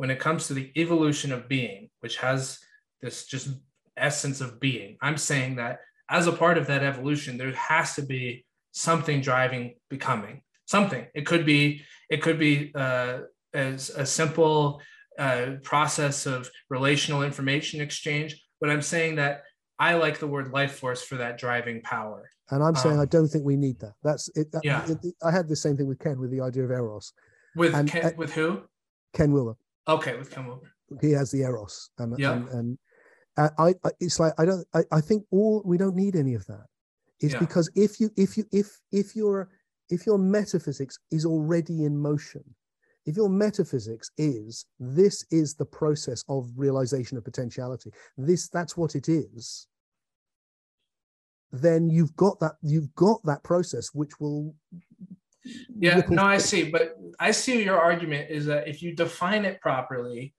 when 0.03 0.11
it 0.11 0.19
comes 0.19 0.47
to 0.47 0.53
the 0.53 0.69
evolution 0.75 1.31
of 1.31 1.47
being 1.47 1.89
which 2.01 2.17
has 2.17 2.59
this 3.01 3.25
just 3.25 3.47
essence 3.95 4.41
of 4.41 4.59
being 4.59 4.97
i'm 5.01 5.15
saying 5.15 5.55
that 5.55 5.79
as 6.09 6.27
a 6.27 6.31
part 6.33 6.57
of 6.57 6.67
that 6.67 6.83
evolution 6.83 7.37
there 7.37 7.53
has 7.53 7.95
to 7.95 8.01
be 8.01 8.45
something 8.73 9.21
driving 9.21 9.75
becoming 9.89 10.41
something. 10.65 11.05
It 11.13 11.25
could 11.25 11.45
be 11.45 11.81
it 12.09 12.21
could 12.21 12.39
be 12.39 12.71
uh, 12.75 13.19
as 13.53 13.89
a 13.91 14.05
simple 14.05 14.81
uh, 15.19 15.45
process 15.61 16.25
of 16.25 16.49
relational 16.69 17.21
information 17.23 17.81
exchange. 17.81 18.41
But 18.59 18.69
I'm 18.69 18.81
saying 18.81 19.15
that 19.17 19.43
I 19.77 19.95
like 19.95 20.19
the 20.19 20.27
word 20.27 20.51
life 20.51 20.73
force 20.81 21.01
for 21.03 21.15
that 21.17 21.37
driving 21.37 21.81
power. 21.81 22.29
And 22.49 22.63
I'm 22.63 22.75
saying 22.75 22.95
Um, 22.95 23.01
I 23.01 23.05
don't 23.05 23.27
think 23.27 23.43
we 23.45 23.57
need 23.57 23.77
that. 23.79 23.93
That's 24.03 24.29
it. 24.35 24.51
that- 24.53 24.63
Yeah. 24.63 24.85
it- 24.89 25.15
I 25.23 25.31
had 25.31 25.47
the 25.47 25.55
same 25.55 25.75
thing 25.77 25.87
with 25.87 25.99
Ken 25.99 26.19
with 26.19 26.31
the 26.31 26.41
idea 26.41 26.63
of 26.63 26.71
eros. 26.71 27.13
With 27.55 27.73
And- 27.75 27.89
Ken, 27.89 28.05
uh, 28.05 28.11
with 28.17 28.33
who? 28.33 28.49
Ken 29.13 29.31
Wilber, 29.31 29.55
Okay, 29.87 30.17
with 30.17 30.31
Ken 30.31 30.45
Wilber. 30.45 30.73
he 31.01 31.11
has 31.11 31.31
the 31.31 31.41
eros, 31.41 31.89
and 31.97 32.17
Yeah. 32.17 32.33
and, 32.33 32.47
and 32.49 32.77
uh, 33.37 33.49
I, 33.57 33.69
I 33.83 33.91
it's 33.99 34.19
like 34.19 34.33
I 34.37 34.45
don't 34.45 34.65
I, 34.73 34.83
I 34.91 35.01
think 35.01 35.25
all 35.31 35.61
we 35.65 35.77
don't 35.77 35.95
need 35.95 36.15
any 36.15 36.35
of 36.35 36.45
that. 36.47 36.65
It's 37.19 37.33
Yeah. 37.33 37.39
because 37.39 37.69
if 37.75 37.99
you 37.99 38.09
if 38.15 38.37
you 38.37 38.45
if 38.51 38.79
if 38.91 39.15
your 39.15 39.49
if 39.89 40.05
your 40.05 40.17
metaphysics 40.17 40.97
is 41.11 41.25
already 41.25 41.83
in 41.83 41.97
motion, 41.97 42.43
if 43.05 43.15
your 43.17 43.29
metaphysics 43.29 44.09
is 44.17 44.65
this 44.79 45.25
is 45.31 45.55
the 45.55 45.65
process 45.65 46.23
of 46.29 46.49
realization 46.55 47.17
of 47.17 47.23
potentiality, 47.23 47.91
this 48.17 48.47
that's 48.49 48.77
what 48.77 48.95
it 48.95 49.09
is, 49.09 49.67
then 51.51 51.89
you've 51.89 52.15
got 52.15 52.39
that 52.39 52.53
you've 52.61 52.93
got 52.95 53.21
that 53.25 53.43
process 53.43 53.89
which 53.93 54.19
will 54.19 54.55
Yeah, 55.77 56.01
no, 56.09 56.23
I 56.23 56.37
see. 56.37 56.69
But 56.71 56.95
I 57.19 57.31
see 57.31 57.63
your 57.63 57.79
argument 57.79 58.29
is 58.29 58.45
that 58.45 58.67
if 58.67 58.81
you 58.81 58.95
define 58.95 59.45
it 59.45 59.59
properly, 59.61 60.33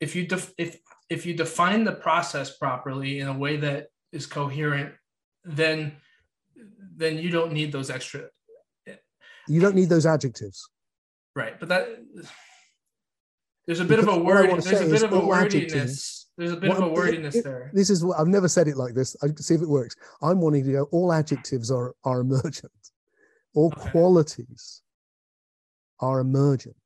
if 0.00 0.16
you 0.16 0.26
def- 0.26 0.54
if 0.56 0.78
if 1.10 1.26
you 1.26 1.34
define 1.34 1.84
the 1.84 1.92
process 1.92 2.56
properly 2.56 3.20
in 3.20 3.28
a 3.28 3.36
way 3.36 3.56
that 3.58 3.88
is 4.12 4.26
coherent, 4.26 4.94
then 5.44 5.96
then 6.96 7.18
you 7.18 7.30
don't 7.30 7.52
need 7.52 7.72
those 7.72 7.90
extra 7.90 8.28
you 9.48 9.60
don't 9.60 9.74
need 9.74 9.88
those 9.88 10.06
adjectives. 10.06 10.68
right. 11.34 11.58
But 11.58 11.68
that 11.70 11.88
there's 13.66 13.80
a 13.80 13.84
bit 13.84 13.98
of 13.98 14.06
a 14.08 14.12
Because 14.18 14.24
word. 14.24 14.62
There's 14.62 14.80
a 14.82 14.86
bit 14.86 15.02
of 15.02 15.12
a 15.12 15.26
wordiness. 15.26 16.28
There's 16.38 16.52
a 16.52 16.56
bit 16.56 16.70
of 16.70 16.78
a 16.78 16.80
What 16.82 16.92
wordiness 16.92 17.34
it- 17.36 17.44
there. 17.44 17.70
This 17.74 17.90
is 17.90 18.04
what 18.04 18.18
I've 18.18 18.28
never 18.28 18.48
said 18.48 18.68
it 18.68 18.76
like 18.76 18.94
this. 18.94 19.16
I 19.22 19.28
see 19.36 19.54
if 19.54 19.60
it 19.62 19.68
works. 19.68 19.96
I'm 20.22 20.40
wanting 20.40 20.64
to 20.64 20.72
go. 20.72 20.82
All 20.92 21.12
adjectives 21.12 21.70
are 21.70 21.94
are 22.04 22.20
emergent. 22.20 22.72
All 23.54 23.72
Okay. 23.76 23.90
qualities 23.90 24.82
are 26.00 26.20
emergent, 26.20 26.76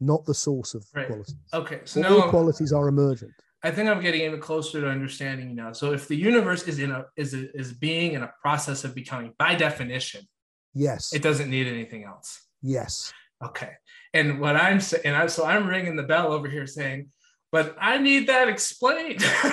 not 0.00 0.24
the 0.26 0.34
source 0.34 0.74
of 0.74 0.84
Right. 0.94 1.06
qualities. 1.06 1.36
Okay, 1.54 1.80
so 1.84 2.02
all 2.02 2.18
now 2.20 2.30
qualities 2.30 2.72
are 2.72 2.88
emergent. 2.88 3.32
I 3.62 3.70
think 3.70 3.88
I'm 3.88 4.00
getting 4.00 4.22
even 4.22 4.40
closer 4.40 4.80
to 4.80 4.88
understanding 4.88 5.50
you 5.50 5.54
now. 5.54 5.72
So 5.72 5.92
if 5.92 6.08
the 6.08 6.16
universe 6.16 6.66
is 6.66 6.78
in 6.78 6.90
a 6.90 7.06
is 7.16 7.34
a, 7.34 7.54
is 7.56 7.72
being 7.72 8.12
in 8.12 8.22
a 8.22 8.32
process 8.40 8.84
of 8.84 8.94
becoming, 8.94 9.34
by 9.38 9.54
definition, 9.54 10.26
Yes. 10.74 11.12
it 11.12 11.22
doesn't 11.22 11.50
need 11.50 11.66
anything 11.66 12.04
else. 12.04 12.46
yes. 12.62 13.12
Okay. 13.42 13.72
And 14.12 14.38
what 14.40 14.54
I'm 14.56 14.80
saying, 14.80 15.02
and 15.06 15.16
I, 15.16 15.26
so 15.28 15.46
I'm 15.46 15.66
ringing 15.66 15.96
the 15.96 16.02
bell 16.02 16.30
over 16.32 16.46
here 16.48 16.66
saying, 16.66 17.10
but 17.52 17.74
I 17.80 17.96
need 17.98 18.26
that 18.28 18.48
explained. 18.48 19.22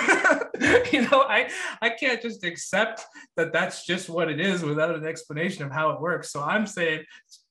you 0.92 1.02
know, 1.02 1.22
I 1.22 1.50
I 1.80 1.90
can't 1.90 2.20
just 2.20 2.44
accept 2.44 3.04
that 3.36 3.52
that's 3.52 3.84
just 3.86 4.08
what 4.08 4.30
it 4.30 4.40
is 4.40 4.62
without 4.62 4.94
an 4.94 5.06
explanation 5.06 5.64
of 5.64 5.72
how 5.72 5.90
it 5.90 6.00
works. 6.00 6.30
So 6.30 6.42
I'm 6.42 6.66
saying, 6.66 7.04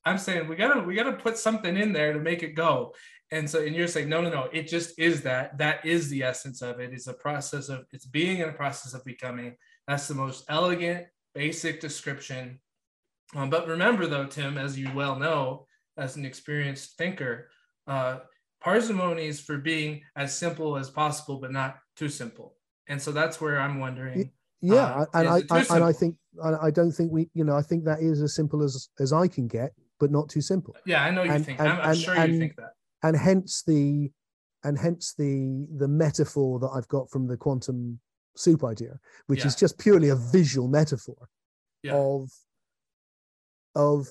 I'm 0.06 0.18
saying 0.18 0.48
we 0.48 0.56
gotta 0.56 0.82
we 0.82 0.96
gotta 0.96 1.14
put 1.14 1.38
something 1.38 1.78
in 1.78 1.94
there 1.94 2.14
to 2.14 2.20
make 2.20 2.44
it 2.44 2.54
go. 2.54 2.94
And 3.32 3.50
so, 3.50 3.62
and 3.62 3.76
you're 3.76 3.88
saying, 3.88 4.08
no, 4.08 4.22
no, 4.22 4.30
no, 4.30 4.48
it 4.54 4.68
just 4.68 4.98
is 4.98 5.22
that. 5.24 5.58
That 5.58 5.86
is 5.86 6.10
the 6.10 6.24
essence 6.24 6.62
of 6.62 6.80
it. 6.80 6.94
It's 6.94 7.08
a 7.08 7.14
process 7.14 7.68
of 7.68 7.86
it's 7.92 8.06
being 8.06 8.40
in 8.40 8.50
a 8.50 8.54
process 8.54 8.94
of 8.94 9.04
becoming. 9.04 9.56
That's 9.88 10.08
the 10.08 10.16
most 10.16 10.46
elegant, 10.50 11.08
basic 11.36 11.82
description. 11.82 12.60
Um, 13.36 13.50
but 13.50 13.68
remember, 13.68 14.08
though, 14.08 14.26
Tim, 14.26 14.58
as 14.58 14.80
you 14.80 14.90
well 14.94 15.20
know, 15.20 15.68
as 15.98 16.16
an 16.16 16.26
experienced 16.26 16.98
thinker, 16.98 17.50
uh, 17.86 18.20
parsimony 18.62 19.28
is 19.28 19.42
for 19.42 19.58
being 19.58 20.02
as 20.16 20.38
simple 20.38 20.78
as 20.78 20.90
possible, 20.90 21.40
but 21.40 21.52
not 21.52 21.78
too 21.96 22.10
simple. 22.10 22.57
And 22.88 23.02
so 23.02 23.12
that's 23.12 23.40
where 23.42 23.60
I'm 23.60 23.80
wondering. 23.80 24.32
Yeah. 24.62 24.76
Uh, 24.76 25.06
and 25.14 25.28
I, 25.28 25.42
I 25.52 25.66
and 25.76 25.84
I 25.84 25.92
think 25.94 26.16
I, 26.44 26.72
don't 26.72 26.92
think 26.92 27.12
we. 27.12 27.30
You 27.34 27.44
know, 27.44 27.56
I 27.56 27.62
think 27.62 27.84
that 27.86 28.00
is 28.02 28.22
as 28.22 28.34
simple 28.36 28.64
as 28.64 28.90
as 29.00 29.14
I 29.14 29.28
can 29.28 29.48
get, 29.48 29.74
but 30.00 30.12
not 30.12 30.30
too 30.30 30.42
simple. 30.42 30.76
Yeah, 30.86 31.04
I 31.04 31.12
know 31.12 31.24
you 31.24 31.32
And- 31.32 31.46
think. 31.46 31.60
and- 31.60 31.70
I'm, 31.70 31.82
I'm 31.90 31.96
sure 31.96 32.16
you 32.26 32.40
think 32.40 32.56
that. 32.56 32.74
and 33.04 33.16
hence 33.16 33.64
the 33.66 34.12
and 34.64 34.78
hence 34.78 35.14
the 35.18 35.68
the 35.78 35.88
metaphor 35.88 36.60
that 36.60 36.70
I've 36.70 36.88
got 36.88 37.10
from 37.12 37.28
the 37.28 37.38
quantum 37.38 38.00
soup 38.36 38.64
idea, 38.64 39.00
which 39.28 39.46
is 39.46 39.56
just 39.56 39.78
purely 39.78 40.10
a 40.10 40.16
visual 40.16 40.68
metaphor 40.68 41.30
Yeah. 41.84 41.94
of 41.96 42.30
of 43.76 44.08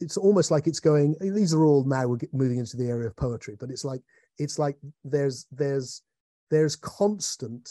it's 0.00 0.16
almost 0.16 0.50
like 0.50 0.66
it's 0.66 0.80
going 0.80 1.14
these 1.20 1.52
are 1.52 1.64
all 1.64 1.84
now 1.84 2.06
we're 2.06 2.18
moving 2.32 2.58
into 2.58 2.76
the 2.76 2.88
area 2.88 3.06
of 3.06 3.14
poetry 3.16 3.54
but 3.60 3.70
it's 3.70 3.84
like 3.84 4.00
it's 4.38 4.58
like 4.58 4.76
there's 5.04 5.46
there's 5.52 6.02
there's 6.50 6.74
constant 6.76 7.68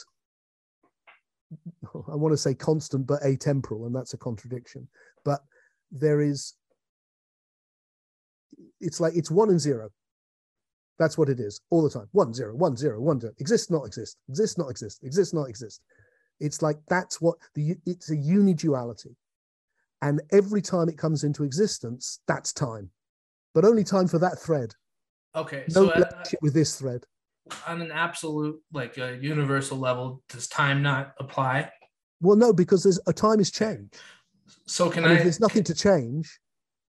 i 2.11 2.16
want 2.16 2.32
to 2.32 2.38
say 2.38 2.53
constant 2.53 3.08
but 3.08 3.22
atemporal 3.22 3.86
and 3.86 3.95
that's 3.95 4.14
a 4.14 4.18
contradiction. 4.18 4.88
But 5.24 5.42
there 5.92 6.22
is 6.22 6.56
it's 8.80 9.00
like 9.00 9.16
it's 9.16 9.32
one 9.32 9.50
and 9.50 9.60
zero. 9.60 9.90
That's 10.98 11.18
what 11.18 11.30
it 11.30 11.40
is 11.40 11.61
all 11.69 11.82
the 11.82 11.90
time. 11.90 12.08
One 12.11 12.34
zero 12.34 12.56
one 12.56 12.76
zero 12.76 13.00
one 13.00 13.19
zero. 13.19 13.34
Exist 13.40 13.72
not 13.72 13.86
exist. 13.86 14.18
Exist 14.28 14.58
not 14.58 14.69
exist. 14.69 15.03
Exist 15.03 15.34
not 15.34 15.50
exist. 15.50 15.82
It's 16.40 16.61
like 16.61 16.78
that's 16.88 17.19
what 17.22 17.38
the 17.56 17.76
it's 17.86 18.10
a 18.11 18.16
uniduality. 18.16 19.16
And 20.02 20.22
every 20.32 20.61
time 20.61 20.88
it 20.88 20.98
comes 20.98 21.24
into 21.24 21.44
existence 21.44 22.19
that's 22.28 22.53
time. 22.53 22.90
But 23.53 23.66
only 23.66 23.84
time 23.84 24.08
for 24.08 24.19
that 24.19 24.40
thread. 24.40 24.74
Okay. 25.36 25.64
no 25.69 25.88
So 25.88 25.90
uh, 25.90 26.24
with 26.42 26.53
this 26.53 26.78
thread 26.78 27.06
on 27.68 27.82
an 27.82 27.92
absolute, 27.92 28.60
like 28.74 28.98
a 28.98 29.18
universal 29.22 29.78
level, 29.78 30.22
does 30.30 30.48
time 30.48 30.82
not 30.82 31.14
apply? 31.19 31.72
well 32.22 32.36
no 32.36 32.52
because 32.52 32.84
there's 32.84 33.00
a 33.08 33.14
time 33.14 33.40
is 33.40 33.50
change 33.50 33.94
So 34.66 34.90
can 34.90 35.06
and 35.06 35.14
I? 35.14 35.16
if 35.18 35.24
there's 35.24 35.40
nothing 35.40 35.64
to 35.64 35.74
change 35.74 36.38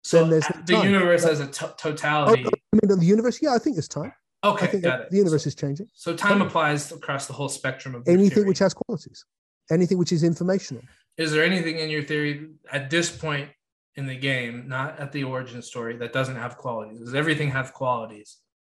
so 0.05 0.21
then 0.21 0.31
there's 0.31 0.45
no 0.55 0.63
the 0.67 0.75
time. 0.75 0.85
universe 0.93 1.23
But- 1.25 1.33
as 1.33 1.41
a 1.41 1.47
to- 1.49 1.75
totality. 1.77 2.45
Oh, 2.47 2.51
i 2.73 2.87
mean 2.87 2.99
the 3.01 3.05
universe 3.05 3.41
yeah 3.43 3.53
i 3.53 3.59
think 3.59 3.75
there's 3.75 3.89
time 3.89 4.13
okay, 4.45 4.67
i 4.67 4.69
think 4.69 4.85
got 4.85 5.01
it. 5.01 5.11
the 5.11 5.17
universe 5.17 5.45
is 5.45 5.57
changing 5.57 5.89
So 5.95 6.15
time 6.15 6.43
applies 6.43 6.93
across 6.93 7.27
the 7.27 7.33
whole 7.33 7.49
spectrum 7.49 7.97
of 7.97 8.07
anything 8.07 8.31
theory. 8.35 8.47
which 8.47 8.61
has 8.61 8.73
qualities 8.73 9.25
anything 9.69 9.99
which 9.99 10.13
is 10.13 10.23
informational 10.23 10.85
is 11.17 11.33
there 11.33 11.43
anything 11.45 11.77
in 11.81 11.89
your 11.91 12.05
theory 12.05 12.51
at 12.71 12.89
this 12.89 13.11
point 13.11 13.49
in 13.97 14.07
the 14.07 14.15
game, 14.31 14.69
not 14.69 15.01
at 15.01 15.11
the 15.11 15.25
origin 15.25 15.61
story, 15.63 15.97
that 15.97 16.13
doesn't 16.13 16.37
have 16.37 16.59
qualities? 16.59 16.99
Does 17.01 17.15
everything 17.15 17.51
have 17.51 17.73
qualities? 17.73 18.37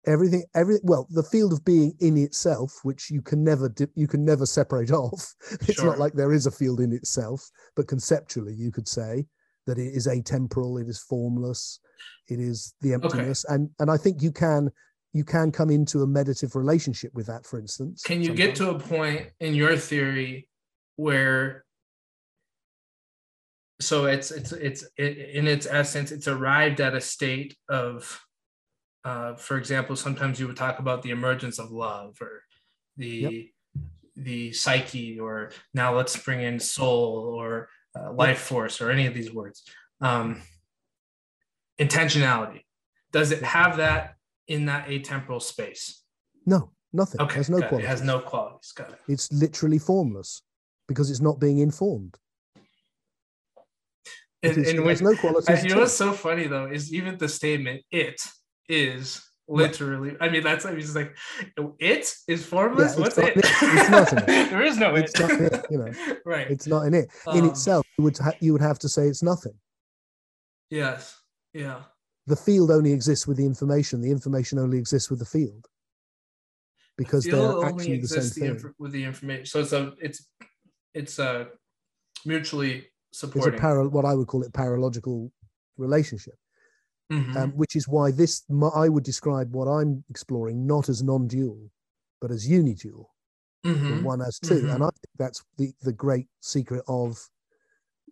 Everything 0.08 0.42
every 0.54 0.78
well 0.82 1.06
the 1.10 1.22
field 1.22 1.52
of 1.52 1.64
being 1.64 1.92
in 2.00 2.16
itself 2.16 2.72
which 2.82 3.10
you 3.10 3.20
can 3.22 3.44
never 3.44 3.68
di- 3.68 3.86
you 3.94 4.08
can 4.08 4.24
never 4.24 4.46
separate 4.46 4.90
off. 5.02 5.34
It's 5.68 5.74
Sure. 5.74 5.86
not 5.86 5.98
like 5.98 6.14
there 6.14 6.32
is 6.32 6.46
a 6.46 6.50
field 6.50 6.80
in 6.80 6.92
itself 6.92 7.40
but 7.76 7.86
conceptually 7.88 8.54
you 8.54 8.72
could 8.72 8.88
say 8.88 9.26
that 9.66 9.78
it 9.78 9.90
is 9.94 10.06
atemporal 10.06 10.80
it 10.82 10.88
is 10.88 10.98
formless 11.00 11.78
it 12.28 12.40
is 12.40 12.74
the 12.80 12.92
emptiness. 12.94 13.44
And 13.48 13.70
and 13.80 13.90
i 13.90 13.96
think 13.96 14.22
you 14.22 14.32
can 14.32 14.70
you 15.12 15.24
can 15.24 15.50
come 15.52 15.70
into 15.70 16.02
a 16.02 16.06
meditative 16.06 16.54
relationship 16.56 17.12
with 17.14 17.26
that 17.26 17.44
for 17.46 17.58
instance 17.58 18.02
Can 18.02 18.22
you 18.22 18.34
get 18.34 18.54
to 18.56 18.70
a 18.70 18.78
point 18.78 19.30
in 19.40 19.54
your 19.54 19.76
theory 19.76 20.48
where 20.96 21.64
so 23.80 24.06
it's 24.06 24.30
it's 24.30 24.52
it's 24.52 24.84
it, 24.96 25.18
in 25.38 25.46
its 25.46 25.66
essence 25.66 26.10
it's 26.12 26.28
arrived 26.28 26.80
at 26.80 26.94
a 26.94 27.00
state 27.00 27.56
of 27.68 28.20
uh, 29.08 29.34
for 29.36 29.56
example 29.56 29.96
sometimes 29.96 30.38
you 30.38 30.46
would 30.48 30.56
talk 30.64 30.76
about 30.84 31.02
the 31.02 31.10
emergence 31.18 31.58
of 31.58 31.70
love 31.70 32.10
or 32.20 32.32
the 32.96 33.50
the 34.16 34.52
psyche 34.52 35.18
or 35.18 35.50
now 35.72 35.94
let's 35.98 36.16
bring 36.26 36.40
in 36.48 36.58
soul 36.60 37.08
or 37.40 37.68
uh, 37.96 38.12
life 38.12 38.40
force 38.50 38.80
or 38.82 38.90
any 38.90 39.06
of 39.06 39.14
these 39.14 39.32
words. 39.32 39.58
Um, 40.00 40.42
intentionality. 41.78 42.62
Does 43.12 43.30
it 43.36 43.42
have 43.42 43.76
that 43.78 44.16
in 44.48 44.66
that 44.66 44.88
atemporal 44.88 45.40
space? 45.40 46.02
No 46.44 46.60
nothing. 46.92 47.20
Okay 47.22 47.34
there's 47.36 47.50
no 47.50 47.60
got 47.60 47.66
it. 47.66 47.68
quality 47.68 47.86
it 47.86 47.88
has 47.94 48.02
no 48.02 48.18
qualities. 48.20 48.72
Got 48.72 48.90
it. 48.90 48.98
It's 49.08 49.32
literally 49.32 49.78
formless 49.78 50.42
because 50.88 51.10
it's 51.10 51.20
not 51.28 51.38
being 51.40 51.58
informed. 51.68 52.14
It 54.42 54.56
is- 54.58 54.68
it 54.68 54.80
which 54.84 54.98
has 54.98 55.02
no 55.02 55.14
qualities 55.16 55.48
I- 55.48 55.62
you 55.66 55.74
know 55.74 55.80
what's 55.80 55.94
so 56.06 56.12
funny 56.12 56.46
though 56.52 56.66
is 56.66 56.92
even 56.98 57.16
the 57.16 57.28
statement 57.40 57.78
"it 57.90 58.20
is" 58.68 59.24
literally. 59.48 60.14
I 60.20 60.28
mean, 60.28 60.42
that's 60.42 60.66
I 60.66 60.70
mean, 60.70 60.80
it's 60.80 60.94
like 60.94 61.16
it 61.78 62.14
is 62.28 62.44
formless. 62.44 62.97
Yeah, 62.98 63.06
it's 63.06 63.16
What's 63.16 63.18
it? 63.18 63.36
it. 63.36 63.44
It's 63.47 63.90
not 63.90 64.12
in 64.12 64.18
it. 64.18 64.26
there 64.50 64.62
is 64.62 64.76
no 64.78 64.94
It's 64.94 65.18
it. 65.18 65.20
not 65.20 65.30
it, 65.40 65.66
you 65.70 65.78
know. 65.78 65.92
right. 66.26 66.50
it's 66.50 66.66
not 66.66 66.82
in 66.86 66.94
it 66.94 67.08
in 67.34 67.42
Um, 67.44 67.48
itself 67.48 67.86
you 67.97 68.05
would 68.05 68.18
ha- 68.18 68.32
you 68.40 68.52
would 68.52 68.60
have 68.62 68.78
to 68.80 68.88
say 68.88 69.08
it's 69.08 69.22
nothing 69.22 69.55
yes. 70.70 71.16
Yeah. 71.55 71.80
the 72.26 72.36
field 72.36 72.70
only 72.70 72.92
exists 72.92 73.26
with 73.26 73.38
the 73.38 73.47
information. 73.47 74.00
The 74.02 74.10
information 74.10 74.58
only 74.58 74.76
exists 74.78 75.08
with 75.10 75.18
the 75.18 75.24
field 75.24 75.66
because 76.98 77.24
Field 77.24 77.36
they're 77.38 77.50
only 77.52 77.66
actually 77.68 78.00
the 78.00 78.08
same 78.08 78.22
the 78.22 78.28
thing. 78.30 78.50
inf- 78.50 78.74
with 78.78 78.92
the 78.92 79.02
information. 79.05 79.47
So 79.47 79.60
it's 79.60 79.72
a 79.72 79.94
it's 80.00 80.26
it's 80.94 81.18
a 81.18 81.48
mutually 82.26 82.86
supporting. 83.12 83.55
It's 83.55 83.58
a 83.58 83.62
para, 83.62 83.88
what 83.88 84.05
I 84.05 84.14
would 84.14 84.26
call 84.26 84.42
it 84.42 84.52
paralogical 84.52 85.32
relationship. 85.78 86.34
Mhm. 87.10 87.36
um, 87.36 87.50
which 87.56 87.74
is 87.76 87.88
why 87.88 88.10
this 88.10 88.44
my- 88.48 88.68
I 88.68 88.88
would 88.88 89.04
describe 89.04 89.54
what 89.54 89.66
I'm 89.68 90.04
exploring 90.10 90.66
not 90.66 90.88
as 90.88 91.02
non-dual, 91.02 91.70
but 92.20 92.30
as 92.30 92.46
unidual, 92.48 93.14
Mhm. 93.64 94.02
one 94.02 94.20
as 94.22 94.38
2 94.40 94.54
Mhm. 94.62 94.74
and 94.74 94.82
I 94.84 94.86
think 94.88 95.12
that's 95.18 95.44
the 95.56 95.72
the 95.82 95.92
great 95.92 96.28
secret 96.40 96.84
of, 96.88 97.28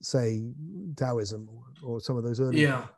say, 0.02 0.52
Taoism 0.96 1.48
or, 1.50 1.64
or 1.82 2.00
some 2.00 2.16
of 2.16 2.24
those 2.24 2.40
early. 2.40 2.60
Yeah, 2.62 2.88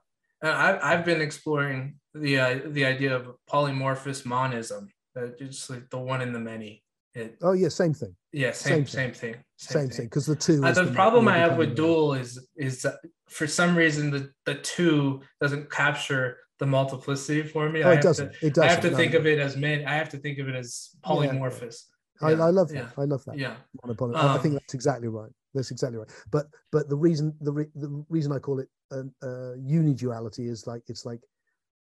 and 0.42 0.52
I, 0.52 0.78
I've 0.92 1.04
been 1.04 1.20
exploring 1.20 2.00
the 2.14 2.38
uh, 2.40 2.60
the 2.66 2.84
idea 2.84 3.16
of 3.16 3.36
polymorphous 3.50 4.24
monism, 4.26 4.90
uh, 5.16 5.28
just 5.38 5.70
like 5.70 5.90
the 5.90 5.98
one 5.98 6.22
in 6.22 6.32
the 6.32 6.40
many. 6.40 6.84
It, 7.14 7.36
Oh 7.42 7.52
yeah, 7.52 7.68
same 7.68 7.94
thing, 7.94 8.14
yeah, 8.32 8.52
same 8.52 8.86
Same 8.86 9.12
thing. 9.12 9.36
same 9.56 9.88
thing. 9.90 10.06
Because 10.06 10.26
the 10.26 10.36
two. 10.36 10.62
Uh, 10.64 10.68
is 10.70 10.76
the 10.76 10.84
the- 10.84 10.92
problem 10.92 11.26
I 11.26 11.38
have 11.38 11.56
with 11.56 11.74
dual 11.74 12.14
is 12.14 12.38
is 12.56 12.86
for 13.28 13.46
some 13.46 13.74
reason 13.76 14.10
the 14.10 14.30
the 14.44 14.56
two 14.56 15.20
doesn't 15.40 15.70
capture 15.70 16.36
the 16.58 16.66
multiplicity 16.66 17.42
for 17.42 17.70
me. 17.70 17.82
Oh, 17.82 17.88
I 17.88 17.92
it 17.92 17.94
have 17.96 18.02
doesn't. 18.04 18.32
To, 18.34 18.46
it 18.46 18.54
doesn't. 18.54 18.68
I 18.68 18.72
have 18.72 18.82
to 18.82 18.90
no, 18.90 18.96
think 18.96 19.14
of 19.14 19.26
it 19.26 19.38
as 19.38 19.56
many. 19.56 19.84
I 19.84 19.94
have 19.94 20.08
to 20.10 20.18
think 20.18 20.38
of 20.38 20.48
it 20.48 20.54
as 20.54 20.90
polymorphous. 21.04 21.84
I, 22.20 22.32
Yeah, 22.32 22.44
I 22.46 22.50
love 22.50 22.68
that. 22.68 22.74
yeah. 22.76 22.90
I 22.98 23.04
love 23.04 23.24
that. 23.26 23.38
Yeah. 23.38 23.56
Monopoly. 23.82 24.14
I 24.16 24.38
think 24.38 24.52
Um, 24.52 24.54
that's 24.54 24.74
exactly 24.74 25.08
right. 25.08 25.30
That's 25.54 25.70
exactly 25.70 25.98
right. 25.98 26.10
But 26.30 26.46
but 26.72 26.88
the 26.88 26.96
reason 26.96 27.34
the 27.40 27.52
re, 27.52 27.66
the 27.74 28.04
reason 28.10 28.32
I 28.32 28.38
call 28.38 28.58
it 28.60 28.68
an 28.90 29.14
uh, 29.22 29.54
uniduality 29.58 30.48
is 30.50 30.66
like 30.66 30.82
it's 30.88 31.06
like 31.06 31.20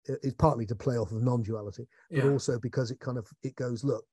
it's 0.06 0.34
partly 0.34 0.66
to 0.66 0.74
play 0.74 0.96
off 0.98 1.12
of 1.12 1.22
non-duality, 1.22 1.86
but 2.10 2.24
Yeah. 2.24 2.30
also 2.30 2.58
because 2.58 2.90
it 2.90 3.00
kind 3.00 3.16
of 3.16 3.26
it 3.42 3.54
goes 3.56 3.84
look, 3.84 4.04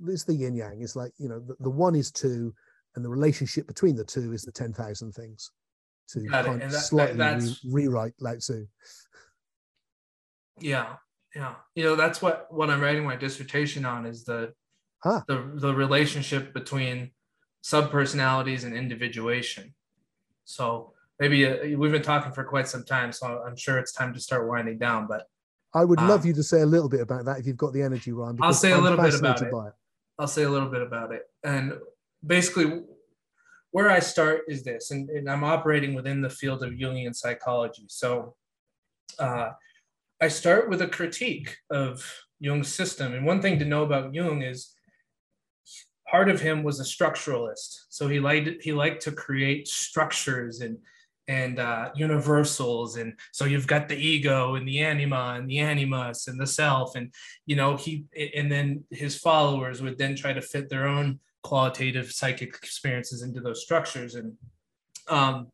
this 0.00 0.24
the 0.24 0.34
yin 0.34 0.54
yang. 0.54 0.80
It's 0.82 0.96
like 0.96 1.12
you 1.18 1.28
know 1.28 1.40
the, 1.40 1.56
the 1.60 1.70
one 1.70 1.94
is 1.94 2.10
two, 2.10 2.54
and 2.96 3.04
the 3.04 3.08
relationship 3.08 3.66
between 3.66 3.96
the 3.96 4.04
two 4.04 4.32
is 4.32 4.42
the 4.42 4.52
ten 4.52 4.72
thousand 4.72 5.12
things. 5.12 5.50
To 6.10 6.24
kind 6.26 6.46
of 6.46 6.60
that- 6.60 6.70
that- 6.70 6.80
slightly 6.80 7.18
re- 7.18 7.56
rewrite 7.70 8.14
Lao 8.20 8.36
Tzu. 8.36 8.66
Yeah, 10.60 10.96
yeah. 11.34 11.54
You 11.74 11.84
know, 11.84 11.96
that's 11.96 12.20
what 12.22 12.46
what 12.50 12.70
I'm 12.70 12.80
writing 12.80 13.04
my 13.04 13.16
dissertation 13.16 13.84
on 13.84 14.06
is 14.06 14.24
the 14.24 14.52
Ah. 15.04 15.22
the 15.28 15.50
the 15.54 15.74
relationship 15.74 16.52
between 16.52 17.12
subpersonalities 17.62 18.64
and 18.64 18.74
individuation. 18.74 19.74
So 20.44 20.92
maybe 21.20 21.46
uh, 21.46 21.76
we've 21.78 21.92
been 21.92 22.02
talking 22.02 22.32
for 22.32 22.42
quite 22.44 22.66
some 22.68 22.84
time, 22.84 23.12
so 23.12 23.42
I'm 23.46 23.56
sure 23.56 23.78
it's 23.78 23.92
time 23.92 24.12
to 24.14 24.20
start 24.20 24.48
winding 24.48 24.78
down. 24.78 25.06
But 25.06 25.26
I 25.74 25.84
would 25.84 26.00
love 26.00 26.22
Ah. 26.24 26.28
you 26.28 26.32
to 26.34 26.42
say 26.42 26.62
a 26.62 26.66
little 26.66 26.88
bit 26.88 27.00
about 27.00 27.26
that 27.26 27.38
if 27.38 27.46
you've 27.46 27.56
got 27.56 27.72
the 27.72 27.82
energy, 27.82 28.12
Ryan. 28.12 28.38
I'll 28.40 28.52
say 28.54 28.72
a 28.72 28.76
I'm 28.76 28.82
little 28.82 28.98
bit 28.98 29.14
about 29.14 29.42
it. 29.42 29.48
it. 29.48 29.74
I'll 30.18 30.26
say 30.26 30.42
a 30.42 30.50
little 30.50 30.68
bit 30.68 30.82
about 30.82 31.12
it. 31.12 31.22
And 31.44 31.74
basically, 32.26 32.82
where 33.70 33.90
I 33.90 34.00
start 34.00 34.42
is 34.48 34.64
this, 34.64 34.90
and, 34.90 35.08
and 35.10 35.30
I'm 35.30 35.44
operating 35.44 35.94
within 35.94 36.20
the 36.20 36.30
field 36.30 36.62
of 36.62 36.70
Jungian 36.72 37.14
psychology. 37.14 37.84
So 37.88 38.34
uh, 39.18 39.50
I 40.20 40.28
start 40.28 40.68
with 40.68 40.82
a 40.82 40.88
critique 40.88 41.56
of 41.70 42.04
Jung's 42.40 42.72
system. 42.72 43.14
And 43.14 43.26
one 43.26 43.42
thing 43.42 43.58
to 43.58 43.64
know 43.64 43.84
about 43.84 44.14
Jung 44.14 44.42
is 44.42 44.74
part 46.10 46.28
of 46.28 46.40
him 46.40 46.62
was 46.62 46.80
a 46.80 46.84
structuralist. 46.84 47.84
So 47.88 48.08
he 48.08 48.20
liked 48.20 48.62
he 48.62 48.72
liked 48.72 49.02
to 49.02 49.12
create 49.12 49.68
structures 49.68 50.60
and 50.60 50.78
and 51.28 51.58
uh, 51.58 51.90
universals. 51.94 52.96
And 52.96 53.12
so 53.32 53.44
you've 53.44 53.66
got 53.66 53.88
the 53.88 53.96
ego 53.96 54.56
and 54.56 54.66
the 54.66 54.80
anima 54.80 55.34
and 55.36 55.48
the 55.48 55.58
animus 55.58 56.26
and 56.26 56.40
the 56.40 56.46
self. 56.46 56.96
And 56.96 57.12
you 57.46 57.56
know 57.56 57.76
he 57.76 58.04
and 58.34 58.50
then 58.50 58.84
his 58.90 59.16
followers 59.16 59.80
would 59.82 59.98
then 59.98 60.16
try 60.16 60.32
to 60.32 60.42
fit 60.42 60.68
their 60.68 60.88
own 60.88 61.20
qualitative 61.42 62.10
psychic 62.12 62.50
experiences 62.50 63.22
into 63.22 63.40
those 63.40 63.62
structures 63.62 64.14
and 64.14 64.34
um, 65.08 65.48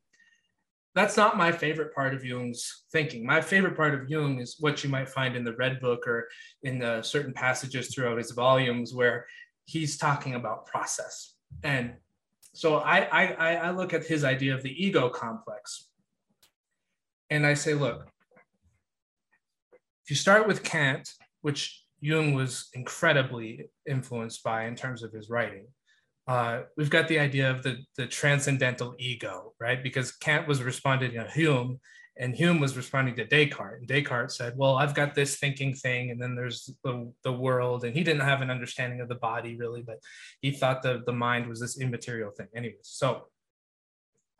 that's 0.95 1.17
not 1.17 1.37
my 1.37 1.53
favorite 1.53 1.95
part 1.95 2.15
of 2.15 2.25
jung's 2.25 2.85
thinking 2.91 3.25
my 3.25 3.41
favorite 3.41 3.77
part 3.77 3.95
of 3.95 4.09
jung 4.09 4.41
is 4.41 4.57
what 4.59 4.83
you 4.83 4.91
might 4.91 5.09
find 5.09 5.37
in 5.37 5.45
the 5.45 5.55
red 5.55 5.81
book 5.81 6.07
or 6.09 6.29
in 6.63 6.79
the 6.79 7.03
certain 7.03 7.33
passages 7.33 7.95
throughout 7.95 8.19
his 8.19 8.33
volumes 8.33 8.95
where 8.95 9.27
he's 9.67 9.97
talking 9.97 10.35
about 10.35 10.67
process 10.67 11.35
and 11.63 11.95
so 12.55 12.77
I, 12.77 13.01
I 13.01 13.57
i 13.57 13.71
look 13.71 13.93
at 13.93 14.07
his 14.07 14.25
idea 14.25 14.55
of 14.55 14.63
the 14.63 14.73
ego 14.85 15.11
complex 15.11 15.89
and 17.31 17.47
i 17.47 17.55
say 17.55 17.75
look 17.75 18.09
if 20.05 20.11
you 20.11 20.17
start 20.17 20.49
with 20.49 20.63
kant 20.63 21.11
which 21.43 21.85
Jung 22.05 22.35
was 22.35 22.69
incredibly 22.75 23.71
influenced 23.89 24.43
by 24.43 24.67
in 24.67 24.75
terms 24.75 25.03
of 25.03 25.11
his 25.11 25.31
writing. 25.31 25.67
Uh, 26.29 26.61
we've 26.77 26.91
got 26.91 27.09
the 27.09 27.19
idea 27.19 27.51
of 27.51 27.63
the, 27.63 27.79
the 27.97 28.07
transcendental 28.07 28.95
ego, 28.99 29.55
right? 29.59 29.83
Because 29.83 30.13
Kant 30.13 30.47
was 30.47 30.63
responding 30.63 31.13
to 31.13 31.25
Hume 31.31 31.81
and 32.17 32.35
Hume 32.35 32.61
was 32.61 32.77
responding 32.77 33.17
to 33.17 33.25
Descartes. 33.25 33.79
And 33.79 33.89
Descartes 33.89 34.37
said, 34.37 34.57
well, 34.57 34.77
I've 34.77 34.95
got 34.95 35.15
this 35.15 35.37
thinking 35.37 35.75
thing, 35.75 36.11
and 36.11 36.23
then 36.23 36.37
there's 36.37 36.71
the, 36.85 37.13
the 37.23 37.33
world. 37.33 37.85
And 37.85 37.95
he 37.95 38.05
didn't 38.05 38.23
have 38.23 38.41
an 38.41 38.51
understanding 38.51 39.01
of 39.01 39.09
the 39.09 39.17
body 39.17 39.57
really, 39.57 39.83
but 39.83 39.99
he 40.41 40.53
thought 40.53 40.83
the, 40.83 41.03
the 41.07 41.13
mind 41.13 41.49
was 41.49 41.61
this 41.61 41.81
immaterial 41.81 42.31
thing. 42.31 42.47
Anyways, 42.55 42.79
so 42.83 43.27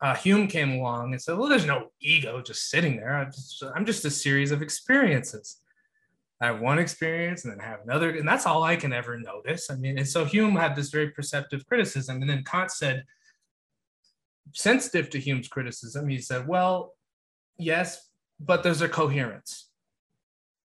uh, 0.01 0.15
Hume 0.15 0.47
came 0.47 0.79
along 0.79 1.11
and 1.11 1.21
said, 1.21 1.37
well, 1.37 1.49
there's 1.49 1.65
no 1.65 1.91
ego 2.01 2.41
just 2.41 2.69
sitting 2.69 2.95
there. 2.95 3.17
I'm 3.17 3.31
just, 3.31 3.63
I'm 3.75 3.85
just 3.85 4.05
a 4.05 4.09
series 4.09 4.51
of 4.51 4.61
experiences. 4.61 5.57
I 6.41 6.47
have 6.47 6.59
one 6.59 6.79
experience 6.79 7.45
and 7.45 7.53
then 7.53 7.61
I 7.61 7.67
have 7.69 7.79
another, 7.83 8.09
and 8.09 8.27
that's 8.27 8.45
all 8.45 8.63
I 8.63 8.75
can 8.75 8.93
ever 8.93 9.17
notice. 9.17 9.69
I 9.69 9.75
mean, 9.75 9.97
and 9.97 10.07
so 10.07 10.25
Hume 10.25 10.55
had 10.55 10.75
this 10.75 10.89
very 10.89 11.09
perceptive 11.11 11.65
criticism, 11.65 12.21
and 12.21 12.29
then 12.29 12.43
Kant 12.43 12.71
said, 12.71 13.05
sensitive 14.53 15.09
to 15.09 15.19
Hume's 15.19 15.47
criticism, 15.47 16.07
he 16.07 16.19
said, 16.19 16.47
well, 16.47 16.93
yes, 17.57 18.09
but 18.39 18.63
there's 18.63 18.81
a 18.81 18.89
coherence. 18.89 19.69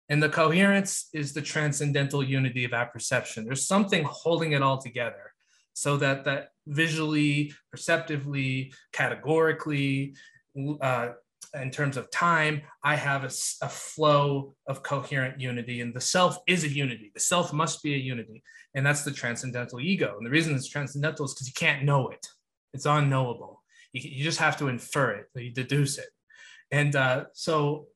And 0.09 0.23
the 0.23 0.29
coherence 0.29 1.09
is 1.13 1.33
the 1.33 1.41
transcendental 1.41 2.23
unity 2.23 2.63
of 2.63 2.73
apperception. 2.73 3.45
There's 3.45 3.67
something 3.67 4.05
holding 4.05 4.53
it 4.53 4.61
all 4.61 4.77
together 4.77 5.33
so 5.73 5.97
that 5.97 6.23
that 6.25 6.49
visually, 6.65 7.53
perceptively, 7.71 8.73
categorically, 8.93 10.15
uh, 10.81 11.09
in 11.53 11.71
terms 11.71 11.97
of 11.97 12.09
time, 12.11 12.61
I 12.83 12.95
have 12.95 13.23
a, 13.23 13.31
a, 13.61 13.69
flow 13.69 14.55
of 14.67 14.83
coherent 14.83 15.39
unity, 15.39 15.81
and 15.81 15.93
the 15.93 16.01
self 16.01 16.39
is 16.47 16.63
a 16.63 16.67
unity. 16.67 17.11
The 17.13 17.19
self 17.19 17.53
must 17.53 17.83
be 17.83 17.93
a 17.93 17.97
unity, 17.97 18.43
and 18.73 18.85
that's 18.85 19.03
the 19.03 19.11
transcendental 19.11 19.79
ego. 19.79 20.15
And 20.17 20.25
the 20.25 20.31
reason 20.31 20.55
it's 20.55 20.67
transcendental 20.67 21.25
is 21.25 21.33
because 21.33 21.47
you 21.47 21.53
can't 21.53 21.83
know 21.83 22.09
it; 22.09 22.25
it's 22.73 22.85
unknowable. 22.85 23.63
You, 23.93 24.01
you, 24.03 24.23
just 24.23 24.39
have 24.39 24.57
to 24.57 24.67
infer 24.67 25.11
it, 25.11 25.27
you 25.35 25.51
deduce 25.51 25.97
it. 25.97 26.09
And 26.71 26.95
uh, 26.95 27.25
so, 27.33 27.87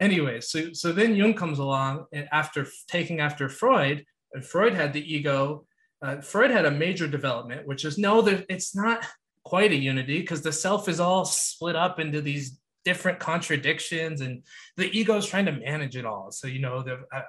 anyway, 0.00 0.40
so 0.40 0.72
so 0.72 0.92
then 0.92 1.14
Jung 1.14 1.34
comes 1.34 1.58
along, 1.58 2.06
and 2.12 2.28
after 2.32 2.66
taking 2.88 3.20
after 3.20 3.48
Freud, 3.48 4.04
and 4.32 4.44
Freud 4.44 4.74
had 4.74 4.92
the 4.92 5.14
ego. 5.14 5.64
Uh, 6.00 6.20
Freud 6.20 6.52
had 6.52 6.64
a 6.64 6.70
major 6.70 7.08
development, 7.08 7.66
which 7.66 7.84
is 7.84 7.98
no, 7.98 8.22
that 8.22 8.46
it's 8.48 8.76
not 8.76 9.04
quite 9.42 9.72
a 9.72 9.76
unity 9.76 10.20
because 10.20 10.42
the 10.42 10.52
self 10.52 10.88
is 10.88 11.00
all 11.00 11.24
split 11.24 11.74
up 11.74 11.98
into 11.98 12.20
these 12.20 12.58
different 12.84 13.18
contradictions 13.18 14.20
and 14.20 14.42
the 14.76 14.90
ego 14.98 15.16
is 15.16 15.26
trying 15.26 15.46
to 15.46 15.52
manage 15.52 15.96
it 15.96 16.06
all 16.06 16.30
so 16.30 16.46
you 16.46 16.58
know 16.58 16.82
the 16.82 16.98
uh, 17.12 17.22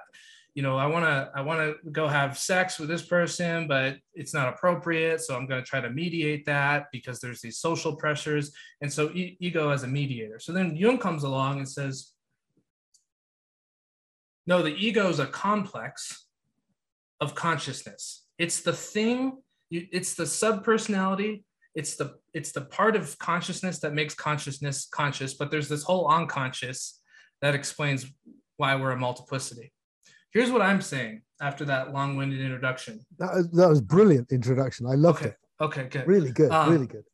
you 0.54 0.62
know 0.62 0.76
i 0.76 0.86
want 0.86 1.04
to 1.04 1.30
i 1.34 1.40
want 1.40 1.60
to 1.60 1.90
go 1.90 2.08
have 2.08 2.36
sex 2.36 2.78
with 2.78 2.88
this 2.88 3.02
person 3.02 3.68
but 3.68 3.96
it's 4.14 4.34
not 4.34 4.48
appropriate 4.48 5.20
so 5.20 5.36
i'm 5.36 5.46
going 5.46 5.62
to 5.62 5.66
try 5.66 5.80
to 5.80 5.90
mediate 5.90 6.44
that 6.46 6.86
because 6.92 7.20
there's 7.20 7.40
these 7.40 7.58
social 7.58 7.96
pressures. 7.96 8.52
And 8.80 8.92
so 8.92 9.10
e- 9.10 9.36
ego 9.40 9.70
as 9.70 9.82
a 9.82 9.86
mediator. 9.86 10.38
So 10.38 10.52
then 10.52 10.76
jung 10.76 10.98
comes 10.98 11.22
along 11.22 11.58
and 11.58 11.68
says 11.68 12.12
no 14.46 14.62
the 14.62 14.74
ego 14.74 15.08
is 15.08 15.18
a 15.18 15.26
complex 15.26 16.26
of 17.20 17.34
consciousness. 17.34 18.26
It's 18.38 18.60
the 18.60 18.72
thing 18.72 19.38
it's 19.70 20.14
the 20.14 20.24
subpersonality. 20.24 21.44
It's 21.76 21.94
the 21.94 22.16
it's 22.34 22.50
the 22.50 22.62
part 22.62 22.96
of 22.96 23.16
consciousness 23.18 23.78
that 23.80 23.94
makes 23.94 24.14
consciousness 24.14 24.88
conscious 24.90 25.34
but 25.34 25.50
there's 25.50 25.68
this 25.68 25.84
whole 25.84 26.08
unconscious 26.08 27.00
that 27.42 27.54
explains 27.54 28.06
why 28.56 28.74
we're 28.74 28.90
a 28.90 28.98
multiplicity 28.98 29.72
here's 30.32 30.50
what 30.50 30.62
i'm 30.62 30.80
saying 30.80 31.22
after 31.42 31.64
that 31.64 31.92
long-winded 31.94 32.38
introduction. 32.38 33.00
That 33.18 33.34
was, 33.34 33.50
that 33.52 33.68
was 33.68 33.80
brilliant 33.80 34.30
introduction. 34.30 34.86
I 34.86 34.94
loved 34.94 35.20
okay 35.20 35.28
it. 35.30 35.36
okay 35.62 35.84
good. 35.88 36.06
Really 36.06 36.32
good 36.32 36.50
Um, 36.52 36.70
really 36.70 36.86
good. 36.86 37.04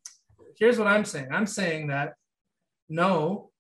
here's 0.59 0.79
what 0.79 0.89
i'm 0.89 1.05
saying. 1.05 1.29
I'm 1.31 1.47
saying 1.47 1.89
that 1.89 2.15
no 2.89 3.51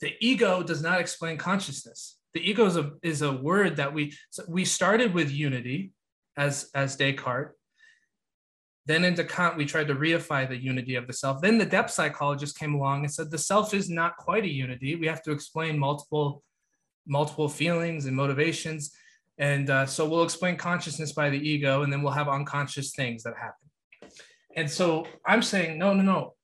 the 0.00 0.14
ego 0.20 0.62
does 0.64 0.82
not 0.82 1.00
explain 1.00 1.38
consciousness. 1.38 2.18
The 2.34 2.40
ego 2.40 2.66
is 2.66 2.76
a, 2.76 2.90
is 3.02 3.22
a 3.22 3.30
word 3.32 3.76
that 3.76 3.94
we 3.94 4.12
so 4.30 4.42
we 4.48 4.64
started 4.64 5.14
with 5.14 5.30
unity 5.30 5.92
as 6.36 6.70
as 6.74 6.96
descartes. 6.96 7.54
Then 8.84 9.04
into 9.04 9.22
Kant, 9.22 9.56
we 9.56 9.64
tried 9.64 9.86
to 9.88 9.94
reify 9.94 10.48
the 10.48 10.56
unity 10.56 10.96
of 10.96 11.06
the 11.06 11.12
self. 11.12 11.40
Then 11.40 11.56
the 11.56 11.64
depth 11.66 11.92
psychologist 11.92 12.58
came 12.58 12.74
along 12.74 13.04
and 13.04 13.12
said 13.12 13.30
the 13.30 13.38
self 13.38 13.74
is 13.74 13.88
not 13.88 14.16
quite 14.16 14.44
a 14.44 14.48
unity. 14.48 14.96
We 14.96 15.06
have 15.06 15.22
to 15.22 15.30
explain 15.30 15.78
multiple, 15.78 16.42
multiple 17.06 17.48
feelings 17.48 18.06
and 18.06 18.16
motivations. 18.16 18.92
And 19.38 19.70
uh, 19.70 19.86
so 19.86 20.08
we'll 20.08 20.22
explain 20.22 20.56
consciousness 20.56 21.12
by 21.12 21.30
the 21.30 21.38
ego, 21.38 21.82
and 21.82 21.92
then 21.92 22.02
we'll 22.02 22.12
have 22.12 22.28
unconscious 22.28 22.92
things 22.92 23.22
that 23.22 23.34
happen. 23.36 24.10
And 24.54 24.70
so 24.70 25.06
I'm 25.26 25.42
saying, 25.42 25.78
no, 25.78 25.94
no, 25.94 26.02
no. 26.02 26.34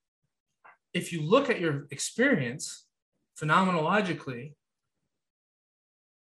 if 0.94 1.12
you 1.12 1.22
look 1.22 1.50
at 1.50 1.60
your 1.60 1.86
experience 1.90 2.86
phenomenologically, 3.40 4.54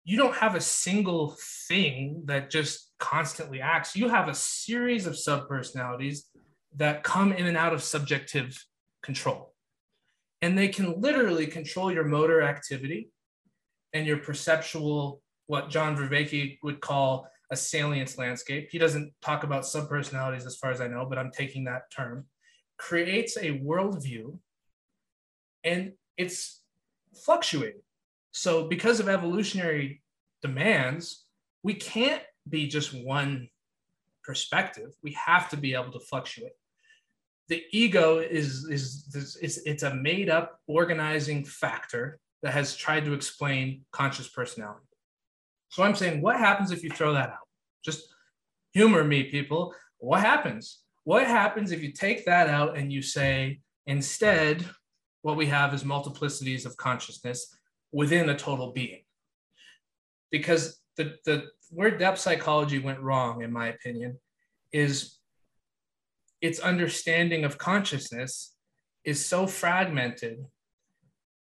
you 0.04 0.16
don't 0.16 0.34
have 0.34 0.54
a 0.54 0.60
single 0.60 1.36
thing 1.68 2.22
that 2.26 2.50
just 2.50 2.92
constantly 2.98 3.60
acts. 3.60 3.96
You 3.96 4.08
have 4.08 4.28
a 4.28 4.34
series 4.34 5.06
of 5.06 5.14
subpersonalities 5.14 6.20
that 6.76 7.02
come 7.02 7.32
in 7.32 7.46
and 7.46 7.56
out 7.56 7.72
of 7.72 7.82
subjective 7.82 8.64
control. 9.02 9.54
And 10.42 10.56
they 10.56 10.68
can 10.68 11.00
literally 11.00 11.46
control 11.46 11.92
your 11.92 12.04
motor 12.04 12.42
activity 12.42 13.10
and 13.92 14.06
your 14.06 14.18
perceptual, 14.18 15.22
what 15.46 15.70
John 15.70 15.96
Vervaeke 15.96 16.58
would 16.62 16.80
call 16.80 17.28
a 17.50 17.56
salience 17.56 18.16
landscape. 18.16 18.68
He 18.70 18.78
doesn't 18.78 19.12
talk 19.20 19.42
about 19.42 19.64
subpersonalities 19.64 20.46
as 20.46 20.56
far 20.56 20.70
as 20.70 20.80
I 20.80 20.86
know, 20.86 21.04
but 21.04 21.18
I'm 21.18 21.32
taking 21.32 21.64
that 21.64 21.90
term. 21.90 22.26
Creates 22.78 23.36
a 23.36 23.58
worldview 23.58 24.38
and 25.64 25.92
it's 26.16 26.62
fluctuating. 27.24 27.82
So, 28.32 28.68
because 28.68 29.00
of 29.00 29.08
evolutionary 29.08 30.02
demands, 30.40 31.24
we 31.62 31.74
can't 31.74 32.22
be 32.48 32.68
just 32.68 32.94
one 32.94 33.48
perspective. 34.22 34.92
We 35.02 35.16
have 35.24 35.50
to 35.50 35.56
be 35.56 35.74
able 35.74 35.92
to 35.92 36.00
fluctuate. 36.00 36.52
The 37.48 37.64
ego 37.72 38.18
is, 38.18 38.68
is, 38.70 39.10
is, 39.12 39.36
is 39.42 39.62
it's 39.66 39.82
a 39.82 39.92
made 39.92 40.30
up 40.30 40.60
organizing 40.68 41.44
factor 41.44 42.20
that 42.42 42.52
has 42.52 42.76
tried 42.76 43.04
to 43.04 43.12
explain 43.12 43.84
conscious 43.92 44.28
personality. 44.28 44.86
So 45.68 45.82
I'm 45.82 45.94
saying, 45.94 46.20
what 46.20 46.36
happens 46.36 46.70
if 46.72 46.82
you 46.82 46.90
throw 46.90 47.12
that 47.12 47.30
out? 47.30 47.48
Just 47.84 48.08
humor 48.72 49.04
me, 49.04 49.24
people. 49.24 49.74
What 49.98 50.20
happens? 50.20 50.80
What 51.04 51.26
happens 51.26 51.70
if 51.70 51.82
you 51.82 51.92
take 51.92 52.24
that 52.26 52.48
out 52.48 52.76
and 52.76 52.92
you 52.92 53.02
say, 53.02 53.60
instead, 53.86 54.64
what 55.22 55.36
we 55.36 55.46
have 55.46 55.74
is 55.74 55.84
multiplicities 55.84 56.66
of 56.66 56.76
consciousness 56.76 57.54
within 57.92 58.28
a 58.28 58.36
total 58.36 58.72
being? 58.72 59.02
Because 60.30 60.80
the, 60.96 61.16
the 61.24 61.44
where 61.70 61.90
depth 61.90 62.18
psychology 62.18 62.78
went 62.78 63.00
wrong, 63.00 63.42
in 63.42 63.52
my 63.52 63.68
opinion, 63.68 64.18
is 64.72 65.18
its 66.40 66.58
understanding 66.58 67.44
of 67.44 67.58
consciousness 67.58 68.54
is 69.04 69.24
so 69.24 69.46
fragmented 69.46 70.44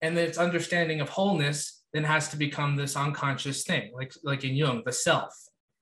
and 0.03 0.17
then 0.17 0.27
its 0.27 0.39
understanding 0.39 1.01
of 1.01 1.09
wholeness 1.09 1.83
then 1.93 2.05
has 2.05 2.29
to 2.29 2.37
become 2.37 2.77
this 2.77 2.97
unconscious 2.97 3.65
thing 3.65 3.91
like 3.95 4.13
like 4.23 4.45
in 4.45 4.55
jung 4.55 4.83
the 4.85 4.93
self. 4.93 5.35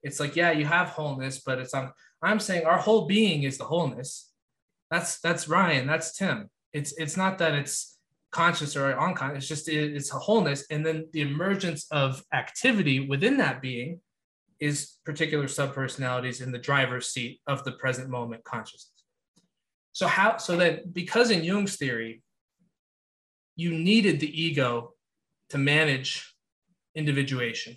It's 0.02 0.20
like 0.20 0.36
yeah 0.36 0.52
you 0.52 0.64
have 0.64 0.88
wholeness 0.88 1.40
but 1.40 1.58
it's 1.58 1.74
on 1.74 1.92
i'm 2.22 2.40
saying 2.40 2.66
our 2.66 2.78
whole 2.78 3.06
being 3.06 3.42
is 3.42 3.58
the 3.58 3.64
wholeness. 3.64 4.30
That's 4.90 5.20
that's 5.20 5.48
ryan 5.48 5.86
that's 5.86 6.16
tim. 6.16 6.50
It's 6.72 6.92
it's 6.98 7.16
not 7.16 7.38
that 7.38 7.54
it's 7.54 7.98
conscious 8.30 8.76
or 8.76 8.98
unconscious 8.98 9.38
it's 9.38 9.48
just 9.48 9.68
it's 9.68 10.12
a 10.12 10.18
wholeness. 10.18 10.66
And 10.70 10.84
then 10.84 11.08
the 11.12 11.22
emergence 11.22 11.86
of 11.90 12.22
activity 12.32 13.00
within 13.00 13.36
that 13.38 13.60
being 13.60 14.00
is 14.60 14.96
particular 15.04 15.44
subpersonalities 15.44 16.42
in 16.42 16.50
the 16.50 16.58
driver's 16.58 17.08
seat 17.08 17.40
of 17.46 17.62
the 17.64 17.72
present 17.72 18.08
moment 18.10 18.42
consciousness. 18.44 19.04
So 19.92 20.06
how 20.06 20.36
so 20.36 20.56
that 20.56 20.92
because 20.92 21.30
in 21.30 21.44
jung's 21.44 21.76
theory 21.76 22.22
you 23.58 23.72
needed 23.76 24.20
the 24.20 24.40
ego 24.40 24.94
to 25.50 25.58
manage 25.58 26.32
individuation. 26.94 27.74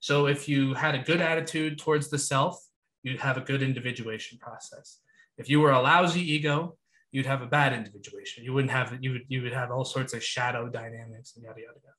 So 0.00 0.26
if 0.26 0.46
you 0.46 0.74
had 0.74 0.94
a 0.94 0.98
good 0.98 1.22
attitude 1.22 1.78
towards 1.78 2.10
the 2.10 2.18
self, 2.18 2.62
you'd 3.02 3.18
have 3.20 3.38
a 3.38 3.40
good 3.40 3.62
individuation 3.62 4.38
process. 4.38 4.98
If 5.38 5.48
you 5.48 5.60
were 5.60 5.70
a 5.70 5.80
lousy 5.80 6.20
ego, 6.20 6.76
you'd 7.12 7.24
have 7.24 7.40
a 7.40 7.46
bad 7.46 7.72
individuation. 7.72 8.44
You 8.44 8.52
wouldn't 8.52 8.72
have 8.72 8.98
you 9.00 9.12
would 9.12 9.22
you 9.28 9.40
would 9.42 9.54
have 9.54 9.70
all 9.70 9.86
sorts 9.86 10.12
of 10.12 10.22
shadow 10.22 10.68
dynamics 10.68 11.32
and 11.34 11.44
yada 11.44 11.60
yada 11.60 11.80
yada. 11.82 11.96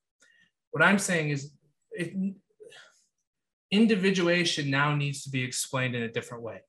What 0.69 0.83
I'm 0.83 0.99
saying 0.99 1.31
is 1.31 1.53
it, 1.91 2.13
individuation 3.71 4.69
now 4.69 4.95
needs 4.95 5.23
to 5.23 5.31
be 5.31 5.43
explained 5.43 5.95
in 5.95 6.03
a 6.03 6.11
different 6.11 6.43
way. 6.43 6.61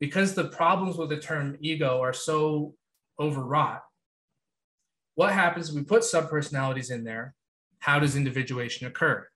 Because 0.00 0.34
the 0.34 0.48
problems 0.48 0.98
with 0.98 1.08
the 1.08 1.18
term 1.18 1.56
ego 1.60 2.02
are 2.02 2.12
so 2.12 2.74
overwrought, 3.18 3.82
what 5.18 5.32
happens 5.32 5.68
if 5.68 5.74
we 5.74 5.82
put 5.82 6.02
subpersonalities 6.02 6.92
in 6.92 7.02
there? 7.02 7.34
How 7.80 7.98
does 7.98 8.14
individuation 8.14 8.86
occur? 8.86 9.26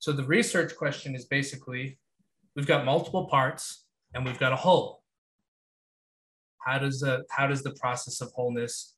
So 0.00 0.12
the 0.12 0.22
research 0.22 0.76
question 0.76 1.14
is 1.14 1.24
basically, 1.24 1.96
we've 2.54 2.66
got 2.66 2.84
multiple 2.84 3.24
parts 3.24 3.86
and 4.12 4.22
we've 4.22 4.38
got 4.38 4.52
a 4.52 4.56
whole. 4.56 5.02
How 6.58 6.76
does 6.76 7.00
the, 7.00 7.24
how 7.30 7.46
does 7.46 7.62
the 7.62 7.70
process 7.70 8.20
of 8.20 8.32
wholeness 8.32 8.94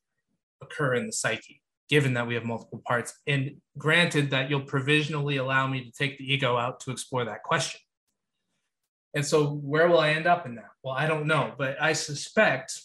occur 0.61 0.95
in 0.95 1.05
the 1.05 1.13
psyche, 1.13 1.61
given 1.87 2.13
that 2.15 2.27
we 2.27 2.33
have 2.33 2.43
multiple 2.43 2.81
parts? 2.85 3.17
And 3.25 3.61
granted 3.77 4.31
that 4.31 4.49
you'll 4.49 4.65
provisionally 4.65 5.37
allow 5.37 5.65
me 5.65 5.85
to 5.85 5.91
take 5.93 6.17
the 6.17 6.29
ego 6.29 6.57
out 6.57 6.81
to 6.81 6.91
explore 6.91 7.23
that 7.23 7.43
question. 7.43 7.79
And 9.13 9.25
so 9.25 9.47
where 9.47 9.87
will 9.87 9.99
I 9.99 10.09
end 10.09 10.27
up 10.27 10.45
in 10.45 10.55
that? 10.55 10.71
Well, 10.83 10.93
I 10.93 11.07
don't 11.07 11.25
know, 11.25 11.53
but 11.57 11.81
I 11.81 11.93
suspect 11.93 12.81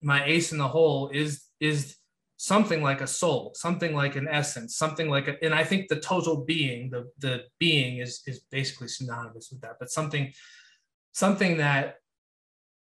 my 0.00 0.24
ace 0.24 0.50
in 0.50 0.56
the 0.56 0.66
hole 0.66 1.10
is 1.12 1.44
is 1.60 1.96
something 2.36 2.82
like 2.82 3.02
a 3.02 3.06
soul, 3.06 3.52
something 3.54 3.94
like 3.94 4.16
an 4.16 4.26
essence, 4.26 4.76
something 4.76 5.10
like 5.10 5.28
a, 5.28 5.44
and 5.44 5.54
I 5.54 5.62
think 5.62 5.88
the 5.88 6.00
total 6.00 6.44
being, 6.44 6.90
the 6.90 7.10
the 7.18 7.44
being 7.58 7.98
is 7.98 8.22
is 8.26 8.40
basically 8.50 8.88
synonymous 8.88 9.50
with 9.50 9.60
that, 9.60 9.76
but 9.78 9.90
something 9.90 10.32
something 11.12 11.58
that 11.58 11.96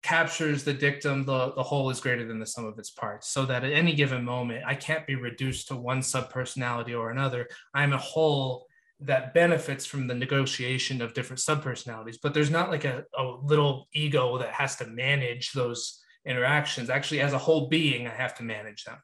captures 0.05 0.63
the 0.63 0.73
dictum 0.73 1.25
the, 1.25 1.51
the 1.53 1.63
whole 1.63 1.89
is 1.89 1.99
greater 1.99 2.27
than 2.27 2.39
the 2.39 2.45
sum 2.45 2.63
of 2.63 2.77
its 2.77 2.91
parts 2.91 3.27
so 3.27 3.43
that 3.43 3.63
at 3.63 3.71
any 3.71 3.91
given 3.91 4.23
moment 4.23 4.63
i 4.67 4.75
can't 4.75 5.07
be 5.07 5.15
reduced 5.15 5.67
to 5.67 5.75
one 5.75 5.99
subpersonality 5.99 6.95
or 6.95 7.09
another. 7.09 7.47
I'm 7.73 7.91
a 7.91 7.97
whole 7.97 8.67
that 8.99 9.33
benefits 9.33 9.83
from 9.83 10.05
the 10.05 10.13
negotiation 10.13 11.01
of 11.01 11.15
different 11.15 11.39
subpersonalities 11.39 12.17
but 12.21 12.35
there's 12.35 12.51
not 12.51 12.69
like 12.69 12.85
a, 12.85 13.03
a 13.17 13.23
little 13.23 13.87
ego 13.93 14.37
that 14.37 14.51
has 14.51 14.75
to 14.75 14.85
manage 14.85 15.53
those 15.53 16.03
interactions. 16.25 16.89
Actually, 16.89 17.21
as 17.21 17.33
a 17.33 17.37
whole 17.37 17.67
being, 17.67 18.07
I 18.07 18.11
have 18.11 18.35
to 18.35 18.43
manage 18.43 18.83
them. 18.83 18.97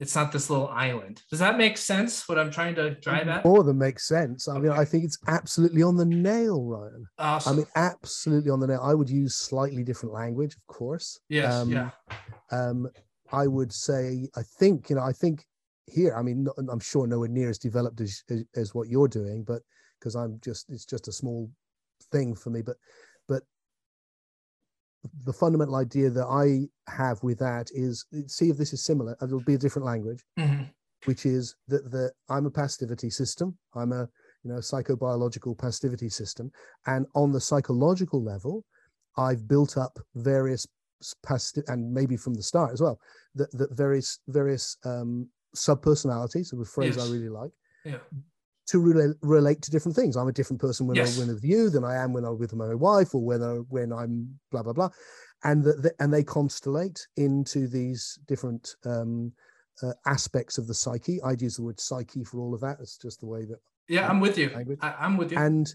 It's 0.00 0.16
not 0.16 0.32
this 0.32 0.50
little 0.50 0.66
island. 0.66 1.22
Does 1.30 1.38
that 1.38 1.56
make 1.56 1.78
sense? 1.78 2.28
What 2.28 2.36
I'm 2.36 2.50
trying 2.50 2.74
to 2.74 2.96
drive 2.96 3.28
at? 3.28 3.44
More 3.44 3.62
than 3.62 3.78
makes 3.78 4.08
sense. 4.08 4.48
I 4.48 4.58
mean, 4.58 4.72
I 4.72 4.84
think 4.84 5.04
it's 5.04 5.18
absolutely 5.28 5.84
on 5.84 5.96
the 5.96 6.04
nail, 6.04 6.64
Ryan. 6.64 7.06
Awesome. 7.18 7.52
I 7.52 7.56
mean, 7.58 7.66
absolutely 7.76 8.50
on 8.50 8.58
the 8.58 8.66
nail. 8.66 8.80
I 8.82 8.94
would 8.94 9.08
use 9.08 9.36
slightly 9.36 9.84
different 9.84 10.12
language, 10.12 10.56
of 10.56 10.66
course. 10.66 11.20
Yes. 11.28 11.54
Um, 11.54 11.70
yeah. 11.70 11.90
Um, 12.50 12.88
I 13.30 13.46
would 13.46 13.72
say, 13.72 14.28
I 14.34 14.42
think, 14.58 14.90
you 14.90 14.96
know, 14.96 15.02
I 15.02 15.12
think 15.12 15.44
here, 15.86 16.16
I 16.16 16.22
mean, 16.22 16.48
I'm 16.58 16.80
sure 16.80 17.06
nowhere 17.06 17.28
near 17.28 17.50
as 17.50 17.58
developed 17.58 18.00
as, 18.00 18.24
as, 18.28 18.44
as 18.56 18.74
what 18.74 18.88
you're 18.88 19.08
doing, 19.08 19.44
but 19.44 19.62
because 20.00 20.16
I'm 20.16 20.40
just, 20.42 20.68
it's 20.68 20.84
just 20.84 21.06
a 21.06 21.12
small 21.12 21.48
thing 22.10 22.34
for 22.34 22.50
me. 22.50 22.62
But, 22.62 22.76
but 23.28 23.44
the 25.24 25.32
fundamental 25.32 25.76
idea 25.76 26.10
that 26.10 26.26
I 26.26 26.68
have 26.90 27.22
with 27.22 27.38
that 27.38 27.70
is 27.72 28.06
see 28.26 28.50
if 28.50 28.56
this 28.56 28.72
is 28.72 28.84
similar. 28.84 29.16
It'll 29.22 29.40
be 29.40 29.54
a 29.54 29.58
different 29.58 29.86
language, 29.86 30.24
mm-hmm. 30.38 30.64
which 31.04 31.26
is 31.26 31.56
that 31.68 31.90
the 31.90 32.10
I'm 32.28 32.46
a 32.46 32.50
pastivity 32.50 33.10
system. 33.10 33.56
I'm 33.74 33.92
a 33.92 34.08
you 34.44 34.52
know 34.52 34.58
psychobiological 34.58 35.58
pastivity 35.58 36.08
system, 36.08 36.52
and 36.86 37.06
on 37.14 37.32
the 37.32 37.40
psychological 37.40 38.22
level, 38.22 38.64
I've 39.16 39.48
built 39.48 39.76
up 39.76 39.98
various 40.14 40.66
past 41.26 41.58
and 41.66 41.92
maybe 41.92 42.16
from 42.16 42.34
the 42.34 42.42
start 42.42 42.72
as 42.72 42.80
well 42.80 43.00
that 43.34 43.50
that 43.52 43.72
various 43.72 44.20
various 44.28 44.76
um, 44.84 45.28
sub 45.54 45.82
personalities, 45.82 46.52
a 46.52 46.64
phrase 46.64 46.96
yes. 46.96 47.08
I 47.08 47.12
really 47.12 47.28
like. 47.28 47.50
Yeah 47.84 47.98
to 48.72 48.78
re- 48.78 49.14
relate 49.20 49.60
to 49.60 49.70
different 49.70 49.94
things. 49.94 50.16
I'm 50.16 50.28
a 50.28 50.32
different 50.32 50.60
person 50.60 50.86
when 50.86 50.96
yes. 50.96 51.20
I'm 51.20 51.28
with 51.28 51.44
you 51.44 51.68
than 51.68 51.84
I 51.84 51.96
am 51.96 52.14
when 52.14 52.24
I'm 52.24 52.38
with 52.38 52.54
my 52.54 52.74
wife 52.74 53.14
or 53.14 53.22
when, 53.22 53.42
I, 53.42 53.56
when 53.68 53.92
I'm 53.92 54.38
blah, 54.50 54.62
blah, 54.62 54.72
blah. 54.72 54.88
And, 55.44 55.62
that 55.64 55.82
the, 55.82 55.92
and 56.00 56.12
they 56.12 56.24
constellate 56.24 57.06
into 57.18 57.68
these 57.68 58.18
different 58.26 58.76
um, 58.86 59.32
uh, 59.82 59.92
aspects 60.06 60.56
of 60.56 60.66
the 60.66 60.74
psyche. 60.74 61.20
I'd 61.22 61.42
use 61.42 61.56
the 61.56 61.64
word 61.64 61.80
psyche 61.80 62.24
for 62.24 62.40
all 62.40 62.54
of 62.54 62.62
that. 62.62 62.78
It's 62.80 62.96
just 62.96 63.20
the 63.20 63.26
way 63.26 63.44
that. 63.44 63.58
Yeah, 63.88 64.08
I'm 64.08 64.20
with 64.20 64.38
you. 64.38 64.50
I, 64.80 65.04
am 65.04 65.18
with 65.18 65.32
you. 65.32 65.38
And 65.38 65.74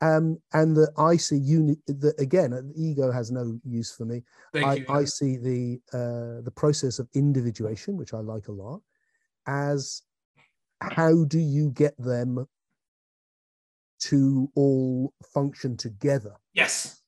um, 0.00 0.40
and 0.52 0.76
the 0.76 0.90
I 0.96 1.16
see 1.16 1.36
uni 1.36 1.76
the 1.88 2.14
again 2.18 2.50
the 2.52 2.72
ego 2.76 3.10
has 3.10 3.32
no 3.32 3.58
use 3.64 3.92
for 3.92 4.04
me. 4.04 4.22
I, 4.54 4.74
you, 4.74 4.86
I 4.88 5.04
see 5.04 5.36
the 5.36 5.80
uh, 5.92 6.40
the 6.42 6.52
process 6.54 7.00
of 7.00 7.08
individuation, 7.14 7.96
which 7.96 8.14
I 8.14 8.20
like 8.20 8.46
a 8.46 8.52
lot, 8.52 8.80
as 9.48 10.02
how 10.80 11.24
do 11.24 11.38
you 11.38 11.70
get 11.70 11.96
them 11.98 12.46
to 14.00 14.50
all 14.54 15.12
function 15.34 15.76
together? 15.76 16.32
Yes. 16.54 17.02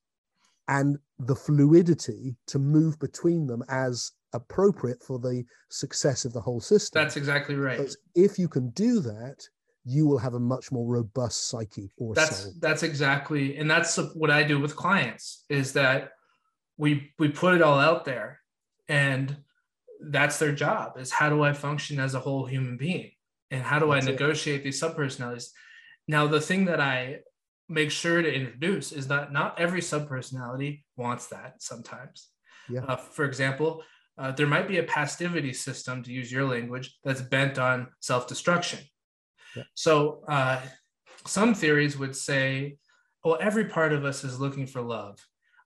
And 0.69 0.99
the 1.19 1.37
fluidity 1.37 2.37
to 2.49 2.59
move 2.59 2.99
between 2.99 3.47
them 3.47 3.63
as 3.69 4.13
appropriate 4.33 5.03
for 5.03 5.19
the 5.19 5.45
success 5.71 6.25
of 6.25 6.33
the 6.33 6.41
whole 6.41 6.61
system. 6.61 7.03
That's 7.03 7.17
exactly 7.17 7.57
right. 7.57 7.79
Because 7.79 7.97
if 8.15 8.39
you 8.39 8.49
can 8.49 8.71
do 8.71 9.01
that, 9.01 9.45
you 9.85 10.07
will 10.07 10.19
have 10.19 10.35
a 10.35 10.41
much 10.41 10.71
more 10.71 10.87
robust 10.87 11.49
psyche 11.49 11.91
or 11.97 12.15
that's 12.15 12.37
soul. 12.37 12.53
that's 12.61 12.83
exactly 12.83 13.57
and 13.57 13.69
that's 13.69 13.97
what 14.15 14.31
i 14.31 14.43
do 14.43 14.61
with 14.61 14.77
clients 14.77 15.47
is 15.49 15.73
that 15.73 16.11
we 16.77 17.11
we 17.19 17.31
put 17.31 17.55
it 17.55 17.63
all 17.63 17.79
out 17.79 18.05
there 18.05 18.41
and 18.91 19.37
that's 20.01 20.39
their 20.39 20.53
job 20.53 20.99
is 20.99 21.13
how 21.13 21.29
do 21.29 21.43
I 21.43 21.53
function 21.53 22.01
as 22.01 22.15
a 22.15 22.21
whole 22.21 22.47
human 22.47 22.77
being? 22.77 23.13
And 23.51 23.63
how 23.63 23.79
do 23.79 23.91
that's 23.91 24.07
I 24.07 24.11
negotiate 24.11 24.61
it. 24.61 24.65
these 24.65 24.81
subpersonalities? 24.81 25.49
Now, 26.07 26.27
the 26.27 26.41
thing 26.41 26.67
that 26.67 26.81
I 26.81 27.21
make 27.69 27.91
sure 27.91 28.21
to 28.21 28.33
introduce 28.33 28.93
is 28.93 29.09
that 29.09 29.33
not 29.33 29.59
every 29.59 29.81
subpersonality 29.81 30.83
wants 30.97 31.29
that 31.29 31.63
sometimes. 31.63 32.29
Yeah. 32.69 32.85
Uh, 32.85 32.97
for 32.97 33.25
example, 33.25 33.83
uh, 34.19 34.33
there 34.33 34.47
might 34.47 34.69
be 34.69 34.79
a 34.79 34.83
pastivity 34.83 35.53
system, 35.53 36.03
to 36.03 36.13
use 36.13 36.31
your 36.31 36.45
language, 36.45 36.99
that's 37.05 37.23
bent 37.23 37.59
on 37.59 37.89
self 38.01 38.27
destruction. 38.27 38.81
Yeah. 39.57 39.63
So, 39.75 40.23
uh, 40.29 40.61
some 41.27 41.55
theories 41.55 41.99
would 41.99 42.17
say, 42.17 42.77
well, 43.25 43.39
every 43.41 43.67
part 43.67 43.93
of 43.93 44.05
us 44.05 44.25
is 44.25 44.41
looking 44.41 44.67
for 44.67 44.81
love. 44.81 45.19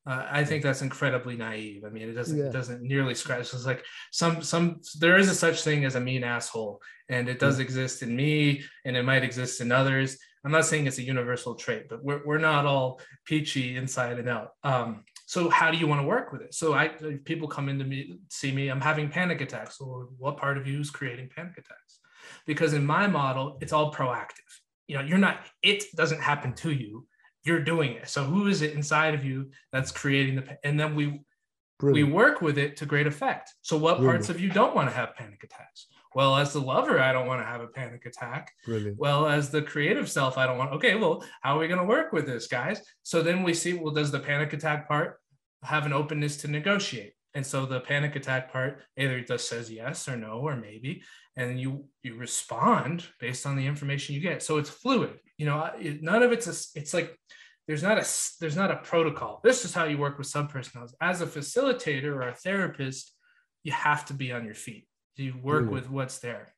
Uh, 0.07 0.26
I 0.31 0.44
think 0.44 0.62
that's 0.62 0.83
incredibly 0.83 1.36
naive. 1.36 1.84
I 1.84 1.89
mean, 1.89 2.08
it 2.08 2.12
doesn't 2.12 2.36
yeah. 2.36 2.44
it 2.44 2.52
doesn't 2.52 2.83
nearly 2.83 3.15
scratch. 3.15 3.55
It's 3.55 3.66
like 3.66 3.84
some 4.12 4.42
some 4.42 4.81
there 4.99 5.16
is 5.16 5.31
a 5.31 5.34
such 5.34 5.62
thing 5.62 5.84
as 5.84 5.94
a 5.94 6.00
mean 6.00 6.24
asshole, 6.24 6.81
and 7.08 7.28
it 7.28 7.39
does 7.39 7.58
yeah. 7.58 7.65
exist 7.65 8.02
in 8.02 8.15
me, 8.15 8.62
and 8.84 8.97
it 8.97 9.02
might 9.02 9.24
exist 9.24 9.60
in 9.60 9.73
others. 9.73 10.18
I'm 10.44 10.52
not 10.52 10.66
saying 10.66 10.86
it's 10.86 10.99
a 10.99 11.02
universal 11.02 11.55
trait, 11.55 11.89
but 11.89 12.05
we're, 12.05 12.20
we're 12.26 12.39
not 12.39 12.66
all 12.66 13.00
peachy 13.24 13.76
inside 13.76 14.18
and 14.18 14.28
out. 14.28 14.50
Um, 14.62 15.05
so 15.24 15.49
how 15.49 15.70
do 15.70 15.78
you 15.78 15.86
want 15.86 16.02
to 16.02 16.07
work 16.07 16.33
with 16.33 16.42
it? 16.42 16.52
So 16.52 16.74
I 16.74 16.89
people 17.24 17.49
come 17.49 17.70
into 17.70 17.86
me, 17.86 18.18
see 18.28 18.52
me, 18.52 18.68
I'm 18.68 18.81
having 18.81 19.08
panic 19.08 19.41
attacks. 19.41 19.81
Or 19.81 20.08
what 20.18 20.36
part 20.36 20.58
of 20.58 20.66
you 20.66 20.81
is 20.81 20.91
creating 20.91 21.31
panic 21.34 21.52
attacks? 21.52 22.00
Because 22.47 22.74
in 22.74 22.84
my 22.84 23.07
model, 23.07 23.57
it's 23.62 23.73
all 23.73 23.92
proactive. 23.92 24.52
You 24.86 24.99
know, 24.99 25.02
you're 25.02 25.16
not, 25.16 25.47
it 25.62 25.84
doesn't 25.97 26.20
happen 26.20 26.52
to 26.57 26.70
you. 26.70 27.07
You're 27.44 27.60
doing 27.60 27.92
it. 27.92 28.08
So 28.08 28.24
who 28.24 28.47
is 28.47 28.62
it 28.62 28.73
inside 28.74 29.14
of 29.14 29.24
you 29.24 29.50
that's 29.73 29.90
creating 29.90 30.36
the 30.36 30.58
and 30.64 30.78
then 30.78 30.94
we 30.94 31.20
Brilliant. 31.78 32.08
we 32.08 32.14
work 32.14 32.40
with 32.40 32.56
it 32.56 32.76
to 32.78 32.86
great 32.86 33.06
effect. 33.06 33.52
So 33.62 33.76
what 33.76 33.98
Brilliant. 33.98 34.18
parts 34.20 34.31
of 34.31 34.40
you 34.40 34.48
don't 34.48 34.74
want 34.74 34.89
to 34.89 34.94
have 34.94 35.14
panic 35.16 35.42
attacks? 35.42 35.86
Well, 36.14 36.36
as 36.36 36.52
the 36.52 36.60
lover, 36.60 37.00
I 37.00 37.12
don't 37.12 37.26
want 37.26 37.42
to 37.42 37.47
have 37.47 37.60
a 37.60 37.66
panic 37.66 38.06
attack. 38.06 38.52
Brilliant. 38.64 38.97
Well, 38.98 39.26
as 39.26 39.50
the 39.50 39.62
creative 39.62 40.08
self, 40.08 40.39
I 40.39 40.47
don't 40.47 40.58
want. 40.58 40.73
Okay, 40.74 40.94
well, 40.94 41.24
how 41.42 41.56
are 41.56 41.58
we 41.58 41.66
going 41.66 41.81
to 41.81 41.86
work 41.86 42.12
with 42.12 42.24
this, 42.24 42.47
guys? 42.47 42.81
So 43.02 43.20
then 43.20 43.42
we 43.42 43.52
see. 43.52 43.74
Well, 43.74 43.92
does 43.92 44.12
the 44.12 44.20
panic 44.20 44.52
attack 44.52 44.86
part 44.86 45.18
have 45.64 45.86
an 45.86 45.92
openness 45.92 46.36
to 46.39 46.48
negotiate? 46.48 47.14
And 47.34 47.44
so 47.44 47.66
the 47.66 47.81
panic 47.81 48.14
attack 48.14 48.52
part 48.52 48.82
either 48.97 49.20
just 49.20 49.48
says 49.48 49.73
yes 49.73 50.08
or 50.08 50.16
no 50.16 50.39
or 50.39 50.55
maybe, 50.55 51.02
and 51.36 51.58
you 51.60 51.86
you 52.05 52.14
respond 52.14 53.05
based 53.18 53.44
on 53.44 53.56
the 53.56 53.66
information 53.66 54.14
you 54.14 54.20
get. 54.20 54.40
So 54.40 54.58
it's 54.58 54.70
fluid. 54.70 55.18
You 55.38 55.46
know, 55.46 55.70
it, 55.78 56.02
none 56.02 56.22
of 56.22 56.32
it's 56.32 56.46
a, 56.46 56.78
it's 56.78 56.94
like 56.94 57.18
there's 57.66 57.82
not 57.82 57.98
a 57.98 58.06
there's 58.40 58.56
not 58.56 58.70
a 58.70 58.76
protocol. 58.76 59.40
This 59.42 59.64
is 59.64 59.74
how 59.74 59.84
you 59.84 59.98
work 59.98 60.18
with 60.18 60.28
subpersonals. 60.28 60.92
As 61.00 61.20
a 61.20 61.26
facilitator 61.26 62.14
or 62.14 62.28
a 62.28 62.34
therapist, 62.34 63.14
you 63.62 63.72
have 63.72 64.04
to 64.06 64.14
be 64.14 64.30
on 64.32 64.44
your 64.44 64.54
feet 64.54 64.86
you 65.16 65.34
work 65.42 65.64
mm. 65.64 65.70
with 65.70 65.90
what's 65.90 66.18
there 66.18 66.54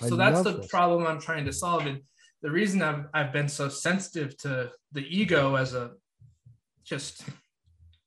so 0.00 0.14
I 0.14 0.30
that's 0.30 0.42
the 0.42 0.58
this. 0.58 0.68
problem 0.68 1.06
i'm 1.06 1.20
trying 1.20 1.44
to 1.46 1.52
solve 1.52 1.86
and 1.86 2.00
the 2.40 2.50
reason 2.52 2.82
I've, 2.82 3.06
I've 3.12 3.32
been 3.32 3.48
so 3.48 3.68
sensitive 3.68 4.36
to 4.38 4.70
the 4.92 5.04
ego 5.08 5.56
as 5.56 5.74
a 5.74 5.90
just 6.84 7.24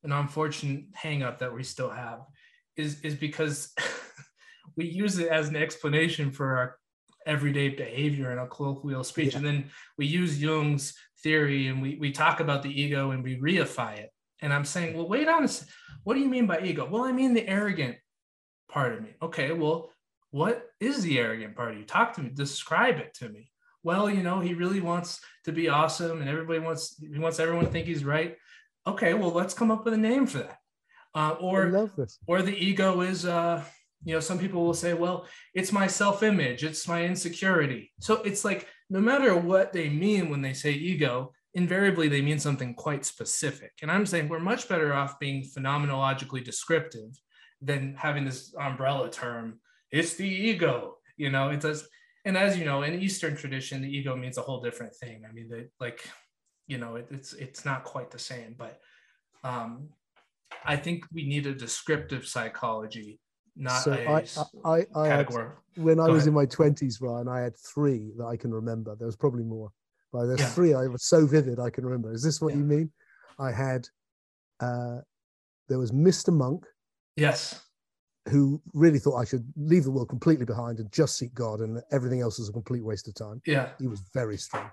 an 0.04 0.14
unfortunate 0.14 0.86
hangup 0.94 1.40
that 1.40 1.54
we 1.54 1.64
still 1.64 1.90
have 1.90 2.20
is 2.78 3.02
is 3.02 3.16
because 3.16 3.74
we 4.78 4.86
use 4.86 5.18
it 5.18 5.28
as 5.28 5.50
an 5.50 5.58
explanation 5.58 6.32
for 6.32 6.56
our 6.56 6.78
everyday 7.26 7.70
behavior 7.70 8.32
in 8.32 8.40
a 8.40 8.48
colloquial 8.48 9.04
speech 9.04 9.32
yeah. 9.32 9.38
and 9.38 9.46
then 9.46 9.70
we 9.98 10.06
use 10.06 10.42
jung's 10.42 10.94
theory 11.24 11.68
and 11.68 11.82
we, 11.82 11.98
we 12.00 12.12
talk 12.12 12.40
about 12.40 12.64
the 12.64 12.82
ego 12.82 13.12
and 13.12 13.24
we 13.24 13.40
reify 13.40 13.98
it 13.98 14.10
and 14.42 14.52
i'm 14.54 14.66
saying 14.66 14.96
well 14.96 15.08
wait 15.08 15.28
on 15.28 15.44
a 15.44 15.48
second. 15.48 15.72
what 16.04 16.16
do 16.16 16.20
you 16.20 16.30
mean 16.30 16.48
by 16.48 16.60
ego 16.62 16.88
well 16.90 17.04
i 17.04 17.12
mean 17.12 17.34
the 17.34 17.48
arrogant 17.48 17.96
part 18.72 18.94
of 18.94 19.02
me. 19.04 19.10
Okay, 19.22 19.52
well, 19.52 19.92
what 20.32 20.70
is 20.80 21.04
the 21.04 21.20
arrogant 21.20 21.56
part 21.56 21.74
of 21.74 21.78
you? 21.78 21.86
Talk 21.86 22.14
to 22.14 22.22
me, 22.22 22.32
describe 22.34 22.98
it 22.98 23.14
to 23.16 23.30
me. 23.30 23.52
Well, 23.84 24.10
you 24.10 24.24
know, 24.24 24.40
he 24.40 24.54
really 24.54 24.80
wants 24.80 25.20
to 25.44 25.52
be 25.52 25.68
awesome 25.68 26.22
and 26.22 26.30
everybody 26.30 26.60
wants 26.60 26.98
he 27.00 27.20
wants 27.20 27.40
everyone 27.40 27.66
to 27.66 27.72
think 27.72 27.88
he's 27.88 28.06
right. 28.06 28.38
Okay, 28.88 29.14
well, 29.14 29.32
let's 29.32 29.54
come 29.54 29.72
up 29.72 29.86
with 29.86 29.94
a 29.94 29.98
name 29.98 30.26
for 30.26 30.40
that. 30.40 30.58
Uh, 31.14 31.36
or 31.42 31.90
or 32.26 32.42
the 32.42 32.56
ego 32.56 33.02
is 33.02 33.26
uh 33.26 33.62
you 34.04 34.14
know 34.14 34.20
some 34.20 34.40
people 34.40 34.64
will 34.64 34.74
say 34.74 34.94
well 34.94 35.26
it's 35.54 35.72
my 35.72 35.88
self-image 35.88 36.64
it's 36.64 36.88
my 36.88 37.04
insecurity 37.06 37.92
so 38.00 38.16
it's 38.24 38.44
like 38.44 38.68
no 38.90 39.00
matter 39.00 39.36
what 39.36 39.72
they 39.74 39.90
mean 39.90 40.30
when 40.30 40.42
they 40.42 40.54
say 40.54 40.72
ego 40.72 41.32
invariably 41.54 42.08
they 42.08 42.22
mean 42.22 42.40
something 42.40 42.74
quite 42.74 43.06
specific 43.06 43.72
and 43.82 43.92
i'm 43.92 44.06
saying 44.06 44.28
we're 44.28 44.40
much 44.40 44.68
better 44.68 44.94
off 44.94 45.20
being 45.20 45.44
phenomenologically 45.44 46.44
descriptive 46.44 47.12
than 47.62 47.96
having 47.96 48.26
this 48.26 48.54
umbrella 48.60 49.10
term. 49.10 49.60
It's 49.92 50.16
the 50.16 50.28
ego, 50.28 50.98
you 51.18 51.30
know. 51.30 51.50
It 51.50 51.62
does, 51.62 51.88
and 52.26 52.38
as 52.38 52.58
you 52.58 52.66
know, 52.66 52.82
in 52.82 53.02
Eastern 53.02 53.36
tradition, 53.36 53.82
the 53.82 53.96
ego 53.96 54.16
means 54.16 54.38
a 54.38 54.42
whole 54.42 54.62
different 54.62 54.96
thing. 54.96 55.24
I 55.30 55.32
mean, 55.32 55.48
they, 55.50 55.66
like, 55.80 56.08
you 56.68 56.78
know, 56.78 56.96
it, 56.96 57.08
it's 57.12 57.34
it's 57.34 57.66
not 57.66 57.84
quite 57.84 58.10
the 58.10 58.20
same, 58.20 58.56
but 58.58 58.80
um, 59.44 59.90
I 60.66 60.76
think 60.76 61.06
we 61.14 61.28
need 61.28 61.46
a 61.46 61.54
descriptive 61.54 62.26
psychology, 62.26 63.20
not 63.62 63.82
so 63.82 63.94
a 63.94 64.66
I, 64.66 64.78
I, 64.80 64.86
I 64.96 65.08
had, 65.08 65.30
when 65.76 66.00
I 66.00 66.08
was 66.08 66.24
ahead. 66.24 66.28
in 66.30 66.34
my 66.34 66.46
twenties, 66.46 67.00
Ryan, 67.02 67.28
I 67.28 67.40
had 67.40 67.58
three 67.58 68.12
that 68.18 68.26
I 68.26 68.36
can 68.36 68.54
remember. 68.54 68.96
There 68.96 69.06
was 69.06 69.16
probably 69.16 69.44
more, 69.44 69.72
but 70.12 70.26
there's 70.26 70.40
yeah. 70.40 70.48
three 70.48 70.74
I 70.74 70.88
was 70.88 71.04
so 71.04 71.26
vivid 71.26 71.60
I 71.60 71.70
can 71.70 71.86
remember. 71.86 72.12
Is 72.12 72.24
this 72.24 72.42
what 72.42 72.54
yeah. 72.54 72.60
you 72.60 72.66
mean? 72.66 72.92
I 73.40 73.52
had 73.52 73.88
uh, 74.60 74.98
there 75.68 75.80
was 75.80 75.92
Mr. 75.92 76.34
Monk, 76.34 76.66
Yes. 77.16 77.62
Who 78.30 78.62
really 78.74 79.00
thought 79.00 79.18
I 79.18 79.26
should 79.26 79.46
leave 79.56 79.84
the 79.84 79.92
world 79.92 80.10
completely 80.10 80.46
behind 80.46 80.80
and 80.80 80.92
just 80.92 81.18
seek 81.18 81.34
God 81.34 81.60
and 81.60 81.82
everything 81.92 82.22
else 82.22 82.38
was 82.38 82.50
a 82.50 82.54
complete 82.54 82.84
waste 82.84 83.08
of 83.08 83.16
time. 83.16 83.42
Yeah. 83.46 83.70
He 83.80 83.88
was 83.88 84.02
very 84.14 84.38
strong. 84.38 84.70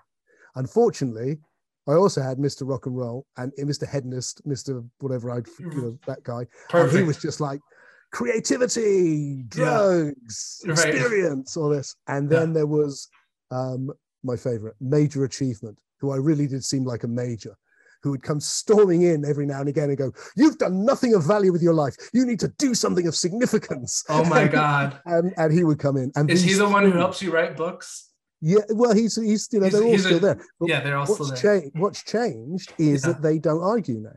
Unfortunately, 0.54 1.38
I 1.86 1.92
also 1.92 2.20
had 2.20 2.36
Mr. 2.36 2.68
Rock 2.68 2.84
and 2.86 2.96
Roll 2.96 3.26
and 3.38 3.52
Mr. 3.58 3.88
Hedonist, 3.88 4.46
Mr. 4.46 4.86
whatever 4.98 5.30
I'd, 5.30 5.46
you 5.58 5.70
know, 5.70 5.98
that 6.06 6.22
guy. 6.24 6.46
Perfect. 6.68 6.92
And 6.92 7.02
he 7.02 7.06
was 7.06 7.16
just 7.16 7.40
like, 7.40 7.60
creativity, 8.12 9.42
drugs, 9.48 10.62
yeah. 10.64 10.72
experience, 10.72 11.56
right. 11.56 11.62
all 11.62 11.68
this. 11.68 11.94
And 12.06 12.28
then 12.28 12.48
yeah. 12.48 12.54
there 12.54 12.66
was 12.66 13.08
um, 13.50 13.90
my 14.22 14.36
favorite, 14.36 14.76
Major 14.80 15.24
Achievement, 15.24 15.80
who 16.00 16.12
I 16.12 16.16
really 16.16 16.46
did 16.46 16.64
seem 16.64 16.84
like 16.84 17.04
a 17.04 17.08
major 17.08 17.56
who 18.02 18.12
would 18.12 18.22
come 18.22 18.40
storming 18.40 19.02
in 19.02 19.24
every 19.24 19.44
now 19.44 19.60
and 19.60 19.68
again 19.68 19.88
and 19.88 19.98
go, 19.98 20.12
You've 20.36 20.58
done 20.58 20.84
nothing 20.84 21.14
of 21.14 21.24
value 21.24 21.52
with 21.52 21.62
your 21.62 21.74
life. 21.74 21.96
You 22.12 22.24
need 22.24 22.40
to 22.40 22.48
do 22.58 22.74
something 22.74 23.06
of 23.06 23.14
significance. 23.14 24.04
Oh 24.08 24.24
my 24.24 24.46
God. 24.48 25.00
and, 25.04 25.32
and 25.36 25.52
he 25.52 25.64
would 25.64 25.78
come 25.78 25.96
in. 25.96 26.12
And 26.14 26.30
is 26.30 26.42
he 26.42 26.54
the 26.54 26.68
one 26.68 26.84
who 26.84 26.96
helps 26.96 27.20
you 27.20 27.32
write 27.32 27.56
books? 27.56 28.10
Yeah, 28.40 28.60
well, 28.68 28.94
he's 28.94 29.16
he's 29.16 29.48
you 29.50 29.58
know 29.58 29.66
he's, 29.66 29.72
they're 29.72 29.82
all 29.82 29.98
still 29.98 30.16
a, 30.18 30.20
there. 30.20 30.40
But 30.60 30.68
yeah, 30.68 30.80
they're 30.80 30.96
all 30.96 31.06
still 31.06 31.26
there. 31.26 31.60
Cha- 31.60 31.68
what's 31.74 32.04
changed 32.04 32.72
is 32.78 33.04
yeah. 33.04 33.12
that 33.12 33.22
they 33.22 33.40
don't 33.40 33.62
argue 33.62 33.98
now. 33.98 34.14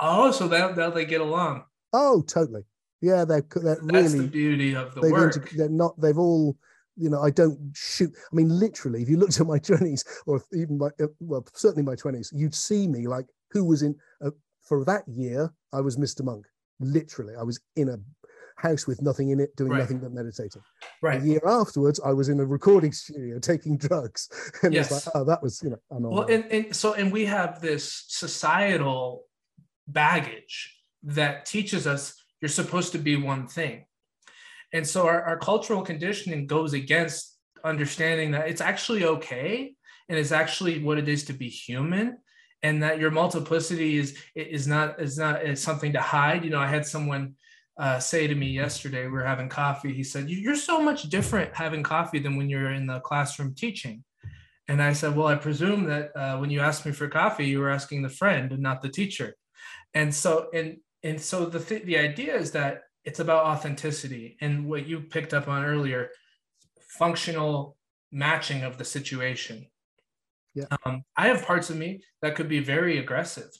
Oh, 0.00 0.32
so 0.32 0.48
that 0.48 0.76
now 0.76 0.90
they 0.90 1.04
get 1.04 1.20
along. 1.20 1.62
Oh, 1.92 2.22
totally. 2.22 2.64
Yeah, 3.04 3.24
they're, 3.24 3.44
they're 3.54 3.76
That's 3.82 4.12
really 4.14 4.18
the 4.20 4.28
beauty 4.28 4.74
of 4.74 4.94
the 4.94 5.10
work. 5.10 5.36
Into, 5.36 5.56
they're 5.56 5.68
not. 5.68 6.00
They've 6.00 6.18
all 6.18 6.56
you 6.96 7.10
know, 7.10 7.22
I 7.22 7.30
don't 7.30 7.58
shoot. 7.74 8.12
I 8.32 8.34
mean, 8.34 8.48
literally, 8.48 9.02
if 9.02 9.08
you 9.08 9.16
looked 9.16 9.40
at 9.40 9.46
my 9.46 9.58
20s 9.70 10.04
or 10.26 10.42
even 10.52 10.78
my, 10.78 10.88
uh, 11.02 11.08
well, 11.20 11.44
certainly 11.54 11.82
my 11.82 11.96
20s, 11.96 12.28
you'd 12.32 12.54
see 12.54 12.86
me 12.86 13.06
like 13.06 13.26
who 13.50 13.64
was 13.64 13.82
in, 13.82 13.94
uh, 14.24 14.30
for 14.62 14.84
that 14.84 15.02
year, 15.08 15.52
I 15.72 15.80
was 15.80 15.96
Mr. 15.96 16.24
Monk. 16.24 16.46
Literally, 16.80 17.34
I 17.38 17.42
was 17.42 17.60
in 17.76 17.88
a 17.88 17.98
house 18.56 18.86
with 18.86 19.02
nothing 19.02 19.30
in 19.30 19.40
it, 19.40 19.54
doing 19.56 19.72
right. 19.72 19.78
nothing 19.78 19.98
but 19.98 20.12
meditating. 20.12 20.62
Right. 21.02 21.20
A 21.20 21.24
year 21.24 21.40
afterwards, 21.44 22.00
I 22.04 22.12
was 22.12 22.28
in 22.28 22.40
a 22.40 22.46
recording 22.46 22.92
studio 23.02 23.38
taking 23.38 23.76
drugs. 23.76 24.28
And 24.62 24.72
yes. 24.72 24.90
it's 24.90 25.06
like, 25.06 25.16
oh, 25.16 25.24
that 25.24 25.42
was, 25.42 25.62
you 25.62 25.70
know, 25.70 25.78
well, 25.90 26.26
and, 26.26 26.44
and 26.50 26.74
so, 26.74 26.94
and 26.94 27.12
we 27.12 27.24
have 27.26 27.60
this 27.60 28.04
societal 28.08 29.24
baggage 29.86 30.76
that 31.02 31.44
teaches 31.44 31.86
us 31.86 32.23
you're 32.44 32.50
supposed 32.50 32.92
to 32.92 32.98
be 32.98 33.16
one 33.16 33.46
thing. 33.46 33.86
And 34.74 34.86
so 34.86 35.06
our, 35.06 35.22
our 35.22 35.38
cultural 35.38 35.80
conditioning 35.80 36.46
goes 36.46 36.74
against 36.74 37.38
understanding 37.64 38.32
that 38.32 38.48
it's 38.48 38.60
actually 38.60 39.06
okay 39.06 39.74
and 40.10 40.18
it's 40.18 40.30
actually 40.30 40.84
what 40.84 40.98
it 40.98 41.08
is 41.08 41.24
to 41.24 41.32
be 41.32 41.48
human 41.48 42.18
and 42.62 42.82
that 42.82 42.98
your 42.98 43.10
multiplicity 43.10 43.96
is 43.96 44.18
is 44.34 44.66
not 44.66 45.00
is 45.00 45.16
not 45.16 45.42
is 45.42 45.62
something 45.62 45.94
to 45.94 46.02
hide. 46.02 46.44
You 46.44 46.50
know 46.50 46.58
i 46.58 46.66
had 46.66 46.84
someone 46.84 47.34
uh, 47.78 47.98
say 47.98 48.26
to 48.26 48.34
me 48.34 48.48
yesterday 48.48 49.04
we 49.06 49.12
were 49.12 49.24
having 49.24 49.48
coffee. 49.48 49.94
He 49.94 50.04
said 50.04 50.28
you're 50.28 50.54
so 50.54 50.82
much 50.82 51.04
different 51.04 51.54
having 51.54 51.82
coffee 51.82 52.18
than 52.18 52.36
when 52.36 52.50
you're 52.50 52.72
in 52.72 52.86
the 52.86 53.00
classroom 53.00 53.54
teaching. 53.54 54.04
And 54.68 54.82
i 54.82 54.92
said 54.92 55.16
well 55.16 55.28
i 55.28 55.34
presume 55.34 55.84
that 55.84 56.14
uh, 56.14 56.36
when 56.36 56.50
you 56.50 56.60
asked 56.60 56.84
me 56.84 56.92
for 56.92 57.08
coffee 57.08 57.46
you 57.46 57.60
were 57.60 57.70
asking 57.70 58.02
the 58.02 58.16
friend 58.20 58.52
and 58.52 58.62
not 58.62 58.82
the 58.82 58.90
teacher. 58.90 59.34
And 59.94 60.14
so 60.14 60.48
and 60.52 60.76
and 61.04 61.20
so 61.20 61.44
the 61.44 61.60
th- 61.60 61.84
the 61.84 61.98
idea 61.98 62.34
is 62.34 62.50
that 62.52 62.84
it's 63.04 63.20
about 63.20 63.44
authenticity 63.44 64.36
and 64.40 64.66
what 64.66 64.86
you 64.86 65.00
picked 65.00 65.34
up 65.34 65.46
on 65.46 65.64
earlier 65.64 66.08
functional 66.98 67.76
matching 68.10 68.62
of 68.62 68.78
the 68.78 68.84
situation. 68.84 69.66
Yeah. 70.54 70.66
Um, 70.86 71.02
i 71.16 71.26
have 71.26 71.44
parts 71.44 71.68
of 71.68 71.76
me 71.76 72.02
that 72.22 72.36
could 72.36 72.48
be 72.48 72.60
very 72.60 72.98
aggressive. 72.98 73.50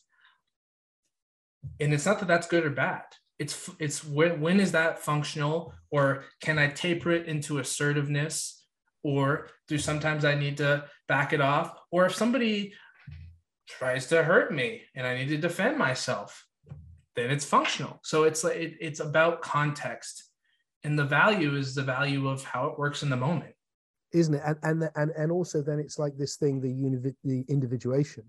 And 1.80 1.92
it's 1.92 2.06
not 2.06 2.18
that 2.20 2.28
that's 2.28 2.46
good 2.46 2.64
or 2.64 2.70
bad. 2.70 3.04
It's 3.38 3.68
it's 3.78 4.04
when, 4.04 4.40
when 4.40 4.60
is 4.60 4.72
that 4.72 5.00
functional 5.00 5.74
or 5.90 6.24
can 6.40 6.58
i 6.58 6.68
taper 6.68 7.10
it 7.10 7.26
into 7.26 7.58
assertiveness 7.58 8.64
or 9.02 9.48
do 9.68 9.76
sometimes 9.76 10.24
i 10.24 10.34
need 10.34 10.56
to 10.58 10.84
back 11.08 11.34
it 11.34 11.42
off? 11.42 11.76
Or 11.90 12.06
if 12.06 12.14
somebody 12.14 12.72
tries 13.68 14.06
to 14.06 14.22
hurt 14.22 14.52
me 14.52 14.82
and 14.94 15.06
i 15.06 15.14
need 15.16 15.28
to 15.28 15.36
defend 15.36 15.76
myself 15.76 16.46
then 17.16 17.30
it's 17.30 17.44
functional. 17.44 18.00
So 18.02 18.24
it's 18.24 18.44
like 18.44 18.56
it, 18.56 18.74
it's 18.80 19.00
about 19.00 19.42
context. 19.42 20.30
And 20.82 20.98
the 20.98 21.04
value 21.04 21.56
is 21.56 21.74
the 21.74 21.82
value 21.82 22.28
of 22.28 22.44
how 22.44 22.66
it 22.66 22.78
works 22.78 23.02
in 23.02 23.08
the 23.08 23.16
moment. 23.16 23.54
Isn't 24.12 24.34
it? 24.34 24.42
And 24.44 24.58
and 24.62 24.90
and, 24.96 25.10
and 25.16 25.32
also 25.32 25.62
then 25.62 25.78
it's 25.78 25.98
like 25.98 26.16
this 26.16 26.36
thing 26.36 26.60
the 26.60 26.68
univ- 26.68 27.16
the 27.24 27.44
individuation. 27.48 28.24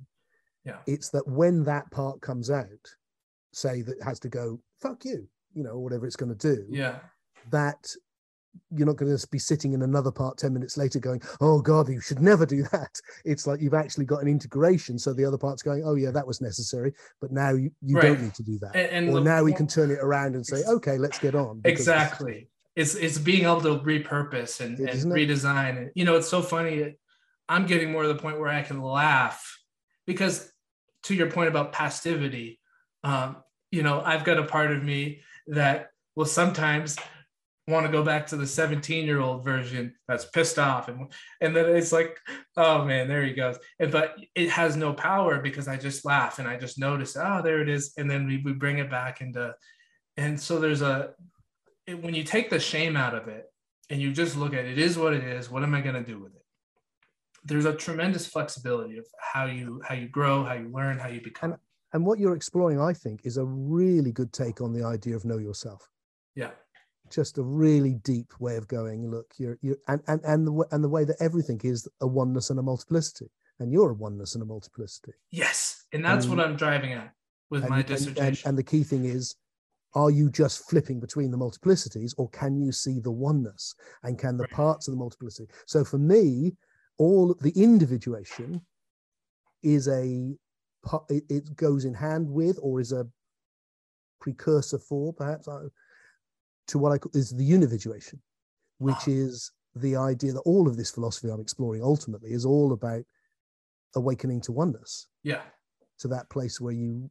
Yeah. 0.64 0.78
It's 0.88 1.10
that 1.10 1.28
when 1.28 1.64
that 1.66 1.92
part 1.92 2.22
comes 2.22 2.50
out 2.50 2.68
say 3.56 3.82
that 3.82 4.02
has 4.04 4.20
to 4.20 4.28
go 4.28 4.60
fuck 4.82 5.06
you 5.06 5.26
you 5.54 5.64
know 5.64 5.80
whatever 5.80 6.06
it's 6.06 6.18
going 6.18 6.36
to 6.36 6.56
do 6.56 6.66
yeah. 6.70 7.00
that 7.52 7.90
you're 8.72 8.88
not 8.88 8.96
going 8.96 9.16
to 9.16 9.28
be 9.28 9.40
sitting 9.40 9.74
in 9.74 9.82
another 9.82 10.12
part 10.12 10.38
10 10.38 10.54
minutes 10.54 10.78
later 10.78 11.00
going 11.00 11.22
oh 11.42 11.62
god 11.62 11.90
you 11.90 12.02
should 12.02 12.22
never 12.22 12.46
do 12.46 12.64
that. 12.72 13.00
It's 13.26 13.48
like 13.48 13.62
you've 13.62 13.74
actually 13.74 14.06
got 14.06 14.22
an 14.22 14.28
integration 14.28 15.00
so 15.00 15.14
the 15.14 15.26
other 15.26 15.38
part's 15.38 15.64
going 15.64 15.84
oh 15.86 15.96
yeah 15.96 16.12
that 16.12 16.26
was 16.26 16.42
necessary 16.42 16.94
but 17.22 17.32
now 17.32 17.52
you, 17.52 17.72
you 17.82 17.96
right. 17.96 18.04
don't 18.04 18.22
need 18.22 18.34
to 18.36 18.44
do 18.44 18.60
that. 18.60 18.76
And, 18.76 19.08
and 19.08 19.16
or 19.16 19.22
now 19.22 19.44
we 19.44 19.54
can 19.54 19.68
turn 19.68 19.92
it 19.92 20.00
around 20.00 20.36
and 20.36 20.46
say 20.46 20.64
okay 20.68 20.98
let's 20.98 21.20
get 21.20 21.36
on 21.36 21.62
exactly. 21.64 22.48
It's 22.76 22.94
it's 22.96 23.18
being 23.18 23.44
able 23.44 23.62
to 23.62 23.80
repurpose 23.80 24.60
and, 24.60 24.78
and 24.80 25.12
redesign 25.12 25.78
and 25.78 25.92
you 25.96 26.04
know 26.04 26.16
it's 26.16 26.28
so 26.28 26.42
funny 26.42 26.96
i'm 27.48 27.66
getting 27.66 27.92
more 27.92 28.02
to 28.02 28.10
the 28.10 28.16
point 28.16 28.38
where 28.40 28.50
i 28.50 28.62
can 28.62 28.82
laugh 28.82 29.60
because 30.06 30.52
to 31.04 31.16
your 31.16 31.32
point 31.32 31.48
about 31.48 31.72
pastivity 31.72 32.60
um, 33.04 33.38
you 33.72 33.82
know 33.82 34.02
i've 34.02 34.26
got 34.26 34.38
a 34.38 34.44
part 34.44 34.72
of 34.72 34.84
me 34.84 35.22
that 35.48 35.92
will 36.16 36.26
sometimes 36.26 36.98
want 37.68 37.86
to 37.86 37.92
go 37.92 38.04
back 38.04 38.28
to 38.28 38.36
the 38.36 38.46
17 38.46 39.06
year 39.06 39.20
old 39.20 39.44
version 39.44 39.94
that's 40.08 40.26
pissed 40.26 40.60
off 40.60 40.88
and 40.88 41.12
and 41.42 41.56
then 41.56 41.76
it's 41.76 41.92
like 41.92 42.20
oh 42.58 42.86
man 42.86 43.08
there 43.08 43.24
he 43.24 43.34
goes. 43.34 43.58
And, 43.80 43.92
but 43.92 44.18
it 44.36 44.50
has 44.50 44.76
no 44.76 44.94
power 44.94 45.40
because 45.40 45.68
i 45.68 45.76
just 45.76 46.06
laugh 46.06 46.38
and 46.38 46.48
i 46.48 46.58
just 46.58 46.78
notice 46.78 47.18
oh 47.20 47.42
there 47.44 47.62
it 47.62 47.70
is. 47.70 47.94
And 47.98 48.10
then 48.10 48.28
we, 48.28 48.38
we 48.38 48.54
bring 48.54 48.78
it 48.78 48.92
back 48.92 49.22
into 49.22 49.56
and 50.18 50.40
so 50.40 50.60
there's 50.60 50.82
a 50.82 51.12
it, 51.88 52.02
when 52.02 52.14
you 52.14 52.24
take 52.24 52.50
the 52.50 52.60
shame 52.60 52.96
out 52.96 53.16
of 53.16 53.28
it 53.28 53.46
and 53.90 54.02
you 54.02 54.12
just 54.12 54.36
look 54.36 54.54
at 54.54 54.66
it, 54.66 54.74
it 54.74 54.80
is 54.80 54.98
what 54.98 55.14
it 55.14 55.24
is 55.24 55.50
what 55.50 55.64
am 55.64 55.74
i 55.74 55.82
going 55.82 55.96
to 55.96 56.04
do 56.04 56.20
with 56.20 56.36
it? 56.36 56.42
There's 57.46 57.66
a 57.66 57.74
tremendous 57.74 58.26
flexibility 58.28 58.98
of 58.98 59.06
how 59.20 59.46
you 59.46 59.82
how 59.88 59.96
you 59.96 60.08
grow 60.08 60.44
how 60.44 60.54
you 60.54 60.70
learn 60.70 61.00
how 61.00 61.08
you 61.08 61.22
become. 61.22 61.54
And, 61.54 61.60
and 61.94 62.06
what 62.06 62.20
you're 62.20 62.36
exploring 62.36 62.80
i 62.80 62.94
think 62.94 63.22
is 63.24 63.38
a 63.38 63.46
really 63.46 64.12
good 64.12 64.32
take 64.34 64.62
on 64.62 64.72
the 64.72 64.86
idea 64.86 65.16
of 65.16 65.26
know 65.26 65.40
yourself. 65.40 65.90
Yeah 66.36 66.52
just 67.10 67.38
a 67.38 67.44
really 67.44 67.96
deep 68.04 68.34
way 68.40 68.56
of 68.56 68.68
going 68.68 69.10
look 69.10 69.32
you're 69.38 69.58
you 69.62 69.76
and 69.88 70.02
and 70.08 70.22
and 70.24 70.48
the, 70.48 70.66
and 70.72 70.84
the 70.84 70.90
way 70.90 71.04
that 71.04 71.16
everything 71.20 71.60
is 71.64 71.88
a 72.02 72.08
oneness 72.08 72.50
and 72.50 72.60
a 72.60 72.64
multiplicity 72.64 73.30
and 73.60 73.72
you're 73.72 73.92
a 73.92 73.94
oneness 73.94 74.34
and 74.36 74.42
a 74.42 74.46
multiplicity. 74.46 75.14
Yes 75.32 75.86
and 75.94 76.04
that's 76.04 76.26
and, 76.26 76.38
what 76.38 76.46
i'm 76.46 76.56
driving 76.56 76.94
at 76.94 77.14
with 77.50 77.62
and, 77.62 77.70
my 77.70 77.82
dissertation 77.82 78.48
and, 78.48 78.50
and, 78.50 78.58
the 78.58 78.64
key 78.64 78.84
thing 78.84 79.06
is 79.06 79.36
are 79.94 80.12
you 80.12 80.30
just 80.30 80.70
flipping 80.70 81.00
between 81.00 81.32
the 81.32 81.38
multiplicities 81.38 82.14
or 82.18 82.30
can 82.30 82.60
you 82.60 82.72
see 82.72 83.00
the 83.00 83.12
oneness 83.12 83.74
and 84.04 84.20
can 84.20 84.36
the 84.38 84.44
right. 84.44 84.52
parts 84.52 84.88
of 84.88 84.94
the 84.94 84.98
multiplicity? 84.98 85.50
So 85.66 85.84
for 85.86 85.98
me 85.98 86.54
all 86.98 87.36
the 87.42 87.52
individuation 87.52 88.62
is 89.64 89.88
a 89.88 90.36
it 91.10 91.56
goes 91.56 91.86
in 91.86 91.94
hand 91.94 92.30
with 92.30 92.60
or 92.62 92.80
is 92.80 92.92
a 92.92 93.08
precursor 94.20 94.78
for 94.78 95.14
perhaps 95.14 95.48
to 96.68 96.80
what 96.80 96.92
I 96.92 96.98
call 96.98 97.12
is 97.14 97.32
the 97.32 97.50
unividuation, 97.50 98.20
which 98.80 98.96
ah. 99.08 99.12
is 99.12 99.52
the 99.76 99.96
idea 99.96 100.34
that 100.34 100.42
all 100.42 100.68
of 100.68 100.78
this 100.78 100.92
philosophy 100.92 101.30
I'm 101.30 101.42
exploring 101.42 101.84
ultimately 101.84 102.32
is 102.32 102.46
all 102.46 102.74
about 102.74 103.04
awakening 103.96 104.42
to 104.42 104.52
oneness. 104.52 105.08
Yeah. 105.24 105.42
To 106.00 106.08
that 106.10 106.30
place 106.30 106.60
where 106.60 106.74
you, 106.74 107.10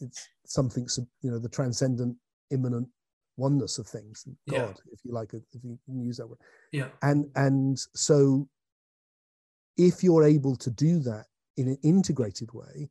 it's 0.00 0.28
something, 0.44 0.86
you 1.22 1.30
know, 1.30 1.38
the 1.38 1.48
transcendent, 1.48 2.16
immanent 2.50 2.88
oneness 3.36 3.78
of 3.78 3.86
things, 3.86 4.24
God, 4.48 4.56
yeah. 4.56 4.92
if 4.92 5.00
you 5.04 5.12
like, 5.12 5.34
if 5.34 5.42
you 5.64 5.78
can 5.84 6.00
use 6.00 6.18
that 6.18 6.28
word. 6.28 6.38
Yeah. 6.72 6.88
And 7.02 7.26
and 7.34 7.78
so, 7.94 8.48
if 9.76 10.04
you're 10.04 10.24
able 10.24 10.56
to 10.56 10.70
do 10.70 11.00
that 11.00 11.24
in 11.56 11.68
an 11.68 11.78
integrated 11.82 12.52
way, 12.52 12.88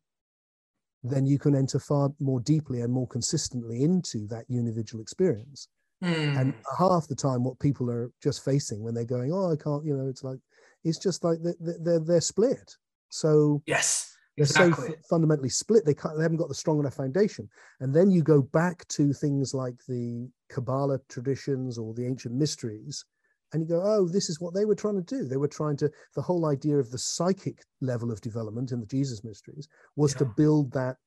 then 1.03 1.25
you 1.25 1.37
can 1.37 1.55
enter 1.55 1.79
far 1.79 2.11
more 2.19 2.39
deeply 2.39 2.81
and 2.81 2.91
more 2.91 3.07
consistently 3.07 3.83
into 3.83 4.27
that 4.27 4.45
individual 4.49 5.01
experience. 5.01 5.67
Mm. 6.03 6.39
And 6.39 6.53
half 6.77 7.07
the 7.07 7.15
time, 7.15 7.43
what 7.43 7.59
people 7.59 7.89
are 7.89 8.11
just 8.21 8.43
facing 8.43 8.81
when 8.81 8.93
they're 8.93 9.05
going, 9.05 9.31
"Oh, 9.31 9.51
I 9.51 9.55
can't," 9.55 9.85
you 9.85 9.95
know, 9.95 10.07
it's 10.07 10.23
like 10.23 10.39
it's 10.83 10.97
just 10.97 11.23
like 11.23 11.39
they're 11.41 11.77
they're, 11.79 11.99
they're 11.99 12.21
split. 12.21 12.75
So 13.09 13.61
yes, 13.65 14.13
they're 14.37 14.43
exactly. 14.43 14.87
so 14.87 14.93
f- 14.93 14.99
fundamentally 15.09 15.49
split. 15.49 15.85
They 15.85 15.93
can't, 15.93 16.17
they 16.17 16.23
haven't 16.23 16.37
got 16.37 16.49
the 16.49 16.55
strong 16.55 16.79
enough 16.79 16.95
foundation. 16.95 17.47
And 17.79 17.93
then 17.93 18.09
you 18.09 18.23
go 18.23 18.41
back 18.41 18.87
to 18.89 19.13
things 19.13 19.53
like 19.53 19.75
the 19.87 20.29
Kabbalah 20.49 20.99
traditions 21.07 21.77
or 21.77 21.93
the 21.93 22.05
ancient 22.05 22.33
mysteries, 22.33 23.05
and 23.53 23.61
you 23.61 23.67
go, 23.67 23.81
oh, 23.83 24.07
this 24.07 24.29
is 24.29 24.41
what 24.41 24.53
they 24.53 24.65
were 24.65 24.75
trying 24.75 24.95
to 24.95 25.01
do. 25.01 25.25
They 25.25 25.37
were 25.37 25.47
trying 25.47 25.77
to, 25.77 25.91
the 26.15 26.21
whole 26.21 26.47
idea 26.47 26.77
of 26.77 26.89
the 26.89 26.97
psychic 26.97 27.63
level 27.81 28.11
of 28.11 28.19
development 28.19 28.71
in 28.71 28.79
the 28.79 28.85
Jesus 28.87 29.23
mysteries 29.23 29.67
was 29.95 30.13
yeah. 30.13 30.19
to 30.19 30.25
build 30.35 30.71
that 30.73 30.97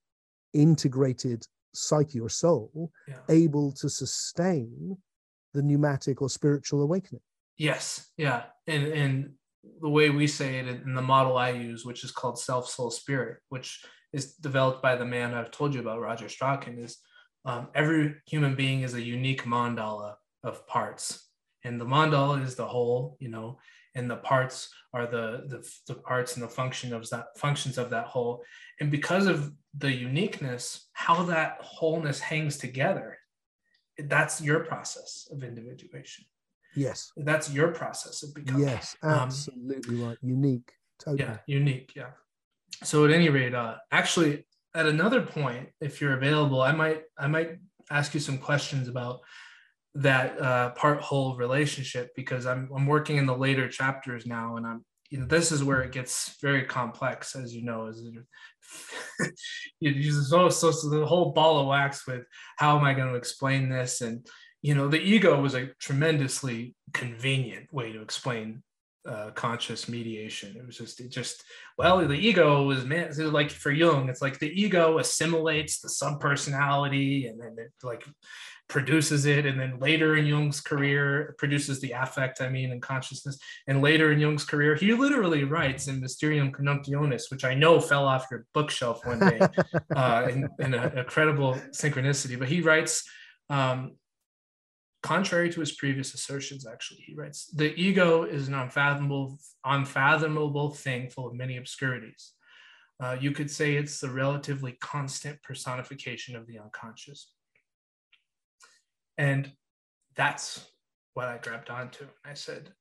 integrated 0.55 1.44
psyche 1.75 2.20
or 2.20 2.28
soul 2.28 2.91
yeah. 3.08 3.16
able 3.28 3.73
to 3.73 3.91
sustain 3.91 4.97
the 5.55 5.62
pneumatic 5.62 6.23
or 6.23 6.31
spiritual 6.31 6.83
awakening. 6.83 7.20
Yes. 7.58 8.10
Yeah. 8.16 8.44
And, 8.66 8.86
and 8.86 9.31
the 9.81 9.89
way 9.89 10.10
we 10.10 10.28
say 10.28 10.60
it 10.60 10.68
in 10.68 10.94
the 10.94 11.02
model 11.02 11.36
I 11.36 11.50
use, 11.50 11.84
which 11.84 12.05
is 12.05 12.12
called 12.12 12.39
self, 12.39 12.68
soul, 12.68 12.91
spirit, 12.91 13.39
which 13.49 13.84
is 14.12 14.34
developed 14.34 14.83
by 14.83 14.94
the 14.94 15.05
man 15.05 15.34
I've 15.34 15.50
told 15.50 15.75
you 15.75 15.81
about, 15.81 16.00
Roger 16.00 16.28
Strachan, 16.28 16.78
is 16.78 16.99
um, 17.44 17.68
every 17.75 18.15
human 18.26 18.55
being 18.55 18.83
is 18.83 18.94
a 18.94 19.02
unique 19.02 19.44
mandala 19.44 20.15
of 20.44 20.66
parts 20.68 21.26
and 21.67 21.81
the 21.81 21.85
mandala 21.85 22.43
is 22.43 22.55
the 22.55 22.67
whole 22.67 23.17
you 23.20 23.28
know 23.28 23.59
and 23.97 24.11
the 24.11 24.17
parts 24.17 24.69
are 24.93 25.07
the, 25.07 25.45
the 25.49 25.69
the, 25.89 25.95
parts 25.95 26.35
and 26.35 26.43
the 26.45 26.49
function 26.49 26.93
of 26.93 27.09
that 27.11 27.27
functions 27.36 27.78
of 27.78 27.91
that 27.91 28.07
whole. 28.07 28.45
And 28.78 28.91
because 28.91 29.27
of 29.27 29.53
the 29.77 29.93
uniqueness 29.93 30.89
how 30.93 31.23
that 31.25 31.59
wholeness 31.61 32.20
hangs 32.20 32.57
together 32.59 33.19
that's 33.99 34.43
your 34.43 34.61
process 34.61 35.27
of 35.33 35.43
individuation. 35.43 36.27
Yes. 36.75 37.11
That's 37.17 37.51
your 37.51 37.69
process 37.69 38.23
of 38.23 38.35
becoming. 38.35 38.69
Yes 38.69 38.97
absolutely 39.03 39.97
um, 39.97 40.09
right. 40.09 40.19
Unique 40.23 40.70
totally. 40.99 41.25
yeah 41.25 41.39
unique 41.47 41.93
yeah. 41.97 42.11
So 42.85 43.07
at 43.07 43.11
any 43.11 43.31
rate 43.31 43.55
uh 43.55 43.77
actually 43.91 44.47
at 44.75 44.86
another 44.86 45.23
point 45.23 45.70
if 45.81 46.01
you're 46.01 46.19
available 46.20 46.61
i 46.61 46.73
might 46.73 47.03
i 47.19 47.27
might 47.27 47.53
ask 47.91 48.12
you 48.12 48.20
some 48.20 48.36
questions 48.36 48.89
about 48.89 49.20
that 49.97 50.41
uh, 50.41 50.70
part 50.70 51.00
whole 51.00 51.36
relationship 51.36 52.10
because 52.15 52.47
I'm 52.47 52.68
I'm 52.75 52.86
working 52.86 53.16
in 53.16 53.26
the 53.26 53.36
later 53.36 53.68
chapters 53.68 54.26
now, 54.26 54.57
and 54.57 54.66
I'm 54.66 54.84
you 55.10 55.18
know 55.18 55.26
this 55.26 55.52
is 55.52 55.65
where 55.65 55.83
it 55.83 55.92
gets 55.92 56.36
very 56.41 56.65
complex, 56.65 57.34
as 57.36 57.55
you 57.55 57.65
know, 57.65 57.86
as 57.86 58.02
you 59.81 60.12
so, 60.12 60.49
so 60.49 60.70
so 60.70 60.89
the 60.89 61.07
whole 61.07 61.33
ball 61.33 61.60
of 61.60 61.66
wax 61.66 62.07
with 62.07 62.25
how 62.57 62.78
am 62.78 62.84
I 62.84 62.94
going 62.94 63.10
to 63.10 63.18
explain 63.18 63.68
this, 63.68 64.00
and 64.00 64.26
you 64.62 64.75
know 64.75 64.89
the 64.89 65.00
ego 65.00 65.41
was 65.41 65.55
a 65.55 65.70
tremendously 65.81 66.75
convenient 66.92 67.73
way 67.73 67.92
to 67.92 68.02
explain 68.02 68.62
uh, 69.07 69.31
conscious 69.31 69.89
mediation. 69.89 70.57
It 70.57 70.66
was 70.66 70.76
just, 70.76 71.00
it 71.00 71.10
just, 71.10 71.44
well, 71.78 72.07
the 72.07 72.15
ego 72.15 72.65
was 72.65 72.84
man, 72.84 73.08
was 73.08 73.18
like 73.18 73.50
for 73.50 73.70
Jung, 73.70 74.08
it's 74.08 74.23
like 74.23 74.39
the 74.39 74.50
ego 74.50 74.99
assimilates 74.99 75.81
the 75.81 75.89
subpersonality 75.89 77.28
and 77.31 77.41
then 77.41 77.57
it 77.58 77.73
like 77.83 78.05
produces 78.69 79.27
it 79.27 79.47
and 79.47 79.61
then 79.61 79.78
later 79.78 80.17
in 80.17 80.27
jung's 80.27 80.61
career 80.61 81.35
produces 81.39 81.81
the 81.81 81.93
affect 81.93 82.41
i 82.41 82.49
mean 82.49 82.73
and 82.73 82.83
consciousness 82.83 83.39
and 83.69 83.81
later 83.81 84.11
in 84.12 84.19
jung's 84.19 84.45
career 84.45 84.75
he 84.75 84.93
literally 84.93 85.45
writes 85.45 85.86
in 85.86 86.01
mysterium 86.01 86.51
conjunctionis 86.51 87.31
which 87.31 87.45
i 87.45 87.55
know 87.55 87.81
fell 87.81 88.07
off 88.07 88.27
your 88.31 88.45
bookshelf 88.55 89.05
one 89.07 89.20
day 89.20 89.41
uh, 89.97 90.27
in, 90.31 90.49
in 90.59 91.05
credible 91.07 91.55
synchronicity 91.70 92.39
but 92.39 92.49
he 92.49 92.61
writes 92.61 93.09
um, 93.51 93.93
contrary 95.03 95.49
to 95.49 95.61
his 95.61 95.73
previous 95.73 96.15
assertions 96.15 96.67
actually 96.67 97.01
he 97.07 97.15
writes 97.15 97.47
the 97.55 97.73
ego 97.81 98.25
is 98.25 98.49
an 98.49 98.55
unfathomable 98.55 99.39
unfathomable 99.67 100.70
thing 100.70 101.11
full 101.11 101.27
of 101.27 101.35
many 101.35 101.57
obscurities. 101.57 102.33
Uh, 102.99 103.17
you 103.20 103.31
could 103.31 103.51
say 103.51 103.75
it's 103.75 104.01
the 104.01 104.09
relatively 104.09 104.73
constant 104.81 105.43
personification 105.43 106.35
of 106.35 106.47
the 106.47 106.59
unconscious 106.59 107.33
and 109.19 109.51
that's 110.15 110.65
what 111.15 111.28
I 111.28 111.39
grabbed 111.39 111.70
onto. 111.70 112.07
I 112.25 112.35
said, 112.35 112.73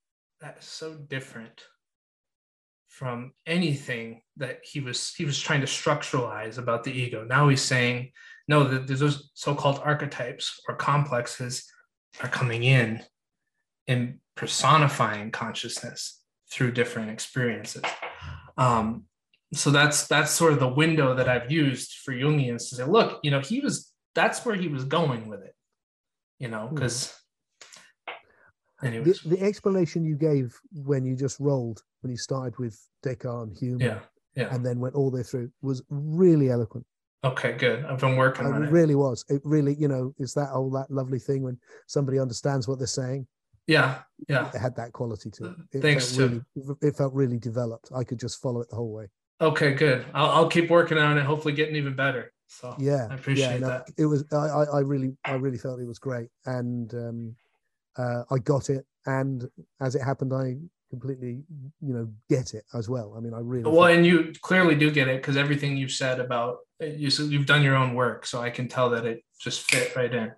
that 0.42 0.58
is 0.60 0.66
so 0.66 0.94
different 0.94 1.64
from 2.88 3.34
anything 3.46 4.22
that 4.38 4.60
he 4.64 4.80
was 4.80 5.14
he 5.16 5.26
was 5.26 5.40
trying 5.40 5.62
to 5.62 5.68
structuralize 5.68 6.58
about 6.58 6.84
the 6.84 6.92
ego. 6.92 7.26
Now 7.26 7.50
he's 7.50 7.62
saying 7.62 8.12
no, 8.48 8.64
that 8.64 8.88
those 8.88 9.32
so-called 9.34 9.82
archetypes 9.84 10.60
or 10.68 10.76
complexes 10.76 11.66
are 12.22 12.30
coming 12.30 12.64
in 12.64 13.02
and 13.88 14.20
personifying 14.36 15.32
consciousness 15.32 16.22
through 16.52 16.72
different 16.72 17.10
experiences. 17.10 17.82
Um, 18.58 19.06
so 19.54 19.72
that's 19.72 20.08
that's 20.08 20.32
sort 20.32 20.54
of 20.54 20.60
the 20.60 20.68
window 20.68 21.16
that 21.16 21.28
I've 21.28 21.52
used 21.52 21.96
for 22.04 22.14
Jungians 22.14 22.70
to 22.70 22.76
say, 22.76 22.84
look, 22.84 23.20
you 23.24 23.32
know, 23.32 23.40
he 23.40 23.60
was 23.62 23.92
that's 24.14 24.46
where 24.46 24.56
he 24.56 24.68
was 24.68 24.86
going 24.86 25.28
with 25.28 25.42
it, 25.42 25.55
you 26.40 26.48
know, 26.48 26.70
because 26.74 27.14
hmm. 28.82 28.90
the, 28.90 29.20
the, 29.26 29.42
explanation 29.42 30.06
you 30.06 30.16
gave 30.16 30.58
when 30.72 31.06
you 31.06 31.16
just 31.16 31.40
rolled 31.40 31.82
when 32.02 32.12
you 32.12 32.18
started 32.18 32.58
with 32.60 32.80
Descartes 33.04 33.48
and 33.48 33.58
Hume, 33.58 33.82
yeah, 33.82 34.00
yeah. 34.36 34.54
and 34.54 34.66
then 34.66 34.80
went 34.80 34.96
all 34.96 35.10
the 35.10 35.18
way 35.18 35.24
through 35.24 35.52
was 35.62 35.82
really 35.90 36.50
eloquent. 36.50 36.86
Okay, 37.24 37.54
good. 37.54 37.84
I've 37.86 38.00
been 38.00 38.18
working 38.18 38.46
on 38.46 38.64
it. 38.64 38.68
It 38.68 38.72
really 38.72 38.94
was. 38.94 39.26
It 39.30 39.42
really, 39.44 39.74
you 39.76 39.88
know, 39.88 40.14
is 40.20 40.36
that 40.36 40.50
all 40.52 40.70
that 40.72 40.92
lovely 40.92 41.18
thing 41.18 41.42
when 41.42 41.58
somebody 41.88 42.20
understands 42.20 42.68
what 42.68 42.78
they're 42.78 42.86
saying. 42.86 43.26
Yeah, 43.66 44.02
yeah. 44.30 44.52
It 44.54 44.60
had 44.60 44.76
that 44.76 44.94
quality 44.94 45.32
to 45.32 45.46
it. 45.46 45.56
it 45.74 45.82
Thanks 45.82 46.16
felt 46.16 46.32
really, 46.56 46.76
It 46.84 46.96
felt 46.96 47.14
really 47.14 47.40
developed. 47.40 47.90
I 47.96 48.04
could 48.04 48.20
just 48.20 48.40
follow 48.42 48.62
it 48.62 48.70
the 48.70 48.76
whole 48.76 48.94
way. 48.94 49.08
Okay, 49.42 49.74
good. 49.74 50.06
I'll, 50.14 50.30
I'll 50.30 50.50
keep 50.50 50.70
working 50.70 51.00
on 51.00 51.18
it. 51.18 51.26
Hopefully, 51.26 51.56
getting 51.56 51.76
even 51.76 51.96
better. 51.96 52.32
So 52.48 52.76
yeah, 52.80 53.08
I 53.10 53.16
appreciate 53.16 53.54
yeah, 53.54 53.58
no, 53.58 53.68
that. 53.68 53.90
It 53.98 54.06
was. 54.06 54.24
I, 54.32 54.78
I 54.78 54.80
really, 54.80 55.16
I 55.26 55.34
really 55.34 55.58
felt 55.58 55.80
it 55.80 55.88
was 55.88 56.00
great, 56.00 56.30
and 56.46 56.94
um, 56.94 57.36
uh, 57.98 58.24
I 58.30 58.38
got 58.40 58.70
it. 58.70 58.86
And 59.08 59.48
as 59.82 59.96
it 59.96 60.02
happened, 60.02 60.34
I 60.34 60.58
completely, 60.90 61.44
you 61.82 61.94
know, 61.94 62.10
get 62.30 62.54
it 62.54 62.64
as 62.74 62.90
well. 62.90 63.14
I 63.18 63.20
mean, 63.20 63.34
I 63.34 63.40
really. 63.40 63.70
Well, 63.70 63.86
and 63.86 64.06
you 64.06 64.34
clearly 64.42 64.76
do 64.76 64.92
get 64.92 65.08
it 65.08 65.22
because 65.22 65.38
everything 65.38 65.78
you've 65.78 65.92
said 65.92 66.20
about 66.20 66.60
you, 66.80 67.10
you've 67.10 67.46
done 67.46 67.64
your 67.64 67.76
own 67.76 67.94
work, 67.94 68.26
so 68.26 68.42
I 68.42 68.50
can 68.50 68.68
tell 68.68 68.90
that 68.92 69.06
it 69.06 69.24
just 69.40 69.70
fit 69.70 69.96
right 69.96 70.14
in. 70.14 70.32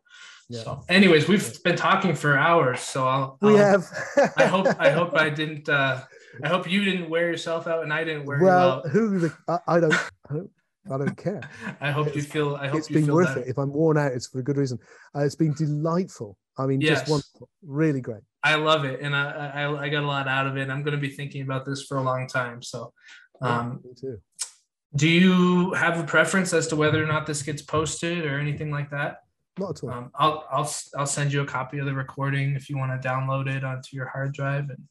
Yeah. 0.50 0.64
So, 0.64 0.84
anyways, 0.88 1.28
we've 1.28 1.62
been 1.64 1.76
talking 1.76 2.16
for 2.16 2.38
hours, 2.38 2.80
so 2.80 3.06
I'll. 3.06 3.38
We 3.42 3.52
I'll, 3.52 3.58
have. 3.58 4.34
I 4.38 4.46
hope. 4.46 4.68
I 4.80 4.92
hope 4.92 5.14
I 5.14 5.30
didn't. 5.30 5.68
uh 5.68 6.04
I 6.44 6.50
hope 6.50 6.70
you 6.70 6.86
didn't 6.86 7.10
wear 7.10 7.30
yourself 7.30 7.68
out, 7.68 7.84
and 7.84 7.92
I 7.92 8.04
didn't 8.04 8.26
wear 8.26 8.40
well. 8.42 8.82
Who 8.88 9.20
the? 9.20 9.34
I, 9.48 9.60
I 9.68 9.80
don't. 9.80 9.94
I 9.94 10.34
don't 10.34 10.52
I 10.92 10.98
don't 10.98 11.18
care. 11.18 11.42
I 11.82 11.92
hope 11.92 12.08
it's, 12.08 12.16
you 12.16 12.22
feel. 12.24 12.56
I 12.56 12.68
hope 12.68 12.80
it's 12.80 12.88
been 12.88 13.12
worth 13.12 13.38
it. 13.38 13.48
If 13.48 13.58
I'm 13.58 13.72
worn 13.72 13.98
out, 13.98 14.12
it's 14.12 14.28
for 14.28 14.40
a 14.40 14.44
good 14.44 14.58
reason. 14.58 14.80
Uh, 15.16 15.22
it's 15.22 15.36
been 15.36 15.54
delightful. 15.54 16.38
I 16.58 16.66
mean, 16.66 16.82
yes. 16.82 17.00
just 17.00 17.12
wonderful. 17.12 17.50
Really 17.64 18.02
great. 18.02 18.24
I 18.44 18.56
love 18.56 18.86
it, 18.86 19.02
and 19.02 19.16
I, 19.16 19.52
I, 19.54 19.82
I 19.84 19.90
got 19.90 20.04
a 20.04 20.08
lot 20.08 20.28
out 20.28 20.48
of 20.48 20.58
it. 20.58 20.70
I'm 20.70 20.84
going 20.84 20.96
to 20.96 21.02
be 21.02 21.10
thinking 21.10 21.42
about 21.42 21.66
this 21.66 21.84
for 21.84 21.98
a 21.98 22.02
long 22.02 22.28
time. 22.28 22.62
So, 22.62 22.94
um, 23.42 23.82
yeah, 23.84 23.90
me 23.90 23.96
too. 24.00 24.22
Do 24.96 25.08
you 25.08 25.74
have 25.74 26.00
a 26.00 26.04
preference 26.04 26.54
as 26.54 26.68
to 26.68 26.76
whether 26.76 27.04
or 27.04 27.08
not 27.08 27.26
this 27.26 27.44
gets 27.44 27.62
posted 27.62 28.26
or 28.26 28.40
anything 28.40 28.72
like 28.72 28.90
that? 28.92 29.18
Not 29.60 29.78
at 29.78 29.84
all. 29.84 29.90
Um, 29.90 30.12
I'll 30.16 30.46
I'll 30.52 30.74
I'll 30.98 31.06
send 31.06 31.34
you 31.34 31.42
a 31.42 31.46
copy 31.46 31.80
of 31.80 31.86
the 31.86 31.94
recording 31.94 32.56
if 32.56 32.70
you 32.70 32.78
want 32.78 33.00
to 33.00 33.08
download 33.08 33.48
it 33.48 33.64
onto 33.64 33.96
your 33.96 34.08
hard 34.08 34.34
drive. 34.34 34.70
And 34.70 34.88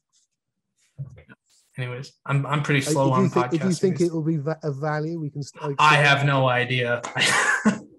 anyways, 1.77 2.13
I'm 2.25 2.45
I'm 2.45 2.63
pretty 2.63 2.81
slow 2.81 3.11
on 3.11 3.29
think, 3.29 3.45
podcasting. 3.45 3.53
If 3.53 3.63
you 3.63 3.71
think 3.73 4.01
it 4.01 4.13
will 4.13 4.23
be 4.23 4.39
of 4.63 4.77
value, 4.77 5.19
we 5.19 5.29
can. 5.29 5.43
I 5.79 5.95
have 5.95 6.25
no 6.25 6.47
idea. 6.47 7.01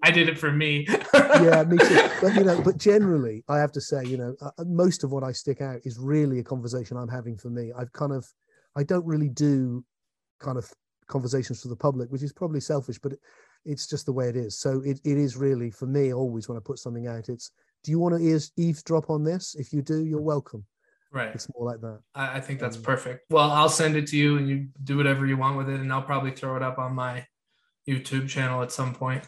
I 0.01 0.11
did 0.11 0.29
it 0.29 0.37
for 0.37 0.51
me. 0.51 0.87
yeah, 1.13 1.63
me 1.63 1.77
too. 1.77 2.09
But 2.21 2.35
you 2.35 2.43
know, 2.43 2.61
but 2.61 2.77
generally, 2.77 3.43
I 3.49 3.57
have 3.57 3.71
to 3.73 3.81
say, 3.81 4.03
you 4.05 4.17
know, 4.17 4.35
uh, 4.41 4.51
most 4.65 5.03
of 5.03 5.11
what 5.11 5.23
I 5.23 5.31
stick 5.31 5.61
out 5.61 5.81
is 5.83 5.97
really 5.99 6.39
a 6.39 6.43
conversation 6.43 6.97
I'm 6.97 7.09
having 7.09 7.37
for 7.37 7.49
me. 7.49 7.71
I've 7.77 7.91
kind 7.91 8.13
of, 8.13 8.25
I 8.77 8.83
don't 8.83 9.05
really 9.05 9.29
do 9.29 9.83
kind 10.39 10.57
of 10.57 10.71
conversations 11.07 11.61
for 11.61 11.67
the 11.67 11.75
public, 11.75 12.09
which 12.11 12.23
is 12.23 12.31
probably 12.31 12.61
selfish, 12.61 12.97
but 12.97 13.13
it, 13.13 13.19
it's 13.65 13.87
just 13.87 14.05
the 14.05 14.13
way 14.13 14.29
it 14.29 14.37
is. 14.37 14.57
So 14.59 14.81
it, 14.85 15.01
it 15.03 15.17
is 15.17 15.35
really 15.35 15.69
for 15.69 15.85
me 15.85 16.13
always 16.13 16.47
when 16.47 16.57
I 16.57 16.61
put 16.63 16.79
something 16.79 17.07
out, 17.07 17.27
it's 17.27 17.51
do 17.83 17.91
you 17.91 17.99
want 17.99 18.15
to 18.15 18.39
eavesdrop 18.57 19.09
on 19.09 19.23
this? 19.23 19.55
If 19.55 19.73
you 19.73 19.81
do, 19.81 20.05
you're 20.05 20.21
welcome. 20.21 20.65
Right. 21.11 21.33
It's 21.33 21.47
more 21.55 21.65
like 21.65 21.81
that. 21.81 21.99
I, 22.13 22.37
I 22.37 22.39
think 22.39 22.59
that's 22.59 22.77
um, 22.77 22.83
perfect. 22.83 23.25
Well, 23.31 23.49
I'll 23.49 23.69
send 23.69 23.95
it 23.95 24.07
to 24.07 24.17
you 24.17 24.37
and 24.37 24.47
you 24.47 24.67
do 24.83 24.97
whatever 24.97 25.25
you 25.25 25.37
want 25.37 25.57
with 25.57 25.69
it, 25.69 25.79
and 25.79 25.91
I'll 25.91 26.03
probably 26.03 26.31
throw 26.31 26.55
it 26.55 26.61
up 26.61 26.77
on 26.77 26.93
my 26.93 27.25
YouTube 27.87 28.29
channel 28.29 28.61
at 28.61 28.71
some 28.71 28.93
point. 28.93 29.23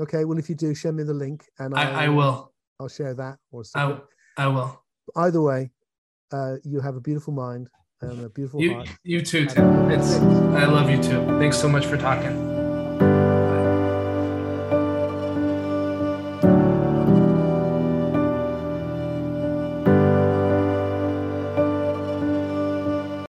Okay. 0.00 0.24
Well, 0.24 0.38
if 0.38 0.48
you 0.48 0.54
do, 0.54 0.74
send 0.74 0.96
me 0.96 1.04
the 1.04 1.14
link, 1.14 1.44
and 1.58 1.74
I'll, 1.74 1.96
I, 1.96 2.04
I 2.06 2.08
will. 2.08 2.52
I'll 2.80 2.88
share 2.88 3.14
that 3.14 3.38
or 3.52 3.64
something. 3.64 4.02
I, 4.36 4.44
I 4.44 4.46
will. 4.48 4.82
Either 5.16 5.42
way, 5.42 5.70
uh, 6.32 6.56
you 6.64 6.80
have 6.80 6.96
a 6.96 7.00
beautiful 7.00 7.32
mind 7.32 7.68
and 8.00 8.24
a 8.24 8.28
beautiful 8.28 8.60
you, 8.60 8.74
heart. 8.74 8.88
You 9.04 9.22
too, 9.22 9.46
Tim. 9.46 9.90
It's 9.90 10.16
I 10.16 10.66
love 10.66 10.90
you 10.90 11.02
too. 11.02 11.24
Thanks 11.38 11.58
so 11.58 11.68
much 11.68 11.86
for 11.86 11.96
talking. 11.96 12.47